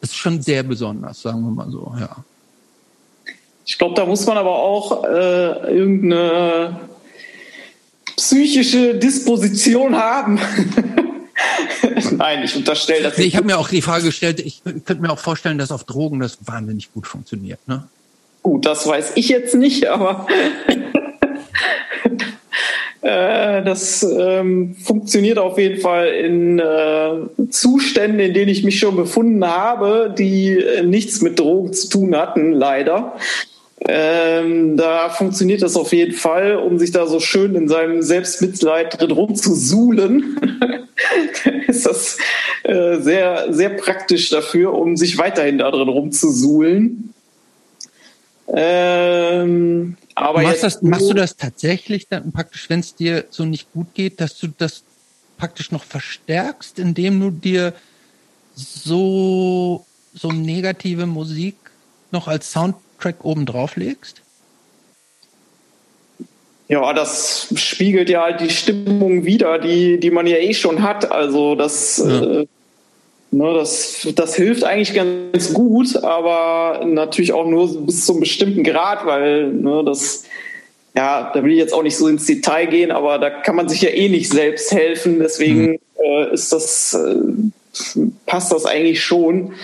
es 0.00 0.10
ist 0.10 0.16
schon 0.16 0.40
sehr 0.40 0.62
besonders, 0.62 1.20
sagen 1.20 1.42
wir 1.42 1.50
mal 1.50 1.70
so, 1.70 1.94
ja. 1.98 2.24
Ich 3.68 3.76
glaube, 3.76 3.94
da 3.94 4.06
muss 4.06 4.24
man 4.24 4.38
aber 4.38 4.56
auch 4.56 5.04
äh, 5.04 5.76
irgendeine 5.76 6.80
psychische 8.16 8.94
Disposition 8.94 9.94
haben. 9.94 10.40
Nein, 12.12 12.44
ich 12.44 12.56
unterstelle 12.56 13.02
das. 13.02 13.18
Nee, 13.18 13.24
ich 13.24 13.36
habe 13.36 13.46
mir 13.46 13.58
auch 13.58 13.68
die 13.68 13.82
Frage 13.82 14.06
gestellt, 14.06 14.40
ich 14.40 14.62
könnte 14.64 15.02
mir 15.02 15.10
auch 15.10 15.18
vorstellen, 15.18 15.58
dass 15.58 15.70
auf 15.70 15.84
Drogen 15.84 16.20
das 16.20 16.38
wahnsinnig 16.46 16.90
gut 16.94 17.06
funktioniert. 17.06 17.60
Ne? 17.68 17.86
Gut, 18.42 18.64
das 18.64 18.86
weiß 18.86 19.12
ich 19.16 19.28
jetzt 19.28 19.54
nicht, 19.54 19.86
aber 19.86 20.26
äh, 23.02 23.62
das 23.62 24.02
ähm, 24.02 24.76
funktioniert 24.76 25.38
auf 25.38 25.58
jeden 25.58 25.82
Fall 25.82 26.06
in 26.06 26.58
äh, 26.58 27.50
Zuständen, 27.50 28.18
in 28.18 28.32
denen 28.32 28.48
ich 28.48 28.64
mich 28.64 28.78
schon 28.78 28.96
befunden 28.96 29.44
habe, 29.44 30.14
die 30.16 30.58
äh, 30.58 30.82
nichts 30.82 31.20
mit 31.20 31.38
Drogen 31.38 31.74
zu 31.74 31.90
tun 31.90 32.16
hatten, 32.16 32.52
leider. 32.52 33.14
Ähm, 33.86 34.76
da 34.76 35.08
funktioniert 35.08 35.62
das 35.62 35.76
auf 35.76 35.92
jeden 35.92 36.14
Fall, 36.14 36.56
um 36.56 36.78
sich 36.78 36.90
da 36.90 37.06
so 37.06 37.20
schön 37.20 37.54
in 37.54 37.68
seinem 37.68 38.02
Selbstmitleid 38.02 39.00
drin 39.00 39.12
rumzusuhlen. 39.12 40.88
ist 41.68 41.86
das 41.86 42.18
äh, 42.64 42.98
sehr, 42.98 43.52
sehr 43.52 43.70
praktisch 43.70 44.30
dafür, 44.30 44.74
um 44.74 44.96
sich 44.96 45.16
weiterhin 45.18 45.58
da 45.58 45.70
drin 45.70 45.88
rumzusuhlen. 45.88 47.14
Ähm, 48.48 49.96
aber 50.14 50.42
machst, 50.42 50.62
das, 50.64 50.82
machst 50.82 51.10
du 51.10 51.14
das 51.14 51.36
tatsächlich 51.36 52.08
dann 52.08 52.32
praktisch, 52.32 52.68
wenn 52.70 52.80
es 52.80 52.94
dir 52.94 53.26
so 53.30 53.44
nicht 53.44 53.72
gut 53.72 53.94
geht, 53.94 54.20
dass 54.20 54.38
du 54.38 54.48
das 54.48 54.82
praktisch 55.36 55.70
noch 55.70 55.84
verstärkst, 55.84 56.78
indem 56.78 57.20
du 57.20 57.30
dir 57.30 57.74
so, 58.54 59.86
so 60.14 60.32
negative 60.32 61.06
Musik 61.06 61.56
noch 62.10 62.26
als 62.26 62.50
Soundtrack 62.98 63.24
oben 63.24 63.46
drauf 63.46 63.76
legst? 63.76 64.22
Ja, 66.68 66.92
das 66.92 67.48
spiegelt 67.54 68.10
ja 68.10 68.24
halt 68.24 68.40
die 68.40 68.50
Stimmung 68.50 69.24
wieder, 69.24 69.58
die, 69.58 69.98
die 69.98 70.10
man 70.10 70.26
ja 70.26 70.36
eh 70.36 70.52
schon 70.52 70.82
hat. 70.82 71.10
Also 71.10 71.54
das, 71.54 72.02
ja. 72.04 72.40
äh, 72.40 72.46
ne, 73.30 73.54
das, 73.54 74.06
das 74.14 74.34
hilft 74.34 74.64
eigentlich 74.64 74.92
ganz 74.94 75.54
gut, 75.54 75.96
aber 75.96 76.84
natürlich 76.84 77.32
auch 77.32 77.46
nur 77.46 77.86
bis 77.86 78.04
zu 78.04 78.12
einem 78.12 78.20
bestimmten 78.20 78.64
Grad, 78.64 79.06
weil 79.06 79.48
ne, 79.48 79.82
das, 79.86 80.24
ja, 80.94 81.30
da 81.32 81.42
will 81.42 81.52
ich 81.52 81.58
jetzt 81.58 81.72
auch 81.72 81.82
nicht 81.82 81.96
so 81.96 82.06
ins 82.06 82.26
Detail 82.26 82.66
gehen, 82.66 82.90
aber 82.90 83.18
da 83.18 83.30
kann 83.30 83.56
man 83.56 83.70
sich 83.70 83.80
ja 83.80 83.90
eh 83.90 84.10
nicht 84.10 84.30
selbst 84.30 84.70
helfen. 84.70 85.20
Deswegen 85.20 85.70
mhm. 85.70 85.78
äh, 86.04 86.34
ist 86.34 86.52
das, 86.52 86.92
äh, 86.92 88.00
passt 88.26 88.52
das 88.52 88.66
eigentlich 88.66 89.02
schon. 89.02 89.54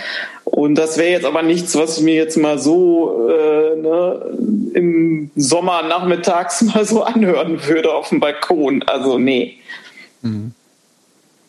Und 0.54 0.76
das 0.76 0.98
wäre 0.98 1.10
jetzt 1.10 1.24
aber 1.24 1.42
nichts, 1.42 1.74
was 1.74 1.98
ich 1.98 2.04
mir 2.04 2.14
jetzt 2.14 2.36
mal 2.36 2.60
so 2.60 3.28
äh, 3.28 3.74
ne, 3.74 4.38
im 4.74 5.30
Sommer 5.34 5.82
nachmittags 5.82 6.62
mal 6.74 6.84
so 6.84 7.02
anhören 7.02 7.66
würde 7.66 7.92
auf 7.92 8.10
dem 8.10 8.20
Balkon. 8.20 8.84
Also 8.84 9.18
nee. 9.18 9.56
Mhm. 10.22 10.52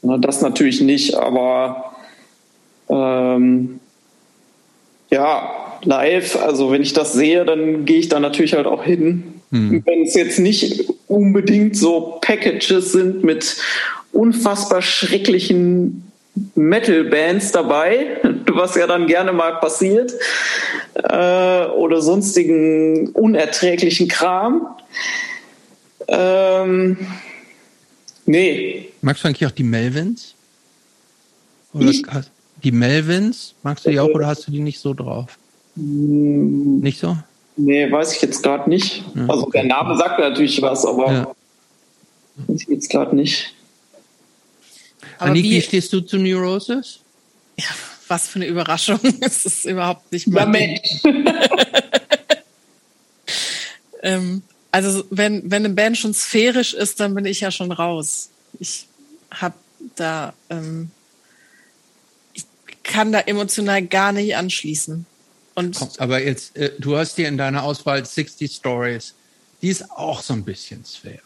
Na, 0.02 0.18
das 0.18 0.42
natürlich 0.42 0.82
nicht, 0.82 1.14
aber 1.14 1.96
ähm, 2.90 3.80
ja, 5.12 5.78
live, 5.84 6.42
also 6.42 6.72
wenn 6.72 6.82
ich 6.82 6.94
das 6.94 7.14
sehe, 7.14 7.46
dann 7.46 7.86
gehe 7.86 8.00
ich 8.00 8.10
da 8.10 8.20
natürlich 8.20 8.56
halt 8.56 8.66
auch 8.66 8.84
hin. 8.84 9.36
Mhm. 9.52 9.84
Wenn 9.86 10.02
es 10.02 10.16
jetzt 10.16 10.40
nicht 10.40 10.90
unbedingt 11.08 11.78
so 11.78 12.18
Packages 12.22 12.92
sind 12.92 13.24
mit 13.24 13.58
unfassbar 14.12 14.82
schrecklichen 14.82 16.12
Metal-Bands 16.56 17.52
dabei, 17.52 18.20
was 18.52 18.76
ja 18.76 18.88
dann 18.88 19.08
gerne 19.08 19.32
mal 19.32 19.60
passiert, 19.60 20.14
äh, 20.96 21.66
oder 21.68 22.02
sonstigen 22.02 23.10
unerträglichen 23.10 24.08
Kram. 24.08 24.68
Ähm, 26.08 26.98
nee. 28.26 28.90
Magst 29.02 29.24
du 29.24 29.28
eigentlich 29.28 29.46
auch 29.48 29.52
die 29.52 29.64
Melvins? 29.64 30.36
Oder 31.74 31.90
ich, 31.90 32.04
die 32.64 32.72
Melvins, 32.72 33.56
magst 33.64 33.86
du 33.86 33.92
die 33.92 34.00
auch 34.00 34.10
oder 34.10 34.28
hast 34.28 34.48
du 34.48 34.52
die 34.52 34.60
nicht 34.60 34.80
so 34.80 34.94
drauf? 34.94 35.38
Hm. 35.76 36.80
Nicht 36.80 37.00
so? 37.00 37.18
Nee, 37.58 37.92
weiß 37.92 38.16
ich 38.16 38.22
jetzt 38.22 38.44
gerade 38.44 38.70
nicht. 38.70 39.04
Ja, 39.16 39.28
also 39.28 39.44
okay. 39.44 39.60
der 39.60 39.66
Name 39.66 39.98
sagt 39.98 40.20
natürlich 40.20 40.62
was, 40.62 40.86
aber 40.86 41.12
ja. 41.12 41.36
weiß 42.48 42.62
ich 42.62 42.68
jetzt 42.68 42.90
gerade 42.90 43.16
nicht. 43.16 43.55
Aber 45.18 45.32
Anik, 45.32 45.44
wie, 45.44 45.52
wie 45.52 45.62
stehst 45.62 45.94
du 45.94 46.02
zu 46.02 46.18
Neurosis? 46.18 47.00
Ja, 47.58 47.68
was 48.08 48.28
für 48.28 48.38
eine 48.38 48.48
Überraschung. 48.48 49.00
Es 49.22 49.46
ist 49.46 49.66
überhaupt 49.66 50.12
nicht 50.12 50.28
mein 50.28 50.54
ähm, 54.04 54.44
Also 54.72 55.04
wenn, 55.10 55.50
wenn 55.50 55.66
eine 55.66 55.74
Band 55.74 55.98
schon 55.98 56.14
sphärisch 56.14 56.74
ist, 56.74 57.00
dann 57.00 57.16
bin 57.16 57.26
ich 57.26 57.40
ja 57.42 57.52
schon 57.52 57.72
raus. 57.72 58.30
Ich 58.60 58.88
habe 59.32 59.56
da, 59.96 60.34
ähm, 60.50 60.92
ich 62.34 62.46
kann 62.84 63.12
da 63.12 63.20
emotional 63.22 63.86
gar 63.86 64.12
nicht 64.12 64.36
anschließen. 64.36 65.06
Und 65.56 65.76
Komm, 65.78 65.90
aber 65.98 66.22
jetzt, 66.22 66.56
äh, 66.58 66.74
du 66.78 66.98
hast 66.98 67.16
hier 67.16 67.28
in 67.28 67.38
deiner 67.38 67.64
Auswahl 67.64 68.06
60 68.06 68.52
Stories. 68.52 69.14
Die 69.62 69.70
ist 69.70 69.90
auch 69.90 70.22
so 70.22 70.34
ein 70.34 70.44
bisschen 70.44 70.84
sphärisch. 70.86 71.22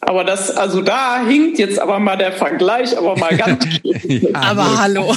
Aber 0.00 0.24
das, 0.24 0.50
also 0.50 0.80
da 0.80 1.24
hinkt 1.26 1.58
jetzt 1.58 1.78
aber 1.78 1.98
mal 1.98 2.16
der 2.16 2.32
Vergleich, 2.32 2.96
aber 2.96 3.16
mal 3.16 3.36
ganz. 3.36 3.64
ja, 3.82 4.34
aber 4.34 4.78
hallo. 4.78 5.14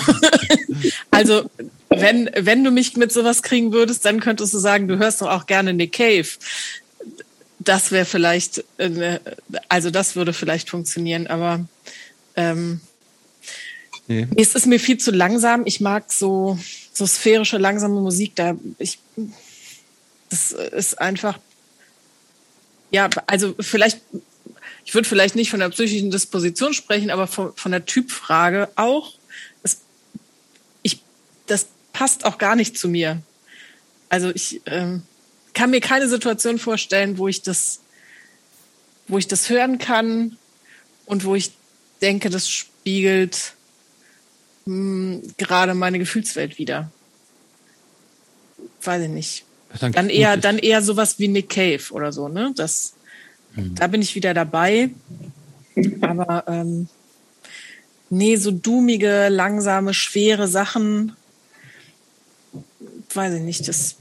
also, 1.12 1.50
wenn, 1.90 2.30
wenn 2.36 2.64
du 2.64 2.72
mich 2.72 2.98
mit 2.98 3.12
sowas 3.12 3.44
kriegen 3.44 3.74
würdest, 3.74 4.06
dann 4.06 4.20
könntest 4.20 4.54
du 4.54 4.58
sagen, 4.58 4.88
du 4.88 4.98
hörst 4.98 5.22
doch 5.22 5.30
auch 5.30 5.46
gerne 5.46 5.74
Nick 5.74 5.94
Cave. 5.94 6.28
Das 7.60 7.92
wäre 7.92 8.06
vielleicht, 8.06 8.64
äh, 8.78 9.20
also 9.70 9.92
das 9.92 10.16
würde 10.16 10.34
vielleicht 10.34 10.70
funktionieren, 10.70 11.28
aber 11.28 11.64
ähm, 12.36 12.82
nee. 14.08 14.26
es 14.36 14.56
ist 14.56 14.66
mir 14.66 14.80
viel 14.80 14.98
zu 14.98 15.12
langsam. 15.12 15.64
Ich 15.66 15.80
mag 15.80 16.12
so, 16.12 16.58
so 16.92 17.06
sphärische, 17.06 17.60
langsame 17.60 18.02
Musik. 18.02 18.36
Da 18.36 18.56
ich, 18.80 18.98
das 20.30 20.54
ist 20.54 21.00
einfach 21.00 21.38
ja, 22.92 23.10
also 23.26 23.56
vielleicht 23.60 24.02
ich 24.92 24.96
würde 24.96 25.08
vielleicht 25.08 25.36
nicht 25.36 25.50
von 25.50 25.62
der 25.62 25.70
psychischen 25.70 26.12
Disposition 26.12 26.74
sprechen, 26.74 27.12
aber 27.12 27.26
von, 27.26 27.54
von 27.56 27.72
der 27.72 27.86
Typfrage 27.86 28.68
auch. 28.76 29.14
Es, 29.64 29.84
ich, 30.84 31.02
das 31.48 31.68
passt 31.94 32.26
auch 32.26 32.38
gar 32.38 32.58
nicht 32.58 32.78
zu 32.78 32.90
mir. 32.90 33.22
Also 34.10 34.32
ich 34.32 34.60
ähm, 34.66 35.04
kann 35.54 35.70
mir 35.70 35.80
keine 35.80 36.10
Situation 36.10 36.60
vorstellen, 36.60 37.18
wo 37.18 37.30
ich 37.30 37.42
das, 37.42 37.80
wo 39.08 39.18
ich 39.18 39.30
das 39.30 39.50
hören 39.50 39.78
kann 39.78 40.38
und 41.06 41.24
wo 41.24 41.36
ich 41.36 41.54
denke, 42.02 42.30
das 42.30 42.50
spiegelt 42.50 43.54
mh, 44.66 45.22
hm, 45.22 45.34
gerade 45.38 45.74
meine 45.74 46.00
Gefühlswelt 46.00 46.58
wieder. 46.58 46.92
Weiß 48.84 49.04
ich 49.04 49.10
nicht. 49.10 49.46
Dann 49.80 50.10
eher, 50.10 50.36
dann 50.36 50.58
eher 50.58 50.82
sowas 50.82 51.18
wie 51.18 51.30
Nick 51.30 51.48
Cave 51.48 51.82
oder 51.92 52.12
so, 52.12 52.28
ne? 52.28 52.52
Das, 52.58 52.92
Mhm. 53.56 53.76
Da 53.76 53.88
bin 53.88 54.02
ich 54.02 54.16
wieder 54.16 54.34
dabei. 54.34 54.90
Aber 56.02 56.44
ähm, 56.48 56.88
nee, 58.10 58.36
so 58.36 58.52
dummige, 58.52 59.30
langsame, 59.30 59.94
schwere 59.94 60.48
Sachen, 60.48 61.16
weiß 63.14 63.36
ich 63.36 63.42
nicht, 63.42 63.68
das 63.68 63.96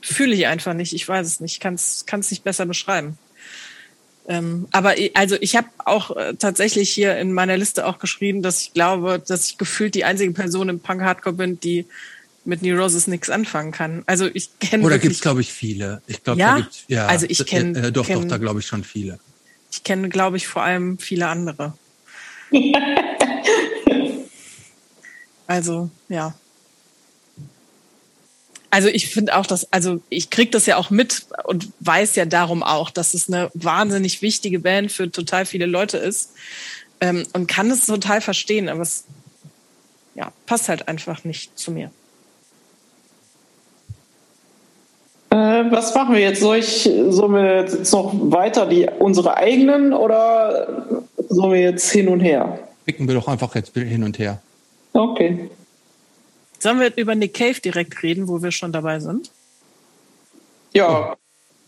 fühle 0.00 0.34
ich 0.34 0.46
einfach 0.46 0.74
nicht. 0.74 0.92
Ich 0.92 1.08
weiß 1.08 1.26
es 1.26 1.40
nicht, 1.40 1.54
ich 1.54 1.60
kann 1.60 1.74
es 1.74 2.30
nicht 2.30 2.44
besser 2.44 2.66
beschreiben. 2.66 3.18
Ähm, 4.28 4.68
aber 4.72 4.94
also 5.14 5.36
ich 5.40 5.56
habe 5.56 5.68
auch 5.86 6.14
äh, 6.14 6.34
tatsächlich 6.34 6.90
hier 6.90 7.16
in 7.16 7.32
meiner 7.32 7.56
Liste 7.56 7.86
auch 7.86 7.98
geschrieben, 7.98 8.42
dass 8.42 8.60
ich 8.60 8.74
glaube, 8.74 9.22
dass 9.26 9.48
ich 9.48 9.58
gefühlt 9.58 9.94
die 9.94 10.04
einzige 10.04 10.32
Person 10.32 10.68
im 10.68 10.80
Punk 10.80 11.00
Hardcore 11.00 11.34
bin, 11.34 11.58
die 11.60 11.86
mit 12.44 12.62
Neurosis 12.62 13.06
nichts 13.06 13.30
anfangen 13.30 13.72
kann. 13.72 14.02
Also 14.06 14.26
ich 14.32 14.58
kenne. 14.58 14.84
Oder 14.84 14.98
gibt 14.98 15.14
es, 15.14 15.20
glaube 15.20 15.40
ich, 15.40 15.52
viele. 15.52 16.02
Ich 16.06 16.22
glaube, 16.22 16.40
ja? 16.40 16.54
da 16.54 16.60
gibt's, 16.60 16.84
ja. 16.88 17.06
Also 17.06 17.26
ich 17.28 17.44
kenne. 17.46 17.78
Äh, 17.78 17.92
doch, 17.92 18.06
kenn, 18.06 18.22
doch, 18.22 18.28
da 18.28 18.38
glaube 18.38 18.60
ich 18.60 18.66
schon 18.66 18.84
viele. 18.84 19.18
Ich 19.70 19.84
kenne, 19.84 20.08
glaube 20.08 20.36
ich, 20.36 20.46
vor 20.46 20.62
allem 20.62 20.98
viele 20.98 21.28
andere. 21.28 21.74
also, 25.46 25.90
ja. 26.08 26.34
Also 28.70 28.88
ich 28.88 29.08
finde 29.08 29.36
auch, 29.36 29.46
dass, 29.46 29.72
also 29.72 30.02
ich 30.10 30.30
krieg 30.30 30.52
das 30.52 30.66
ja 30.66 30.76
auch 30.76 30.90
mit 30.90 31.26
und 31.44 31.68
weiß 31.80 32.16
ja 32.16 32.26
darum 32.26 32.62
auch, 32.62 32.90
dass 32.90 33.14
es 33.14 33.28
eine 33.28 33.50
wahnsinnig 33.54 34.20
wichtige 34.20 34.58
Band 34.58 34.92
für 34.92 35.10
total 35.10 35.46
viele 35.46 35.66
Leute 35.66 35.96
ist 35.96 36.32
ähm, 37.00 37.26
und 37.32 37.46
kann 37.46 37.70
es 37.70 37.86
total 37.86 38.20
verstehen, 38.20 38.68
aber 38.68 38.82
es 38.82 39.04
ja, 40.14 40.32
passt 40.46 40.68
halt 40.68 40.88
einfach 40.88 41.24
nicht 41.24 41.58
zu 41.58 41.70
mir. 41.70 41.90
Äh, 45.30 45.36
was 45.70 45.94
machen 45.94 46.14
wir 46.14 46.20
jetzt? 46.20 46.40
Soll 46.40 46.56
ich, 46.58 46.88
sollen 47.08 47.34
wir 47.34 47.60
jetzt 47.60 47.92
noch 47.92 48.12
weiter 48.14 48.66
die 48.66 48.88
unsere 48.98 49.36
eigenen 49.36 49.92
oder 49.92 50.86
sollen 51.28 51.52
wir 51.52 51.60
jetzt 51.60 51.90
hin 51.90 52.08
und 52.08 52.20
her? 52.20 52.58
Picken 52.86 53.06
wir 53.06 53.14
doch 53.14 53.28
einfach 53.28 53.54
jetzt 53.54 53.74
hin 53.74 54.02
und 54.02 54.18
her. 54.18 54.40
Okay. 54.92 55.50
Sollen 56.58 56.80
wir 56.80 56.96
über 56.96 57.14
Nick 57.14 57.34
Cave 57.34 57.60
direkt 57.60 58.02
reden, 58.02 58.26
wo 58.28 58.42
wir 58.42 58.50
schon 58.50 58.72
dabei 58.72 58.98
sind? 59.00 59.30
Ja. 60.72 61.14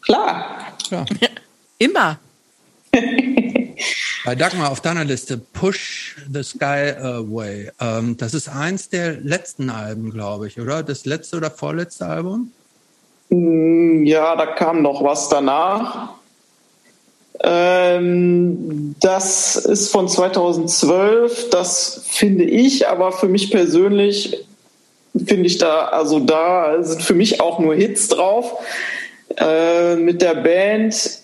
Klar. 0.01 0.67
Ja. 0.91 1.05
Immer. 1.79 2.19
Bei 4.25 4.35
Dagmar 4.35 4.71
auf 4.71 4.81
deiner 4.81 5.05
Liste 5.05 5.39
Push 5.39 6.17
the 6.31 6.43
Sky 6.43 6.93
Away. 7.01 7.71
Ähm, 7.81 8.17
das 8.17 8.35
ist 8.35 8.49
eins 8.49 8.89
der 8.89 9.21
letzten 9.21 9.71
Alben, 9.71 10.11
glaube 10.11 10.47
ich, 10.47 10.61
oder? 10.61 10.83
Das 10.83 11.07
letzte 11.07 11.37
oder 11.39 11.51
vorletzte 11.51 12.07
Album? 12.07 12.53
Mm, 13.31 14.05
ja, 14.05 14.37
da 14.37 14.47
kam 14.47 14.83
noch 14.83 15.03
was 15.03 15.29
danach. 15.29 16.11
Ähm, 17.43 18.95
das 19.01 19.57
ist 19.57 19.91
von 19.91 20.09
2012. 20.09 21.51
Das 21.51 22.03
finde 22.07 22.45
ich, 22.45 22.89
aber 22.89 23.13
für 23.13 23.29
mich 23.29 23.51
persönlich 23.51 24.45
finde 25.27 25.47
ich 25.47 25.59
da, 25.59 25.87
also 25.87 26.21
da 26.21 26.83
sind 26.83 27.03
für 27.03 27.15
mich 27.15 27.41
auch 27.41 27.59
nur 27.59 27.75
Hits 27.75 28.09
drauf. 28.09 28.59
Äh, 29.37 29.97
mit 29.97 30.23
der 30.23 30.35
Band 30.35 31.21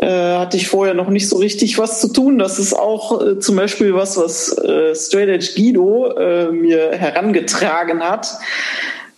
äh, 0.00 0.36
hatte 0.36 0.56
ich 0.56 0.68
vorher 0.68 0.94
noch 0.94 1.08
nicht 1.08 1.28
so 1.28 1.36
richtig 1.36 1.78
was 1.78 2.00
zu 2.00 2.08
tun. 2.08 2.38
Das 2.38 2.58
ist 2.58 2.74
auch 2.74 3.20
äh, 3.20 3.38
zum 3.38 3.56
Beispiel 3.56 3.94
was, 3.94 4.16
was 4.16 4.56
äh, 4.58 4.94
Straight 4.94 5.28
Edge 5.28 5.50
Guido 5.54 6.16
äh, 6.16 6.50
mir 6.50 6.92
herangetragen 6.92 8.02
hat. 8.02 8.32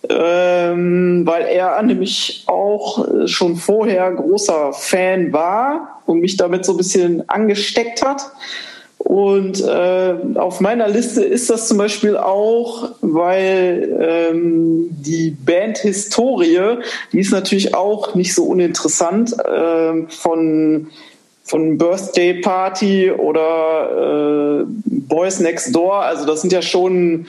Ähm, 0.09 1.23
weil 1.25 1.47
er 1.47 1.83
nämlich 1.83 2.45
auch 2.47 3.09
äh, 3.09 3.29
schon 3.29 3.57
vorher 3.57 4.11
großer 4.13 4.73
Fan 4.73 5.33
war 5.33 6.01
und 6.07 6.21
mich 6.21 6.37
damit 6.37 6.65
so 6.65 6.73
ein 6.73 6.77
bisschen 6.77 7.29
angesteckt 7.29 8.05
hat. 8.05 8.31
Und 8.99 9.61
äh, 9.63 10.15
auf 10.37 10.61
meiner 10.61 10.89
Liste 10.89 11.23
ist 11.23 11.51
das 11.51 11.69
zum 11.69 11.77
Beispiel 11.77 12.17
auch, 12.17 12.91
weil 13.03 13.99
ähm, 14.01 14.87
die 14.91 15.31
Band 15.31 15.79
Historie, 15.79 16.79
die 17.13 17.21
ist 17.21 17.31
natürlich 17.31 17.75
auch 17.75 18.15
nicht 18.15 18.35
so 18.35 18.45
uninteressant 18.45 19.35
äh, 19.39 20.07
von 20.09 20.89
von 21.47 21.77
Birthday 21.77 22.41
Party 22.41 23.11
oder 23.11 24.63
äh, 24.63 24.65
Boys 24.87 25.41
Next 25.41 25.77
Door. 25.77 25.97
Also 26.03 26.25
das 26.25 26.41
sind 26.41 26.53
ja 26.55 26.63
schon 26.63 27.27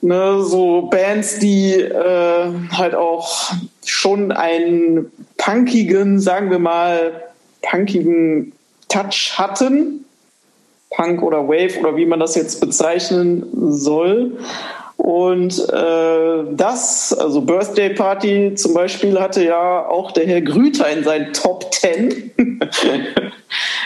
ne, 0.00 0.42
so 0.42 0.82
Bands, 0.82 1.38
die 1.38 1.74
äh, 1.74 2.52
halt 2.72 2.94
auch 2.94 3.52
schon 3.84 4.32
einen 4.32 5.10
punkigen, 5.36 6.20
sagen 6.20 6.50
wir 6.50 6.58
mal, 6.58 7.22
punkigen 7.62 8.52
Touch 8.88 9.34
hatten 9.36 10.04
Punk 10.90 11.22
oder 11.22 11.48
Wave 11.48 11.78
oder 11.78 11.96
wie 11.96 12.06
man 12.06 12.20
das 12.20 12.34
jetzt 12.34 12.60
bezeichnen 12.60 13.72
soll. 13.72 14.38
Und 15.00 15.58
äh, 15.70 16.44
das, 16.56 17.16
also 17.18 17.40
Birthday 17.40 17.88
Party 17.88 18.54
zum 18.54 18.74
Beispiel, 18.74 19.18
hatte 19.18 19.42
ja 19.42 19.86
auch 19.88 20.12
der 20.12 20.26
Herr 20.26 20.42
Grüter 20.42 20.90
in 20.90 21.04
seinen 21.04 21.32
Top 21.32 21.70
Ten. 21.70 22.30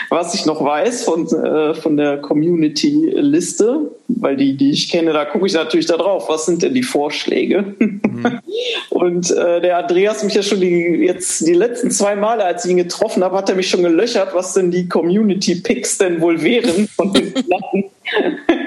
was 0.09 0.35
ich 0.35 0.45
noch 0.45 0.63
weiß 0.63 1.05
von, 1.05 1.25
äh, 1.27 1.73
von 1.73 1.95
der 1.95 2.17
Community-Liste, 2.17 3.91
weil 4.07 4.35
die, 4.35 4.57
die 4.57 4.71
ich 4.71 4.89
kenne, 4.89 5.13
da 5.13 5.25
gucke 5.25 5.47
ich 5.47 5.53
natürlich 5.53 5.85
da 5.85 5.95
drauf, 5.95 6.27
was 6.27 6.45
sind 6.45 6.61
denn 6.63 6.73
die 6.73 6.83
Vorschläge? 6.83 7.75
Mhm. 7.79 8.41
Und 8.89 9.31
äh, 9.31 9.61
der 9.61 9.77
Andreas 9.77 10.21
mich 10.23 10.33
ja 10.33 10.43
schon 10.43 10.59
die, 10.59 10.67
jetzt 10.67 11.47
die 11.47 11.53
letzten 11.53 11.91
zwei 11.91 12.17
Male, 12.17 12.43
als 12.43 12.65
ich 12.65 12.71
ihn 12.71 12.77
getroffen 12.77 13.23
habe, 13.23 13.37
hat 13.37 13.49
er 13.49 13.55
mich 13.55 13.69
schon 13.69 13.83
gelöchert, 13.83 14.33
was 14.33 14.53
denn 14.53 14.69
die 14.69 14.89
Community-Picks 14.89 15.97
denn 15.97 16.19
wohl 16.19 16.41
wären 16.41 16.89
von 16.89 17.13
den 17.13 17.33
Platten. 17.33 17.85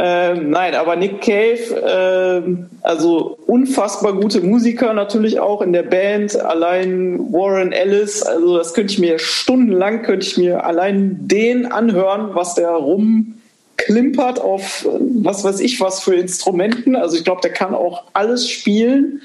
Ähm, 0.00 0.50
nein, 0.50 0.76
aber 0.76 0.94
Nick 0.94 1.22
Cave, 1.22 1.74
äh, 1.74 2.42
also 2.82 3.36
unfassbar 3.48 4.12
gute 4.12 4.40
Musiker 4.40 4.92
natürlich 4.92 5.40
auch 5.40 5.60
in 5.60 5.72
der 5.72 5.82
Band. 5.82 6.40
Allein 6.40 7.18
Warren 7.32 7.72
Ellis, 7.72 8.22
also 8.22 8.56
das 8.56 8.74
könnte 8.74 8.92
ich 8.92 9.00
mir 9.00 9.18
stundenlang, 9.18 10.02
könnte 10.02 10.24
ich 10.24 10.38
mir 10.38 10.64
allein 10.64 11.18
den 11.26 11.66
anhören, 11.66 12.36
was 12.36 12.54
der 12.54 12.70
rumklimpert 12.70 14.40
auf 14.40 14.86
was 14.86 15.42
weiß 15.42 15.58
ich 15.58 15.80
was 15.80 16.00
für 16.00 16.14
Instrumenten. 16.14 16.94
Also 16.94 17.16
ich 17.16 17.24
glaube, 17.24 17.40
der 17.40 17.52
kann 17.52 17.74
auch 17.74 18.04
alles 18.12 18.48
spielen. 18.48 19.20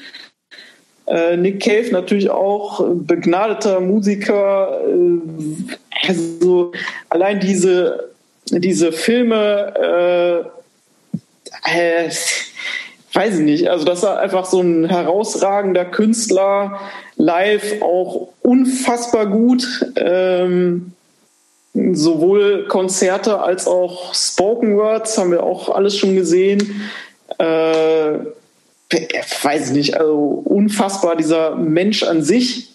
Äh, 1.05 1.37
Nick 1.37 1.61
Cave 1.61 1.91
natürlich 1.91 2.31
auch 2.31 2.83
begnadeter 2.91 3.79
Musiker. 3.79 4.81
Äh, 4.87 6.07
also 6.07 6.71
allein 7.09 7.39
diese 7.39 8.09
diese 8.49 8.91
Filme 8.91 10.49
äh, 10.49 10.62
äh, 11.65 12.09
weiß 13.13 13.35
ich 13.35 13.41
nicht. 13.41 13.69
Also 13.69 13.85
das 13.85 14.03
war 14.03 14.19
einfach 14.19 14.45
so 14.45 14.61
ein 14.61 14.89
herausragender 14.89 15.85
Künstler, 15.85 16.79
live 17.15 17.81
auch 17.81 18.29
unfassbar 18.41 19.27
gut. 19.27 19.85
Ähm, 19.95 20.93
sowohl 21.73 22.67
Konzerte 22.67 23.39
als 23.39 23.67
auch 23.67 24.13
Spoken 24.13 24.77
Words 24.77 25.17
haben 25.17 25.31
wir 25.31 25.43
auch 25.43 25.69
alles 25.69 25.97
schon 25.97 26.15
gesehen. 26.15 26.89
Äh, 27.37 28.19
weiß 29.41 29.67
ich 29.67 29.73
nicht, 29.73 29.97
also 29.97 30.43
unfassbar 30.45 31.15
dieser 31.15 31.55
Mensch 31.55 32.03
an 32.03 32.21
sich. 32.23 32.69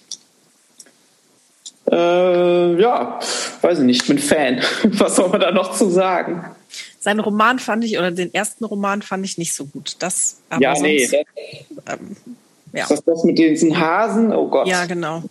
Äh, 1.90 2.80
ja, 2.80 3.20
weiß 3.62 3.78
ich 3.78 3.84
nicht, 3.84 4.02
ich 4.02 4.08
bin 4.08 4.18
Fan. 4.18 4.60
Was 4.84 5.16
soll 5.16 5.28
man 5.28 5.40
da 5.40 5.52
noch 5.52 5.72
zu 5.72 5.88
sagen? 5.88 6.44
Seinen 7.00 7.20
Roman 7.20 7.58
fand 7.58 7.84
ich, 7.84 7.98
oder 7.98 8.10
den 8.10 8.34
ersten 8.34 8.64
Roman 8.64 9.02
fand 9.02 9.24
ich 9.24 9.38
nicht 9.38 9.54
so 9.54 9.66
gut. 9.66 9.96
Das, 10.00 10.38
aber 10.50 10.62
ja, 10.62 10.74
sonst, 10.74 10.82
nee. 10.86 11.06
Das, 11.06 11.98
ähm, 11.98 12.16
ja. 12.72 12.82
Ist 12.82 12.90
das 12.90 13.04
das 13.04 13.24
mit 13.24 13.38
diesen 13.38 13.78
Hasen? 13.78 14.32
Oh 14.32 14.48
Gott. 14.48 14.66
Ja, 14.66 14.84
genau. 14.86 15.22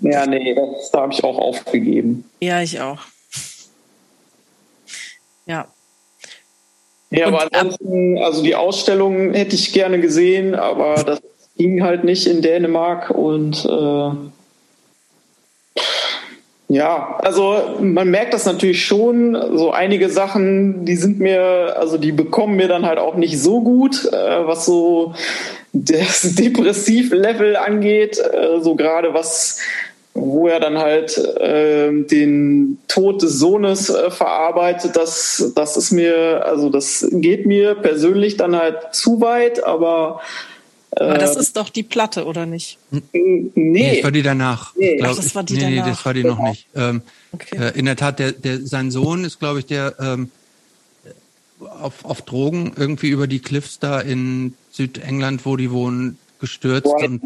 Ja, 0.00 0.26
nee, 0.26 0.54
das, 0.54 0.90
da 0.90 1.02
habe 1.02 1.12
ich 1.12 1.24
auch 1.24 1.38
aufgegeben. 1.38 2.28
Ja, 2.40 2.60
ich 2.60 2.80
auch. 2.80 3.00
Ja. 5.46 5.68
Ja, 7.10 7.26
aber 7.28 7.48
ansonsten, 7.52 8.18
also 8.18 8.42
die 8.42 8.54
Ausstellung 8.54 9.32
hätte 9.34 9.54
ich 9.54 9.72
gerne 9.72 10.00
gesehen, 10.00 10.54
aber 10.54 10.94
das 11.04 11.22
ging 11.56 11.82
halt 11.82 12.04
nicht 12.04 12.26
in 12.26 12.42
Dänemark 12.42 13.10
und 13.10 13.64
äh, 13.64 14.10
ja, 16.68 17.18
also 17.18 17.76
man 17.80 18.10
merkt 18.10 18.32
das 18.32 18.46
natürlich 18.46 18.84
schon. 18.84 19.36
So 19.56 19.70
einige 19.70 20.08
Sachen, 20.08 20.86
die 20.86 20.96
sind 20.96 21.20
mir, 21.20 21.76
also 21.78 21.98
die 21.98 22.12
bekommen 22.12 22.56
mir 22.56 22.68
dann 22.68 22.86
halt 22.86 22.98
auch 22.98 23.16
nicht 23.16 23.38
so 23.38 23.60
gut, 23.60 24.08
äh, 24.12 24.46
was 24.46 24.64
so 24.64 25.14
das 25.72 26.34
Depressivlevel 26.34 27.56
angeht. 27.56 28.18
Äh, 28.18 28.60
so 28.60 28.76
gerade 28.76 29.12
was, 29.12 29.58
wo 30.14 30.48
er 30.48 30.58
dann 30.58 30.78
halt 30.78 31.18
äh, 31.18 31.92
den 31.92 32.78
Tod 32.88 33.20
des 33.20 33.38
Sohnes 33.38 33.90
äh, 33.90 34.10
verarbeitet, 34.10 34.96
das, 34.96 35.52
das 35.54 35.76
ist 35.76 35.90
mir, 35.90 36.46
also 36.46 36.70
das 36.70 37.06
geht 37.12 37.44
mir 37.44 37.74
persönlich 37.74 38.38
dann 38.38 38.56
halt 38.56 38.94
zu 38.94 39.20
weit, 39.20 39.62
aber 39.64 40.20
aber 40.96 41.18
das 41.18 41.36
äh, 41.36 41.40
ist 41.40 41.56
doch 41.56 41.70
die 41.70 41.82
Platte, 41.82 42.24
oder 42.24 42.46
nicht? 42.46 42.78
Nee. 42.90 43.50
nee 43.54 43.94
das 43.96 44.04
war 44.04 44.12
die 44.12 44.22
danach. 44.22 44.74
Nee, 44.76 44.96
glaub, 44.96 45.12
Ach, 45.12 45.16
das 45.16 45.34
war 45.34 45.42
die 45.42 45.54
nee, 45.54 45.60
danach. 45.60 45.84
Nee, 45.84 45.90
das 45.90 46.04
war 46.04 46.14
die 46.14 46.24
noch 46.24 46.38
nicht. 46.38 46.66
Ähm, 46.74 47.02
okay. 47.32 47.56
äh, 47.56 47.78
in 47.78 47.86
der 47.86 47.96
Tat, 47.96 48.18
der, 48.18 48.32
der, 48.32 48.66
sein 48.66 48.90
Sohn 48.90 49.24
ist, 49.24 49.38
glaube 49.38 49.60
ich, 49.60 49.66
der 49.66 49.94
ähm, 49.98 50.30
auf, 51.60 52.04
auf 52.04 52.22
Drogen 52.22 52.72
irgendwie 52.76 53.08
über 53.08 53.26
die 53.26 53.40
Cliffs 53.40 53.78
da 53.78 54.00
in 54.00 54.54
Südengland, 54.70 55.44
wo 55.46 55.56
die 55.56 55.70
wohnen, 55.70 56.18
gestürzt 56.40 56.92
Brighton. 56.92 57.20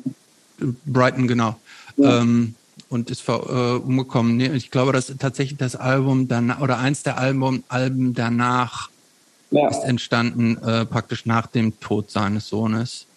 und 0.61 0.77
Brighton, 0.87 1.29
genau. 1.29 1.57
Ja. 1.97 2.21
Ähm, 2.21 2.55
und 2.89 3.11
ist 3.11 3.21
ver, 3.21 3.43
äh, 3.49 3.85
umgekommen. 3.85 4.37
Nee, 4.37 4.51
ich 4.55 4.71
glaube, 4.71 4.93
dass 4.93 5.13
tatsächlich 5.19 5.59
das 5.59 5.77
Album 5.77 6.29
danach 6.29 6.61
oder 6.61 6.79
eins 6.79 7.03
der 7.03 7.19
Album, 7.19 7.65
Alben 7.69 8.15
danach 8.15 8.89
ja. 9.51 9.69
ist 9.69 9.85
entstanden, 9.85 10.57
äh, 10.59 10.87
praktisch 10.87 11.27
nach 11.27 11.47
dem 11.47 11.79
Tod 11.81 12.11
seines 12.11 12.49
Sohnes. 12.49 13.08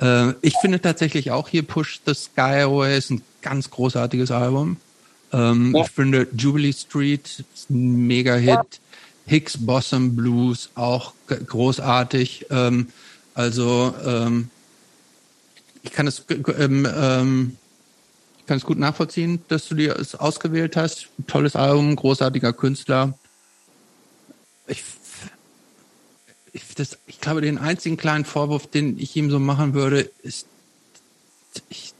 Äh, 0.00 0.32
ich 0.42 0.54
finde 0.60 0.80
tatsächlich 0.80 1.30
auch 1.30 1.48
hier 1.48 1.62
Push 1.62 2.00
the 2.06 2.14
Sky 2.14 2.62
Away 2.62 2.98
ist 2.98 3.10
ein 3.10 3.22
ganz 3.42 3.70
großartiges 3.70 4.30
Album. 4.30 4.76
Ähm, 5.32 5.74
ja. 5.74 5.82
Ich 5.82 5.90
finde 5.90 6.28
Jubilee 6.36 6.72
Street 6.72 7.44
ist 7.54 7.70
ein 7.70 8.06
Mega-Hit. 8.06 8.48
Ja. 8.48 8.64
Hicks 9.26 9.58
Bosom 9.58 10.14
Blues 10.14 10.70
auch 10.76 11.12
großartig. 11.26 12.46
Ähm, 12.50 12.88
also 13.34 13.94
ähm, 14.04 14.50
ich 15.82 15.92
kann 15.92 16.06
es 16.06 16.24
ähm, 16.58 16.88
ähm, 16.96 17.56
ich 18.38 18.46
kann 18.46 18.58
es 18.58 18.64
gut 18.64 18.78
nachvollziehen, 18.78 19.42
dass 19.48 19.66
du 19.66 19.74
dir 19.74 19.96
es 19.98 20.14
ausgewählt 20.14 20.76
hast. 20.76 21.08
Tolles 21.26 21.56
Album, 21.56 21.96
großartiger 21.96 22.52
Künstler. 22.52 23.18
Ich 24.68 24.84
ich, 26.56 26.74
das, 26.74 26.98
ich 27.06 27.20
glaube, 27.20 27.40
den 27.40 27.58
einzigen 27.58 27.96
kleinen 27.96 28.24
Vorwurf, 28.24 28.66
den 28.66 28.98
ich 28.98 29.14
ihm 29.16 29.30
so 29.30 29.38
machen 29.38 29.74
würde, 29.74 30.10
ist, 30.22 30.46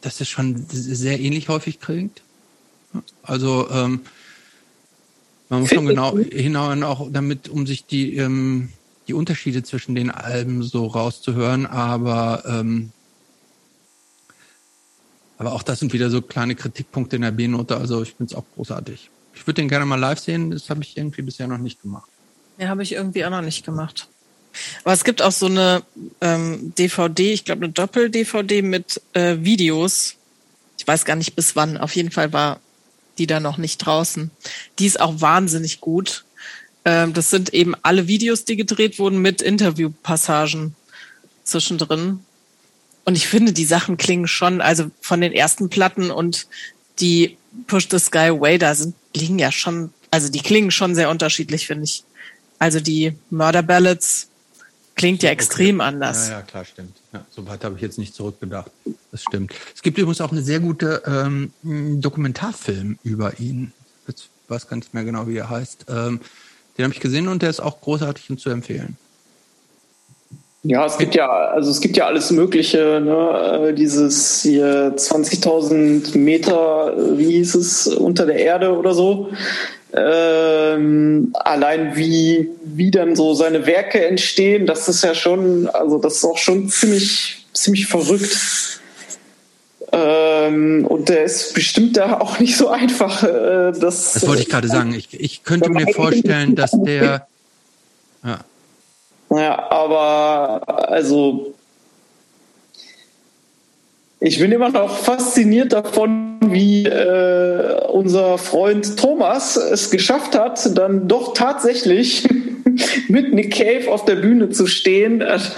dass 0.01 0.21
er 0.21 0.27
schon 0.27 0.67
sehr 0.69 1.21
ähnlich 1.21 1.49
häufig 1.49 1.81
klingt. 1.81 2.23
Also 3.23 3.71
ähm, 3.71 4.01
man 5.49 5.61
muss 5.61 5.71
schon 5.71 5.87
genau 5.87 6.19
hinhauen, 6.19 6.83
auch 6.83 7.09
damit, 7.11 7.49
um 7.49 7.67
sich 7.67 7.87
die, 7.87 8.17
ähm, 8.17 8.71
die 9.09 9.15
Unterschiede 9.15 9.63
zwischen 9.63 9.95
den 9.95 10.11
Alben 10.11 10.63
so 10.63 10.87
rauszuhören. 10.87 11.67
Aber 11.67 12.43
ähm, 12.47 12.91
Aber 15.39 15.53
auch 15.53 15.63
das 15.63 15.81
sind 15.81 15.93
wieder 15.93 16.09
so 16.11 16.23
kleine 16.23 16.55
Kritikpunkte 16.55 17.17
in 17.17 17.23
der 17.23 17.31
B-Note. 17.31 17.77
Also 17.77 18.03
ich 18.03 18.15
finde 18.15 18.33
es 18.33 18.35
auch 18.35 18.45
großartig. 18.55 19.11
Ich 19.35 19.47
würde 19.47 19.61
den 19.61 19.69
gerne 19.69 19.85
mal 19.85 20.01
live 20.01 20.19
sehen. 20.19 20.51
Das 20.51 20.71
habe 20.71 20.83
ich 20.83 20.97
irgendwie 20.97 21.23
bisher 21.23 21.47
noch 21.47 21.59
nicht 21.59 21.83
gemacht. 21.83 22.09
Ja, 22.59 22.69
habe 22.69 22.83
ich 22.83 22.93
irgendwie 22.93 23.25
auch 23.25 23.31
noch 23.31 23.43
nicht 23.43 23.65
gemacht. 23.65 24.09
Aber 24.85 24.93
es 24.93 25.05
gibt 25.05 25.23
auch 25.23 25.33
so 25.33 25.47
eine 25.47 25.83
ähm, 26.21 26.73
DVD, 26.79 27.33
ich 27.33 27.45
glaube 27.45 27.65
eine 27.65 27.73
Doppel-DVD 27.73 28.63
mit 28.63 29.01
äh, 29.13 29.37
Videos. 29.41 30.17
Ich 30.79 30.87
weiß 30.87 31.05
gar 31.05 31.17
nicht 31.17 31.37
bis 31.37 31.57
wann. 31.57 31.77
Auf 31.77 31.97
jeden 31.97 32.11
Fall 32.11 32.33
war 32.33 32.61
die 33.19 33.27
da 33.27 33.41
noch 33.41 33.59
nicht 33.59 33.79
draußen. 33.79 34.31
Die 34.79 34.87
ist 34.87 35.01
auch 35.01 35.21
wahnsinnig 35.21 35.81
gut. 35.81 36.25
Ähm, 36.85 37.13
das 37.13 37.31
sind 37.31 37.53
eben 37.55 37.75
alle 37.83 38.07
Videos, 38.07 38.45
die 38.45 38.57
gedreht 38.57 38.99
wurden 38.99 39.21
mit 39.21 39.43
Interviewpassagen 39.43 40.75
zwischendrin. 41.45 42.21
Und 43.05 43.17
ich 43.17 43.27
finde, 43.29 43.53
die 43.53 43.65
Sachen 43.65 43.97
klingen 43.97 44.27
schon, 44.27 44.61
also 44.61 44.91
von 45.01 45.21
den 45.21 45.33
ersten 45.33 45.71
Platten 45.71 46.11
und 46.11 46.47
die 46.99 47.37
Push 47.67 47.89
the 47.91 47.99
Sky 47.99 48.29
Away, 48.31 48.59
da 48.59 48.75
sind, 48.75 48.95
klingen 49.15 49.39
ja 49.39 49.53
schon, 49.53 49.91
also 50.11 50.29
die 50.29 50.41
klingen 50.41 50.71
schon 50.71 50.95
sehr 50.95 51.11
unterschiedlich, 51.11 51.67
finde 51.67 51.85
ich. 51.85 52.05
Also 52.59 52.81
die 52.81 53.15
Murder 53.31 53.63
Ballads 53.63 54.29
klingt 54.97 55.23
ja 55.23 55.31
extrem 55.31 55.77
okay. 55.77 55.89
anders. 55.89 56.29
Ja, 56.29 56.39
ja, 56.39 56.43
klar, 56.43 56.65
stimmt. 56.65 56.97
Ja, 57.13 57.25
so 57.31 57.47
weit 57.47 57.63
habe 57.65 57.77
ich 57.77 57.83
jetzt 57.83 57.99
nicht 57.99 58.15
zurückgedacht. 58.15 58.71
Das 59.13 59.23
stimmt. 59.23 59.53
Es 59.75 59.83
gibt 59.83 59.99
übrigens 59.99 60.21
auch 60.21 60.33
eine 60.33 60.43
sehr 60.43 60.61
gute 60.61 61.03
ähm, 61.07 61.53
Dokumentarfilm 62.01 62.99
über 63.05 63.39
ihn. 63.39 63.73
Jetzt 64.09 64.29
weiß 64.49 64.69
gar 64.69 64.77
nicht 64.77 64.95
mehr 64.95 65.05
genau, 65.05 65.29
wie 65.29 65.37
er 65.37 65.51
heißt. 65.51 65.87
Ähm, 65.89 66.21
den 66.77 66.85
habe 66.85 66.95
ich 66.95 67.01
gesehen 67.01 67.29
und 67.29 67.43
der 67.43 67.51
ist 67.51 67.61
auch 67.61 67.81
großartig 67.81 68.31
und 68.31 68.41
zu 68.41 68.51
empfehlen. 68.51 68.97
Ja, 70.63 70.85
es 70.85 70.99
gibt 70.99 71.15
ja, 71.15 71.29
also 71.29 71.71
es 71.71 71.81
gibt 71.81 71.97
ja 71.97 72.07
alles 72.07 72.33
Mögliche, 72.33 73.01
ne? 73.01 73.69
Äh, 73.69 73.75
dieses 73.75 74.43
hier 74.43 74.97
20.000 74.97 76.19
Meter, 76.19 76.93
wie 77.17 77.33
hieß 77.33 77.55
es, 77.55 77.87
unter 77.87 78.27
der 78.27 78.37
Erde 78.37 78.77
oder 78.77 78.93
so. 78.93 79.29
Ähm, 79.97 81.33
allein 81.35 81.97
wie, 81.97 82.51
wie 82.65 82.91
dann 82.91 83.17
so 83.17 83.33
seine 83.35 83.67
Werke 83.67 84.05
entstehen, 84.07 84.67
das 84.67 84.89
ist 84.89 85.03
ja 85.03 85.15
schon, 85.15 85.69
also 85.69 85.99
das 85.99 86.17
ist 86.17 86.25
auch 86.25 86.37
schon 86.37 86.69
ziemlich, 86.69 87.47
ziemlich 87.55 87.87
verrückt. 87.87 88.81
Ähm, 89.93 90.87
und 90.87 91.09
der 91.09 91.25
ist 91.25 91.55
bestimmt 91.55 91.97
da 91.97 92.21
auch 92.21 92.39
nicht 92.39 92.57
so 92.57 92.69
einfach. 92.69 93.23
Äh, 93.23 93.73
das, 93.73 94.13
das 94.13 94.27
wollte 94.27 94.43
ich 94.43 94.49
gerade 94.51 94.69
sagen. 94.69 94.93
Ich, 94.93 95.19
ich 95.19 95.45
könnte 95.45 95.71
mir 95.71 95.87
vorstellen, 95.95 96.55
dass 96.55 96.73
der. 96.73 97.27
Ja. 98.25 98.41
Ja, 99.31 99.71
aber 99.71 100.89
also 100.89 101.55
ich 104.19 104.39
bin 104.39 104.51
immer 104.51 104.71
noch 104.71 104.97
fasziniert 104.97 105.73
davon, 105.73 106.39
wie 106.41 106.87
äh, 106.87 107.81
unser 107.89 108.39
Freund 108.39 108.97
Thomas 108.99 109.57
es 109.57 109.91
geschafft 109.91 110.35
hat, 110.37 110.77
dann 110.77 111.07
doch 111.07 111.35
tatsächlich 111.35 112.27
mit 113.09 113.35
Nick 113.35 113.55
Cave 113.55 113.93
auf 113.93 114.05
der 114.07 114.17
Bühne 114.17 114.51
zu 114.51 114.67
stehen. 114.67 115.21
Das, 115.21 115.53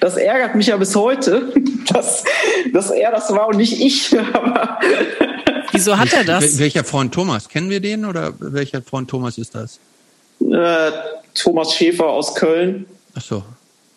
das 0.00 0.16
ärgert 0.16 0.56
mich 0.56 0.68
ja 0.68 0.76
bis 0.76 0.96
heute, 0.96 1.52
dass, 1.92 2.24
dass 2.72 2.90
er 2.90 3.12
das 3.12 3.30
war 3.30 3.48
und 3.48 3.58
nicht 3.58 3.80
ich. 3.80 4.10
Wieso 5.72 5.96
hat 5.96 6.12
er 6.12 6.24
das? 6.24 6.58
Welcher 6.58 6.84
Freund 6.84 7.14
Thomas? 7.14 7.48
Kennen 7.48 7.70
wir 7.70 7.80
den 7.80 8.04
oder 8.04 8.34
welcher 8.40 8.82
Freund 8.82 9.08
Thomas 9.08 9.38
ist 9.38 9.54
das? 9.54 9.78
Äh, 10.40 10.90
Thomas 11.34 11.74
Schäfer 11.74 12.08
aus 12.08 12.34
Köln. 12.34 12.84
Ach 13.14 13.22
so. 13.22 13.42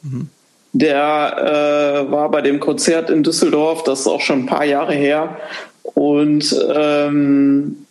Mhm. 0.03 0.29
Der 0.77 2.03
äh, 2.05 2.11
war 2.11 2.29
bei 2.29 2.41
dem 2.41 2.59
Konzert 2.59 3.09
in 3.09 3.23
Düsseldorf, 3.23 3.83
das 3.83 4.01
ist 4.01 4.07
auch 4.07 4.19
schon 4.19 4.39
ein 4.39 4.45
paar 4.45 4.65
Jahre 4.65 4.93
her. 4.93 5.37
Und 5.83 6.53
ähm, 6.75 7.85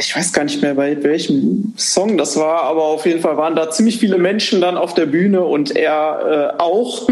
ich 0.00 0.16
weiß 0.16 0.32
gar 0.32 0.42
nicht 0.42 0.60
mehr, 0.62 0.74
bei 0.74 1.00
welchem 1.04 1.72
Song 1.76 2.18
das 2.18 2.36
war, 2.36 2.62
aber 2.62 2.82
auf 2.82 3.06
jeden 3.06 3.20
Fall 3.20 3.36
waren 3.36 3.54
da 3.54 3.70
ziemlich 3.70 3.98
viele 3.98 4.18
Menschen 4.18 4.60
dann 4.60 4.76
auf 4.76 4.94
der 4.94 5.06
Bühne 5.06 5.44
und 5.44 5.76
er 5.76 6.54
äh, 6.58 6.60
auch. 6.60 7.08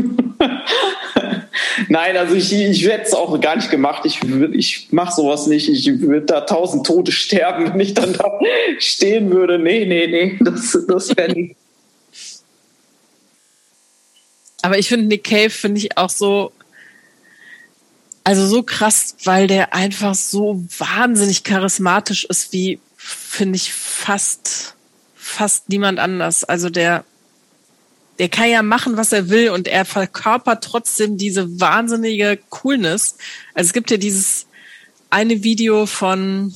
Nein, 1.88 2.16
also 2.16 2.34
ich, 2.34 2.52
ich 2.52 2.84
hätte 2.88 3.04
es 3.04 3.14
auch 3.14 3.40
gar 3.40 3.54
nicht 3.54 3.70
gemacht. 3.70 4.02
Ich, 4.06 4.18
ich 4.54 4.88
mache 4.90 5.14
sowas 5.14 5.46
nicht. 5.46 5.68
Ich 5.68 6.00
würde 6.00 6.26
da 6.26 6.40
tausend 6.40 6.84
Tote 6.84 7.12
sterben, 7.12 7.72
wenn 7.72 7.78
ich 7.78 7.94
dann 7.94 8.12
da 8.14 8.40
stehen 8.78 9.30
würde. 9.30 9.60
Nee, 9.60 9.84
nee, 9.86 10.08
nee, 10.08 10.38
das, 10.40 10.76
das 10.88 11.16
wäre 11.16 11.32
nicht. 11.32 11.56
Aber 14.62 14.78
ich 14.78 14.88
finde 14.88 15.06
Nick 15.06 15.24
Cave 15.24 15.50
finde 15.50 15.80
ich 15.80 15.98
auch 15.98 16.10
so, 16.10 16.52
also 18.24 18.46
so 18.46 18.62
krass, 18.62 19.16
weil 19.24 19.48
der 19.48 19.74
einfach 19.74 20.14
so 20.14 20.64
wahnsinnig 20.78 21.42
charismatisch 21.42 22.24
ist, 22.24 22.52
wie 22.52 22.78
finde 22.96 23.56
ich 23.56 23.74
fast, 23.74 24.74
fast 25.16 25.68
niemand 25.68 25.98
anders. 25.98 26.44
Also 26.44 26.70
der, 26.70 27.04
der 28.20 28.28
kann 28.28 28.48
ja 28.48 28.62
machen, 28.62 28.96
was 28.96 29.12
er 29.12 29.28
will 29.28 29.50
und 29.50 29.66
er 29.66 29.84
verkörpert 29.84 30.62
trotzdem 30.62 31.18
diese 31.18 31.60
wahnsinnige 31.60 32.38
Coolness. 32.50 33.16
Also 33.54 33.68
es 33.68 33.72
gibt 33.72 33.90
ja 33.90 33.96
dieses 33.96 34.46
eine 35.10 35.42
Video 35.42 35.86
von, 35.86 36.54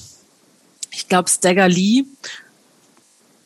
ich 0.92 1.08
glaube, 1.08 1.28
Stagger 1.28 1.68
Lee, 1.68 2.04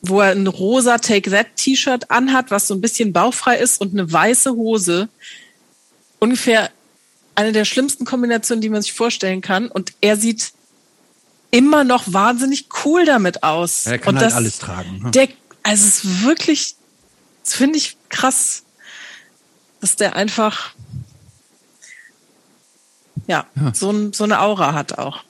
wo 0.02 0.20
er 0.20 0.32
ein 0.32 0.46
rosa 0.46 0.98
Take 0.98 1.30
That 1.30 1.56
T-Shirt 1.56 2.10
anhat, 2.10 2.50
was 2.50 2.68
so 2.68 2.74
ein 2.74 2.80
bisschen 2.80 3.12
bauchfrei 3.12 3.58
ist 3.58 3.80
und 3.80 3.92
eine 3.92 4.10
weiße 4.10 4.52
Hose. 4.52 5.08
Ungefähr 6.18 6.70
eine 7.34 7.52
der 7.52 7.64
schlimmsten 7.64 8.04
Kombinationen, 8.04 8.60
die 8.60 8.68
man 8.68 8.82
sich 8.82 8.92
vorstellen 8.92 9.40
kann. 9.40 9.68
Und 9.68 9.92
er 10.00 10.16
sieht 10.16 10.52
immer 11.50 11.84
noch 11.84 12.12
wahnsinnig 12.12 12.68
cool 12.84 13.04
damit 13.04 13.42
aus. 13.42 13.86
Er 13.86 13.98
kann 13.98 14.16
und 14.16 14.22
halt 14.22 14.32
alles 14.32 14.58
tragen. 14.58 15.00
Ne? 15.02 15.10
Der, 15.10 15.28
also 15.62 15.86
es 15.86 16.04
ist 16.04 16.24
wirklich, 16.24 16.76
das 17.44 17.54
finde 17.54 17.78
ich 17.78 17.96
krass, 18.08 18.62
dass 19.80 19.96
der 19.96 20.16
einfach 20.16 20.74
ja, 23.26 23.46
ja. 23.54 23.72
So, 23.74 24.12
so 24.12 24.24
eine 24.24 24.40
Aura 24.40 24.74
hat 24.74 24.98
auch. 24.98 25.22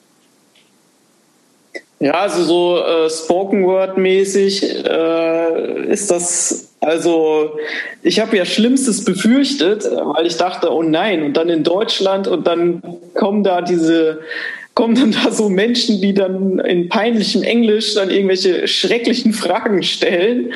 Ja, 2.01 2.13
also 2.13 2.43
so 2.43 2.83
äh, 2.83 3.09
Spoken 3.11 3.63
Word 3.63 3.97
mäßig 3.97 4.63
äh, 4.85 5.85
ist 5.85 6.09
das 6.09 6.67
also 6.79 7.59
ich 8.01 8.19
habe 8.19 8.35
ja 8.35 8.43
Schlimmstes 8.43 9.05
befürchtet, 9.05 9.83
weil 9.85 10.25
ich 10.25 10.35
dachte, 10.37 10.73
oh 10.73 10.81
nein, 10.81 11.21
und 11.21 11.37
dann 11.37 11.47
in 11.49 11.63
Deutschland 11.63 12.27
und 12.27 12.47
dann 12.47 12.81
kommen 13.13 13.43
da 13.43 13.61
diese 13.61 14.21
kommen 14.73 14.95
dann 14.95 15.11
da 15.11 15.31
so 15.31 15.49
Menschen, 15.49 16.01
die 16.01 16.13
dann 16.13 16.59
in 16.59 16.87
peinlichem 16.87 17.43
Englisch 17.43 17.93
dann 17.93 18.09
irgendwelche 18.09 18.67
schrecklichen 18.67 19.33
Fragen 19.33 19.83
stellen. 19.83 20.53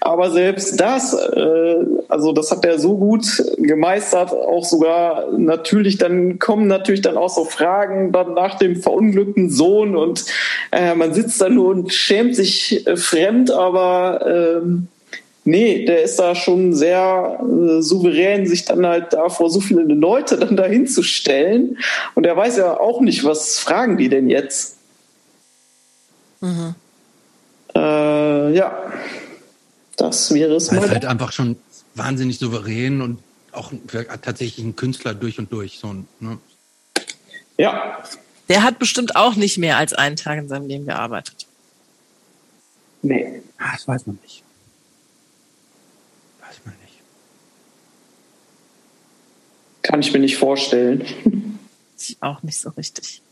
Aber 0.00 0.30
selbst 0.30 0.80
das, 0.80 1.14
äh, 1.14 1.84
also 2.08 2.32
das 2.32 2.52
hat 2.52 2.64
er 2.64 2.78
so 2.78 2.96
gut 2.96 3.26
gemeistert, 3.58 4.32
auch 4.32 4.64
sogar 4.64 5.32
natürlich, 5.36 5.98
dann 5.98 6.38
kommen 6.38 6.68
natürlich 6.68 7.02
dann 7.02 7.16
auch 7.16 7.28
so 7.28 7.44
Fragen 7.44 8.12
dann 8.12 8.34
nach 8.34 8.56
dem 8.56 8.76
verunglückten 8.76 9.50
Sohn 9.50 9.96
und 9.96 10.24
äh, 10.70 10.94
man 10.94 11.12
sitzt 11.12 11.40
da 11.40 11.48
nur 11.48 11.68
und 11.68 11.92
schämt 11.92 12.36
sich 12.36 12.86
äh, 12.86 12.96
fremd, 12.96 13.50
aber 13.50 14.60
ähm, 14.62 14.88
Nee, 15.46 15.84
der 15.84 16.02
ist 16.02 16.18
da 16.18 16.34
schon 16.34 16.74
sehr 16.74 17.38
äh, 17.40 17.80
souverän, 17.80 18.48
sich 18.48 18.64
dann 18.64 18.84
halt 18.84 19.12
da 19.12 19.28
vor 19.28 19.48
so 19.48 19.60
viele 19.60 19.82
Leute 19.82 20.38
dann 20.38 20.56
dahin 20.56 20.88
zu 20.88 21.04
stellen. 21.04 21.78
Und 22.16 22.26
er 22.26 22.36
weiß 22.36 22.56
ja 22.56 22.80
auch 22.80 23.00
nicht, 23.00 23.22
was 23.22 23.60
fragen 23.60 23.96
die 23.96 24.08
denn 24.08 24.28
jetzt. 24.28 24.78
Mhm. 26.40 26.74
Äh, 27.76 28.54
ja, 28.56 28.92
das 29.96 30.34
wäre 30.34 30.56
es 30.56 30.72
mal. 30.72 30.78
Er 30.78 30.84
ist 30.86 30.90
halt 30.90 31.04
einfach 31.04 31.30
schon 31.30 31.54
wahnsinnig 31.94 32.40
souverän 32.40 33.00
und 33.00 33.20
auch 33.52 33.72
tatsächlich 34.22 34.64
ein 34.64 34.74
Künstler 34.74 35.14
durch 35.14 35.38
und 35.38 35.52
durch. 35.52 35.78
So, 35.78 35.94
ne? 36.18 36.38
Ja. 37.56 38.02
Der 38.48 38.64
hat 38.64 38.80
bestimmt 38.80 39.14
auch 39.14 39.36
nicht 39.36 39.58
mehr 39.58 39.76
als 39.76 39.92
einen 39.92 40.16
Tag 40.16 40.38
in 40.38 40.48
seinem 40.48 40.66
Leben 40.66 40.86
gearbeitet. 40.86 41.46
Nee. 43.02 43.42
Ah, 43.58 43.74
das 43.74 43.86
weiß 43.86 44.06
man 44.06 44.18
nicht. 44.24 44.42
Kann 49.86 50.00
ich 50.00 50.12
mir 50.12 50.18
nicht 50.18 50.36
vorstellen. 50.36 51.04
Ich 51.96 52.16
auch 52.20 52.42
nicht 52.42 52.58
so 52.58 52.70
richtig. 52.70 53.22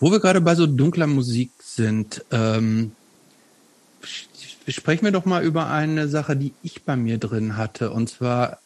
Wo 0.00 0.10
wir 0.10 0.18
gerade 0.18 0.40
bei 0.40 0.54
so 0.54 0.66
dunkler 0.66 1.06
Musik 1.06 1.50
sind, 1.62 2.24
ähm, 2.30 2.92
sprechen 4.66 5.04
wir 5.04 5.12
doch 5.12 5.26
mal 5.26 5.44
über 5.44 5.68
eine 5.68 6.08
Sache, 6.08 6.36
die 6.36 6.54
ich 6.62 6.84
bei 6.84 6.96
mir 6.96 7.18
drin 7.18 7.58
hatte. 7.58 7.90
Und 7.90 8.08
zwar, 8.08 8.60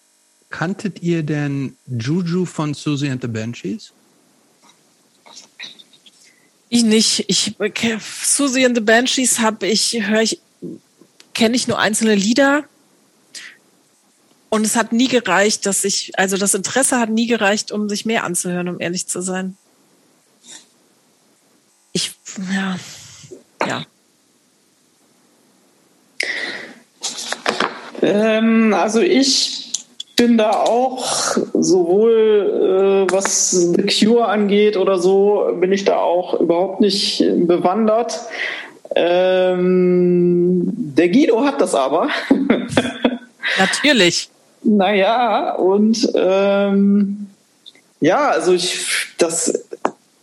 kanntet 0.48 1.02
ihr 1.02 1.24
denn 1.24 1.76
Juju 1.86 2.44
von 2.44 2.72
Susie 2.72 3.10
and 3.10 3.22
the 3.22 3.28
Banshees? 3.28 3.92
Ich 6.68 6.84
nicht. 6.84 7.24
Ich 7.26 7.56
Susie 8.22 8.64
and 8.64 8.76
the 8.76 8.82
Banshees 8.82 9.40
habe 9.40 9.66
ich 9.66 10.06
höre 10.06 10.22
ich 10.22 10.40
kenne 11.34 11.56
ich 11.56 11.66
nur 11.66 11.80
einzelne 11.80 12.14
Lieder 12.14 12.64
Und 14.56 14.64
es 14.64 14.74
hat 14.74 14.90
nie 14.90 15.08
gereicht, 15.08 15.66
dass 15.66 15.84
ich, 15.84 16.18
also 16.18 16.38
das 16.38 16.54
Interesse 16.54 16.98
hat 16.98 17.10
nie 17.10 17.26
gereicht, 17.26 17.72
um 17.72 17.90
sich 17.90 18.06
mehr 18.06 18.24
anzuhören, 18.24 18.70
um 18.70 18.80
ehrlich 18.80 19.06
zu 19.06 19.20
sein. 19.20 19.58
Ich, 21.92 22.12
ja, 22.54 22.78
ja. 23.68 23.84
Ähm, 28.00 28.72
also 28.72 29.00
ich 29.00 29.74
bin 30.16 30.38
da 30.38 30.52
auch 30.52 31.36
sowohl 31.52 33.06
äh, 33.10 33.12
was 33.12 33.50
The 33.50 33.82
Cure 33.82 34.26
angeht 34.26 34.78
oder 34.78 34.98
so, 34.98 35.54
bin 35.60 35.70
ich 35.70 35.84
da 35.84 35.98
auch 35.98 36.40
überhaupt 36.40 36.80
nicht 36.80 37.22
bewandert. 37.46 38.20
Ähm, 38.94 40.72
der 40.74 41.10
Guido 41.10 41.44
hat 41.44 41.60
das 41.60 41.74
aber. 41.74 42.08
Natürlich. 43.58 44.30
Naja, 44.66 45.54
und 45.54 46.10
ähm, 46.14 47.28
ja, 48.00 48.28
also 48.28 48.52
ich, 48.52 49.14
das, 49.18 49.66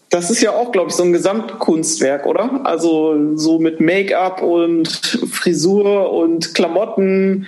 das 0.09 0.29
ist 0.29 0.41
ja 0.41 0.51
auch, 0.51 0.71
glaube 0.71 0.89
ich, 0.89 0.95
so 0.95 1.03
ein 1.03 1.13
Gesamtkunstwerk, 1.13 2.25
oder? 2.25 2.61
Also 2.65 3.35
so 3.35 3.59
mit 3.59 3.79
Make-up 3.79 4.41
und 4.41 4.87
Frisur 5.31 6.11
und 6.11 6.53
Klamotten. 6.53 7.47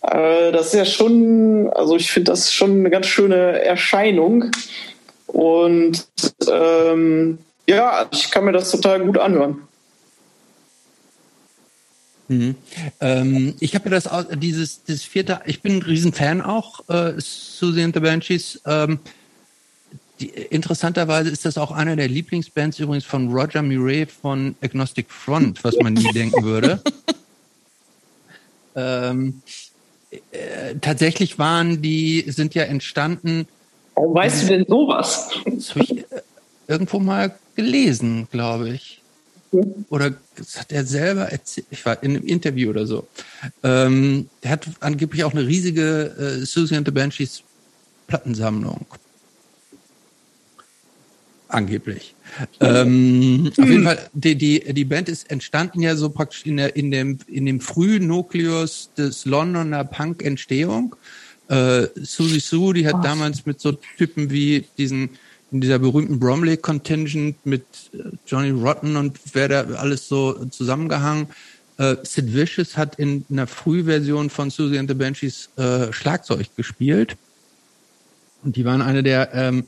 Äh, 0.00 0.52
das 0.52 0.68
ist 0.68 0.74
ja 0.74 0.84
schon, 0.84 1.70
also 1.74 1.96
ich 1.96 2.10
finde 2.10 2.32
das 2.32 2.52
schon 2.52 2.80
eine 2.80 2.90
ganz 2.90 3.06
schöne 3.06 3.62
Erscheinung. 3.62 4.50
Und 5.26 6.06
ähm, 6.50 7.38
ja, 7.68 8.06
ich 8.12 8.30
kann 8.30 8.44
mir 8.44 8.52
das 8.52 8.70
total 8.70 9.04
gut 9.04 9.18
anhören. 9.18 9.62
Mhm. 12.28 12.56
Ähm, 13.00 13.54
ich 13.60 13.74
habe 13.74 13.88
ja 13.88 14.00
das 14.00 14.08
dieses 14.38 14.82
das 14.84 15.02
vierte. 15.02 15.40
Ich 15.46 15.62
bin 15.62 15.76
ein 15.76 15.82
Riesenfan 15.82 16.42
auch 16.42 16.88
äh, 16.88 17.14
Susie 17.18 17.82
and 17.82 17.94
the 17.94 18.00
Banshees. 18.00 18.60
Ähm, 18.66 18.98
die, 20.18 20.28
interessanterweise 20.28 21.30
ist 21.30 21.44
das 21.44 21.58
auch 21.58 21.70
einer 21.70 21.94
der 21.94 22.08
Lieblingsbands 22.08 22.78
übrigens 22.80 23.04
von 23.04 23.32
Roger 23.32 23.62
Murray 23.62 24.06
von 24.06 24.56
Agnostic 24.60 25.10
Front, 25.10 25.62
was 25.62 25.76
man 25.76 25.94
nie 25.94 26.12
denken 26.12 26.42
würde. 26.44 26.80
Ähm, 28.78 29.40
äh, 30.10 30.74
tatsächlich 30.82 31.38
waren 31.38 31.80
die 31.80 32.26
sind 32.28 32.54
ja 32.54 32.64
entstanden. 32.64 33.48
Warum 33.94 34.14
weißt 34.14 34.42
du 34.42 34.46
denn 34.48 34.66
sowas? 34.68 35.30
Das 35.46 35.70
habe 35.70 35.80
ich 35.84 35.98
äh, 35.98 36.04
irgendwo 36.68 36.98
mal 36.98 37.34
gelesen, 37.54 38.28
glaube 38.30 38.68
ich 38.68 39.00
oder 39.88 40.14
das 40.36 40.58
hat 40.58 40.72
er 40.72 40.84
selber 40.84 41.26
erzählt, 41.32 41.66
ich 41.70 41.84
war 41.86 42.02
in 42.02 42.16
einem 42.16 42.24
Interview 42.24 42.70
oder 42.70 42.86
so. 42.86 43.06
Ähm, 43.62 44.28
der 44.42 44.52
hat 44.52 44.66
angeblich 44.80 45.24
auch 45.24 45.32
eine 45.32 45.46
riesige 45.46 46.40
äh, 46.42 46.44
Susie 46.44 46.76
and 46.76 46.86
the 46.86 46.92
Banshees 46.92 47.42
Plattensammlung. 48.06 48.86
Angeblich. 51.48 52.14
Ähm, 52.60 53.52
auf 53.56 53.68
jeden 53.68 53.84
Fall, 53.84 54.10
die, 54.12 54.34
die, 54.34 54.72
die 54.74 54.84
Band 54.84 55.08
ist 55.08 55.30
entstanden 55.30 55.80
ja 55.80 55.94
so 55.94 56.10
praktisch 56.10 56.44
in, 56.44 56.56
der, 56.56 56.74
in, 56.74 56.90
dem, 56.90 57.18
in 57.28 57.46
dem 57.46 57.60
frühen 57.60 58.08
Nukleus 58.08 58.90
des 58.96 59.24
Londoner 59.24 59.84
Punk-Entstehung. 59.84 60.96
Äh, 61.48 61.86
Susie 61.94 62.40
Sue, 62.40 62.74
die 62.74 62.86
hat 62.86 62.96
oh. 62.96 63.02
damals 63.02 63.46
mit 63.46 63.60
so 63.60 63.72
Typen 63.72 64.30
wie 64.30 64.64
diesen 64.76 65.10
in 65.52 65.60
dieser 65.60 65.78
berühmten 65.78 66.18
Bromley 66.18 66.56
Contingent 66.56 67.44
mit 67.44 67.64
äh, 67.92 67.98
Johnny 68.26 68.50
Rotten 68.50 68.96
und 68.96 69.18
wer 69.32 69.48
da 69.48 69.62
alles 69.76 70.08
so 70.08 70.44
zusammengehangen. 70.46 71.28
Äh, 71.78 71.96
Sid 72.02 72.34
Vicious 72.34 72.76
hat 72.76 72.98
in 72.98 73.24
einer 73.30 73.46
Frühversion 73.46 74.30
von 74.30 74.50
Susie 74.50 74.78
and 74.78 74.88
the 74.88 74.94
Banshees 74.94 75.50
äh, 75.56 75.92
Schlagzeug 75.92 76.48
gespielt. 76.56 77.16
Und 78.42 78.56
die 78.56 78.64
waren 78.64 78.82
eine 78.82 79.02
der, 79.02 79.34
ähm, 79.34 79.64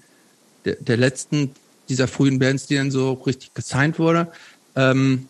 der, 0.65 0.77
der 0.77 0.97
letzten 0.97 1.51
dieser 1.89 2.09
frühen 2.09 2.39
Bands, 2.39 2.67
die 2.67 2.77
dann 2.77 2.91
so 2.91 3.13
richtig 3.13 3.55
gesigned 3.55 3.99
wurde. 3.99 4.29
Ähm, 4.77 5.29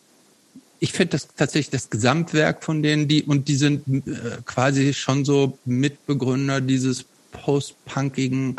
ich 0.80 0.92
finde 0.92 1.12
das 1.12 1.28
tatsächlich 1.36 1.70
das 1.70 1.90
Gesamtwerk 1.90 2.62
von 2.62 2.82
denen, 2.82 3.08
die, 3.08 3.24
und 3.24 3.48
die 3.48 3.56
sind 3.56 3.86
äh, 3.88 4.38
quasi 4.44 4.94
schon 4.94 5.24
so 5.24 5.58
Mitbegründer 5.64 6.60
dieses 6.60 7.04
post-punkigen 7.32 8.56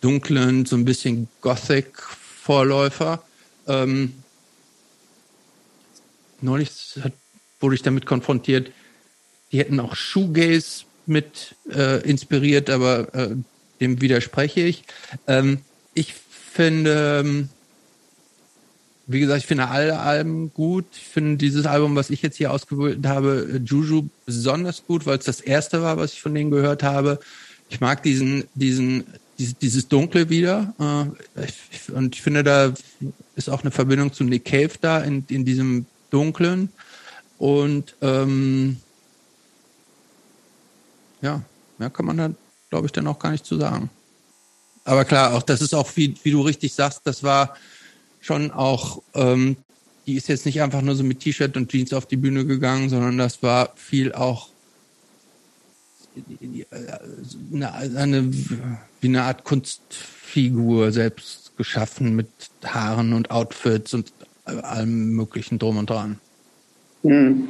dunklen, 0.00 0.66
so 0.66 0.76
ein 0.76 0.84
bisschen 0.84 1.28
Gothic-Vorläufer. 1.40 3.22
Ähm, 3.66 4.14
neulich 6.40 6.98
hat, 7.02 7.12
wurde 7.60 7.74
ich 7.74 7.82
damit 7.82 8.06
konfrontiert, 8.06 8.70
die 9.52 9.58
hätten 9.58 9.80
auch 9.80 9.96
Shoegaze 9.96 10.84
mit 11.06 11.56
äh, 11.70 12.02
inspiriert, 12.08 12.70
aber 12.70 13.14
äh, 13.14 13.36
dem 13.80 14.00
widerspreche 14.00 14.60
ich. 14.60 14.84
Ähm, 15.26 15.60
ich 15.94 16.14
finde, 16.14 17.20
ähm, 17.20 17.48
wie 19.06 19.20
gesagt, 19.20 19.40
ich 19.40 19.46
finde 19.46 19.68
alle 19.68 20.00
Alben 20.00 20.52
gut. 20.52 20.84
Ich 20.92 21.02
finde 21.02 21.38
dieses 21.38 21.64
Album, 21.64 21.96
was 21.96 22.10
ich 22.10 22.20
jetzt 22.20 22.36
hier 22.36 22.52
ausgewählt 22.52 23.06
habe, 23.06 23.60
Juju, 23.64 24.08
besonders 24.26 24.84
gut, 24.86 25.06
weil 25.06 25.18
es 25.18 25.24
das 25.24 25.40
erste 25.40 25.82
war, 25.82 25.96
was 25.96 26.12
ich 26.12 26.20
von 26.20 26.34
denen 26.34 26.50
gehört 26.50 26.82
habe. 26.82 27.18
Ich 27.70 27.80
mag 27.80 28.02
diesen, 28.02 28.44
diesen 28.54 29.06
dieses, 29.38 29.56
dieses 29.58 29.88
Dunkle 29.88 30.28
wieder. 30.28 30.74
Äh, 30.78 31.92
und 31.92 32.14
ich 32.14 32.22
finde, 32.22 32.42
da 32.42 32.72
ist 33.36 33.48
auch 33.48 33.62
eine 33.62 33.70
Verbindung 33.70 34.12
zu 34.12 34.24
Nick 34.24 34.44
Cave 34.44 34.72
da 34.80 35.00
in, 35.00 35.24
in 35.28 35.44
diesem 35.44 35.86
Dunklen. 36.10 36.70
Und 37.38 37.94
ähm, 38.02 38.78
ja, 41.22 41.42
mehr 41.78 41.90
kann 41.90 42.06
man 42.06 42.16
da, 42.16 42.30
glaube 42.70 42.86
ich, 42.86 42.92
dann 42.92 43.06
auch 43.06 43.18
gar 43.18 43.30
nicht 43.30 43.46
zu 43.46 43.56
sagen. 43.58 43.90
Aber 44.84 45.04
klar, 45.04 45.34
auch 45.34 45.42
das 45.42 45.60
ist 45.60 45.74
auch, 45.74 45.90
wie, 45.96 46.14
wie 46.22 46.30
du 46.30 46.40
richtig 46.40 46.74
sagst, 46.74 47.02
das 47.04 47.22
war 47.22 47.56
schon 48.20 48.50
auch, 48.50 49.02
ähm, 49.14 49.56
die 50.06 50.14
ist 50.14 50.28
jetzt 50.28 50.46
nicht 50.46 50.62
einfach 50.62 50.80
nur 50.80 50.96
so 50.96 51.04
mit 51.04 51.20
T-Shirt 51.20 51.56
und 51.56 51.70
Jeans 51.70 51.92
auf 51.92 52.06
die 52.06 52.16
Bühne 52.16 52.46
gegangen, 52.46 52.88
sondern 52.88 53.18
das 53.18 53.42
war 53.42 53.72
viel 53.76 54.12
auch 54.12 54.48
eine, 57.52 57.74
eine, 57.74 58.32
wie 58.32 59.06
eine 59.06 59.22
Art 59.22 59.44
Kunstfigur 59.44 60.92
selbst 60.92 61.56
geschaffen 61.56 62.16
mit 62.16 62.28
Haaren 62.64 63.12
und 63.12 63.30
Outfits 63.30 63.94
und 63.94 64.12
allem 64.44 65.10
möglichen 65.12 65.58
drum 65.58 65.78
und 65.78 65.90
dran. 65.90 66.18
Mhm. 67.02 67.48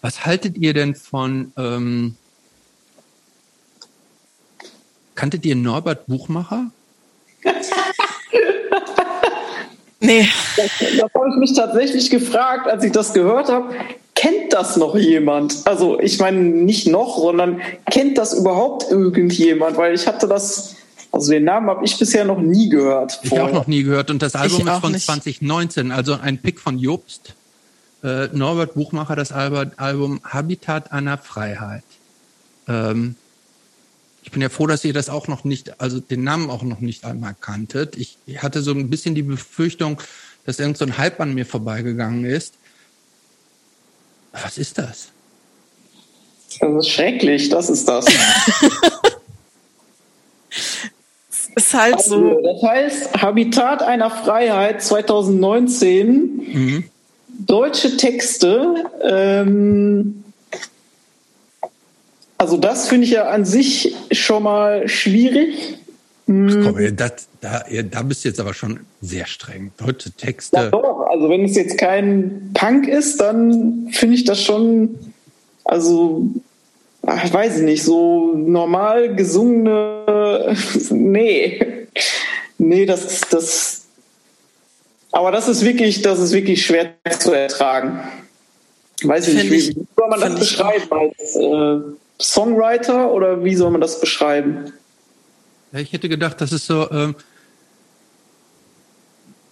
Was 0.00 0.24
haltet 0.24 0.56
ihr 0.58 0.74
denn 0.74 0.94
von, 0.94 1.52
ähm, 1.56 2.16
kanntet 5.14 5.44
ihr 5.46 5.56
Norbert 5.56 6.06
Buchmacher? 6.06 6.70
Nee. 10.06 10.28
Das, 10.56 10.70
das 10.78 11.14
habe 11.14 11.28
ich 11.30 11.36
mich 11.36 11.54
tatsächlich 11.54 12.10
gefragt, 12.10 12.68
als 12.68 12.84
ich 12.84 12.92
das 12.92 13.12
gehört 13.12 13.48
habe. 13.48 13.74
Kennt 14.14 14.52
das 14.52 14.76
noch 14.76 14.96
jemand? 14.96 15.66
Also 15.66 16.00
ich 16.00 16.18
meine 16.18 16.38
nicht 16.38 16.86
noch, 16.86 17.18
sondern 17.18 17.60
kennt 17.90 18.16
das 18.16 18.32
überhaupt 18.32 18.90
irgendjemand? 18.90 19.76
Weil 19.76 19.94
ich 19.94 20.06
hatte 20.06 20.26
das, 20.26 20.76
also 21.12 21.32
den 21.32 21.44
Namen 21.44 21.68
habe 21.68 21.84
ich 21.84 21.98
bisher 21.98 22.24
noch 22.24 22.38
nie 22.38 22.68
gehört. 22.68 23.20
Ich 23.22 23.38
auch 23.38 23.52
noch 23.52 23.66
nie 23.66 23.82
gehört. 23.82 24.10
Und 24.10 24.22
das 24.22 24.34
Album 24.34 24.66
ist 24.66 24.80
von 24.80 24.92
nicht. 24.92 25.04
2019, 25.04 25.92
also 25.92 26.14
ein 26.14 26.38
Pick 26.38 26.60
von 26.60 26.78
Jobst. 26.78 27.34
Äh, 28.02 28.28
Norbert 28.32 28.74
Buchmacher, 28.74 29.16
das 29.16 29.32
Album 29.32 30.20
Habitat 30.24 30.92
einer 30.92 31.18
Freiheit. 31.18 31.82
Ähm, 32.68 33.16
ich 34.26 34.32
bin 34.32 34.42
ja 34.42 34.48
froh, 34.48 34.66
dass 34.66 34.84
ihr 34.84 34.92
das 34.92 35.08
auch 35.08 35.28
noch 35.28 35.44
nicht, 35.44 35.80
also 35.80 36.00
den 36.00 36.24
Namen 36.24 36.50
auch 36.50 36.64
noch 36.64 36.80
nicht 36.80 37.04
einmal 37.04 37.36
kanntet. 37.40 37.96
Ich, 37.96 38.18
hatte 38.38 38.60
so 38.60 38.72
ein 38.72 38.90
bisschen 38.90 39.14
die 39.14 39.22
Befürchtung, 39.22 40.02
dass 40.44 40.58
irgend 40.58 40.76
so 40.76 40.84
ein 40.84 40.98
Hype 40.98 41.20
an 41.20 41.32
mir 41.32 41.46
vorbeigegangen 41.46 42.24
ist. 42.24 42.54
Was 44.32 44.58
ist 44.58 44.78
das? 44.78 45.10
Das 46.58 46.86
ist 46.86 46.88
schrecklich, 46.88 47.50
das 47.50 47.70
ist 47.70 47.88
das. 47.88 48.06
ist 51.54 51.74
halt 51.74 51.94
also, 51.94 52.18
so. 52.18 52.42
Das 52.42 52.62
heißt, 52.68 53.22
Habitat 53.22 53.84
einer 53.84 54.10
Freiheit 54.10 54.82
2019, 54.82 56.16
mhm. 56.52 56.84
deutsche 57.46 57.96
Texte, 57.96 58.86
ähm, 59.02 60.24
also 62.38 62.56
das 62.56 62.88
finde 62.88 63.04
ich 63.04 63.12
ja 63.12 63.28
an 63.28 63.44
sich 63.44 63.94
schon 64.12 64.42
mal 64.42 64.88
schwierig. 64.88 65.78
Ach 66.28 66.54
komm, 66.64 66.78
hm. 66.78 66.96
das, 66.96 67.28
da, 67.40 67.64
da 67.90 68.02
bist 68.02 68.24
du 68.24 68.28
jetzt 68.28 68.40
aber 68.40 68.52
schon 68.52 68.80
sehr 69.00 69.26
streng. 69.26 69.70
Deutsche 69.78 70.10
Texte. 70.10 70.56
Ja, 70.56 70.70
doch. 70.70 71.06
Also 71.08 71.30
wenn 71.30 71.44
es 71.44 71.54
jetzt 71.54 71.78
kein 71.78 72.50
Punk 72.52 72.88
ist, 72.88 73.20
dann 73.20 73.88
finde 73.92 74.16
ich 74.16 74.24
das 74.24 74.42
schon, 74.42 75.12
also 75.64 76.26
ich 77.24 77.32
weiß 77.32 77.58
nicht, 77.58 77.84
so 77.84 78.34
normal 78.34 79.14
gesungene, 79.14 80.56
nee, 80.90 81.86
nee, 82.58 82.86
das 82.86 83.04
ist 83.04 83.32
das. 83.32 83.82
Aber 85.12 85.30
das 85.30 85.48
ist 85.48 85.64
wirklich, 85.64 86.02
das 86.02 86.18
ist 86.18 86.32
wirklich 86.32 86.66
schwer 86.66 86.94
zu 87.18 87.32
ertragen. 87.32 88.00
Weiß 89.02 89.28
ich 89.28 89.34
nicht, 89.34 89.50
wie, 89.50 89.76
wie 89.76 89.86
soll 89.96 90.08
man 90.08 90.20
das 90.20 90.38
beschreiben? 90.38 90.90
Als 90.90 91.36
äh, 91.36 91.80
Songwriter 92.20 93.10
oder 93.10 93.44
wie 93.44 93.54
soll 93.54 93.70
man 93.70 93.80
das 93.80 94.00
beschreiben? 94.00 94.72
Ja, 95.72 95.80
ich 95.80 95.92
hätte 95.92 96.08
gedacht, 96.08 96.40
das 96.40 96.52
ist 96.52 96.66
so, 96.66 96.90
ähm, 96.90 97.14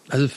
also 0.09 0.29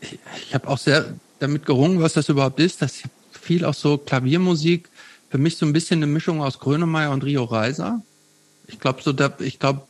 ich, 0.00 0.18
ich 0.46 0.54
habe 0.54 0.68
auch 0.68 0.78
sehr 0.78 1.14
damit 1.38 1.66
gerungen, 1.66 2.00
was 2.00 2.12
das 2.12 2.28
überhaupt 2.28 2.60
ist. 2.60 2.82
Das 2.82 3.02
viel 3.30 3.64
auch 3.64 3.74
so 3.74 3.98
Klaviermusik. 3.98 4.88
Für 5.30 5.38
mich 5.38 5.56
so 5.56 5.66
ein 5.66 5.72
bisschen 5.72 5.98
eine 5.98 6.06
Mischung 6.06 6.42
aus 6.42 6.58
Grönemeyer 6.58 7.10
und 7.10 7.24
Rio 7.24 7.44
Reiser. 7.44 8.02
Ich 8.66 8.78
glaube 8.78 9.02
so, 9.02 9.12
da, 9.12 9.32
ich 9.40 9.58
glaube 9.58 9.82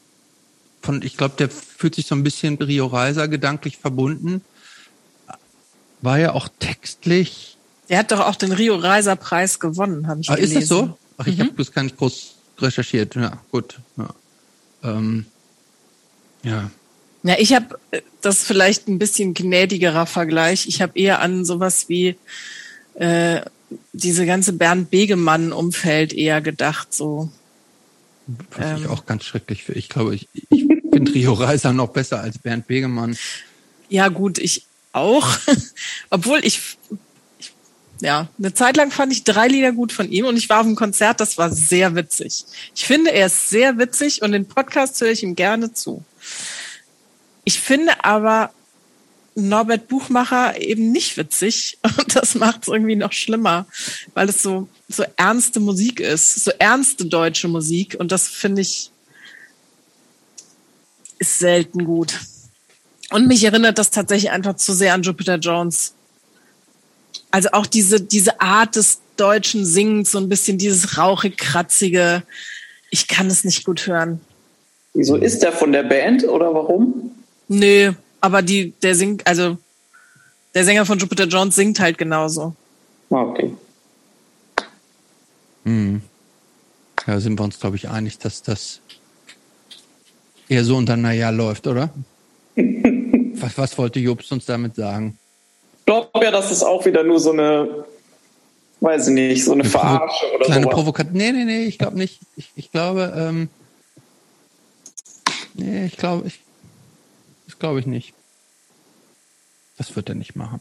von, 0.80 1.02
ich 1.02 1.16
glaube, 1.16 1.34
der 1.38 1.48
fühlt 1.48 1.94
sich 1.94 2.06
so 2.06 2.14
ein 2.14 2.24
bisschen 2.24 2.56
Rio 2.56 2.86
Reiser 2.86 3.28
gedanklich 3.28 3.78
verbunden. 3.78 4.42
War 6.00 6.18
ja 6.18 6.32
auch 6.32 6.48
textlich. 6.58 7.56
Der 7.88 7.98
hat 7.98 8.10
doch 8.10 8.20
auch 8.20 8.36
den 8.36 8.52
Rio 8.52 8.76
Reiser 8.76 9.16
Preis 9.16 9.60
gewonnen, 9.60 10.08
habe 10.08 10.20
ich 10.20 10.30
ah, 10.30 10.34
gelesen. 10.34 10.58
Ist 10.58 10.70
das 10.70 10.78
so? 10.78 10.98
Ach, 11.22 11.26
ich 11.26 11.38
mhm. 11.38 11.42
habe 11.42 11.52
bloß 11.52 11.72
gar 11.72 11.82
nicht 11.82 11.96
groß 11.96 12.34
recherchiert. 12.58 13.14
Ja, 13.14 13.38
gut. 13.50 13.78
Ja. 13.96 14.08
Ähm, 14.82 15.26
ja. 16.42 16.70
Ja, 17.22 17.36
ich 17.38 17.54
habe 17.54 17.78
das 18.20 18.42
vielleicht 18.42 18.88
ein 18.88 18.98
bisschen 18.98 19.34
gnädigerer 19.34 20.06
Vergleich. 20.06 20.66
Ich 20.66 20.82
habe 20.82 20.98
eher 20.98 21.20
an 21.20 21.44
sowas 21.44 21.88
wie 21.88 22.16
äh, 22.94 23.42
diese 23.92 24.26
ganze 24.26 24.52
Bernd 24.52 24.90
Begemann-Umfeld 24.90 26.12
eher 26.12 26.40
gedacht. 26.40 26.92
So. 26.92 27.30
Was 28.50 28.70
ähm, 28.70 28.76
ich 28.78 28.88
auch 28.88 29.06
ganz 29.06 29.24
schrecklich 29.24 29.64
finde. 29.64 29.78
Ich 29.78 29.88
glaube, 29.88 30.16
ich, 30.16 30.28
ich 30.50 30.66
finde 30.92 31.14
Rio 31.14 31.32
Reiser 31.34 31.72
noch 31.72 31.90
besser 31.90 32.20
als 32.20 32.38
Bernd 32.38 32.66
Begemann. 32.66 33.16
Ja, 33.88 34.08
gut, 34.08 34.38
ich 34.38 34.66
auch. 34.92 35.38
Obwohl 36.10 36.40
ich, 36.44 36.76
ich, 36.90 36.98
ja, 38.02 38.28
eine 38.36 38.52
Zeit 38.52 38.76
lang 38.76 38.90
fand 38.90 39.12
ich 39.12 39.22
drei 39.22 39.46
Lieder 39.46 39.70
gut 39.70 39.92
von 39.92 40.10
ihm 40.10 40.26
und 40.26 40.36
ich 40.36 40.48
war 40.48 40.60
auf 40.60 40.66
einem 40.66 40.74
Konzert, 40.74 41.20
das 41.20 41.38
war 41.38 41.52
sehr 41.52 41.94
witzig. 41.94 42.44
Ich 42.74 42.84
finde, 42.84 43.12
er 43.12 43.26
ist 43.26 43.48
sehr 43.48 43.78
witzig 43.78 44.22
und 44.22 44.32
den 44.32 44.46
Podcast 44.46 45.00
höre 45.00 45.12
ich 45.12 45.22
ihm 45.22 45.36
gerne 45.36 45.72
zu. 45.72 46.04
Ich 47.44 47.60
finde 47.60 48.04
aber 48.04 48.50
Norbert 49.36 49.86
Buchmacher 49.86 50.60
eben 50.60 50.90
nicht 50.90 51.16
witzig 51.16 51.78
und 51.96 52.16
das 52.16 52.34
macht 52.34 52.62
es 52.62 52.68
irgendwie 52.68 52.96
noch 52.96 53.12
schlimmer, 53.12 53.66
weil 54.14 54.28
es 54.28 54.42
so 54.42 54.68
so 54.88 55.04
ernste 55.16 55.60
Musik 55.60 56.00
ist, 56.00 56.44
so 56.44 56.50
ernste 56.58 57.06
deutsche 57.06 57.46
Musik 57.46 57.96
und 57.96 58.10
das 58.10 58.26
finde 58.26 58.62
ich 58.62 58.90
ist 61.20 61.38
selten 61.38 61.84
gut. 61.84 62.18
Und 63.10 63.28
mich 63.28 63.44
erinnert 63.44 63.78
das 63.78 63.90
tatsächlich 63.90 64.32
einfach 64.32 64.56
zu 64.56 64.72
sehr 64.72 64.92
an 64.92 65.02
Jupiter 65.02 65.36
Jones. 65.36 65.94
Also 67.32 67.48
auch 67.52 67.66
diese 67.66 68.00
diese 68.00 68.40
Art 68.40 68.76
des 68.76 69.00
deutschen 69.16 69.64
Singens, 69.64 70.12
so 70.12 70.18
ein 70.18 70.28
bisschen 70.28 70.58
dieses 70.58 70.96
rauchig 70.96 71.36
kratzige. 71.36 72.22
Ich 72.90 73.08
kann 73.08 73.26
es 73.26 73.42
nicht 73.42 73.64
gut 73.64 73.86
hören. 73.86 74.20
Wieso 74.94 75.16
ist 75.16 75.42
der 75.42 75.52
von 75.52 75.72
der 75.72 75.82
Band 75.82 76.24
oder 76.24 76.54
warum? 76.54 77.10
Nö, 77.48 77.92
aber 78.20 78.42
die, 78.42 78.72
der 78.82 78.94
singt, 78.94 79.26
also 79.26 79.58
der 80.54 80.64
Sänger 80.64 80.84
von 80.84 80.98
Jupiter 80.98 81.24
Jones 81.24 81.56
singt 81.56 81.80
halt 81.80 81.98
genauso. 81.98 82.54
Ah, 83.10 83.22
okay. 83.22 83.54
Hm. 85.64 86.02
Ja, 87.06 87.20
sind 87.20 87.38
wir 87.38 87.44
uns, 87.44 87.58
glaube 87.58 87.76
ich, 87.76 87.88
einig, 87.88 88.18
dass 88.18 88.42
das 88.42 88.80
eher 90.48 90.64
so 90.64 90.76
unter 90.76 90.96
Naja 90.96 91.30
läuft, 91.30 91.66
oder? 91.66 91.90
was, 92.54 93.58
was 93.58 93.78
wollte 93.78 93.98
Jobst 93.98 94.30
uns 94.32 94.44
damit 94.44 94.76
sagen? 94.76 95.18
Ich 96.00 96.12
glaube 96.12 96.24
ja, 96.24 96.30
dass 96.30 96.50
es 96.50 96.62
auch 96.62 96.84
wieder 96.84 97.02
nur 97.02 97.20
so 97.20 97.32
eine, 97.32 97.84
weiß 98.80 99.08
ich 99.08 99.14
nicht, 99.14 99.44
so 99.44 99.52
eine, 99.52 99.62
eine 99.62 99.70
Verarsche 99.70 100.26
oder 100.34 100.44
so. 100.44 100.50
Kleine 100.50 100.66
Provokation. 100.66 101.16
Nee, 101.16 101.32
nee, 101.32 101.44
nee, 101.44 101.64
ich 101.64 101.78
glaube 101.78 101.98
nicht. 101.98 102.20
Ich, 102.36 102.50
ich 102.56 102.70
glaube, 102.70 103.12
ähm, 103.16 103.48
nee, 105.54 105.86
ich 105.86 105.96
glaube, 105.96 106.26
ich, 106.26 106.40
das 107.46 107.58
glaube 107.58 107.80
ich 107.80 107.86
nicht. 107.86 108.14
Das 109.78 109.96
wird 109.96 110.08
er 110.08 110.14
nicht 110.14 110.36
machen. 110.36 110.60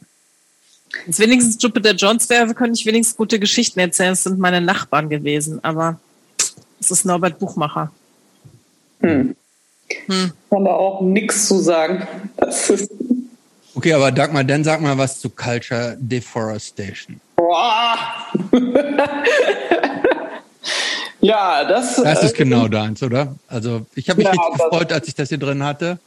Wenn 0.92 1.12
es 1.12 1.20
wenigstens 1.20 1.62
Jupiter 1.62 1.94
Jones 1.94 2.30
wäre, 2.30 2.54
könnte 2.54 2.80
ich 2.80 2.86
wenigstens 2.86 3.18
gute 3.18 3.40
Geschichten 3.40 3.80
erzählen. 3.80 4.14
Es 4.14 4.24
sind 4.24 4.40
meine 4.40 4.62
Nachbarn 4.62 5.10
gewesen, 5.10 5.64
aber 5.64 6.00
es 6.80 6.92
ist 6.92 7.06
Norbert 7.06 7.40
Buchmacher. 7.40 7.92
Hm. 9.00 9.36
Hm. 10.08 10.32
Kann 10.50 10.66
da 10.66 10.72
auch 10.72 11.02
nichts 11.02 11.48
zu 11.48 11.60
sagen. 11.60 12.08
Okay, 13.76 13.94
aber 13.94 14.12
Dagmar, 14.12 14.44
dann 14.44 14.64
sag 14.64 14.82
mal 14.82 14.98
was 14.98 15.20
zu 15.20 15.30
Culture 15.30 15.98
Deforestation. 16.00 17.20
ja, 21.22 21.64
das. 21.66 21.96
Das 21.96 22.24
ist 22.24 22.34
äh, 22.34 22.38
genau 22.38 22.68
deins, 22.68 23.04
oder? 23.04 23.36
Also 23.48 23.86
ich 23.96 24.10
habe 24.10 24.18
mich 24.18 24.26
ja, 24.26 24.32
richtig 24.32 24.54
gefreut, 24.54 24.92
als 24.94 25.08
ich 25.08 25.16
das 25.16 25.30
hier 25.30 25.38
drin 25.38 25.64
hatte. 25.64 26.00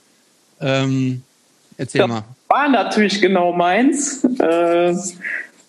Ähm, 0.60 1.22
erzähl 1.76 2.00
das 2.00 2.08
mal. 2.08 2.24
War 2.48 2.68
natürlich 2.68 3.20
genau 3.20 3.52
meins. 3.52 4.24
Äh, 4.40 4.94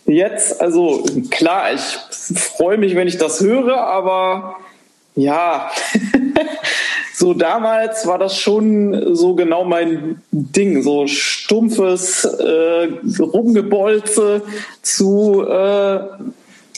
jetzt, 0.06 0.62
also 0.62 1.04
klar, 1.32 1.74
ich 1.74 1.82
freue 1.82 2.78
mich, 2.78 2.96
wenn 2.96 3.08
ich 3.08 3.18
das 3.18 3.42
höre, 3.42 3.78
aber 3.78 4.58
ja, 5.16 5.72
so 7.18 7.34
damals 7.34 8.06
war 8.08 8.20
das 8.20 8.38
schon 8.38 9.16
so 9.16 9.36
genau 9.36 9.64
mein 9.64 10.22
Ding, 10.32 10.84
so 10.84 11.08
stumpfes 11.08 12.26
äh, 12.26 12.90
Rumgebolze 13.22 14.42
zu, 14.82 15.46
äh, 15.48 16.00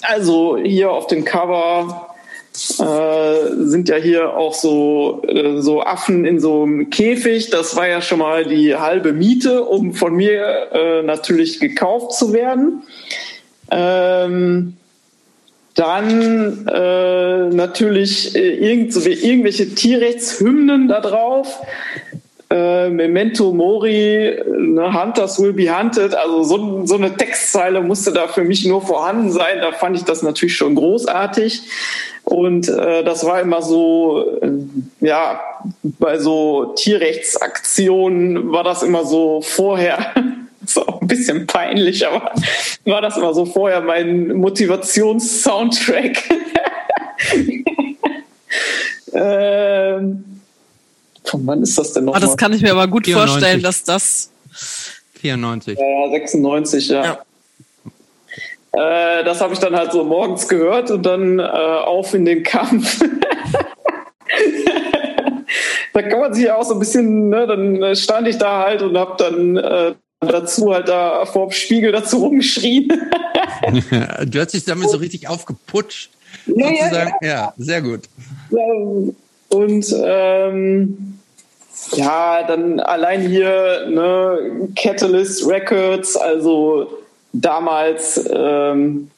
also 0.04 0.58
hier 0.58 0.92
auf 0.92 1.08
dem 1.08 1.26
Cover 1.26 2.14
äh, 2.54 3.66
sind 3.66 3.90
ja 3.90 3.96
hier 3.96 4.36
auch 4.36 4.54
so, 4.54 5.24
äh, 5.28 5.60
so 5.60 5.82
Affen 5.82 6.24
in 6.24 6.40
so 6.40 6.64
einem 6.64 6.92
Käfig. 6.92 7.50
Das 7.50 7.76
war 7.76 7.88
ja 7.88 8.02
schon 8.02 8.20
mal 8.20 8.46
die 8.46 8.76
halbe 8.76 9.14
Miete, 9.14 9.64
um 9.64 9.96
von 9.96 10.14
mir 10.14 10.68
äh, 10.72 11.02
natürlich 11.02 11.60
gekauft 11.60 12.14
zu 12.14 12.32
werden. 12.34 12.84
Ähm, 13.72 14.78
dann 15.78 16.68
äh, 16.68 17.50
natürlich 17.50 18.36
äh, 18.36 18.56
irgend, 18.56 18.96
irgendwelche 18.96 19.74
Tierrechtshymnen 19.74 20.88
da 20.88 21.02
drauf. 21.02 21.62
Äh, 22.50 22.90
Memento 22.90 23.52
Mori, 23.54 24.42
ne, 24.58 24.94
Hunters 24.94 25.40
will 25.40 25.54
be 25.54 25.70
hunted. 25.70 26.16
Also 26.16 26.44
so, 26.44 26.86
so 26.86 26.96
eine 26.96 27.16
Textzeile 27.16 27.82
musste 27.82 28.12
da 28.12 28.28
für 28.28 28.44
mich 28.44 28.66
nur 28.66 28.82
vorhanden 28.82 29.32
sein. 29.32 29.60
Da 29.62 29.72
fand 29.72 29.98
ich 29.98 30.04
das 30.04 30.24
natürlich 30.24 30.56
schon 30.56 30.74
großartig. 30.74 31.62
Und 32.24 32.68
äh, 32.70 33.04
das 33.04 33.24
war 33.26 33.40
immer 33.40 33.62
so, 33.62 34.40
äh, 34.42 34.50
ja, 35.06 35.40
bei 35.84 36.18
so 36.18 36.74
Tierrechtsaktionen 36.76 38.52
war 38.52 38.64
das 38.64 38.82
immer 38.82 39.06
so 39.06 39.42
vorher, 39.42 40.14
ist 40.68 40.78
auch 40.78 41.02
ein 41.02 41.08
bisschen 41.08 41.48
peinlich, 41.48 42.06
aber 42.08 42.32
war 42.86 43.02
das 43.02 43.18
immer 43.18 43.34
so 43.34 43.46
vorher 43.46 43.82
mein 43.82 44.30
Motivationssoundtrack. 44.38 46.24
ähm, 49.14 50.24
von 51.24 51.48
wann 51.48 51.64
ist 51.64 51.78
das 51.78 51.94
denn 51.94 52.06
noch? 52.06 52.16
Ah, 52.16 52.20
das 52.20 52.38
kann 52.38 52.54
ich 52.54 52.62
mir 52.62 52.72
aber 52.72 52.88
gut 52.88 53.06
94. 53.06 53.32
vorstellen, 53.32 53.62
dass 53.62 53.84
das 53.84 54.32
94. 55.20 55.78
Ja, 55.78 56.10
96, 56.10 56.90
ja. 56.90 57.04
ja. 57.04 57.20
Äh, 59.20 59.24
das 59.24 59.42
habe 59.42 59.54
ich 59.54 59.60
dann 59.60 59.76
halt 59.76 59.92
so 59.92 60.04
morgens 60.04 60.48
gehört 60.48 60.92
und 60.92 61.04
dann 61.06 61.40
äh, 61.40 61.44
auf 61.44 62.14
in 62.14 62.26
den 62.26 62.44
Kampf. 62.44 63.00
da 65.94 66.02
kann 66.02 66.20
man 66.20 66.34
sich 66.34 66.46
ja 66.46 66.56
auch 66.58 66.64
so 66.64 66.74
ein 66.74 66.80
bisschen, 66.80 67.30
ne, 67.30 67.48
dann 67.48 67.96
stand 67.96 68.28
ich 68.28 68.38
da 68.38 68.64
halt 68.64 68.82
und 68.82 68.98
habe 68.98 69.16
dann 69.18 69.58
äh, 69.58 69.96
dazu 70.20 70.74
halt 70.74 70.88
da 70.88 71.26
vor 71.26 71.48
dem 71.48 71.52
Spiegel 71.52 71.92
dazu 71.92 72.18
rumgeschrien. 72.18 72.88
du 74.26 74.40
hast 74.40 74.54
dich 74.54 74.66
damit 74.66 74.90
so 74.90 74.98
richtig 74.98 75.28
aufgeputscht. 75.28 76.10
Ja. 76.46 76.70
Ja, 76.70 76.92
ja. 76.92 77.12
ja 77.22 77.54
sehr 77.58 77.82
gut. 77.82 78.02
Und 79.50 79.96
ähm, 80.04 81.20
ja, 81.94 82.44
dann 82.44 82.80
allein 82.80 83.22
hier 83.22 83.88
ne, 83.90 84.70
Catalyst 84.76 85.48
Records, 85.48 86.18
also 86.18 86.92
damals 87.32 88.28
ähm, 88.32 89.10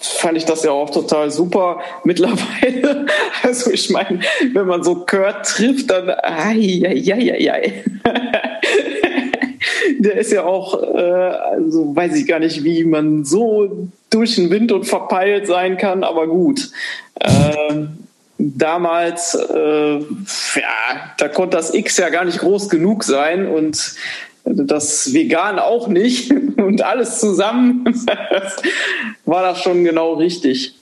fand 0.00 0.36
ich 0.36 0.44
das 0.44 0.62
ja 0.62 0.70
auch 0.72 0.90
total 0.90 1.30
super. 1.30 1.80
Mittlerweile, 2.04 3.06
also 3.42 3.70
ich 3.70 3.90
meine, 3.90 4.20
wenn 4.52 4.66
man 4.66 4.82
so 4.84 5.06
Kurt 5.06 5.46
trifft, 5.46 5.90
dann 5.90 6.10
ai, 6.10 6.82
ai, 6.84 7.12
ai, 7.12 7.50
ai. 7.50 7.84
Der 10.02 10.16
ist 10.16 10.32
ja 10.32 10.44
auch, 10.44 10.82
äh, 10.82 10.96
also 10.96 11.94
weiß 11.94 12.16
ich 12.16 12.26
gar 12.26 12.40
nicht, 12.40 12.64
wie 12.64 12.82
man 12.82 13.24
so 13.24 13.88
durch 14.10 14.34
den 14.34 14.50
Wind 14.50 14.72
und 14.72 14.84
verpeilt 14.84 15.46
sein 15.46 15.76
kann, 15.76 16.02
aber 16.02 16.26
gut. 16.26 16.72
Äh, 17.20 17.84
damals, 18.36 19.34
äh, 19.34 19.98
ja, 19.98 21.14
da 21.18 21.28
konnte 21.28 21.56
das 21.56 21.72
X 21.72 21.98
ja 21.98 22.08
gar 22.08 22.24
nicht 22.24 22.40
groß 22.40 22.68
genug 22.68 23.04
sein 23.04 23.46
und 23.46 23.94
das 24.44 25.14
Vegan 25.14 25.60
auch 25.60 25.86
nicht 25.86 26.32
und 26.56 26.82
alles 26.82 27.20
zusammen 27.20 27.84
war 29.24 29.42
das 29.42 29.62
schon 29.62 29.84
genau 29.84 30.14
richtig. 30.14 30.74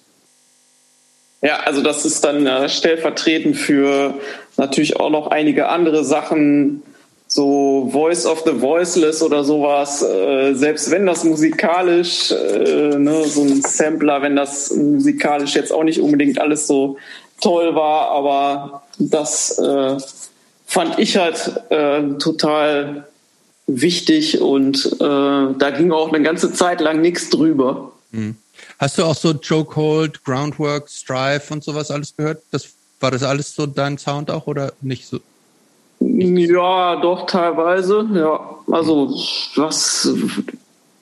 Ja, 1.42 1.60
also 1.60 1.82
das 1.82 2.06
ist 2.06 2.24
dann 2.24 2.46
äh, 2.46 2.70
stellvertretend 2.70 3.56
für 3.56 4.14
natürlich 4.56 4.98
auch 4.98 5.10
noch 5.10 5.26
einige 5.26 5.68
andere 5.68 6.04
Sachen, 6.04 6.82
so 7.32 7.88
Voice 7.92 8.26
of 8.26 8.42
the 8.44 8.60
Voiceless 8.60 9.22
oder 9.22 9.44
sowas. 9.44 10.02
Äh, 10.02 10.54
selbst 10.54 10.90
wenn 10.90 11.06
das 11.06 11.22
musikalisch, 11.24 12.32
äh, 12.32 12.98
ne, 12.98 13.24
so 13.26 13.42
ein 13.42 13.62
Sampler, 13.62 14.20
wenn 14.20 14.34
das 14.34 14.72
musikalisch 14.74 15.54
jetzt 15.54 15.72
auch 15.72 15.84
nicht 15.84 16.00
unbedingt 16.00 16.40
alles 16.40 16.66
so 16.66 16.98
toll 17.40 17.74
war, 17.74 18.10
aber 18.10 18.82
das 18.98 19.58
äh, 19.58 19.96
fand 20.66 20.98
ich 20.98 21.16
halt 21.16 21.52
äh, 21.70 22.02
total 22.18 23.06
wichtig 23.68 24.40
und 24.40 24.84
äh, 24.94 24.98
da 24.98 25.70
ging 25.76 25.92
auch 25.92 26.12
eine 26.12 26.22
ganze 26.22 26.52
Zeit 26.52 26.80
lang 26.80 27.00
nichts 27.00 27.30
drüber. 27.30 27.92
Mhm. 28.10 28.36
Hast 28.78 28.98
du 28.98 29.04
auch 29.04 29.14
so 29.14 29.30
Joe 29.30 29.64
Cold, 29.64 30.24
Groundwork, 30.24 30.90
Strive 30.90 31.42
und 31.50 31.62
sowas 31.62 31.92
alles 31.92 32.16
gehört? 32.16 32.42
Das, 32.50 32.68
war 32.98 33.10
das 33.12 33.22
alles 33.22 33.54
so 33.54 33.66
dein 33.66 33.98
Sound 33.98 34.30
auch 34.30 34.46
oder 34.46 34.72
nicht 34.80 35.06
so? 35.06 35.20
Ja, 36.00 36.96
doch 36.96 37.26
teilweise. 37.26 38.08
Ja, 38.14 38.56
also 38.70 39.14
was 39.56 40.08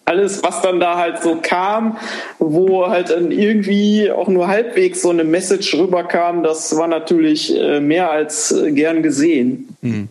alles, 0.09 0.43
was 0.43 0.63
dann 0.63 0.81
da 0.81 0.97
halt 0.97 1.23
so 1.23 1.39
kam, 1.41 1.99
wo 2.39 2.89
halt 2.89 3.11
dann 3.11 3.31
irgendwie 3.31 4.11
auch 4.11 4.29
nur 4.29 4.49
halbwegs 4.49 5.03
so 5.03 5.11
eine 5.11 5.23
Message 5.23 5.75
rüberkam, 5.75 6.43
das 6.43 6.77
war 6.77 6.89
natürlich 6.89 7.55
äh, 7.55 7.81
mehr 7.81 8.11
als 8.11 8.51
äh, 8.51 8.73
gern 8.73 9.03
gesehen. 9.03 9.77
Mhm. 9.83 10.09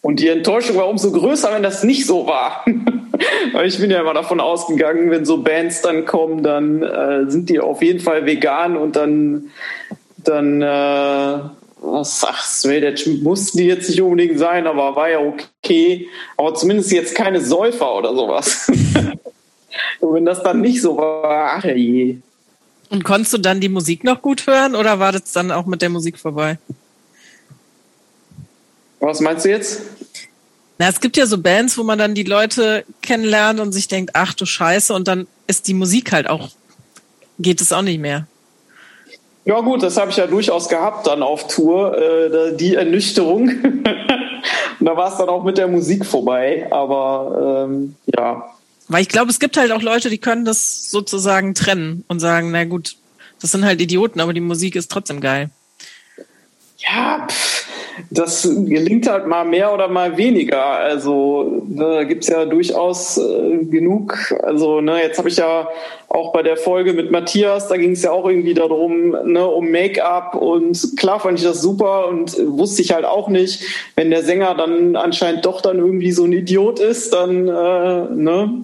Und 0.00 0.20
die 0.20 0.28
Enttäuschung 0.28 0.76
war 0.76 0.88
umso 0.88 1.12
größer, 1.12 1.52
wenn 1.52 1.62
das 1.62 1.84
nicht 1.84 2.06
so 2.06 2.26
war. 2.26 2.64
Weil 3.52 3.66
ich 3.66 3.78
bin 3.78 3.90
ja 3.90 4.00
immer 4.00 4.14
davon 4.14 4.40
ausgegangen, 4.40 5.10
wenn 5.10 5.26
so 5.26 5.42
Bands 5.42 5.82
dann 5.82 6.06
kommen, 6.06 6.42
dann 6.42 6.82
äh, 6.82 7.30
sind 7.30 7.50
die 7.50 7.60
auf 7.60 7.82
jeden 7.82 8.00
Fall 8.00 8.26
vegan 8.26 8.76
und 8.76 8.96
dann, 8.96 9.50
dann 10.16 10.62
äh, 10.62 11.38
was 11.82 12.24
ach, 12.24 12.42
Swedish 12.44 13.06
mussten 13.06 13.58
die 13.58 13.64
jetzt 13.64 13.88
nicht 13.88 14.00
unbedingt 14.00 14.38
sein, 14.38 14.66
aber 14.66 14.94
war 14.94 15.10
ja 15.10 15.18
okay. 15.18 16.08
Aber 16.36 16.54
zumindest 16.54 16.92
jetzt 16.92 17.14
keine 17.14 17.40
Säufer 17.40 17.94
oder 17.94 18.14
sowas. 18.14 18.68
und 20.00 20.14
wenn 20.14 20.24
das 20.24 20.42
dann 20.42 20.60
nicht 20.60 20.80
so 20.80 20.96
war, 20.96 21.54
ach 21.56 21.64
je. 21.64 22.18
Und 22.88 23.04
konntest 23.04 23.32
du 23.32 23.38
dann 23.38 23.60
die 23.60 23.68
Musik 23.68 24.04
noch 24.04 24.22
gut 24.22 24.46
hören 24.46 24.74
oder 24.74 24.98
war 24.98 25.12
das 25.12 25.32
dann 25.32 25.50
auch 25.50 25.66
mit 25.66 25.82
der 25.82 25.88
Musik 25.88 26.18
vorbei? 26.18 26.58
Was 29.00 29.20
meinst 29.20 29.44
du 29.44 29.50
jetzt? 29.50 29.82
Na, 30.78 30.88
es 30.88 31.00
gibt 31.00 31.16
ja 31.16 31.26
so 31.26 31.38
Bands, 31.38 31.76
wo 31.76 31.82
man 31.82 31.98
dann 31.98 32.14
die 32.14 32.22
Leute 32.22 32.84
kennenlernt 33.02 33.60
und 33.60 33.72
sich 33.72 33.88
denkt, 33.88 34.12
ach 34.14 34.34
du 34.34 34.46
Scheiße, 34.46 34.94
und 34.94 35.08
dann 35.08 35.26
ist 35.46 35.68
die 35.68 35.74
Musik 35.74 36.12
halt 36.12 36.28
auch, 36.28 36.50
geht 37.38 37.60
es 37.60 37.72
auch 37.72 37.82
nicht 37.82 38.00
mehr. 38.00 38.26
Ja 39.44 39.60
gut, 39.60 39.82
das 39.82 39.96
habe 39.96 40.10
ich 40.10 40.16
ja 40.16 40.26
durchaus 40.26 40.68
gehabt 40.68 41.06
dann 41.06 41.22
auf 41.22 41.48
Tour, 41.48 41.98
äh, 41.98 42.56
die 42.56 42.76
Ernüchterung. 42.76 43.48
und 44.80 44.86
da 44.86 44.96
war 44.96 45.10
es 45.10 45.18
dann 45.18 45.28
auch 45.28 45.42
mit 45.42 45.58
der 45.58 45.68
Musik 45.68 46.06
vorbei, 46.06 46.68
aber 46.70 47.66
ähm, 47.68 47.96
ja. 48.06 48.48
Weil 48.88 49.02
ich 49.02 49.08
glaube, 49.08 49.30
es 49.30 49.40
gibt 49.40 49.56
halt 49.56 49.72
auch 49.72 49.82
Leute, 49.82 50.10
die 50.10 50.18
können 50.18 50.44
das 50.44 50.90
sozusagen 50.90 51.54
trennen 51.54 52.04
und 52.08 52.20
sagen, 52.20 52.50
na 52.52 52.64
gut, 52.64 52.96
das 53.40 53.50
sind 53.50 53.64
halt 53.64 53.80
Idioten, 53.80 54.20
aber 54.20 54.32
die 54.32 54.40
Musik 54.40 54.76
ist 54.76 54.90
trotzdem 54.90 55.20
geil. 55.20 55.50
Ja, 56.78 57.26
pff, 57.28 57.66
das 58.10 58.42
gelingt 58.42 59.08
halt 59.08 59.26
mal 59.26 59.44
mehr 59.44 59.72
oder 59.72 59.88
mal 59.88 60.16
weniger. 60.16 60.64
Also 60.64 61.64
ne, 61.68 61.84
da 61.84 62.04
gibt's 62.04 62.28
ja 62.28 62.44
durchaus 62.44 63.18
äh, 63.18 63.64
genug. 63.64 64.34
Also 64.42 64.80
ne, 64.80 65.02
jetzt 65.02 65.18
habe 65.18 65.28
ich 65.28 65.36
ja 65.36 65.68
auch 66.08 66.32
bei 66.32 66.42
der 66.42 66.56
Folge 66.56 66.92
mit 66.92 67.10
Matthias, 67.10 67.68
da 67.68 67.76
ging 67.76 67.92
es 67.92 68.02
ja 68.02 68.10
auch 68.10 68.28
irgendwie 68.28 68.54
darum, 68.54 69.16
ne, 69.24 69.46
um 69.46 69.70
Make-up 69.70 70.34
und 70.34 70.96
klar 70.98 71.20
fand 71.20 71.38
ich 71.38 71.44
das 71.44 71.62
super 71.62 72.08
und 72.08 72.36
wusste 72.46 72.82
ich 72.82 72.92
halt 72.92 73.06
auch 73.06 73.28
nicht, 73.28 73.62
wenn 73.96 74.10
der 74.10 74.22
Sänger 74.22 74.54
dann 74.54 74.94
anscheinend 74.94 75.46
doch 75.46 75.62
dann 75.62 75.78
irgendwie 75.78 76.12
so 76.12 76.24
ein 76.24 76.32
Idiot 76.32 76.80
ist, 76.80 77.14
dann 77.14 77.48
äh, 77.48 78.14
ne, 78.14 78.62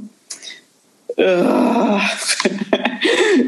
äh, 1.16 1.24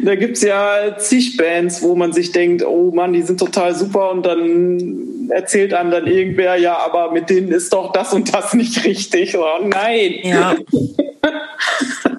da 0.05 0.15
gibt's 0.17 0.42
ja 0.42 0.97
zig 0.99 1.36
Bands, 1.36 1.83
wo 1.83 1.94
man 1.94 2.12
sich 2.12 2.33
denkt, 2.33 2.65
oh 2.65 2.91
Mann, 2.92 3.12
die 3.12 3.23
sind 3.23 3.39
total 3.39 3.75
super 3.75 4.10
und 4.10 4.25
dann 4.25 5.19
erzählt 5.31 5.75
einem 5.75 5.91
dann 5.91 6.07
irgendwer, 6.07 6.57
ja, 6.57 6.78
aber 6.78 7.12
mit 7.12 7.31
denen 7.31 7.50
ist 7.50 7.73
doch 7.73 7.92
das 7.92 8.12
und 8.12 8.34
das 8.34 8.55
nicht 8.55 8.84
richtig. 8.84 9.36
Oh 9.36 9.65
nein. 9.65 10.15
Ja. 10.23 10.57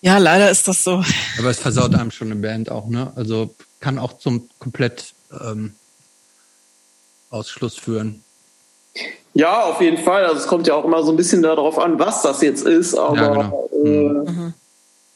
ja, 0.00 0.18
leider 0.18 0.50
ist 0.50 0.68
das 0.68 0.84
so. 0.84 1.02
Aber 1.38 1.50
es 1.50 1.58
versaut 1.58 1.94
einem 1.94 2.10
schon 2.10 2.30
eine 2.30 2.40
Band 2.40 2.70
auch, 2.70 2.88
ne? 2.88 3.12
Also 3.16 3.54
kann 3.80 3.98
auch 3.98 4.18
zum 4.18 4.48
komplett 4.58 5.12
ähm, 5.32 5.74
Ausschluss 7.30 7.76
führen. 7.76 8.22
Ja, 9.34 9.62
auf 9.62 9.80
jeden 9.80 9.98
Fall. 9.98 10.24
Also 10.24 10.38
es 10.38 10.46
kommt 10.46 10.66
ja 10.66 10.74
auch 10.74 10.84
immer 10.84 11.02
so 11.02 11.10
ein 11.10 11.16
bisschen 11.16 11.42
darauf 11.42 11.78
an, 11.78 11.98
was 11.98 12.22
das 12.22 12.42
jetzt 12.42 12.66
ist, 12.66 12.94
aber 12.94 13.16
ja, 13.16 13.28
genau. 13.28 13.70
äh, 13.72 14.30
mhm. 14.30 14.54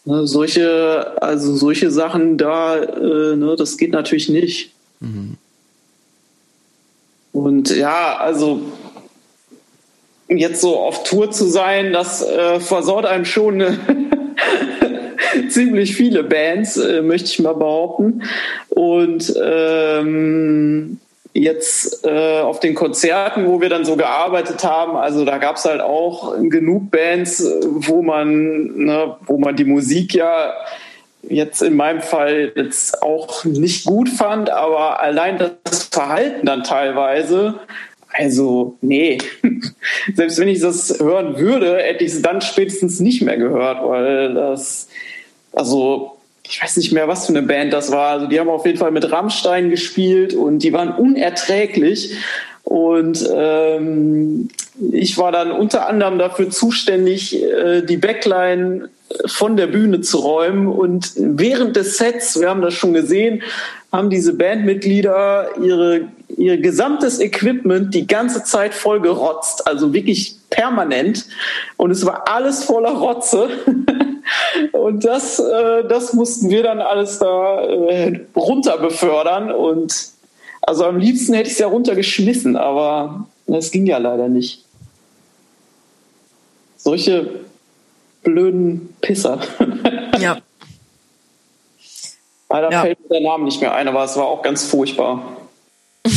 ne, 0.04 0.26
solche, 0.26 1.16
also 1.20 1.54
solche 1.54 1.90
Sachen 1.90 2.38
da, 2.38 2.76
äh, 2.76 3.36
ne, 3.36 3.56
das 3.58 3.76
geht 3.76 3.92
natürlich 3.92 4.28
nicht. 4.28 4.72
Mhm. 5.00 5.36
Und 7.36 7.76
ja, 7.76 8.16
also 8.16 8.62
jetzt 10.26 10.62
so 10.62 10.78
auf 10.78 11.04
Tour 11.04 11.30
zu 11.30 11.44
sein, 11.44 11.92
das 11.92 12.26
äh, 12.26 12.60
versaut 12.60 13.04
einem 13.04 13.26
schon 13.26 13.62
ziemlich 15.50 15.96
viele 15.96 16.24
Bands, 16.24 16.78
äh, 16.78 17.02
möchte 17.02 17.28
ich 17.28 17.38
mal 17.40 17.52
behaupten. 17.52 18.22
Und 18.70 19.34
ähm, 19.38 20.98
jetzt 21.34 22.06
äh, 22.06 22.40
auf 22.40 22.58
den 22.60 22.74
Konzerten, 22.74 23.46
wo 23.46 23.60
wir 23.60 23.68
dann 23.68 23.84
so 23.84 23.96
gearbeitet 23.96 24.64
haben, 24.64 24.96
also 24.96 25.26
da 25.26 25.36
gab 25.36 25.56
es 25.56 25.66
halt 25.66 25.82
auch 25.82 26.34
genug 26.40 26.90
Bands, 26.90 27.46
wo 27.64 28.00
man, 28.00 28.78
ne, 28.78 29.14
wo 29.26 29.36
man 29.36 29.54
die 29.56 29.66
Musik 29.66 30.14
ja 30.14 30.54
jetzt 31.28 31.62
in 31.62 31.76
meinem 31.76 32.00
Fall 32.00 32.52
jetzt 32.54 33.02
auch 33.02 33.44
nicht 33.44 33.86
gut 33.86 34.08
fand, 34.08 34.50
aber 34.50 35.00
allein 35.00 35.38
das 35.38 35.84
Verhalten 35.84 36.46
dann 36.46 36.62
teilweise, 36.64 37.60
also 38.12 38.76
nee, 38.80 39.18
selbst 40.14 40.38
wenn 40.38 40.48
ich 40.48 40.60
das 40.60 40.98
hören 41.00 41.38
würde, 41.38 41.78
hätte 41.78 42.04
ich 42.04 42.12
es 42.12 42.22
dann 42.22 42.40
spätestens 42.40 43.00
nicht 43.00 43.22
mehr 43.22 43.36
gehört, 43.36 43.86
weil 43.86 44.34
das, 44.34 44.88
also 45.52 46.16
ich 46.48 46.62
weiß 46.62 46.76
nicht 46.76 46.92
mehr, 46.92 47.08
was 47.08 47.26
für 47.26 47.32
eine 47.32 47.42
Band 47.42 47.72
das 47.72 47.90
war. 47.90 48.10
Also 48.10 48.26
die 48.26 48.38
haben 48.38 48.48
auf 48.48 48.66
jeden 48.66 48.78
Fall 48.78 48.92
mit 48.92 49.10
Rammstein 49.10 49.70
gespielt 49.70 50.34
und 50.34 50.60
die 50.60 50.72
waren 50.72 50.92
unerträglich. 50.92 52.16
Und 52.62 53.28
ähm, 53.32 54.48
ich 54.92 55.18
war 55.18 55.32
dann 55.32 55.52
unter 55.52 55.88
anderem 55.88 56.18
dafür 56.18 56.50
zuständig, 56.50 57.42
äh, 57.42 57.82
die 57.82 57.96
Backline 57.96 58.88
von 59.26 59.56
der 59.56 59.66
Bühne 59.66 60.00
zu 60.00 60.18
räumen. 60.18 60.68
Und 60.68 61.12
während 61.16 61.76
des 61.76 61.96
Sets, 61.98 62.40
wir 62.40 62.50
haben 62.50 62.62
das 62.62 62.74
schon 62.74 62.92
gesehen, 62.92 63.42
haben 63.92 64.10
diese 64.10 64.34
Bandmitglieder 64.34 65.56
ihre, 65.62 66.08
ihr 66.36 66.58
gesamtes 66.58 67.20
Equipment 67.20 67.94
die 67.94 68.06
ganze 68.06 68.44
Zeit 68.44 68.74
voll 68.74 69.00
gerotzt, 69.00 69.66
also 69.66 69.92
wirklich 69.92 70.36
permanent. 70.50 71.26
Und 71.76 71.90
es 71.90 72.04
war 72.04 72.28
alles 72.28 72.64
voller 72.64 72.92
Rotze. 72.92 73.48
Und 74.72 75.04
das, 75.04 75.38
äh, 75.38 75.84
das 75.88 76.12
mussten 76.12 76.50
wir 76.50 76.62
dann 76.62 76.80
alles 76.80 77.18
da 77.18 77.62
äh, 77.62 78.20
runter 78.34 78.78
befördern. 78.78 79.52
Und 79.52 79.94
also 80.62 80.84
am 80.84 80.98
liebsten 80.98 81.34
hätte 81.34 81.46
ich 81.46 81.54
es 81.54 81.58
ja 81.60 81.68
runtergeschmissen, 81.68 82.56
aber 82.56 83.26
das 83.46 83.70
ging 83.70 83.86
ja 83.86 83.98
leider 83.98 84.28
nicht. 84.28 84.64
Solche 86.76 87.45
blöden 88.26 88.94
Pisser. 89.00 89.40
Ja. 90.18 90.38
Leider 92.48 92.72
ja. 92.72 92.80
fällt 92.80 93.00
mir 93.00 93.18
der 93.18 93.20
Name 93.20 93.44
nicht 93.44 93.60
mehr 93.60 93.74
ein, 93.74 93.86
aber 93.86 94.02
es 94.04 94.16
war 94.16 94.24
auch 94.24 94.40
ganz 94.40 94.64
furchtbar. 94.64 95.36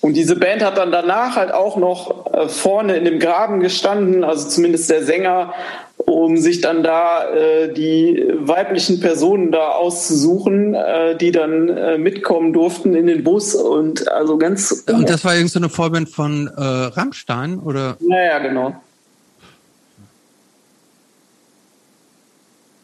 Und 0.00 0.14
diese 0.14 0.34
Band 0.34 0.64
hat 0.64 0.78
dann 0.78 0.90
danach 0.90 1.36
halt 1.36 1.52
auch 1.52 1.76
noch 1.76 2.32
äh, 2.32 2.48
vorne 2.48 2.96
in 2.96 3.04
dem 3.04 3.18
Graben 3.18 3.60
gestanden, 3.60 4.24
also 4.24 4.48
zumindest 4.48 4.88
der 4.88 5.04
Sänger, 5.04 5.52
um 5.98 6.38
sich 6.38 6.62
dann 6.62 6.82
da 6.82 7.28
äh, 7.28 7.74
die 7.74 8.24
weiblichen 8.38 9.00
Personen 9.00 9.52
da 9.52 9.72
auszusuchen, 9.72 10.74
äh, 10.74 11.16
die 11.16 11.32
dann 11.32 11.68
äh, 11.68 11.98
mitkommen 11.98 12.54
durften 12.54 12.94
in 12.94 13.08
den 13.08 13.24
Bus 13.24 13.54
und 13.54 14.10
also 14.10 14.38
ganz. 14.38 14.84
Und 14.88 15.10
das 15.10 15.22
war 15.22 15.34
irgendeine 15.34 15.68
so 15.68 15.74
Vorband 15.74 16.08
von 16.08 16.46
äh, 16.46 16.62
Rammstein 16.62 17.58
oder? 17.58 17.98
Naja, 18.00 18.38
genau. 18.38 18.74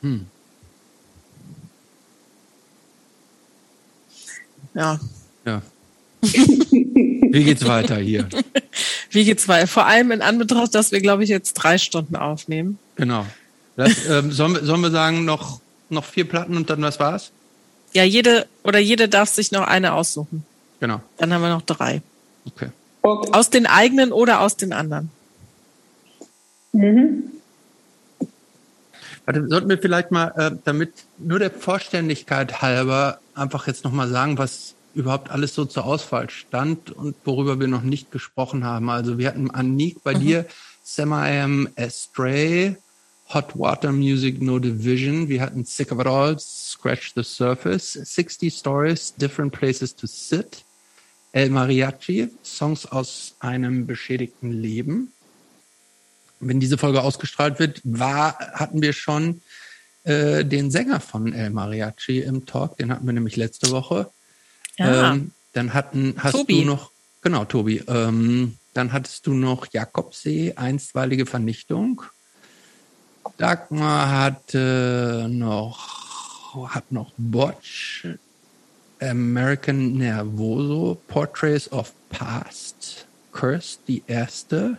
Hm. 0.04 0.26
Ja. 4.74 5.00
Ja. 5.46 5.62
Wie 6.20 7.44
geht's 7.44 7.66
weiter 7.66 7.96
hier? 7.96 8.28
Wie 9.10 9.24
geht's 9.24 9.48
weiter? 9.48 9.66
Vor 9.66 9.86
allem 9.86 10.10
in 10.10 10.20
Anbetracht, 10.20 10.74
dass 10.74 10.92
wir, 10.92 11.00
glaube 11.00 11.24
ich, 11.24 11.30
jetzt 11.30 11.54
drei 11.54 11.78
Stunden 11.78 12.16
aufnehmen. 12.16 12.78
Genau. 12.96 13.24
Das, 13.76 14.06
ähm, 14.06 14.30
sollen, 14.30 14.54
wir, 14.54 14.64
sollen 14.64 14.82
wir 14.82 14.90
sagen, 14.90 15.24
noch, 15.24 15.60
noch 15.88 16.04
vier 16.04 16.28
Platten 16.28 16.58
und 16.58 16.68
dann 16.68 16.82
was 16.82 17.00
war's? 17.00 17.30
Ja, 17.94 18.04
jede 18.04 18.46
oder 18.62 18.78
jede 18.78 19.08
darf 19.08 19.30
sich 19.30 19.52
noch 19.52 19.66
eine 19.66 19.94
aussuchen. 19.94 20.44
Genau. 20.80 21.00
Dann 21.16 21.32
haben 21.32 21.40
wir 21.40 21.48
noch 21.48 21.62
drei. 21.62 22.02
Okay. 22.44 22.68
Okay. 23.00 23.30
Aus 23.32 23.48
den 23.48 23.66
eigenen 23.66 24.12
oder 24.12 24.40
aus 24.40 24.56
den 24.56 24.74
anderen. 24.74 25.10
Mhm. 26.72 27.24
Warte, 29.26 29.46
sollten 29.48 29.68
wir 29.68 29.78
vielleicht 29.78 30.10
mal, 30.10 30.32
äh, 30.36 30.56
damit 30.64 30.92
nur 31.18 31.38
der 31.38 31.50
Vollständigkeit 31.50 32.60
halber 32.60 33.20
einfach 33.34 33.66
jetzt 33.66 33.84
nochmal 33.84 34.08
sagen, 34.08 34.36
was 34.38 34.74
überhaupt 34.94 35.30
alles 35.30 35.54
so 35.54 35.64
zur 35.64 35.84
Auswahl 35.84 36.30
stand 36.30 36.90
und 36.90 37.16
worüber 37.24 37.58
wir 37.58 37.66
noch 37.66 37.82
nicht 37.82 38.10
gesprochen 38.10 38.64
haben. 38.64 38.90
Also 38.90 39.18
wir 39.18 39.28
hatten 39.28 39.50
Anik 39.50 40.02
bei 40.04 40.14
dir, 40.14 40.46
Sam 40.82 41.12
I 41.12 41.40
Am 41.40 41.68
Astray, 41.76 42.76
Hot 43.32 43.58
Water 43.58 43.90
Music 43.90 44.42
No 44.42 44.58
Division, 44.58 45.28
wir 45.28 45.40
hatten 45.40 45.64
Sick 45.64 45.90
of 45.90 46.00
It 46.00 46.06
All, 46.06 46.38
Scratch 46.38 47.12
the 47.16 47.22
Surface, 47.22 47.92
60 47.94 48.52
Stories, 48.52 49.14
Different 49.14 49.52
Places 49.52 49.96
to 49.96 50.06
Sit, 50.06 50.64
El 51.32 51.48
Mariachi, 51.48 52.28
Songs 52.44 52.86
aus 52.86 53.34
einem 53.40 53.86
beschädigten 53.86 54.52
Leben. 54.52 55.13
Wenn 56.40 56.60
diese 56.60 56.78
Folge 56.78 57.02
ausgestrahlt 57.02 57.58
wird, 57.58 57.80
war, 57.84 58.38
hatten 58.52 58.82
wir 58.82 58.92
schon 58.92 59.40
äh, 60.04 60.44
den 60.44 60.70
Sänger 60.70 61.00
von 61.00 61.32
El 61.32 61.50
Mariachi 61.50 62.20
im 62.20 62.46
Talk, 62.46 62.76
den 62.76 62.90
hatten 62.90 63.06
wir 63.06 63.12
nämlich 63.12 63.36
letzte 63.36 63.70
Woche. 63.70 64.10
Ja. 64.76 65.12
Ähm, 65.12 65.32
dann 65.52 65.72
hatten, 65.72 66.14
hast 66.18 66.32
Tobi. 66.32 66.60
du 66.60 66.66
noch, 66.66 66.90
genau, 67.22 67.44
Tobi, 67.44 67.82
ähm, 67.86 68.58
dann 68.74 68.92
hattest 68.92 69.26
du 69.26 69.34
noch 69.34 69.66
Jakobsee, 69.72 70.54
einstweilige 70.56 71.26
Vernichtung. 71.26 72.02
Dagmar 73.38 74.10
hatte 74.10 75.26
noch, 75.30 76.68
hat 76.68 76.92
noch 76.92 77.12
Botch, 77.16 78.06
American 79.00 79.94
Nervoso, 79.94 81.00
Portraits 81.08 81.70
of 81.72 81.92
Past, 82.10 83.06
Curse, 83.32 83.78
die 83.88 84.02
erste. 84.06 84.76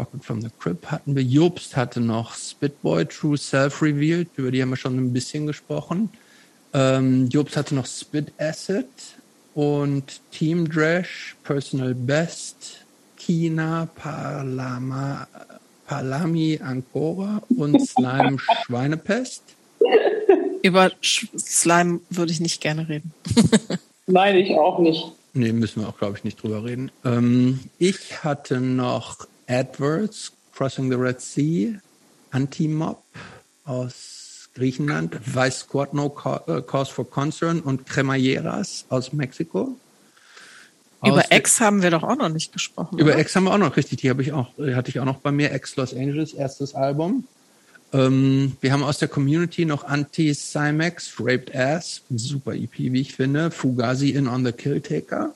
Rocket 0.00 0.24
from 0.24 0.40
the 0.40 0.48
Crypt 0.58 0.90
hatten 0.90 1.14
wir. 1.14 1.22
Jobst 1.22 1.76
hatte 1.76 2.00
noch 2.00 2.34
Spitboy, 2.34 3.04
True 3.04 3.36
Self 3.36 3.82
Revealed, 3.82 4.28
über 4.36 4.50
die 4.50 4.62
haben 4.62 4.70
wir 4.70 4.76
schon 4.76 4.96
ein 4.96 5.12
bisschen 5.12 5.46
gesprochen. 5.46 6.08
Ähm, 6.72 7.28
Jobs 7.28 7.54
hatte 7.56 7.74
noch 7.74 7.86
Spit 7.86 8.32
Acid 8.38 8.86
und 9.54 10.20
Team 10.30 10.68
Drash, 10.70 11.36
Personal 11.44 11.94
Best, 11.94 12.78
Kina, 13.18 13.88
Palama, 13.94 15.26
Palami, 15.86 16.58
Ancora 16.62 17.42
und 17.58 17.86
Slime 17.86 18.38
Schweinepest. 18.64 19.42
Über 20.62 20.86
Sch- 21.02 21.28
Slime 21.38 22.00
würde 22.08 22.32
ich 22.32 22.40
nicht 22.40 22.60
gerne 22.62 22.88
reden. 22.88 23.12
Nein, 24.06 24.36
ich 24.36 24.52
auch 24.52 24.78
nicht. 24.78 25.12
Nee, 25.34 25.52
müssen 25.52 25.82
wir 25.82 25.88
auch, 25.88 25.98
glaube 25.98 26.16
ich, 26.16 26.24
nicht 26.24 26.42
drüber 26.42 26.64
reden. 26.64 26.90
Ähm, 27.04 27.60
ich 27.78 28.24
hatte 28.24 28.60
noch 28.60 29.26
AdWords, 29.50 30.32
Crossing 30.54 30.90
the 30.90 30.96
Red 30.96 31.20
Sea, 31.20 31.80
Antimob 32.30 33.02
aus 33.64 34.48
Griechenland, 34.54 35.18
Vice 35.26 35.60
Squad 35.60 35.94
No 35.94 36.06
äh, 36.46 36.62
Cause 36.62 36.92
for 36.92 37.08
Concern 37.08 37.60
und 37.60 37.86
Cremalleras 37.86 38.84
aus 38.88 39.12
Mexiko. 39.12 39.76
Aus 41.00 41.10
Über 41.10 41.22
der- 41.22 41.38
X 41.38 41.60
haben 41.60 41.82
wir 41.82 41.90
doch 41.90 42.02
auch 42.02 42.16
noch 42.16 42.28
nicht 42.28 42.52
gesprochen. 42.52 42.98
Über 42.98 43.12
oder? 43.12 43.20
X 43.20 43.34
haben 43.36 43.44
wir 43.44 43.52
auch 43.54 43.58
noch, 43.58 43.76
richtig, 43.76 44.00
die 44.00 44.10
habe 44.10 44.22
ich 44.22 44.32
auch, 44.32 44.56
äh, 44.58 44.74
hatte 44.74 44.90
ich 44.90 45.00
auch 45.00 45.04
noch 45.04 45.18
bei 45.18 45.32
mir, 45.32 45.52
X 45.54 45.76
Los 45.76 45.94
Angeles, 45.94 46.34
erstes 46.34 46.74
Album. 46.74 47.24
Ähm, 47.92 48.56
wir 48.60 48.72
haben 48.72 48.84
aus 48.84 48.98
der 48.98 49.08
Community 49.08 49.64
noch 49.64 49.84
Anti-Cymex, 49.84 51.14
Raped 51.18 51.54
Ass, 51.56 52.02
super 52.10 52.54
EP, 52.54 52.78
wie 52.78 53.00
ich 53.00 53.14
finde, 53.14 53.50
Fugazi 53.50 54.10
In 54.10 54.28
on 54.28 54.44
the 54.44 54.52
Killtaker, 54.52 55.34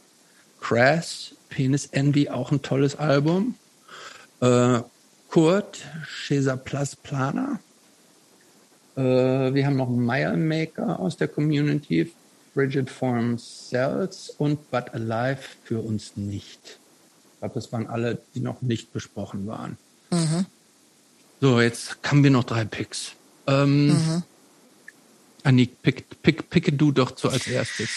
Crass, 0.60 1.32
Penis 1.48 1.86
Envy, 1.86 2.28
auch 2.28 2.52
ein 2.52 2.62
tolles 2.62 2.96
Album. 2.96 3.54
Äh, 4.40 4.80
Kurt, 5.28 5.84
Cesar 6.26 6.56
Plus 6.56 6.96
Plana. 6.96 7.58
Äh, 8.96 9.00
wir 9.02 9.66
haben 9.66 9.76
noch 9.76 9.88
Mile 9.88 10.36
Maker 10.36 11.00
aus 11.00 11.16
der 11.16 11.28
Community, 11.28 12.12
Bridget 12.54 12.90
Forms 12.90 13.68
Cells 13.70 14.30
und 14.38 14.70
But 14.70 14.94
Alive 14.94 15.40
für 15.64 15.80
uns 15.80 16.16
nicht. 16.16 16.78
Ich 17.32 17.38
glaube, 17.40 17.54
das 17.54 17.72
waren 17.72 17.88
alle, 17.88 18.22
die 18.34 18.40
noch 18.40 18.62
nicht 18.62 18.92
besprochen 18.92 19.46
waren. 19.46 19.76
So, 21.40 21.60
jetzt 21.60 21.98
haben 22.04 22.22
wir 22.22 22.30
noch 22.30 22.44
drei 22.44 22.64
Picks. 22.64 23.12
Ähm, 23.46 24.22
Annik, 25.42 25.82
pick, 25.82 26.22
pick, 26.22 26.48
picke 26.48 26.72
du 26.72 26.92
doch 26.92 27.10
zu 27.10 27.28
als 27.28 27.46
erstes. 27.46 27.90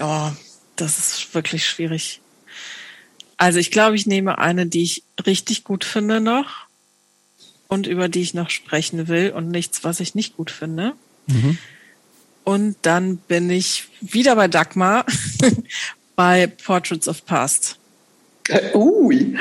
Oh, 0.00 0.30
das 0.80 0.98
ist 0.98 1.34
wirklich 1.34 1.66
schwierig. 1.66 2.20
Also 3.36 3.58
ich 3.58 3.70
glaube, 3.70 3.96
ich 3.96 4.06
nehme 4.06 4.38
eine, 4.38 4.66
die 4.66 4.82
ich 4.82 5.02
richtig 5.26 5.64
gut 5.64 5.84
finde 5.84 6.20
noch 6.20 6.66
und 7.68 7.86
über 7.86 8.08
die 8.08 8.22
ich 8.22 8.34
noch 8.34 8.50
sprechen 8.50 9.06
will 9.08 9.30
und 9.30 9.48
nichts, 9.50 9.84
was 9.84 10.00
ich 10.00 10.14
nicht 10.14 10.36
gut 10.36 10.50
finde. 10.50 10.94
Und 12.44 12.76
dann 12.82 13.18
bin 13.18 13.50
ich 13.50 13.88
wieder 14.00 14.34
bei 14.36 14.48
Dagmar 14.48 15.04
bei 16.16 16.46
Portraits 16.46 17.06
of 17.06 17.24
Past. 17.26 17.76
Äh, 18.48 18.74
Ui. 18.74 19.36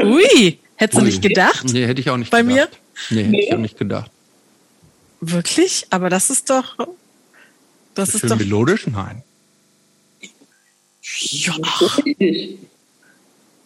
Ui, 0.00 0.58
hättest 0.76 1.00
du 1.00 1.04
nicht 1.04 1.20
gedacht? 1.20 1.64
Nee, 1.72 1.86
hätte 1.86 2.00
ich 2.00 2.08
auch 2.10 2.16
nicht 2.16 2.30
Bei 2.30 2.42
gedacht. 2.42 2.78
Nee, 3.10 3.24
hätte 3.24 3.36
ich 3.36 3.48
Nee. 3.48 3.54
auch 3.54 3.58
nicht 3.58 3.76
gedacht. 3.78 4.10
Wirklich? 5.20 5.86
Aber 5.90 6.08
das 6.10 6.30
ist 6.30 6.48
doch, 6.50 6.76
das 7.94 8.14
ist 8.14 8.20
Schön 8.20 8.30
doch, 8.30 8.38
melodisch? 8.38 8.86
Nein. 8.86 9.22
Ja, 11.18 11.54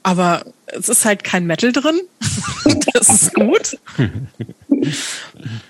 aber 0.02 0.44
es 0.66 0.89
ist 0.89 1.05
halt 1.05 1.25
kein 1.25 1.47
Metal 1.47 1.73
drin. 1.73 2.00
das 2.94 3.08
ist 3.08 3.34
gut. 3.34 3.78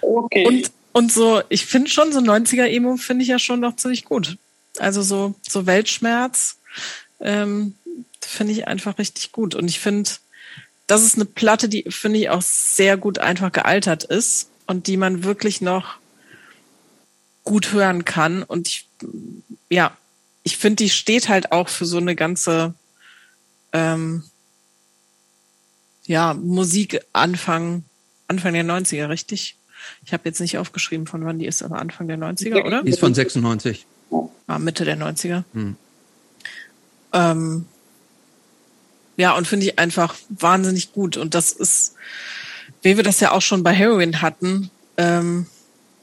Okay. 0.03 0.47
Und, 0.47 0.71
und 0.93 1.13
so, 1.13 1.43
ich 1.49 1.65
finde 1.65 1.91
schon, 1.91 2.13
so 2.13 2.21
90er-Emo 2.21 2.97
finde 2.99 3.23
ich 3.23 3.29
ja 3.29 3.39
schon 3.39 3.61
noch 3.61 3.77
ziemlich 3.77 4.05
gut. 4.05 4.37
Also 4.79 5.01
so, 5.03 5.35
so 5.49 5.65
Weltschmerz 5.65 6.59
ähm, 7.21 7.75
finde 8.21 8.53
ich 8.53 8.69
einfach 8.69 8.99
richtig 8.99 9.33
gut. 9.33 9.55
Und 9.55 9.69
ich 9.69 9.81
finde, 9.81 10.11
das 10.87 11.03
ist 11.03 11.17
eine 11.17 11.25
Platte, 11.25 11.69
die 11.69 11.85
finde 11.89 12.19
ich 12.19 12.29
auch 12.29 12.43
sehr 12.43 12.97
gut 12.97 13.19
einfach 13.19 13.53
gealtert 13.53 14.05
ist 14.05 14.51
und 14.67 14.87
die 14.87 14.97
man 14.97 15.25
wirklich 15.25 15.61
noch 15.61 15.97
gut 17.45 17.73
hören 17.73 18.05
kann. 18.05 18.43
Und 18.43 18.69
ich, 18.69 18.87
ja, 19.71 19.97
ich 20.47 20.59
finde, 20.59 20.77
die 20.77 20.91
steht 20.91 21.29
halt 21.29 21.51
auch 21.51 21.69
für 21.69 21.85
so 21.85 21.97
eine 21.97 22.15
ganze, 22.15 22.73
ähm, 23.73 24.23
ja, 26.05 26.35
Musik 26.35 27.01
Anfang, 27.13 27.83
Anfang 28.29 28.53
der 28.55 28.65
90er, 28.65 29.09
richtig? 29.09 29.57
Ich 30.05 30.13
habe 30.13 30.23
jetzt 30.27 30.41
nicht 30.41 30.57
aufgeschrieben, 30.57 31.09
von 31.09 31.25
wann 31.25 31.41
die 31.41 31.47
ist, 31.47 31.65
aber 31.65 31.81
Anfang 31.81 32.07
der 32.07 32.17
90er, 32.17 32.65
oder? 32.65 32.85
Die 32.85 32.91
ist 32.91 33.01
von 33.01 33.13
96. 33.13 33.87
Ah, 34.47 34.61
Mitte 34.61 34.85
der 34.85 34.97
90er. 34.97 35.43
Hm. 35.53 35.75
Ähm, 37.13 37.67
ja, 39.17 39.37
und 39.37 39.49
finde 39.49 39.67
ich 39.67 39.81
einfach 39.81 40.15
wahnsinnig 40.29 40.93
gut. 40.93 41.17
Und 41.17 41.35
das 41.35 41.51
ist, 41.51 41.97
wie 42.83 42.97
wir 42.97 43.03
das 43.03 43.19
ja 43.19 43.33
auch 43.33 43.43
schon 43.43 43.65
bei 43.65 43.73
Heroin 43.73 44.23
hatten, 44.23 44.71
ähm, 44.97 45.47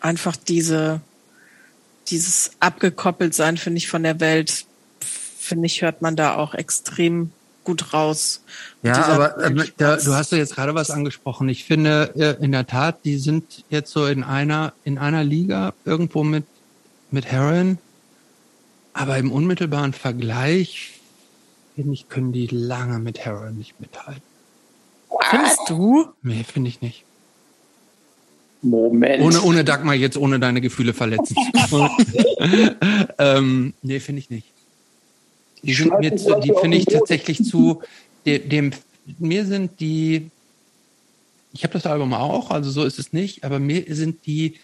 einfach 0.01 0.35
diese, 0.35 0.99
dieses 2.07 2.51
abgekoppelt 2.59 3.33
sein, 3.33 3.57
finde 3.57 3.77
ich, 3.77 3.87
von 3.87 4.03
der 4.03 4.19
Welt, 4.19 4.65
finde 4.99 5.65
ich, 5.65 5.81
hört 5.81 6.01
man 6.01 6.15
da 6.15 6.35
auch 6.35 6.53
extrem 6.53 7.31
gut 7.63 7.93
raus. 7.93 8.43
Ja, 8.81 9.05
aber 9.05 9.37
äh, 9.43 9.65
da, 9.77 9.95
du 9.97 10.13
hast 10.13 10.31
ja 10.31 10.37
jetzt 10.37 10.55
gerade 10.55 10.75
was 10.75 10.91
angesprochen. 10.91 11.47
Ich 11.49 11.63
finde 11.63 12.13
äh, 12.15 12.43
in 12.43 12.51
der 12.51 12.67
Tat, 12.67 13.05
die 13.05 13.17
sind 13.17 13.63
jetzt 13.69 13.91
so 13.91 14.05
in 14.05 14.23
einer 14.23 14.73
in 14.83 14.97
einer 14.97 15.23
Liga 15.23 15.73
irgendwo 15.85 16.23
mit 16.23 16.45
mit 17.11 17.25
Heroin, 17.25 17.77
aber 18.93 19.17
im 19.17 19.31
unmittelbaren 19.31 19.93
Vergleich 19.93 20.99
finde 21.75 21.93
ich 21.93 22.09
können 22.09 22.33
die 22.33 22.47
lange 22.47 22.99
mit 22.99 23.19
Heroin 23.19 23.57
nicht 23.57 23.79
mithalten. 23.79 24.23
Findest 25.29 25.61
du? 25.67 26.07
Nee, 26.21 26.43
finde 26.43 26.69
ich 26.69 26.81
nicht. 26.81 27.05
Moment. 28.63 29.21
Ohne 29.21 29.41
ohne 29.41 29.63
Dagmar 29.63 29.95
jetzt 29.95 30.17
ohne 30.17 30.39
deine 30.39 30.61
Gefühle 30.61 30.93
verletzen. 30.93 31.35
ähm, 33.19 33.73
nee, 33.81 33.99
finde 33.99 34.19
ich 34.19 34.29
nicht. 34.29 34.47
Die 35.61 35.73
sind 35.73 35.97
mir 35.99 36.15
zu, 36.15 36.39
die 36.39 36.53
finde 36.59 36.77
ich 36.77 36.85
tatsächlich 36.85 37.43
zu 37.43 37.81
dem, 38.25 38.49
dem 38.49 38.71
mir 39.19 39.45
sind 39.45 39.79
die 39.79 40.29
ich 41.53 41.63
habe 41.63 41.73
das 41.73 41.85
Album 41.85 42.13
auch, 42.13 42.49
also 42.49 42.71
so 42.71 42.83
ist 42.83 42.97
es 42.97 43.13
nicht, 43.13 43.43
aber 43.43 43.59
mir 43.59 43.85
sind 43.89 44.25
die 44.25 44.55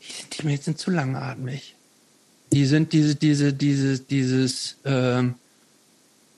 die 0.00 0.12
sind, 0.12 0.38
die 0.38 0.46
mir 0.46 0.58
sind 0.58 0.78
zu 0.78 0.90
langatmig. 0.90 1.74
Die 2.52 2.64
sind 2.64 2.92
diese, 2.92 3.14
diese, 3.14 3.52
diese, 3.52 3.98
dieses 3.98 4.78
ähm, 4.84 5.34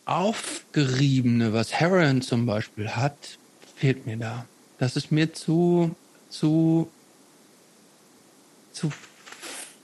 Aufgeriebene, 0.04 1.52
was 1.52 1.72
Heron 1.72 2.22
zum 2.22 2.46
Beispiel 2.46 2.88
hat, 2.88 3.38
fehlt 3.76 4.06
mir 4.06 4.16
da. 4.16 4.46
Das 4.78 4.96
ist 4.96 5.12
mir 5.12 5.32
zu, 5.32 5.94
zu, 6.30 6.90
zu 8.72 8.90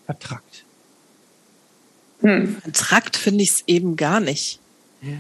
vertrackt. 0.07 0.65
Hm. 2.21 2.57
Vertrackt 2.63 3.17
finde 3.17 3.43
ich 3.43 3.51
es 3.51 3.65
eben 3.67 3.97
gar 3.97 4.21
nicht. 4.21 4.61
Ja, 5.03 5.19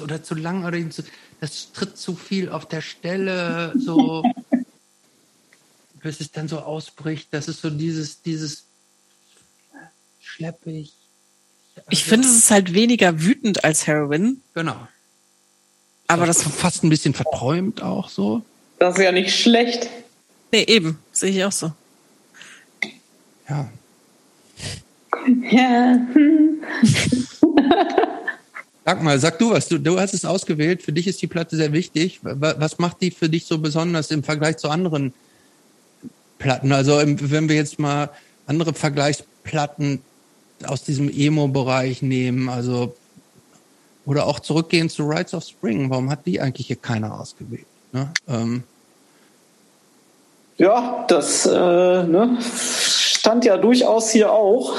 oder 0.00 0.22
zu 0.22 0.34
lang 0.34 0.64
oder 0.64 0.78
zu, 0.90 1.02
das 1.40 1.72
tritt 1.72 1.98
zu 1.98 2.16
viel 2.16 2.48
auf 2.48 2.66
der 2.66 2.80
Stelle, 2.80 3.74
so 3.76 4.24
bis 6.02 6.20
es 6.20 6.30
dann 6.30 6.48
so 6.48 6.60
ausbricht. 6.60 7.28
Das 7.32 7.48
ist 7.48 7.60
so 7.60 7.70
dieses, 7.70 8.22
dieses 8.22 8.64
schleppig. 10.20 10.92
Also, 11.76 11.88
ich 11.90 12.04
finde, 12.04 12.26
es 12.26 12.36
ist 12.36 12.50
halt 12.50 12.74
weniger 12.74 13.22
wütend 13.22 13.64
als 13.64 13.86
Heroin. 13.86 14.40
Genau. 14.54 14.88
Aber 16.06 16.26
das 16.26 16.42
fast 16.42 16.84
ein 16.84 16.88
bisschen 16.88 17.12
verträumt 17.12 17.82
auch 17.82 18.08
so. 18.08 18.42
Das 18.78 18.96
ist 18.96 19.04
ja 19.04 19.12
nicht 19.12 19.38
schlecht. 19.38 19.90
Nee, 20.52 20.64
eben. 20.64 20.98
Sehe 21.12 21.30
ich 21.30 21.44
auch 21.44 21.52
so. 21.52 21.72
Ja. 23.48 23.68
Ja. 25.50 25.98
Sag 28.84 29.02
mal, 29.02 29.18
sag 29.18 29.38
du 29.38 29.50
was. 29.50 29.68
Du, 29.68 29.78
du 29.78 30.00
hast 30.00 30.14
es 30.14 30.24
ausgewählt. 30.24 30.82
Für 30.82 30.92
dich 30.92 31.06
ist 31.06 31.20
die 31.20 31.26
Platte 31.26 31.56
sehr 31.56 31.72
wichtig. 31.72 32.20
Was 32.22 32.78
macht 32.78 33.02
die 33.02 33.10
für 33.10 33.28
dich 33.28 33.44
so 33.44 33.58
besonders 33.58 34.10
im 34.10 34.22
Vergleich 34.22 34.56
zu 34.56 34.70
anderen 34.70 35.12
Platten? 36.38 36.72
Also 36.72 36.96
wenn 37.04 37.48
wir 37.48 37.56
jetzt 37.56 37.78
mal 37.78 38.10
andere 38.46 38.72
Vergleichsplatten 38.72 40.00
aus 40.64 40.84
diesem 40.84 41.10
Emo-Bereich 41.10 42.00
nehmen, 42.02 42.48
also 42.48 42.96
oder 44.06 44.26
auch 44.26 44.40
zurückgehen 44.40 44.88
zu 44.88 45.06
Rides 45.06 45.34
of 45.34 45.44
Spring. 45.44 45.90
Warum 45.90 46.08
hat 46.08 46.24
die 46.24 46.40
eigentlich 46.40 46.68
hier 46.68 46.76
keiner 46.76 47.20
ausgewählt? 47.20 47.66
Ne? 47.92 48.10
Ähm. 48.26 48.62
Ja, 50.58 51.04
das 51.06 51.46
äh, 51.46 51.50
ne, 51.50 52.36
stand 52.40 53.44
ja 53.44 53.56
durchaus 53.56 54.10
hier 54.10 54.32
auch. 54.32 54.74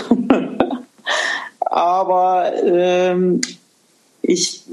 Aber 1.61 2.51
ähm, 2.65 3.39
ich, 4.21 4.63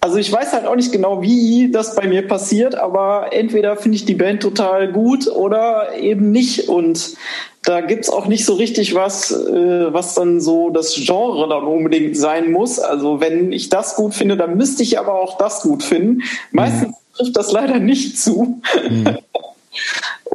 also 0.00 0.16
ich 0.16 0.32
weiß 0.32 0.52
halt 0.52 0.66
auch 0.66 0.74
nicht 0.74 0.90
genau, 0.90 1.22
wie 1.22 1.70
das 1.70 1.94
bei 1.94 2.08
mir 2.08 2.26
passiert, 2.26 2.74
aber 2.74 3.28
entweder 3.32 3.76
finde 3.76 3.96
ich 3.96 4.04
die 4.06 4.14
Band 4.14 4.40
total 4.40 4.90
gut 4.90 5.28
oder 5.28 5.96
eben 5.98 6.30
nicht. 6.30 6.68
Und 6.68 7.14
da 7.62 7.82
gibt's 7.82 8.08
auch 8.08 8.26
nicht 8.26 8.46
so 8.46 8.54
richtig 8.54 8.94
was, 8.94 9.30
äh, 9.30 9.92
was 9.92 10.14
dann 10.14 10.40
so 10.40 10.70
das 10.70 10.94
Genre 10.94 11.48
dann 11.48 11.64
unbedingt 11.64 12.16
sein 12.16 12.50
muss. 12.50 12.78
Also 12.78 13.20
wenn 13.20 13.52
ich 13.52 13.68
das 13.68 13.96
gut 13.96 14.14
finde, 14.14 14.36
dann 14.36 14.56
müsste 14.56 14.82
ich 14.82 14.98
aber 14.98 15.20
auch 15.20 15.36
das 15.36 15.60
gut 15.60 15.82
finden. 15.82 16.22
Meistens 16.52 16.88
mhm. 16.88 17.16
trifft 17.16 17.36
das 17.36 17.52
leider 17.52 17.78
nicht 17.78 18.18
zu. 18.18 18.62
Mhm. 18.88 19.18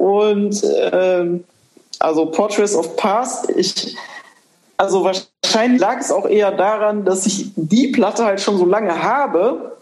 Und 0.02 0.64
ähm, 0.90 1.44
also 2.00 2.26
Portraits 2.26 2.74
of 2.74 2.96
Past, 2.96 3.48
ich 3.50 3.96
also 4.76 5.04
wahrscheinlich 5.04 5.80
lag 5.80 6.00
es 6.00 6.10
auch 6.10 6.26
eher 6.26 6.50
daran, 6.50 7.04
dass 7.04 7.24
ich 7.24 7.52
die 7.54 7.92
Platte 7.92 8.24
halt 8.24 8.40
schon 8.40 8.58
so 8.58 8.64
lange 8.64 9.00
habe 9.00 9.76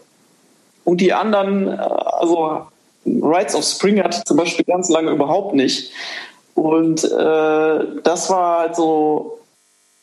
und 0.83 1.01
die 1.01 1.11
anderen, 1.11 1.69
äh, 1.69 1.71
also 1.71 2.67
Rides 3.03 3.55
of 3.55 3.63
Spring 3.63 4.03
hatte 4.03 4.19
ich 4.19 4.25
zum 4.25 4.37
Beispiel 4.37 4.63
ganz 4.63 4.89
lange 4.89 5.09
überhaupt 5.09 5.55
nicht. 5.55 5.91
Und 6.53 7.03
äh, 7.03 7.79
das 8.03 8.29
war 8.29 8.59
halt 8.59 8.75
so 8.75 9.39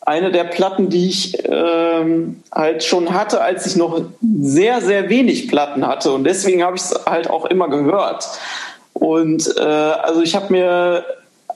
eine 0.01 0.33
der 0.33 0.45
Platten, 0.45 0.89
die 0.89 1.11
ich 1.11 1.45
ähm, 1.45 2.43
halt 2.51 2.83
schon 2.83 3.15
hatte, 3.15 3.41
als 3.41 3.67
ich 3.67 3.77
noch 3.77 4.01
sehr, 4.21 4.81
sehr 4.81 5.09
wenig 5.11 5.47
Platten 5.47 5.87
hatte. 5.87 6.11
Und 6.11 6.25
deswegen 6.25 6.65
habe 6.65 6.75
ich 6.75 6.83
es 6.83 7.07
halt 7.07 7.31
auch 7.31 7.45
immer 7.45 7.69
gehört. 7.69 8.29
Und 8.99 9.55
äh, 9.57 9.62
also 9.62 10.23
ich 10.23 10.35
habe 10.35 10.52
mir, 10.52 11.05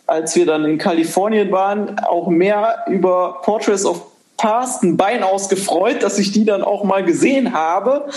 als 0.07 0.37
wir 0.37 0.47
dann 0.47 0.65
in 0.65 0.79
Kalifornien 0.79 1.51
waren, 1.51 1.99
auch 1.99 2.29
mehr 2.29 2.85
über 2.87 3.41
Portraits 3.43 3.85
of 3.85 4.03
Past 4.37 4.83
ein 4.83 4.97
Bein 4.97 5.23
ausgefreut, 5.23 6.03
dass 6.03 6.19
ich 6.19 6.33
die 6.33 6.45
dann 6.45 6.63
auch 6.63 6.85
mal 6.85 7.05
gesehen 7.05 7.53
habe, 7.53 8.09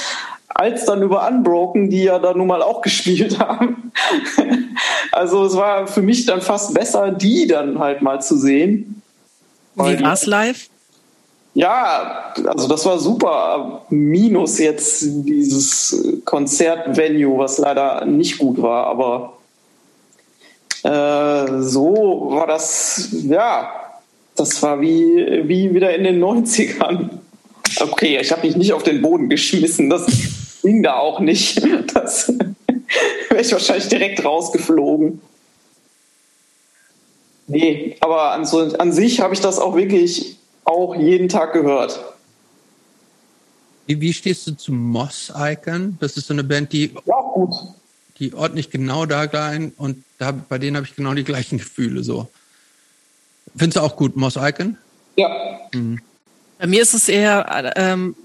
als 0.48 0.86
dann 0.86 1.02
über 1.02 1.28
Unbroken, 1.28 1.90
die 1.90 2.04
ja 2.04 2.20
da 2.20 2.34
nun 2.34 2.48
mal 2.48 2.62
auch 2.62 2.82
gespielt 2.84 3.40
haben. 3.40 3.92
also 5.12 5.46
es 5.46 5.56
war 5.56 5.88
für 5.88 6.02
mich 6.02 6.26
dann 6.26 6.42
fast 6.42 6.74
besser, 6.74 7.12
die 7.12 7.48
dann 7.48 7.80
halt 7.80 8.02
mal 8.02 8.22
zu 8.22 8.38
sehen. 8.38 9.02
Wie 9.76 10.02
war 10.02 10.14
es 10.14 10.26
live? 10.26 10.70
Ja, 11.56 12.34
also 12.46 12.68
das 12.68 12.86
war 12.86 13.00
super. 13.00 13.86
Minus 13.90 14.60
jetzt 14.60 15.04
dieses 15.06 16.22
Konzertvenue, 16.26 17.38
was 17.38 17.58
leider 17.58 18.06
nicht 18.06 18.38
gut 18.38 18.62
war, 18.62 18.88
aber 18.88 19.38
äh, 20.84 21.62
so 21.62 22.28
war 22.32 22.46
das, 22.46 23.08
ja, 23.24 23.72
das 24.36 24.62
war 24.62 24.82
wie, 24.82 25.48
wie 25.48 25.74
wieder 25.74 25.96
in 25.96 26.04
den 26.04 26.22
90ern. 26.22 27.10
Okay, 27.80 28.20
ich 28.22 28.34
habe 28.34 28.46
mich 28.46 28.58
nicht 28.58 28.74
auf 28.74 28.84
den 28.84 29.02
Boden 29.02 29.30
geschmissen. 29.30 29.90
Das 29.90 30.06
ging 30.62 30.84
da 30.84 30.98
auch 30.98 31.22
nicht. 31.22 31.62
Das 31.94 32.34
wäre 33.30 33.42
ich 33.42 33.52
wahrscheinlich 33.54 33.88
direkt 33.88 34.26
rausgeflogen. 34.26 35.22
Nee, 37.48 37.96
aber 38.02 38.32
an, 38.32 38.44
so, 38.44 38.60
an 38.60 38.92
sich 38.92 39.22
habe 39.22 39.34
ich 39.34 39.40
das 39.40 39.58
auch 39.58 39.78
wirklich 39.78 40.38
auch 40.66 40.96
jeden 40.96 41.30
Tag 41.30 41.54
gehört. 41.54 42.04
Wie, 43.86 44.02
wie 44.02 44.14
stehst 44.14 44.48
du 44.48 44.52
zu 44.52 44.74
Moss 44.74 45.32
Icon? 45.36 45.98
Das 46.00 46.18
ist 46.18 46.28
so 46.28 46.34
eine 46.34 46.44
Band, 46.44 46.74
die, 46.74 46.92
ja, 47.06 47.22
gut. 47.34 47.54
die 48.20 48.34
ordentlich 48.34 48.72
genau 48.72 49.06
da 49.06 49.24
rein 49.24 49.74
und 49.78 50.04
da, 50.18 50.32
bei 50.32 50.58
denen 50.58 50.76
habe 50.76 50.88
ich 50.88 50.96
genau 50.96 51.14
die 51.14 51.24
gleichen 51.24 51.58
Gefühle 51.60 52.04
so. 52.04 52.28
Findest 53.56 53.78
du 53.78 53.82
auch 53.82 53.96
gut, 53.96 54.16
Moss 54.16 54.36
Icon? 54.36 54.78
Ja. 55.16 55.30
Mhm. 55.74 56.02
Bei 56.58 56.68
mir 56.68 56.82
ist 56.82 56.94
es 56.94 57.10
eher 57.10 57.74
ähm, 57.76 58.16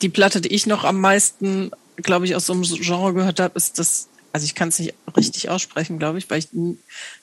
die 0.00 0.08
Platte, 0.08 0.40
die 0.40 0.52
ich 0.52 0.66
noch 0.66 0.84
am 0.84 1.00
meisten, 1.00 1.70
glaube 1.96 2.24
ich, 2.26 2.34
aus 2.34 2.46
so 2.46 2.52
einem 2.52 2.62
Genre 2.62 3.14
gehört 3.14 3.40
habe, 3.40 3.56
ist 3.56 3.78
das, 3.78 4.08
also 4.32 4.44
ich 4.44 4.54
kann 4.54 4.68
es 4.68 4.78
nicht 4.78 4.94
richtig 5.16 5.48
aussprechen, 5.48 5.98
glaube 5.98 6.18
ich, 6.18 6.30
weil 6.30 6.38
ich 6.38 6.48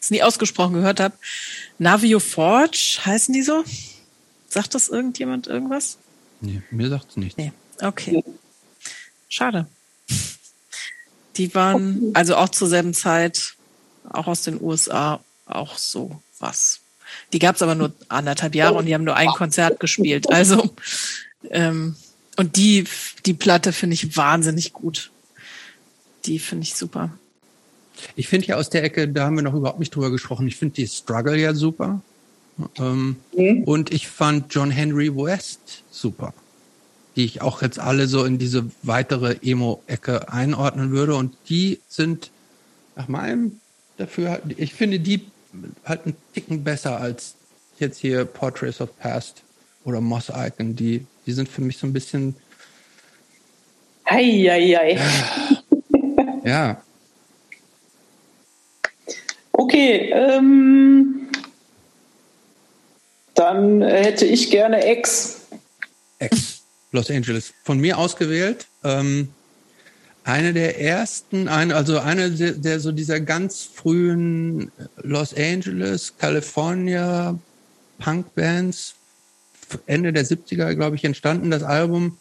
es 0.01 0.11
nie 0.11 0.23
ausgesprochen 0.23 0.73
gehört 0.73 0.99
habe. 0.99 1.15
Navio 1.79 2.19
Forge, 2.19 2.99
heißen 3.05 3.33
die 3.33 3.43
so? 3.43 3.63
Sagt 4.57 4.73
das 4.73 4.89
irgendjemand 4.89 5.45
irgendwas? 5.45 5.99
Nee, 6.41 6.63
mir 6.71 6.89
sagt 6.89 7.11
es 7.11 7.17
nicht. 7.17 7.37
Nee, 7.37 7.51
okay. 7.79 8.23
Schade. 9.29 9.67
Die 11.35 11.53
waren 11.53 12.09
also 12.15 12.35
auch 12.37 12.49
zur 12.49 12.67
selben 12.67 12.95
Zeit, 12.95 13.53
auch 14.09 14.25
aus 14.25 14.41
den 14.41 14.59
USA, 14.59 15.19
auch 15.45 15.77
so 15.77 16.23
was. 16.39 16.79
Die 17.33 17.37
gab 17.37 17.57
es 17.57 17.61
aber 17.61 17.75
nur 17.75 17.93
anderthalb 18.09 18.55
Jahre 18.55 18.73
und 18.73 18.87
die 18.87 18.95
haben 18.95 19.03
nur 19.03 19.15
ein 19.15 19.27
Konzert 19.27 19.79
gespielt. 19.79 20.27
Also 20.31 20.73
ähm, 21.51 21.95
und 22.35 22.55
die, 22.55 22.85
die 23.27 23.35
Platte 23.35 23.71
finde 23.71 23.93
ich 23.93 24.17
wahnsinnig 24.17 24.73
gut. 24.73 25.11
Die 26.25 26.39
finde 26.39 26.63
ich 26.63 26.73
super. 26.73 27.15
Ich 28.15 28.27
finde 28.27 28.47
ja 28.47 28.55
aus 28.55 28.71
der 28.71 28.83
Ecke, 28.83 29.07
da 29.07 29.25
haben 29.25 29.35
wir 29.35 29.43
noch 29.43 29.53
überhaupt 29.53 29.77
nicht 29.77 29.93
drüber 29.93 30.09
gesprochen. 30.09 30.47
Ich 30.47 30.55
finde 30.55 30.73
die 30.73 30.87
Struggle 30.87 31.37
ja 31.37 31.53
super. 31.53 32.01
Ähm, 32.79 33.17
mhm. 33.35 33.63
Und 33.63 33.91
ich 33.91 34.07
fand 34.07 34.53
John 34.53 34.71
Henry 34.71 35.15
West 35.15 35.83
super. 35.91 36.33
Die 37.15 37.25
ich 37.25 37.41
auch 37.41 37.61
jetzt 37.61 37.79
alle 37.79 38.07
so 38.07 38.23
in 38.23 38.37
diese 38.37 38.69
weitere 38.83 39.37
Emo-Ecke 39.41 40.31
einordnen 40.31 40.91
würde. 40.91 41.15
Und 41.15 41.35
die 41.49 41.79
sind 41.87 42.31
nach 42.95 43.07
meinem 43.07 43.59
dafür, 43.97 44.41
ich 44.57 44.73
finde 44.73 44.99
die 44.99 45.21
halt 45.85 46.05
einen 46.05 46.15
Ticken 46.33 46.63
besser 46.63 46.99
als 46.99 47.35
jetzt 47.79 47.99
hier 47.99 48.25
Portraits 48.25 48.81
of 48.81 48.97
Past 48.99 49.43
oder 49.83 50.01
Moss 50.01 50.31
Icon. 50.33 50.75
Die 50.75 51.05
die 51.27 51.33
sind 51.33 51.49
für 51.49 51.61
mich 51.61 51.77
so 51.77 51.85
ein 51.85 51.93
bisschen. 51.93 52.35
Eieiei. 54.05 54.97
Ja. 56.43 56.81
Okay, 59.59 60.11
ähm, 60.13 61.26
dann 63.37 63.81
hätte 63.81 64.25
ich 64.25 64.49
gerne 64.49 64.91
X. 64.91 65.41
X, 66.19 66.63
Los 66.91 67.09
Angeles. 67.09 67.53
Von 67.63 67.79
mir 67.79 67.97
ausgewählt. 67.97 68.67
Ähm, 68.83 69.29
eine 70.23 70.53
der 70.53 70.81
ersten, 70.81 71.47
eine, 71.47 71.75
also 71.75 71.99
eine 71.99 72.31
der, 72.31 72.53
der, 72.53 72.79
so 72.79 72.91
dieser 72.91 73.21
ganz 73.21 73.63
frühen 73.63 74.71
Los 74.97 75.33
Angeles, 75.33 76.13
California 76.17 77.37
Punk-Bands 77.99 78.95
Ende 79.85 80.13
der 80.13 80.25
70er, 80.25 80.75
glaube 80.75 80.95
ich, 80.95 81.03
entstanden. 81.03 81.51
Das 81.51 81.63
Album 81.63 82.17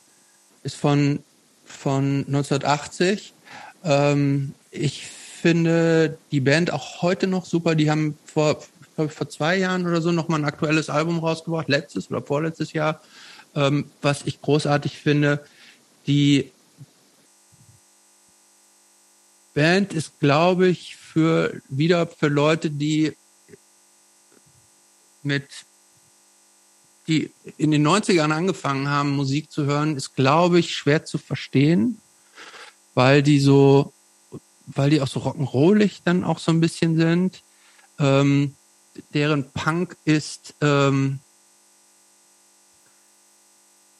ist 0.63 0.77
von, 0.77 1.21
von 1.65 2.25
1980. 2.27 3.33
Ähm, 3.85 4.55
ich 4.71 5.07
finde 5.07 6.19
die 6.33 6.41
Band 6.41 6.73
auch 6.73 7.03
heute 7.03 7.27
noch 7.27 7.45
super. 7.45 7.75
Die 7.75 7.91
haben 7.91 8.19
vor 8.25 8.63
glaube 8.97 9.11
ich, 9.11 9.17
vor 9.17 9.29
zwei 9.29 9.57
Jahren 9.57 9.87
oder 9.87 10.01
so 10.01 10.11
nochmal 10.11 10.41
ein 10.41 10.47
aktuelles 10.47 10.91
Album 10.91 11.21
rausgebracht, 11.21 11.69
letztes 11.69 12.11
oder 12.11 12.23
vorletztes 12.23 12.73
Jahr, 12.73 13.01
ähm, 13.55 13.91
was 14.03 14.23
ich 14.25 14.41
großartig 14.41 14.99
finde. 14.99 15.45
Die 16.07 16.51
Band 19.55 19.93
ist, 19.93 20.19
glaube 20.19 20.69
ich, 20.69 20.97
für 20.97 21.61
wieder 21.69 22.07
für 22.07 22.29
Leute, 22.29 22.71
die 22.71 23.17
mit 25.23 25.49
die 27.07 27.33
in 27.57 27.71
den 27.71 27.87
90ern 27.87 28.33
angefangen 28.33 28.89
haben, 28.89 29.15
Musik 29.15 29.51
zu 29.51 29.65
hören, 29.65 29.97
ist, 29.97 30.15
glaube 30.15 30.59
ich, 30.59 30.75
schwer 30.75 31.05
zu 31.05 31.19
verstehen, 31.19 32.01
weil 32.95 33.23
die 33.23 33.39
so, 33.39 33.93
weil 34.67 34.91
die 34.91 35.01
auch 35.01 35.07
so 35.07 35.21
rock'n'rollig 35.21 36.01
dann 36.05 36.25
auch 36.25 36.41
so 36.41 36.51
ein 36.51 36.61
bisschen 36.61 36.97
sind. 36.97 37.43
Ähm, 38.01 38.57
deren 39.15 39.51
Punk 39.51 39.97
ist, 40.05 40.55
ähm, 40.61 41.21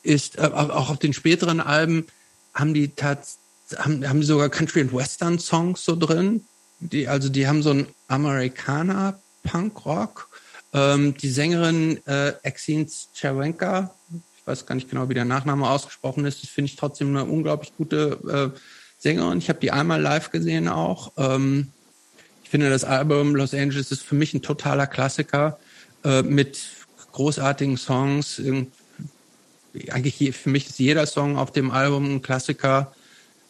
ist 0.03 0.39
äh, 0.39 0.43
auch 0.43 0.91
auf 0.91 0.99
den 0.99 1.13
späteren 1.13 1.61
Alben 1.61 2.07
haben 2.55 2.75
die 2.75 2.89
tats 2.89 3.39
haben, 3.77 4.09
haben 4.09 4.23
sogar 4.23 4.49
Country 4.49 4.81
and 4.81 4.93
Western 4.93 5.39
Songs 5.39 5.85
so 5.85 5.97
drin. 5.97 6.45
Die, 6.79 7.09
also 7.09 7.29
die 7.29 7.49
haben 7.49 7.63
so 7.63 7.71
einen 7.71 7.87
Amerikaner 8.09 9.21
Punk 9.43 9.85
Rock 9.85 10.29
ähm, 10.77 11.17
die 11.17 11.31
Sängerin 11.31 12.07
äh, 12.07 12.35
Exine 12.43 12.87
Cervenka, 12.87 13.95
ich 14.11 14.47
weiß 14.47 14.67
gar 14.67 14.75
nicht 14.75 14.91
genau, 14.91 15.09
wie 15.09 15.15
der 15.15 15.25
Nachname 15.25 15.69
ausgesprochen 15.69 16.27
ist, 16.27 16.43
das 16.43 16.51
finde 16.51 16.71
ich 16.71 16.77
trotzdem 16.77 17.17
eine 17.17 17.25
unglaublich 17.25 17.73
gute 17.77 18.53
äh, 18.55 18.59
Sängerin. 18.99 19.39
Ich 19.39 19.49
habe 19.49 19.61
die 19.61 19.71
einmal 19.71 20.01
live 20.01 20.31
gesehen 20.31 20.69
auch. 20.69 21.13
Ähm, 21.17 21.73
ich 22.47 22.51
finde, 22.51 22.71
das 22.71 22.85
Album 22.85 23.35
Los 23.35 23.53
Angeles 23.55 23.91
ist 23.91 24.03
für 24.03 24.15
mich 24.15 24.33
ein 24.33 24.41
totaler 24.41 24.87
Klassiker 24.87 25.59
äh, 26.05 26.23
mit 26.23 26.61
großartigen 27.11 27.77
Songs. 27.77 28.41
Eigentlich 29.91 30.37
für 30.37 30.51
mich 30.51 30.69
ist 30.69 30.79
jeder 30.79 31.07
Song 31.07 31.39
auf 31.39 31.51
dem 31.51 31.73
Album 31.73 32.05
ein 32.05 32.23
Klassiker, 32.23 32.95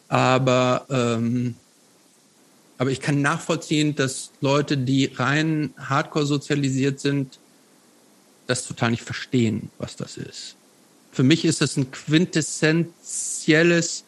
aber 0.09 0.87
ähm, 0.89 1.57
aber 2.79 2.91
ich 2.91 3.03
kann 3.03 3.21
nachvollziehen, 3.21 3.97
dass 3.97 4.31
Leute, 4.41 4.79
die 4.79 5.13
rein 5.15 5.75
hardcore 5.77 6.25
sozialisiert 6.25 6.99
sind, 6.99 7.39
das 8.47 8.67
total 8.67 8.93
nicht 8.93 9.03
verstehen, 9.03 9.69
was 9.77 9.97
das 9.97 10.17
ist. 10.17 10.57
Für 11.13 11.23
mich 11.23 11.45
ist 11.45 11.61
das 11.61 11.77
ein 11.77 11.91
quintessentielles 11.91 14.06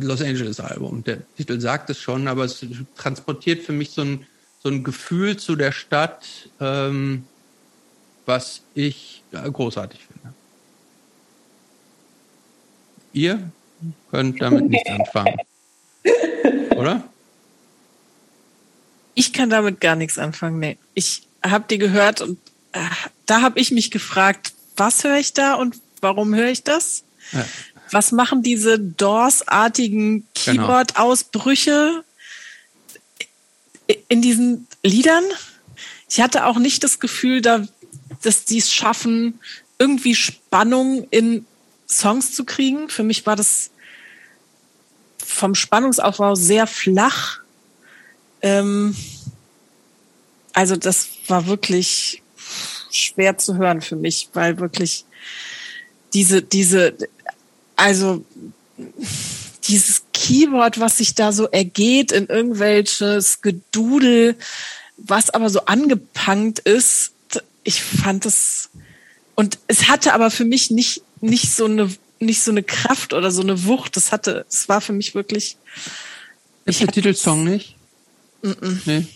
Los 0.00 0.22
Angeles 0.22 0.60
Album. 0.60 1.02
Der 1.04 1.18
Titel 1.36 1.60
sagt 1.60 1.90
es 1.90 2.00
schon, 2.00 2.28
aber 2.28 2.44
es 2.44 2.64
transportiert 2.96 3.62
für 3.62 3.72
mich 3.72 3.90
so 3.90 4.02
ein, 4.02 4.26
so 4.62 4.68
ein 4.68 4.84
Gefühl 4.84 5.36
zu 5.36 5.56
der 5.56 5.72
Stadt, 5.72 6.24
ähm, 6.60 7.24
was 8.24 8.62
ich 8.74 9.22
großartig 9.32 10.00
finde. 10.00 10.34
Ihr 13.12 13.50
könnt 14.10 14.40
damit 14.40 14.64
nichts 14.70 14.90
anfangen. 14.90 15.36
Oder? 16.76 17.02
Ich 19.14 19.32
kann 19.32 19.48
damit 19.48 19.80
gar 19.80 19.96
nichts 19.96 20.18
anfangen. 20.18 20.58
Nee. 20.58 20.76
Ich 20.94 21.26
habe 21.42 21.64
die 21.68 21.78
gehört 21.78 22.20
und 22.20 22.38
äh, 22.72 22.80
da 23.24 23.40
habe 23.40 23.58
ich 23.58 23.70
mich 23.70 23.90
gefragt, 23.90 24.52
was 24.76 25.04
höre 25.04 25.16
ich 25.16 25.32
da 25.32 25.54
und 25.54 25.80
warum 26.00 26.34
höre 26.34 26.50
ich 26.50 26.62
das? 26.62 27.04
Ja. 27.32 27.44
Was 27.90 28.12
machen 28.12 28.42
diese 28.42 28.78
Doors-artigen 28.78 30.26
genau. 30.44 30.62
Keyboard-Ausbrüche 30.62 32.04
in 34.08 34.22
diesen 34.22 34.66
Liedern? 34.82 35.24
Ich 36.08 36.20
hatte 36.20 36.46
auch 36.46 36.58
nicht 36.58 36.84
das 36.84 36.98
Gefühl, 36.98 37.40
da, 37.40 37.66
dass 38.22 38.44
die 38.44 38.58
es 38.58 38.72
schaffen, 38.72 39.40
irgendwie 39.78 40.14
Spannung 40.14 41.06
in 41.10 41.46
Songs 41.88 42.32
zu 42.32 42.44
kriegen. 42.44 42.88
Für 42.88 43.02
mich 43.02 43.26
war 43.26 43.36
das 43.36 43.70
vom 45.24 45.54
Spannungsaufbau 45.54 46.34
sehr 46.34 46.66
flach. 46.66 47.40
Ähm, 48.42 48.96
also 50.52 50.76
das 50.76 51.08
war 51.28 51.46
wirklich 51.46 52.22
schwer 52.90 53.36
zu 53.36 53.56
hören 53.56 53.82
für 53.82 53.96
mich, 53.96 54.30
weil 54.32 54.58
wirklich 54.58 55.04
diese, 56.14 56.40
diese, 56.40 56.96
also 57.76 58.24
dieses 59.64 60.02
Keyboard, 60.12 60.80
was 60.80 60.98
sich 60.98 61.14
da 61.14 61.32
so 61.32 61.46
ergeht 61.46 62.12
in 62.12 62.26
irgendwelches 62.26 63.40
Gedudel, 63.40 64.36
was 64.96 65.30
aber 65.30 65.50
so 65.50 65.64
angepankt 65.66 66.60
ist, 66.60 67.12
ich 67.64 67.82
fand 67.82 68.26
es, 68.26 68.70
und 69.34 69.58
es 69.66 69.88
hatte 69.88 70.14
aber 70.14 70.30
für 70.30 70.44
mich 70.44 70.70
nicht, 70.70 71.02
nicht 71.20 71.50
so 71.52 71.66
eine 71.66 71.90
nicht 72.18 72.42
so 72.42 72.50
eine 72.50 72.62
Kraft 72.62 73.12
oder 73.12 73.30
so 73.30 73.42
eine 73.42 73.64
Wucht. 73.64 73.96
Das 73.96 74.12
hatte, 74.12 74.46
es 74.48 74.68
war 74.68 74.80
für 74.80 74.92
mich 74.92 75.14
wirklich. 75.14 75.56
Ist 76.64 76.80
der 76.80 76.88
Titelsong 76.88 77.44
nicht? 77.44 77.76
Mm 78.42 78.50
-mm. 78.50 78.78
Nee. 78.86 79.06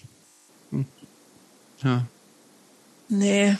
Hm. 0.70 0.86
Ja. 1.82 2.06
Nee. 3.08 3.56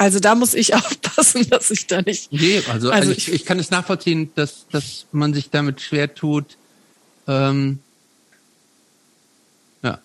Also 0.00 0.18
da 0.18 0.34
muss 0.34 0.54
ich 0.54 0.74
aufpassen, 0.74 1.46
dass 1.50 1.70
ich 1.70 1.86
da 1.86 2.00
nicht. 2.00 2.32
Nee, 2.32 2.56
also, 2.70 2.90
also, 2.90 2.90
also 2.90 3.10
ich, 3.12 3.30
ich, 3.30 3.44
kann 3.44 3.58
es 3.58 3.70
nachvollziehen, 3.70 4.30
dass, 4.34 4.66
dass 4.72 5.04
man 5.12 5.34
sich 5.34 5.50
damit 5.50 5.82
schwer 5.82 6.14
tut. 6.14 6.56
Ähm, 7.28 7.80
ja. 9.82 9.98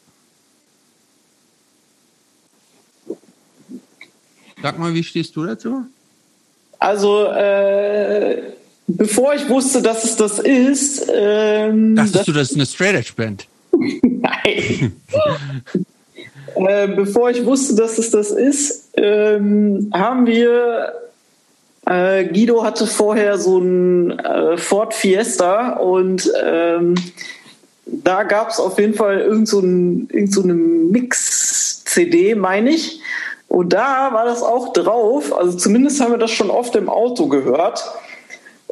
Sag 4.61 4.77
mal, 4.79 4.93
wie 4.93 5.03
stehst 5.05 5.33
du 5.37 5.45
dazu? 5.45 5.85
Also 6.77 7.27
äh, 7.27 8.51
bevor 8.87 9.33
ich 9.33 9.47
wusste, 9.47 9.81
dass 9.81 10.03
es 10.03 10.17
das 10.17 10.39
ist. 10.39 11.07
Ähm, 11.09 11.95
Dachtest 11.95 12.27
du, 12.27 12.33
das 12.33 12.49
ist 12.51 12.55
eine 12.55 12.65
Straight 12.65 12.95
Edge 12.95 13.13
Band? 13.15 13.47
Nein. 14.01 15.01
äh, 16.55 16.87
bevor 16.87 17.29
ich 17.29 17.45
wusste, 17.45 17.75
dass 17.75 17.97
es 17.97 18.11
das 18.11 18.31
ist, 18.31 18.89
ähm, 18.95 19.91
haben 19.93 20.25
wir. 20.25 20.93
Äh, 21.87 22.25
Guido 22.25 22.63
hatte 22.63 22.87
vorher 22.87 23.37
so 23.37 23.59
ein 23.59 24.17
äh, 24.17 24.57
Ford 24.57 24.95
Fiesta 24.95 25.73
und 25.73 26.31
ähm, 26.43 26.95
da 27.85 28.23
gab 28.23 28.49
es 28.49 28.59
auf 28.59 28.79
jeden 28.79 28.95
Fall 28.95 29.19
irgend 29.19 29.47
so, 29.47 29.61
irgend 29.61 30.33
so 30.33 30.41
Mix-CD, 30.41 32.33
meine 32.33 32.71
ich. 32.71 33.01
Und 33.47 33.73
da 33.73 34.09
war 34.11 34.25
das 34.25 34.41
auch 34.41 34.73
drauf. 34.73 35.31
Also 35.37 35.57
zumindest 35.57 36.01
haben 36.01 36.11
wir 36.11 36.17
das 36.17 36.31
schon 36.31 36.49
oft 36.49 36.75
im 36.75 36.89
Auto 36.89 37.27
gehört. 37.27 37.85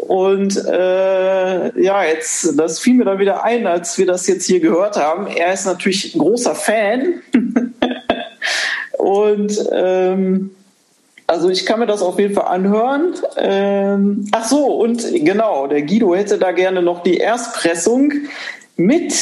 Und 0.07 0.57
äh, 0.65 1.81
ja, 1.81 2.03
jetzt, 2.03 2.59
das 2.59 2.79
fiel 2.79 2.95
mir 2.95 3.05
dann 3.05 3.19
wieder 3.19 3.43
ein, 3.43 3.65
als 3.65 3.97
wir 3.97 4.05
das 4.05 4.27
jetzt 4.27 4.45
hier 4.45 4.59
gehört 4.59 4.97
haben. 4.97 5.27
Er 5.27 5.53
ist 5.53 5.65
natürlich 5.65 6.13
ein 6.13 6.19
großer 6.19 6.55
Fan. 6.55 7.21
und 8.97 9.65
ähm, 9.71 10.51
also 11.25 11.49
ich 11.49 11.65
kann 11.65 11.79
mir 11.79 11.85
das 11.85 12.01
auf 12.01 12.19
jeden 12.19 12.33
Fall 12.33 12.47
anhören. 12.47 13.13
Ähm, 13.37 14.27
ach 14.31 14.45
so, 14.45 14.65
und 14.65 15.07
genau, 15.23 15.67
der 15.67 15.83
Guido 15.83 16.15
hätte 16.15 16.37
da 16.37 16.51
gerne 16.51 16.81
noch 16.81 17.01
die 17.03 17.17
Erstpressung 17.17 18.11
mit 18.75 19.13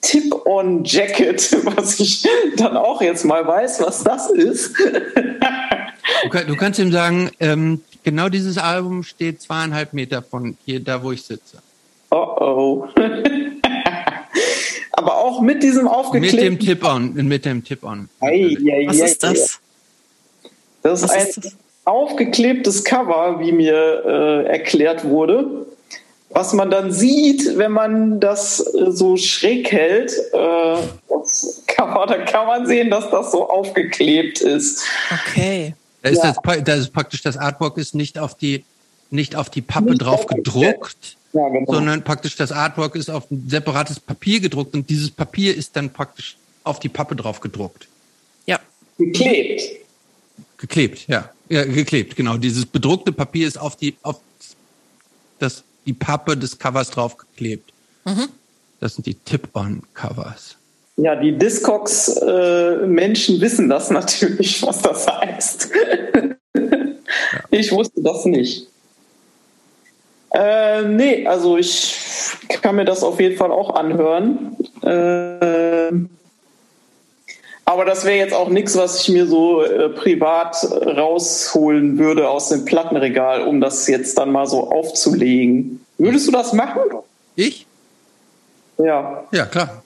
Tip-on-Jacket, 0.00 1.56
was 1.76 2.00
ich 2.00 2.26
dann 2.56 2.76
auch 2.76 3.00
jetzt 3.02 3.24
mal 3.24 3.46
weiß, 3.46 3.80
was 3.80 4.02
das 4.02 4.30
ist. 4.30 4.74
du, 4.78 6.56
kannst 6.56 6.78
ihm 6.78 6.92
sagen, 6.92 7.30
ähm, 7.40 7.82
genau 8.02 8.28
dieses 8.28 8.58
Album 8.58 9.02
steht 9.02 9.40
zweieinhalb 9.42 9.92
Meter 9.92 10.22
von 10.22 10.56
hier, 10.64 10.80
da 10.80 11.02
wo 11.02 11.12
ich 11.12 11.22
sitze. 11.22 11.58
Oh 12.10 12.16
oh. 12.16 12.88
Aber 14.92 15.18
auch 15.18 15.40
mit 15.40 15.62
diesem 15.62 15.88
aufgeklebten... 15.88 16.40
Mit 16.40 16.60
dem 16.60 16.66
Tip-On. 16.66 17.14
Mit 17.14 17.44
dem 17.44 17.64
Tip-On. 17.64 18.08
Was 18.20 18.96
ist 18.98 19.22
das? 19.22 19.60
Das 20.82 21.02
ist 21.02 21.08
Was 21.08 21.10
ein 21.12 21.26
ist 21.26 21.44
das? 21.44 21.56
aufgeklebtes 21.84 22.84
Cover, 22.84 23.40
wie 23.40 23.52
mir 23.52 24.02
äh, 24.04 24.46
erklärt 24.46 25.04
wurde. 25.04 25.66
Was 26.32 26.52
man 26.52 26.70
dann 26.70 26.92
sieht, 26.92 27.58
wenn 27.58 27.72
man 27.72 28.20
das 28.20 28.60
äh, 28.60 28.92
so 28.92 29.16
schräg 29.16 29.72
hält, 29.72 30.12
äh, 30.32 30.76
das 31.08 31.62
Cover, 31.66 32.06
da 32.06 32.18
kann 32.24 32.46
man 32.46 32.66
sehen, 32.66 32.88
dass 32.88 33.10
das 33.10 33.32
so 33.32 33.48
aufgeklebt 33.48 34.40
ist. 34.40 34.84
Okay. 35.10 35.74
Da 36.02 36.08
ist, 36.08 36.22
ja. 36.22 36.32
das, 36.32 36.64
das 36.64 36.78
ist 36.78 36.92
praktisch 36.92 37.22
das 37.22 37.36
Artwork 37.36 37.76
ist 37.76 37.94
nicht 37.94 38.18
auf 38.18 38.34
die 38.36 38.64
nicht 39.10 39.34
auf 39.34 39.50
die 39.50 39.60
Pappe 39.60 39.90
nicht 39.90 40.02
drauf 40.02 40.26
gedruckt, 40.26 41.16
ja, 41.32 41.48
genau. 41.48 41.72
sondern 41.72 42.04
praktisch 42.04 42.36
das 42.36 42.52
Artwork 42.52 42.94
ist 42.94 43.10
auf 43.10 43.28
ein 43.30 43.46
separates 43.48 43.98
Papier 43.98 44.40
gedruckt 44.40 44.74
und 44.74 44.88
dieses 44.88 45.10
Papier 45.10 45.56
ist 45.56 45.74
dann 45.74 45.90
praktisch 45.90 46.36
auf 46.62 46.78
die 46.78 46.88
Pappe 46.88 47.16
drauf 47.16 47.40
gedruckt. 47.40 47.88
Ja. 48.46 48.60
Geklebt. 48.98 49.62
Geklebt, 50.58 51.08
ja. 51.08 51.28
Ja, 51.48 51.64
geklebt, 51.64 52.14
genau. 52.14 52.36
Dieses 52.36 52.64
bedruckte 52.64 53.10
Papier 53.10 53.48
ist 53.48 53.58
auf 53.58 53.74
die 53.74 53.96
auf 54.02 54.20
das 55.40 55.64
die 55.86 55.92
Pappe 55.92 56.36
des 56.36 56.58
Covers 56.58 56.90
drauf 56.90 57.16
geklebt. 57.16 57.72
Mhm. 58.04 58.28
Das 58.80 58.94
sind 58.94 59.06
die 59.06 59.14
Tip-on-Covers. 59.14 60.56
Ja, 60.96 61.16
die 61.16 61.36
Discogs-Menschen 61.36 63.36
äh, 63.36 63.40
wissen 63.40 63.68
das 63.68 63.90
natürlich, 63.90 64.62
was 64.62 64.82
das 64.82 65.06
heißt. 65.06 65.70
ja. 65.74 66.34
Ich 67.50 67.72
wusste 67.72 68.00
das 68.02 68.24
nicht. 68.24 68.68
Äh, 70.32 70.82
nee, 70.82 71.26
also 71.26 71.56
ich 71.56 71.96
kann 72.62 72.76
mir 72.76 72.84
das 72.84 73.02
auf 73.02 73.18
jeden 73.18 73.36
Fall 73.36 73.50
auch 73.50 73.74
anhören. 73.74 74.56
Äh, 74.82 75.90
aber 77.70 77.84
das 77.84 78.04
wäre 78.04 78.16
jetzt 78.16 78.34
auch 78.34 78.48
nichts, 78.48 78.76
was 78.76 79.00
ich 79.00 79.10
mir 79.10 79.28
so 79.28 79.62
äh, 79.62 79.90
privat 79.90 80.56
rausholen 80.64 81.98
würde 81.98 82.28
aus 82.28 82.48
dem 82.48 82.64
Plattenregal, 82.64 83.46
um 83.46 83.60
das 83.60 83.86
jetzt 83.86 84.18
dann 84.18 84.32
mal 84.32 84.48
so 84.48 84.72
aufzulegen. 84.72 85.86
Würdest 85.96 86.26
du 86.26 86.32
das 86.32 86.52
machen? 86.52 86.80
Ich? 87.36 87.66
Ja. 88.76 89.22
Ja, 89.30 89.46
klar. 89.46 89.84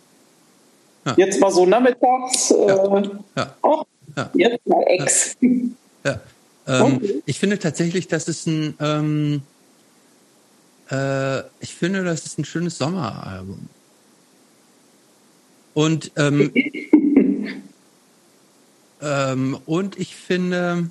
Ja. 1.04 1.14
Jetzt 1.18 1.38
mal 1.42 1.50
so 1.50 1.66
nachmittags. 1.66 2.52
Äh, 2.52 2.68
ja. 2.68 3.02
ja. 3.36 3.54
Oh, 3.62 3.82
ja. 4.16 4.30
Jetzt 4.32 4.66
mal 4.66 4.82
Ex. 4.86 5.36
Ja. 5.42 6.20
Ähm, 6.66 6.82
okay. 6.96 7.22
Ich 7.26 7.38
finde 7.38 7.58
tatsächlich, 7.58 8.08
dass 8.08 8.28
es 8.28 8.46
ein. 8.46 8.78
Ähm, 8.80 9.42
äh, 10.90 11.40
ich 11.60 11.74
finde, 11.74 12.02
das 12.02 12.24
ist 12.24 12.38
ein 12.38 12.46
schönes 12.46 12.78
Sommeralbum. 12.78 13.68
Und 15.74 16.12
ähm, 16.16 16.50
ähm, 19.04 19.58
und 19.66 19.98
ich 19.98 20.16
finde 20.16 20.88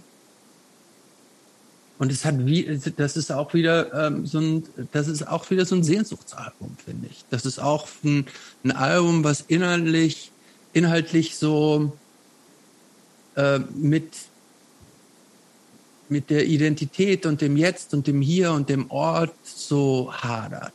und 2.00 2.12
es 2.12 2.26
hat 2.26 2.46
wie 2.46 2.80
das 2.98 3.18
ist 3.18 3.32
auch 3.32 3.54
wieder 3.54 4.08
ähm, 4.08 4.26
so 4.26 4.40
ein 4.40 4.64
das 4.92 5.08
ist 5.08 5.28
auch 5.28 5.50
wieder 5.50 5.66
so 5.66 5.76
ein 5.76 5.84
Sehnsuchtsalbum 5.84 6.78
finde 6.84 7.08
ich. 7.10 7.26
Das 7.30 7.46
ist 7.46 7.60
auch 7.60 7.88
ein, 8.04 8.26
ein 8.64 8.72
Album, 8.72 9.24
was 9.24 9.42
inhaltlich 9.42 10.32
inhaltlich 10.74 11.38
so 11.38 11.94
äh, 13.36 13.60
mit 13.74 14.12
mit 16.10 16.30
der 16.30 16.46
Identität 16.46 17.26
und 17.26 17.42
dem 17.42 17.58
Jetzt 17.58 17.94
und 17.94 18.06
dem 18.06 18.22
Hier 18.22 18.52
und 18.52 18.70
dem 18.70 18.92
Ort 18.92 19.34
so 19.44 20.14
hadert. 20.14 20.74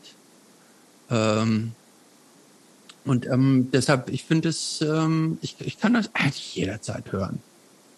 Ähm, 1.11 1.73
und 3.09 3.27
ähm, 3.27 3.69
deshalb, 3.73 4.11
ich 4.11 4.25
finde 4.25 4.51
es, 4.51 4.81
ähm, 4.81 5.39
ich, 5.41 5.57
ich 5.61 5.79
kann 5.79 5.95
das 5.95 6.11
eigentlich 6.15 6.55
jederzeit 6.55 7.11
hören. 7.13 7.41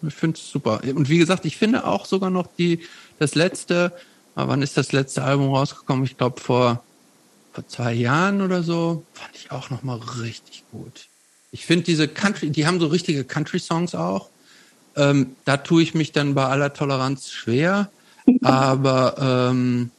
Ich 0.07 0.13
finde 0.13 0.37
es 0.37 0.49
super. 0.49 0.81
Und 0.83 1.09
wie 1.09 1.17
gesagt, 1.17 1.45
ich 1.45 1.57
finde 1.57 1.85
auch 1.85 2.05
sogar 2.05 2.29
noch 2.29 2.47
die, 2.57 2.79
das 3.19 3.35
letzte, 3.35 3.91
wann 4.35 4.61
ist 4.61 4.77
das 4.77 4.91
letzte 4.91 5.23
Album 5.23 5.53
rausgekommen? 5.53 6.05
Ich 6.05 6.17
glaube 6.17 6.39
vor, 6.39 6.83
vor 7.53 7.67
zwei 7.67 7.93
Jahren 7.93 8.41
oder 8.41 8.63
so, 8.63 9.03
fand 9.13 9.35
ich 9.35 9.51
auch 9.51 9.69
noch 9.69 9.83
mal 9.83 9.97
richtig 9.97 10.63
gut. 10.71 11.07
Ich 11.51 11.65
finde 11.65 11.83
diese 11.83 12.07
Country, 12.07 12.49
die 12.49 12.65
haben 12.65 12.79
so 12.79 12.87
richtige 12.87 13.23
Country-Songs 13.23 13.93
auch. 13.93 14.29
Ähm, 14.95 15.35
da 15.45 15.57
tue 15.57 15.83
ich 15.83 15.93
mich 15.93 16.11
dann 16.11 16.33
bei 16.33 16.45
aller 16.45 16.73
Toleranz 16.73 17.29
schwer, 17.29 17.91
aber 18.41 19.51
ähm, 19.51 19.91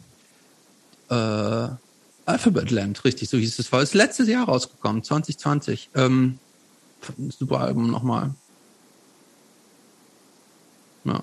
äh, 1.10 1.81
Alphabet 2.24 2.70
Land, 2.70 3.04
richtig, 3.04 3.28
so 3.28 3.36
hieß 3.36 3.58
es. 3.58 3.72
War 3.72 3.80
es 3.80 3.94
letztes 3.94 4.28
Jahr 4.28 4.46
rausgekommen, 4.46 5.02
2020. 5.02 5.90
Ähm, 5.94 6.38
super 7.30 7.60
Album 7.60 7.90
nochmal. 7.90 8.34
Ja. 11.04 11.22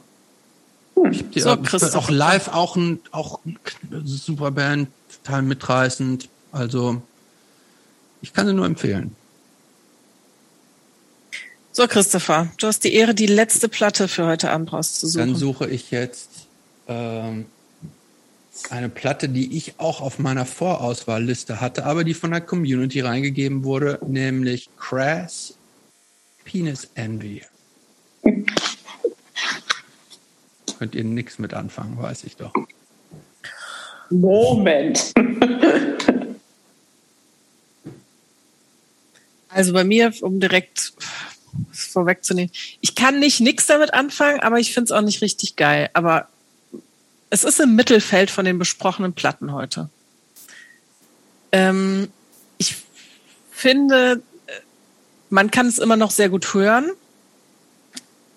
Hm. 0.95 1.11
Ich, 1.11 1.30
die, 1.30 1.40
so, 1.40 1.53
ich 1.53 1.95
auch 1.95 2.10
live 2.10 2.50
auch 2.50 2.76
ein 2.76 3.00
auch 3.11 3.40
eine 3.45 4.06
super 4.06 4.52
Band, 4.52 4.90
total 5.24 5.44
mitreißend. 5.44 6.28
Also 6.52 7.02
ich 8.22 8.34
kann 8.34 8.48
sie 8.48 8.53
nur 8.53 8.66
empfehlen. 8.66 9.16
So, 11.72 11.88
Christopher, 11.88 12.52
du 12.58 12.68
hast 12.68 12.84
die 12.84 12.94
Ehre, 12.94 13.16
die 13.16 13.28
letzte 13.28 13.69
Platte 13.69 14.10
für 14.10 14.26
heute 14.26 14.52
Abend 14.52 14.74
rauszusuchen. 14.74 15.30
Dann 15.30 15.40
suche 15.40 15.69
ich 15.69 15.92
jetzt 15.92 16.48
ähm, 16.88 17.45
eine 18.69 18.89
Platte, 18.89 19.29
die 19.29 19.55
ich 19.57 19.79
auch 19.79 20.01
auf 20.01 20.19
meiner 20.19 20.45
Vorauswahlliste 20.45 21.61
hatte, 21.61 21.85
aber 21.85 22.03
die 22.03 22.13
von 22.13 22.31
der 22.31 22.41
Community 22.41 23.01
reingegeben 23.01 23.63
wurde, 23.63 23.99
nämlich 24.05 24.69
Crass 24.77 25.55
Penis 26.45 26.89
Envy. 26.95 27.43
Könnt 30.77 30.95
ihr 30.95 31.03
nichts 31.03 31.39
mit 31.39 31.53
anfangen, 31.53 31.97
weiß 31.97 32.23
ich 32.23 32.35
doch. 32.35 32.53
Moment. 34.09 35.13
Also 39.51 39.73
bei 39.73 39.83
mir, 39.83 40.13
um 40.21 40.39
direkt 40.39 40.93
vorwegzunehmen. 41.71 42.51
Ich 42.81 42.95
kann 42.95 43.19
nicht 43.19 43.39
nichts 43.39 43.65
damit 43.65 43.93
anfangen, 43.93 44.39
aber 44.39 44.59
ich 44.59 44.73
finde 44.73 44.85
es 44.85 44.91
auch 44.91 45.01
nicht 45.01 45.21
richtig 45.21 45.55
geil. 45.55 45.89
Aber 45.93 46.27
es 47.30 47.43
ist 47.43 47.59
im 47.59 47.75
Mittelfeld 47.75 48.32
von 48.32 48.45
den 48.45 48.59
besprochenen 48.59 49.14
Platten 49.14 49.53
heute. 49.53 49.90
Ähm, 51.51 52.09
ich 52.58 52.75
finde, 53.51 54.22
man 55.30 55.51
kann 55.51 55.67
es 55.67 55.80
immer 55.80 55.95
noch 55.95 56.11
sehr 56.11 56.30
gut 56.30 56.53
hören. 56.53 56.91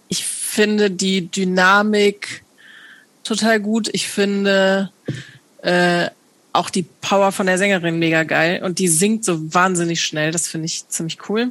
Ich 0.09 0.25
finde 0.27 0.91
die 0.91 1.31
Dynamik 1.31 2.45
total 3.25 3.61
gut. 3.61 3.89
Ich 3.93 4.09
finde 4.09 4.91
äh, 5.62 6.09
auch 6.53 6.69
die 6.69 6.83
Power 6.83 7.33
von 7.33 7.47
der 7.47 7.57
Sängerin 7.59 7.99
mega 7.99 8.25
geil. 8.25 8.62
Und 8.62 8.79
die 8.79 8.89
singt 8.89 9.25
so 9.25 9.55
wahnsinnig 9.55 10.03
schnell. 10.05 10.33
Das 10.33 10.49
finde 10.49 10.67
ich 10.67 10.87
ziemlich 10.89 11.29
cool 11.29 11.51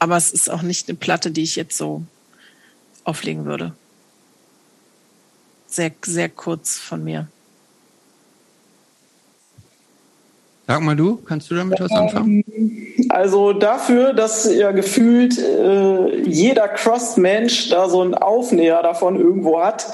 aber 0.00 0.16
es 0.16 0.32
ist 0.32 0.50
auch 0.50 0.62
nicht 0.62 0.88
eine 0.88 0.98
Platte, 0.98 1.30
die 1.30 1.42
ich 1.42 1.54
jetzt 1.54 1.76
so 1.76 2.02
auflegen 3.04 3.44
würde. 3.44 3.72
Sehr, 5.70 5.92
sehr 6.04 6.28
kurz 6.28 6.78
von 6.78 7.04
mir. 7.04 7.28
Sag 10.66 10.82
mal 10.82 10.96
du, 10.96 11.16
kannst 11.16 11.50
du 11.50 11.54
damit 11.54 11.80
was 11.80 11.90
anfangen? 11.90 12.44
Also 13.08 13.52
dafür, 13.52 14.12
dass 14.12 14.52
ja 14.52 14.72
gefühlt 14.72 15.38
äh, 15.38 16.22
jeder 16.22 16.68
Cross-Mensch 16.68 17.70
da 17.70 17.88
so 17.88 18.02
einen 18.02 18.14
Aufnäher 18.14 18.82
davon 18.82 19.18
irgendwo 19.18 19.60
hat, 19.60 19.86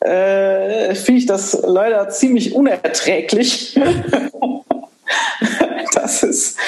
äh, 0.00 0.94
finde 0.94 1.18
ich 1.18 1.26
das 1.26 1.58
leider 1.62 2.08
ziemlich 2.10 2.54
unerträglich. 2.54 3.78
das 5.94 6.22
ist 6.22 6.58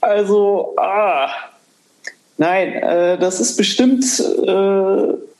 also, 0.00 0.74
ah, 0.76 1.30
Nein, 2.38 2.72
äh, 2.74 3.18
das 3.18 3.38
ist 3.38 3.56
bestimmt 3.56 4.04
äh, 4.18 5.31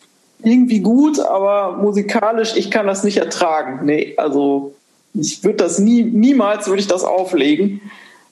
irgendwie 0.44 0.80
gut, 0.80 1.20
aber 1.20 1.76
musikalisch, 1.78 2.54
ich 2.56 2.70
kann 2.70 2.86
das 2.86 3.04
nicht 3.04 3.18
ertragen. 3.18 3.84
Nee, 3.84 4.14
also 4.16 4.74
ich 5.14 5.44
würde 5.44 5.58
das 5.58 5.78
nie, 5.78 6.02
niemals 6.02 6.66
würde 6.66 6.80
ich 6.80 6.88
das 6.88 7.04
auflegen. 7.04 7.80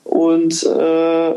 Und 0.05 0.65
äh, 0.65 1.35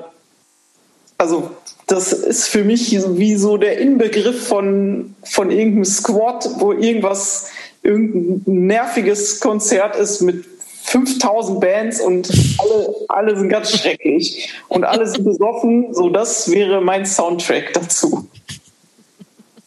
also 1.18 1.50
das 1.88 2.14
ist 2.14 2.48
für 2.48 2.64
mich 2.64 2.92
wie 3.18 3.36
so 3.36 3.58
der 3.58 3.78
Inbegriff 3.78 4.48
von, 4.48 5.16
von 5.24 5.52
irgendeinem 5.52 5.86
Squad, 5.86 6.50
wo 6.58 6.72
irgendwas, 6.74 7.50
irgendein 7.84 8.42
nerviges 8.46 9.40
Konzert 9.40 9.96
ist 9.96 10.22
mit 10.22 10.46
5000 10.84 11.60
Bands 11.60 12.02
und 12.02 12.30
alle, 12.58 12.96
alle 13.08 13.38
sind 13.38 13.50
ganz 13.50 13.72
schrecklich 13.72 14.54
und 14.68 14.84
alle 14.84 15.08
sind 15.08 15.24
besoffen. 15.24 15.94
So, 15.94 16.10
das 16.10 16.52
wäre 16.52 16.82
mein 16.82 17.06
Soundtrack 17.06 17.74
dazu. 17.74 18.28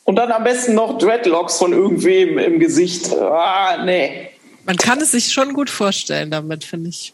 Und 0.06 0.14
dann 0.14 0.30
am 0.30 0.44
besten 0.44 0.74
noch 0.74 0.98
Dreadlocks 0.98 1.58
von 1.58 1.72
irgendwem 1.72 2.38
im 2.38 2.60
Gesicht. 2.60 3.12
Ah, 3.12 3.82
nee. 3.84 4.30
Man 4.64 4.76
kann 4.76 5.00
es 5.00 5.10
sich 5.10 5.32
schon 5.32 5.52
gut 5.52 5.68
vorstellen 5.68 6.30
damit, 6.30 6.62
finde 6.62 6.90
ich. 6.90 7.12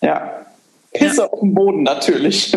Ja. 0.00 0.46
Pisse 0.92 1.22
ja. 1.22 1.26
auf 1.26 1.40
dem 1.40 1.54
Boden 1.54 1.82
natürlich. 1.82 2.56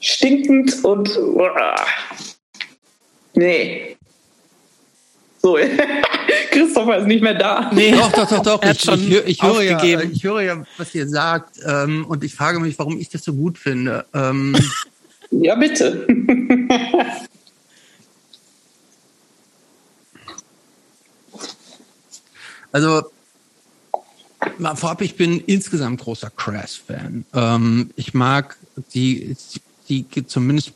Stinkend 0.00 0.84
und. 0.84 1.16
Uh, 1.16 1.48
nee. 3.34 3.96
So, 5.40 5.56
Christopher 6.50 6.98
ist 6.98 7.06
nicht 7.06 7.22
mehr 7.22 7.34
da. 7.34 7.70
Nee. 7.72 7.92
Doch, 7.92 8.10
doch, 8.10 8.28
doch, 8.28 8.42
doch. 8.42 8.62
Ich, 8.64 8.88
ich, 8.88 9.26
ich, 9.26 9.42
höre 9.42 9.62
ja, 9.62 10.00
ich 10.00 10.24
höre 10.24 10.42
ja, 10.42 10.64
was 10.78 10.94
ihr 10.96 11.08
sagt. 11.08 11.60
Ähm, 11.64 12.04
und 12.06 12.24
ich 12.24 12.34
frage 12.34 12.58
mich, 12.58 12.76
warum 12.78 12.98
ich 12.98 13.08
das 13.08 13.22
so 13.22 13.34
gut 13.34 13.56
finde. 13.56 14.04
Ähm, 14.12 14.56
ja, 15.42 15.54
bitte. 15.54 16.06
also, 22.72 23.02
mal 24.58 24.76
vorab, 24.76 25.02
ich 25.02 25.16
bin 25.16 25.40
insgesamt 25.40 26.00
großer 26.00 26.30
Crash-Fan. 26.30 27.24
Ähm, 27.34 27.90
ich 27.96 28.14
mag 28.14 28.56
die, 28.94 29.36
die, 29.88 30.02
die 30.04 30.26
zumindest, 30.26 30.72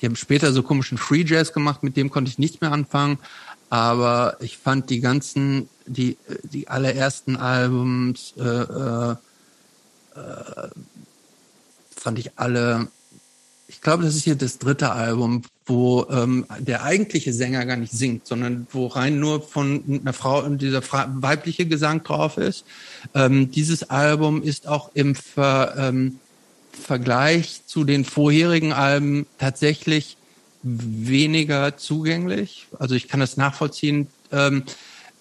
die 0.00 0.06
haben 0.06 0.16
später 0.16 0.52
so 0.52 0.62
komischen 0.62 0.98
Free 0.98 1.24
Jazz 1.26 1.52
gemacht, 1.52 1.82
mit 1.82 1.96
dem 1.96 2.10
konnte 2.10 2.30
ich 2.30 2.38
nichts 2.38 2.60
mehr 2.60 2.72
anfangen 2.72 3.18
aber 3.70 4.36
ich 4.40 4.58
fand 4.58 4.90
die 4.90 5.00
ganzen, 5.00 5.68
die, 5.86 6.18
die 6.42 6.66
allerersten 6.66 7.36
Albums 7.36 8.34
äh, 8.36 8.42
äh, 8.42 9.16
fand 11.96 12.18
ich 12.18 12.36
alle, 12.36 12.88
ich 13.70 13.80
glaube, 13.80 14.02
das 14.02 14.16
ist 14.16 14.24
hier 14.24 14.34
das 14.34 14.58
dritte 14.58 14.90
Album, 14.90 15.42
wo 15.64 16.04
ähm, 16.10 16.44
der 16.58 16.82
eigentliche 16.82 17.32
Sänger 17.32 17.64
gar 17.66 17.76
nicht 17.76 17.92
singt, 17.92 18.26
sondern 18.26 18.66
wo 18.72 18.88
rein 18.88 19.20
nur 19.20 19.42
von 19.42 20.00
einer 20.02 20.12
Frau 20.12 20.42
und 20.42 20.60
dieser 20.60 20.82
weibliche 20.82 21.66
Gesang 21.66 22.02
drauf 22.02 22.36
ist. 22.36 22.64
Ähm, 23.14 23.52
dieses 23.52 23.88
Album 23.88 24.42
ist 24.42 24.66
auch 24.66 24.90
im 24.94 25.14
Ver, 25.14 25.74
ähm, 25.78 26.18
Vergleich 26.72 27.60
zu 27.66 27.84
den 27.84 28.04
vorherigen 28.04 28.72
Alben 28.72 29.26
tatsächlich 29.38 30.16
weniger 30.62 31.76
zugänglich. 31.76 32.66
Also 32.76 32.96
ich 32.96 33.06
kann 33.06 33.20
das 33.20 33.36
nachvollziehen, 33.36 34.08
ähm, 34.32 34.64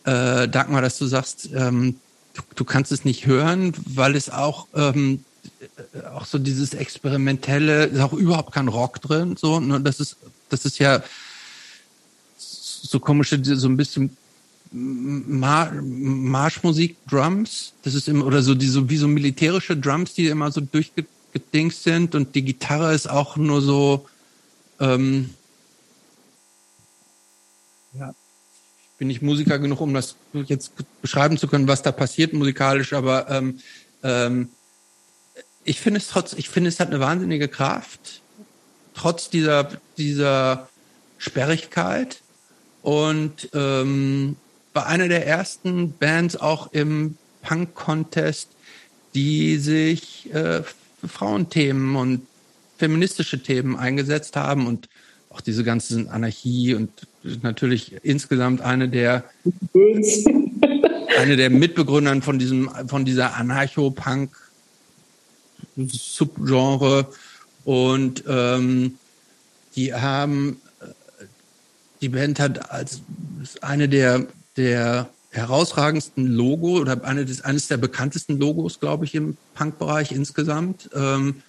äh, 0.05 0.47
Dagmar, 0.47 0.81
dass 0.81 0.97
du 0.97 1.05
sagst, 1.05 1.49
ähm, 1.53 1.97
du, 2.33 2.41
du 2.55 2.65
kannst 2.65 2.91
es 2.91 3.05
nicht 3.05 3.27
hören, 3.27 3.73
weil 3.85 4.15
es 4.15 4.31
auch 4.31 4.65
ähm, 4.73 5.19
äh, 5.19 5.28
auch 6.13 6.25
so 6.25 6.37
dieses 6.37 6.73
experimentelle, 6.73 7.85
ist 7.85 7.99
auch 7.99 8.13
überhaupt 8.13 8.53
kein 8.53 8.67
Rock 8.67 9.01
drin, 9.01 9.35
so, 9.37 9.59
ne, 9.59 9.79
das 9.81 9.99
ist, 9.99 10.17
das 10.49 10.65
ist 10.65 10.79
ja 10.79 11.03
so 12.37 12.99
komische, 12.99 13.39
so 13.43 13.67
ein 13.67 13.77
bisschen 13.77 14.15
Mar 14.71 15.71
Marschmusik, 15.81 16.97
Drums, 17.09 17.73
das 17.83 17.95
ist 17.95 18.07
immer, 18.07 18.25
oder 18.25 18.43
so 18.43 18.53
diese, 18.53 18.87
wie 18.89 18.97
so 18.97 19.07
militärische 19.07 19.75
Drums, 19.75 20.13
die 20.13 20.27
immer 20.27 20.51
so 20.51 20.61
durchgedingst 20.61 21.83
sind 21.83 22.13
und 22.13 22.35
die 22.35 22.43
Gitarre 22.43 22.93
ist 22.93 23.09
auch 23.09 23.35
nur 23.35 23.61
so, 23.61 24.07
ähm, 24.79 25.31
ja, 27.93 28.13
bin 28.99 29.09
ich 29.09 29.21
Musiker 29.21 29.57
genug, 29.57 29.81
um 29.81 29.93
das 29.93 30.15
jetzt 30.33 30.73
beschreiben 31.01 31.37
zu 31.37 31.47
können, 31.47 31.67
was 31.67 31.81
da 31.81 31.91
passiert 31.91 32.33
musikalisch, 32.33 32.93
aber 32.93 33.29
ähm, 33.29 33.59
ähm, 34.03 34.49
ich 35.69 35.79
finde 35.79 35.99
es 35.99 36.07
trotz, 36.07 36.33
ich 36.33 36.49
finde 36.49 36.69
es 36.69 36.79
hat 36.79 36.87
eine 36.87 36.99
wahnsinnige 36.99 37.47
Kraft, 37.47 38.21
trotz 38.95 39.29
dieser, 39.29 39.69
dieser 39.99 40.67
Sperrigkeit. 41.19 42.21
Und 42.81 43.49
ähm, 43.53 44.35
war 44.73 44.87
eine 44.87 45.09
der 45.09 45.27
ersten 45.27 45.93
Bands 45.93 46.37
auch 46.37 46.73
im 46.73 47.17
Punk-Contest, 47.43 48.49
die 49.13 49.57
sich 49.57 50.33
äh, 50.33 50.63
für 50.63 51.07
Frauenthemen 51.07 51.95
und 51.95 52.21
feministische 52.79 53.43
Themen 53.43 53.75
eingesetzt 53.75 54.35
haben 54.35 54.65
und 54.65 54.89
auch 55.29 55.41
diese 55.41 55.63
ganze 55.63 56.09
Anarchie 56.09 56.73
und 56.73 56.89
natürlich 57.43 57.93
insgesamt 58.01 58.61
eine 58.61 58.89
der 58.89 59.23
eine 61.19 61.35
der 61.35 61.51
Mitbegründern 61.51 62.23
von 62.23 62.39
diesem 62.39 62.71
von 62.87 63.05
dieser 63.05 63.35
Anarcho-Punk 63.35 64.48
Subgenre 65.75 67.07
und 67.65 68.23
ähm, 68.27 68.97
die 69.75 69.93
haben 69.93 70.61
äh, 70.81 71.25
die 72.01 72.09
Band 72.09 72.39
hat 72.39 72.71
als 72.71 73.01
eine 73.61 73.89
der 73.89 74.27
der 74.57 75.09
herausragendsten 75.31 76.25
Logo 76.27 76.79
oder 76.79 77.03
eine 77.03 77.25
des, 77.25 77.41
eines 77.41 77.67
der 77.67 77.77
bekanntesten 77.77 78.39
Logos, 78.39 78.79
glaube 78.79 79.05
ich, 79.05 79.15
im 79.15 79.37
Punk-Bereich 79.53 80.11
insgesamt. 80.11 80.89
Ähm, 80.95 81.43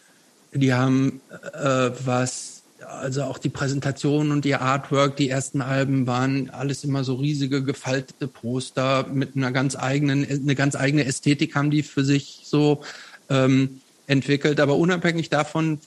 die 0.52 0.74
haben 0.74 1.20
äh, 1.54 1.90
was, 2.04 2.62
also 2.86 3.22
auch 3.22 3.38
die 3.38 3.48
Präsentation 3.48 4.32
und 4.32 4.44
die 4.44 4.54
Artwork, 4.54 5.16
die 5.16 5.30
ersten 5.30 5.62
Alben 5.62 6.06
waren 6.06 6.50
alles 6.50 6.84
immer 6.84 7.04
so 7.04 7.14
riesige 7.14 7.62
gefaltete 7.62 8.26
Poster 8.26 9.06
mit 9.12 9.36
einer 9.36 9.52
ganz 9.52 9.76
eigenen, 9.76 10.26
eine 10.28 10.54
ganz 10.54 10.76
eigene 10.76 11.04
Ästhetik 11.04 11.54
haben 11.54 11.70
die 11.70 11.82
für 11.82 12.04
sich 12.04 12.42
so. 12.44 12.82
Ähm, 13.28 13.80
entwickelt. 14.10 14.60
Aber 14.60 14.76
unabhängig 14.76 15.30
davon 15.30 15.78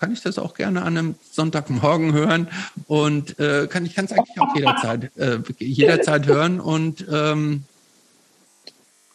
kann 0.00 0.12
ich 0.12 0.22
das 0.22 0.38
auch 0.38 0.54
gerne 0.54 0.82
an 0.82 0.96
einem 0.96 1.14
Sonntagmorgen 1.30 2.12
hören 2.12 2.48
und 2.86 3.38
äh, 3.38 3.66
kann 3.68 3.86
ich 3.86 3.94
kann 3.94 4.06
es 4.06 4.12
eigentlich 4.12 4.40
auch 4.40 4.54
jederzeit 4.54 5.16
äh, 5.16 5.38
jederzeit 5.58 6.26
hören 6.26 6.60
und 6.60 7.06
ähm, 7.10 7.64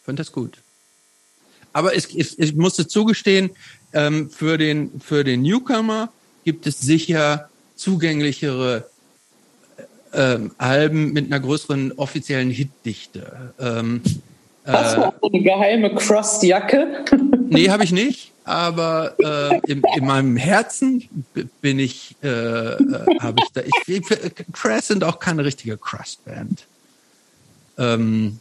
finde 0.03 0.21
das 0.21 0.31
gut. 0.31 0.57
Aber 1.73 1.95
es, 1.95 2.13
ich, 2.13 2.37
ich 2.39 2.55
musste 2.55 2.87
zugestehen, 2.87 3.51
ähm, 3.93 4.29
für 4.29 4.57
den 4.57 4.99
für 4.99 5.23
den 5.23 5.43
Newcomer 5.43 6.09
gibt 6.43 6.65
es 6.65 6.79
sicher 6.79 7.49
zugänglichere 7.75 8.89
ähm, 10.13 10.51
Alben 10.57 11.13
mit 11.13 11.27
einer 11.27 11.39
größeren 11.39 11.93
offiziellen 11.93 12.49
Hitdichte. 12.49 13.53
Ähm, 13.59 14.01
Hast 14.65 14.97
du 14.97 15.03
auch 15.05 15.13
eine 15.23 15.41
geheime 15.41 15.95
Crust-Jacke? 15.95 17.05
nee, 17.49 17.69
habe 17.69 17.83
ich 17.83 17.91
nicht 17.91 18.30
aber 18.43 19.15
äh, 19.19 19.59
in, 19.71 19.83
in, 19.95 20.05
meinem 20.05 20.35
Herzen 20.35 21.25
bin 21.61 21.79
ich, 21.79 22.15
äh, 22.23 22.27
äh, 22.27 23.19
habe 23.19 23.41
ich 23.43 23.51
da, 23.53 23.61
ich, 23.61 24.03
Crash 24.51 24.85
sind 24.85 25.03
auch 25.03 25.19
keine 25.19 25.45
richtige 25.45 25.77
Crust-Band. 25.77 26.65
Ähm, 27.77 28.39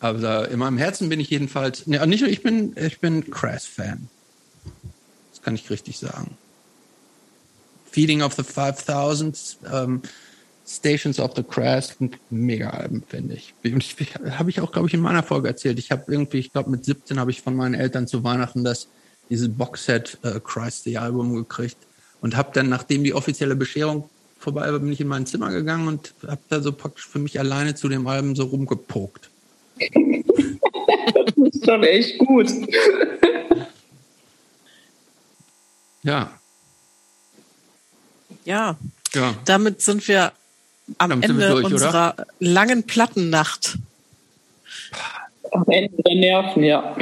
aber 0.00 0.48
in 0.48 0.58
meinem 0.58 0.78
Herzen 0.78 1.08
bin 1.08 1.20
ich 1.20 1.30
jedenfalls, 1.30 1.86
ne, 1.86 2.06
nicht 2.06 2.20
nur 2.20 2.30
ich 2.30 2.42
bin, 2.42 2.74
ich 2.76 3.00
bin 3.00 3.30
Crash-Fan. 3.30 4.08
Das 5.30 5.42
kann 5.42 5.54
ich 5.54 5.68
richtig 5.70 5.98
sagen. 5.98 6.36
Feeding 7.90 8.22
of 8.22 8.34
the 8.34 8.42
5000, 8.42 9.58
ähm, 9.72 10.02
Stations 10.66 11.20
of 11.20 11.32
the 11.36 11.42
Crest, 11.42 11.96
mega 12.30 12.70
Alben, 12.70 13.02
finde 13.06 13.34
ich. 13.34 13.54
Und 13.64 13.84
ich, 13.84 13.96
habe 14.38 14.50
ich 14.50 14.60
auch, 14.60 14.72
glaube 14.72 14.88
ich, 14.88 14.94
in 14.94 15.00
meiner 15.00 15.22
Folge 15.22 15.48
erzählt. 15.48 15.78
Ich 15.78 15.90
habe 15.90 16.10
irgendwie, 16.10 16.38
ich 16.38 16.52
glaube, 16.52 16.70
mit 16.70 16.84
17 16.84 17.20
habe 17.20 17.30
ich 17.30 17.42
von 17.42 17.54
meinen 17.54 17.74
Eltern 17.74 18.06
zu 18.06 18.24
Weihnachten 18.24 18.64
das 18.64 18.88
dieses 19.30 19.48
Boxset 19.48 20.18
äh, 20.22 20.40
Christ 20.40 20.84
the 20.84 20.98
Album 20.98 21.34
gekriegt 21.34 21.76
und 22.20 22.36
habe 22.36 22.50
dann, 22.52 22.68
nachdem 22.68 23.04
die 23.04 23.14
offizielle 23.14 23.56
Bescherung 23.56 24.08
vorbei 24.38 24.70
war, 24.70 24.78
bin 24.78 24.92
ich 24.92 25.00
in 25.00 25.08
mein 25.08 25.26
Zimmer 25.26 25.50
gegangen 25.50 25.88
und 25.88 26.14
habe 26.26 26.40
da 26.48 26.60
so 26.60 26.72
praktisch 26.72 27.06
für 27.06 27.18
mich 27.18 27.38
alleine 27.38 27.74
zu 27.74 27.88
dem 27.88 28.06
Album 28.06 28.36
so 28.36 28.44
rumgepokt. 28.44 29.30
das 29.78 31.34
ist 31.36 31.64
schon 31.64 31.82
echt 31.82 32.18
gut. 32.18 32.50
ja. 36.02 36.38
Ja. 38.44 38.76
Ja. 39.14 39.34
Damit 39.44 39.80
sind 39.80 40.06
wir 40.06 40.32
am 40.98 41.10
Damit 41.10 41.30
Ende 41.30 41.48
durch, 41.48 41.64
unserer 41.64 42.14
oder? 42.14 42.26
langen 42.40 42.82
Plattennacht. 42.84 43.78
Am 45.52 45.64
Ende 45.68 46.02
der 46.02 46.14
Nerven, 46.16 46.64
ja. 46.64 46.96